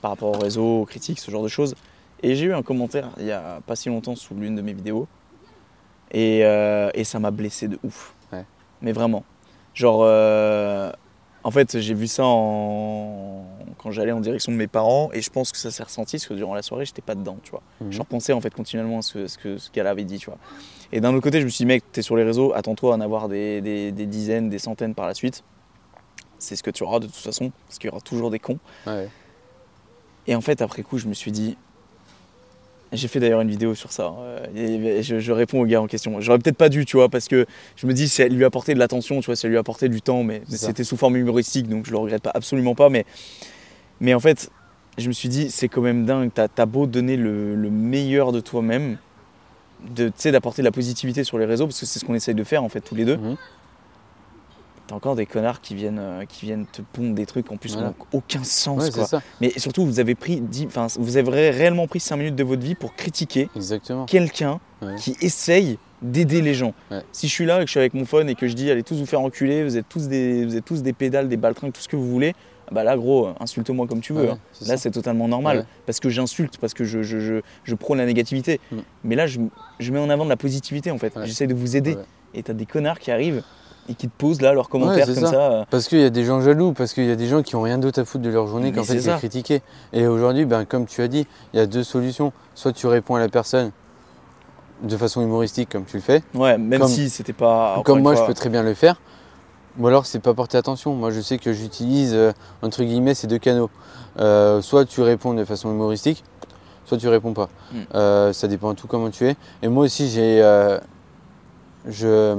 par 0.00 0.10
rapport 0.12 0.30
aux 0.36 0.38
réseaux, 0.38 0.82
aux 0.82 0.84
critiques, 0.86 1.18
ce 1.18 1.30
genre 1.30 1.42
de 1.42 1.48
choses. 1.48 1.74
Et 2.22 2.34
j'ai 2.34 2.46
eu 2.46 2.52
un 2.54 2.62
commentaire 2.62 3.10
il 3.18 3.26
y 3.26 3.32
a 3.32 3.60
pas 3.66 3.76
si 3.76 3.88
longtemps 3.88 4.14
sous 4.16 4.34
l'une 4.34 4.54
de 4.56 4.62
mes 4.62 4.72
vidéos. 4.72 5.06
Et, 6.12 6.40
euh, 6.44 6.90
et 6.94 7.04
ça 7.04 7.18
m'a 7.18 7.30
blessé 7.30 7.68
de 7.68 7.78
ouf. 7.84 8.14
Ouais. 8.32 8.44
Mais 8.82 8.92
vraiment. 8.92 9.24
Genre, 9.74 10.00
euh, 10.02 10.90
en 11.44 11.50
fait, 11.50 11.78
j'ai 11.78 11.94
vu 11.94 12.06
ça 12.08 12.24
en... 12.24 13.44
quand 13.78 13.90
j'allais 13.92 14.12
en 14.12 14.20
direction 14.20 14.50
de 14.52 14.56
mes 14.56 14.66
parents 14.66 15.10
et 15.12 15.22
je 15.22 15.30
pense 15.30 15.52
que 15.52 15.58
ça 15.58 15.70
s'est 15.70 15.82
ressenti 15.84 16.16
parce 16.16 16.26
que 16.26 16.34
durant 16.34 16.54
la 16.54 16.62
soirée, 16.62 16.84
j'étais 16.84 17.00
pas 17.00 17.14
dedans, 17.14 17.36
tu 17.42 17.52
vois. 17.52 17.62
Mhm. 17.80 17.92
Je 17.92 17.98
repensais 18.00 18.32
en 18.32 18.40
fait 18.40 18.52
continuellement 18.52 18.98
à 18.98 19.02
ce 19.02 19.12
que 19.14 19.26
ce, 19.28 19.38
que 19.38 19.58
ce 19.58 19.70
qu'elle 19.70 19.86
avait 19.86 20.04
dit, 20.04 20.18
tu 20.18 20.26
vois. 20.26 20.38
Et 20.92 21.00
d'un 21.00 21.14
autre 21.14 21.22
côté, 21.22 21.38
je 21.40 21.44
me 21.44 21.50
suis 21.50 21.58
dit, 21.62 21.66
mec, 21.66 21.84
t'es 21.92 22.02
sur 22.02 22.16
les 22.16 22.24
réseaux, 22.24 22.52
attends-toi 22.52 22.92
à 22.92 22.96
en 22.96 23.00
avoir 23.00 23.28
des, 23.28 23.60
des- 23.60 23.92
des 23.92 24.06
dizaines, 24.06 24.50
des 24.50 24.58
centaines 24.58 24.94
par 24.94 25.06
la 25.06 25.14
suite. 25.14 25.44
C'est 26.40 26.56
ce 26.56 26.62
que 26.62 26.70
tu 26.70 26.82
auras 26.82 26.98
de 26.98 27.06
toute 27.06 27.14
façon, 27.14 27.52
parce 27.68 27.78
qu'il 27.78 27.88
y 27.88 27.92
aura 27.92 28.00
toujours 28.00 28.30
des 28.30 28.40
cons. 28.40 28.58
Ouais. 28.86 29.08
Et 30.30 30.34
en 30.36 30.40
fait, 30.40 30.62
après 30.62 30.82
coup, 30.82 30.96
je 30.96 31.08
me 31.08 31.12
suis 31.12 31.32
dit. 31.32 31.56
J'ai 32.92 33.08
fait 33.08 33.20
d'ailleurs 33.20 33.40
une 33.40 33.50
vidéo 33.50 33.74
sur 33.74 33.92
ça. 33.92 34.14
et 34.56 35.02
je, 35.02 35.18
je 35.20 35.32
réponds 35.32 35.60
au 35.60 35.66
gars 35.66 35.80
en 35.80 35.86
question. 35.86 36.20
J'aurais 36.20 36.38
peut-être 36.38 36.56
pas 36.56 36.68
dû, 36.68 36.84
tu 36.84 36.96
vois, 36.96 37.08
parce 37.08 37.28
que 37.28 37.46
je 37.76 37.86
me 37.86 37.92
dis, 37.92 38.12
elle 38.18 38.34
lui 38.34 38.44
apportait 38.44 38.74
de 38.74 38.78
l'attention, 38.80 39.20
tu 39.20 39.26
vois, 39.26 39.34
elle 39.42 39.50
lui 39.50 39.58
apportait 39.58 39.88
du 39.88 40.02
temps, 40.02 40.24
mais, 40.24 40.42
ça. 40.48 40.68
c'était 40.68 40.82
sous 40.82 40.96
forme 40.96 41.16
humoristique, 41.16 41.68
donc 41.68 41.86
je 41.86 41.92
le 41.92 41.98
regrette 41.98 42.22
pas, 42.22 42.32
absolument 42.34 42.74
pas. 42.74 42.88
Mais, 42.88 43.06
mais 44.00 44.12
en 44.14 44.18
fait, 44.20 44.50
je 44.98 45.08
me 45.08 45.12
suis 45.12 45.28
dit, 45.28 45.50
c'est 45.50 45.68
quand 45.68 45.82
même 45.82 46.04
dingue. 46.04 46.30
T'as 46.32 46.48
as 46.58 46.66
beau 46.66 46.86
donner 46.86 47.16
le, 47.16 47.54
le 47.54 47.70
meilleur 47.70 48.32
de 48.32 48.40
toi-même, 48.40 48.98
de, 49.88 50.08
tu 50.08 50.14
sais, 50.16 50.32
d'apporter 50.32 50.62
de 50.62 50.66
la 50.66 50.72
positivité 50.72 51.22
sur 51.22 51.38
les 51.38 51.44
réseaux, 51.46 51.66
parce 51.66 51.78
que 51.78 51.86
c'est 51.86 51.98
ce 51.98 52.04
qu'on 52.04 52.14
essaye 52.14 52.34
de 52.34 52.44
faire, 52.44 52.64
en 52.64 52.68
fait, 52.68 52.80
tous 52.80 52.94
les 52.96 53.04
deux. 53.04 53.16
Mhm. 53.16 53.36
T'as 54.90 54.96
encore 54.96 55.14
des 55.14 55.24
connards 55.26 55.60
qui 55.60 55.76
viennent, 55.76 56.00
euh, 56.00 56.24
qui 56.24 56.46
viennent 56.46 56.66
te 56.66 56.82
pondre 56.82 57.14
des 57.14 57.24
trucs 57.24 57.52
en 57.52 57.56
plus 57.56 57.68
qui 57.68 57.74
Voilà. 57.76 57.90
n'ont 57.90 58.06
aucun 58.18 58.42
sens, 58.42 58.82
Ouais, 58.82 58.90
quoi. 58.90 59.06
ça. 59.06 59.22
Mais 59.40 59.52
surtout, 59.56 59.86
vous 59.86 60.00
avez 60.00 60.16
pris, 60.16 60.40
dix- 60.40 60.66
enfin, 60.66 60.88
vous 60.98 61.16
avez 61.16 61.30
ré- 61.30 61.50
réellement 61.50 61.86
pris 61.86 62.00
5 62.00 62.16
minutes 62.16 62.34
de 62.34 62.42
votre 62.42 62.62
vie 62.62 62.74
pour 62.74 62.96
critiquer 62.96 63.48
quelqu'un 64.08 64.58
Ouais. 64.82 64.96
qui 64.96 65.16
essaye 65.20 65.78
d'aider 66.02 66.42
les 66.42 66.54
gens. 66.54 66.74
Ouais. 66.90 67.02
Si 67.12 67.28
je 67.28 67.32
suis 67.32 67.46
là 67.46 67.58
et 67.58 67.60
que 67.60 67.66
je 67.66 67.70
suis 67.70 67.78
avec 67.78 67.94
mon 67.94 68.04
phone 68.04 68.28
et 68.28 68.34
que 68.34 68.48
je 68.48 68.54
dis 68.54 68.68
allez 68.68 68.82
tous 68.82 68.96
vous 68.98 69.06
faire 69.06 69.20
enculer, 69.20 69.62
vous 69.62 69.76
êtes 69.76 69.88
tous 69.88 70.08
des, 70.08 70.44
vous 70.44 70.56
êtes 70.56 70.64
tous 70.64 70.82
des 70.82 70.92
pédales, 70.92 71.28
des 71.28 71.36
baltringues, 71.36 71.72
tout 71.72 71.82
ce 71.82 71.88
que 71.88 71.94
vous 71.96 72.10
voulez, 72.10 72.34
bah 72.72 72.82
là 72.82 72.96
gros, 72.96 73.28
insulte-moi 73.38 73.86
comme 73.86 74.00
tu 74.00 74.12
veux. 74.12 74.22
Ouais, 74.24 74.30
hein. 74.30 74.38
Là 74.66 74.76
c'est 74.76 74.90
totalement 74.90 75.28
normal 75.28 75.58
Ouais. 75.58 75.64
parce 75.86 76.00
que 76.00 76.08
j'insulte, 76.08 76.56
parce 76.58 76.72
que 76.74 76.82
je, 76.84 77.02
je, 77.04 77.20
je, 77.20 77.40
je 77.62 77.74
prône 77.76 77.98
la 77.98 78.06
négativité. 78.06 78.58
Mm. 78.72 78.76
Mais 79.04 79.14
là 79.14 79.26
je, 79.28 79.38
je 79.78 79.92
mets 79.92 79.98
en 80.00 80.08
avant 80.10 80.24
de 80.24 80.30
la 80.30 80.36
positivité 80.36 80.90
en 80.90 80.98
fait. 80.98 81.14
Ouais. 81.14 81.26
J'essaie 81.26 81.46
de 81.46 81.54
vous 81.54 81.76
aider. 81.76 81.94
Ouais. 81.94 82.02
Et 82.34 82.42
t'as 82.42 82.54
des 82.54 82.66
connards 82.66 82.98
qui 82.98 83.10
arrivent 83.10 83.42
et 83.90 83.94
qui 83.94 84.08
te 84.08 84.12
posent 84.16 84.40
là 84.40 84.52
leurs 84.54 84.68
commentaires 84.68 85.04
comme 85.06 85.14
ça. 85.16 85.26
ça. 85.26 85.52
euh, 85.52 85.64
Parce 85.70 85.88
qu'il 85.88 86.00
y 86.00 86.04
a 86.04 86.10
des 86.10 86.24
gens 86.24 86.40
jaloux, 86.40 86.72
parce 86.72 86.92
qu'il 86.94 87.04
y 87.06 87.10
a 87.10 87.16
des 87.16 87.26
gens 87.26 87.42
qui 87.42 87.56
ont 87.56 87.62
rien 87.62 87.76
d'autre 87.78 88.00
à 88.00 88.04
foutre 88.04 88.22
de 88.24 88.30
leur 88.30 88.46
journée 88.46 88.72
qu'en 88.72 88.84
fait 88.84 88.94
de 88.96 89.16
critiquer. 89.18 89.62
Et 89.92 90.06
aujourd'hui, 90.06 90.44
ben, 90.44 90.64
comme 90.64 90.86
tu 90.86 91.02
as 91.02 91.08
dit, 91.08 91.26
il 91.52 91.58
y 91.58 91.62
a 91.62 91.66
deux 91.66 91.82
solutions. 91.82 92.32
Soit 92.54 92.72
tu 92.72 92.86
réponds 92.86 93.16
à 93.16 93.20
la 93.20 93.28
personne 93.28 93.72
de 94.82 94.96
façon 94.96 95.20
humoristique 95.20 95.68
comme 95.70 95.84
tu 95.84 95.96
le 95.96 96.02
fais, 96.02 96.22
Ouais, 96.34 96.56
même 96.56 96.80
Comme- 96.80 96.88
si 96.88 97.10
c'était 97.10 97.34
pas. 97.34 97.82
comme 97.84 98.00
moi 98.00 98.14
fois- 98.14 98.22
je 98.22 98.26
peux 98.28 98.34
très 98.34 98.48
bien 98.48 98.62
le 98.62 98.72
faire. 98.74 99.00
Ou 99.78 99.86
alors 99.86 100.06
c'est 100.06 100.18
pas 100.20 100.32
porter 100.34 100.56
attention. 100.56 100.94
Moi 100.94 101.10
je 101.10 101.20
sais 101.20 101.36
que 101.38 101.52
j'utilise 101.52 102.12
euh, 102.14 102.32
entre 102.62 102.82
guillemets 102.82 103.14
ces 103.14 103.26
deux 103.26 103.38
canaux. 103.38 103.70
Euh, 104.18 104.62
soit 104.62 104.84
tu 104.86 105.00
réponds 105.02 105.34
de 105.34 105.44
façon 105.44 105.70
humoristique, 105.70 106.24
soit 106.86 106.96
tu 106.98 107.08
réponds 107.08 107.34
pas. 107.34 107.48
Mm. 107.72 107.76
Euh, 107.94 108.32
ça 108.32 108.48
dépend 108.48 108.70
de 108.70 108.78
tout 108.78 108.86
comment 108.86 109.10
tu 109.10 109.26
es. 109.28 109.36
Et 109.62 109.68
moi 109.68 109.84
aussi 109.84 110.08
j'ai 110.08 110.40
j'ai 111.88 112.34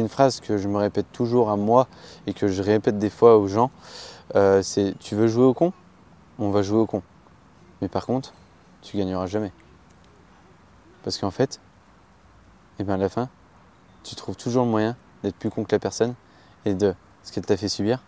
une 0.00 0.08
phrase 0.08 0.40
que 0.40 0.58
je 0.58 0.68
me 0.68 0.76
répète 0.78 1.06
toujours 1.12 1.50
à 1.50 1.56
moi 1.56 1.88
et 2.26 2.34
que 2.34 2.48
je 2.48 2.62
répète 2.62 2.98
des 2.98 3.10
fois 3.10 3.36
aux 3.38 3.46
gens. 3.48 3.70
Euh, 4.34 4.62
c'est 4.62 4.94
tu 4.98 5.14
veux 5.14 5.28
jouer 5.28 5.44
au 5.44 5.54
con? 5.54 5.72
On 6.38 6.50
va 6.50 6.62
jouer 6.62 6.78
au 6.78 6.86
con. 6.86 7.02
Mais 7.80 7.88
par 7.88 8.06
contre, 8.06 8.34
tu 8.82 8.96
gagneras 8.96 9.26
jamais. 9.26 9.52
Parce 11.02 11.18
qu'en 11.18 11.30
fait, 11.30 11.60
et 12.78 12.84
bien 12.84 12.94
à 12.94 12.98
la 12.98 13.08
fin, 13.08 13.28
tu 14.02 14.14
trouves 14.14 14.36
toujours 14.36 14.64
le 14.64 14.70
moyen 14.70 14.96
d'être 15.22 15.36
plus 15.36 15.50
con 15.50 15.64
que 15.64 15.72
la 15.74 15.78
personne 15.78 16.14
et 16.64 16.74
de 16.74 16.94
ce 17.22 17.32
qu'elle 17.32 17.46
t'a 17.46 17.56
fait 17.56 17.68
subir, 17.68 18.02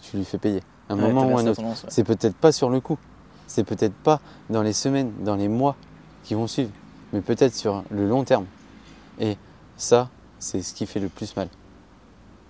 tu 0.00 0.16
lui 0.16 0.24
fais 0.24 0.38
payer. 0.38 0.62
Un 0.88 0.96
Ouais, 0.96 1.02
moment 1.12 1.28
ou 1.28 1.38
un 1.38 1.46
autre. 1.46 1.62
ouais. 1.62 1.74
C'est 1.88 2.02
peut-être 2.04 2.34
pas 2.34 2.50
sur 2.52 2.70
le 2.70 2.80
coup, 2.80 2.98
c'est 3.46 3.64
peut-être 3.64 3.94
pas 3.94 4.20
dans 4.48 4.62
les 4.62 4.72
semaines, 4.72 5.12
dans 5.22 5.36
les 5.36 5.48
mois 5.48 5.76
qui 6.24 6.34
vont 6.34 6.46
suivre, 6.46 6.70
mais 7.12 7.20
peut-être 7.20 7.54
sur 7.54 7.84
le 7.90 8.08
long 8.08 8.24
terme. 8.24 8.46
Et 9.20 9.36
ça, 9.80 10.08
c'est 10.38 10.62
ce 10.62 10.74
qui 10.74 10.86
fait 10.86 11.00
le 11.00 11.08
plus 11.08 11.34
mal. 11.36 11.48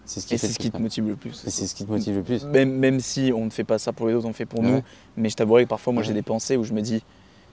C'est 0.05 0.21
ce 0.21 0.27
qui 0.27 0.35
Et 0.35 0.39
fait 0.39 0.49
ce 0.49 0.59
qui 0.59 0.71
te 0.71 0.79
motive 0.79 1.07
le 1.07 1.15
plus. 1.17 1.45
Et 1.47 1.51
c'est 1.51 1.67
ce 1.69 1.75
qui 1.75 1.85
te 1.85 1.91
motive 1.91 2.17
le 2.17 2.23
plus. 2.23 2.45
Même, 2.45 2.73
même 2.73 2.99
si 3.01 3.33
on 3.35 3.45
ne 3.45 3.51
fait 3.51 3.63
pas 3.65 3.79
ça 3.79 3.93
pour 3.93 4.09
les 4.09 4.15
autres, 4.15 4.25
on 4.27 4.31
le 4.31 4.35
fait 4.35 4.47
pour 4.47 4.61
Ouais. 4.61 4.67
nous. 4.71 4.83
Mais 5.17 5.29
je 5.29 5.37
t'avouerai 5.37 5.65
que 5.65 5.69
parfois, 5.69 5.93
moi, 5.93 6.03
Ouais. 6.03 6.09
j'ai 6.09 6.15
des 6.15 6.23
pensées 6.23 6.57
où 6.57 6.65
je 6.65 6.73
me 6.73 6.81
dis, 6.81 7.05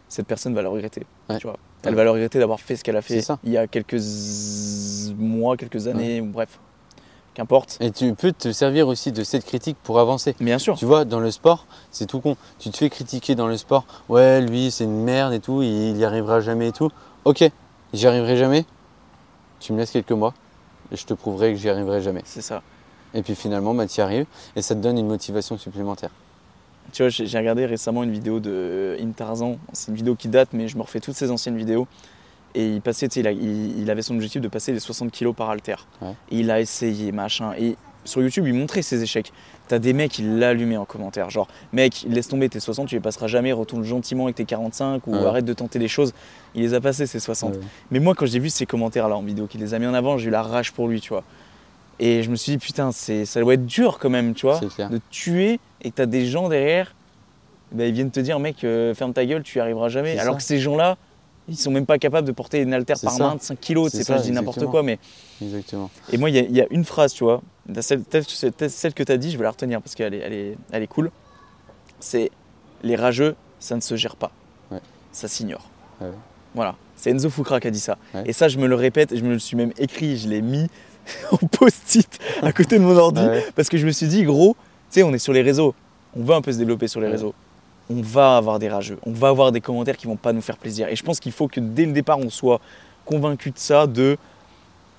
cette 0.09 0.25
personne 0.25 0.55
va 0.55 0.63
le 0.63 0.69
regretter. 0.69 1.05
Ouais. 1.29 1.37
Tu 1.37 1.45
vois. 1.45 1.57
Elle 1.83 1.93
va 1.93 2.03
le 2.03 2.09
regretter 2.11 2.39
d'avoir 2.39 2.59
fait 2.59 2.75
ce 2.75 2.83
qu'elle 2.83 2.95
a 2.97 3.01
fait 3.03 3.23
il 3.43 3.51
y 3.51 3.57
a 3.57 3.67
quelques 3.67 4.01
mois, 5.17 5.55
quelques 5.57 5.87
années, 5.87 6.21
ou 6.21 6.25
bref. 6.25 6.59
Qu'importe. 7.35 7.77
Et 7.81 7.91
tu 7.91 8.15
peux 8.15 8.31
te 8.31 8.51
servir 8.51 8.87
aussi 8.87 9.11
de 9.11 9.23
cette 9.23 9.45
critique 9.45 9.77
pour 9.83 9.99
avancer. 9.99 10.35
Bien 10.39 10.57
sûr. 10.57 10.75
Tu 10.75 10.85
vois, 10.85 11.05
dans 11.05 11.19
le 11.19 11.29
sport, 11.29 11.67
c'est 11.91 12.07
tout 12.07 12.19
con. 12.19 12.35
Tu 12.57 12.71
te 12.71 12.77
fais 12.77 12.89
critiquer 12.89 13.35
dans 13.35 13.45
le 13.45 13.57
sport. 13.57 13.85
Ouais, 14.09 14.41
lui, 14.41 14.71
c'est 14.71 14.85
une 14.85 15.03
merde 15.03 15.33
et 15.33 15.39
tout, 15.39 15.61
il 15.61 15.95
y 15.97 16.03
arrivera 16.03 16.39
jamais 16.39 16.69
et 16.69 16.71
tout. 16.71 16.89
Ok, 17.25 17.47
j'y 17.93 18.07
arriverai 18.07 18.37
jamais. 18.37 18.65
Tu 19.59 19.73
me 19.73 19.77
laisses 19.77 19.91
quelques 19.91 20.11
mois 20.11 20.33
et 20.91 20.95
je 20.95 21.05
te 21.05 21.13
prouverai 21.13 21.53
que 21.53 21.59
j'y 21.59 21.69
arriverai 21.69 22.01
jamais. 22.01 22.21
C'est 22.25 22.41
ça. 22.41 22.61
Et 23.13 23.23
puis 23.23 23.35
finalement, 23.35 23.73
bah, 23.73 23.87
tu 23.87 23.99
y 23.99 24.01
arrives 24.01 24.25
et 24.55 24.61
ça 24.61 24.75
te 24.75 24.79
donne 24.79 24.97
une 24.97 25.07
motivation 25.07 25.57
supplémentaire. 25.57 26.11
Tu 26.93 27.03
vois, 27.03 27.09
j'ai 27.09 27.37
regardé 27.37 27.65
récemment 27.65 28.03
une 28.03 28.11
vidéo 28.11 28.39
de 28.39 28.95
In 29.01 29.11
Tarzan. 29.11 29.57
C'est 29.73 29.89
une 29.89 29.95
vidéo 29.97 30.15
qui 30.15 30.29
date, 30.29 30.49
mais 30.53 30.67
je 30.67 30.77
me 30.77 30.81
refais 30.83 30.99
toutes 31.01 31.15
ses 31.15 31.31
anciennes 31.31 31.57
vidéos. 31.57 31.87
Et 32.55 32.65
il 32.75 32.81
passait, 32.81 33.07
tu 33.09 33.15
sais, 33.15 33.19
il, 33.19 33.27
a- 33.27 33.31
il- 33.33 33.79
il 33.81 33.91
avait 33.91 34.01
son 34.01 34.15
objectif 34.15 34.41
de 34.41 34.47
passer 34.47 34.71
les 34.71 34.79
60 34.79 35.11
kilos 35.11 35.35
par 35.35 35.49
halter. 35.49 35.75
Ouais. 36.01 36.13
Et 36.31 36.39
il 36.39 36.49
a 36.49 36.61
essayé, 36.61 37.11
machin. 37.11 37.53
Et 37.57 37.75
sur 38.05 38.21
YouTube, 38.21 38.47
il 38.47 38.53
montrait 38.53 38.81
ses 38.81 39.03
échecs. 39.03 39.33
T'as 39.67 39.79
des 39.79 39.91
mecs 39.93 40.11
qui 40.11 40.21
l'allumaient 40.21 40.77
en 40.77 40.85
commentaire. 40.85 41.29
Genre, 41.29 41.47
mec, 41.73 42.05
laisse 42.07 42.27
tomber 42.29 42.47
tes 42.49 42.59
60, 42.59 42.87
tu 42.87 42.95
les 42.95 43.01
passeras 43.01 43.27
jamais, 43.27 43.51
retourne 43.51 43.83
gentiment 43.83 44.23
avec 44.25 44.35
tes 44.37 44.45
45 44.45 45.05
ou 45.07 45.11
Ouais. 45.13 45.25
arrête 45.25 45.45
de 45.45 45.53
tenter 45.53 45.77
des 45.79 45.87
choses. 45.89 46.13
Il 46.55 46.61
les 46.61 46.73
a 46.73 46.79
passés, 46.81 47.05
ces 47.05 47.19
60. 47.19 47.53
Ouais. 47.55 47.59
Mais 47.91 47.99
moi, 47.99 48.13
quand 48.15 48.25
j'ai 48.25 48.39
vu 48.39 48.49
ces 48.49 48.65
commentaires-là 48.65 49.15
en 49.17 49.21
vidéo, 49.23 49.47
qu'il 49.47 49.59
les 49.61 49.73
a 49.73 49.79
mis 49.79 49.85
en 49.87 49.93
avant, 49.93 50.17
j'ai 50.17 50.27
eu 50.27 50.31
la 50.31 50.41
rage 50.41 50.71
pour 50.71 50.87
lui, 50.87 51.01
tu 51.01 51.09
vois. 51.09 51.23
Et 51.99 52.23
je 52.23 52.29
me 52.29 52.35
suis 52.35 52.51
dit, 52.53 52.57
putain, 52.59 52.91
c'est- 52.91 53.25
ça 53.25 53.39
doit 53.41 53.55
être 53.55 53.65
dur 53.65 53.97
quand 53.99 54.09
même, 54.09 54.33
tu 54.35 54.45
vois 54.45 54.59
de 54.59 55.01
tuer 55.09 55.59
et 55.81 55.89
que 55.91 55.95
tu 55.95 56.01
as 56.01 56.05
des 56.05 56.25
gens 56.27 56.47
derrière, 56.47 56.93
bah, 57.71 57.85
ils 57.85 57.93
viennent 57.93 58.11
te 58.11 58.19
dire 58.19 58.39
mec 58.39 58.63
euh, 58.63 58.93
ferme 58.93 59.11
ta 59.13 59.25
gueule, 59.25 59.43
tu 59.43 59.57
y 59.57 59.61
arriveras 59.61 59.89
jamais. 59.89 60.17
Alors 60.19 60.35
ça. 60.35 60.37
que 60.37 60.43
ces 60.43 60.59
gens-là, 60.59 60.95
ils 61.47 61.57
sont 61.57 61.71
même 61.71 61.85
pas 61.85 61.97
capables 61.97 62.27
de 62.27 62.31
porter 62.31 62.59
une 62.61 62.73
haltère 62.73 62.99
par 62.99 63.13
ça. 63.13 63.23
main 63.23 63.35
de 63.35 63.41
5 63.41 63.59
kilos, 63.59 63.91
C'est 63.91 64.07
pas 64.07 64.17
je 64.17 64.23
dis 64.23 64.31
n'importe 64.31 64.65
quoi 64.65 64.83
mais 64.83 64.99
Exactement. 65.41 65.89
et 66.11 66.17
moi 66.17 66.29
il 66.29 66.35
y, 66.35 66.39
a- 66.39 66.43
il 66.43 66.55
y 66.55 66.61
a 66.61 66.67
une 66.71 66.83
phrase, 66.85 67.13
tu 67.13 67.23
vois, 67.23 67.41
celle, 67.81 68.03
celle- 68.69 68.93
que 68.93 69.03
tu 69.03 69.11
as 69.11 69.17
dit, 69.17 69.31
je 69.31 69.37
vais 69.37 69.43
la 69.43 69.51
retenir 69.51 69.81
parce 69.81 69.95
qu'elle 69.95 70.13
est, 70.13 70.19
elle 70.19 70.33
est, 70.33 70.57
elle 70.71 70.83
est 70.83 70.87
cool. 70.87 71.11
C'est 71.99 72.31
les 72.83 72.95
rageux, 72.95 73.35
ça 73.59 73.75
ne 73.75 73.81
se 73.81 73.95
gère 73.95 74.15
pas. 74.15 74.31
Ouais. 74.71 74.79
Ça 75.11 75.27
s'ignore. 75.27 75.69
Ouais. 76.01 76.07
Voilà, 76.53 76.75
c'est 76.95 77.11
Enzo 77.11 77.29
Fukra 77.29 77.59
qui 77.59 77.67
a 77.67 77.71
dit 77.71 77.79
ça. 77.79 77.97
Ouais. 78.13 78.23
Et 78.25 78.33
ça 78.33 78.47
je 78.49 78.57
me 78.57 78.67
le 78.67 78.75
répète, 78.75 79.15
je 79.15 79.23
me 79.23 79.33
le 79.33 79.39
suis 79.39 79.55
même 79.57 79.71
écrit, 79.77 80.17
je 80.17 80.27
l'ai 80.27 80.41
mis 80.41 80.67
en 81.31 81.37
post-it 81.37 82.19
à 82.41 82.51
côté 82.51 82.77
de 82.77 82.83
mon 82.83 82.95
ordi 82.97 83.21
Ouais. 83.21 83.45
parce 83.55 83.69
que 83.69 83.77
je 83.77 83.85
me 83.85 83.91
suis 83.91 84.07
dit, 84.07 84.23
gros, 84.23 84.55
tu 84.91 84.95
sais, 84.99 85.03
on 85.03 85.13
est 85.13 85.17
sur 85.19 85.33
les 85.33 85.41
réseaux. 85.41 85.73
On 86.15 86.23
veut 86.23 86.33
un 86.35 86.41
peu 86.41 86.51
se 86.51 86.57
développer 86.57 86.87
sur 86.87 86.99
les 87.01 87.07
réseaux. 87.07 87.33
On 87.89 88.01
va 88.01 88.37
avoir 88.37 88.59
des 88.59 88.69
rageux. 88.69 88.99
On 89.05 89.11
va 89.11 89.29
avoir 89.29 89.51
des 89.51 89.61
commentaires 89.61 89.97
qui 89.97 90.07
vont 90.07 90.17
pas 90.17 90.33
nous 90.33 90.41
faire 90.41 90.57
plaisir. 90.57 90.87
Et 90.89 90.95
je 90.95 91.03
pense 91.03 91.19
qu'il 91.19 91.31
faut 91.31 91.47
que 91.47 91.59
dès 91.59 91.85
le 91.85 91.93
départ, 91.93 92.19
on 92.19 92.29
soit 92.29 92.59
convaincu 93.05 93.51
de 93.51 93.57
ça, 93.57 93.87
de 93.87 94.17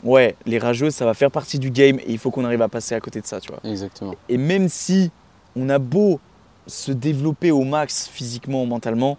ouais, 0.02 0.36
les 0.46 0.58
rageux, 0.58 0.90
ça 0.90 1.04
va 1.04 1.14
faire 1.14 1.30
partie 1.30 1.58
du 1.58 1.70
game 1.70 1.98
et 1.98 2.12
il 2.12 2.18
faut 2.18 2.30
qu'on 2.30 2.44
arrive 2.44 2.62
à 2.62 2.68
passer 2.68 2.94
à 2.94 3.00
côté 3.00 3.20
de 3.20 3.26
ça, 3.26 3.40
tu 3.40 3.50
vois. 3.50 3.60
Exactement. 3.64 4.14
Et 4.28 4.38
même 4.38 4.68
si 4.68 5.10
on 5.56 5.68
a 5.68 5.78
beau 5.78 6.20
se 6.66 6.92
développer 6.92 7.50
au 7.50 7.64
max 7.64 8.08
physiquement, 8.08 8.64
mentalement, 8.66 9.18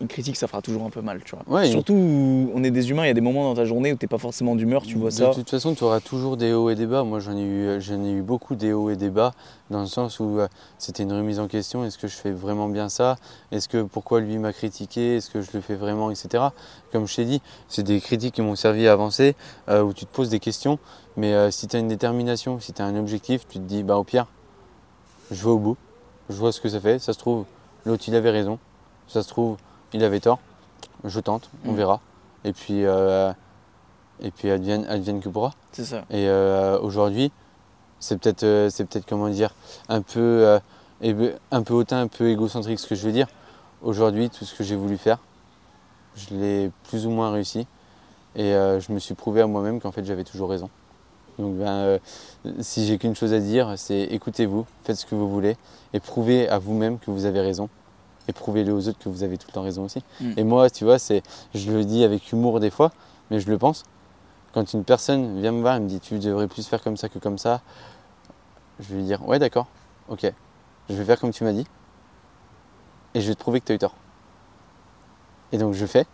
une 0.00 0.08
critique, 0.08 0.36
ça 0.36 0.46
fera 0.46 0.62
toujours 0.62 0.84
un 0.84 0.90
peu 0.90 1.02
mal, 1.02 1.22
tu 1.22 1.36
vois. 1.36 1.44
Ouais, 1.58 1.68
Surtout, 1.70 1.94
on 1.94 2.64
est 2.64 2.70
des 2.70 2.90
humains, 2.90 3.04
il 3.04 3.08
y 3.08 3.10
a 3.10 3.14
des 3.14 3.20
moments 3.20 3.44
dans 3.44 3.54
ta 3.54 3.66
journée 3.66 3.92
où 3.92 3.96
t'es 3.96 4.06
pas 4.06 4.18
forcément 4.18 4.56
d'humeur, 4.56 4.82
tu 4.82 4.96
vois 4.96 5.10
de 5.10 5.14
ça. 5.14 5.30
toute 5.34 5.50
façon, 5.50 5.74
tu 5.74 5.84
auras 5.84 6.00
toujours 6.00 6.36
des 6.36 6.52
hauts 6.54 6.70
et 6.70 6.74
des 6.74 6.86
bas. 6.86 7.04
Moi, 7.04 7.20
j'en 7.20 7.36
ai, 7.36 7.42
eu, 7.42 7.80
j'en 7.80 8.02
ai 8.02 8.12
eu 8.12 8.22
beaucoup 8.22 8.54
des 8.54 8.72
hauts 8.72 8.88
et 8.88 8.96
des 8.96 9.10
bas, 9.10 9.32
dans 9.68 9.80
le 9.80 9.86
sens 9.86 10.18
où 10.18 10.38
euh, 10.38 10.48
c'était 10.78 11.02
une 11.02 11.12
remise 11.12 11.38
en 11.38 11.48
question. 11.48 11.84
Est-ce 11.84 11.98
que 11.98 12.08
je 12.08 12.16
fais 12.16 12.32
vraiment 12.32 12.68
bien 12.68 12.88
ça? 12.88 13.16
Est-ce 13.52 13.68
que 13.68 13.82
pourquoi 13.82 14.20
lui 14.20 14.38
m'a 14.38 14.52
critiqué? 14.52 15.16
Est-ce 15.16 15.28
que 15.30 15.42
je 15.42 15.50
le 15.52 15.60
fais 15.60 15.74
vraiment? 15.74 16.10
Etc. 16.10 16.42
Comme 16.92 17.06
je 17.06 17.16
t'ai 17.16 17.24
dit, 17.26 17.42
c'est 17.68 17.82
des 17.82 18.00
critiques 18.00 18.34
qui 18.34 18.42
m'ont 18.42 18.56
servi 18.56 18.88
à 18.88 18.92
avancer, 18.92 19.36
euh, 19.68 19.82
où 19.82 19.92
tu 19.92 20.06
te 20.06 20.14
poses 20.14 20.30
des 20.30 20.40
questions. 20.40 20.78
Mais 21.16 21.34
euh, 21.34 21.50
si 21.50 21.68
tu 21.68 21.76
as 21.76 21.78
une 21.78 21.88
détermination, 21.88 22.58
si 22.58 22.72
tu 22.72 22.80
as 22.80 22.86
un 22.86 22.96
objectif, 22.96 23.46
tu 23.48 23.58
te 23.58 23.64
dis, 23.64 23.82
bah, 23.82 23.96
au 23.96 24.04
pire, 24.04 24.26
je 25.30 25.44
vais 25.44 25.50
au 25.50 25.58
bout. 25.58 25.76
Je 26.30 26.36
vois 26.36 26.52
ce 26.52 26.60
que 26.60 26.68
ça 26.68 26.80
fait. 26.80 26.98
Ça 26.98 27.12
se 27.12 27.18
trouve, 27.18 27.44
l'autre, 27.84 28.04
il 28.08 28.14
avait 28.14 28.30
raison. 28.30 28.58
Ça 29.08 29.22
se 29.22 29.28
trouve, 29.28 29.56
il 29.92 30.04
avait 30.04 30.20
tort. 30.20 30.38
Je 31.04 31.20
tente, 31.20 31.50
on 31.64 31.72
Mm. 31.72 31.76
verra. 31.76 32.00
Et 32.44 32.52
puis, 32.52 32.84
euh, 32.84 33.32
et 34.20 34.30
puis 34.30 34.50
advienne, 34.50 34.84
advienne 34.86 35.20
que 35.20 35.28
pourra. 35.28 35.54
C'est 35.72 35.84
ça. 35.84 35.98
Et 36.10 36.28
euh, 36.28 36.78
aujourd'hui, 36.80 37.32
c'est 38.00 38.18
peut-être, 38.18 38.42
euh, 38.44 38.70
c'est 38.70 38.84
peut-être 38.84 39.06
comment 39.06 39.28
dire, 39.28 39.54
un 39.88 40.02
peu, 40.02 40.58
un 41.02 41.62
peu 41.62 41.74
hautain, 41.74 42.00
un 42.02 42.08
peu 42.08 42.28
égocentrique 42.30 42.78
ce 42.78 42.86
que 42.86 42.94
je 42.94 43.06
veux 43.06 43.12
dire. 43.12 43.28
Aujourd'hui, 43.82 44.28
tout 44.30 44.44
ce 44.44 44.54
que 44.54 44.62
j'ai 44.64 44.76
voulu 44.76 44.98
faire, 44.98 45.18
je 46.16 46.34
l'ai 46.34 46.70
plus 46.88 47.06
ou 47.06 47.10
moins 47.10 47.30
réussi. 47.30 47.66
Et 48.36 48.52
je 48.52 48.92
me 48.92 48.98
suis 49.00 49.14
prouvé 49.14 49.40
à 49.40 49.46
moi-même 49.46 49.80
qu'en 49.80 49.90
fait 49.90 50.04
j'avais 50.04 50.22
toujours 50.24 50.50
raison. 50.50 50.70
Donc 51.38 51.56
ben, 51.56 51.66
euh, 51.68 51.98
si 52.60 52.86
j'ai 52.86 52.98
qu'une 52.98 53.16
chose 53.16 53.32
à 53.32 53.40
dire, 53.40 53.72
c'est 53.76 54.02
écoutez-vous, 54.02 54.66
faites 54.84 54.96
ce 54.96 55.06
que 55.06 55.14
vous 55.14 55.28
voulez 55.28 55.56
et 55.94 56.00
prouvez 56.00 56.48
à 56.48 56.58
vous-même 56.58 56.98
que 56.98 57.10
vous 57.10 57.24
avez 57.24 57.40
raison. 57.40 57.68
Et 58.28 58.32
prouvez-le 58.32 58.72
aux 58.72 58.88
autres 58.88 58.98
que 58.98 59.08
vous 59.08 59.22
avez 59.22 59.38
tout 59.38 59.46
le 59.48 59.52
temps 59.52 59.62
raison 59.62 59.84
aussi. 59.84 60.02
Mm. 60.20 60.32
Et 60.36 60.44
moi, 60.44 60.70
tu 60.70 60.84
vois, 60.84 60.98
c'est, 60.98 61.22
je 61.54 61.70
le 61.72 61.84
dis 61.84 62.04
avec 62.04 62.30
humour 62.32 62.60
des 62.60 62.70
fois, 62.70 62.92
mais 63.30 63.40
je 63.40 63.50
le 63.50 63.58
pense. 63.58 63.84
Quand 64.52 64.72
une 64.72 64.84
personne 64.84 65.40
vient 65.40 65.52
me 65.52 65.60
voir 65.60 65.76
et 65.76 65.80
me 65.80 65.88
dit 65.88 66.00
tu 66.00 66.18
devrais 66.18 66.48
plus 66.48 66.66
faire 66.66 66.82
comme 66.82 66.96
ça 66.96 67.08
que 67.08 67.18
comme 67.18 67.38
ça, 67.38 67.60
je 68.80 68.88
vais 68.88 68.96
lui 68.96 69.04
dire 69.04 69.26
ouais 69.28 69.38
d'accord, 69.38 69.66
ok, 70.08 70.30
je 70.88 70.94
vais 70.94 71.04
faire 71.04 71.20
comme 71.20 71.30
tu 71.30 71.44
m'as 71.44 71.52
dit 71.52 71.66
et 73.14 73.20
je 73.20 73.28
vais 73.28 73.34
te 73.34 73.40
prouver 73.40 73.60
que 73.60 73.66
tu 73.66 73.72
as 73.72 73.74
eu 73.76 73.78
tort. 73.78 73.94
Et 75.52 75.58
donc 75.58 75.74
je 75.74 75.86
fais, 75.86 76.04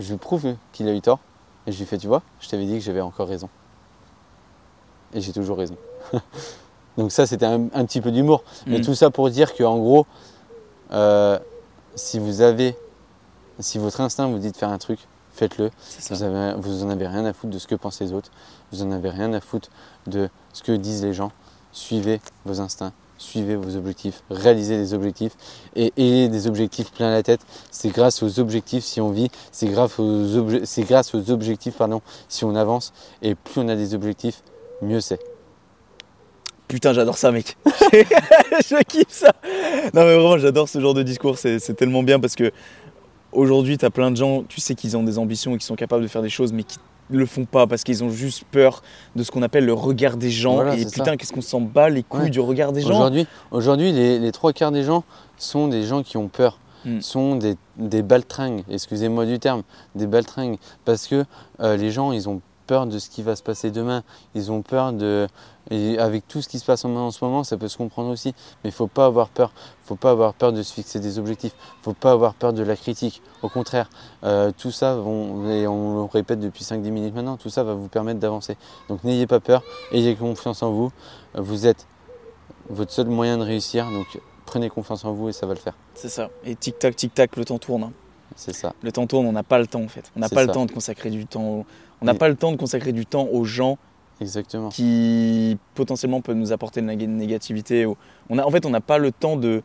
je 0.00 0.10
lui 0.12 0.18
prouve 0.18 0.54
qu'il 0.72 0.88
a 0.88 0.92
eu 0.94 1.00
tort 1.00 1.18
et 1.66 1.72
je 1.72 1.78
lui 1.78 1.86
fais 1.86 1.98
tu 1.98 2.06
vois, 2.06 2.22
je 2.40 2.48
t'avais 2.48 2.66
dit 2.66 2.74
que 2.74 2.84
j'avais 2.84 3.00
encore 3.00 3.28
raison. 3.28 3.48
Et 5.14 5.20
j'ai 5.20 5.32
toujours 5.32 5.58
raison. 5.58 5.76
donc 6.96 7.10
ça 7.12 7.26
c'était 7.26 7.46
un, 7.46 7.64
un 7.74 7.84
petit 7.84 8.00
peu 8.00 8.10
d'humour. 8.12 8.44
Mais 8.66 8.78
Mm. 8.78 8.82
tout 8.84 8.94
ça 8.94 9.10
pour 9.10 9.28
dire 9.30 9.54
qu'en 9.54 9.78
gros, 9.78 10.06
euh, 10.92 11.38
si 11.94 12.18
vous 12.18 12.40
avez, 12.40 12.76
si 13.58 13.78
votre 13.78 14.00
instinct 14.00 14.28
vous 14.28 14.38
dit 14.38 14.50
de 14.50 14.56
faire 14.56 14.70
un 14.70 14.78
truc, 14.78 14.98
faites-le. 15.32 15.70
Vous, 16.10 16.22
avez, 16.22 16.54
vous 16.58 16.84
en 16.84 16.90
avez 16.90 17.06
rien 17.06 17.24
à 17.24 17.32
foutre 17.32 17.52
de 17.52 17.58
ce 17.58 17.66
que 17.66 17.74
pensent 17.74 18.00
les 18.00 18.12
autres. 18.12 18.30
Vous 18.72 18.82
en 18.82 18.90
avez 18.90 19.10
rien 19.10 19.32
à 19.32 19.40
foutre 19.40 19.70
de 20.06 20.28
ce 20.52 20.62
que 20.62 20.72
disent 20.72 21.02
les 21.02 21.12
gens. 21.12 21.32
Suivez 21.72 22.20
vos 22.44 22.60
instincts, 22.60 22.92
suivez 23.16 23.56
vos 23.56 23.76
objectifs, 23.76 24.22
réalisez 24.30 24.76
des 24.76 24.92
objectifs 24.92 25.32
et 25.74 25.92
ayez 25.96 26.28
des 26.28 26.46
objectifs 26.46 26.92
plein 26.92 27.10
la 27.10 27.22
tête. 27.22 27.40
C'est 27.70 27.88
grâce 27.88 28.22
aux 28.22 28.40
objectifs 28.40 28.84
si 28.84 29.00
on 29.00 29.10
vit, 29.10 29.30
c'est 29.52 29.68
grâce 29.68 29.98
aux, 29.98 30.64
c'est 30.64 30.82
grâce 30.82 31.14
aux 31.14 31.30
objectifs 31.30 31.76
pardon, 31.78 32.02
si 32.28 32.44
on 32.44 32.54
avance. 32.54 32.92
Et 33.22 33.34
plus 33.34 33.62
on 33.62 33.68
a 33.68 33.76
des 33.76 33.94
objectifs, 33.94 34.42
mieux 34.82 35.00
c'est. 35.00 35.31
Putain, 36.72 36.94
j'adore 36.94 37.18
ça, 37.18 37.30
mec. 37.32 37.58
je 37.66 38.82
kiffe 38.84 39.04
ça. 39.10 39.32
Non, 39.92 40.04
mais 40.06 40.14
vraiment, 40.14 40.38
j'adore 40.38 40.70
ce 40.70 40.80
genre 40.80 40.94
de 40.94 41.02
discours. 41.02 41.36
C'est 41.36 41.74
tellement 41.76 42.02
bien 42.02 42.18
parce 42.18 42.34
que 42.34 42.50
aujourd'hui, 43.30 43.76
tu 43.76 43.84
as 43.84 43.90
plein 43.90 44.10
de 44.10 44.16
gens, 44.16 44.42
tu 44.48 44.58
sais 44.62 44.74
qu'ils 44.74 44.96
ont 44.96 45.02
des 45.02 45.18
ambitions 45.18 45.50
et 45.54 45.58
qu'ils 45.58 45.66
sont 45.66 45.76
capables 45.76 46.02
de 46.02 46.08
faire 46.08 46.22
des 46.22 46.30
choses, 46.30 46.50
mais 46.54 46.62
qui 46.62 46.78
ne 47.10 47.18
le 47.18 47.26
font 47.26 47.44
pas 47.44 47.66
parce 47.66 47.84
qu'ils 47.84 48.02
ont 48.02 48.08
juste 48.08 48.44
peur 48.50 48.82
de 49.16 49.22
ce 49.22 49.30
qu'on 49.30 49.42
appelle 49.42 49.66
le 49.66 49.74
regard 49.74 50.16
des 50.16 50.30
gens. 50.30 50.54
Voilà, 50.54 50.74
et 50.74 50.86
putain, 50.86 51.18
qu'est-ce 51.18 51.34
qu'on 51.34 51.42
s'en 51.42 51.60
bat 51.60 51.90
les 51.90 52.02
couilles 52.02 52.22
Ouais. 52.22 52.30
du 52.30 52.40
regard 52.40 52.72
des 52.72 52.80
gens. 52.80 52.88
Aujourd'hui, 52.88 53.26
aujourd'hui 53.50 53.92
les, 53.92 54.18
les 54.18 54.32
trois 54.32 54.54
quarts 54.54 54.72
des 54.72 54.82
gens 54.82 55.04
sont 55.36 55.68
des 55.68 55.84
gens 55.84 56.02
qui 56.02 56.16
ont 56.16 56.28
peur, 56.28 56.58
Mm. 56.86 57.00
sont 57.00 57.36
des, 57.36 57.54
des 57.76 58.02
baltringues, 58.02 58.64
excusez-moi 58.68 59.24
du 59.26 59.38
terme, 59.38 59.62
des 59.94 60.06
baltringues, 60.08 60.56
parce 60.84 61.06
que 61.06 61.24
euh, 61.60 61.76
les 61.76 61.92
gens, 61.92 62.10
ils 62.12 62.28
ont 62.28 62.40
peur 62.72 62.86
de 62.86 62.98
ce 62.98 63.10
qui 63.10 63.22
va 63.22 63.36
se 63.36 63.42
passer 63.42 63.70
demain, 63.70 64.02
ils 64.34 64.50
ont 64.50 64.62
peur 64.62 64.94
de... 64.94 65.28
Et 65.70 65.98
avec 65.98 66.26
tout 66.26 66.40
ce 66.40 66.48
qui 66.48 66.58
se 66.58 66.64
passe 66.64 66.86
en, 66.86 67.10
ce 67.10 67.22
moment, 67.22 67.44
ça 67.44 67.58
peut 67.58 67.68
se 67.68 67.76
comprendre 67.76 68.08
aussi, 68.08 68.34
mais 68.64 68.70
il 68.70 68.72
faut 68.72 68.86
pas 68.86 69.04
avoir 69.04 69.28
peur, 69.28 69.52
faut 69.84 69.94
pas 69.94 70.10
avoir 70.10 70.32
peur 70.32 70.54
de 70.54 70.62
se 70.62 70.72
fixer 70.72 70.98
des 70.98 71.18
objectifs, 71.18 71.54
faut 71.82 71.92
pas 71.92 72.12
avoir 72.12 72.32
peur 72.32 72.54
de 72.54 72.62
la 72.62 72.74
critique, 72.74 73.20
au 73.42 73.50
contraire, 73.50 73.90
euh, 74.24 74.52
tout 74.56 74.70
ça, 74.70 74.96
vont, 74.96 75.50
et 75.50 75.66
on 75.66 75.96
le 75.96 76.04
répète 76.04 76.40
depuis 76.40 76.64
5-10 76.64 76.90
minutes 76.90 77.14
maintenant, 77.14 77.36
tout 77.36 77.50
ça 77.50 77.62
va 77.62 77.74
vous 77.74 77.88
permettre 77.88 78.20
d'avancer. 78.20 78.56
Donc 78.88 79.04
n'ayez 79.04 79.26
pas 79.26 79.38
peur, 79.38 79.62
ayez 79.92 80.16
confiance 80.16 80.62
en 80.62 80.70
vous, 80.70 80.90
vous 81.34 81.66
êtes 81.66 81.86
votre 82.70 82.90
seul 82.90 83.08
moyen 83.08 83.36
de 83.36 83.42
réussir. 83.42 83.90
Donc 83.90 84.18
prenez 84.46 84.70
confiance 84.70 85.04
en 85.04 85.12
vous 85.12 85.28
et 85.28 85.32
ça 85.32 85.46
va 85.46 85.52
le 85.52 85.60
faire. 85.60 85.74
C'est 85.94 86.08
ça. 86.08 86.30
Et 86.44 86.56
tic-tac, 86.56 86.96
tic-tac, 86.96 87.36
le 87.36 87.44
temps 87.44 87.58
tourne. 87.58 87.82
hein. 87.82 87.92
C'est 88.36 88.54
ça. 88.54 88.74
Le 88.82 88.92
temps 88.92 89.06
tourne, 89.06 89.26
on 89.26 89.32
n'a 89.32 89.42
pas 89.42 89.58
le 89.58 89.66
temps 89.66 89.82
en 89.82 89.88
fait. 89.88 90.10
On 90.16 90.20
n'a 90.20 90.28
pas 90.28 90.44
le 90.44 90.52
temps 90.52 90.66
de 90.66 90.72
consacrer 90.72 91.10
du 91.10 91.26
temps. 91.26 91.64
On 92.02 92.04
n'a 92.04 92.14
pas 92.14 92.28
le 92.28 92.36
temps 92.36 92.52
de 92.52 92.56
consacrer 92.56 92.92
du 92.92 93.06
temps 93.06 93.26
aux 93.32 93.44
gens 93.44 93.78
Exactement. 94.20 94.68
qui 94.68 95.56
potentiellement 95.74 96.20
peuvent 96.20 96.36
nous 96.36 96.52
apporter 96.52 96.82
de 96.82 96.86
la 96.86 96.94
nég- 96.96 97.06
négativité. 97.08 97.86
On 98.28 98.38
a, 98.38 98.44
en 98.44 98.50
fait, 98.50 98.66
on 98.66 98.70
n'a 98.70 98.80
pas 98.80 98.98
le 98.98 99.12
temps 99.12 99.36
de, 99.36 99.62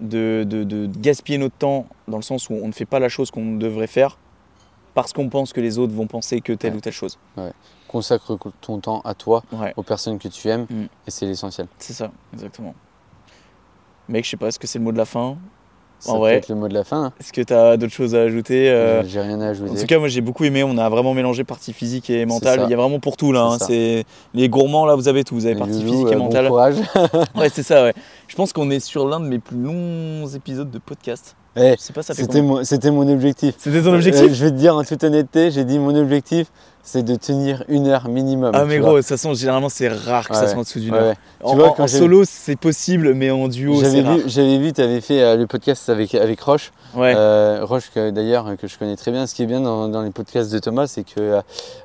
de, 0.00 0.44
de- 0.48 0.64
de 0.64 0.86
gaspiller 0.98 1.38
notre 1.38 1.56
temps 1.56 1.86
dans 2.08 2.16
le 2.16 2.22
sens 2.22 2.50
où 2.50 2.54
on 2.54 2.66
ne 2.66 2.72
fait 2.72 2.84
pas 2.86 2.98
la 2.98 3.08
chose 3.08 3.30
qu'on 3.30 3.56
devrait 3.56 3.86
faire 3.86 4.18
parce 4.94 5.12
qu'on 5.12 5.28
pense 5.28 5.52
que 5.52 5.60
les 5.60 5.78
autres 5.78 5.92
vont 5.94 6.06
penser 6.06 6.40
que 6.40 6.54
telle 6.54 6.72
Ouais. 6.72 6.78
ou 6.78 6.80
telle 6.80 6.92
chose. 6.94 7.18
Consacre 7.88 8.38
ton 8.62 8.80
temps 8.80 9.00
à 9.04 9.14
toi, 9.14 9.42
Ouais, 9.52 9.72
aux 9.76 9.82
personnes 9.82 10.18
que 10.18 10.28
tu 10.28 10.48
aimes, 10.48 10.66
Mm. 10.70 10.82
et 11.06 11.10
c'est 11.10 11.26
l'essentiel. 11.26 11.68
c'est 11.78 11.92
ça, 11.92 12.10
exactement. 12.32 12.74
Mec, 14.08 14.24
je 14.24 14.30
sais 14.30 14.36
pas, 14.36 14.48
est-ce 14.48 14.58
que 14.58 14.66
c'est 14.66 14.78
le 14.78 14.84
mot 14.84 14.92
de 14.92 14.96
la 14.98 15.04
fin? 15.04 15.36
Ça 15.98 16.10
En 16.10 16.14
peut 16.14 16.20
vrai. 16.20 16.34
être 16.34 16.48
le 16.48 16.54
mot 16.56 16.68
de 16.68 16.74
la 16.74 16.84
fin. 16.84 17.04
hein. 17.06 17.12
Est-ce 17.20 17.32
que 17.32 17.40
tu 17.40 17.52
as 17.54 17.76
d'autres 17.76 17.92
choses 17.92 18.14
à 18.14 18.20
ajouter 18.22 18.68
euh, 18.70 19.02
J'ai 19.04 19.20
rien 19.20 19.40
à 19.40 19.48
ajouter. 19.48 19.70
En 19.70 19.74
tout 19.74 19.86
cas, 19.86 19.98
moi 19.98 20.08
j'ai 20.08 20.20
beaucoup 20.20 20.44
aimé. 20.44 20.62
On 20.62 20.76
a 20.78 20.88
vraiment 20.88 21.14
mélangé 21.14 21.42
partie 21.44 21.72
physique 21.72 22.10
et 22.10 22.26
mentale. 22.26 22.62
Il 22.64 22.70
y 22.70 22.74
a 22.74 22.76
vraiment 22.76 22.98
pour 23.00 23.16
tout 23.16 23.32
là. 23.32 23.56
C'est 23.58 23.64
hein. 23.64 23.66
C'est 23.68 24.04
les 24.34 24.48
gourmands 24.48 24.84
là, 24.86 24.94
vous 24.94 25.08
avez 25.08 25.24
tout. 25.24 25.34
Vous 25.34 25.46
avez 25.46 25.54
Les 25.54 25.58
partie 25.60 25.82
physique 25.82 26.06
euh, 26.06 26.12
et 26.12 26.16
bon 26.16 26.24
mentale. 26.24 26.48
courage. 26.48 26.76
ouais, 27.36 27.48
c'est 27.48 27.62
ça. 27.62 27.84
Ouais. 27.84 27.94
Je 28.28 28.36
pense 28.36 28.52
qu'on 28.52 28.70
est 28.70 28.80
sur 28.80 29.08
l'un 29.08 29.20
de 29.20 29.26
mes 29.26 29.38
plus 29.38 29.56
longs 29.58 30.26
épisodes 30.28 30.70
de 30.70 30.78
podcast. 30.78 31.34
Eh, 31.58 31.74
ça 31.78 31.94
fait 32.14 32.24
C'était 32.64 32.90
mon, 32.90 33.08
objectif. 33.10 33.54
C'était 33.56 33.80
ton 33.80 33.92
Euh, 33.92 33.96
objectif 33.96 34.34
Je 34.34 34.44
vais 34.44 34.50
te 34.50 34.56
dire 34.56 34.76
en 34.76 34.84
toute 34.84 35.02
honnêteté, 35.02 35.50
j'ai 35.50 35.64
dit 35.64 35.78
mon 35.78 35.94
objectif, 35.96 36.48
c'est 36.88 37.02
de 37.02 37.16
tenir 37.16 37.64
une 37.68 37.88
heure 37.88 38.08
minimum. 38.08 38.52
Ah 38.54 38.60
tu 38.62 38.66
mais 38.68 38.78
gros, 38.78 38.92
de 38.94 38.98
toute 39.00 39.08
façon, 39.08 39.34
généralement 39.34 39.68
c'est 39.68 39.88
rare 39.88 40.28
que 40.28 40.36
ça 40.36 40.46
soit 40.46 40.58
en 40.58 40.62
dessous 40.62 40.78
d'une 40.78 40.94
Ouais, 40.94 41.00
heure. 41.00 41.14
En, 41.42 41.54
vois, 41.56 41.74
quand 41.76 41.82
en 41.82 41.86
solo 41.88 42.22
c'est 42.24 42.54
possible, 42.56 43.12
mais 43.12 43.30
en 43.30 43.48
duo 43.48 43.74
c'est 43.82 43.86
J'avais 43.90 44.02
rare. 44.02 44.16
vu, 44.18 44.22
j'avais 44.26 44.58
vu, 44.58 44.72
tu 44.72 44.80
avais 44.80 45.00
fait 45.00 45.20
euh, 45.20 45.36
le 45.36 45.46
podcast 45.48 45.88
avec, 45.88 46.14
avec 46.14 46.40
Roche. 46.40 46.72
Ouais. 46.94 47.12
Euh, 47.16 47.60
Roche, 47.62 47.90
d'ailleurs, 47.94 48.56
que 48.56 48.68
je 48.68 48.78
connais 48.78 48.96
très 48.96 49.10
bien. 49.10 49.26
Ce 49.26 49.34
qui 49.34 49.42
est 49.42 49.46
bien 49.46 49.60
dans, 49.60 49.88
dans 49.88 50.02
les 50.02 50.10
podcasts 50.10 50.52
de 50.52 50.58
Thomas, 50.60 50.86
c'est 50.86 51.02
que 51.04 51.40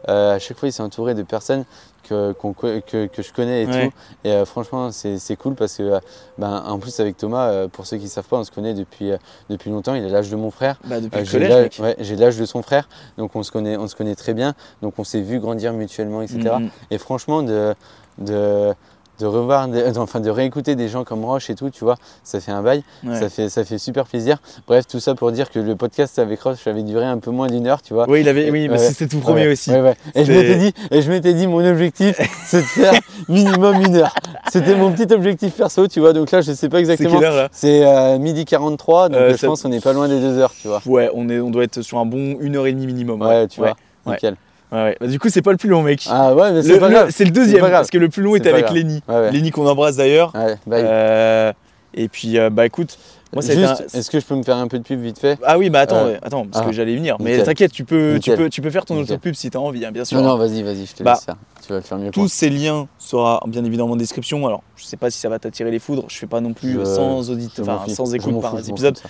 euh, 0.07 0.35
à 0.35 0.39
chaque 0.39 0.57
fois, 0.57 0.69
il 0.69 0.71
s'est 0.71 0.83
entouré 0.83 1.15
de 1.15 1.23
personnes 1.23 1.65
que, 2.07 2.33
que, 2.33 3.05
que 3.07 3.21
je 3.21 3.31
connais 3.31 3.63
et 3.63 3.67
Ouais. 3.67 3.87
tout. 3.87 3.93
Et 4.25 4.31
euh, 4.31 4.43
franchement, 4.45 4.91
c'est, 4.91 5.17
c'est 5.17 5.35
cool 5.37 5.55
parce 5.55 5.77
que, 5.77 5.83
euh, 5.83 5.99
ben, 6.37 6.61
en 6.67 6.77
plus, 6.79 6.99
avec 6.99 7.15
Thomas, 7.17 7.47
euh, 7.49 7.67
pour 7.67 7.85
ceux 7.85 7.97
qui 7.97 8.05
ne 8.05 8.09
savent 8.09 8.25
pas, 8.27 8.37
on 8.37 8.43
se 8.43 8.51
connaît 8.51 8.73
depuis, 8.73 9.11
depuis 9.49 9.69
longtemps. 9.69 9.95
Il 9.95 10.03
a 10.03 10.09
l'âge 10.09 10.29
de 10.29 10.35
mon 10.35 10.51
frère. 10.51 10.75
Bah 10.85 10.99
depuis 10.99 11.39
l'âge, 11.39 11.79
ouais, 11.79 11.95
j'ai 11.99 12.15
l'âge 12.17 12.37
de 12.37 12.45
son 12.45 12.61
frère, 12.63 12.89
donc 13.17 13.35
on 13.35 13.43
se 13.43 13.51
connaît, 13.51 13.77
on 13.77 13.87
se 13.87 13.95
connaît 13.95 14.15
très 14.15 14.33
bien. 14.33 14.55
Donc 14.81 14.90
on 14.99 15.03
s'est 15.03 15.21
vu 15.21 15.39
grandir 15.39 15.73
mutuellement, 15.73 16.21
etc. 16.21 16.39
Mhm. 16.59 16.69
Et 16.91 16.97
franchement, 16.97 17.43
de, 17.43 17.73
de, 18.17 18.73
de 19.19 19.25
revoir, 19.27 19.67
enfin 19.97 20.19
de 20.19 20.29
réécouter 20.29 20.75
des 20.75 20.87
gens 20.89 21.03
comme 21.03 21.23
Roche 21.25 21.49
et 21.51 21.55
tout, 21.55 21.69
tu 21.69 21.83
vois, 21.83 21.95
ça 22.23 22.39
fait 22.39 22.51
un 22.51 22.61
bail. 22.63 22.83
Ouais. 23.03 23.19
Ça, 23.19 23.29
fait, 23.29 23.49
ça 23.49 23.63
fait 23.63 23.77
super 23.77 24.05
plaisir. 24.05 24.37
Bref, 24.67 24.87
tout 24.87 24.99
ça 24.99 25.13
pour 25.15 25.31
dire 25.31 25.49
que 25.51 25.59
le 25.59 25.75
podcast 25.75 26.17
avec 26.19 26.41
Roche 26.41 26.65
avait 26.67 26.81
duré 26.83 27.05
un 27.05 27.19
peu 27.19 27.29
moins 27.31 27.47
d'une 27.47 27.67
heure, 27.67 27.81
tu 27.83 27.93
vois. 27.93 28.09
Oui, 28.09 28.21
il 28.21 28.29
avait, 28.29 28.49
oui, 28.49 28.67
mais 28.67 28.73
Ouais. 28.73 28.77
c'était 28.79 29.07
tout 29.07 29.19
premier 29.19 29.45
Ouais, 29.45 29.51
aussi. 29.53 29.71
Et, 30.15 30.25
je 30.25 30.31
m'étais 30.33 30.55
dit, 30.57 30.73
et 30.89 31.01
je 31.01 31.11
m'étais 31.11 31.33
dit, 31.33 31.45
mon 31.47 31.63
objectif, 31.65 32.19
c'est 32.45 32.61
de 32.61 32.65
faire 32.65 32.93
minimum 33.29 33.75
une 33.85 33.97
heure. 33.97 34.13
C'était 34.51 34.75
mon 34.75 34.91
petit 34.91 35.13
objectif 35.13 35.53
perso, 35.55 35.87
tu 35.87 35.99
vois. 35.99 36.13
Donc 36.13 36.31
là, 36.31 36.41
je 36.41 36.51
sais 36.51 36.67
pas 36.67 36.79
exactement. 36.79 37.19
C'est 37.51 37.85
euh, 37.85 38.17
midi 38.17 38.43
43, 38.45 39.09
donc 39.09 39.17
Euh, 39.21 39.31
je 39.31 39.37
ça- 39.37 39.47
pense 39.47 39.61
qu'on 39.61 39.69
n'est 39.69 39.79
pas 39.79 39.93
loin 39.93 40.07
des 40.07 40.19
deux 40.19 40.37
heures, 40.39 40.51
tu 40.59 40.67
vois. 40.67 40.81
Ouais, 40.87 41.09
on, 41.13 41.29
est, 41.29 41.39
on 41.39 41.51
doit 41.51 41.63
être 41.63 41.81
sur 41.83 41.99
un 41.99 42.05
bon 42.05 42.37
une 42.41 42.55
heure 42.57 42.65
et 42.67 42.73
demie 42.73 42.87
minimum. 42.87 43.21
Ouais, 43.21 43.47
tu 43.47 43.59
vois. 43.61 43.75
Nickel. 44.05 44.35
Ouais, 44.71 44.77
ouais. 44.83 44.97
Bah, 45.01 45.07
du 45.07 45.19
coup, 45.19 45.29
c'est 45.29 45.41
pas 45.41 45.51
le 45.51 45.57
plus 45.57 45.69
long, 45.69 45.83
mec. 45.83 46.05
Ah 46.09 46.33
ouais, 46.33 46.51
mais 46.53 46.63
c'est 46.63 46.79
pas 46.79 46.87
le- 46.87 46.93
grave. 46.93 47.09
c'est 47.11 47.25
le 47.25 47.31
deuxième, 47.31 47.61
parce 47.69 47.89
que 47.89 47.97
le 47.97 48.09
plus 48.09 48.23
long 48.23 48.37
pas 48.37 48.49
avec. 48.49 48.69
Lenny. 48.71 49.01
Ouais. 49.07 49.31
Lenny 49.31 49.51
qu'on 49.51 49.67
embrasse 49.67 49.97
d'ailleurs. 49.97 50.31
Bye. 50.31 50.57
Euh, 50.85 51.51
et 51.93 52.07
puis, 52.07 52.37
euh, 52.37 52.49
bah 52.49 52.65
écoute, 52.65 52.97
moi 53.33 53.41
ça 53.41 53.53
Juste, 53.53 53.83
un- 53.93 53.97
est-ce 53.99 54.09
que 54.09 54.17
je 54.19 54.25
peux 54.25 54.35
me 54.35 54.43
faire 54.43 54.55
un 54.55 54.69
peu 54.69 54.77
de 54.79 54.83
pub 54.83 55.01
vite 55.01 55.19
fait? 55.19 55.37
Ah 55.43 55.57
oui, 55.57 55.69
bah 55.69 55.81
attends, 55.81 56.05
Euh, 56.05 56.17
attends 56.21 56.45
parce 56.45 56.63
ah, 56.63 56.67
que 56.69 56.73
j'allais 56.73 56.95
venir. 56.95 57.17
Mais 57.19 57.43
t'inquiète, 57.43 57.73
tu 57.73 57.83
peux, 57.83 58.17
tu, 58.21 58.33
peux, 58.33 58.49
tu 58.49 58.61
peux 58.61 58.69
faire 58.69 58.85
ton 58.85 58.97
autopub 58.97 59.35
si 59.35 59.49
t'as 59.49 59.59
envie, 59.59 59.85
hein, 59.85 59.91
bien 59.91 60.05
sûr. 60.05 60.21
Non, 60.21 60.29
non, 60.29 60.37
vas-y, 60.37 60.63
vas-y, 60.63 60.85
je 60.85 60.93
te 60.95 61.03
Bah, 61.03 61.13
laisse 61.13 61.25
faire. 61.25 61.35
Tu 61.65 61.73
vas 61.73 61.79
le 61.79 61.83
faire 61.83 61.97
mieux 61.97 62.11
Tous 62.11 62.29
ces 62.29 62.49
liens 62.49 62.87
sera 62.97 63.43
bien 63.47 63.65
évidemment 63.65 63.91
en 63.91 63.95
description. 63.97 64.45
Alors, 64.47 64.63
je 64.77 64.85
sais 64.85 64.97
pas 64.97 65.09
si 65.11 65.19
ça 65.19 65.27
va 65.27 65.37
t'attirer 65.37 65.69
les 65.69 65.79
foudres. 65.79 66.05
Je 66.07 66.17
fais 66.17 66.27
pas 66.27 66.39
non 66.39 66.53
plus 66.53 66.77
sans 66.85 67.29
audit, 67.29 67.51
enfin 67.59 67.81
sans 67.89 68.15
écoute 68.15 68.39
par 68.41 68.57
épisode. 68.57 68.97
ça. 68.97 69.09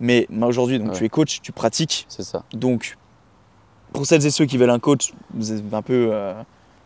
Mais 0.00 0.26
moi 0.30 0.48
aujourd'hui, 0.48 0.78
donc 0.78 0.92
tu 0.92 1.04
es 1.04 1.08
coach, 1.08 1.40
tu 1.42 1.52
pratiques. 1.52 2.06
C'est 2.08 2.24
ça. 2.24 2.42
Donc, 2.52 2.96
pour 3.94 4.04
celles 4.06 4.26
et 4.26 4.30
ceux 4.30 4.44
qui 4.44 4.58
veulent 4.58 4.70
un 4.70 4.78
coach, 4.80 5.14
vous 5.32 5.52
avez 5.52 5.62
un 5.72 5.80
peu 5.80 6.08
euh, 6.12 6.34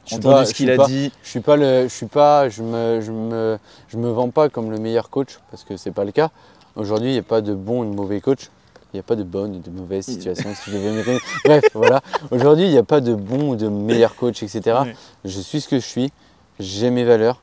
Je 0.05 0.11
suis 0.11 0.17
entendu 0.19 0.35
pas- 0.35 0.45
ce 0.45 0.55
qu'il 0.55 0.71
a 0.71 0.77
pas- 0.77 0.87
dit. 0.87 1.11
Je 1.23 1.29
suis 1.29 1.41
pas 1.41 1.57
le, 1.57 1.85
je 1.89 1.95
suis 1.95 2.07
pas, 2.07 2.49
je 2.49 2.63
me, 2.63 3.01
je 3.01 3.11
me, 3.11 3.59
je 3.89 3.97
me 3.97 4.11
vends 4.11 4.29
pas 4.31 4.49
comme 4.49 4.71
le 4.71 4.79
meilleur 4.79 5.11
coach 5.11 5.41
parce 5.51 5.65
que 5.65 5.77
c'est 5.77 5.91
pas 5.91 6.05
le 6.05 6.13
cas. 6.13 6.31
Aujourd'hui, 6.77 7.09
il 7.09 7.13
n'y 7.15 7.19
a 7.19 7.23
pas 7.25 7.41
de 7.41 7.55
bon 7.55 7.81
ou 7.83 7.91
de 7.91 7.97
mauvais 7.97 8.21
coach. 8.21 8.51
Il 8.93 8.97
n'y 8.97 9.01
a 9.01 9.03
pas 9.03 9.17
de 9.17 9.23
bonne 9.23 9.57
ou 9.57 9.59
de 9.59 9.71
mauvaise 9.71 10.05
situation. 10.07 10.51
si 10.55 10.71
je 10.71 11.19
Bref, 11.45 11.65
voilà. 11.75 12.01
Aujourd'hui, 12.31 12.65
il 12.67 12.71
n'y 12.71 12.79
a 12.79 12.83
pas 12.85 13.01
de 13.01 13.15
bon 13.15 13.51
ou 13.51 13.57
de 13.57 13.69
meilleur 13.69 14.15
coach, 14.17 14.43
etc. 14.43 14.79
Je 15.25 15.41
suis 15.41 15.61
ce 15.61 15.69
que 15.69 15.79
je 15.81 15.85
suis. 15.87 16.13
J'ai 16.61 16.91
mes 16.91 17.05
valeurs. 17.05 17.41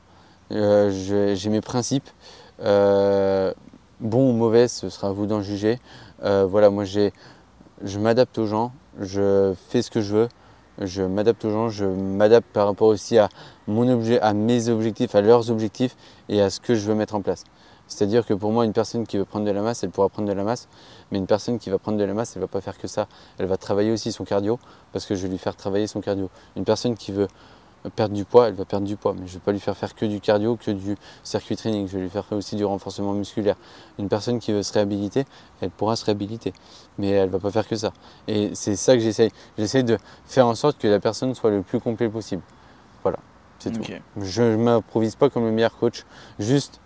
euh, 0.52 1.34
j'ai 1.36 1.50
mes 1.50 1.60
principes. 1.60 2.08
Euh, 2.62 3.52
bon 4.00 4.30
ou 4.30 4.32
mauvais, 4.32 4.66
ce 4.68 4.88
sera 4.88 5.08
à 5.08 5.12
vous 5.12 5.26
d'en 5.26 5.40
juger. 5.42 5.78
Euh, 6.24 6.46
voilà, 6.48 6.70
moi, 6.70 6.84
j'ai, 6.84 7.12
je 7.84 7.98
m'adapte 7.98 8.38
aux 8.38 8.46
gens. 8.46 8.72
Je 9.00 9.54
fais 9.68 9.82
ce 9.82 9.90
que 9.90 10.00
je 10.00 10.14
veux. 10.14 10.28
Je 10.80 11.02
m'adapte 11.02 11.44
aux 11.44 11.50
gens. 11.50 11.68
Je 11.68 11.84
m'adapte 11.84 12.48
par 12.52 12.66
rapport 12.66 12.88
aussi 12.88 13.18
à 13.18 13.28
mes 13.66 14.68
objectifs, 14.68 15.14
à 15.14 15.20
leurs 15.20 15.50
objectifs 15.50 15.96
et 16.28 16.40
à 16.40 16.50
ce 16.50 16.60
que 16.60 16.74
je 16.74 16.86
veux 16.86 16.94
mettre 16.94 17.14
en 17.14 17.20
place. 17.20 17.44
C'est-à-dire 17.88 18.26
que 18.26 18.34
pour 18.34 18.50
moi, 18.50 18.64
une 18.64 18.72
personne 18.72 19.06
qui 19.06 19.16
veut 19.16 19.24
prendre 19.24 19.44
de 19.46 19.50
la 19.52 19.62
masse, 19.62 19.84
elle 19.84 19.90
pourra 19.90 20.08
prendre 20.08 20.28
de 20.28 20.32
la 20.32 20.42
masse, 20.42 20.66
mais 21.12 21.18
une 21.18 21.26
personne 21.26 21.60
qui 21.60 21.70
va 21.70 21.78
prendre 21.78 21.98
de 21.98 22.04
la 22.04 22.14
masse, 22.14 22.32
elle 22.34 22.42
va 22.42 22.48
pas 22.48 22.60
faire 22.60 22.78
que 22.78 22.88
ça. 22.88 23.06
Elle 23.38 23.46
va 23.46 23.56
travailler 23.56 23.92
aussi 23.92 24.10
son 24.10 24.24
cardio, 24.24 24.58
parce 24.92 25.06
que 25.06 25.14
je 25.14 25.22
vais 25.22 25.28
lui 25.28 25.38
faire 25.38 25.54
travailler 25.54 25.86
son 25.86 26.00
cardio. 26.00 26.28
Une 26.56 26.64
personne 26.64 26.96
qui 26.96 27.12
veut 27.12 27.28
perdre 27.94 28.14
du 28.14 28.24
poids, 28.24 28.48
elle 28.48 28.54
va 28.54 28.64
perdre 28.64 28.86
du 28.86 28.96
poids, 28.96 29.14
mais 29.14 29.26
je 29.26 29.34
ne 29.34 29.38
vais 29.38 29.44
pas 29.44 29.52
lui 29.52 29.60
faire 29.60 29.76
faire 29.76 29.94
que 29.94 30.06
du 30.06 30.20
cardio, 30.20 30.56
que 30.56 30.70
du 30.70 30.96
circuit 31.22 31.56
training. 31.56 31.88
Je 31.88 31.96
vais 31.96 32.04
lui 32.04 32.10
faire 32.10 32.24
aussi 32.32 32.56
du 32.56 32.64
renforcement 32.64 33.12
musculaire. 33.12 33.56
Une 33.98 34.08
personne 34.08 34.38
qui 34.38 34.52
veut 34.52 34.62
se 34.62 34.72
réhabiliter, 34.72 35.24
elle 35.60 35.70
pourra 35.70 35.96
se 35.96 36.04
réhabiliter, 36.04 36.52
mais 36.98 37.10
elle 37.10 37.30
va 37.30 37.38
pas 37.38 37.50
faire 37.50 37.66
que 37.68 37.76
ça. 37.76 37.92
Et 38.28 38.54
c'est 38.54 38.76
ça 38.76 38.94
que 38.94 39.00
j'essaye. 39.00 39.30
J'essaye 39.58 39.84
de 39.84 39.98
faire 40.26 40.46
en 40.46 40.54
sorte 40.54 40.78
que 40.78 40.88
la 40.88 41.00
personne 41.00 41.34
soit 41.34 41.50
le 41.50 41.62
plus 41.62 41.80
complet 41.80 42.08
possible. 42.08 42.42
Voilà, 43.02 43.18
c'est 43.58 43.72
tout. 43.72 43.82
Je 44.20 44.42
ne 44.42 44.56
m'improvise 44.56 45.14
pas 45.14 45.30
comme 45.30 45.44
le 45.44 45.52
meilleur 45.52 45.76
coach. 45.76 46.04
Juste, 46.38 46.80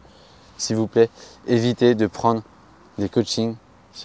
s'il 0.57 0.77
vous 0.77 0.87
plaît, 0.87 1.09
évitez 1.47 1.95
de 1.95 2.07
prendre 2.07 2.43
des 2.99 3.09
coachings 3.09 3.57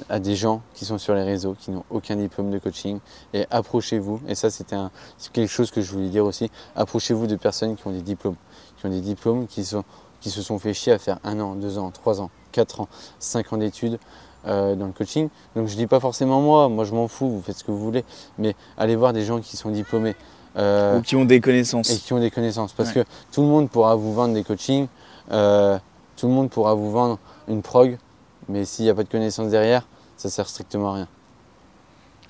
à 0.09 0.19
des 0.19 0.35
gens 0.35 0.61
qui 0.73 0.85
sont 0.85 0.97
sur 0.97 1.13
les 1.15 1.23
réseaux, 1.23 1.55
qui 1.59 1.71
n'ont 1.71 1.83
aucun 1.89 2.15
diplôme 2.15 2.49
de 2.51 2.59
coaching. 2.59 2.99
Et 3.33 3.45
approchez-vous, 3.51 4.21
et 4.27 4.35
ça 4.35 4.49
c'était 4.49 4.77
quelque 5.33 5.49
chose 5.51 5.71
que 5.71 5.81
je 5.81 5.91
voulais 5.91 6.09
dire 6.09 6.25
aussi, 6.25 6.49
approchez-vous 6.75 7.27
de 7.27 7.35
personnes 7.35 7.75
qui 7.75 7.85
ont 7.87 7.91
des 7.91 8.01
diplômes. 8.01 8.35
Qui 8.77 8.85
ont 8.87 8.89
des 8.89 9.01
diplômes, 9.01 9.47
qui, 9.47 9.63
sont, 9.63 9.83
qui 10.21 10.29
se 10.29 10.41
sont 10.41 10.59
fait 10.59 10.73
chier 10.73 10.93
à 10.93 10.97
faire 10.99 11.19
un 11.23 11.39
an, 11.39 11.55
deux 11.55 11.77
ans, 11.77 11.91
trois 11.91 12.19
ans, 12.21 12.29
quatre 12.51 12.81
ans, 12.81 12.87
cinq 13.19 13.53
ans 13.53 13.57
d'études. 13.57 13.99
euh, 14.47 14.75
dans 14.75 14.85
le 14.85 14.91
coaching. 14.91 15.29
Donc 15.55 15.67
je 15.67 15.75
dis 15.75 15.87
pas 15.87 15.99
forcément 15.99 16.39
moi, 16.39 16.69
moi 16.69 16.85
je 16.85 16.93
m'en 16.93 17.07
fous, 17.07 17.27
vous 17.27 17.41
faites 17.41 17.57
ce 17.57 17.63
que 17.63 17.71
vous 17.71 17.79
voulez, 17.79 18.05
mais 18.37 18.55
allez 18.77 18.95
voir 18.95 19.11
des 19.11 19.25
gens 19.25 19.39
qui 19.39 19.57
sont 19.57 19.71
diplômés. 19.71 20.15
euh, 20.55 20.99
Ou 20.99 21.01
qui 21.01 21.15
ont 21.15 21.25
des 21.25 21.41
connaissances. 21.41 21.89
et 21.89 21.97
qui 21.97 22.13
ont 22.13 22.19
des 22.19 22.29
connaissances. 22.29 22.71
Parce 22.73 22.89
Ouais. 22.89 23.03
que 23.03 23.09
tout 23.31 23.41
le 23.41 23.47
monde 23.47 23.71
pourra 23.71 23.95
vous 23.95 24.13
vendre 24.13 24.35
des 24.35 24.43
coachings, 24.43 24.85
euh, 25.31 25.79
tout 26.15 26.27
le 26.27 26.33
monde 26.33 26.51
pourra 26.51 26.75
vous 26.75 26.91
vendre 26.91 27.17
une 27.47 27.63
prog, 27.63 27.97
mais 28.49 28.65
s'il 28.65 28.85
n'y 28.85 28.91
a 28.91 28.95
pas 28.95 29.03
de 29.03 29.09
connaissances 29.09 29.49
derrière, 29.49 29.87
ça 30.17 30.29
sert 30.29 30.47
strictement 30.47 30.91
à 30.91 30.95
rien. 30.95 31.07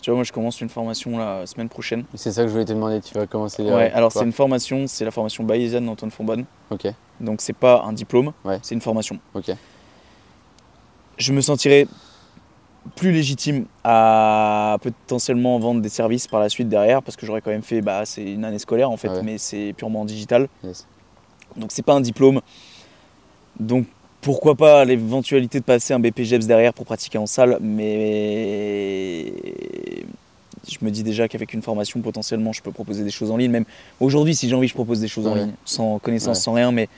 Tu 0.02 0.12
vois, 0.12 0.16
moi 0.18 0.24
je 0.24 0.32
commence 0.32 0.62
une 0.62 0.70
formation 0.70 1.18
la 1.18 1.48
semaine 1.48 1.68
prochaine. 1.70 2.06
C'est 2.14 2.32
ça 2.32 2.42
que 2.44 2.48
je 2.48 2.54
voulais 2.54 2.66
te 2.66 2.74
demander, 2.74 3.02
tu 3.02 3.14
vas 3.16 3.26
commencer 3.26 3.64
Ouais, 3.64 3.92
alors 3.92 4.12
c'est 4.12 4.24
une 4.24 4.32
formation, 4.34 4.86
c'est 4.88 5.04
la 5.04 5.12
formation 5.12 5.44
bayésienne 5.44 5.86
d'Antoine 5.86 6.12
Fonbonne. 6.12 6.46
Ok, 6.70 6.88
Donc 7.20 7.42
c'est 7.42 7.54
pas 7.54 7.82
un 7.84 7.94
diplôme, 7.94 8.32
Ouais. 8.44 8.60
c'est 8.62 8.76
une 8.76 8.82
formation. 8.82 9.18
ok, 9.34 9.52
Je 11.18 11.34
me 11.34 11.42
sentirais 11.42 11.88
plus 12.96 13.12
légitime 13.12 13.66
à 13.84 14.78
potentiellement 14.80 15.58
vendre 15.58 15.82
des 15.82 15.90
services 15.90 16.28
par 16.28 16.40
la 16.40 16.50
suite 16.50 16.70
derrière 16.70 17.02
parce 17.02 17.16
que 17.18 17.26
j'aurais 17.26 17.42
quand 17.42 17.50
même 17.50 17.64
fait, 17.64 17.82
bah 17.82 18.06
c'est 18.06 18.24
une 18.24 18.46
année 18.46 18.60
scolaire 18.60 18.92
en 18.92 18.98
fait, 18.98 19.10
Ouais. 19.10 19.24
mais 19.24 19.38
c'est 19.40 19.74
purement 19.76 20.06
digital. 20.06 20.48
yes. 20.64 20.86
Donc 21.56 21.72
c'est 21.72 21.82
pas 21.82 21.94
un 21.96 22.02
diplôme. 22.02 22.42
Donc 23.60 23.88
pourquoi 24.26 24.56
pas 24.56 24.84
l'éventualité 24.86 25.60
de 25.60 25.64
passer 25.64 25.94
un 25.94 26.00
BPGEPS 26.00 26.48
derrière 26.48 26.74
pour 26.74 26.84
pratiquer 26.86 27.20
en 27.20 27.28
salle, 27.28 27.60
mais 27.62 29.32
je 30.68 30.78
me 30.82 30.90
dis 30.90 31.04
déjà 31.04 31.28
qu'avec 31.28 31.54
une 31.54 31.62
formation 31.62 32.02
potentiellement 32.02 32.52
je 32.52 32.64
peux 32.64 32.72
proposer 32.72 33.04
des 33.04 33.12
choses 33.12 33.30
en 33.30 33.38
ligne. 33.38 33.52
Même 33.52 33.66
aujourd'hui 34.00 34.34
si 34.36 34.50
j'ai 34.50 34.56
envie 34.56 34.68
je 34.68 34.74
propose 34.74 35.00
des 35.00 35.08
choses 35.08 35.28
en 35.28 35.36
ligne, 35.36 35.54
sans 35.64 36.00
connaissance, 36.00 36.38
Ouais. 36.38 36.44
sans 36.44 36.54
rien, 36.54 36.72
mais 36.72 36.90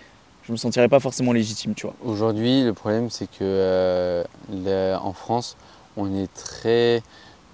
je 0.47 0.53
me 0.53 0.57
sentirais 0.57 0.87
pas 0.87 1.01
forcément 1.01 1.33
légitime, 1.33 1.73
tu 1.75 1.85
vois. 1.85 1.95
Aujourd'hui, 2.05 2.63
le 2.63 2.71
problème, 2.73 3.09
c'est 3.09 3.25
que 3.27 3.39
euh, 3.41 4.23
la- 4.63 5.01
en 5.03 5.11
France, 5.11 5.57
on 5.97 6.15
est 6.15 6.33
très 6.33 7.01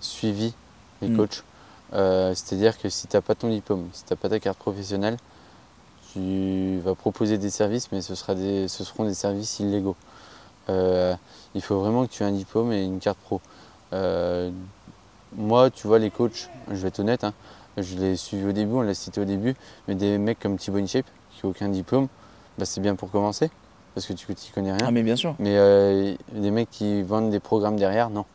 suivi, 0.02 0.54
les 1.02 1.08
Mm. 1.10 1.18
coachs. 1.18 1.44
Euh, 1.95 2.34
C'est-à-dire 2.36 2.78
que 2.78 2.90
si 2.90 3.08
tu 3.08 3.16
n'as 3.18 3.22
pas 3.22 3.34
ton 3.34 3.50
diplôme, 3.50 3.88
si 3.94 4.04
tu 4.06 4.14
n'as 4.14 4.18
pas 4.18 4.30
ta 4.30 4.40
carte 4.40 4.60
professionnelle, 4.60 5.18
tu 6.14 6.80
vas 6.84 6.95
proposer 6.95 7.38
des 7.38 7.49
services, 7.49 7.91
mais 7.91 8.02
ce, 8.02 8.15
sera 8.15 8.35
des, 8.35 8.68
ce 8.68 8.84
seront 8.84 9.06
des 9.06 9.14
services 9.14 9.60
illégaux. 9.60 9.95
Euh, 10.69 11.15
il 11.56 11.61
faut 11.61 11.80
vraiment 11.80 12.06
que 12.06 12.11
tu 12.11 12.23
aies 12.23 12.26
un 12.26 12.31
diplôme 12.31 12.72
et 12.72 12.84
une 12.84 12.99
carte 12.99 13.18
pro. 13.18 13.41
Euh, 13.94 14.52
moi, 15.35 15.69
tu 15.69 15.88
vois, 15.88 15.99
les 15.99 16.11
coachs, 16.11 16.49
je 16.69 16.76
vais 16.76 16.90
être 16.90 16.99
honnête, 16.99 17.23
hein, 17.23 17.34
je 17.77 17.95
l'ai 17.98 18.15
suivi 18.15 18.45
au 18.45 18.52
début, 18.52 18.73
on 18.73 18.81
l'a 18.81 18.94
cité 18.94 19.19
au 19.22 19.26
début, 19.26 19.56
mais 19.88 19.95
des 19.95 20.18
mecs 20.18 20.40
comme 20.40 20.57
Thibaut 20.57 20.77
InShape, 20.77 21.07
qui 21.31 21.45
n'ont 21.45 21.52
aucun 21.52 21.69
diplôme, 21.69 22.07
bah, 22.57 22.65
c'est 22.65 22.81
bien 22.81 22.95
pour 22.95 23.10
commencer, 23.10 23.49
parce 23.95 24.06
que 24.06 24.14
tu 24.14 24.27
n'y 24.30 24.52
connais 24.53 24.72
rien. 24.72 24.85
Ah, 24.88 24.91
mais 24.91 25.03
bien 25.03 25.15
sûr. 25.15 25.35
Mais 25.40 25.57
euh, 25.57 26.15
des 26.31 26.52
mecs 26.52 26.69
qui 26.69 27.02
vendent 27.02 27.31
des 27.31 27.40
programmes 27.40 27.77
derrière, 27.77 28.10
non. 28.10 28.26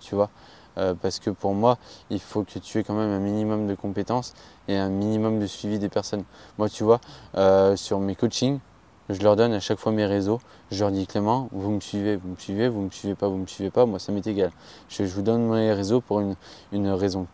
Tu 0.00 0.14
vois 0.14 0.30
Euh, 0.78 0.94
Parce 0.94 1.18
que 1.18 1.30
pour 1.30 1.54
moi, 1.54 1.78
il 2.10 2.20
faut 2.20 2.44
que 2.44 2.58
tu 2.58 2.78
aies 2.78 2.84
quand 2.84 2.94
même 2.94 3.10
un 3.10 3.18
minimum 3.18 3.66
de 3.66 3.74
compétences 3.74 4.34
et 4.68 4.76
un 4.76 4.88
minimum 4.88 5.40
de 5.40 5.46
suivi 5.46 5.78
des 5.78 5.88
personnes. 5.88 6.24
Moi, 6.56 6.68
tu 6.68 6.84
vois, 6.84 7.00
euh, 7.36 7.76
sur 7.76 7.98
mes 8.00 8.14
coachings, 8.14 8.60
je 9.08 9.22
leur 9.22 9.36
donne 9.36 9.52
à 9.52 9.60
chaque 9.60 9.78
fois 9.78 9.92
mes 9.92 10.06
réseaux. 10.06 10.40
Je 10.70 10.80
leur 10.80 10.92
dis 10.92 11.06
Clément, 11.06 11.48
vous 11.52 11.70
me 11.70 11.80
suivez, 11.80 12.16
vous 12.16 12.28
me 12.28 12.36
suivez, 12.36 12.68
vous 12.68 12.82
me 12.82 12.90
suivez 12.90 13.14
pas, 13.14 13.28
vous 13.28 13.38
me 13.38 13.46
suivez 13.46 13.70
pas, 13.70 13.86
moi 13.86 13.98
ça 13.98 14.12
m'est 14.12 14.26
égal. 14.26 14.50
Je, 14.88 15.02
vous 15.04 15.22
donne 15.22 15.48
mes 15.48 15.72
réseaux 15.72 16.00
pour 16.00 16.20
une, 16.20 16.88
raison 16.88 17.26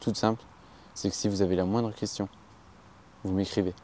toute 0.00 0.16
simple, 0.16 0.42
c'est 0.94 1.10
que 1.10 1.14
si 1.14 1.28
vous 1.28 1.42
avez 1.42 1.54
la 1.54 1.64
moindre 1.64 1.92
question, 1.92 2.28
vous 3.24 3.32
m'écrivez. 3.32 3.74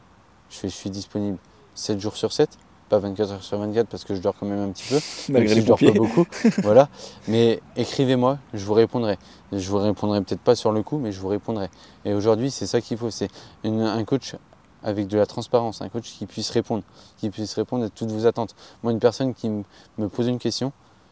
Je, 0.49 0.61
je 0.63 0.67
suis 0.67 0.89
disponible 0.89 1.37
7 1.75 1.99
jours 1.99 2.17
sur 2.17 2.33
7, 2.33 2.57
pas 2.89 2.99
24 2.99 3.31
heures 3.31 3.43
sur 3.43 3.57
24 3.59 3.87
parce 3.87 4.03
que 4.03 4.15
je 4.15 4.21
dors 4.21 4.35
quand 4.37 4.45
même 4.45 4.59
un 4.59 4.71
petit 4.71 4.87
peu. 4.89 4.99
Malgré 5.33 5.55
si 5.55 5.61
je 5.61 5.65
dors 5.67 5.79
pas 5.79 5.91
beaucoup. 5.91 6.25
voilà. 6.63 6.89
Mais 7.27 7.61
écrivez-moi, 7.77 8.39
je 8.53 8.65
vous 8.65 8.73
répondrai. 8.73 9.17
Je 9.51 9.69
vous 9.69 9.77
répondrai 9.77 10.21
peut-être 10.21 10.41
pas 10.41 10.55
sur 10.55 10.71
le 10.71 10.83
coup, 10.83 10.97
mais 10.97 11.11
je 11.11 11.19
vous 11.19 11.27
répondrai. 11.29 11.69
Et 12.05 12.13
aujourd'hui, 12.13 12.51
c'est 12.51 12.67
ça 12.67 12.81
qu'il 12.81 12.97
faut. 12.97 13.09
C'est 13.11 13.29
un 13.63 14.03
coach 14.03 14.35
avec 14.83 15.07
de 15.07 15.17
la 15.17 15.25
transparence, 15.25 15.81
un 15.81 15.89
coach 15.89 16.09
qui 16.17 16.25
puisse 16.25 16.49
répondre, 16.51 16.83
qui 17.17 17.29
puisse 17.29 17.53
répondre 17.53 17.85
à 17.85 17.89
toutes 17.89 18.11
vos 18.11 18.25
attentes. 18.25 18.55
Moi, 18.83 18.91
une 18.93 18.99
personne 18.99 19.33
qui 19.33 19.49
me 19.49 20.07
pose 20.09 20.27
une 20.27 20.39
question, 20.39 20.71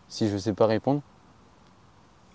si 0.09 0.27
je 0.29 0.33
ne 0.33 0.39
sais 0.39 0.53
pas 0.53 0.65
répondre, 0.67 1.01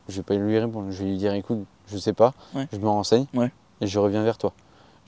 je 0.09 0.17
vais 0.17 0.23
pas 0.23 0.35
lui 0.35 0.59
répondre. 0.59 0.91
Je 0.91 1.03
vais 1.03 1.11
lui 1.11 1.17
dire, 1.17 1.33
écoute, 1.35 1.65
je 1.87 1.97
sais 1.97 2.13
pas, 2.13 2.35
Ouais. 2.55 2.67
je 2.73 2.79
me 2.79 2.89
renseigne 2.89 3.27
Ouais. 3.35 3.51
et 3.81 3.87
je 3.87 3.99
reviens 3.99 4.23
vers 4.23 4.37
toi. 4.39 4.53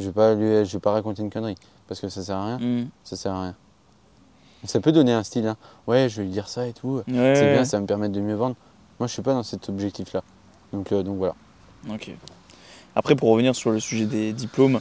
Je 0.01 0.07
vais 0.07 0.13
pas 0.13 0.35
lui, 0.35 0.65
je 0.65 0.73
vais 0.73 0.81
pas 0.81 0.93
raconter 0.93 1.23
une 1.23 1.31
connerie 1.31 1.57
parce 1.87 2.01
que 2.01 2.09
ça 2.09 2.23
sert 2.23 2.37
à 2.37 2.47
rien. 2.47 2.59
Mm. 2.59 2.89
Ça 3.05 3.17
sert 3.17 3.33
à 3.33 3.43
rien. 3.43 3.57
Ça 4.65 4.81
peut 4.81 4.93
donner 4.93 5.13
un 5.13 5.23
style. 5.23 5.47
hein. 5.47 5.57
Ouais, 5.87 6.09
je 6.09 6.17
vais 6.19 6.23
lui 6.25 6.31
dire 6.31 6.49
ça 6.49 6.67
et 6.67 6.73
tout. 6.73 7.03
Ouais, 7.09 7.35
C'est 7.37 7.53
bien, 7.53 7.65
ça 7.65 7.77
va 7.77 7.83
me 7.83 7.87
permettre 7.87 8.13
de 8.15 8.21
mieux 8.21 8.35
vendre. 8.35 8.57
Moi, 8.99 9.07
je 9.07 9.13
suis 9.13 9.23
pas 9.23 9.35
dans 9.35 9.43
cet 9.43 9.69
objectif-là. 9.69 10.23
Donc, 10.73 10.93
euh, 10.93 11.03
donc 11.03 11.19
voilà. 11.19 11.35
Ok. 11.91 12.11
Après, 12.97 13.15
pour 13.17 13.31
revenir 13.31 13.55
sur 13.55 13.71
le 13.71 13.81
sujet 13.81 14.07
des 14.07 14.33
diplômes, 14.33 14.81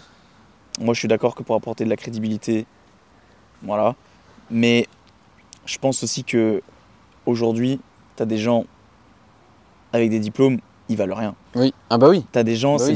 moi 0.80 0.94
je 0.94 1.00
suis 1.00 1.08
d'accord 1.08 1.34
que 1.36 1.44
pour 1.44 1.56
apporter 1.56 1.84
de 1.84 1.90
la 1.90 1.96
crédibilité, 1.98 2.66
voilà. 3.64 3.96
Mais 4.52 4.88
je 5.66 5.78
pense 5.80 6.04
aussi 6.04 6.24
que 6.24 6.62
aujourd'hui, 7.26 7.80
tu 8.16 8.24
as 8.24 8.26
des 8.28 8.38
gens 8.38 8.66
avec 9.92 10.10
des 10.10 10.20
diplômes, 10.20 10.60
ils 10.90 10.98
valent 10.98 11.16
rien. 11.16 11.36
Oui. 11.56 11.74
Ah 11.90 11.98
bah 11.98 12.10
oui. 12.10 12.24
Tu 12.32 12.38
as 12.40 12.44
des 12.44 12.56
gens, 12.56 12.74
Bah 12.78 12.80
c'est 12.86 12.92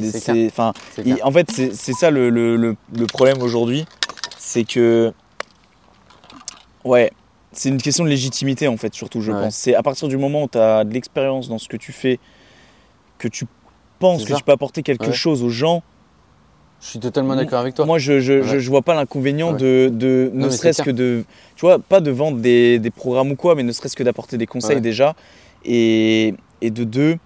oui, 1.06 1.22
en 1.24 1.32
fait, 1.32 1.50
c'est 1.52 1.74
c'est 1.74 1.94
ça 1.94 2.12
le, 2.12 2.30
le- 2.30 2.56
le- 2.58 2.76
le 2.96 3.06
problème 3.08 3.42
aujourd'hui, 3.42 3.86
c'est 4.38 4.64
que, 4.66 5.14
ouais, 6.88 7.12
c'est 7.52 7.70
une 7.70 7.82
question 7.82 8.04
de 8.04 8.10
légitimité 8.10 8.68
en 8.68 8.78
fait, 8.78 8.94
surtout, 8.94 9.22
je 9.22 9.32
Ouais. 9.32 9.42
pense. 9.44 9.56
C'est 9.56 9.76
à 9.76 9.84
partir 9.84 10.08
du 10.08 10.18
moment 10.18 10.44
où 10.44 10.48
tu 10.48 10.58
as 10.58 10.84
de 10.84 10.94
l'expérience 10.94 11.50
dans 11.50 11.58
ce 11.58 11.68
que 11.68 11.78
tu 11.78 11.92
fais, 11.92 12.20
que 13.18 13.28
tu 13.28 13.46
penses 14.00 14.26
que 14.26 14.34
tu 14.34 14.44
peux 14.44 14.52
apporter 14.52 14.84
quelque 14.84 15.08
Ouais. 15.08 15.14
chose 15.14 15.44
aux 15.44 15.50
gens, 15.50 15.82
Je 16.80 16.88
suis 16.88 17.00
totalement 17.00 17.36
d'accord 17.36 17.60
avec 17.62 17.74
toi. 17.74 17.86
moi 17.88 17.98
je, 17.98 18.20
je, 18.20 18.44
je- 18.44 18.54
Ouais. 18.56 18.60
je 18.60 18.70
vois 18.70 18.84
pas 18.84 18.94
l'inconvénient 18.94 19.54
de, 19.54 19.92
ne 20.34 20.50
serait-ce 20.50 20.84
que 20.84 20.92
de, 20.92 21.24
tu 21.56 21.62
vois, 21.62 21.80
pas 21.80 22.00
de 22.02 22.12
vendre 22.12 22.38
des, 22.38 22.78
des 22.80 22.92
programmes 22.92 23.32
ou 23.32 23.36
quoi, 23.36 23.56
mais 23.56 23.64
ne 23.64 23.72
serait-ce 23.72 23.96
que 23.96 24.04
d'apporter 24.04 24.38
des 24.38 24.46
conseils 24.46 24.82
déjà. 24.82 25.16
Et, 25.66 26.36
et 26.62 26.70
de 26.70 26.84
deux, 26.84 27.18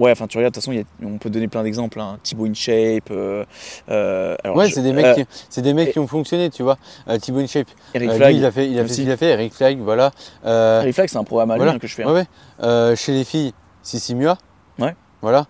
ouais, 0.00 0.10
enfin 0.10 0.26
tu 0.26 0.36
regardes, 0.38 0.52
de 0.52 0.56
toute 0.56 0.64
façon, 0.64 0.72
il 0.72 0.78
y 0.78 0.82
a- 0.82 1.06
on 1.06 1.18
peut 1.18 1.30
donner 1.30 1.46
plein 1.48 1.62
d'exemples. 1.62 2.00
Hein. 2.00 2.18
Thibaut 2.22 2.46
InShape, 2.46 3.10
euh, 3.10 3.44
euh, 3.90 4.36
alors, 4.42 4.56
ouais, 4.56 4.68
je- 4.68 4.74
c'est 4.74 4.82
des 4.82 4.92
mecs, 4.92 5.04
euh, 5.06 5.14
qui, 5.14 5.26
c'est 5.48 5.62
des 5.62 5.72
mecs 5.74 5.88
et- 5.88 5.92
qui 5.92 5.98
ont 5.98 6.06
fonctionné, 6.06 6.50
tu 6.50 6.62
vois. 6.62 6.76
Thibaut 7.20 7.40
InShape, 7.40 7.68
Eric 7.94 8.12
Flag. 8.12 8.30
lui, 8.32 8.38
il 8.40 8.44
a 8.44 8.50
fait, 8.50 8.68
il 8.70 8.78
a 8.78 8.82
fait 8.82 8.88
ce 8.88 8.94
qu'il 9.00 9.10
a 9.10 9.16
fait. 9.16 9.26
Eric 9.30 9.52
Flag, 9.54 9.78
voilà. 9.78 10.10
Eric 10.44 10.94
Flag, 10.94 11.08
c'est 11.08 11.16
un 11.18 11.24
programme 11.24 11.50
à 11.50 11.54
lui 11.54 11.58
voilà. 11.60 11.72
hein, 11.74 11.78
que 11.78 11.86
je 11.86 11.94
fais. 11.94 12.04
ouais, 12.04 12.10
hein. 12.10 12.14
ouais. 12.14 12.26
Euh, 12.66 12.96
chez 12.96 13.12
les 13.12 13.24
filles, 13.24 13.52
Sissi 13.82 14.14
Mua. 14.14 14.36
Ouais. 14.78 14.96
Voilà. 15.22 15.46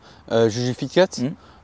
Juju 0.48 0.74
Fitcat. 0.74 1.06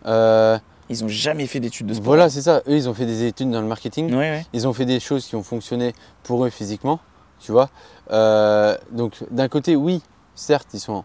Euh, 0.06 0.58
Ils 0.88 1.02
ont 1.04 1.08
jamais 1.08 1.46
fait 1.48 1.58
d'études 1.58 1.86
de 1.88 1.94
sport. 1.94 2.04
voilà, 2.06 2.30
c'est 2.30 2.42
ça. 2.42 2.62
Eux, 2.68 2.76
ils 2.76 2.88
ont 2.88 2.94
fait 2.94 3.06
des 3.06 3.24
études 3.24 3.50
dans 3.50 3.60
le 3.60 3.66
marketing. 3.66 4.10
Ouais, 4.12 4.18
ouais. 4.30 4.46
Ils 4.52 4.68
ont 4.68 4.72
fait 4.72 4.84
des 4.84 5.00
choses 5.00 5.26
qui 5.26 5.34
ont 5.34 5.42
fonctionné 5.42 5.92
pour 6.22 6.44
eux 6.44 6.50
physiquement, 6.50 7.00
tu 7.40 7.50
vois. 7.50 7.70
Euh, 8.12 8.76
donc 8.92 9.14
d'un 9.32 9.48
côté, 9.48 9.74
oui, 9.74 10.00
certes, 10.36 10.68
ils 10.74 10.78
sont 10.78 11.02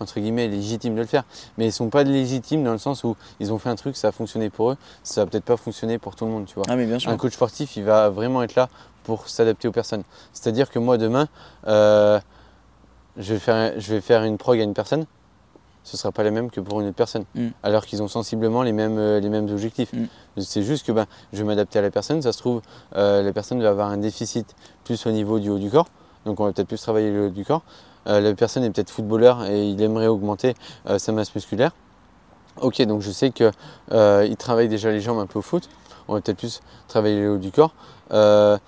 entre 0.00 0.20
guillemets 0.20 0.48
légitimes 0.48 0.94
de 0.94 1.00
le 1.00 1.06
faire, 1.06 1.24
mais 1.56 1.66
ils 1.66 1.72
sont 1.72 1.88
pas 1.88 2.02
légitimes 2.02 2.64
dans 2.64 2.72
le 2.72 2.78
sens 2.78 3.04
où 3.04 3.16
ils 3.40 3.52
ont 3.52 3.58
fait 3.58 3.68
un 3.68 3.76
truc, 3.76 3.96
ça 3.96 4.08
a 4.08 4.12
fonctionné 4.12 4.50
pour 4.50 4.70
eux, 4.70 4.76
ça 5.02 5.24
va 5.24 5.30
peut-être 5.30 5.44
pas 5.44 5.56
fonctionner 5.56 5.98
pour 5.98 6.16
tout 6.16 6.24
le 6.24 6.30
monde, 6.30 6.46
tu 6.46 6.54
vois. 6.54 6.64
Ah, 6.68 6.76
mais 6.76 6.86
bien 6.86 6.98
sûr. 6.98 7.10
Un 7.10 7.16
coach 7.16 7.32
sportif, 7.34 7.76
il 7.76 7.84
va 7.84 8.08
vraiment 8.10 8.42
être 8.42 8.54
là 8.54 8.68
pour 9.04 9.28
s'adapter 9.28 9.68
aux 9.68 9.72
personnes. 9.72 10.02
C'est-à-dire 10.32 10.70
que 10.70 10.78
moi 10.78 10.98
demain, 10.98 11.28
euh, 11.66 12.20
je, 13.16 13.34
vais 13.34 13.40
faire, 13.40 13.80
je 13.80 13.94
vais 13.94 14.00
faire 14.00 14.22
une 14.24 14.38
prog 14.38 14.60
à 14.60 14.62
une 14.62 14.74
personne, 14.74 15.06
ce 15.84 15.96
sera 15.96 16.12
pas 16.12 16.22
la 16.22 16.30
même 16.30 16.50
que 16.50 16.60
pour 16.60 16.80
une 16.80 16.88
autre 16.88 16.96
personne, 16.96 17.24
Mm. 17.34 17.48
alors 17.62 17.86
qu'ils 17.86 18.02
ont 18.02 18.08
sensiblement 18.08 18.62
les 18.62 18.72
mêmes, 18.72 18.98
euh, 18.98 19.20
les 19.20 19.30
mêmes 19.30 19.48
objectifs. 19.48 19.92
Mm. 19.92 20.06
C'est 20.38 20.62
juste 20.62 20.86
que 20.86 20.92
ben, 20.92 21.06
je 21.32 21.38
vais 21.38 21.44
m'adapter 21.44 21.78
à 21.78 21.82
la 21.82 21.90
personne, 21.90 22.20
ça 22.20 22.32
se 22.32 22.38
trouve, 22.38 22.60
euh, 22.96 23.22
la 23.22 23.32
personne 23.32 23.62
va 23.62 23.70
avoir 23.70 23.88
un 23.88 23.96
déficit 23.96 24.54
plus 24.84 25.06
au 25.06 25.10
niveau 25.10 25.38
du 25.38 25.48
haut 25.48 25.58
du 25.58 25.70
corps, 25.70 25.88
donc 26.26 26.40
on 26.40 26.44
va 26.44 26.52
peut-être 26.52 26.68
plus 26.68 26.80
travailler 26.80 27.10
le 27.10 27.26
haut 27.26 27.30
du 27.30 27.44
corps. 27.44 27.62
Euh, 28.08 28.20
la 28.20 28.34
personne 28.34 28.64
est 28.64 28.70
peut-être 28.70 28.90
footballeur 28.90 29.44
et 29.44 29.68
il 29.68 29.80
aimerait 29.82 30.06
augmenter 30.06 30.54
euh, 30.88 30.98
sa 30.98 31.12
masse 31.12 31.34
musculaire. 31.34 31.72
Ok, 32.60 32.82
donc 32.82 33.02
je 33.02 33.10
sais 33.10 33.30
qu'il 33.30 33.52
il 33.92 34.36
travaille 34.36 34.68
déjà 34.68 34.90
les 34.90 35.00
jambes 35.00 35.18
un 35.18 35.26
peu 35.26 35.38
au 35.38 35.42
foot, 35.42 35.68
on 36.08 36.14
va 36.14 36.20
peut-être 36.20 36.38
plus 36.38 36.60
travailler 36.88 37.20
le 37.20 37.32
haut 37.32 37.38
du 37.38 37.52
corps. 37.52 37.72
Euh, 38.10 38.58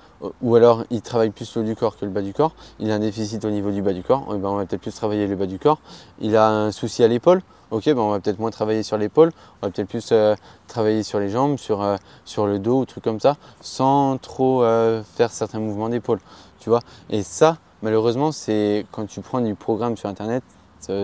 ou 0.43 0.55
alors 0.55 0.85
il 0.91 1.01
travaille 1.01 1.31
plus 1.31 1.55
le 1.57 1.63
haut 1.63 1.65
du 1.65 1.75
corps 1.75 1.97
que 1.97 2.05
le 2.05 2.11
bas 2.11 2.23
du 2.23 2.35
corps. 2.35 2.53
Il 2.79 2.91
a 2.91 2.95
un 2.95 2.99
déficit 2.99 3.45
au 3.45 3.51
niveau 3.51 3.71
du 3.71 3.83
bas 3.83 3.93
du 3.93 4.03
corps, 4.03 4.27
eh 4.35 4.39
ben, 4.39 4.49
on 4.49 4.57
va 4.57 4.67
peut-être 4.67 4.83
plus 4.83 4.95
travailler 4.95 5.27
le 5.27 5.37
bas 5.37 5.47
du 5.47 5.59
corps. 5.59 5.81
Il 6.21 6.37
a 6.37 6.49
un 6.49 6.73
souci 6.73 7.03
à 7.03 7.09
l'épaule, 7.09 7.43
ok, 7.71 7.85
ben, 7.87 7.99
on 7.99 8.11
va 8.11 8.21
peut-être 8.21 8.39
moins 8.39 8.51
travailler 8.51 8.83
sur 8.83 8.99
l'épaule, 8.99 9.31
on 9.63 9.67
va 9.67 9.73
peut-être 9.73 9.89
plus 9.89 10.09
euh, 10.13 10.35
travailler 10.69 11.03
sur 11.03 11.19
les 11.19 11.31
jambes, 11.31 11.57
sur, 11.57 11.83
euh, 11.83 11.97
sur 12.25 12.47
le 12.47 12.59
dos, 12.59 12.81
ou 12.81 12.85
trucs 12.85 13.05
comme 13.05 13.21
ça, 13.21 13.37
sans 13.61 14.19
trop 14.19 14.63
euh, 14.63 15.03
faire 15.03 15.31
certains 15.31 15.61
mouvements 15.61 15.89
d'épaule, 15.89 16.21
tu 16.59 16.69
vois? 16.69 16.81
Et 17.09 17.23
ça, 17.23 17.57
malheureusement, 17.83 18.33
c'est 18.33 18.87
quand 18.93 19.07
tu 19.07 19.21
prends 19.21 19.41
du 19.41 19.55
programme 19.55 19.97
sur 19.97 20.09
internet, 20.09 20.43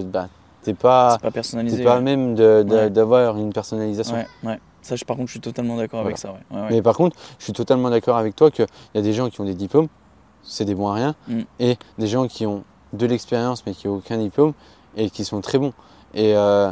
bah, 0.05 0.28
t'es 0.62 0.74
pas, 0.74 1.19
pas 1.19 1.31
personnalisé. 1.31 1.85
pas 1.85 1.97
ouais. 1.97 2.03
même 2.03 2.35
Ouais. 2.39 2.90
d'avoir 2.90 3.36
une 3.36 3.53
personnalisation. 3.53 4.15
Ouais, 4.16 4.27
ouais. 4.44 4.61
Ça, 4.82 4.94
je, 4.97 5.05
par 5.05 5.16
contre, 5.16 5.27
je 5.28 5.32
suis 5.32 5.40
totalement 5.40 5.77
d'accord 5.77 6.01
avec 6.01 6.16
ça. 6.19 6.35
Mais 6.70 6.81
par 6.82 6.97
contre, 6.97 7.16
je 7.39 7.44
suis 7.44 7.53
totalement 7.53 7.90
d'accord 7.90 8.16
avec 8.16 8.36
toi 8.36 8.51
qu'il 8.51 8.66
y 8.94 8.98
a 8.98 9.03
des 9.03 9.12
gens 9.12 9.28
qui 9.31 9.40
ont 9.40 9.44
des 9.44 9.55
diplômes, 9.55 9.89
c'est 10.43 10.65
des 10.65 10.74
bons 10.77 10.89
à 10.89 10.94
rien, 10.94 11.15
Mm. 11.28 11.40
et 11.59 11.77
des 11.98 12.07
gens 12.07 12.28
qui 12.28 12.47
ont 12.47 12.62
de 12.93 13.05
l'expérience 13.07 13.66
mais 13.66 13.74
qui 13.74 13.89
n'ont 13.89 13.97
aucun 13.97 14.16
diplôme 14.16 14.53
et 14.97 15.11
qui 15.11 15.24
sont 15.24 15.40
très 15.40 15.59
bons. 15.59 15.73
Et 16.15 16.36
euh, 16.36 16.70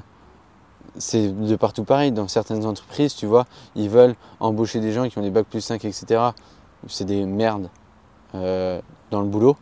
c'est 0.97 1.28
de 1.28 1.56
partout 1.56 1.82
pareil. 1.82 2.12
Dans 2.12 2.28
certaines 2.28 2.64
entreprises, 2.64 3.14
tu 3.16 3.26
vois, 3.26 3.47
ils 3.74 3.90
veulent 3.90 4.14
embaucher 4.39 4.78
des 4.78 4.93
gens 4.93 5.09
qui 5.09 5.18
ont 5.18 5.22
des 5.22 5.31
bacs 5.31 5.47
plus 5.47 5.60
5, 5.60 5.85
etc. 5.85 6.20
C'est 6.86 7.05
des 7.05 7.24
merdes 7.24 7.68
euh, 8.36 8.81
dans 9.10 9.20
le 9.20 9.26
boulot. 9.26 9.56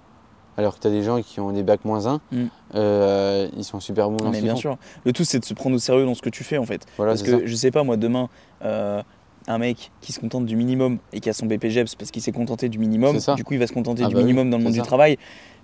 Alors 0.59 0.77
que 0.77 0.81
tu 0.81 0.87
as 0.87 0.91
des 0.91 1.03
gens 1.03 1.21
qui 1.23 1.41
ont 1.41 1.51
des 1.53 1.63
bacs 1.63 1.85
moins 1.85 2.07
1, 2.07 2.21
Mm. 2.31 2.45
euh, 2.75 3.49
ils 3.57 3.65
sont 3.65 3.81
super 3.81 4.11
bons 4.11 4.17
dans 4.19 4.31
Mais 4.31 4.39
ce 4.39 4.43
bien 4.43 4.53
font. 4.55 4.61
sûr. 4.61 4.77
Le 5.05 5.13
tout, 5.13 5.25
c'est 5.25 5.39
de 5.39 5.45
se 5.45 5.55
prendre 5.55 5.77
au 5.77 5.79
sérieux 5.79 6.05
dans 6.05 6.15
ce 6.15 6.23
que 6.23 6.29
tu 6.31 6.45
fais, 6.45 6.59
en 6.59 6.67
fait. 6.67 6.87
Voilà, 6.97 7.13
Parce 7.13 7.23
que 7.23 7.31
ça. 7.41 7.47
je 7.47 7.55
sais 7.55 7.71
pas, 7.71 7.83
moi, 7.85 7.97
demain, 7.97 8.29
euh, 8.65 9.03
un 9.49 9.59
mec 9.59 9.91
qui 10.01 10.13
se 10.13 10.21
contente 10.21 10.45
du 10.47 10.55
minimum 10.57 10.99
et 11.13 11.21
qui 11.21 11.29
a 11.29 11.33
son 11.33 11.47
BPGEPS 11.47 11.95
parce 11.97 12.11
qu'il 12.11 12.23
s'est 12.23 12.33
contenté 12.33 12.69
du 12.69 12.79
minimum, 12.79 13.19
du 13.37 13.45
coup, 13.45 13.55
il 13.55 13.59
va 13.59 13.67
se 13.67 13.73
contenter 13.73 14.03
Ah 14.05 14.09
du 14.09 14.15
bah 14.15 14.21
oui, 14.21 14.27
minimum 14.27 14.51
dans 14.51 14.59
le 14.59 14.65
monde 14.65 14.73
du 14.75 14.83
travail. 14.83 15.17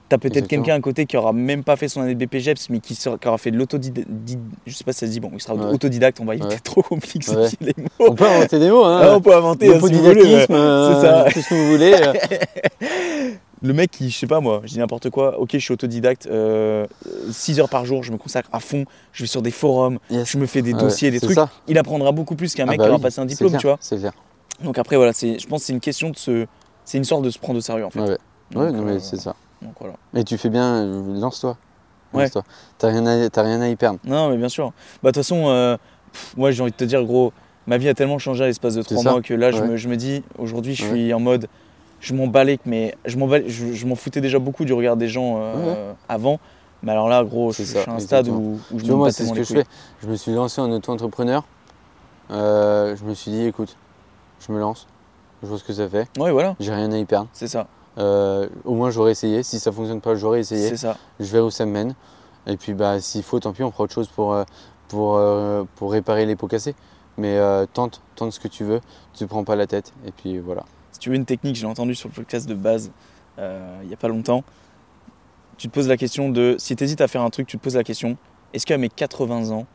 T'as 0.08 0.16
peut-être 0.16 0.48
quelqu'un 0.48 0.74
à 0.76 0.80
côté 0.80 1.04
qui 1.04 1.16
aura 1.18 1.34
même 1.34 1.62
pas 1.64 1.76
fait 1.76 1.86
son 1.88 2.00
année 2.00 2.14
de 2.14 2.24
BPGEPS, 2.24 2.70
mais 2.70 2.80
qui, 2.80 2.94
sera- 2.94 3.18
qui 3.18 3.28
aura 3.28 3.36
fait 3.36 3.50
de 3.50 3.58
l'autodidacte. 3.58 4.08
Je 4.66 4.74
sais 4.74 4.84
pas 4.84 4.92
si 4.92 5.00
ça 5.00 5.06
se 5.06 5.10
dit, 5.12 5.20
bon, 5.20 5.30
il 5.34 5.40
sera 5.42 5.54
Ouais. 5.54 5.66
autodidacte, 5.66 6.18
on 6.20 6.24
va 6.24 6.34
éviter 6.34 6.48
Ouais. 6.54 6.60
trop 6.60 6.82
compliquer 6.82 7.30
Ouais. 7.36 7.48
les 7.60 7.74
mots. 7.76 7.88
On 8.10 8.14
peut 8.14 8.24
inventer 8.26 8.58
des 8.58 8.70
mots, 8.70 8.84
hein. 8.84 9.00
Ah, 9.02 9.14
on 9.16 9.20
peut 9.20 9.34
inventer 9.36 9.68
hein, 9.68 9.78
si 9.86 9.92
vous 9.92 10.02
voulez, 10.02 10.46
euh, 10.50 10.94
C'est 10.94 11.06
ça. 11.06 11.24
tout 11.30 11.40
ce 11.42 11.48
que 11.50 11.54
vous 11.54 11.70
voulez. 11.72 11.92
euh. 11.94 12.14
Le 13.60 13.72
mec 13.74 13.90
qui, 13.90 14.08
je 14.08 14.16
sais 14.16 14.28
pas 14.28 14.38
moi, 14.40 14.60
je 14.64 14.68
dis 14.74 14.78
n'importe 14.78 15.10
quoi, 15.10 15.38
ok, 15.40 15.50
je 15.52 15.58
suis 15.58 15.72
autodidacte, 15.74 16.28
6 17.30 17.58
heures 17.60 17.68
par 17.68 17.84
jour, 17.84 18.04
je 18.04 18.12
me 18.12 18.16
consacre 18.16 18.48
à 18.52 18.60
fond, 18.60 18.84
je 19.12 19.24
vais 19.24 19.26
sur 19.26 19.42
des 19.42 19.50
forums, 19.50 19.98
Yes. 20.10 20.30
je 20.30 20.38
me 20.38 20.46
fais 20.46 20.62
des 20.62 20.72
dossiers, 20.74 21.10
des 21.10 21.18
trucs. 21.20 21.34
ça. 21.34 21.50
Il 21.66 21.76
apprendra 21.76 22.12
beaucoup 22.12 22.36
plus 22.36 22.54
qu'un 22.54 22.64
Ah 22.64 22.70
mec 22.70 22.78
bah 22.78 22.84
qui 22.84 22.90
aura 22.90 22.98
passé 23.00 23.20
un 23.20 23.26
diplôme, 23.26 23.50
clair, 23.50 23.60
tu 23.60 23.66
vois. 23.66 23.76
C'est 23.80 23.98
clair. 23.98 24.12
Donc 24.62 24.78
après, 24.78 24.96
voilà, 24.96 25.10
je 25.12 25.44
pense 25.46 25.60
que 25.62 25.66
c'est 25.66 25.72
une 25.72 25.80
question 25.80 26.10
de 26.10 26.16
se. 26.16 26.46
C'est 26.84 26.98
une 26.98 27.04
sorte 27.04 27.22
de 27.22 27.30
se 27.30 27.38
prendre 27.38 27.58
au 27.58 27.60
sérieux 27.60 27.84
en 27.84 27.90
fait. 27.90 28.00
Ouais. 28.00 28.16
Donc, 28.52 28.74
mais 28.84 28.92
euh, 28.92 28.98
c'est 29.00 29.18
ça. 29.20 29.34
Donc 29.62 29.72
voilà. 29.80 29.94
Et 30.14 30.24
tu 30.24 30.38
fais 30.38 30.48
bien, 30.50 30.84
lance-toi. 31.20 31.56
Ouais. 32.12 32.22
Lance-toi. 32.24 32.42
T'as 32.78 32.88
rien, 32.88 33.06
à- 33.06 33.28
t'as 33.30 33.42
rien 33.42 33.60
à 33.60 33.68
y 33.68 33.76
perdre. 33.76 33.98
Non, 34.04 34.30
mais 34.30 34.36
bien 34.36 34.48
sûr. 34.48 34.72
Bah, 35.02 35.10
de 35.10 35.14
toute 35.14 35.16
façon, 35.16 35.48
euh, 35.48 35.76
pff, 36.12 36.36
moi 36.36 36.50
j'ai 36.50 36.62
envie 36.62 36.72
de 36.72 36.76
te 36.76 36.84
dire, 36.84 37.04
gros, 37.04 37.32
ma 37.66 37.76
vie 37.78 37.88
a 37.88 37.94
tellement 37.94 38.18
changé 38.18 38.44
à 38.44 38.46
l'espace 38.46 38.74
de 38.74 38.82
trois 38.82 39.02
mois 39.02 39.20
que 39.22 39.34
là, 39.34 39.50
je, 39.50 39.60
Ouais. 39.62 39.68
me, 39.68 39.76
je 39.76 39.88
me 39.88 39.96
dis, 39.96 40.22
aujourd'hui, 40.38 40.74
je 40.74 40.84
Ouais. 40.84 40.90
suis 40.90 41.14
en 41.14 41.20
mode. 41.20 41.48
Je 42.00 42.14
m'en 42.14 42.28
balais, 42.28 42.60
mais 42.64 42.94
je 43.06 43.16
m'en 43.18 43.28
je, 43.28 43.72
je 43.72 43.86
m'en 43.86 43.96
foutais 43.96 44.20
déjà 44.20 44.38
beaucoup 44.38 44.64
du 44.64 44.72
regard 44.72 44.96
des 44.96 45.08
gens 45.08 45.38
euh, 45.40 45.92
avant. 46.08 46.38
Mais 46.84 46.92
alors 46.92 47.08
là, 47.08 47.24
gros, 47.24 47.50
je 47.50 47.64
ça, 47.64 47.80
suis 47.82 47.90
à 47.90 47.94
un 47.94 47.98
stade 47.98 48.28
où, 48.28 48.60
où 48.72 48.78
je 48.78 48.84
me 48.84 48.94
moi, 48.94 49.10
c'est 49.10 49.26
ce 49.26 49.32
que 49.32 49.42
je 49.42 49.52
fais. 49.52 49.64
Je 50.00 50.06
me 50.06 50.14
suis 50.14 50.32
lancé 50.32 50.60
en 50.60 50.70
auto-entrepreneur. 50.70 51.42
Euh, 52.30 52.94
je 52.96 53.04
me 53.04 53.14
suis 53.14 53.30
dit, 53.32 53.44
écoute, 53.46 53.76
je 54.38 54.52
me 54.52 54.60
lance, 54.60 54.86
je 55.42 55.48
vois 55.48 55.58
ce 55.58 55.64
que 55.64 55.72
ça 55.72 55.88
fait. 55.88 56.06
Ouais, 56.18 56.30
voilà, 56.30 56.54
J'ai 56.60 56.72
rien 56.72 56.92
à 56.92 56.98
y 56.98 57.04
perdre. 57.04 57.26
c'est 57.32 57.48
ça. 57.48 57.66
Euh, 57.98 58.48
au 58.64 58.74
moins, 58.74 58.90
j'aurais 58.90 59.12
essayé. 59.12 59.42
Si 59.42 59.58
ça 59.58 59.72
fonctionne 59.72 60.00
pas, 60.00 60.14
j'aurais 60.14 60.40
essayé. 60.40 60.68
C'est 60.68 60.76
ça. 60.76 60.96
Je 61.18 61.26
verrai 61.26 61.44
où 61.44 61.50
ça 61.50 61.66
me 61.66 61.72
mène. 61.72 61.94
Et 62.46 62.56
puis, 62.56 62.74
bah, 62.74 63.00
s'il 63.00 63.22
faut, 63.22 63.40
tant 63.40 63.52
pis, 63.52 63.62
on 63.62 63.70
fera 63.70 63.84
autre 63.84 63.94
chose 63.94 64.08
pour, 64.08 64.32
euh, 64.32 64.44
pour, 64.88 65.16
euh, 65.16 65.64
pour 65.76 65.92
réparer 65.92 66.26
les 66.26 66.36
pots 66.36 66.46
cassés. 66.46 66.74
Mais 67.16 67.36
euh, 67.36 67.66
tente, 67.72 68.00
tente 68.14 68.32
ce 68.32 68.40
que 68.40 68.48
tu 68.48 68.64
veux. 68.64 68.80
Tu 69.12 69.20
te 69.20 69.24
prends 69.24 69.44
pas 69.44 69.56
la 69.56 69.66
tête. 69.66 69.92
Et 70.06 70.12
puis 70.12 70.38
voilà. 70.38 70.64
Si 70.92 71.00
tu 71.00 71.10
veux 71.10 71.16
une 71.16 71.26
technique, 71.26 71.56
je 71.56 71.62
l'ai 71.62 71.70
entendu 71.70 71.94
sur 71.94 72.08
le 72.08 72.14
podcast 72.14 72.48
de 72.48 72.54
base 72.54 72.90
euh, 73.38 73.78
il 73.82 73.88
n'y 73.88 73.94
a 73.94 73.96
pas 73.96 74.08
longtemps. 74.08 74.44
Tu 75.56 75.68
te 75.68 75.72
poses 75.72 75.88
la 75.88 75.96
question 75.96 76.30
de, 76.30 76.56
si 76.58 76.76
tu 76.76 76.84
hésites 76.84 77.00
à 77.00 77.08
faire 77.08 77.22
un 77.22 77.30
truc, 77.30 77.46
tu 77.46 77.58
te 77.58 77.62
poses 77.62 77.76
la 77.76 77.84
question, 77.84 78.16
est-ce 78.52 78.66
qu'à 78.66 78.78
mes 78.78 78.88
80 78.88 79.50
ans, 79.50 79.66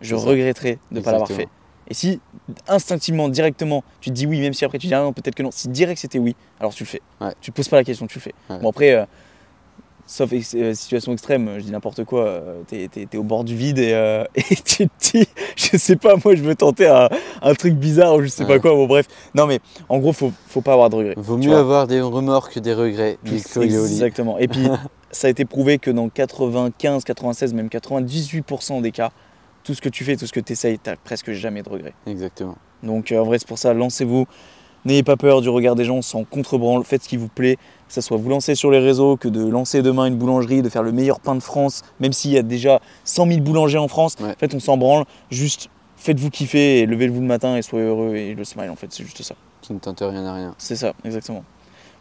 je 0.00 0.14
regretterais 0.14 0.78
de 0.90 0.98
ne 0.98 1.04
pas 1.04 1.12
l'avoir 1.12 1.28
fait? 1.28 1.48
Et 1.88 1.94
si 1.94 2.20
instinctivement, 2.68 3.28
directement, 3.28 3.84
tu 4.00 4.10
te 4.10 4.14
dis 4.14 4.26
oui, 4.26 4.40
même 4.40 4.54
si 4.54 4.64
après 4.64 4.78
tu 4.78 4.86
dis 4.86 4.94
ah 4.94 5.02
non, 5.02 5.12
peut-être 5.12 5.34
que 5.34 5.42
non, 5.42 5.50
si 5.50 5.68
direct 5.68 6.00
c'était 6.00 6.18
oui, 6.18 6.34
alors 6.60 6.72
tu 6.74 6.84
le 6.84 6.88
fais. 6.88 7.02
Ouais. 7.20 7.32
Tu 7.40 7.50
te 7.50 7.56
poses 7.56 7.68
pas 7.68 7.76
la 7.76 7.84
question, 7.84 8.06
tu 8.06 8.18
le 8.18 8.22
fais. 8.22 8.34
Ouais. 8.50 8.58
Bon 8.60 8.70
après, 8.70 8.92
euh, 8.94 9.04
sauf 10.06 10.32
ex- 10.32 10.54
euh, 10.54 10.74
situation 10.74 11.12
extrême, 11.12 11.50
je 11.58 11.64
dis 11.64 11.70
n'importe 11.70 12.04
quoi, 12.04 12.24
euh, 12.26 12.62
t'es, 12.66 12.88
t'es 12.88 13.16
au 13.16 13.22
bord 13.22 13.44
du 13.44 13.54
vide 13.56 13.78
et, 13.78 13.92
euh, 13.92 14.24
et 14.34 14.42
tu 14.56 14.88
te 14.88 15.10
dis, 15.18 15.26
je 15.56 15.76
sais 15.76 15.96
pas, 15.96 16.14
moi 16.22 16.34
je 16.34 16.42
veux 16.42 16.54
tenter 16.54 16.86
un, 16.86 17.08
un 17.42 17.54
truc 17.54 17.74
bizarre 17.74 18.14
ou 18.16 18.22
je 18.22 18.28
sais 18.28 18.44
pas 18.46 18.58
quoi, 18.58 18.72
bon 18.72 18.86
bref. 18.86 19.06
Non 19.34 19.46
mais 19.46 19.60
en 19.88 19.98
gros, 19.98 20.12
faut, 20.12 20.32
faut 20.48 20.60
pas 20.62 20.72
avoir 20.72 20.90
de 20.90 20.96
regrets. 20.96 21.14
Vaut 21.16 21.36
mieux 21.36 21.48
vois. 21.50 21.58
avoir 21.58 21.86
des 21.86 22.00
remords 22.00 22.50
que 22.50 22.60
des 22.60 22.74
regrets. 22.74 23.18
dit. 23.86 23.92
Exactement. 23.94 24.38
Et 24.38 24.48
puis, 24.48 24.66
ça 25.10 25.26
a 25.26 25.30
été 25.30 25.44
prouvé 25.44 25.78
que 25.78 25.90
dans 25.90 26.08
95, 26.08 27.04
96, 27.04 27.54
même 27.54 27.68
98% 27.68 28.80
des 28.82 28.90
cas, 28.90 29.10
tout 29.64 29.74
ce 29.74 29.80
que 29.80 29.88
tu 29.88 30.04
fais, 30.04 30.16
tout 30.16 30.26
ce 30.26 30.32
que 30.32 30.40
tu 30.40 30.52
essayes, 30.52 30.78
tu 30.78 30.90
presque 31.02 31.32
jamais 31.32 31.62
de 31.62 31.68
regrets. 31.68 31.94
Exactement. 32.06 32.56
Donc, 32.82 33.10
euh, 33.10 33.18
en 33.20 33.24
vrai, 33.24 33.38
c'est 33.38 33.48
pour 33.48 33.58
ça, 33.58 33.72
lancez-vous. 33.74 34.26
N'ayez 34.84 35.02
pas 35.02 35.16
peur 35.16 35.40
du 35.40 35.48
regard 35.48 35.74
des 35.76 35.86
gens, 35.86 36.02
sans 36.02 36.24
contre-branle. 36.24 36.84
Faites 36.84 37.02
ce 37.04 37.08
qui 37.08 37.16
vous 37.16 37.28
plaît, 37.28 37.56
que 37.56 37.94
ce 37.94 38.02
soit 38.02 38.18
vous 38.18 38.28
lancer 38.28 38.54
sur 38.54 38.70
les 38.70 38.78
réseaux, 38.78 39.16
que 39.16 39.28
de 39.28 39.46
lancer 39.46 39.80
demain 39.80 40.04
une 40.04 40.16
boulangerie, 40.16 40.60
de 40.60 40.68
faire 40.68 40.82
le 40.82 40.92
meilleur 40.92 41.20
pain 41.20 41.34
de 41.34 41.40
France, 41.40 41.80
même 42.00 42.12
s'il 42.12 42.32
y 42.32 42.38
a 42.38 42.42
déjà 42.42 42.80
100 43.04 43.26
000 43.28 43.40
boulangers 43.40 43.78
en 43.78 43.88
France. 43.88 44.16
Ouais. 44.20 44.28
En 44.32 44.34
fait, 44.38 44.54
on 44.54 44.60
s'en 44.60 44.76
branle. 44.76 45.06
Juste, 45.30 45.70
faites-vous 45.96 46.28
kiffer 46.28 46.80
et 46.80 46.86
levez-vous 46.86 47.20
le 47.22 47.26
matin 47.26 47.56
et 47.56 47.62
soyez 47.62 47.86
heureux 47.86 48.14
et 48.14 48.34
le 48.34 48.44
smile, 48.44 48.68
en 48.68 48.76
fait, 48.76 48.88
c'est 48.90 49.04
juste 49.04 49.22
ça. 49.22 49.34
Qui 49.62 49.72
ne 49.72 49.78
tente 49.78 50.00
rien 50.00 50.26
à 50.26 50.34
rien. 50.34 50.54
C'est 50.58 50.76
ça, 50.76 50.92
exactement. 51.06 51.44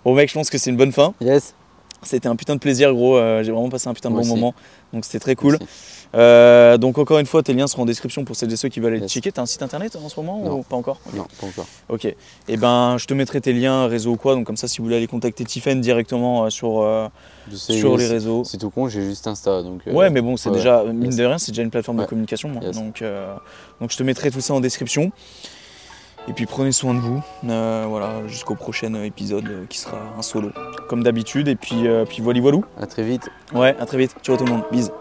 Bon, 0.03 0.13
mec, 0.13 0.27
je 0.27 0.33
pense 0.33 0.49
que 0.49 0.57
c'est 0.57 0.69
une 0.69 0.75
bonne 0.75 0.91
fin. 0.91 1.13
Yes. 1.21 1.55
C'était 2.01 2.27
un 2.27 2.35
putain 2.35 2.55
de 2.55 2.59
plaisir, 2.59 2.93
gros. 2.93 3.15
Euh, 3.15 3.43
J'ai 3.43 3.53
vraiment 3.53 3.69
passé 3.69 3.87
un 3.87 3.93
putain 3.93 4.09
de 4.09 4.15
Moi 4.15 4.23
bon 4.23 4.31
aussi. 4.31 4.35
moment. 4.35 4.53
Donc 4.91 5.05
c'était 5.05 5.19
très 5.19 5.35
cool. 5.35 5.55
Merci. 5.57 6.02
Euh, 6.15 6.77
donc 6.77 6.97
encore 6.99 7.17
une 7.17 7.25
fois, 7.25 7.41
tes 7.41 7.53
liens 7.53 7.65
seront 7.65 7.83
en 7.83 7.85
description 7.85 8.23
pour 8.23 8.35
celles 8.35 8.53
et 8.53 8.55
ceux 8.55 8.69
qui 8.69 8.79
veulent 8.79 8.93
aller 8.93 9.01
Yes. 9.01 9.11
checker. 9.11 9.31
T'as 9.31 9.41
un 9.41 9.45
site 9.47 9.63
internet 9.63 9.95
en 9.95 10.09
ce 10.09 10.19
moment 10.19 10.39
Non. 10.43 10.59
ou 10.59 10.61
pas 10.63 10.75
encore? 10.75 10.99
Non, 11.15 11.25
pas 11.41 11.47
encore. 11.47 11.65
Ok. 11.89 12.05
Et 12.05 12.57
ben, 12.57 12.97
je 12.99 13.05
te 13.07 13.13
mettrai 13.15 13.41
tes 13.41 13.51
liens 13.53 13.87
réseau 13.87 14.11
ou 14.11 14.17
quoi. 14.17 14.35
Donc 14.35 14.45
comme 14.45 14.57
ça, 14.57 14.67
si 14.67 14.77
vous 14.77 14.83
voulez 14.83 14.97
aller 14.97 15.07
contacter 15.07 15.43
Tiffen 15.43 15.81
directement 15.81 16.45
euh, 16.45 16.49
sur, 16.51 16.81
euh, 16.81 17.07
sur 17.51 17.97
les 17.97 18.07
réseaux. 18.07 18.43
C'est 18.43 18.57
tout 18.59 18.69
con, 18.69 18.87
j'ai 18.89 19.01
juste 19.01 19.25
Insta. 19.25 19.63
Donc, 19.63 19.81
euh, 19.87 19.91
Ouais, 19.93 20.09
mais 20.11 20.21
bon, 20.21 20.37
c'est 20.37 20.49
ouais, 20.49 20.55
déjà, 20.55 20.83
mine 20.83 21.05
Yes. 21.05 21.15
de 21.15 21.25
rien, 21.25 21.37
c'est 21.39 21.51
déjà 21.51 21.63
une 21.63 21.71
plateforme 21.71 21.97
de 21.97 22.05
communication. 22.05 22.49
moi. 22.49 22.61
Yes. 22.63 22.75
Donc, 22.75 23.03
donc 23.81 23.91
je 23.91 23.97
te 23.97 24.03
mettrai 24.03 24.29
tout 24.29 24.41
ça 24.41 24.53
en 24.53 24.59
description. 24.59 25.11
Et 26.29 26.33
puis 26.33 26.45
prenez 26.45 26.71
soin 26.71 26.93
de 26.93 26.99
vous. 26.99 27.21
Voilà, 27.41 28.27
jusqu'au 28.27 28.53
prochain 28.55 28.93
épisode 29.03 29.65
qui 29.67 29.79
sera 29.79 29.97
un 30.17 30.21
solo, 30.21 30.51
comme 30.87 31.01
d'habitude. 31.03 31.47
Et 31.47 31.55
puis, 31.55 31.85
puis 32.07 32.21
voilà, 32.21 32.39
voilou. 32.39 32.63
À 32.79 32.85
très 32.85 33.01
vite. 33.03 33.29
Ouais, 33.53 33.75
à 33.79 33.85
très 33.87 33.97
vite. 33.97 34.15
Ciao 34.23 34.37
tout 34.37 34.45
le 34.45 34.51
monde. 34.51 34.63
Bisous. 34.71 34.91